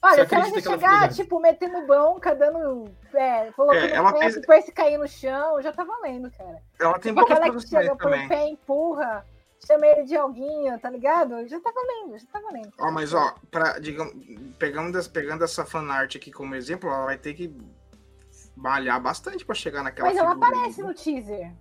Olha, 0.00 0.26
se 0.26 0.34
ela 0.34 0.44
já 0.44 0.52
que 0.52 0.68
ela 0.68 0.78
chegar, 0.78 1.12
tipo, 1.12 1.40
metendo 1.40 1.82
bronca, 1.86 2.34
dando. 2.34 2.84
É, 3.12 3.50
colocando 3.52 3.84
É, 3.84 3.94
ela 3.94 4.12
pé 4.12 4.18
fez- 4.20 4.34
pro 4.34 4.42
Percy 4.46 4.72
cair 4.72 4.96
no 4.96 5.08
chão, 5.08 5.60
já 5.60 5.72
tá 5.72 5.82
valendo, 5.84 6.30
cara. 6.30 6.58
ela 6.78 6.98
tem 7.00 7.12
Tipo 7.12 7.24
aquela 7.24 7.50
que 7.50 7.60
chega, 7.68 7.96
põe 7.96 8.12
também. 8.12 8.26
o 8.26 8.28
pé, 8.28 8.46
empurra, 8.48 9.26
chama 9.66 9.86
ele 9.86 10.04
de 10.04 10.16
alguinho, 10.16 10.78
tá 10.78 10.88
ligado? 10.90 11.46
Já 11.48 11.60
tá 11.60 11.70
valendo, 11.72 12.18
já 12.18 12.26
tá 12.32 12.40
valendo. 12.40 12.72
Ó, 12.78 12.90
mas 12.90 13.12
ó, 13.14 13.34
pra, 13.50 13.78
digamos, 13.78 14.14
pegando, 14.58 14.92
das- 14.92 15.08
pegando 15.08 15.44
essa 15.44 15.64
fanart 15.64 16.16
aqui 16.16 16.30
como 16.30 16.54
exemplo, 16.54 16.88
ela 16.88 17.04
vai 17.06 17.18
ter 17.18 17.34
que 17.34 17.54
malhar 18.56 19.00
bastante 19.00 19.44
pra 19.44 19.54
chegar 19.54 19.82
naquela 19.82 20.08
Mas 20.08 20.16
ela 20.16 20.30
ali, 20.32 20.38
aparece 20.42 20.82
no 20.82 20.92
teaser. 20.94 21.52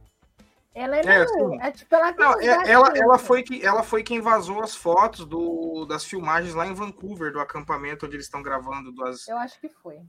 Ela 0.74 0.98
é, 0.98 1.00
É, 1.02 1.06
meio. 1.26 1.28
sim. 1.30 1.60
É, 1.62 1.72
tipo, 1.72 1.96
ela 1.96 2.12
Não, 2.12 2.40
é- 2.40 2.46
ela, 2.70 2.90
assim. 2.90 3.00
ela, 3.02 3.18
foi 3.18 3.42
que, 3.44 3.66
ela 3.66 3.82
foi 3.84 4.04
quem 4.04 4.22
vazou 4.22 4.62
as 4.62 4.76
fotos 4.76 5.26
do, 5.26 5.86
das 5.86 6.06
filmagens 6.06 6.54
lá 6.54 6.68
em 6.68 6.74
Vancouver, 6.74 7.32
do 7.32 7.40
acampamento 7.40 8.06
onde 8.06 8.16
eles 8.16 8.28
estão 8.28 8.44
gravando 8.44 8.92
duas. 8.92 9.28
Eu 9.28 9.38
acho 9.38 9.60
que 9.60 9.70
foi. 9.70 10.00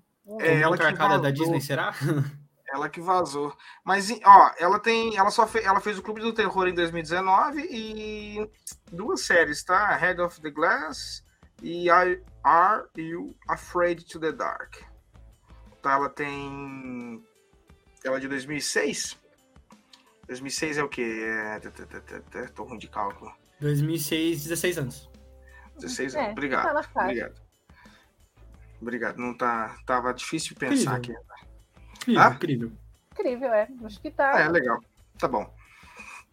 É, 0.40 0.60
ela 0.60 0.76
que 0.76 0.82
carcada 0.82 1.14
da 1.18 1.30
vazou. 1.30 1.32
Disney, 1.32 1.60
será? 1.62 1.92
Ela 2.70 2.88
que 2.88 3.00
vazou. 3.00 3.56
Mas, 3.84 4.10
ó, 4.24 4.52
ela 4.58 4.78
tem. 4.78 5.16
Ela 5.16 5.30
só 5.30 5.46
fez. 5.46 5.64
Ela 5.64 5.80
fez 5.80 5.98
o 5.98 6.02
Clube 6.02 6.20
do 6.20 6.34
Terror 6.34 6.68
em 6.68 6.74
2019 6.74 7.66
e 7.70 8.50
duas 8.92 9.22
séries, 9.22 9.64
tá? 9.64 9.94
Head 9.96 10.20
of 10.20 10.40
the 10.40 10.50
Glass 10.50 11.24
e 11.62 11.88
I, 11.88 12.22
Are 12.44 12.84
You 12.96 13.34
Afraid 13.48 14.04
to 14.06 14.20
the 14.20 14.32
Dark? 14.32 14.76
Tá, 15.82 15.92
ela 15.94 16.10
tem. 16.10 17.24
Ela 18.04 18.18
é 18.18 18.20
de 18.20 18.28
2006? 18.28 19.18
2006 20.26 20.76
é 20.78 20.82
o 20.84 20.88
quê? 20.88 21.24
É... 21.24 21.58
tê, 21.60 21.70
tê, 21.70 21.86
tê, 21.86 22.00
tê, 22.00 22.20
tê, 22.20 22.48
Tô 22.48 22.64
ruim 22.64 22.78
de 22.78 22.88
cálculo. 22.88 23.32
2006, 23.60 24.42
16 24.44 24.78
anos. 24.78 25.10
16 25.76 26.14
É, 26.14 26.20
anos. 26.20 26.32
Obrigado. 26.32 26.86
tá. 26.92 27.02
Obrigado. 27.02 27.40
Obrigado. 28.80 29.16
Não 29.16 29.36
tá. 29.36 29.76
Tava 29.86 30.12
difícil 30.12 30.50
de 30.50 30.56
pensar 30.56 30.98
Incrível. 30.98 31.20
aqui. 31.22 31.27
Incrível, 32.02 32.22
Ah? 32.22 32.30
incrível. 32.34 32.72
Incrível, 33.12 33.52
é. 33.52 33.68
Acho 33.84 34.00
que 34.00 34.10
tá. 34.10 34.32
Ah, 34.36 34.40
é 34.40 34.48
legal. 34.48 34.78
Tá 35.18 35.26
bom. 35.28 35.52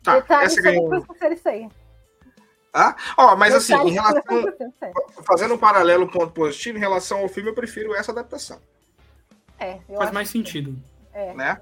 Tá, 0.04 0.16
Detalhes 0.20 0.52
essa 0.54 0.62
sobre 0.62 0.72
ganhou. 0.80 1.06
isso 1.34 1.50
aí. 1.50 1.70
Ó, 3.18 3.36
mas 3.36 3.56
assim, 3.56 3.74
Detalhes 3.74 3.92
em 3.92 3.96
relação. 3.96 5.24
Fazendo 5.26 5.54
um 5.54 5.58
paralelo, 5.58 6.04
um 6.06 6.10
ponto 6.10 6.32
positivo, 6.34 6.78
em 6.78 6.82
relação 6.82 7.20
ao 7.20 7.28
filme, 7.30 7.50
eu 7.50 7.56
prefiro 7.56 7.96
essa 7.96 8.12
adaptação, 8.12 8.60
É, 9.58 9.76
eu 9.90 9.96
Faz 9.96 10.02
acho 10.02 10.14
mais 10.14 10.28
que- 10.28 10.38
sentido. 10.38 10.78
É. 11.14 11.34
né? 11.34 11.62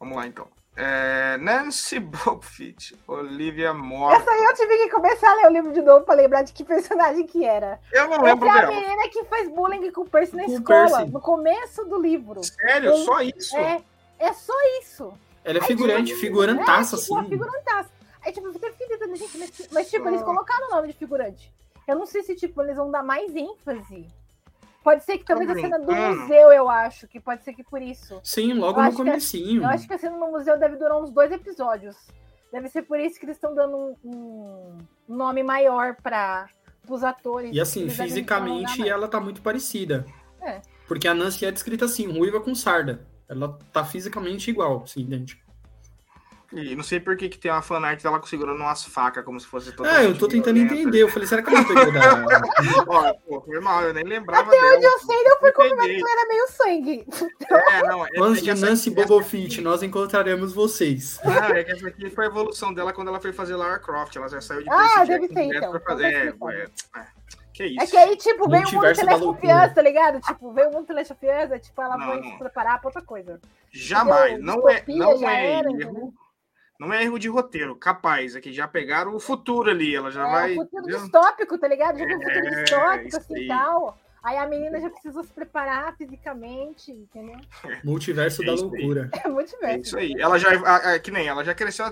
Vamos 0.00 0.16
lá, 0.16 0.26
então. 0.26 0.48
É, 0.76 1.38
Nancy 1.38 1.98
Buffett, 2.00 2.94
Olivia 3.08 3.72
Moore. 3.72 4.14
Essa 4.16 4.30
aí 4.30 4.44
eu 4.44 4.54
tive 4.54 4.76
que 4.76 4.90
começar 4.90 5.30
a 5.30 5.34
ler 5.36 5.46
o 5.46 5.52
livro 5.52 5.72
de 5.72 5.80
novo 5.80 6.04
pra 6.04 6.14
lembrar 6.14 6.42
de 6.42 6.52
que 6.52 6.62
personagem 6.64 7.26
que 7.26 7.44
era. 7.44 7.80
Eu 7.92 8.06
não 8.08 8.14
Essa 8.16 8.22
lembro 8.24 8.46
é 8.46 8.50
a 8.50 8.54
dela. 8.66 8.72
menina 8.72 9.08
que 9.08 9.24
faz 9.24 9.48
bullying 9.48 9.90
com 9.90 10.02
o 10.02 10.08
Percy 10.08 10.36
na 10.36 10.44
Com 10.44 10.52
escola, 10.52 10.98
Percy. 10.98 11.12
no 11.12 11.20
começo 11.20 11.84
do 11.86 11.98
livro. 12.00 12.42
Sério, 12.44 12.90
Eu- 12.90 12.96
só 12.98 13.20
isso? 13.22 13.56
É, 13.56 13.82
é 14.18 14.32
só 14.34 14.52
isso. 14.82 15.14
Ela 15.44 15.58
é 15.58 15.60
Aí, 15.62 15.66
figurante, 15.66 16.08
tipo, 16.08 16.20
figurantaça, 16.20 16.96
é, 16.96 16.98
tipo, 17.00 17.18
assim. 17.18 17.28
figurantaça. 17.30 17.90
Aí, 18.24 18.32
tipo, 18.32 18.46
eu 18.48 18.52
fiquei 18.52 18.68
entendendo, 18.86 19.16
gente, 19.16 19.38
mas, 19.38 19.68
mas, 19.72 19.90
tipo, 19.90 20.08
eles 20.08 20.20
Ah. 20.20 20.24
colocaram 20.24 20.66
o 20.66 20.70
nome 20.72 20.88
de 20.88 20.94
figurante. 20.94 21.52
Eu 21.86 21.96
não 21.96 22.04
sei 22.04 22.22
se, 22.24 22.34
tipo, 22.34 22.60
eles 22.62 22.76
vão 22.76 22.90
dar 22.90 23.02
mais 23.02 23.34
ênfase. 23.34 24.08
Pode 24.86 25.02
ser 25.02 25.18
que 25.18 25.24
talvez 25.24 25.50
a 25.50 25.54
cena 25.56 25.80
do 25.80 25.92
museu, 25.92 26.52
eu 26.52 26.68
acho, 26.70 27.08
que 27.08 27.18
pode 27.18 27.42
ser 27.42 27.52
que 27.54 27.64
por 27.64 27.82
isso. 27.82 28.20
Sim, 28.22 28.52
logo 28.52 28.80
Eu 28.80 28.84
no 28.84 28.92
comecinho. 28.92 29.62
Eu 29.62 29.66
acho 29.66 29.84
que 29.84 29.92
a 29.92 29.98
cena 29.98 30.16
no 30.16 30.30
museu 30.30 30.56
deve 30.56 30.76
durar 30.76 30.96
uns 31.02 31.10
dois 31.10 31.32
episódios. 31.32 31.96
Deve 32.52 32.68
ser 32.68 32.82
por 32.82 33.00
isso 33.00 33.18
que 33.18 33.26
eles 33.26 33.34
estão 33.34 33.52
dando 33.52 33.76
um, 34.04 34.78
um 35.08 35.16
nome 35.16 35.42
maior 35.42 35.96
para 35.96 36.48
os 36.88 37.02
atores. 37.02 37.50
E 37.52 37.60
assim, 37.60 37.90
fisicamente 37.90 38.88
ela 38.88 39.08
tá 39.08 39.18
muito 39.18 39.42
parecida. 39.42 40.06
É. 40.40 40.62
Porque 40.86 41.08
a 41.08 41.14
Nancy 41.14 41.44
é 41.44 41.50
descrita 41.50 41.86
assim, 41.86 42.06
ruiva 42.16 42.40
com 42.40 42.54
sarda. 42.54 43.04
Ela 43.28 43.58
tá 43.72 43.84
fisicamente 43.84 44.50
igual, 44.50 44.84
assim, 44.84 45.00
idêntica. 45.00 45.44
E 46.56 46.74
não 46.74 46.82
sei 46.82 46.98
por 46.98 47.16
que, 47.16 47.28
que 47.28 47.38
tem 47.38 47.50
uma 47.50 47.60
fanart 47.62 48.02
dela 48.02 48.20
segurando 48.24 48.60
umas 48.60 48.82
facas, 48.84 49.24
como 49.24 49.38
se 49.38 49.46
fosse 49.46 49.68
É, 49.84 50.06
eu 50.06 50.16
tô 50.16 50.26
tentando 50.26 50.54
violenta. 50.54 50.74
entender. 50.74 51.02
Eu 51.02 51.08
falei, 51.08 51.28
será 51.28 51.42
que 51.42 51.54
ela 51.54 51.64
pegou 51.64 51.92
da. 51.92 52.24
Ó, 52.88 53.12
pô, 53.28 53.40
foi 53.42 53.60
mal, 53.60 53.82
eu 53.82 53.92
nem 53.94 54.04
lembrava 54.04 54.48
Até 54.48 54.58
dela. 54.60 54.76
onde 54.76 54.84
eu 54.86 54.98
sei, 55.00 55.16
eu 55.26 55.38
fui 55.38 55.52
peguei. 55.52 56.02
que 56.02 56.10
era 56.10 56.28
meio 56.28 56.48
sangue. 56.48 57.06
É, 57.72 57.82
não, 57.86 58.06
é, 58.06 58.10
Fãs 58.16 58.38
é 58.38 58.40
de 58.40 58.50
essa- 58.50 58.66
Nancy 58.66 58.88
essa- 58.90 59.00
Bobofit, 59.06 59.60
nós 59.60 59.82
encontraremos 59.82 60.52
vocês. 60.54 61.20
Não, 61.24 61.32
é 61.56 61.62
que 61.64 61.72
essa 61.72 61.88
aqui 61.88 62.10
foi 62.10 62.24
a 62.24 62.28
evolução 62.28 62.72
dela 62.72 62.92
quando 62.92 63.08
ela 63.08 63.20
foi 63.20 63.32
fazer 63.32 63.54
Lara 63.56 63.78
Croft. 63.78 64.16
Ela 64.16 64.28
já 64.28 64.40
saiu 64.40 64.62
de 64.62 64.70
Ah, 64.70 65.04
deve 65.04 65.28
ser, 65.28 65.34
direto 65.34 65.66
então. 65.66 65.80
fazer. 65.80 66.04
É, 66.06 66.26
é, 66.28 66.64
é. 67.00 67.06
Que 67.52 67.64
isso? 67.64 67.82
É 67.82 67.86
que 67.86 67.96
aí, 67.96 68.16
tipo, 68.16 68.50
veio 68.50 68.64
o 68.68 68.72
mundo 68.72 69.18
loucura. 69.18 69.68
tá 69.70 69.80
ligado? 69.82 70.20
Tipo, 70.20 70.52
veio 70.52 70.68
o 70.68 70.72
mundo 70.72 70.86
teleconfiança, 70.86 71.58
tipo, 71.58 71.80
ela 71.80 71.96
Não, 71.96 72.06
vai 72.06 72.20
não. 72.20 72.30
se 72.32 72.38
preparar 72.38 72.78
pra 72.80 72.88
outra 72.88 73.00
coisa. 73.02 73.40
Jamais. 73.72 74.32
Entendeu? 74.34 74.56
Não 74.56 74.68
é, 74.68 74.84
não 74.86 75.28
é 75.28 75.46
era, 75.58 75.68
erro. 75.70 75.76
entendeu? 75.82 76.14
Não 76.78 76.92
é 76.92 77.02
erro 77.02 77.18
de 77.18 77.28
roteiro. 77.28 77.74
Capaz. 77.76 78.36
É 78.36 78.40
que 78.40 78.52
já 78.52 78.66
pegaram 78.68 79.14
o 79.14 79.20
futuro 79.20 79.70
ali. 79.70 79.94
Ela 79.94 80.10
já 80.10 80.26
é 80.26 80.30
vai. 80.30 80.52
o 80.52 80.56
futuro 80.62 80.82
entendeu? 80.82 81.00
distópico, 81.00 81.58
tá 81.58 81.68
ligado? 81.68 81.98
Já 81.98 82.06
tem 82.06 82.16
um 82.16 82.22
futuro 82.22 82.46
É, 82.46 82.62
distópico, 82.62 83.16
assim, 83.16 83.36
aí. 83.36 83.48
tal. 83.48 83.98
Aí 84.22 84.36
a 84.38 84.46
menina 84.46 84.80
já 84.80 84.90
precisou 84.90 85.22
se 85.22 85.32
preparar 85.32 85.96
fisicamente, 85.96 86.90
entendeu? 86.90 87.36
Multiverso 87.84 88.42
É 88.42 88.46
da 88.46 88.54
isso 88.54 88.64
aí. 88.64 88.70
loucura. 88.70 89.10
É 89.24 89.28
muito 89.28 89.56
É 89.62 89.78
isso 89.78 89.96
aí. 89.96 90.12
Ela 90.18 90.38
já. 90.38 90.48
a- 90.50 90.94
a- 90.94 90.98
que 90.98 91.10
nem 91.12 91.28
ela 91.28 91.44
já 91.44 91.54
cresceu 91.54 91.86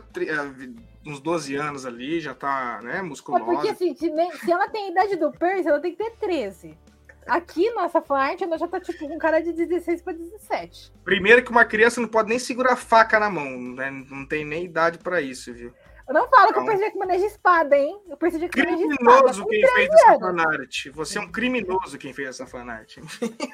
vi- 0.55 0.75
uns 1.07 1.21
12 1.21 1.55
anos 1.55 1.87
ali, 1.87 2.21
já 2.21 2.35
tá, 2.35 2.81
né, 2.83 2.99
É 2.99 3.03
musculosa. 3.03 3.45
porque, 3.45 3.69
assim, 3.69 3.95
se, 3.95 4.11
nem- 4.11 4.33
se 4.33 4.51
ela 4.51 4.69
tem 4.69 4.87
a 4.89 4.91
idade 4.91 5.17
do 5.17 5.31
Percy, 5.31 5.69
ela 5.69 5.79
tem 5.81 5.93
que 5.95 5.99
ter 6.03 6.11
13. 6.19 6.77
Aqui, 7.27 7.71
nossa 7.71 8.01
fanart, 8.03 8.41
ela 8.43 8.59
já 8.59 8.69
tá, 8.69 8.81
tipo, 8.81 9.09
com 9.09 9.19
cara 9.19 9.41
de 9.41 9.53
16 9.53 10.03
pra 10.03 10.13
17. 10.13 10.93
Primeiro 11.05 11.43
que 11.43 11.51
uma 11.51 11.65
criança 11.65 12.01
não 12.01 12.09
pode 12.09 12.29
nem 12.29 12.39
segurar 12.39 12.77
faca 12.77 13.19
na 13.19 13.31
mão, 13.31 13.51
né? 13.59 13.91
Não 14.11 14.27
tem 14.27 14.45
nem 14.45 14.65
idade 14.65 14.99
pra 14.99 15.21
isso, 15.21 15.53
viu? 15.53 15.73
Eu 16.07 16.13
não 16.13 16.29
falo 16.29 16.53
que 16.53 16.59
Não. 16.59 16.65
o 16.65 16.67
Percy 16.67 16.83
Jackson 16.85 16.99
maneja 16.99 17.27
espada, 17.27 17.79
hein? 17.79 17.99
O 18.09 18.17
Percy 18.19 18.39
Jackson 18.39 18.61
maneja 18.63 18.85
espada. 18.85 19.33
Criminoso 19.33 19.47
quem 19.47 19.61
13 19.63 19.75
fez 19.75 19.91
essa 19.95 20.19
fanart. 20.19 20.87
Você 20.93 21.19
é 21.19 21.21
um 21.23 21.33
criminoso 21.33 21.99
quem 21.99 22.13
fez 22.13 22.29
essa 22.29 22.47
fanart. 22.47 22.99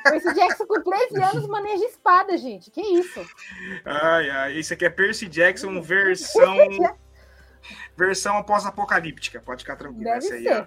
Percy 0.02 0.34
Jackson 0.34 0.66
com 0.66 0.82
13 0.82 1.22
anos 1.22 1.46
maneja 1.46 1.84
espada, 1.84 2.36
gente. 2.36 2.68
Que 2.72 2.80
isso? 2.80 3.24
Ai, 3.84 4.30
ai. 4.30 4.52
Isso 4.54 4.72
aqui 4.74 4.84
é 4.84 4.90
Percy 4.90 5.28
Jackson 5.28 5.80
versão. 5.80 6.56
versão 7.96 8.42
pós-apocalíptica. 8.42 9.40
Pode 9.40 9.62
ficar 9.62 9.76
tranquilo. 9.76 10.02
Deve 10.04 10.18
Essa 10.18 10.34
aí, 10.34 10.42
ser. 10.42 10.54
ó. 10.62 10.66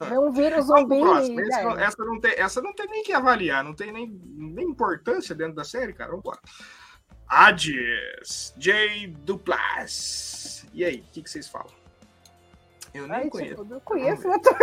É 0.00 0.18
um 0.18 0.32
vírus 0.32 0.66
zumbi. 0.66 0.98
não- 1.00 1.78
essa, 1.78 2.04
não 2.04 2.20
tem, 2.20 2.32
essa 2.36 2.62
não 2.62 2.72
tem 2.72 2.86
nem 2.88 3.02
que 3.02 3.12
avaliar, 3.12 3.62
não 3.62 3.74
tem 3.74 3.92
nem, 3.92 4.08
nem 4.08 4.66
importância 4.68 5.34
dentro 5.34 5.54
da 5.54 5.64
série, 5.64 5.92
cara. 5.92 6.10
Vamos 6.10 6.24
lá. 6.24 6.38
Hades, 7.28 8.54
J. 8.56 9.06
Duplas. 9.24 10.66
E 10.74 10.84
aí, 10.84 11.00
o 11.00 11.12
que, 11.12 11.22
que 11.22 11.30
vocês 11.30 11.48
falam? 11.48 11.70
Eu 12.94 13.06
nem 13.06 13.16
Ai, 13.16 13.30
conheço. 13.30 13.50
tipo, 13.56 13.64
não 13.68 13.80
conheço 13.80 14.28
o 14.28 14.32
ator. 14.32 14.58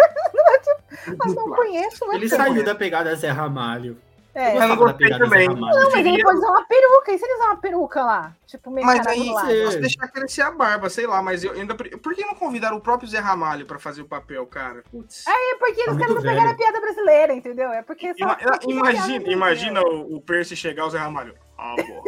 Mas 1.17 1.35
não 1.35 1.49
conheço 1.49 2.05
o 2.05 2.13
Ele 2.13 2.29
saiu 2.29 2.63
da 2.63 2.75
pegada 2.75 3.15
Zé 3.15 3.29
Ramalho. 3.29 3.99
É. 4.39 4.55
Eu 4.55 4.59
não 4.61 4.67
Da 4.69 4.75
gostei 4.75 5.09
também. 5.09 5.47
Não, 5.49 5.91
mas 5.91 6.05
ele 6.05 6.23
pode 6.23 6.37
usar 6.37 6.49
uma 6.49 6.65
peruca. 6.65 7.11
E 7.11 7.17
se 7.17 7.25
ele 7.25 7.33
usar 7.33 7.45
uma 7.45 7.57
peruca 7.57 8.03
lá? 8.03 8.33
Tipo, 8.47 8.71
meio 8.71 8.87
Mas 8.87 9.05
aí, 9.05 9.33
se 9.71 9.79
deixar 9.79 10.07
crescer 10.07 10.41
a 10.43 10.51
barba, 10.51 10.89
sei 10.89 11.05
lá, 11.05 11.21
mas 11.21 11.43
eu 11.43 11.51
ainda. 11.51 11.75
Por 11.75 12.15
que 12.15 12.25
não 12.25 12.35
convidaram 12.35 12.77
o 12.77 12.81
próprio 12.81 13.09
Zé 13.09 13.19
Ramalho 13.19 13.65
pra 13.65 13.77
fazer 13.77 14.01
o 14.01 14.05
papel, 14.07 14.45
cara? 14.47 14.83
Putz. 14.89 15.25
É 15.27 15.55
porque 15.57 15.83
Tá 15.83 15.95
querem 15.97 16.15
não 16.15 16.21
pegar 16.21 16.49
a 16.49 16.53
piada 16.53 16.79
brasileira, 16.79 17.33
entendeu? 17.33 17.69
É 17.71 17.81
porque 17.81 18.13
só- 18.13 18.23
Ima- 18.23 18.59
imagina 18.67 19.31
imagina 19.31 19.81
o, 19.81 20.15
o 20.15 20.21
Percy 20.21 20.55
chegar 20.55 20.83
ao 20.83 20.89
Zé 20.89 20.99
Ramalho. 20.99 21.35
Ah, 21.57 21.75
porra. 21.85 22.03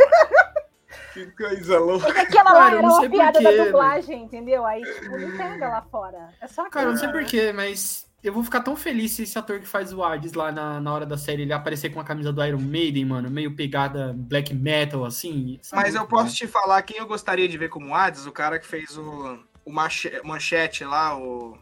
que 1.13 1.25
coisa 1.31 1.79
louca. 1.79 2.05
Porque 2.05 2.19
aquela 2.21 2.51
lá 2.53 2.59
Cara, 2.59 2.73
eu 2.75 2.77
era 2.79 2.87
não 2.87 2.97
uma 2.97 3.09
piada 3.09 3.41
da 3.41 3.51
dublagem, 3.65 4.23
entendeu? 4.23 4.65
Aí, 4.65 4.81
tipo, 4.81 5.17
não 5.17 5.37
pega 5.37 5.67
lá 5.67 5.81
fora. 5.91 6.29
É 6.41 6.47
só 6.47 6.69
Cara, 6.69 6.85
eu 6.87 6.91
não 6.91 6.97
sei 6.97 7.09
porquê, 7.09 7.51
mas 7.51 8.09
eu 8.23 8.33
vou 8.33 8.43
ficar 8.43 8.61
tão 8.61 8.75
feliz 8.75 9.11
se 9.11 9.23
esse 9.23 9.37
ator 9.37 9.59
que 9.59 9.65
faz 9.67 9.91
o 9.93 10.03
Hades 10.03 10.33
lá 10.33 10.51
na, 10.51 10.79
na 10.79 10.93
hora 10.93 11.05
da 11.05 11.17
série 11.17 11.41
ele 11.43 11.53
aparecer 11.53 11.89
com 11.91 11.99
a 11.99 12.03
camisa 12.03 12.31
do 12.31 12.43
Iron 12.43 12.59
Maiden, 12.59 13.05
mano, 13.05 13.29
meio 13.29 13.55
pegada 13.55 14.13
black 14.15 14.53
metal, 14.53 15.05
assim. 15.05 15.59
É 15.71 15.75
Mas 15.75 15.95
eu 15.95 16.05
posso 16.07 16.35
te 16.35 16.47
falar 16.47 16.81
quem 16.83 16.97
eu 16.97 17.07
gostaria 17.07 17.47
de 17.47 17.57
ver 17.57 17.69
como 17.69 17.95
Hades, 17.95 18.25
o 18.25 18.31
cara 18.31 18.59
que 18.59 18.67
fez 18.67 18.97
o, 18.97 19.39
o 19.65 19.71
mache- 19.71 20.21
manchete 20.23 20.83
lá, 20.83 21.17
o. 21.17 21.57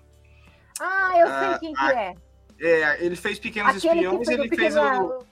Ah, 0.80 1.14
eu 1.18 1.28
Ah, 1.28 1.50
sei 1.52 1.60
quem 1.60 1.74
que 1.74 1.82
a- 1.82 1.94
é. 2.02 2.14
É, 2.62 3.06
ele 3.06 3.16
fez 3.16 3.40
Pequenos 3.40 3.78
Aquele 3.78 4.02
que 4.02 4.06
Espiões 4.06 4.28
e 4.28 4.34
ele 4.34 4.50
fez 4.56 4.76
o. 4.76 5.26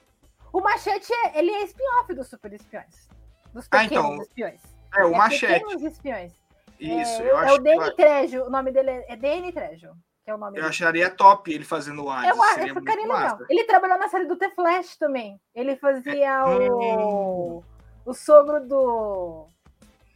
O 0.54 0.62
Machete, 0.62 1.12
é- 1.12 1.40
ele 1.40 1.52
é 1.52 1.64
spin-off 1.66 2.14
dos 2.14 2.28
Super 2.30 2.54
Espiões. 2.54 3.08
Dos 3.54 3.66
Ah, 3.70 3.80
pequenos 3.82 4.06
então, 4.12 4.22
espiões. 4.24 4.62
É, 4.96 5.04
o 5.06 5.14
é 5.14 5.18
machete. 5.18 5.60
Pequenos 5.62 5.84
Espiões. 5.84 6.32
Isso, 6.80 7.22
é, 7.22 7.32
eu, 7.32 7.38
é 7.38 7.46
acho, 7.46 7.56
o 7.56 7.58
Danny 7.64 7.96
Trejo. 7.96 8.44
O 8.44 8.50
nome 8.50 8.72
dele 8.72 8.90
é, 8.92 9.06
é 9.14 9.16
Danny 9.18 9.52
Trejo, 9.52 9.90
que 10.28 10.32
é 10.32 10.36
o 10.36 10.38
nome 10.38 10.52
eu 10.58 10.62
dele. 10.62 10.68
acharia 10.68 11.10
top 11.10 11.54
ele 11.54 11.64
fazendo 11.64 12.04
o 12.04 12.10
Hades. 12.12 12.30
Eu 12.30 12.36
eu 12.68 12.76
ficaria 12.76 13.04
muito 13.06 13.14
legal. 13.16 13.30
massa. 13.32 13.46
Ele 13.50 13.64
trabalhou 13.64 13.98
na 13.98 14.10
série 14.10 14.26
do 14.26 14.36
The 14.36 14.50
Flash 14.50 14.98
também. 14.98 15.40
Ele 15.56 15.78
fazia 15.78 16.44
Hum. 16.46 17.64
o, 17.64 17.64
o 18.06 18.14
sogro 18.14 18.60
do, 18.68 19.48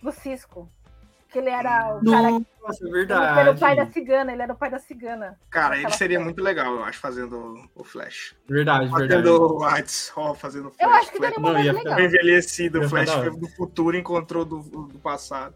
do 0.04 0.12
Cisco. 0.12 0.70
Que 1.30 1.40
ele 1.40 1.50
era 1.50 1.96
o 1.96 2.04
cara 2.04 2.28
que 2.28 2.46
Nossa, 2.62 2.84
é 2.86 2.88
ele 2.90 3.14
era 3.14 3.52
o 3.52 3.58
pai 3.58 3.74
da 3.74 3.84
verdade. 3.86 3.94
cigana, 3.94 4.34
ele 4.34 4.42
era 4.42 4.52
o 4.52 4.56
pai 4.58 4.70
da 4.70 4.80
cigana. 4.80 5.40
Cara, 5.50 5.78
ele 5.78 5.90
seria 5.92 6.18
série. 6.18 6.24
muito 6.26 6.44
legal, 6.44 6.74
eu 6.76 6.84
acho, 6.84 7.00
fazendo 7.00 7.70
o 7.74 7.84
Flash. 7.86 8.36
Verdade, 8.50 8.90
verdade. 8.90 9.14
Fazendo 9.14 9.54
o 9.60 9.64
Hades, 9.64 10.12
ó, 10.14 10.34
fazendo 10.34 10.68
o 10.68 10.72
Flash. 10.72 10.82
Eu 10.82 10.90
acho 10.94 11.12
que 11.14 11.18
Flash 11.20 11.38
Não, 11.38 11.58
ia 11.58 11.72
legal. 11.72 12.00
envelhecido, 12.02 12.82
o 12.82 12.90
Flash 12.90 13.10
do 13.40 13.48
futuro 13.56 13.96
encontrou 13.96 14.44
do, 14.44 14.60
do 14.60 15.00
passado. 15.00 15.56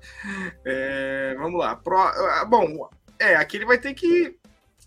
É, 0.63 1.35
vamos 1.37 1.59
lá. 1.59 1.75
Pro- 1.75 1.97
ah, 1.97 2.45
bom, 2.47 2.89
é, 3.19 3.35
aqui 3.35 3.57
ele 3.57 3.65
vai 3.65 3.77
ter 3.77 3.93
que. 3.93 4.39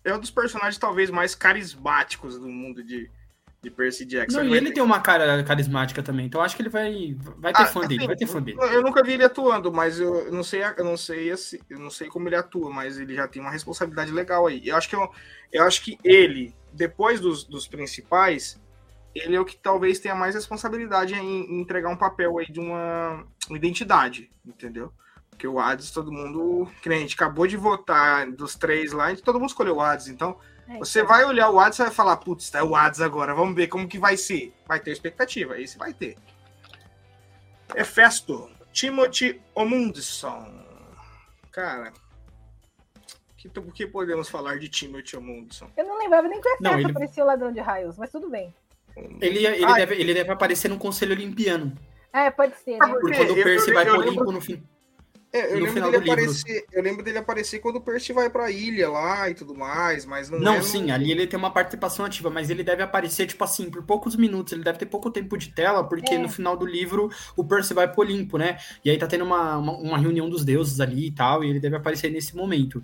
É 0.08 0.14
um 0.14 0.20
dos 0.20 0.30
personagens 0.30 0.78
talvez 0.78 1.10
mais 1.10 1.34
carismáticos 1.34 2.38
do 2.38 2.48
mundo 2.48 2.82
de, 2.82 3.10
de 3.62 3.70
Percy 3.70 4.04
Jackson. 4.04 4.38
Não, 4.38 4.48
e 4.48 4.56
ele 4.56 4.68
ter- 4.68 4.74
tem 4.74 4.82
uma 4.82 5.00
cara 5.00 5.42
carismática 5.44 6.02
também, 6.02 6.26
então 6.26 6.40
eu 6.40 6.44
acho 6.44 6.56
que 6.56 6.62
ele 6.62 6.68
vai, 6.68 7.16
vai 7.38 7.52
ter 7.52 7.62
Ah, 7.62 7.66
fã 7.66 7.80
dele, 7.80 7.96
assim, 7.96 8.06
vai 8.06 8.16
ter 8.16 8.26
fã 8.26 8.42
dele. 8.42 8.58
Eu 8.60 8.82
nunca 8.82 9.02
vi 9.02 9.12
ele 9.12 9.24
atuando, 9.24 9.72
mas 9.72 9.98
eu 10.00 10.30
não 10.32 10.42
sei, 10.44 10.62
eu 10.62 10.84
não 10.84 10.96
sei, 10.96 11.30
assim, 11.30 11.58
eu 11.68 11.78
não 11.78 11.90
sei 11.90 12.08
como 12.08 12.28
ele 12.28 12.36
atua, 12.36 12.70
mas 12.70 12.98
ele 12.98 13.14
já 13.14 13.26
tem 13.26 13.42
uma 13.42 13.50
responsabilidade 13.50 14.12
legal 14.12 14.46
aí. 14.46 14.66
Eu 14.66 14.76
acho 14.76 14.88
que 14.88 14.96
eu, 14.96 15.10
eu 15.52 15.64
acho 15.64 15.82
que 15.82 15.98
ele, 16.04 16.54
depois 16.72 17.20
dos, 17.20 17.44
dos 17.44 17.66
principais, 17.66 18.60
ele 19.14 19.34
é 19.34 19.40
o 19.40 19.44
que 19.44 19.56
talvez 19.56 19.98
tenha 19.98 20.14
mais 20.14 20.34
responsabilidade 20.34 21.14
em, 21.14 21.44
em 21.52 21.60
entregar 21.60 21.88
um 21.90 21.96
papel 21.96 22.38
aí 22.38 22.46
de 22.50 22.60
uma 22.60 23.26
identidade, 23.50 24.30
entendeu? 24.46 24.92
Porque 25.38 25.46
o 25.46 25.60
Hades, 25.60 25.92
todo 25.92 26.10
mundo. 26.10 26.68
Que 26.82 26.88
nem 26.88 26.98
a 26.98 27.00
gente 27.02 27.14
acabou 27.14 27.46
de 27.46 27.56
votar 27.56 28.28
dos 28.28 28.56
três 28.56 28.90
lá, 28.90 29.12
e 29.12 29.16
todo 29.16 29.38
mundo 29.38 29.50
escolheu 29.50 29.76
o 29.76 29.80
Hades. 29.80 30.08
Então, 30.08 30.36
É, 30.68 30.78
você 30.78 30.98
então. 30.98 31.08
vai 31.14 31.24
olhar 31.24 31.48
o 31.48 31.60
Hades 31.60 31.78
e 31.78 31.82
vai 31.82 31.92
falar, 31.92 32.16
putz, 32.16 32.50
tá 32.50 32.64
o 32.64 32.74
Hades 32.74 33.00
agora, 33.00 33.32
vamos 33.36 33.54
ver 33.54 33.68
como 33.68 33.86
que 33.86 34.00
vai 34.00 34.16
ser. 34.16 34.52
Vai 34.66 34.80
ter 34.80 34.90
expectativa, 34.90 35.56
esse 35.60 35.78
vai 35.78 35.94
ter. 35.94 36.18
Hefesto, 37.76 38.50
Timothy 38.72 39.40
Omundson. 39.54 40.64
Cara, 41.52 41.92
que, 43.36 43.46
o 43.56 43.72
que 43.72 43.86
podemos 43.86 44.28
falar 44.28 44.58
de 44.58 44.68
Timothy 44.68 45.16
Omundson? 45.16 45.70
Eu 45.76 45.86
não 45.86 45.98
lembrava 45.98 46.26
nem 46.26 46.40
que 46.40 46.48
o 46.48 46.66
ele- 46.80 46.92
parecia 46.92 47.22
o 47.22 47.26
ladrão 47.28 47.52
de 47.52 47.60
raios, 47.60 47.96
mas 47.96 48.10
tudo 48.10 48.28
bem. 48.28 48.52
Ele, 49.20 49.46
ele, 49.46 49.64
Ah, 49.64 49.74
deve, 49.74 49.94
ele 49.94 50.12
deve 50.12 50.32
aparecer 50.32 50.66
no 50.68 50.78
Conselho 50.78 51.12
Olimpiano. 51.12 51.72
É, 52.12 52.28
pode 52.30 52.56
ser, 52.56 52.72
né? 52.78 52.88
por 52.88 53.00
Porque 53.00 53.12
quê? 53.16 53.24
quando 53.24 53.36
o 53.36 53.38
Eu- 53.38 53.44
Percy 53.44 53.68
eu- 53.68 53.74
vai 53.74 53.84
eu 53.84 53.90
pro 53.94 54.00
lembro- 54.00 54.14
Olimpo 54.16 54.32
no 54.32 54.40
fim. 54.40 54.66
É, 55.30 55.44
eu, 55.52 55.56
No 55.60 55.66
lembro 55.66 55.72
final 55.74 55.90
dele 55.90 56.04
do 56.04 56.06
livro. 56.06 56.22
aparecer, 56.22 56.64
eu 56.72 56.82
lembro 56.82 57.04
dele 57.04 57.18
aparecer 57.18 57.58
quando 57.58 57.76
o 57.76 57.80
Percy 57.82 58.14
vai 58.14 58.30
pra 58.30 58.50
ilha 58.50 58.88
lá 58.88 59.28
e 59.28 59.34
tudo 59.34 59.54
mais, 59.54 60.06
mas 60.06 60.30
não, 60.30 60.38
Não, 60.38 60.54
é 60.54 60.58
no- 60.58 60.62
sim, 60.64 60.90
ali 60.90 61.10
ele 61.12 61.26
tem 61.26 61.38
uma 61.38 61.50
participação 61.50 62.06
ativa, 62.06 62.30
mas 62.30 62.48
ele 62.48 62.62
deve 62.64 62.82
aparecer, 62.82 63.26
tipo 63.26 63.44
assim, 63.44 63.70
por 63.70 63.82
poucos 63.82 64.16
minutos. 64.16 64.54
Ele 64.54 64.64
deve 64.64 64.78
ter 64.78 64.86
pouco 64.86 65.10
tempo 65.10 65.36
de 65.36 65.50
tela, 65.50 65.84
porque 65.84 66.14
É. 66.14 66.18
no 66.18 66.30
final 66.30 66.56
do 66.56 66.64
livro 66.64 67.10
o 67.36 67.44
Percy 67.44 67.74
vai 67.74 67.86
pro 67.92 68.00
Olimpo, 68.00 68.38
né? 68.38 68.56
E 68.82 68.88
aí 68.90 68.96
tá 68.96 69.06
tendo 69.06 69.24
uma, 69.24 69.58
uma, 69.58 69.72
uma 69.76 69.98
reunião 69.98 70.30
dos 70.30 70.46
deuses 70.46 70.80
ali 70.80 71.08
e 71.08 71.10
tal, 71.10 71.44
e 71.44 71.50
ele 71.50 71.60
deve 71.60 71.76
aparecer 71.76 72.10
nesse 72.10 72.34
momento. 72.34 72.82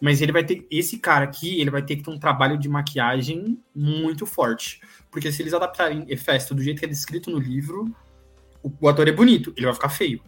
Mas 0.00 0.22
ele 0.22 0.30
vai 0.32 0.44
ter. 0.44 0.64
Esse 0.70 0.96
cara 0.96 1.24
aqui, 1.24 1.60
ele 1.60 1.70
vai 1.70 1.82
ter 1.82 1.96
que 1.96 2.02
ter 2.04 2.10
um 2.10 2.18
trabalho 2.18 2.56
de 2.56 2.68
maquiagem 2.68 3.58
muito 3.74 4.24
forte. 4.24 4.80
Porque 5.10 5.30
se 5.32 5.42
eles 5.42 5.52
adaptarem 5.52 6.06
Hefesto 6.08 6.54
do 6.54 6.62
jeito 6.62 6.78
que 6.78 6.84
é 6.84 6.88
descrito 6.88 7.30
no 7.32 7.38
livro, 7.38 7.92
o, 8.62 8.72
o 8.80 8.88
ator 8.88 9.08
é 9.08 9.12
bonito, 9.12 9.52
ele 9.56 9.66
vai 9.66 9.74
ficar 9.74 9.88
feio. 9.90 10.22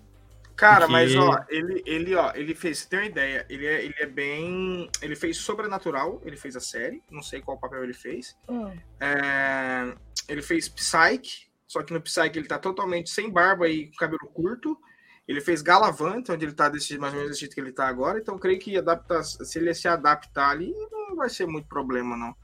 Cara, 0.57 0.87
Porque- 0.87 0.93
mas 0.93 1.17
ó, 1.17 1.45
ele, 1.49 1.83
ele, 1.87 2.15
ó, 2.15 2.33
ele 2.35 2.55
fez, 2.55 2.79
você 2.79 2.89
tem 2.89 2.99
uma 3.01 3.07
ideia, 3.07 3.47
ele 3.49 3.67
é, 3.67 3.85
ele 3.85 3.95
é 3.99 4.07
bem. 4.07 4.91
Ele 5.01 5.17
fez 5.17 5.37
Sobrenatural, 5.39 6.21
ele 6.25 6.37
fez 6.37 6.57
a 6.57 6.61
série, 6.61 7.03
não 7.11 7.23
sei 7.23 7.41
qual 7.41 7.59
papel 7.59 7.83
ele 7.83 7.95
fez. 7.95 8.37
Hum. 8.49 8.73
É, 9.01 9.95
ele 10.29 10.43
fez 10.43 10.69
Psyche, 10.69 11.49
só 11.67 11.83
que 11.83 11.93
no 11.93 12.01
Psyche 12.01 12.39
ele 12.39 12.47
tá 12.47 12.59
totalmente 12.59 13.11
sem 13.11 13.31
barba 13.31 13.69
e 13.69 13.87
com 13.89 13.97
cabelo 13.97 14.27
curto. 14.33 14.79
Ele 15.27 15.41
fez 15.41 15.63
Galavant, 15.63 16.25
onde 16.31 16.45
ele 16.45 16.53
tá 16.53 16.69
desse, 16.69 16.99
mais 16.99 17.13
ou 17.13 17.19
menos 17.19 17.31
desse 17.31 17.41
jeito 17.41 17.55
que 17.55 17.61
ele 17.61 17.73
tá 17.73 17.87
agora, 17.87 18.19
então 18.19 18.35
eu 18.35 18.41
creio 18.41 18.59
que 18.59 18.77
adapta, 18.77 19.23
se 19.23 19.59
ele 19.59 19.73
se 19.73 19.87
adaptar 19.87 20.51
ali, 20.51 20.75
não 20.91 21.15
vai 21.17 21.31
ser 21.31 21.47
muito 21.47 21.69
problema, 21.69 22.17
não. 22.17 22.35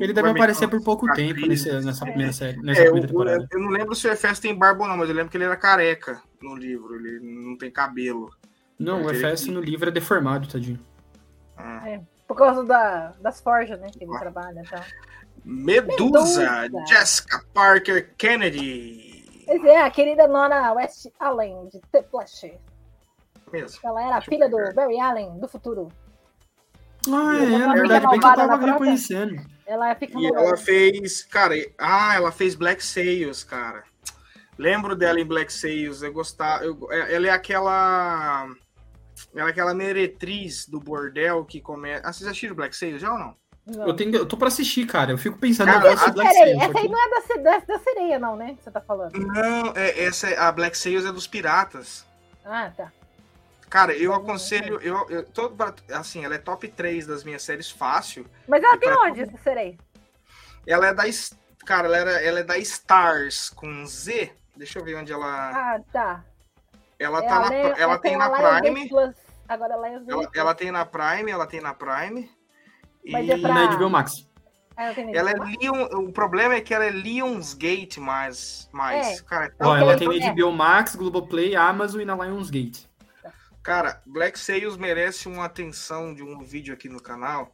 Ele 0.00 0.12
deve 0.12 0.28
aparecer 0.30 0.68
por 0.68 0.82
pouco 0.82 1.10
tempo 1.14 1.46
nesse- 1.46 1.72
nessa 1.80 2.04
É. 2.04 2.08
primeira 2.08 2.32
série, 2.32 2.58
nessa 2.62 2.80
É, 2.80 2.88
eu, 2.88 2.92
primeira 2.92 3.08
temporada. 3.08 3.48
eu 3.50 3.58
não 3.60 3.68
lembro 3.70 3.94
se 3.94 4.06
o 4.06 4.12
Efes 4.12 4.38
tem 4.38 4.54
barba 4.54 4.82
ou 4.84 4.88
não, 4.88 4.96
mas 4.96 5.08
eu 5.08 5.14
lembro 5.14 5.30
que 5.30 5.36
ele 5.36 5.44
era 5.44 5.56
careca 5.56 6.22
no 6.42 6.54
livro, 6.54 6.94
ele 6.96 7.18
não 7.20 7.56
tem 7.56 7.70
cabelo. 7.70 8.30
Não, 8.78 8.98
o 9.02 9.04
eu 9.04 9.10
Hefesto 9.12 9.46
que- 9.46 9.52
no 9.52 9.60
livro 9.60 9.88
é 9.88 9.92
deformado, 9.92 10.46
tadinho. 10.48 10.78
Ah. 11.56 12.00
Por 12.28 12.36
causa 12.36 12.64
da, 12.64 13.12
das 13.20 13.40
forjas, 13.40 13.80
né? 13.80 13.88
Que 13.90 14.04
ele 14.04 14.14
Ah. 14.14 14.18
trabalha 14.18 14.60
e 14.62 14.68
tal. 14.68 14.84
Medusa, 15.44 16.60
Medusa. 16.62 16.86
Jessica 16.86 17.42
Parker 17.54 18.14
Kennedy. 18.18 19.44
Pois 19.46 19.64
é, 19.64 19.80
a 19.80 19.90
querida 19.90 20.26
Nora 20.26 20.72
West 20.72 21.06
Allen, 21.20 21.68
de 21.72 21.80
The 21.92 22.02
Flash. 22.02 22.46
Mesmo. 23.52 23.78
Ela 23.84 24.04
era 24.06 24.16
a 24.16 24.20
filha 24.20 24.48
do 24.48 24.56
Barry 24.74 24.98
Allen, 24.98 25.38
do 25.38 25.46
futuro. 25.46 25.88
Ah, 27.08 27.36
é, 27.36 27.44
ela 27.54 27.66
na 27.66 27.74
verdade, 27.74 28.06
bem 28.08 28.20
que 28.20 28.26
eu 28.26 28.34
tava 28.34 28.56
reconhecendo. 28.66 29.36
Ela 29.66 29.94
fica 29.94 30.18
E 30.18 30.26
ela 30.26 30.56
fez, 30.56 31.24
cara, 31.24 31.54
ah, 31.78 32.14
ela 32.14 32.30
fez 32.32 32.54
Black 32.54 32.84
Sails, 32.84 33.42
cara. 33.44 33.82
Lembro 34.58 34.94
dela 34.96 35.20
em 35.20 35.24
Black 35.24 35.52
Sails, 35.52 36.02
eu 36.02 36.12
gostava, 36.12 36.64
eu- 36.64 36.88
é- 36.90 37.14
ela 37.14 37.26
é 37.26 37.30
aquela 37.30 38.48
ela 39.34 39.48
é 39.48 39.50
aquela 39.50 39.74
meretriz 39.74 40.66
do 40.66 40.78
bordel 40.80 41.44
que 41.44 41.60
começa. 41.60 42.02
Ah, 42.06 42.12
vocês 42.12 42.24
já 42.24 42.30
assistiram 42.30 42.54
Black 42.54 42.76
Sails 42.76 43.00
já 43.00 43.12
ou 43.12 43.18
não? 43.18 43.34
Não. 43.66 43.88
Eu, 43.88 43.94
tenho, 43.94 44.14
eu 44.14 44.24
tô 44.26 44.36
pra 44.36 44.46
assistir, 44.48 44.86
cara. 44.86 45.10
Eu 45.10 45.18
fico 45.18 45.36
pensando 45.38 45.66
Cara, 45.72 45.86
eu 45.86 45.90
gosto 45.90 46.04
a 46.04 46.08
de 46.08 46.14
Black 46.14 46.30
Peraí, 46.32 46.48
Sails, 46.56 46.62
essa 46.70 46.78
aí 46.78 46.88
não 46.88 46.98
é 47.00 47.10
da, 47.10 47.36
da, 47.50 47.58
da 47.66 47.78
sereia, 47.80 48.18
não, 48.18 48.36
né? 48.36 48.56
Você 48.62 48.70
tá 48.70 48.80
falando. 48.80 49.12
Não, 49.18 49.72
é, 49.74 50.04
essa 50.04 50.28
é- 50.28 50.38
a 50.38 50.52
Black 50.52 50.78
Sails 50.78 51.04
é 51.04 51.10
dos 51.12 51.26
piratas. 51.26 52.06
Ah, 52.44 52.70
tá. 52.76 52.92
Cara, 53.68 53.92
eu 53.96 54.14
aconselho, 54.14 54.80
eu, 54.80 55.08
eu 55.10 55.24
todo 55.24 55.56
assim, 55.92 56.24
ela 56.24 56.36
é 56.36 56.38
top 56.38 56.68
3 56.68 57.06
das 57.06 57.24
minhas 57.24 57.42
séries 57.42 57.70
fácil. 57.70 58.26
Mas 58.46 58.62
ela 58.62 58.78
tem 58.78 58.90
onde, 58.90 59.20
essa 59.22 59.36
sereia? 59.38 59.76
Ela 60.66 60.88
é 60.88 60.94
da 60.94 61.04
cara, 61.64 61.86
ela, 61.88 61.96
era, 61.96 62.10
ela 62.22 62.40
é 62.40 62.42
da 62.44 62.56
Stars 62.58 63.50
com 63.50 63.84
Z. 63.86 64.32
Deixa 64.56 64.78
eu 64.78 64.84
ver 64.84 64.94
onde 64.96 65.12
ela 65.12 65.50
Ah, 65.50 65.80
tá. 65.92 66.24
ela 66.98 67.18
É 67.24 67.26
tá 67.28 67.36
a 67.36 67.40
na, 67.50 67.54
ela 67.56 67.98
tem 67.98 68.14
é 68.14 68.16
na 68.16 68.24
a 68.26 68.28
Lionsgate 68.28 68.62
Prime. 68.88 69.14
Agora 69.48 69.74
ela 69.74 69.88
é 69.88 69.94
Ela, 70.08 70.30
ela 70.34 70.54
tem 70.54 70.70
na 70.72 70.86
Prime, 70.86 71.30
ela 71.30 71.46
tem 71.46 71.60
na 71.60 71.74
Prime. 71.74 72.30
Mas 73.08 73.26
e 73.26 73.32
é 73.32 73.38
pra- 73.38 73.54
Na 73.54 73.66
HBO 73.76 73.90
Max. 73.90 74.26
Ah, 74.76 74.84
ela 74.84 74.94
tem 74.94 75.16
ela 75.16 75.30
é 75.30 75.34
Leon, 75.34 75.84
o 76.08 76.12
problema 76.12 76.54
é 76.54 76.60
que 76.60 76.74
ela 76.74 76.84
é 76.84 76.90
Lionsgate 76.90 77.98
mais 78.00 78.68
mais, 78.72 79.20
É. 79.20 79.22
cara, 79.24 79.46
é 79.46 79.64
Ó, 79.66 79.76
ela 79.76 79.96
tem- 79.96 80.08
tem 80.08 80.08
na 80.08 80.24
é. 80.24 80.30
HBO 80.30 80.52
Max, 80.52 80.94
Globoplay, 80.96 81.54
Amazon 81.56 82.00
e 82.00 82.04
na 82.04 82.14
Lionsgate. 82.14 82.85
Cara, 83.66 84.00
Black 84.06 84.38
Sails 84.38 84.76
merece 84.76 85.26
uma 85.26 85.44
atenção 85.44 86.14
de 86.14 86.22
um 86.22 86.38
vídeo 86.38 86.72
aqui 86.72 86.88
no 86.88 87.02
canal, 87.02 87.52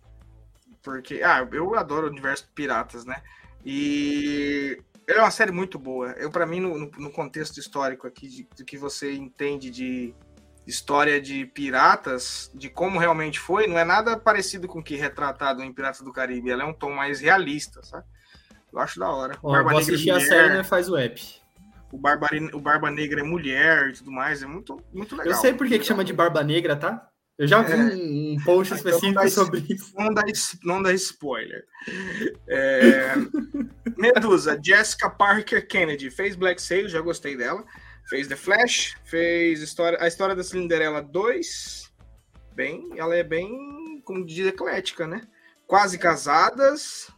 porque, 0.82 1.22
ah, 1.22 1.48
eu 1.50 1.74
adoro 1.74 2.06
o 2.06 2.10
universo 2.10 2.50
piratas, 2.54 3.06
né? 3.06 3.22
E 3.64 4.78
é 5.06 5.18
uma 5.18 5.30
série 5.30 5.50
muito 5.50 5.78
boa. 5.78 6.10
Eu, 6.18 6.30
para 6.30 6.44
mim, 6.44 6.60
no, 6.60 6.90
no, 6.98 7.10
contexto 7.10 7.58
histórico 7.58 8.06
aqui, 8.06 8.28
de, 8.28 8.46
do 8.58 8.62
que 8.62 8.76
você 8.76 9.14
entende 9.14 9.70
de 9.70 10.14
história 10.66 11.18
de 11.18 11.46
piratas, 11.46 12.50
de 12.54 12.68
como 12.68 12.98
realmente 12.98 13.40
foi, 13.40 13.66
não 13.66 13.78
é 13.78 13.84
nada 13.84 14.14
parecido 14.14 14.68
com 14.68 14.80
o 14.80 14.84
que 14.84 14.96
é 14.96 14.98
retratado 14.98 15.62
em 15.62 15.72
Piratas 15.72 16.02
do 16.02 16.12
Caribe. 16.12 16.50
Ela 16.50 16.64
é 16.64 16.66
um 16.66 16.74
tom 16.74 16.90
mais 16.90 17.22
realista, 17.22 17.82
sabe? 17.82 18.04
Eu 18.70 18.78
acho 18.80 19.00
da 19.00 19.10
hora. 19.10 19.38
Ó, 19.42 19.62
vou 19.62 19.78
assistir 19.78 20.10
a 20.10 20.20
série, 20.20 20.52
né? 20.52 20.62
Faz 20.62 20.90
o 20.90 20.96
app 20.98 21.41
o 21.92 21.98
Barba, 21.98 22.28
o 22.54 22.58
Barba 22.58 22.90
Negra 22.90 23.20
é 23.20 23.22
mulher 23.22 23.90
e 23.90 23.92
tudo 23.92 24.10
mais. 24.10 24.42
É 24.42 24.46
muito, 24.46 24.82
muito 24.92 25.14
legal. 25.14 25.34
Eu 25.34 25.38
sei 25.38 25.52
por 25.52 25.68
que, 25.68 25.78
que 25.78 25.84
chama 25.84 26.02
de 26.02 26.12
Barba 26.12 26.42
Negra, 26.42 26.74
tá? 26.74 27.06
Eu 27.38 27.46
já 27.46 27.62
vi 27.62 27.72
é. 27.72 27.76
um, 27.76 28.36
post 28.44 28.74
específico 28.74 29.10
então 29.10 29.28
sobre 29.28 29.64
isso. 29.68 29.92
Não 29.96 30.12
dá, 30.12 30.22
não 30.64 30.82
dá 30.82 30.92
spoiler. 30.92 31.64
É... 32.48 33.14
Medusa, 33.96 34.58
Jessica 34.62 35.10
Parker 35.10 35.66
Kennedy, 35.66 36.10
fez 36.10 36.34
Black 36.34 36.60
Sail, 36.62 36.88
já 36.88 37.00
gostei 37.00 37.36
dela. 37.36 37.64
Fez 38.08 38.26
The 38.26 38.36
Flash, 38.36 38.96
fez 39.04 39.60
história, 39.60 39.98
a 40.00 40.08
história 40.08 40.34
da 40.34 40.42
Cinderela 40.42 41.02
2. 41.02 41.92
Bem, 42.54 42.90
ela 42.96 43.14
é 43.14 43.22
bem, 43.22 44.02
como 44.04 44.24
diz, 44.24 44.46
eclética, 44.46 45.06
né? 45.06 45.22
Quase 45.66 45.98
casadas. 45.98 47.10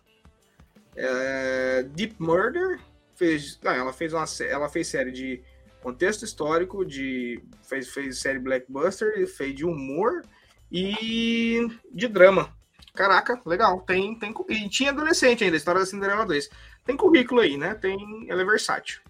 É... 0.96 1.84
Deep 1.94 2.16
Murder, 2.18 2.80
fez. 3.14 3.58
Não, 3.62 3.72
ela 3.72 3.92
fez 3.92 4.12
uma 4.12 4.24
ela 4.48 4.68
fez 4.68 4.88
série 4.88 5.12
de 5.12 5.42
contexto 5.82 6.24
histórico, 6.24 6.84
de 6.84 7.42
fez, 7.62 7.88
fez 7.88 8.18
série 8.18 8.38
Blackbuster, 8.38 9.26
fez 9.28 9.54
de 9.54 9.64
humor 9.64 10.22
e 10.70 11.68
de 11.92 12.08
drama. 12.08 12.54
Caraca, 12.94 13.40
legal. 13.44 13.80
Tem, 13.80 14.18
tem 14.18 14.32
e 14.48 14.68
tinha 14.68 14.90
adolescente 14.90 15.44
ainda, 15.44 15.56
a 15.56 15.58
história 15.58 15.80
da 15.80 15.86
Cinderela 15.86 16.24
2. 16.24 16.48
Tem 16.84 16.96
currículo 16.96 17.40
aí, 17.40 17.56
né? 17.56 17.74
Tem, 17.74 17.96
ela 18.28 18.42
é 18.42 18.44
versátil. 18.44 19.00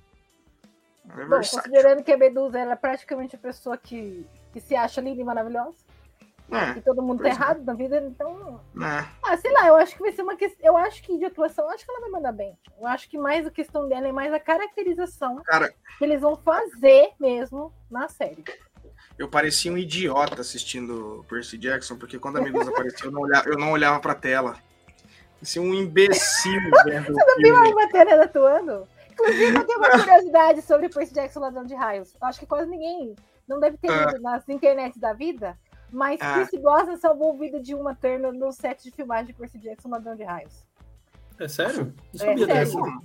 Ela 1.09 1.23
é 1.23 1.25
Bom, 1.27 1.37
versátil. 1.37 1.71
considerando 1.71 2.03
que 2.03 2.13
a 2.13 2.17
Medusa 2.17 2.59
ela 2.59 2.73
é 2.73 2.77
praticamente 2.77 3.37
a 3.37 3.39
pessoa 3.39 3.77
que, 3.77 4.27
que 4.53 4.61
se 4.61 4.75
acha 4.75 5.01
linda 5.01 5.21
e 5.21 5.25
maravilhosa. 5.25 5.84
É, 6.57 6.79
e 6.79 6.83
todo 6.83 7.03
mundo 7.03 7.23
tá 7.23 7.29
é. 7.29 7.33
errado 7.33 7.61
é. 7.61 7.65
na 7.65 7.75
vida, 7.75 7.99
então. 8.07 8.61
É. 8.77 9.05
Ah, 9.23 9.37
sei 9.37 9.53
lá, 9.53 9.69
eu 9.69 9.77
acho 9.77 9.95
que 9.95 10.03
vai 10.03 10.13
ser 10.13 10.23
uma 10.23 10.37
questão. 10.37 10.67
Eu 10.67 10.77
acho 10.77 11.03
que 11.03 11.19
de 11.19 11.25
atuação, 11.25 11.65
eu 11.65 11.71
acho 11.71 11.85
que 11.85 11.91
ela 11.91 12.01
vai 12.01 12.11
mandar 12.11 12.33
bem. 12.33 12.59
Eu 12.81 12.87
acho 12.87 13.09
que 13.09 13.19
mais 13.19 13.47
a 13.47 13.51
questão 13.51 13.89
dela 13.89 14.09
é 14.09 14.13
mais 14.13 14.33
a 14.33 14.41
caracterização 14.41 15.43
Cara, 15.45 15.73
que 15.99 16.05
eles 16.05 16.21
vão 16.21 16.37
fazer 16.37 17.11
mesmo 17.19 17.73
na 17.91 18.09
série. 18.09 18.45
Eu 19.19 19.29
parecia 19.29 19.73
um 19.73 19.79
idiota 19.79 20.41
assistindo 20.41 21.25
Percy 21.29 21.57
Jackson, 21.57 21.97
porque 21.97 22.19
quando 22.19 22.39
a 22.39 22.41
Medusa 22.41 22.71
apareceu, 22.71 23.07
eu 23.07 23.13
não 23.13 23.23
olhava, 23.23 23.49
eu 23.49 23.59
não 23.59 23.73
olhava 23.73 24.01
pra 24.01 24.15
tela. 24.15 24.57
Parecia 25.35 25.63
um 25.63 25.75
imbecil. 25.75 26.61
Você 26.83 27.01
não 27.03 27.37
viu 27.39 27.57
a 27.57 27.71
matéria 27.75 28.23
atuando? 28.23 28.89
Inclusive, 29.13 29.57
eu 29.57 29.65
tenho 29.65 29.79
uma 29.79 29.91
curiosidade 29.91 30.63
sobre 30.63 30.89
Percy 30.89 31.15
Jackson 31.15 31.41
Ladrão 31.41 31.65
de 31.65 31.75
Raios. 31.75 32.15
Eu 32.21 32.27
acho 32.27 32.41
que 32.41 32.47
quase 32.47 32.69
ninguém 32.69 33.15
não 33.47 33.61
deve 33.61 33.77
ter 33.77 33.91
ah. 33.91 34.19
nas 34.21 34.49
internet 34.49 34.99
da 34.99 35.13
vida. 35.13 35.57
Mas 35.95 36.21
ah. 36.21 36.35
Chris 36.35 36.61
Brosnan 36.61 36.97
salvou 36.97 37.33
a 37.33 37.37
vida 37.37 37.61
de 37.61 37.73
uma 37.73 37.95
turma 37.95 38.33
no 38.33 38.51
set 38.51 38.83
de 38.83 38.91
filmagem 38.91 39.27
de 39.27 39.33
Percy 39.33 39.59
Jackson 39.59 39.89
Ladrão 39.89 40.17
de 40.17 40.25
Raios. 40.25 40.67
É 41.39 41.47
sério? 41.47 41.95
Não 42.13 42.27
é, 42.27 42.37
sério. 42.67 43.03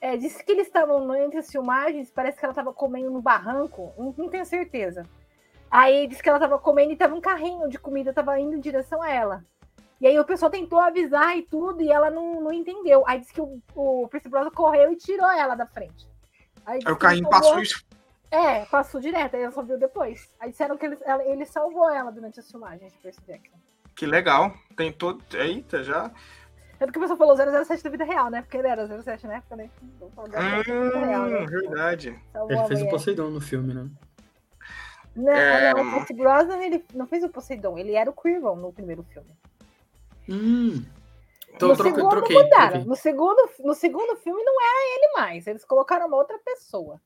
É, 0.00 0.16
disse 0.16 0.44
que 0.44 0.52
eles 0.52 0.68
estavam 0.68 1.14
entre 1.16 1.38
as 1.38 1.50
filmagens, 1.50 2.12
parece 2.12 2.38
que 2.38 2.44
ela 2.44 2.52
estava 2.52 2.72
comendo 2.72 3.10
no 3.10 3.20
barranco, 3.20 3.92
não, 3.98 4.14
não, 4.16 4.28
tenho 4.28 4.46
certeza. 4.46 5.04
Aí 5.68 6.06
disse 6.06 6.22
que 6.22 6.28
ela 6.28 6.38
estava 6.38 6.58
comendo 6.58 6.92
e 6.92 6.96
tava 6.96 7.14
um 7.14 7.20
carrinho 7.20 7.68
de 7.68 7.78
comida, 7.78 8.10
estava 8.10 8.38
indo 8.38 8.54
em 8.54 8.60
direção 8.60 9.02
a 9.02 9.10
ela. 9.10 9.44
E 10.00 10.06
aí 10.06 10.18
o 10.18 10.24
pessoal 10.24 10.50
tentou 10.50 10.78
avisar 10.78 11.36
e 11.36 11.42
tudo, 11.42 11.82
e 11.82 11.90
ela 11.90 12.10
não, 12.10 12.40
não 12.40 12.52
entendeu. 12.52 13.04
Aí 13.06 13.20
disse 13.20 13.32
que 13.32 13.40
o, 13.40 13.60
o 13.74 14.08
Percy 14.08 14.28
Brosnan 14.28 14.50
correu 14.50 14.92
e 14.92 14.96
tirou 14.96 15.30
ela 15.30 15.54
da 15.54 15.66
frente. 15.66 16.08
Aí, 16.66 16.80
aí 16.84 16.92
o 16.92 16.96
carrinho 16.96 17.28
passou 17.28 17.60
isso 17.60 17.84
é, 18.32 18.64
passou 18.64 18.98
direto, 18.98 19.36
aí 19.36 19.42
eu 19.42 19.52
só 19.52 19.62
viu 19.62 19.78
depois. 19.78 20.32
Aí 20.40 20.50
disseram 20.50 20.78
que 20.78 20.86
ele, 20.86 20.96
ela, 21.02 21.22
ele 21.22 21.44
salvou 21.44 21.90
ela 21.90 22.10
durante 22.10 22.40
as 22.40 22.50
filmagens 22.50 22.90
de 22.90 22.98
Percy 22.98 23.20
Jackson. 23.26 23.58
Que 23.94 24.06
legal. 24.06 24.54
Tem 24.74 24.90
todo. 24.90 25.22
Eita, 25.34 25.84
já. 25.84 26.10
É 26.80 26.86
porque 26.86 26.98
o 26.98 27.02
pessoal 27.02 27.18
falou 27.18 27.36
007 27.36 27.84
da 27.84 27.90
vida 27.90 28.04
real, 28.04 28.30
né? 28.30 28.40
Porque 28.40 28.56
ele 28.56 28.68
era 28.68 28.86
07 28.86 29.26
na 29.26 29.34
época, 29.34 29.54
né? 29.54 29.70
Hum, 30.00 31.04
real, 31.04 31.26
né? 31.26 31.46
verdade. 31.46 32.18
Salvou 32.32 32.56
ele 32.56 32.68
fez 32.68 32.82
o 32.82 32.88
Poseidon 32.88 33.28
no 33.28 33.40
filme, 33.40 33.74
né? 33.74 33.90
Não, 35.14 35.30
é... 35.30 35.74
não, 35.74 35.82
o 35.82 35.90
Pierce 35.92 36.14
Brosnan, 36.14 36.56
ele 36.64 36.84
não 36.94 37.06
fez 37.06 37.22
o 37.22 37.28
Poseidon, 37.28 37.76
ele 37.76 37.92
era 37.92 38.08
o 38.08 38.14
Quirrell 38.14 38.56
no 38.56 38.72
primeiro 38.72 39.02
filme. 39.02 39.30
Hum. 40.26 40.82
Então, 41.54 41.68
no 41.68 41.74
troquei, 41.74 41.92
segundo 41.92 42.10
troquei, 42.10 42.48
troquei. 42.48 42.84
No, 42.84 42.96
segundo, 42.96 43.50
no 43.60 43.74
segundo 43.74 44.16
filme 44.16 44.42
não 44.42 44.54
era 44.54 44.96
ele 44.96 45.12
mais, 45.18 45.46
eles 45.46 45.66
colocaram 45.66 46.06
uma 46.06 46.16
outra 46.16 46.38
pessoa. 46.38 46.98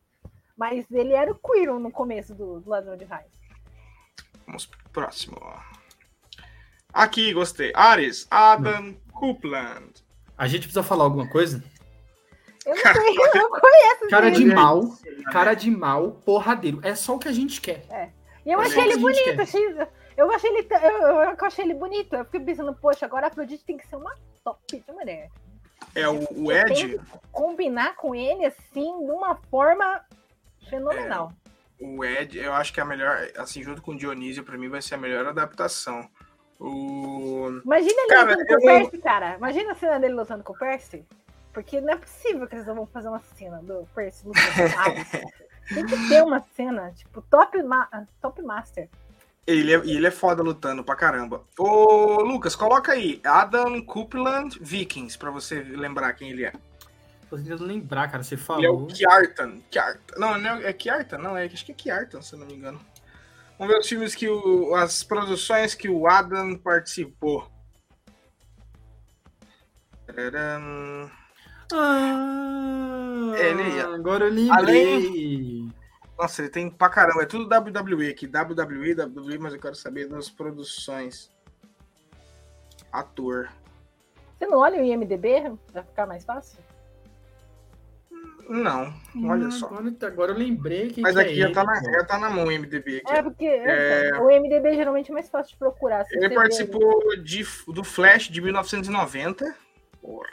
Mas 0.57 0.91
ele 0.91 1.13
era 1.13 1.31
o 1.31 1.35
Quirrell 1.35 1.79
no 1.79 1.91
começo 1.91 2.35
do, 2.35 2.61
do 2.61 2.71
Ladrão 2.71 2.97
de 2.97 3.05
Raios. 3.05 3.31
Vamos 4.47 4.67
pro 4.67 4.79
próximo. 4.91 5.37
Aqui, 6.93 7.33
gostei. 7.33 7.73
Ares, 7.75 8.27
Adam 8.31 8.95
Coupland. 9.13 9.93
A 10.39 10.47
gente 10.47 10.63
precisa 10.63 10.83
falar 10.83 11.05
alguma 11.05 11.29
coisa? 11.29 11.63
Eu 12.65 12.75
não, 12.75 12.83
conheço, 12.83 13.37
eu 13.37 13.43
não 13.43 13.51
conheço. 13.51 14.09
Cara 14.09 14.31
de 14.31 14.45
mal, 14.45 14.83
cara 15.31 15.55
de 15.55 15.71
mal, 15.71 16.13
porradeiro. 16.25 16.81
É 16.83 16.95
só 16.95 17.15
o 17.15 17.19
que 17.19 17.29
a 17.29 17.33
gente 17.33 17.61
quer. 17.61 17.85
É. 17.91 18.11
E 18.45 18.51
eu 18.51 18.61
é 18.61 18.67
achei 18.67 18.83
ele 18.83 18.97
bonito. 18.97 19.41
Achei, 19.41 19.77
eu 20.17 20.33
achei 20.33 20.51
ele, 20.51 20.69
eu, 20.71 20.91
eu, 20.91 21.37
achei 21.43 21.65
ele 21.65 21.75
bonito. 21.75 22.17
Eu 22.17 22.25
fiquei 22.25 22.41
pensando, 22.41 22.75
poxa, 22.75 23.07
agora 23.07 23.27
a 23.27 23.29
Afrodite 23.29 23.65
tem 23.65 23.77
que 23.77 23.87
ser 23.87 23.97
uma 23.97 24.15
top 24.43 24.83
de 24.85 24.93
mulher. 24.93 25.31
É, 25.95 26.09
o, 26.09 26.27
o 26.33 26.53
Ed. 26.53 27.01
Combinar 27.31 27.95
com 27.97 28.15
ele 28.15 28.45
assim, 28.45 29.05
de 29.05 29.11
uma 29.11 29.37
forma 29.51 30.05
Fenomenal. 30.69 31.33
É, 31.81 31.85
o 31.85 32.05
Ed, 32.05 32.39
eu 32.39 32.53
acho 32.55 32.73
que 32.73 32.81
é 32.81 32.83
a 32.83 32.87
melhor, 32.87 33.29
assim, 33.37 33.63
junto 33.63 33.83
com 33.83 33.93
o 33.93 33.97
Dionísio, 33.97 34.45
pra 34.45 34.57
mim 34.57 34.69
vai 34.69 34.81
ser 34.81 34.95
a 34.95 34.99
melhor 34.99 35.27
adaptação. 35.27 36.09
O... 36.59 37.61
Imagina 37.65 38.03
ele 38.03 38.09
cara, 38.09 38.31
lutando 38.31 38.47
com 38.47 38.55
o 38.55 38.61
Percy, 38.61 38.99
cara. 38.99 39.37
Imagina 39.37 39.73
a 39.73 39.75
cena 39.75 40.01
dele 40.01 40.15
lutando 40.15 40.45
com 40.45 40.53
o 40.53 40.59
Percy. 40.59 41.05
Porque 41.53 41.81
não 41.81 41.95
é 41.95 41.97
possível 41.97 42.47
que 42.47 42.55
eles 42.55 42.67
vão 42.67 42.87
fazer 42.87 43.09
uma 43.09 43.21
cena 43.21 43.59
do 43.63 43.87
Percy 43.95 44.27
lutando 44.27 44.47
com 44.47 45.47
Tem 45.75 45.85
que 45.85 46.09
ter 46.09 46.23
uma 46.23 46.41
cena, 46.55 46.93
tipo, 46.93 47.21
top, 47.23 47.61
ma 47.63 47.89
top 48.21 48.41
master. 48.43 48.89
Ele 49.47 49.75
é, 49.75 49.77
ele 49.77 50.07
é 50.07 50.11
foda 50.11 50.43
lutando 50.43 50.83
pra 50.85 50.97
caramba. 50.97 51.43
Ô, 51.59 52.21
Lucas, 52.23 52.57
coloca 52.57 52.93
aí 52.93 53.21
Adam 53.25 53.81
Copeland 53.83 54.59
Vikings, 54.61 55.19
pra 55.19 55.31
você 55.31 55.61
lembrar 55.63 56.13
quem 56.15 56.31
ele 56.31 56.45
é. 56.45 56.53
Tô 57.29 57.37
tentando 57.37 57.65
lembrar, 57.65 58.11
cara. 58.11 58.23
Você 58.23 58.37
falou. 58.37 58.63
Ele 58.63 58.69
é 58.69 58.71
o 58.71 58.87
Kiartan. 58.87 59.61
Kiartan. 59.71 60.19
Não, 60.19 60.39
não 60.39 60.57
é, 60.57 60.67
é 60.67 60.73
Kiartan, 60.73 61.19
não. 61.19 61.37
É, 61.37 61.45
acho 61.45 61.65
que 61.65 61.73
é 61.73 61.75
Kiartan, 61.75 62.23
se 62.23 62.35
eu 62.35 62.39
não 62.39 62.47
me 62.47 62.55
engano. 62.55 62.81
Vamos 63.59 63.73
ver 63.73 63.81
os 63.81 63.89
filmes 63.89 64.15
que 64.15 64.29
o. 64.29 64.75
as 64.75 65.03
produções 65.03 65.75
que 65.75 65.89
o 65.89 66.07
Adam 66.07 66.57
participou. 66.57 67.51
Ah, 71.73 73.33
ele, 73.37 73.81
agora 73.81 74.27
eu 74.27 74.33
lembrei. 74.33 74.51
Além... 74.51 75.73
Nossa, 76.17 76.43
ele 76.43 76.49
tem 76.49 76.71
pra 76.71 76.89
caramba. 76.89 77.23
É 77.23 77.27
tudo 77.27 77.45
WWE 77.45 78.09
aqui. 78.09 78.27
WWE, 78.27 78.95
WWE, 78.95 79.39
mas 79.39 79.53
eu 79.53 79.61
quero 79.61 79.75
saber 79.75 80.09
das 80.09 80.31
produções. 80.31 81.31
Ator. 82.93 83.51
Você 84.39 84.47
não 84.47 84.59
olha 84.59 84.81
o 84.81 84.85
IMDB 84.85 85.53
pra 85.73 85.83
ficar 85.83 86.07
mais 86.07 86.25
fácil? 86.25 86.59
Não, 88.49 88.95
olha 89.25 89.47
hum, 89.47 89.51
só. 89.51 89.67
Agora, 89.67 89.93
agora, 90.03 90.33
eu 90.33 90.39
lembrei 90.39 90.89
que. 90.89 91.01
Mas 91.01 91.15
que 91.15 91.21
aqui 91.21 91.43
é 91.43 91.49
já, 91.49 91.53
tá 91.53 91.65
na, 91.65 91.83
já 91.83 92.05
tá 92.05 92.19
na 92.19 92.31
mão 92.31 92.45
o 92.45 92.47
MDB. 92.47 92.99
Aqui. 92.99 93.13
É, 93.13 93.23
porque 93.23 93.45
é... 93.45 94.11
o 94.21 94.27
MDB 94.27 94.75
geralmente 94.75 95.11
é 95.11 95.15
mais 95.15 95.29
fácil 95.29 95.53
de 95.53 95.59
procurar. 95.59 96.07
Ele 96.11 96.35
participou 96.35 97.17
de, 97.23 97.45
do 97.69 97.83
Flash 97.83 98.29
de 98.29 98.41
1990. 98.41 99.55
Porra. 100.01 100.29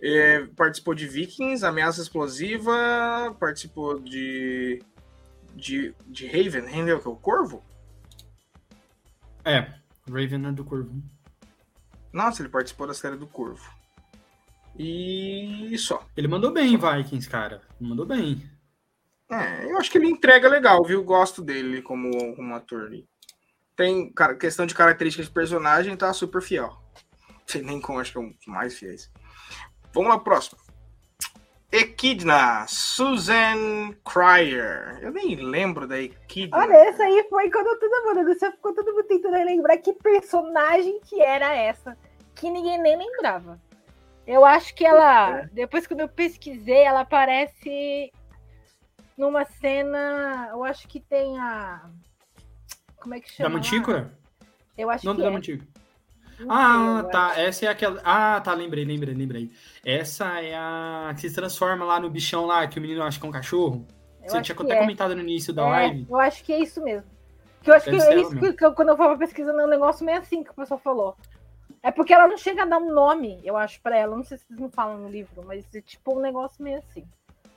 É, 0.00 0.46
participou 0.54 0.94
de 0.94 1.06
Vikings, 1.06 1.64
Ameaça 1.64 2.02
Explosiva. 2.02 3.34
Participou 3.40 3.98
de. 3.98 4.82
De, 5.54 5.92
de 6.06 6.26
Raven, 6.26 6.68
entendeu? 6.68 7.00
Que 7.00 7.08
é 7.08 7.10
o 7.10 7.16
Corvo? 7.16 7.64
É, 9.44 9.72
Raven 10.08 10.46
é 10.46 10.52
do 10.52 10.64
Corvo. 10.64 11.02
Nossa, 12.12 12.42
ele 12.42 12.48
participou 12.48 12.86
da 12.86 12.94
série 12.94 13.16
do 13.16 13.26
Corvo. 13.26 13.77
E 14.78 15.76
só. 15.76 16.06
Ele 16.16 16.28
mandou 16.28 16.52
bem, 16.52 16.78
Vikings, 16.78 17.28
cara. 17.28 17.62
Mandou 17.80 18.06
bem. 18.06 18.48
É, 19.30 19.70
eu 19.70 19.76
acho 19.76 19.90
que 19.90 19.98
ele 19.98 20.08
entrega 20.08 20.48
legal, 20.48 20.82
viu? 20.84 21.02
Gosto 21.02 21.42
dele 21.42 21.82
como, 21.82 22.36
como 22.36 22.54
ator 22.54 22.86
ali. 22.86 23.06
Tem 23.76 24.12
cara, 24.12 24.34
questão 24.36 24.66
de 24.66 24.74
características 24.74 25.26
de 25.26 25.32
personagem, 25.32 25.96
tá 25.96 26.12
super 26.12 26.40
fiel. 26.40 26.68
Não 27.28 27.42
sei 27.46 27.62
nem 27.62 27.80
como, 27.80 27.98
acho 27.98 28.12
que 28.12 28.18
é 28.18 28.20
um 28.20 28.34
mais 28.46 28.78
fiéis. 28.78 29.10
Vamos 29.92 30.10
lá, 30.10 30.18
próximo. 30.18 30.58
Equidna, 31.70 32.66
Susan 32.66 33.92
Cryer. 34.02 35.00
Eu 35.02 35.12
nem 35.12 35.36
lembro 35.36 35.86
da 35.86 36.00
Equidna. 36.00 36.56
Olha, 36.56 36.72
essa 36.72 37.02
aí 37.02 37.26
foi 37.28 37.50
quando 37.50 37.78
todo 37.78 38.04
mundo, 38.04 38.34
você 38.34 38.50
ficou 38.50 38.74
todo 38.74 38.92
mundo 38.92 39.04
tentando 39.04 39.34
lembrar 39.34 39.76
que 39.76 39.92
personagem 39.92 40.98
que 41.04 41.20
era 41.20 41.54
essa, 41.54 41.98
que 42.34 42.48
ninguém 42.48 42.80
nem 42.80 42.96
lembrava. 42.96 43.60
Eu 44.28 44.44
acho 44.44 44.74
que 44.74 44.84
ela, 44.84 45.40
é. 45.40 45.46
depois 45.52 45.86
que 45.86 45.94
eu 45.94 46.08
pesquisei, 46.08 46.82
ela 46.82 47.00
aparece 47.00 48.12
numa 49.16 49.44
cena, 49.44 50.50
eu 50.52 50.62
acho 50.62 50.86
que 50.86 51.00
tem 51.00 51.38
a 51.40 51.88
como 52.98 53.14
é 53.14 53.20
que 53.20 53.32
chama? 53.32 53.48
Da 53.48 53.54
Mantícora? 53.54 54.12
Eu 54.76 54.90
acho 54.90 55.06
Não 55.06 55.14
que 55.14 55.22
da 55.22 55.28
é. 55.28 55.30
Mantícora. 55.30 55.68
Ah, 56.48 57.04
tá. 57.10 57.26
Acho. 57.28 57.40
Essa 57.40 57.66
é 57.66 57.68
aquela. 57.68 58.00
Ah, 58.04 58.40
tá. 58.40 58.52
Lembrei, 58.52 58.84
lembrei, 58.84 59.14
lembrei. 59.14 59.50
Essa 59.84 60.40
é 60.40 60.54
a 60.54 61.12
que 61.14 61.28
se 61.28 61.34
transforma 61.34 61.84
lá 61.84 61.98
no 61.98 62.10
bichão 62.10 62.44
lá, 62.44 62.66
que 62.66 62.78
o 62.78 62.82
menino 62.82 63.02
acha 63.02 63.18
que 63.18 63.26
é 63.26 63.28
um 63.28 63.32
cachorro. 63.32 63.86
Eu 64.22 64.30
Você 64.30 64.42
tinha 64.42 64.54
até 64.54 64.74
é. 64.74 64.80
comentado 64.80 65.14
no 65.14 65.22
início 65.22 65.52
da 65.52 65.62
é, 65.62 65.70
live. 65.70 66.06
Eu 66.08 66.20
acho 66.20 66.44
que 66.44 66.52
é 66.52 66.60
isso 66.60 66.82
mesmo. 66.82 67.08
Que 67.62 67.70
eu 67.70 67.74
acho 67.74 67.86
Deve 67.90 67.98
que 67.98 68.04
é 68.04 68.20
isso 68.20 68.38
que, 68.38 68.52
que, 68.52 68.70
quando 68.72 68.90
eu 68.90 68.96
tava 68.96 69.16
pesquisando, 69.16 69.58
é 69.60 69.64
um 69.64 69.68
negócio 69.68 70.04
meio 70.04 70.18
assim 70.18 70.44
que 70.44 70.50
o 70.50 70.54
pessoal 70.54 70.78
falou. 70.78 71.16
É 71.82 71.90
porque 71.90 72.12
ela 72.12 72.26
não 72.26 72.36
chega 72.36 72.62
a 72.62 72.66
dar 72.66 72.78
um 72.78 72.92
nome, 72.92 73.40
eu 73.44 73.56
acho, 73.56 73.80
pra 73.80 73.96
ela. 73.96 74.16
Não 74.16 74.24
sei 74.24 74.38
se 74.38 74.44
vocês 74.46 74.58
não 74.58 74.70
falam 74.70 74.98
no 74.98 75.08
livro, 75.08 75.44
mas 75.46 75.64
é 75.74 75.80
tipo 75.80 76.16
um 76.16 76.20
negócio 76.20 76.62
meio 76.62 76.78
assim. 76.78 77.04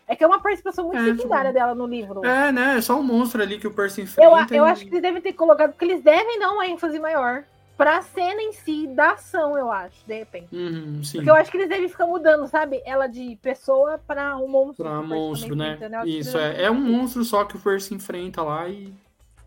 É 0.08 0.16
que 0.16 0.24
é 0.24 0.28
uma 0.28 0.42
participação 0.42 0.88
muito 0.88 1.00
é, 1.00 1.16
secundária 1.16 1.52
tipo... 1.52 1.60
dela 1.60 1.74
no 1.74 1.88
livro. 1.88 2.26
É, 2.26 2.52
né? 2.52 2.78
É 2.78 2.82
só 2.82 3.00
um 3.00 3.04
monstro 3.04 3.42
ali 3.42 3.58
que 3.58 3.68
o 3.68 3.74
Percy 3.74 4.02
enfrenta. 4.02 4.54
Eu, 4.54 4.58
eu 4.58 4.66
acho 4.66 4.84
que 4.84 4.92
eles 4.92 5.02
devem 5.02 5.22
ter 5.22 5.34
colocado, 5.34 5.72
porque 5.72 5.86
eles 5.86 6.04
devem 6.04 6.40
dar 6.40 6.52
uma 6.52 6.68
ênfase 6.68 7.00
maior 7.00 7.46
pra 7.78 8.02
cena 8.02 8.42
em 8.42 8.52
si 8.52 8.88
da 8.88 9.14
ação, 9.14 9.58
eu 9.58 9.72
acho, 9.72 10.06
de 10.06 10.14
repente. 10.14 10.56
Uhum, 10.56 11.02
porque 11.14 11.30
eu 11.30 11.34
acho 11.34 11.50
que 11.50 11.58
eles 11.58 11.70
devem 11.70 11.90
ficar 11.90 12.06
mudando, 12.06 12.46
sabe? 12.48 12.82
Ela 12.86 13.08
de 13.08 13.38
pessoa 13.42 14.00
pra 14.06 14.38
um 14.38 14.48
monstro. 14.48 14.86
Pra 14.86 15.02
monstro, 15.02 15.56
né? 15.56 15.74
Enfrenta, 15.76 16.06
Isso, 16.06 16.38
é, 16.38 16.66
é 16.66 16.70
um 16.70 16.80
monstro 16.80 17.24
só 17.24 17.46
que 17.46 17.56
o 17.56 17.60
Percy 17.60 17.96
enfrenta 17.96 18.44
lá 18.44 18.68
e. 18.68 18.94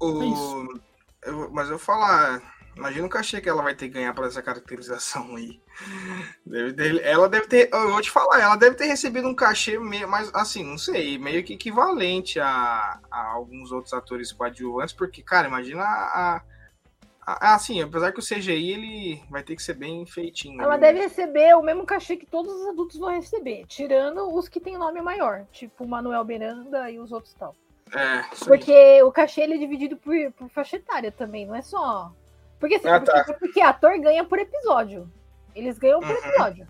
O... 0.01 0.23
É 0.23 0.27
isso. 0.27 0.81
Eu, 1.25 1.51
mas 1.53 1.67
eu 1.67 1.77
vou 1.77 1.79
falar 1.79 2.43
Imagina 2.77 3.07
o 3.07 3.11
cachê 3.11 3.41
que 3.41 3.49
ela 3.49 3.63
vai 3.63 3.75
ter 3.75 3.87
que 3.87 3.95
ganhar 3.95 4.13
para 4.13 4.27
essa 4.27 4.43
caracterização 4.43 5.37
aí. 5.37 5.61
Deve 6.45 6.73
ter, 6.73 7.05
ela 7.05 7.29
deve 7.29 7.47
ter, 7.47 7.69
eu 7.73 7.91
vou 7.91 8.03
te 8.03 8.11
falar, 8.11 8.41
ela 8.41 8.57
deve 8.57 8.77
ter 8.77 8.87
recebido 8.87 9.29
um 9.29 9.35
cachê 9.35 9.79
meio, 9.79 10.09
mas 10.09 10.31
assim, 10.35 10.65
não 10.65 10.77
sei, 10.77 11.19
meio 11.19 11.43
que 11.45 11.55
equivalente 11.55 12.41
a, 12.41 13.01
a 13.11 13.33
alguns 13.33 13.71
outros 13.71 13.93
atores 13.93 14.33
coadjuvantes, 14.33 14.95
porque, 14.95 15.23
cara, 15.23 15.47
imagina 15.47 15.83
a, 15.83 16.43
a, 17.25 17.55
assim, 17.55 17.81
apesar 17.81 18.13
que 18.13 18.19
o 18.19 18.25
CGI 18.25 18.73
ele 18.73 19.23
vai 19.31 19.43
ter 19.43 19.55
que 19.55 19.63
ser 19.63 19.75
bem 19.75 20.05
feitinho. 20.05 20.61
Ela 20.61 20.77
né? 20.77 20.93
deve 20.93 21.01
receber 21.01 21.55
o 21.57 21.63
mesmo 21.63 21.87
cachê 21.87 22.17
que 22.17 22.27
todos 22.27 22.53
os 22.53 22.69
adultos 22.69 22.99
vão 22.99 23.11
receber, 23.11 23.65
tirando 23.67 24.35
os 24.35 24.49
que 24.49 24.61
têm 24.61 24.77
nome 24.77 25.01
maior, 25.01 25.47
tipo 25.53 25.85
o 25.85 25.89
Manuel 25.89 26.25
Miranda 26.25 26.91
e 26.91 26.99
os 26.99 27.13
outros 27.13 27.35
tal. 27.35 27.55
É, 27.93 28.25
porque 28.47 29.03
o 29.05 29.13
cachê 29.13 29.43
ele 29.43 29.55
é 29.55 29.59
dividido 29.59 29.97
por, 29.97 30.15
por 30.33 30.49
faixa 30.49 30.77
etária 30.77 31.13
também, 31.13 31.47
não 31.47 31.55
é 31.55 31.63
só 31.63 32.13
porque, 32.59 32.77
assim, 32.77 32.89
ah, 32.89 33.01
tá. 33.01 33.25
porque, 33.25 33.33
porque 33.35 33.61
ator 33.61 33.99
ganha 34.01 34.25
por 34.25 34.39
episódio. 34.39 35.11
Eles 35.55 35.79
ganham 35.79 36.01
por 36.01 36.11
uhum. 36.11 36.17
episódio. 36.17 36.69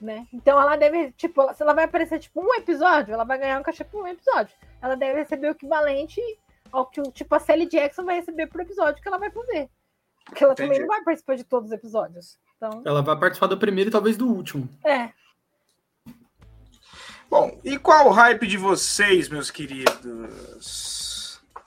Né? 0.00 0.26
Então 0.32 0.60
ela 0.60 0.76
deve, 0.76 1.12
tipo, 1.12 1.52
se 1.54 1.62
ela 1.62 1.72
vai 1.72 1.84
aparecer 1.84 2.18
tipo 2.18 2.40
um 2.40 2.54
episódio, 2.54 3.14
ela 3.14 3.24
vai 3.24 3.38
ganhar 3.38 3.58
um 3.58 3.62
cachê 3.62 3.82
por 3.82 4.04
um 4.04 4.06
episódio. 4.06 4.54
Ela 4.82 4.94
deve 4.94 5.20
receber 5.20 5.48
o 5.48 5.52
equivalente 5.52 6.20
ao 6.70 6.86
que 6.86 7.00
tipo 7.12 7.34
a 7.34 7.38
Sally 7.38 7.66
Jackson 7.66 8.04
vai 8.04 8.16
receber 8.16 8.46
por 8.46 8.60
episódio 8.60 9.00
que 9.02 9.08
ela 9.08 9.18
vai 9.18 9.30
fazer. 9.30 9.70
Porque 10.26 10.44
ela 10.44 10.52
Entendi. 10.52 10.68
também 10.68 10.80
não 10.80 10.88
vai 10.88 11.02
participar 11.02 11.36
de 11.36 11.44
todos 11.44 11.70
os 11.70 11.72
episódios. 11.72 12.38
Então... 12.56 12.82
Ela 12.84 13.00
vai 13.00 13.18
participar 13.18 13.46
do 13.46 13.58
primeiro 13.58 13.88
e 13.88 13.92
talvez 13.92 14.16
do 14.16 14.28
último. 14.28 14.68
É. 14.84 15.10
Bom, 17.30 17.58
e 17.64 17.78
qual 17.78 18.08
o 18.08 18.12
hype 18.12 18.46
de 18.46 18.56
vocês, 18.56 19.28
meus 19.28 19.50
queridos? 19.50 20.95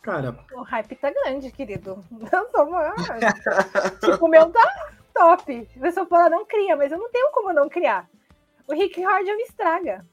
Cara. 0.02 0.38
O 0.54 0.62
hype 0.62 0.96
tá 0.96 1.12
grande, 1.12 1.52
querido. 1.52 2.04
Eu 2.32 2.46
tô, 2.50 2.66
tipo, 4.12 4.26
o 4.26 4.30
meu 4.30 4.50
tá 4.50 4.92
top. 5.14 5.70
A 5.76 5.80
pessoa 5.80 6.06
fala, 6.06 6.30
não 6.30 6.46
cria, 6.46 6.76
mas 6.76 6.92
eu 6.92 6.98
não 6.98 7.10
tenho 7.10 7.32
como 7.32 7.54
não 7.54 7.68
criar. 7.70 8.10
O 8.68 8.74
Rick 8.74 9.02
Hard 9.02 9.26
me 9.26 9.44
estraga. 9.44 10.06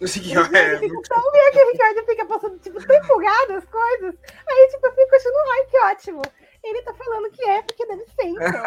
O 0.00 0.04
Rick 0.04 0.32
Hard 0.34 0.54
é. 0.54 0.78
Tão 0.78 1.32
bem 1.32 1.52
que 1.52 1.62
o 1.62 1.70
Rick 1.70 1.82
Hard 1.82 2.06
fica 2.06 2.26
passando, 2.26 2.58
tipo, 2.58 2.86
tão 2.86 2.96
empolgado 2.96 3.52
as 3.54 3.64
coisas. 3.64 4.14
Aí, 4.46 4.68
tipo, 4.70 4.86
eu 4.86 4.94
fico 4.94 5.16
achando 5.16 5.34
um 5.34 5.50
hype 5.50 5.92
ótimo. 5.92 6.22
Ele 6.62 6.82
tá 6.82 6.92
falando 6.92 7.30
que 7.30 7.42
é, 7.44 7.62
porque 7.62 7.86
deve 7.86 8.04
ser, 8.06 8.26
então. 8.26 8.62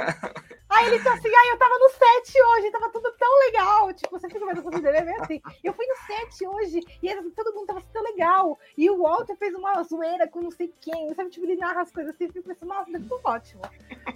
Aí 0.70 0.88
ele 0.88 1.04
tá 1.04 1.14
assim, 1.14 1.28
aí 1.28 1.50
eu 1.50 1.58
tava 1.58 1.78
no 1.78 1.90
set 1.90 2.42
hoje, 2.42 2.72
tava 2.72 2.90
tudo 2.90 3.12
tão 3.20 3.40
legal. 3.40 3.94
Tipo, 3.94 4.18
você 4.18 4.30
fica 4.30 4.46
vendo 4.46 4.66
o 4.66 4.88
é 4.88 5.16
assim. 5.20 5.42
Eu 5.62 5.74
fui 5.74 5.86
no 5.86 5.96
set 5.98 6.48
hoje 6.48 6.80
e 7.04 7.10
era, 7.10 7.22
todo 7.36 7.54
mundo 7.54 7.68
tava 7.68 7.82
tão 7.92 8.02
legal. 8.04 8.58
E 8.78 8.90
o 8.90 8.98
Walter 8.98 9.36
fez 9.36 9.54
uma 9.54 9.84
zoeira 9.84 10.28
com 10.30 10.42
não 10.42 10.52
sei 10.52 10.74
quem, 10.80 11.14
sabe? 11.14 11.30
Tipo, 11.30 11.46
ele 11.46 11.58
narra 11.58 11.82
as 11.82 11.92
coisas 11.92 12.16
assim, 12.16 12.26
eu 12.26 12.34
fico 12.34 12.48
pensando, 12.48 12.70
nossa, 12.70 12.90
deve 12.90 13.06
ser 13.06 13.20
ótimo. 13.22 13.62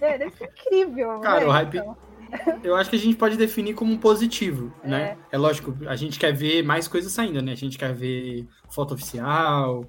É, 0.00 0.18
deve 0.18 0.34
ser 0.36 0.44
incrível. 0.44 1.20
Cara, 1.20 1.40
né? 1.40 1.46
o 1.46 1.50
hype. 1.50 1.76
Então. 1.76 1.96
Eu 2.62 2.74
acho 2.74 2.90
que 2.90 2.96
a 2.96 2.98
gente 2.98 3.16
pode 3.16 3.36
definir 3.36 3.74
como 3.74 3.98
positivo, 3.98 4.72
é. 4.82 4.88
né? 4.88 5.18
É 5.30 5.38
lógico, 5.38 5.76
a 5.86 5.94
gente 5.94 6.18
quer 6.18 6.32
ver 6.32 6.62
mais 6.62 6.88
coisas 6.88 7.12
saindo, 7.12 7.40
né? 7.42 7.52
A 7.52 7.56
gente 7.56 7.78
quer 7.78 7.92
ver 7.94 8.46
foto 8.70 8.94
oficial, 8.94 9.84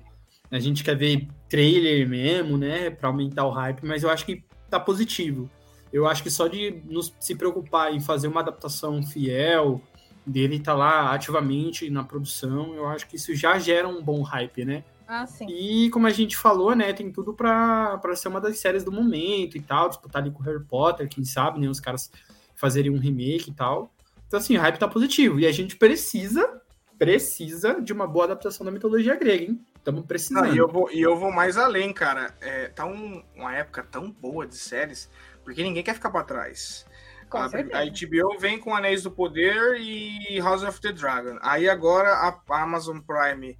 a 0.52 0.60
gente 0.60 0.84
quer 0.84 0.96
ver 0.96 1.28
trailer 1.50 2.08
mesmo, 2.08 2.58
né? 2.58 2.90
Pra 2.90 3.10
aumentar 3.10 3.46
o 3.46 3.52
hype, 3.52 3.86
mas 3.86 4.04
eu 4.04 4.10
acho 4.10 4.26
que 4.26 4.44
tá 4.70 4.80
positivo. 4.80 5.50
Eu 5.92 6.06
acho 6.06 6.22
que 6.22 6.30
só 6.30 6.48
de 6.48 6.82
nos, 6.86 7.14
se 7.20 7.36
preocupar 7.36 7.94
em 7.94 8.00
fazer 8.00 8.28
uma 8.28 8.42
adaptação 8.42 9.02
fiel, 9.02 9.82
dele 10.26 10.60
tá 10.60 10.74
lá 10.74 11.14
ativamente 11.14 11.90
na 11.90 12.04
produção, 12.04 12.76
eu 12.76 12.88
acho 12.88 13.08
que 13.08 13.16
isso 13.16 13.34
já 13.34 13.58
gera 13.58 13.88
um 13.88 14.04
bom 14.04 14.22
hype, 14.22 14.66
né? 14.66 14.84
Ah, 15.08 15.26
sim. 15.26 15.48
E 15.48 15.90
como 15.90 16.06
a 16.06 16.10
gente 16.10 16.36
falou, 16.36 16.76
né, 16.76 16.92
tem 16.92 17.10
tudo 17.10 17.34
para 17.34 17.98
ser 18.16 18.28
uma 18.28 18.42
das 18.42 18.60
séries 18.60 18.84
do 18.84 18.92
momento 18.92 19.58
e 19.58 19.62
tal, 19.62 19.88
disputar 19.88 20.22
ali 20.22 20.30
com 20.30 20.44
Harry 20.44 20.64
Potter, 20.64 21.08
quem 21.08 21.24
sabe, 21.24 21.62
né, 21.62 21.70
os 21.70 21.80
caras 21.80 22.12
fazerem 22.56 22.92
um 22.92 22.98
remake 22.98 23.50
e 23.50 23.54
tal. 23.54 23.90
Então, 24.28 24.38
assim, 24.38 24.58
o 24.58 24.60
hype 24.60 24.78
tá 24.78 24.88
positivo. 24.88 25.40
E 25.40 25.48
a 25.48 25.52
gente 25.54 25.78
precisa, 25.78 26.57
precisa 26.98 27.80
de 27.82 27.94
uma 27.94 28.08
boa 28.08 28.26
adaptação 28.26 28.66
da 28.66 28.72
mitologia 28.72 29.16
grega, 29.16 29.44
hein? 29.44 29.66
Estamos 29.78 30.06
precisando. 30.06 30.48
Não, 30.48 30.54
e, 30.54 30.58
eu 30.58 30.68
vou, 30.68 30.92
e 30.92 31.02
eu 31.02 31.16
vou 31.16 31.32
mais 31.32 31.58
além, 31.58 31.94
cara. 31.94 32.34
É, 32.42 32.68
tá 32.68 32.86
um, 32.86 33.24
uma 33.36 33.56
época 33.56 33.84
tão 33.84 34.12
boa 34.12 34.46
de 34.46 34.56
séries 34.56 35.10
porque 35.48 35.64
ninguém 35.64 35.82
quer 35.82 35.94
ficar 35.94 36.10
para 36.10 36.26
trás. 36.26 36.86
A, 37.32 37.46
a, 37.46 37.86
HBO 37.86 38.38
vem 38.38 38.60
com 38.60 38.76
Anéis 38.76 39.04
do 39.04 39.12
Poder 39.12 39.80
e 39.80 40.42
House 40.42 40.62
of 40.62 40.82
the 40.82 40.92
Dragon. 40.92 41.38
Aí 41.42 41.70
agora 41.70 42.10
a 42.10 42.62
Amazon 42.62 43.00
Prime, 43.00 43.58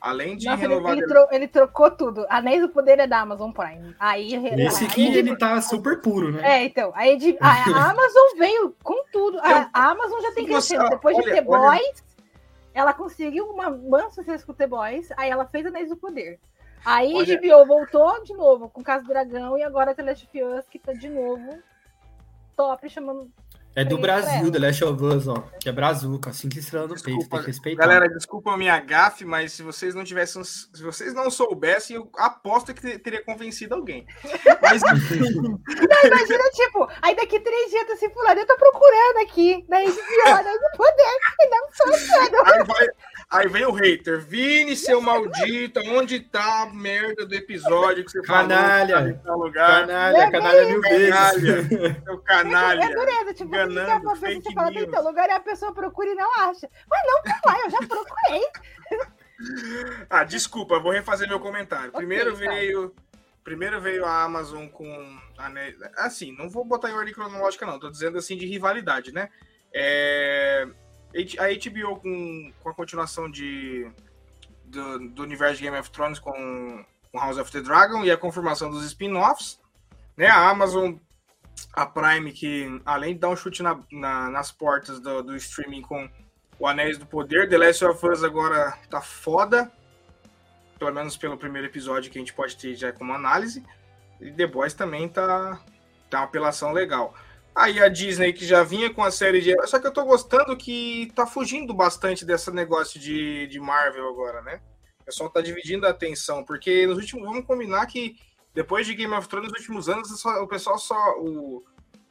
além 0.00 0.36
de 0.36 0.46
Nossa, 0.46 0.60
renovar... 0.60 0.92
Ele, 0.92 1.02
ele, 1.02 1.08
tro 1.08 1.28
ele, 1.30 1.46
trocou 1.46 1.88
tudo. 1.92 2.26
Anéis 2.28 2.62
do 2.62 2.68
Poder 2.68 2.98
é 2.98 3.06
da 3.06 3.20
Amazon 3.20 3.52
Prime. 3.52 3.94
Aí, 4.00 4.34
Esse 4.66 4.86
aqui 4.86 5.06
aí, 5.06 5.18
ele 5.18 5.36
tá 5.36 5.60
super 5.60 6.00
puro, 6.00 6.32
né? 6.32 6.40
É, 6.42 6.64
então. 6.64 6.90
Aí 6.96 7.16
a, 7.40 7.50
Amazon 7.90 8.38
veio 8.38 8.74
com 8.82 9.04
tudo. 9.12 9.38
A, 9.38 9.70
a 9.72 9.90
Amazon 9.90 10.20
já 10.20 10.32
tem 10.32 10.46
crescido. 10.46 10.88
Depois 10.88 11.16
olha, 11.16 11.26
de 11.26 11.32
The 11.32 11.44
olha... 11.48 11.78
Boys, 11.78 12.04
ela 12.80 12.94
conseguiu 12.94 13.46
uma 13.46 13.70
mansa 13.70 14.22
sucesso 14.22 14.46
com 14.46 14.54
The 14.54 14.66
Boys. 14.66 15.08
Aí 15.16 15.30
ela 15.30 15.46
fez 15.46 15.66
Anéis 15.66 15.90
do 15.90 15.96
Poder. 15.96 16.40
Aí 16.84 17.14
Olha... 17.14 17.38
HBO 17.38 17.66
voltou 17.66 18.22
de 18.24 18.32
novo 18.32 18.70
com 18.70 18.80
o 18.80 18.84
caso 18.84 19.04
do 19.04 19.08
Dragão 19.08 19.58
e 19.58 19.62
agora 19.62 19.90
a 19.90 19.94
The 19.94 20.02
Last 20.02 20.26
of 20.26 20.42
Us 20.42 20.66
que 20.68 20.78
tá 20.78 20.92
de 20.92 21.08
novo 21.08 21.62
top 22.56 22.88
chamando. 22.88 23.30
É 23.74 23.84
do 23.84 23.98
Brasil, 23.98 24.50
The 24.50 24.58
Last 24.58 24.84
of 24.84 25.04
Us, 25.04 25.28
ó. 25.28 25.44
Que 25.60 25.68
é 25.68 25.72
Brazuca, 25.72 26.30
assim 26.30 26.48
que 26.48 26.58
estrela 26.58 26.88
no 26.88 27.00
peito, 27.00 27.28
tem 27.28 27.40
que 27.40 27.46
respeitar. 27.46 27.82
Galera, 27.82 28.08
desculpa 28.08 28.52
a 28.52 28.56
minha 28.56 28.78
gafe, 28.80 29.24
mas 29.24 29.52
se 29.52 29.62
vocês 29.62 29.94
não 29.94 30.02
tivessem. 30.02 30.42
Se 30.42 30.82
vocês 30.82 31.14
não 31.14 31.30
soubessem, 31.30 31.96
eu 31.96 32.10
aposto 32.18 32.74
que 32.74 32.98
teria 32.98 33.22
convencido 33.24 33.74
alguém. 33.74 34.06
Mas. 34.62 34.82
não, 34.82 34.90
imagina, 36.04 36.44
tipo, 36.52 36.88
aí 37.02 37.16
daqui 37.16 37.40
três 37.40 37.70
dias 37.70 37.86
tá 37.86 37.94
assim, 37.94 38.10
fulano, 38.10 38.40
eu 38.40 38.46
tô 38.46 38.56
procurando 38.56 39.22
aqui 39.22 39.64
na 39.68 39.78
HBO, 39.78 40.44
né? 40.44 40.52
No 40.52 40.76
poder, 40.76 41.18
e 41.40 41.48
não 41.48 41.68
sou 41.72 42.44
Aí 42.44 42.64
vai, 42.64 42.88
Aí 43.30 43.46
vem 43.46 43.64
o 43.64 43.70
hater. 43.70 44.20
Vini, 44.20 44.74
seu 44.76 45.00
maldito, 45.00 45.80
onde 45.90 46.18
tá 46.18 46.62
a 46.62 46.66
merda 46.74 47.24
do 47.24 47.32
episódio 47.32 48.04
que 48.04 48.10
você 48.10 48.22
canalha, 48.22 48.96
falou? 48.96 49.14
Canalha. 49.14 49.36
Lugar? 49.36 49.86
Canalha, 49.86 50.16
é 50.16 50.30
canalha 50.30 50.66
mil 50.66 50.80
vezes. 50.80 51.10
Canalha, 51.10 52.02
seu 52.04 52.18
canalha. 52.18 52.82
É, 52.82 52.94
dureza, 52.94 53.34
tipo, 53.34 53.54
enganando, 53.64 54.04
você, 54.04 54.26
fake 54.26 54.42
você 54.42 54.52
fala, 54.52 54.72
então, 54.72 55.04
lugar 55.04 55.28
e 55.28 55.32
a 55.32 55.40
pessoa 55.40 55.72
procura 55.72 56.10
e 56.10 56.14
não 56.14 56.32
acha. 56.40 56.68
Mas 56.88 57.00
não 57.06 57.22
tá 57.22 57.40
lá, 57.46 57.60
eu 57.60 57.70
já 57.70 57.78
procurei. 57.78 58.42
ah, 60.10 60.24
desculpa, 60.24 60.78
vou 60.78 60.92
refazer 60.92 61.28
meu 61.28 61.40
comentário. 61.40 61.92
Primeiro 61.92 62.34
okay, 62.34 62.48
veio... 62.48 62.90
Tá. 62.90 63.10
Primeiro 63.42 63.80
veio 63.80 64.04
a 64.04 64.22
Amazon 64.22 64.68
com. 64.68 65.18
Assim, 65.96 66.36
não 66.36 66.48
vou 66.48 66.64
botar 66.64 66.90
em 66.90 66.94
ordem 66.94 67.14
cronológica, 67.14 67.64
não. 67.64 67.78
Tô 67.78 67.90
dizendo 67.90 68.18
assim 68.18 68.36
de 68.36 68.46
rivalidade, 68.46 69.12
né? 69.12 69.30
É, 69.72 70.68
a 71.38 71.70
HBO 71.70 71.96
com, 71.96 72.52
com 72.60 72.68
a 72.68 72.74
continuação 72.74 73.30
de, 73.30 73.90
do, 74.64 75.08
do, 75.08 75.22
universo 75.22 75.56
de 75.56 75.64
Game 75.64 75.78
of 75.78 75.90
Thrones 75.90 76.18
com, 76.18 76.84
com, 77.10 77.18
House 77.18 77.38
of 77.38 77.50
the 77.50 77.60
Dragon 77.60 78.04
e 78.04 78.10
a 78.10 78.16
confirmação 78.16 78.70
dos 78.70 78.84
spin-offs. 78.84 79.58
Né? 80.16 80.26
A 80.26 80.50
Amazon, 80.50 80.94
a 81.72 81.86
Prime, 81.86 82.32
que 82.32 82.80
além 82.84 83.14
de 83.14 83.20
dar 83.20 83.30
um 83.30 83.36
chute 83.36 83.62
na, 83.62 83.80
na, 83.90 84.30
nas 84.30 84.52
portas 84.52 85.00
do, 85.00 85.22
do, 85.22 85.36
streaming 85.36 85.82
com 85.82 86.08
o 86.58 86.66
Anéis 86.66 86.98
do 86.98 87.06
Poder. 87.06 87.48
The 87.48 87.58
Last 87.58 87.84
of 87.84 88.06
Us 88.06 88.22
agora 88.22 88.78
tá 88.88 89.00
foda. 89.00 89.70
Pelo 90.78 90.92
menos 90.92 91.16
pelo 91.16 91.36
primeiro 91.36 91.66
episódio 91.66 92.10
que 92.10 92.18
a 92.18 92.20
gente 92.20 92.32
pode 92.32 92.56
ter 92.56 92.74
já 92.74 92.92
como 92.92 93.12
análise. 93.12 93.64
E 94.20 94.30
The 94.30 94.46
Boys 94.46 94.74
também 94.74 95.08
tá, 95.08 95.60
tá 96.08 96.18
uma 96.18 96.24
apelação 96.24 96.72
legal. 96.72 97.14
Aí 97.54 97.80
a 97.80 97.88
Disney 97.88 98.32
que 98.32 98.44
já 98.44 98.62
vinha 98.62 98.92
com 98.92 99.02
a 99.02 99.10
série 99.10 99.40
de. 99.40 99.54
Só 99.66 99.78
que 99.78 99.86
eu 99.86 99.92
tô 99.92 100.04
gostando 100.04 100.56
que 100.56 101.10
tá 101.14 101.26
fugindo 101.26 101.74
bastante 101.74 102.24
desse 102.24 102.50
negócio 102.50 103.00
de, 103.00 103.46
de 103.48 103.58
Marvel 103.58 104.08
agora, 104.08 104.40
né? 104.42 104.60
O 105.00 105.04
pessoal 105.04 105.30
tá 105.30 105.40
dividindo 105.40 105.86
a 105.86 105.90
atenção, 105.90 106.44
porque 106.44 106.86
nos 106.86 106.98
últimos. 106.98 107.24
Vamos 107.24 107.44
combinar 107.44 107.84
que 107.86 108.16
depois 108.54 108.86
de 108.86 108.94
Game 108.94 109.14
of 109.14 109.28
Thrones, 109.28 109.50
nos 109.50 109.60
últimos 109.60 109.88
anos, 109.88 110.20
só, 110.20 110.42
o 110.42 110.48
pessoal 110.48 110.78
só. 110.78 111.14
O, 111.18 111.64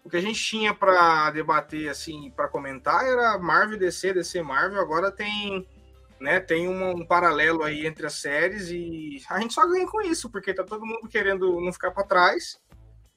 o 0.04 0.10
que 0.10 0.18
a 0.18 0.22
gente 0.22 0.42
tinha 0.42 0.74
para 0.74 1.30
debater, 1.32 1.90
assim, 1.90 2.32
para 2.32 2.48
comentar 2.48 3.06
era 3.06 3.38
Marvel 3.38 3.78
DC, 3.78 4.14
DC 4.14 4.42
Marvel. 4.42 4.80
Agora 4.80 5.12
tem. 5.12 5.68
Né, 6.20 6.38
tem 6.38 6.68
um, 6.68 6.98
um, 6.98 7.06
paralelo 7.06 7.64
aí 7.64 7.88
entre 7.88 8.06
as 8.06 8.16
séries 8.16 8.70
e 8.70 9.24
a 9.30 9.40
gente 9.40 9.54
só 9.54 9.66
ganha 9.66 9.88
com 9.88 10.02
isso, 10.02 10.30
porque 10.30 10.54
tá 10.54 10.66
todo 10.66 10.86
mundo 10.86 11.08
querendo 11.08 11.62
não 11.62 11.72
ficar 11.72 11.92
para 11.92 12.04
trás 12.04 12.60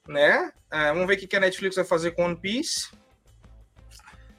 né? 0.06 0.52
É, 0.70 0.92
vamos 0.92 1.06
ver 1.06 1.14
o 1.14 1.28
que 1.28 1.36
a 1.36 1.40
Netflix 1.40 1.76
vai 1.76 1.84
fazer 1.84 2.12
com 2.12 2.24
One 2.24 2.36
Piece. 2.36 2.90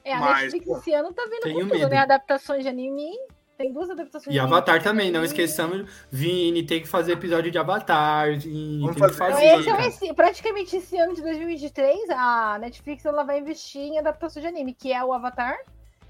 É, 0.02 0.12
a 0.12 0.20
Mas, 0.20 0.52
Netflix 0.52 0.66
pô, 0.66 0.78
esse 0.78 0.94
ano 0.94 1.12
tá 1.12 1.24
vindo 1.24 1.54
com 1.54 1.68
tudo, 1.68 1.88
né? 1.88 1.98
Adaptações 1.98 2.62
de 2.62 2.68
anime. 2.68 3.10
Tem 3.56 3.72
duas 3.72 3.88
adaptações 3.88 4.34
E 4.34 4.38
Avatar 4.38 4.82
também, 4.82 5.12
não 5.12 5.24
esqueçamos. 5.24 5.88
Vini 6.10 6.64
tem 6.64 6.80
que 6.80 6.88
fazer 6.88 7.12
episódio 7.12 7.50
de 7.50 7.58
Avatar. 7.58 8.36
Vini, 8.38 8.80
Vamos 8.80 8.98
fazer. 8.98 9.14
fazer 9.14 9.60
então, 9.60 9.80
esse, 9.80 10.12
praticamente 10.12 10.76
esse 10.76 10.96
ano 10.98 11.14
de 11.14 11.22
2023, 11.22 12.10
a 12.10 12.58
Netflix 12.58 13.04
ela 13.04 13.22
vai 13.22 13.38
investir 13.38 13.80
em 13.80 13.98
adaptações 13.98 14.42
de 14.42 14.48
anime, 14.48 14.74
que 14.74 14.92
é 14.92 15.04
o 15.04 15.12
Avatar 15.12 15.56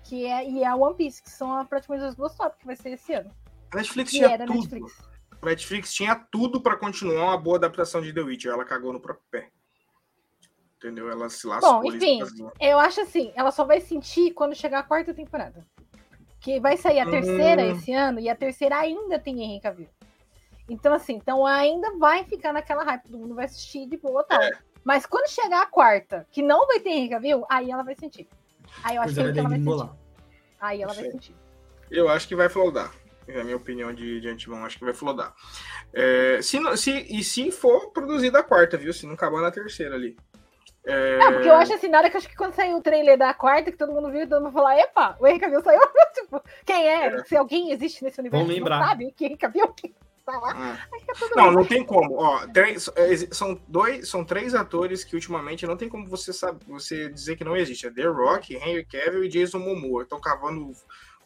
que 0.05 0.27
é, 0.27 0.49
e 0.49 0.65
a 0.65 0.77
One 0.77 0.95
Piece, 0.95 1.23
que 1.23 1.31
são 1.31 1.65
praticamente 1.67 2.05
as 2.05 2.15
duas 2.15 2.35
top 2.35 2.57
que 2.59 2.67
vai 2.67 2.77
ser 2.77 2.91
esse 2.91 3.13
ano. 3.15 3.31
A 3.73 3.77
Netflix 3.77 4.11
que 4.11 4.19
tinha 4.19 4.39
tudo. 4.39 4.53
Netflix. 4.53 5.03
A 5.43 5.47
Netflix 5.47 5.95
tinha 5.95 6.15
tudo 6.15 6.61
para 6.61 6.77
continuar 6.77 7.25
uma 7.25 7.39
boa 7.39 7.57
adaptação 7.57 8.01
de 8.01 8.13
The 8.13 8.21
Witcher. 8.21 8.53
Ela 8.53 8.65
cagou 8.65 8.93
no 8.93 9.01
próprio 9.01 9.25
pé. 9.31 9.51
Entendeu? 10.77 11.11
Ela 11.11 11.31
se 11.31 11.47
lascou. 11.47 11.81
Bom, 11.81 11.85
enfim, 11.85 12.21
eu 12.61 12.79
acho 12.79 13.01
assim, 13.01 13.33
ela 13.35 13.51
só 13.51 13.65
vai 13.65 13.81
sentir 13.81 14.33
quando 14.33 14.55
chegar 14.55 14.81
a 14.81 14.83
quarta 14.83 15.15
temporada. 15.15 15.67
Que 16.45 16.61
vai 16.61 16.77
sair 16.77 17.01
a 17.01 17.11
terceira 17.11 17.63
hum. 17.63 17.73
esse 17.73 17.93
ano 17.93 18.21
e 18.21 18.29
a 18.29 18.37
terceira 18.37 18.77
ainda 18.77 19.19
tem 19.19 19.43
Henry 19.43 19.61
Cavill. 19.61 19.89
Então, 20.69 20.93
assim, 20.93 21.15
então 21.15 21.47
ainda 21.47 21.97
vai 21.97 22.25
ficar 22.25 22.53
naquela 22.53 22.85
hype, 22.85 23.05
todo 23.05 23.19
mundo 23.19 23.35
vai 23.35 23.47
assistir 23.47 23.87
de 23.87 23.97
boa 23.97 24.23
tal. 24.23 24.43
É. 24.43 24.53
Mas 24.85 25.07
quando 25.07 25.29
chegar 25.29 25.63
a 25.63 25.67
quarta, 25.67 26.27
que 26.31 26.43
não 26.43 26.67
vai 26.67 26.81
ter 26.81 26.91
Henry 26.91 27.09
Cavill, 27.09 27.47
aí 27.49 27.71
ela 27.71 27.83
vai 27.83 27.95
sentir. 27.95 28.29
Aí 28.83 28.97
eu 28.97 29.03
acho 29.03 29.15
pois 29.15 29.33
que 29.33 29.39
ela 29.39 29.49
vai 29.49 29.59
sentir. 29.59 29.91
Aí 30.61 30.83
ela 30.83 30.93
vai 30.93 31.11
sentir. 31.11 31.35
Eu 31.91 32.09
acho 32.09 32.29
que 32.29 32.37
vai 32.37 32.49
flodar. 32.51 32.93
É 33.27 33.41
a 33.41 33.45
minha 33.45 33.57
opinião 33.57 33.93
de, 33.95 34.21
de 34.21 34.29
antemão, 34.29 34.65
acho 34.67 34.79
que 34.79 34.85
vai 34.85 34.93
flodar. 34.93 35.35
É, 35.95 36.41
se, 36.43 36.59
se, 36.77 36.91
e 37.09 37.25
se 37.25 37.51
for 37.51 37.91
produzida 37.91 38.41
a 38.41 38.43
quarta, 38.43 38.77
viu? 38.77 38.93
Se 38.93 39.07
não 39.07 39.15
acabar 39.15 39.41
na 39.41 39.51
terceira 39.51 39.95
ali. 39.95 40.15
É... 40.87 41.19
Não, 41.19 41.33
porque 41.33 41.49
eu 41.49 41.55
acho 41.55 41.73
assim, 41.73 41.89
na 41.89 41.99
hora 41.99 42.11
que 42.11 42.17
acho 42.17 42.29
que 42.29 42.37
quando 42.37 42.55
saiu 42.55 42.77
o 42.77 42.83
trailer 42.83 43.17
da 43.17 43.33
quarta, 43.33 43.71
que 43.71 43.79
todo 43.79 43.93
mundo 43.93 44.11
viu, 44.11 44.29
todo 44.29 44.43
mundo 44.43 44.53
falou, 44.53 44.71
epa, 44.71 45.17
o 45.19 45.27
Henry 45.27 45.41
Cavill 45.41 45.63
saiu. 45.63 45.81
tipo, 46.15 46.43
quem 46.65 46.87
é? 46.87 47.07
é? 47.07 47.25
Se 47.25 47.37
alguém 47.37 47.73
existe 47.73 48.05
nesse 48.05 48.21
universo, 48.21 48.45
Vamos 48.45 48.59
lembrar. 48.59 48.81
não 48.81 48.87
sabe 48.89 49.13
que 49.13 49.25
Henry 49.25 49.37
Cavill 49.37 49.75
tá 50.25 50.39
lá. 50.39 50.77
É. 50.77 51.37
não, 51.37 51.53
não 51.53 51.65
tem 51.65 51.85
como. 51.85 52.17
Ó, 52.17 52.47
três, 52.49 52.91
é, 52.97 53.17
são 53.33 53.61
dois, 53.69 54.09
são 54.09 54.25
três 54.25 54.55
atores 54.55 55.05
que 55.05 55.15
ultimamente 55.15 55.67
não 55.67 55.77
tem 55.77 55.89
como 55.89 56.07
você 56.07 56.33
saber, 56.33 56.65
você 56.67 57.09
dizer 57.09 57.37
que 57.37 57.45
não 57.45 57.57
existe. 57.57 57.87
É 57.87 57.91
The 57.91 58.07
Rock, 58.07 58.55
Henry 58.55 58.85
Cavill 58.85 59.25
e 59.25 59.29
Jason 59.29 59.59
Momoa. 59.59 60.03
Estão 60.03 60.21
cavando 60.21 60.73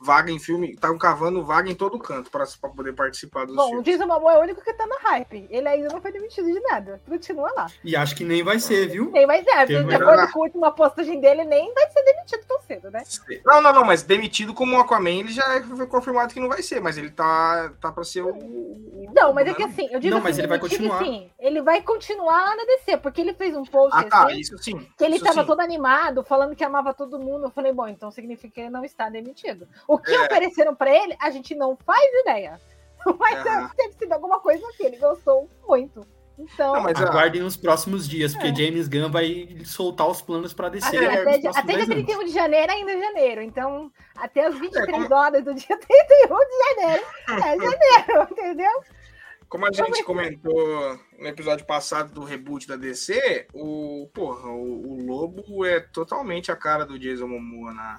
vaga 0.01 0.31
em 0.31 0.39
filme, 0.39 0.70
estavam 0.70 0.97
cavando 0.97 1.44
vaga 1.44 1.70
em 1.70 1.75
todo 1.75 1.99
canto 1.99 2.31
para 2.31 2.47
poder 2.75 2.94
participar 2.94 3.47
dos 3.47 3.55
Bom, 3.55 3.68
filmes. 3.68 3.81
o 3.81 3.91
Jason 3.91 4.07
Momoa 4.07 4.33
é 4.33 4.39
o 4.39 4.43
único 4.43 4.62
que 4.62 4.73
tá 4.73 4.86
na 4.86 4.97
hype. 5.10 5.47
Ele 5.51 5.68
ainda 5.68 5.89
não 5.89 6.01
foi 6.01 6.12
demitido 6.12 6.47
de 6.47 6.60
nada. 6.60 7.01
Continua 7.07 7.52
lá. 7.52 7.67
E 7.85 7.94
acho 7.94 8.17
que 8.17 8.25
nem 8.25 8.43
vai 8.43 8.59
ser, 8.59 8.89
viu? 8.89 9.10
Nem 9.10 9.27
vai 9.27 9.43
ser. 9.44 9.67
De 9.67 9.94
acordo 9.94 10.33
com 10.33 10.41
a 10.41 10.43
última 10.44 10.73
postagem 10.73 11.20
dele, 11.20 11.44
nem 11.44 11.73
vai 11.75 11.91
ser 11.91 12.02
demitido 12.02 12.44
tão 12.47 12.60
cedo, 12.62 12.91
né? 12.91 13.02
Não, 13.44 13.60
não, 13.60 13.73
não, 13.73 13.85
mas 13.85 14.02
demitido 14.02 14.55
como 14.55 14.77
o 14.77 14.81
Aquaman, 14.81 15.10
ele 15.10 15.33
já 15.33 15.62
foi 15.62 15.86
confirmado 15.86 16.33
que 16.33 16.41
não 16.41 16.49
vai 16.49 16.62
ser, 16.62 16.81
mas 16.81 16.97
ele 16.97 17.10
tá, 17.10 17.73
tá 17.81 17.93
pra 17.93 18.05
ser 18.05 18.23
o. 18.23 19.09
Não, 19.15 19.33
mas 19.33 19.49
é 19.49 19.55
que 19.55 19.62
assim, 19.62 19.89
eu 19.91 20.01
digo 20.01 20.15
Não, 20.15 20.23
mas 20.23 20.33
assim, 20.33 20.41
ele 20.41 20.49
vai 20.49 20.59
continuar. 20.59 20.99
Sim, 20.99 21.31
ele 21.39 21.62
vai 21.62 21.83
continuar 21.83 22.39
lá 22.39 22.57
na 22.57 22.65
DC, 22.65 22.97
porque 22.99 23.20
ele 23.20 23.35
fez 23.35 23.57
um 23.57 23.65
post 23.65 23.97
ah, 23.97 24.05
tá, 24.05 24.33
isso 24.33 24.57
sim. 24.59 24.86
que 24.97 25.05
ele 25.05 25.17
isso 25.17 25.25
tava 25.25 25.41
sim. 25.41 25.47
todo 25.47 25.60
animado, 25.60 26.23
falando 26.23 26.55
que 26.55 26.65
amava 26.65 26.94
todo 26.94 27.18
mundo. 27.18 27.47
Eu 27.47 27.51
falei, 27.51 27.73
bom, 27.73 27.89
então 27.89 28.10
significa 28.10 28.55
que 28.55 28.60
ele 28.60 28.70
não 28.70 28.85
está 28.85 29.09
demitido. 29.09 29.67
O 29.89 29.99
que 29.99 30.12
É. 30.12 30.20
ofereceram 30.26 30.75
pra 30.76 30.91
ele, 30.94 31.17
a 31.20 31.31
gente 31.31 31.55
não 31.57 31.76
faz 31.76 32.08
ideia. 32.20 32.60
Mas 33.18 33.44
Aham. 33.47 33.70
deve 33.76 33.94
ter 33.94 33.99
sido 33.99 34.12
alguma 34.12 34.39
coisa 34.39 34.65
que 34.76 34.84
ele 34.84 34.99
gostou 34.99 35.49
muito. 35.67 36.07
Então, 36.41 36.73
Não, 36.75 36.83
mas, 36.83 36.97
ah, 37.00 37.02
Aguardem 37.08 37.42
nos 37.42 37.57
próximos 37.57 38.08
dias, 38.08 38.33
porque 38.33 38.47
É. 38.47 38.55
James 38.55 38.86
Gunn 38.86 39.10
vai 39.10 39.58
soltar 39.65 40.07
os 40.07 40.23
planos 40.23 40.52
para 40.52 40.68
descer. 40.68 41.02
É, 41.02 41.07
até, 41.07 41.20
até 41.23 41.39
dia 41.39 41.50
10 41.62 41.68
anos. 41.83 41.86
31 41.89 42.25
de 42.26 42.31
janeiro 42.31 42.70
ainda 42.73 42.92
é 42.92 43.00
janeiro. 43.00 43.42
Então, 43.42 43.91
até 44.17 44.47
as 44.47 44.55
23 44.57 44.86
como- 44.89 45.12
horas 45.17 45.42
do 45.44 45.52
dia 45.52 45.67
31 45.76 46.39
de 46.39 46.76
janeiro 46.76 47.02
é 47.28 47.58
janeiro, 47.58 48.28
entendeu? 48.31 48.70
Como 49.49 49.67
a 49.67 49.73
gente 49.73 50.05
comentou 50.05 50.97
no 51.18 51.26
episódio 51.26 51.67
passado 51.67 52.12
do 52.12 52.23
reboot 52.23 52.68
da 52.68 52.76
DC, 52.76 53.49
o, 53.52 54.08
porra, 54.15 54.49
o, 54.50 54.92
o 54.92 55.07
Lobo 55.07 55.65
é 55.65 55.81
totalmente 55.81 56.52
a 56.52 56.57
cara 56.57 56.84
do 56.86 56.99
Jason 57.00 57.26
Momoa 57.26 57.73
na, 57.73 57.99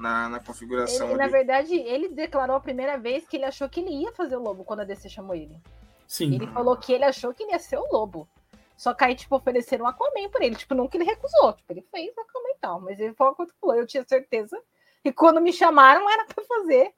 na, 0.00 0.28
na 0.28 0.40
configuração 0.40 1.08
Ele, 1.08 1.18
na 1.18 1.26
verdade, 1.28 1.74
ele 1.74 2.08
declarou 2.08 2.56
a 2.56 2.60
primeira 2.60 2.98
vez 2.98 3.26
que 3.26 3.36
ele 3.36 3.44
achou 3.44 3.68
que 3.68 3.80
ele 3.80 3.90
ia 3.90 4.12
fazer 4.12 4.36
o 4.36 4.42
lobo 4.42 4.64
quando 4.64 4.80
a 4.80 4.84
DC 4.84 5.08
chamou 5.08 5.34
ele. 5.34 5.60
Sim. 6.08 6.34
Ele 6.34 6.46
falou 6.48 6.76
que 6.76 6.92
ele 6.92 7.04
achou 7.04 7.32
que 7.34 7.42
ele 7.42 7.52
ia 7.52 7.58
ser 7.58 7.76
o 7.76 7.86
lobo. 7.92 8.28
Só 8.76 8.94
que 8.94 9.04
aí, 9.04 9.14
tipo, 9.14 9.36
ofereceram 9.36 9.84
um 9.84 9.88
Aquaman 9.88 10.30
pra 10.30 10.44
ele. 10.44 10.56
Tipo, 10.56 10.74
nunca 10.74 10.96
ele 10.96 11.04
recusou. 11.04 11.52
Tipo, 11.52 11.72
ele 11.72 11.86
fez 11.92 12.16
o 12.16 12.20
Aquaman 12.20 12.48
e 12.48 12.58
tal. 12.58 12.80
Mas 12.80 12.98
ele 12.98 13.12
falou 13.12 13.34
quanto 13.34 13.54
falou. 13.60 13.76
Eu 13.76 13.86
tinha 13.86 14.02
certeza. 14.08 14.58
E 15.04 15.12
quando 15.12 15.40
me 15.40 15.52
chamaram, 15.52 16.08
era 16.10 16.24
pra 16.24 16.42
fazer 16.42 16.94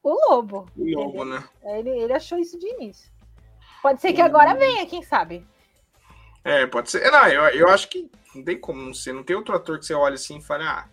o 0.00 0.12
lobo. 0.30 0.70
O 0.76 0.84
Lobo, 0.84 1.24
né? 1.24 1.42
Ele, 1.64 1.90
ele 1.90 2.12
achou 2.12 2.38
isso 2.38 2.58
de 2.58 2.68
início. 2.68 3.10
Pode 3.82 4.00
ser 4.00 4.12
que 4.12 4.20
agora 4.20 4.54
venha, 4.54 4.86
quem 4.86 5.02
sabe? 5.02 5.46
É, 6.44 6.66
pode 6.66 6.90
ser. 6.90 7.10
Não, 7.10 7.26
eu, 7.28 7.42
eu 7.48 7.68
acho 7.68 7.88
que 7.88 8.10
não 8.34 8.44
tem 8.44 8.58
como 8.58 8.80
não 8.80 8.94
ser. 8.94 9.12
Não 9.12 9.24
tem 9.24 9.36
outro 9.36 9.54
ator 9.54 9.78
que 9.78 9.86
você 9.86 9.94
olha 9.94 10.14
assim 10.14 10.38
e 10.38 10.42
fale, 10.42 10.64
ah, 10.64 10.88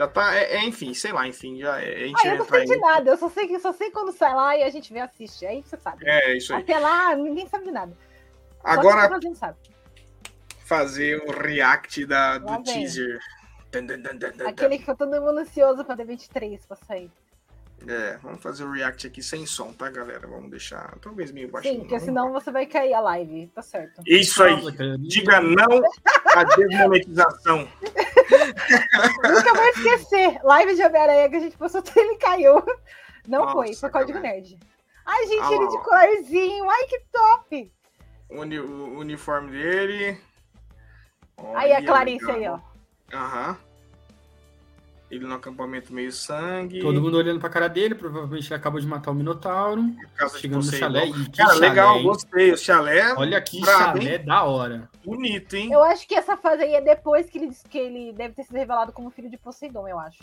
já 0.00 0.08
tá. 0.08 0.34
É, 0.34 0.56
é, 0.56 0.64
enfim, 0.64 0.94
sei 0.94 1.12
lá, 1.12 1.28
enfim, 1.28 1.58
já 1.58 1.78
é, 1.78 2.04
a 2.04 2.06
gente 2.06 2.26
Ah, 2.26 2.30
eu 2.30 2.38
não 2.38 2.46
sei 2.46 2.64
de 2.64 2.76
nada. 2.76 3.10
Eu 3.10 3.18
só 3.18 3.28
sei, 3.28 3.46
que- 3.46 3.58
só 3.58 3.70
sei 3.72 3.90
quando 3.90 4.12
sai 4.12 4.34
lá 4.34 4.56
e 4.56 4.62
a 4.62 4.70
gente 4.70 4.90
vê 4.90 5.00
assiste. 5.00 5.44
Aí 5.44 5.62
você 5.62 5.76
sabe. 5.76 6.08
É, 6.08 6.36
isso 6.36 6.54
aí. 6.54 6.62
Até 6.62 6.78
lá, 6.78 7.14
ninguém 7.14 7.46
sabe 7.46 7.66
de 7.66 7.70
nada. 7.70 7.94
Agora, 8.64 9.08
tá 9.08 9.54
fazer 10.64 11.22
o 11.26 11.30
react 11.30 12.06
da, 12.06 12.38
do 12.38 12.46
vem. 12.46 12.62
teaser. 12.62 13.18
Dun, 13.70 13.86
dun, 13.86 14.02
dun, 14.02 14.48
Aquele 14.48 14.76
que 14.76 14.80
ficou 14.80 14.96
todo 14.96 15.20
mundo 15.20 15.38
ansioso 15.38 15.84
pra 15.84 15.96
D23 15.96 16.66
pra 16.66 16.76
sair. 16.76 17.10
É, 17.88 18.18
vamos 18.18 18.42
fazer 18.42 18.64
o 18.64 18.70
react 18.70 19.06
aqui 19.06 19.22
sem 19.22 19.46
som, 19.46 19.72
tá, 19.72 19.88
galera? 19.90 20.26
Vamos 20.26 20.50
deixar 20.50 20.98
talvez 21.00 21.32
meio 21.32 21.48
baixinho. 21.50 21.74
Sim, 21.74 21.80
porque 21.80 21.94
não. 21.98 22.04
senão 22.04 22.32
você 22.32 22.50
vai 22.50 22.66
cair 22.66 22.92
a 22.92 23.00
live. 23.00 23.46
Tá 23.54 23.62
certo. 23.62 24.02
Isso 24.06 24.42
aí. 24.42 24.54
Diga 24.98 25.40
não 25.40 25.82
à 26.36 26.44
desmonetização. 26.44 27.66
Nunca 29.24 29.54
vou 29.54 29.64
esquecer. 29.68 30.38
Live 30.42 30.74
de 30.74 30.82
Homem-Aranha 30.84 31.28
que 31.30 31.36
a 31.36 31.40
gente 31.40 31.56
postou, 31.56 31.82
ele 31.96 32.16
caiu. 32.16 32.62
Não 33.26 33.40
Nossa, 33.40 33.52
foi, 33.54 33.74
foi 33.74 33.90
código 33.90 34.18
nerd. 34.18 34.58
Ai, 35.06 35.26
gente, 35.26 35.42
Ah, 35.42 35.52
ele 35.52 35.68
de 35.68 35.76
ó. 35.76 35.80
colorzinho. 35.80 36.70
Ai, 36.70 36.84
que 36.86 37.00
top. 37.10 37.72
O, 38.28 38.40
uni- 38.42 38.60
o 38.60 38.98
uniforme 38.98 39.50
dele. 39.52 40.20
Aí 41.54 41.72
a 41.72 41.76
Olha, 41.78 41.86
Clarice 41.86 42.26
legal. 42.26 42.54
aí, 43.10 43.16
ó. 43.16 43.16
Aham. 43.16 43.58
Ele 45.10 45.26
no 45.26 45.34
acampamento 45.34 45.92
meio 45.92 46.12
sangue. 46.12 46.80
Todo 46.80 47.00
mundo 47.02 47.16
olhando 47.16 47.40
pra 47.40 47.48
cara 47.48 47.68
dele, 47.68 47.96
provavelmente 47.96 48.46
ele 48.46 48.54
acabou 48.54 48.80
de 48.80 48.86
matar 48.86 49.10
o 49.10 49.14
Minotauro. 49.14 49.82
Chegando 50.38 50.64
no 50.64 50.72
chalé. 50.72 51.06
E 51.06 51.12
que 51.12 51.36
Cara, 51.38 51.54
chalé, 51.54 51.68
legal, 51.68 51.96
hein? 51.96 52.02
gostei. 52.04 52.52
O 52.52 52.56
chalé 52.56 53.14
Olha 53.16 53.40
que 53.40 53.64
chalé 53.64 54.18
da 54.18 54.44
hora. 54.44 54.88
bonito, 55.04 55.54
hein? 55.56 55.72
Eu 55.72 55.82
acho 55.82 56.06
que 56.06 56.14
essa 56.14 56.36
fase 56.36 56.62
aí 56.62 56.74
é 56.74 56.80
depois 56.80 57.28
que 57.28 57.38
ele 57.38 57.48
disse 57.48 57.66
que 57.68 57.76
ele 57.78 58.12
deve 58.12 58.34
ter 58.34 58.44
sido 58.44 58.54
revelado 58.56 58.92
como 58.92 59.10
filho 59.10 59.28
de 59.28 59.36
Poseidon, 59.36 59.88
eu 59.88 59.98
acho. 59.98 60.20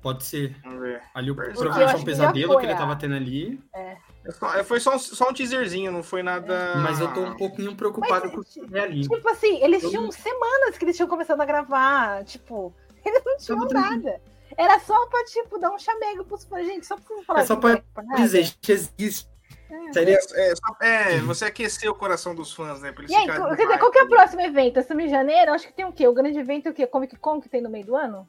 Pode 0.00 0.24
ser. 0.24 0.56
Vamos 0.62 0.80
ver. 0.80 1.02
Ali 1.12 1.30
o 1.30 1.34
provavelmente 1.34 1.82
é 1.92 1.96
um 1.96 1.98
que 1.98 2.04
pesadelo 2.04 2.48
que 2.50 2.54
foi 2.54 2.64
ele 2.64 2.74
tava 2.78 2.92
a- 2.92 2.96
tendo 2.96 3.14
ali. 3.16 3.60
É 3.74 3.96
só- 4.30 4.54
é, 4.54 4.62
Foi 4.64 4.78
só 4.80 4.94
um, 4.94 4.98
só 4.98 5.28
um 5.28 5.32
teaserzinho, 5.34 5.90
não 5.90 6.02
foi 6.04 6.22
nada. 6.22 6.76
Mas 6.76 7.00
eu 7.00 7.12
tô 7.12 7.20
um 7.20 7.36
pouquinho 7.36 7.74
preocupado 7.74 8.26
Mas, 8.26 8.32
com 8.34 8.40
o 8.40 8.44
que 8.68 8.76
é 8.78 8.80
ali. 8.80 9.02
Tipo 9.02 9.28
assim, 9.28 9.62
eles 9.62 9.82
Eu 9.82 9.90
tinham 9.90 10.10
semanas 10.12 10.78
que 10.78 10.84
eles 10.84 10.94
tinham 10.96 11.08
começado 11.08 11.40
a 11.40 11.44
gravar. 11.44 12.24
Tipo, 12.24 12.72
eles 13.08 13.22
não 13.24 13.36
tinham 13.36 13.66
nada. 13.68 14.20
Era 14.56 14.78
só 14.80 15.06
pra, 15.06 15.24
tipo, 15.24 15.58
dar 15.58 15.70
um 15.70 15.78
chamego 15.78 16.24
pros 16.24 16.44
fãs. 16.44 16.66
Gente, 16.66 16.86
só 16.86 16.96
pra 16.96 17.04
vocês 17.06 17.26
falarem. 17.26 17.44
É 17.44 17.46
só 17.46 17.56
pra 17.56 17.72
é 17.74 18.16
dizer 18.16 18.50
que 18.60 18.72
existe. 18.72 19.28
É, 19.70 19.92
Seria 19.92 20.16
é, 20.16 20.56
só- 20.56 20.76
é, 20.80 21.18
você 21.20 21.44
aquecer 21.44 21.90
o 21.90 21.94
coração 21.94 22.34
dos 22.34 22.52
fãs, 22.52 22.80
né? 22.80 22.90
Pra 22.90 23.02
eles 23.02 23.12
E 23.12 23.14
aí, 23.16 23.22
ficarem 23.22 23.54
quer 23.56 23.62
dizer, 23.66 23.78
qual 23.78 23.90
que 23.90 23.98
é 23.98 24.02
o 24.04 24.08
próximo 24.08 24.40
evento? 24.40 24.80
Estamos 24.80 25.04
em 25.04 25.08
janeiro? 25.10 25.52
Acho 25.52 25.66
que 25.66 25.72
tem 25.74 25.84
o 25.84 25.92
quê? 25.92 26.08
O 26.08 26.14
grande 26.14 26.38
evento 26.38 26.66
é 26.68 26.70
o 26.70 26.74
quê? 26.74 26.86
Comic 26.86 27.16
Con 27.16 27.38
que 27.40 27.48
tem 27.50 27.60
no 27.60 27.68
meio 27.68 27.84
do 27.84 27.94
ano? 27.94 28.26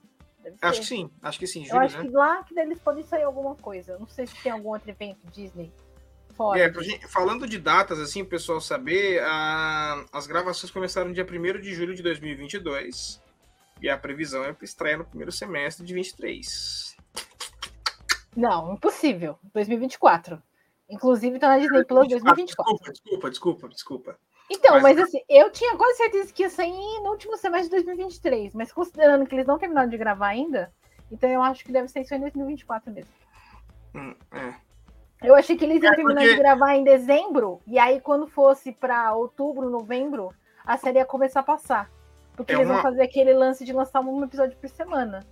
Acho 0.62 0.82
que 0.82 0.86
sim, 0.88 1.10
acho 1.22 1.38
que 1.40 1.46
sim, 1.48 1.62
Eu 1.64 1.68
julho, 1.70 1.82
acho 1.82 1.98
né? 1.98 2.04
que 2.06 2.10
lá 2.10 2.44
que 2.44 2.60
eles 2.60 2.80
podem 2.80 3.04
sair 3.06 3.24
alguma 3.24 3.56
coisa. 3.56 3.98
Não 4.00 4.08
sei 4.08 4.26
se 4.28 4.36
tem 4.42 4.52
algum 4.52 4.70
outro 4.70 4.90
evento 4.90 5.20
Disney 5.32 5.72
fora. 6.36 6.60
É, 6.60 6.70
pra 6.70 6.82
gente- 6.82 7.08
falando 7.08 7.48
de 7.48 7.58
datas, 7.60 8.00
assim, 8.00 8.22
o 8.22 8.26
pessoal 8.26 8.60
saber, 8.60 9.22
a- 9.24 10.04
as 10.12 10.26
gravações 10.28 10.72
começaram 10.72 11.12
dia 11.12 11.26
1 11.26 11.60
de 11.62 11.74
julho 11.74 11.94
de 11.94 12.02
2022 12.04 13.22
e 13.82 13.90
a 13.90 13.98
previsão 13.98 14.44
é 14.44 14.54
para 14.54 14.66
estreia 14.66 14.98
no 14.98 15.06
primeiro 15.06 15.32
semestre 15.32 15.86
de 15.86 15.94
23. 15.94 16.96
Não, 18.36 18.74
impossível. 18.74 19.38
2024. 19.54 20.42
Inclusive 20.90 21.40
tá 21.40 21.50
na 21.50 21.60
Disney 21.60 21.84
Plus 21.86 22.08
2024. 22.08 22.46
Desculpa, 22.46 22.92
desculpa, 22.92 23.30
desculpa, 23.30 23.70
desculpa. 23.70 24.20
Então, 24.52 24.74
Mas- 24.82 24.84
mas 24.98 25.00
assim, 25.00 25.20
eu 25.30 25.52
tinha 25.52 25.78
quase 25.78 25.98
certeza 25.98 26.34
que 26.34 26.42
ia 26.42 26.50
sair 26.50 26.72
no 27.04 27.12
último 27.12 27.38
semestre 27.38 27.70
de 27.70 27.86
2023, 27.86 28.56
mas 28.56 28.72
considerando 28.72 29.26
que 29.28 29.36
eles 29.36 29.46
não 29.46 29.60
terminaram 29.60 29.90
de 29.90 29.98
gravar 29.98 30.30
ainda, 30.30 30.74
então 31.12 31.30
eu 31.30 31.42
acho 31.44 31.64
que 31.64 31.72
deve 31.72 31.88
ser 31.88 32.02
isso 32.02 32.16
em 32.16 32.20
2024 32.20 32.92
mesmo. 32.92 33.14
Hum, 33.94 34.16
é. 34.32 34.56
Eu 35.22 35.36
achei 35.36 35.56
que 35.56 35.66
eles 35.66 35.84
iam 35.84 35.92
É, 35.92 35.96
terminar 35.96 36.22
porque- 36.22 36.34
de 36.36 36.40
gravar 36.42 36.76
em 36.76 36.84
dezembro, 36.84 37.62
e 37.68 37.78
aí 37.78 38.02
quando 38.02 38.26
fosse 38.26 38.72
pra 38.72 39.14
outubro, 39.14 39.70
novembro, 39.70 40.34
a 40.66 40.78
série 40.78 40.98
ia 40.98 41.06
começar 41.06 41.42
a 41.42 41.44
passar. 41.44 41.92
Porque 42.40 42.54
É 42.54 42.56
eles 42.56 42.68
uma- 42.68 42.76
vão 42.76 42.84
fazer 42.84 43.02
aquele 43.02 43.34
lance 43.34 43.66
de 43.66 43.74
lançar 43.74 44.00
um 44.00 44.24
episódio 44.24 44.58
por 44.58 44.70
semana. 44.70 45.26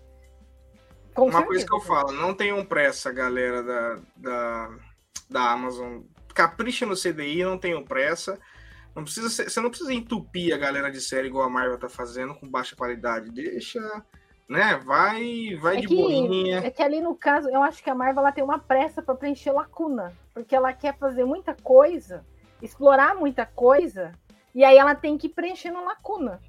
Com 1.15 1.23
Uma 1.23 1.31
certeza. 1.31 1.47
coisa 1.47 1.65
que 1.65 1.73
eu 1.73 1.79
falo, 1.79 2.11
não 2.11 2.33
tenham 2.33 2.65
pressa, 2.65 3.13
galera 3.13 3.63
da, 3.63 3.99
da, 4.17 4.69
da 5.29 5.51
Amazon. 5.51 6.01
Capricha 6.35 6.85
no 6.85 6.95
CDI, 6.97 7.45
não 7.45 7.57
tenham 7.57 7.81
pressa. 7.81 8.37
Não 8.93 9.03
precisa 9.05 9.29
ser- 9.29 9.49
você 9.49 9.61
não 9.61 9.69
precisa 9.69 9.93
entupir 9.93 10.53
a 10.53 10.57
galera 10.57 10.91
de 10.91 10.99
série 10.99 11.27
igual 11.29 11.45
a 11.45 11.49
Marvel 11.49 11.79
tá 11.79 11.87
fazendo, 11.87 12.35
com 12.35 12.45
baixa 12.49 12.75
qualidade. 12.75 13.31
Deixa, 13.31 13.79
né? 14.49 14.75
Vai, 14.85 15.55
vai 15.61 15.77
É 15.77 15.79
de 15.81 15.87
que- 15.87 15.95
boinha. 15.95 16.59
É 16.59 16.69
que 16.69 16.83
ali 16.83 16.99
no 16.99 17.15
caso, 17.15 17.47
eu 17.49 17.63
acho 17.63 17.81
que 17.81 17.89
a 17.89 17.95
Marvel 17.95 18.19
ela 18.21 18.33
tem 18.33 18.43
uma 18.43 18.59
pressa 18.59 19.01
para 19.01 19.15
preencher 19.15 19.51
lacuna, 19.53 20.11
porque 20.33 20.53
ela 20.53 20.73
quer 20.73 20.97
fazer 20.97 21.23
muita 21.23 21.55
coisa, 21.55 22.25
explorar 22.61 23.15
muita 23.15 23.45
coisa, 23.45 24.11
e 24.53 24.63
aí 24.63 24.77
ela 24.77 24.93
tem 24.93 25.17
que 25.17 25.29
preencher 25.29 25.71
na 25.71 25.81
lacuna, 25.81 26.39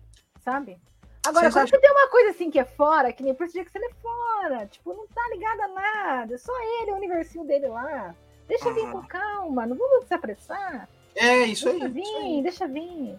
sabe? 0.52 0.78
Agora, 1.26 1.42
Vocês 1.50 1.54
quando 1.54 1.64
acham- 1.64 1.78
você 1.78 1.80
tem 1.80 1.90
uma 1.90 2.08
coisa 2.08 2.30
assim 2.30 2.50
que 2.50 2.58
é 2.58 2.64
fora, 2.64 3.12
que 3.12 3.22
nem 3.22 3.34
Percy 3.34 3.58
Jackson 3.58 3.78
é 3.78 3.90
fora, 4.00 4.66
tipo, 4.66 4.94
não 4.94 5.06
tá 5.08 5.20
ligada 5.30 5.64
a 5.64 5.68
nada, 5.68 6.34
é 6.34 6.38
só 6.38 6.52
ele, 6.80 6.92
o 6.92 6.96
universinho 6.96 7.44
dele 7.44 7.68
lá. 7.68 8.14
Deixa 8.46 8.72
vir 8.72 8.84
Aham. 8.84 8.92
com 8.92 9.02
calma, 9.06 9.66
não 9.66 9.76
vamos 9.76 10.06
se 10.06 10.14
apressar. 10.14 10.88
É, 11.14 11.42
isso 11.44 11.68
aí. 11.68 11.78
Deixa 11.80 12.00
isso 12.00 12.16
aí. 12.16 12.22
vir, 12.36 12.42
deixa 12.42 12.66
vir. 12.68 13.18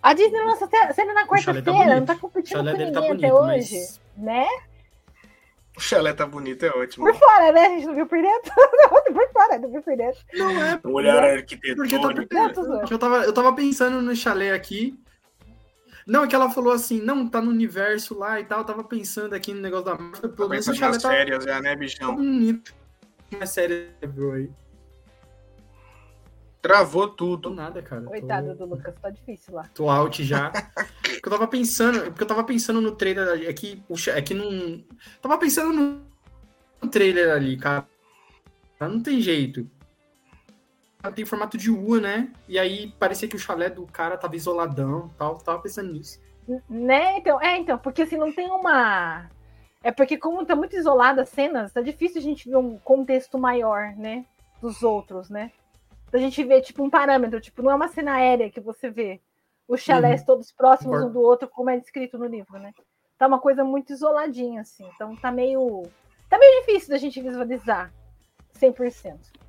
A 0.00 0.12
Disney 0.14 0.40
lança 0.44 0.64
até- 0.66 0.92
série 0.92 1.12
na 1.12 1.22
tá 1.22 1.26
quarta-feira, 1.28 1.62
não 1.62 1.74
bonito. 1.94 2.06
tá 2.06 2.12
O 2.14 2.18
competindo 2.18 2.58
com 2.58 2.64
tá 2.64 2.72
ninguém 2.72 2.88
até 2.90 3.08
bonito, 3.08 3.34
hoje, 3.34 3.74
mas. 3.74 4.00
né? 4.16 4.46
O 5.76 5.80
chalé 5.80 6.12
tá 6.12 6.26
bonito, 6.26 6.64
é 6.66 6.68
ótimo. 6.70 7.06
Por 7.06 7.14
fora, 7.14 7.50
né? 7.50 7.66
A 7.66 7.68
gente 7.70 7.86
não 7.86 7.94
viu 7.94 8.06
por 8.06 8.20
dentro. 8.20 8.52
Não, 8.56 8.88
por 9.14 9.32
fora, 9.32 9.58
não 9.58 9.70
viu 9.70 9.82
por 9.82 9.96
dentro. 9.96 10.20
Não 10.34 10.50
é 10.50 10.80
Um 10.84 10.92
olhar 10.92 11.36
porque 11.38 11.56
tá 11.56 11.82
arquitetônico. 11.82 12.34
Não, 12.34 12.52
tô 12.52 12.62
zoando. 12.62 12.78
Porque 12.80 12.94
eu 12.94 12.98
tava, 12.98 13.24
eu 13.24 13.32
tava 13.32 13.52
pensando 13.54 14.02
no 14.02 14.14
chalé 14.14 14.52
aqui. 14.52 14.94
Não, 16.06 16.24
é 16.24 16.26
que 16.28 16.34
ela 16.34 16.50
falou 16.50 16.72
assim, 16.72 17.00
não, 17.00 17.28
tá 17.28 17.40
no 17.40 17.50
universo 17.50 18.18
lá 18.18 18.40
e 18.40 18.44
tal. 18.44 18.60
Eu 18.60 18.64
tava 18.64 18.84
pensando 18.84 19.34
aqui 19.34 19.52
no 19.54 19.60
negócio 19.60 19.84
da 19.86 19.94
Marvel. 19.96 20.30
Pelo 20.30 20.48
Tá 20.48 20.48
menos 20.48 20.64
chalé 20.64 20.92
nas 20.92 21.02
tá, 21.02 21.08
férias 21.10 21.44
já, 21.44 21.60
né, 21.60 21.70
tá 21.70 21.76
bichão? 21.76 22.16
bonito. 22.16 22.74
Uma 23.32 23.46
série 23.46 23.88
bro, 24.06 24.32
aí. 24.32 24.50
Travou 26.60 27.08
tudo. 27.08 27.50
nada, 27.50 27.82
cara. 27.82 28.02
Coitado 28.02 28.48
Tô, 28.56 28.66
do 28.66 28.74
Lucas, 28.74 28.94
tá 29.00 29.10
difícil 29.10 29.54
lá. 29.54 29.64
tô 29.74 29.88
out 29.90 30.22
já. 30.22 30.50
Porque 30.50 31.26
eu 31.28 31.30
tava 31.32 31.48
pensando, 31.48 32.00
porque 32.04 32.22
eu 32.22 32.26
tava 32.28 32.44
pensando 32.44 32.80
no 32.80 32.92
trailer 32.92 33.28
ali, 33.28 33.46
é 33.46 33.52
que, 33.52 33.82
é 34.08 34.22
que 34.22 34.32
não. 34.34 34.84
Tava 35.20 35.38
pensando 35.38 35.72
no 36.80 36.88
trailer 36.88 37.30
ali, 37.32 37.56
cara. 37.56 37.86
Não 38.80 39.00
tem 39.00 39.20
jeito. 39.20 39.68
Tem 41.10 41.24
formato 41.24 41.58
de 41.58 41.70
U, 41.70 42.00
né? 42.00 42.30
E 42.48 42.58
aí 42.58 42.92
parecia 42.98 43.28
que 43.28 43.36
o 43.36 43.38
chalé 43.38 43.68
do 43.68 43.86
cara 43.86 44.16
tava 44.16 44.36
isoladão 44.36 45.10
e 45.12 45.18
tal. 45.18 45.38
Tava 45.38 45.58
pensando 45.60 45.92
nisso. 45.92 46.20
Né? 46.68 47.18
Então, 47.18 47.40
é, 47.40 47.58
então, 47.58 47.78
porque 47.78 48.02
assim, 48.02 48.16
não 48.16 48.32
tem 48.32 48.50
uma. 48.50 49.28
É 49.82 49.90
porque, 49.90 50.16
como 50.16 50.46
tá 50.46 50.54
muito 50.54 50.76
isolada 50.76 51.22
as 51.22 51.28
cenas, 51.28 51.72
tá 51.72 51.80
difícil 51.80 52.20
a 52.20 52.22
gente 52.22 52.48
ver 52.48 52.56
um 52.56 52.78
contexto 52.78 53.36
maior, 53.36 53.94
né? 53.96 54.24
Dos 54.60 54.82
outros, 54.82 55.28
né? 55.28 55.50
Pra 56.08 56.20
gente 56.20 56.42
ver, 56.44 56.60
tipo, 56.60 56.84
um 56.84 56.90
parâmetro, 56.90 57.40
tipo, 57.40 57.62
não 57.62 57.72
é 57.72 57.74
uma 57.74 57.88
cena 57.88 58.14
aérea 58.14 58.50
que 58.50 58.60
você 58.60 58.88
vê 58.88 59.20
os 59.66 59.80
chalés 59.80 60.24
todos 60.24 60.52
próximos 60.52 61.02
um 61.02 61.10
do 61.10 61.20
outro, 61.20 61.48
como 61.48 61.70
é 61.70 61.78
descrito 61.78 62.18
no 62.18 62.26
livro, 62.26 62.58
né? 62.58 62.72
Tá 63.18 63.26
uma 63.26 63.40
coisa 63.40 63.64
muito 63.64 63.92
isoladinha, 63.92 64.60
assim. 64.60 64.88
Então 64.94 65.16
tá 65.16 65.32
meio. 65.32 65.84
Tá 66.28 66.38
meio 66.38 66.60
difícil 66.60 66.90
da 66.90 66.98
gente 66.98 67.20
visualizar 67.20 67.92
100%. 68.54 69.41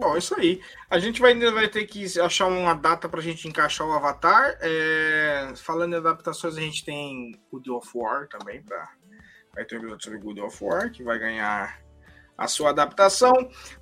Bom, 0.00 0.16
isso 0.16 0.34
aí. 0.34 0.62
A 0.88 0.98
gente 0.98 1.20
vai, 1.20 1.32
ainda 1.32 1.52
vai 1.52 1.68
ter 1.68 1.84
que 1.84 2.18
achar 2.18 2.46
uma 2.46 2.72
data 2.72 3.06
pra 3.06 3.20
gente 3.20 3.46
encaixar 3.46 3.86
o 3.86 3.92
Avatar. 3.92 4.56
É, 4.62 5.52
Falando 5.56 5.92
em 5.92 5.98
adaptações, 5.98 6.56
a 6.56 6.60
gente 6.60 6.82
tem 6.82 7.38
Good 7.52 7.70
of 7.70 7.86
War 7.94 8.26
também. 8.26 8.62
Pra... 8.62 8.88
Vai 9.54 9.66
ter 9.66 9.74
um 9.74 9.80
episódio 9.80 10.04
sobre 10.04 10.18
Good 10.20 10.40
of 10.40 10.64
War, 10.64 10.90
que 10.90 11.04
vai 11.04 11.18
ganhar 11.18 11.82
a 12.38 12.48
sua 12.48 12.70
adaptação. 12.70 13.30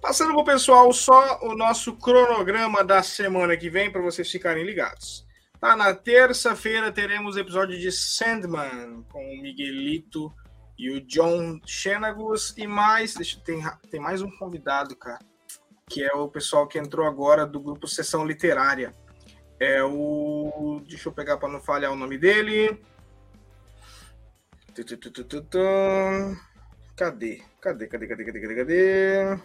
Passando 0.02 0.34
pro 0.34 0.42
pessoal 0.42 0.92
só 0.92 1.38
o 1.40 1.54
nosso 1.54 1.94
cronograma 1.96 2.82
da 2.82 3.00
semana 3.00 3.56
que 3.56 3.70
vem, 3.70 3.88
para 3.88 4.02
vocês 4.02 4.28
ficarem 4.28 4.64
ligados. 4.64 5.24
Tá, 5.60 5.76
na 5.76 5.94
terça-feira 5.94 6.90
teremos 6.90 7.36
o 7.36 7.38
episódio 7.38 7.78
de 7.78 7.92
Sandman, 7.92 9.04
com 9.08 9.20
o 9.20 9.40
Miguelito 9.40 10.34
e 10.76 10.90
o 10.90 11.00
John 11.06 11.60
Xenagos. 11.64 12.54
E 12.56 12.66
mais, 12.66 13.14
deixa, 13.14 13.38
tem, 13.38 13.62
tem 13.88 14.00
mais 14.00 14.20
um 14.20 14.30
convidado, 14.36 14.96
cara 14.96 15.24
que 15.88 16.04
é 16.04 16.12
o 16.12 16.28
pessoal 16.28 16.66
que 16.66 16.78
entrou 16.78 17.06
agora 17.06 17.46
do 17.46 17.60
grupo 17.60 17.88
Sessão 17.88 18.26
Literária. 18.26 18.94
É 19.58 19.82
o. 19.82 20.80
Deixa 20.86 21.08
eu 21.08 21.12
pegar 21.12 21.36
para 21.38 21.48
não 21.48 21.60
falhar 21.60 21.92
o 21.92 21.96
nome 21.96 22.18
dele. 22.18 22.80
Cadê? 26.96 27.42
Cadê? 27.60 27.86
Cadê? 27.86 28.06
Cadê? 28.06 28.24
Cadê? 28.24 28.40
Cadê? 28.40 28.54
Cadê? 28.54 29.40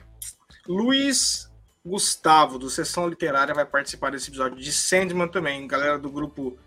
Luiz 0.68 1.52
Gustavo, 1.86 2.60
do 2.60 2.70
Sessão 2.70 3.08
Literária, 3.08 3.54
vai 3.54 3.66
participar 3.66 4.12
desse 4.12 4.30
episódio 4.30 4.58
de 4.58 4.72
Sandman 4.72 5.28
também. 5.28 5.68
Galera 5.68 5.98
do 5.98 6.12
grupo 6.12 6.58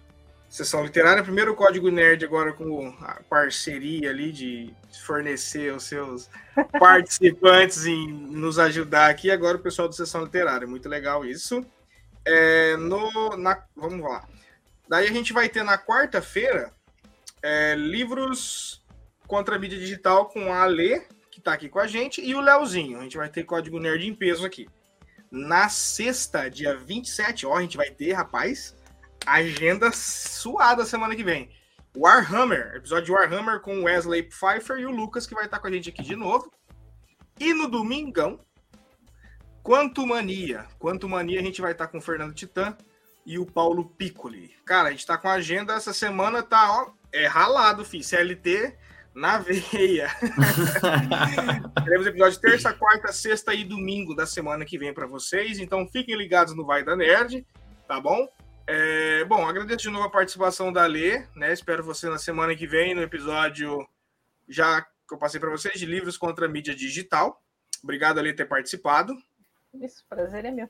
Sessão 0.49 0.85
Literária. 0.85 1.23
Primeiro 1.23 1.53
o 1.53 1.57
Código 1.57 1.91
Nerd, 1.91 2.25
agora 2.25 2.53
com 2.53 2.89
a 3.01 3.21
parceria 3.29 4.11
ali 4.11 4.33
de 4.33 4.75
fornecer 5.05 5.73
os 5.75 5.85
seus 5.85 6.31
participantes 6.79 7.85
em 7.87 8.09
nos 8.13 8.59
ajudar 8.59 9.11
aqui. 9.11 9.31
Agora 9.31 9.57
o 9.57 9.63
pessoal 9.63 9.89
do 9.89 9.95
Sessão 9.95 10.25
Literária. 10.25 10.67
Muito 10.67 10.89
legal 10.89 11.25
isso. 11.25 11.65
É, 12.25 12.77
no, 12.77 13.37
na, 13.37 13.63
vamos 13.77 14.01
lá. 14.01 14.27
Daí 14.89 15.07
a 15.09 15.13
gente 15.13 15.33
vai 15.33 15.49
ter 15.49 15.63
na 15.63 15.77
quarta-feira 15.77 16.73
é, 17.43 17.75
livros 17.75 18.85
contra 19.27 19.57
a 19.57 19.59
mídia 19.59 19.79
digital 19.79 20.27
com 20.27 20.53
a 20.53 20.63
Ale, 20.63 21.01
que 21.31 21.39
está 21.39 21.53
aqui 21.53 21.69
com 21.69 21.79
a 21.79 21.87
gente, 21.87 22.21
e 22.21 22.35
o 22.35 22.41
Leozinho. 22.41 22.99
A 22.99 23.03
gente 23.03 23.17
vai 23.17 23.29
ter 23.29 23.45
Código 23.45 23.79
Nerd 23.79 24.07
em 24.07 24.15
peso 24.15 24.47
aqui. 24.47 24.69
Na 25.31 25.69
sexta, 25.69 26.49
dia 26.49 26.77
27, 26.77 27.47
ó, 27.47 27.57
a 27.57 27.63
gente 27.63 27.77
vai 27.77 27.91
ter, 27.91 28.13
rapaz, 28.13 28.77
agenda 29.27 29.91
suada 29.93 30.85
semana 30.85 31.15
que 31.17 31.25
vem. 31.25 31.51
Warhammer, 31.97 32.75
episódio 32.77 33.07
de 33.07 33.13
Warhammer 33.13 33.61
com 33.61 33.85
Wesley 33.85 34.23
Pfeiffer 34.23 34.79
e 34.79 34.87
o 34.87 34.91
Lucas, 34.91 35.27
que 35.27 35.35
vai 35.35 35.47
estar 35.47 35.59
com 35.59 35.67
a 35.67 35.71
gente 35.71 35.89
aqui 35.89 36.03
de 36.03 36.15
novo. 36.15 36.53
E 37.39 37.53
no 37.53 37.69
domingão, 37.69 38.41
Quanto 39.67 40.07
Mania. 40.07 40.65
Quanto 40.79 41.09
Mania 41.09 41.41
a 41.41 41.43
gente 41.43 41.61
vai 41.61 41.73
estar 41.73 41.89
com 41.89 41.99
o 41.99 42.01
Fernando 42.01 42.33
Titã 42.33 42.77
e 43.27 43.37
o 43.37 43.45
Paulo 43.45 43.85
Piccoli. 43.85 44.55
Cara, 44.65 44.91
a 44.91 44.91
gente 44.93 45.05
tá 45.05 45.19
com 45.19 45.27
a 45.27 45.33
agenda 45.33 45.75
essa 45.75 45.93
semana, 45.93 46.41
tá, 46.41 46.71
ó, 46.71 46.93
é 47.13 47.27
ralado, 47.27 47.85
fi. 47.85 48.01
CLT 48.01 48.77
na 49.13 49.39
veia. 49.39 50.09
Teremos 51.85 52.07
episódio 52.07 52.41
terça, 52.41 52.73
quarta, 52.75 53.13
sexta 53.13 53.53
e 53.55 53.65
domingo 53.65 54.15
da 54.15 54.25
semana 54.25 54.65
que 54.65 54.79
vem 54.79 54.95
para 54.95 55.09
vocês. 55.09 55.59
Então 55.59 55.85
fiquem 55.89 56.15
ligados 56.15 56.55
no 56.55 56.65
Vai 56.65 56.85
da 56.85 56.95
Nerd, 56.95 57.45
tá 57.89 58.01
bom? 58.01 58.29
É, 58.67 59.25
bom, 59.25 59.47
agradeço 59.47 59.83
de 59.85 59.91
novo 59.91 60.07
a 60.07 60.11
participação 60.11 60.73
da 60.73 60.87
Lê, 60.87 61.25
né? 61.37 61.53
Espero 61.53 61.85
você 61.85 62.09
na 62.09 62.19
semana 62.19 62.55
que 62.57 62.67
vem 62.67 62.95
no 62.95 63.03
episódio 63.03 63.87
já 64.49 64.81
que 64.83 65.15
eu 65.15 65.19
passei 65.19 65.39
para 65.39 65.51
vocês 65.51 65.79
de 65.79 65.87
livros 65.87 66.17
contra 66.17 66.47
a 66.47 66.49
mídia 66.49 66.75
digital. 66.75 67.41
Obrigado, 67.83 68.21
Lê, 68.21 68.31
por 68.33 68.37
ter 68.39 68.45
participado. 68.47 69.15
Isso, 69.75 70.05
prazer 70.09 70.45
é 70.45 70.51
meu. 70.51 70.69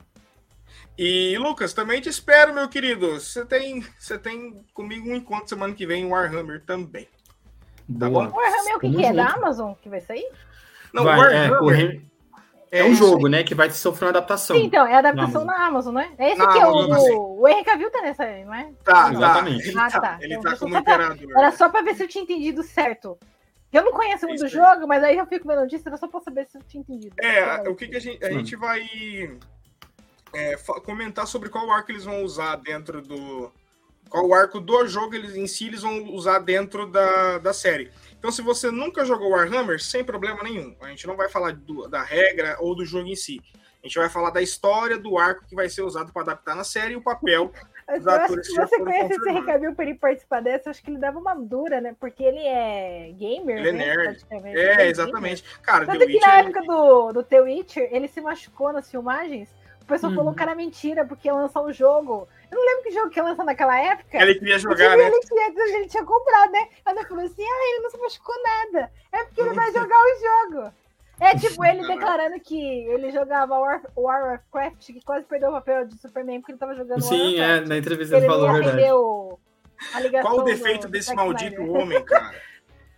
E 0.99 1.39
Lucas, 1.39 1.73
também 1.73 2.01
te 2.01 2.09
espero, 2.09 2.53
meu 2.53 2.69
querido. 2.69 3.19
Você 3.21 3.47
tem, 3.47 3.81
você 3.99 4.19
tem 4.19 4.63
comigo 4.75 5.09
um 5.09 5.15
encontro 5.17 5.49
semana 5.49 5.73
que 5.75 5.87
vem 5.87 6.03
em 6.05 6.11
Warhammer 6.11 6.63
também. 6.67 7.09
Tá 7.99 8.11
Boa. 8.11 8.29
bom? 8.29 8.37
Warhammer 8.37 8.73
é 8.73 8.77
o 8.77 8.81
que, 8.81 8.91
que 8.91 9.05
é? 9.07 9.13
Da. 9.13 9.29
Amazon 9.33 9.73
que 9.81 9.89
vai 9.89 10.01
sair? 10.01 10.29
Não, 10.93 11.05
Vai, 11.05 11.15
é, 11.15 11.21
Warhammer, 11.23 11.59
correr- 11.59 12.03
É, 12.79 12.85
um 12.85 12.95
jogo, 12.95 13.29
né? 13.29 13.43
Que 13.45 13.55
vai 13.55 13.71
sofrer 13.71 14.07
uma 14.07 14.11
adaptação. 14.11 14.57
Sim, 14.57 14.65
então, 14.65 14.87
é 14.87 14.95
a 14.95 14.99
adaptação 14.99 15.45
na 15.45 15.67
Amazon, 15.67 15.95
né? 15.95 16.13
É 16.19 16.29
esse 16.31 16.39
Na 16.39 16.53
que 16.53 16.59
é 16.59 16.67
o, 16.67 16.95
sim. 17.01 17.13
o 17.15 17.49
Henry 17.49 17.65
Cavill 17.65 17.91
tá 17.91 18.03
nessa 18.03 18.25
aí, 18.25 18.45
não 18.45 18.55
é? 18.55 18.71
Tá, 18.85 19.13
Exatamente. 19.13 19.63
tá. 19.63 19.69
Ele 19.69 19.79
Ah, 19.79 19.91
tá, 19.91 20.01
tá. 20.01 20.19
ele 20.21 20.35
Então, 20.35 20.53
tá 20.53 20.59
como 20.59 20.75
só 20.75 20.83
pra- 20.83 20.95
imperador. 20.95 21.31
Era 21.39 21.53
só 21.53 21.69
pra 21.69 21.83
ver 21.83 21.95
se 21.95 22.03
eu 22.05 22.09
tinha 22.09 22.25
entendido 22.25 22.63
certo. 22.63 23.19
Eu 23.73 23.85
não 23.85 23.93
conheço 23.93 24.27
muito 24.27 24.41
do 24.41 24.47
Isso 24.47 24.59
aí. 24.59 24.65
jogo, 24.75 24.87
mas 24.87 25.03
aí 25.03 25.17
eu 25.19 25.27
fico 25.27 25.47
vendo 25.47 25.61
notícia, 25.61 25.89
era 25.89 25.97
só 25.97 26.07
pra 26.09 26.21
saber 26.21 26.47
se 26.47 26.57
eu 26.57 26.63
tinha 26.63 26.81
entendido. 26.81 27.15
É, 27.21 27.69
o 27.69 27.75
que, 27.75 27.89
que 27.89 27.97
a 27.97 28.01
gente, 28.01 28.25
a 28.25 28.29
Hum. 28.29 28.33
gente 28.39 28.57
vai 28.57 28.81
é, 30.33 30.57
comentar 30.85 31.27
sobre 31.27 31.49
qual 31.49 31.71
arco 31.71 31.91
eles 31.91 32.05
vão 32.05 32.23
usar 32.23 32.57
dentro 32.57 33.01
do. 33.01 33.51
Qual 34.09 34.33
arco 34.35 34.61
do 34.61 34.87
jogo 34.87 35.15
eles, 35.15 35.35
em 35.35 35.47
si 35.47 35.67
eles 35.67 35.83
vão 35.83 36.05
usar 36.15 36.39
dentro 36.39 36.87
da, 36.87 37.39
da 37.39 37.53
série. 37.53 37.91
Então, 38.27 38.35
se 38.35 38.43
você 38.43 38.73
nunca 38.73 39.05
jogou 39.05 39.31
Warhammer, 39.31 39.81
sem 39.81 40.03
problema 40.03 40.43
nenhum. 40.43 40.75
A 40.81 40.89
gente 40.89 41.07
não 41.07 41.17
vai 41.17 41.29
falar 41.29 41.53
do- 41.53 41.87
da 41.87 42.03
regra 42.03 42.57
ou 42.59 42.75
do 42.75 42.85
jogo 42.85 43.07
em 43.07 43.15
si. 43.15 43.41
A 43.81 43.87
gente 43.87 43.97
vai 44.01 44.09
falar 44.11 44.31
da 44.31 44.43
história 44.43 44.99
do 44.99 45.17
arco 45.17 45.47
que 45.47 45.55
vai 45.55 45.69
ser 45.69 45.83
usado 45.83 46.13
para 46.13 46.23
adaptar 46.23 46.57
na 46.57 46.65
série 46.65 46.95
e 46.95 46.97
o 46.97 47.01
papel. 47.01 47.53
Mas 47.87 48.01
Os 48.01 48.07
eu 48.07 48.13
acho 48.13 48.25
atores 48.25 48.49
que 48.49 48.55
já 48.57 48.67
se 48.67 48.71
você 48.79 48.83
conhece 48.83 49.13
esse 49.15 49.43
Cavill 49.43 49.75
pra 49.77 49.85
ele 49.85 49.95
participar 49.95 50.41
dessa, 50.43 50.71
acho 50.71 50.83
que 50.83 50.91
ele 50.91 50.99
dava 50.99 51.21
uma 51.21 51.37
dura, 51.37 51.81
né? 51.81 51.95
Porque 52.01 52.25
ele 52.25 52.41
é 52.41 53.13
gamer, 53.17 53.59
Ele 53.59 53.69
é 53.69 53.73
né? 53.73 53.79
nerd. 53.97 54.27
Ele 54.29 54.49
É, 54.61 54.71
gamer. 54.73 54.87
exatamente. 54.89 55.45
Cara, 55.63 55.87
The 55.87 55.93
Tanto 55.93 56.07
que 56.07 56.13
Witcher. 56.15 56.29
na 56.29 56.35
época 56.41 56.63
do, 56.63 57.13
do 57.13 57.23
The 57.23 57.41
Witcher, 57.43 57.89
ele 57.93 58.09
se 58.09 58.21
machucou 58.21 58.73
nas 58.73 58.91
filmagens. 58.91 59.49
O 59.87 59.89
pessoal 59.89 60.11
Uhum. 60.11 60.17
falou 60.19 60.35
que 60.35 60.43
era 60.43 60.55
mentira, 60.57 61.05
porque 61.05 61.29
ia 61.29 61.35
lançar 61.35 61.63
um 61.63 61.73
jogo. 61.73 62.27
Eu 62.51 62.59
não 62.59 62.67
lembro 62.67 62.83
que 62.83 62.91
jogo 62.91 63.09
que 63.09 63.21
ia 63.21 63.23
lançar 63.23 63.45
naquela 63.45 63.79
época. 63.79 64.19
Ele 64.21 64.35
queria 64.35 64.59
jogar, 64.59 64.97
né? 64.97 65.05
ele, 65.07 65.21
tinha, 65.21 65.47
ele 65.79 65.87
tinha 65.89 66.05
comprado, 66.05 66.51
né? 66.51 66.69
Ela 66.85 67.07
falou 67.07 67.25
assim: 67.25 67.45
ah, 67.45 67.69
ele 67.71 67.83
não 67.85 67.91
se 67.91 67.99
machucou 67.99 68.35
nada. 68.43 68.91
É 69.13 69.25
porque 69.25 69.41
ele 69.41 69.53
vai 69.53 69.73
jogar 69.73 69.97
o 69.97 70.51
jogo. 70.51 70.73
É 71.21 71.35
tipo 71.39 71.65
ele 71.65 71.79
Caralho. 71.83 71.95
declarando 72.01 72.41
que 72.41 72.61
ele 72.89 73.13
jogava 73.13 73.59
War, 73.59 73.81
Warcraft, 73.97 74.87
que 74.87 75.01
quase 75.05 75.25
perdeu 75.25 75.51
o 75.51 75.53
papel 75.53 75.87
de 75.87 75.97
Superman 75.99 76.41
porque 76.41 76.53
ele 76.53 76.59
tava 76.59 76.75
jogando 76.75 77.01
Sim, 77.01 77.41
é, 77.41 77.61
na 77.61 77.79
entrevista 77.79 78.17
Ele 78.17 78.27
ele 78.27 78.33
falou 78.33 78.49
a 78.49 78.53
verdade. 78.55 78.93
o, 78.93 79.39
a 79.95 80.01
ligação 80.01 80.31
Qual 80.31 80.41
o 80.41 80.45
defeito 80.45 80.89
do 80.89 80.91
desse 80.91 81.15
maldito 81.15 81.63
Snyder. 81.63 81.81
homem, 81.83 82.05
cara? 82.05 82.35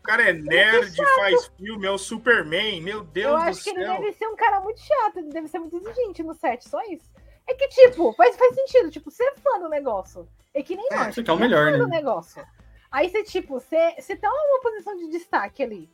O 0.09 0.11
cara 0.11 0.31
é 0.31 0.33
nerd, 0.33 0.97
faz 1.17 1.49
filme, 1.59 1.87
é 1.87 1.91
o 1.91 1.99
Superman. 1.99 2.81
Meu 2.81 3.05
Deus 3.05 3.27
Eu 3.31 3.37
do 3.37 3.43
acho 3.43 3.63
que 3.63 3.71
céu. 3.75 3.83
ele 3.83 3.93
deve 3.99 4.13
ser 4.15 4.27
um 4.27 4.37
cara 4.37 4.59
muito 4.59 4.81
chato, 4.81 5.19
ele 5.19 5.29
deve 5.29 5.49
ser 5.49 5.59
muito 5.59 5.77
exigente 5.77 6.23
no 6.23 6.33
set, 6.33 6.67
só 6.67 6.81
isso. 6.85 7.05
É 7.47 7.53
que, 7.53 7.69
tipo, 7.69 8.15
faz, 8.15 8.35
faz 8.35 8.55
sentido, 8.55 8.91
tipo, 8.91 9.11
ser 9.11 9.35
fã 9.35 9.61
do 9.61 9.69
negócio. 9.69 10.27
É 10.55 10.63
que 10.63 10.75
nem 10.75 10.87
É, 10.91 10.97
nós. 10.97 11.15
você 11.15 11.23
quer 11.23 11.33
o 11.33 11.37
ser 11.37 11.41
melhor, 11.43 11.67
fã 11.67 11.73
né? 11.73 11.77
do 11.79 11.87
negócio. 11.89 12.43
Aí 12.91 13.11
você, 13.11 13.23
tipo, 13.23 13.61
você, 13.61 13.97
você 14.01 14.17
tá 14.17 14.31
numa 14.31 14.63
posição 14.63 14.97
de 14.97 15.11
destaque 15.11 15.63
ali. 15.63 15.91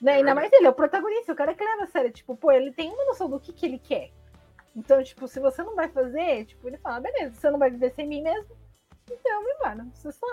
Né? 0.00 0.12
É 0.12 0.16
Ainda 0.16 0.34
mais 0.34 0.50
ele, 0.50 0.66
é 0.66 0.70
o 0.70 0.74
protagonista, 0.74 1.34
o 1.34 1.36
cara 1.36 1.52
que 1.54 1.62
leva 1.62 1.82
a 1.82 1.86
sério. 1.88 2.10
Tipo, 2.10 2.34
pô, 2.34 2.50
ele 2.50 2.72
tem 2.72 2.90
uma 2.90 3.04
noção 3.04 3.28
do 3.28 3.38
que, 3.38 3.52
que 3.52 3.66
ele 3.66 3.78
quer. 3.78 4.10
Então, 4.74 5.02
tipo, 5.04 5.28
se 5.28 5.38
você 5.38 5.62
não 5.62 5.76
vai 5.76 5.90
fazer, 5.90 6.46
tipo, 6.46 6.66
ele 6.66 6.78
fala, 6.78 7.00
beleza, 7.00 7.34
você 7.38 7.50
não 7.50 7.58
vai 7.58 7.70
viver 7.70 7.92
sem 7.92 8.08
mim 8.08 8.22
mesmo, 8.22 8.56
então, 9.10 9.44
me 9.44 9.54
mano, 9.62 9.92
você 9.94 10.10
só. 10.10 10.26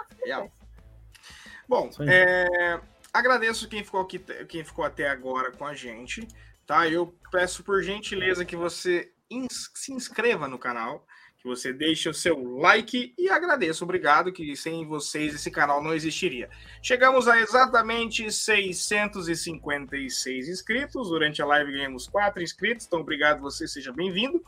Bom, 1.67 1.89
é, 2.09 2.79
agradeço 3.13 3.67
quem 3.67 3.83
ficou 3.83 4.01
aqui, 4.01 4.19
quem 4.47 4.63
ficou 4.63 4.85
até 4.85 5.09
agora 5.09 5.51
com 5.51 5.65
a 5.65 5.73
gente, 5.75 6.27
tá? 6.65 6.87
Eu 6.87 7.13
peço 7.31 7.63
por 7.63 7.81
gentileza 7.81 8.45
que 8.45 8.55
você 8.55 9.11
ins- 9.29 9.71
se 9.73 9.91
inscreva 9.93 10.47
no 10.47 10.59
canal, 10.59 11.05
que 11.37 11.47
você 11.47 11.71
deixe 11.71 12.09
o 12.09 12.13
seu 12.13 12.57
like 12.57 13.13
e 13.17 13.29
agradeço, 13.29 13.85
obrigado, 13.85 14.33
que 14.33 14.55
sem 14.57 14.85
vocês 14.85 15.33
esse 15.33 15.49
canal 15.49 15.81
não 15.81 15.93
existiria. 15.93 16.49
Chegamos 16.83 17.29
a 17.29 17.39
exatamente 17.39 18.29
656 18.29 20.49
inscritos, 20.49 21.07
durante 21.09 21.41
a 21.41 21.45
live 21.45 21.71
ganhamos 21.71 22.07
4 22.07 22.43
inscritos, 22.43 22.85
então 22.85 22.99
obrigado 22.99 23.39
você, 23.41 23.65
seja 23.67 23.93
bem-vindo. 23.93 24.43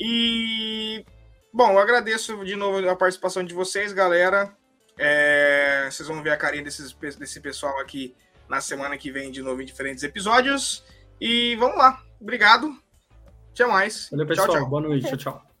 E, 0.00 1.04
bom, 1.52 1.72
eu 1.72 1.78
agradeço 1.78 2.42
de 2.44 2.56
novo 2.56 2.88
a 2.88 2.96
participação 2.96 3.44
de 3.44 3.54
vocês, 3.54 3.92
galera. 3.92 4.56
É, 5.02 5.88
vocês 5.90 6.08
vão 6.08 6.22
ver 6.22 6.30
a 6.30 6.36
carinha 6.36 6.62
desses, 6.64 6.92
desse 6.92 7.40
pessoal 7.40 7.78
aqui 7.80 8.14
na 8.48 8.60
semana 8.60 8.96
que 8.96 9.10
vem 9.10 9.30
de 9.30 9.42
novo 9.42 9.60
em 9.62 9.64
diferentes 9.64 10.02
episódios. 10.04 10.84
E 11.20 11.56
vamos 11.56 11.76
lá. 11.76 12.02
Obrigado. 12.20 12.76
Até 13.52 13.66
mais. 13.66 14.08
Valeu, 14.10 14.26
Tchau, 14.26 14.36
pessoal. 14.36 14.58
tchau. 14.58 14.68
Boa 14.68 14.82
noite. 14.82 15.08
Tchau, 15.08 15.16
tchau. 15.16 15.51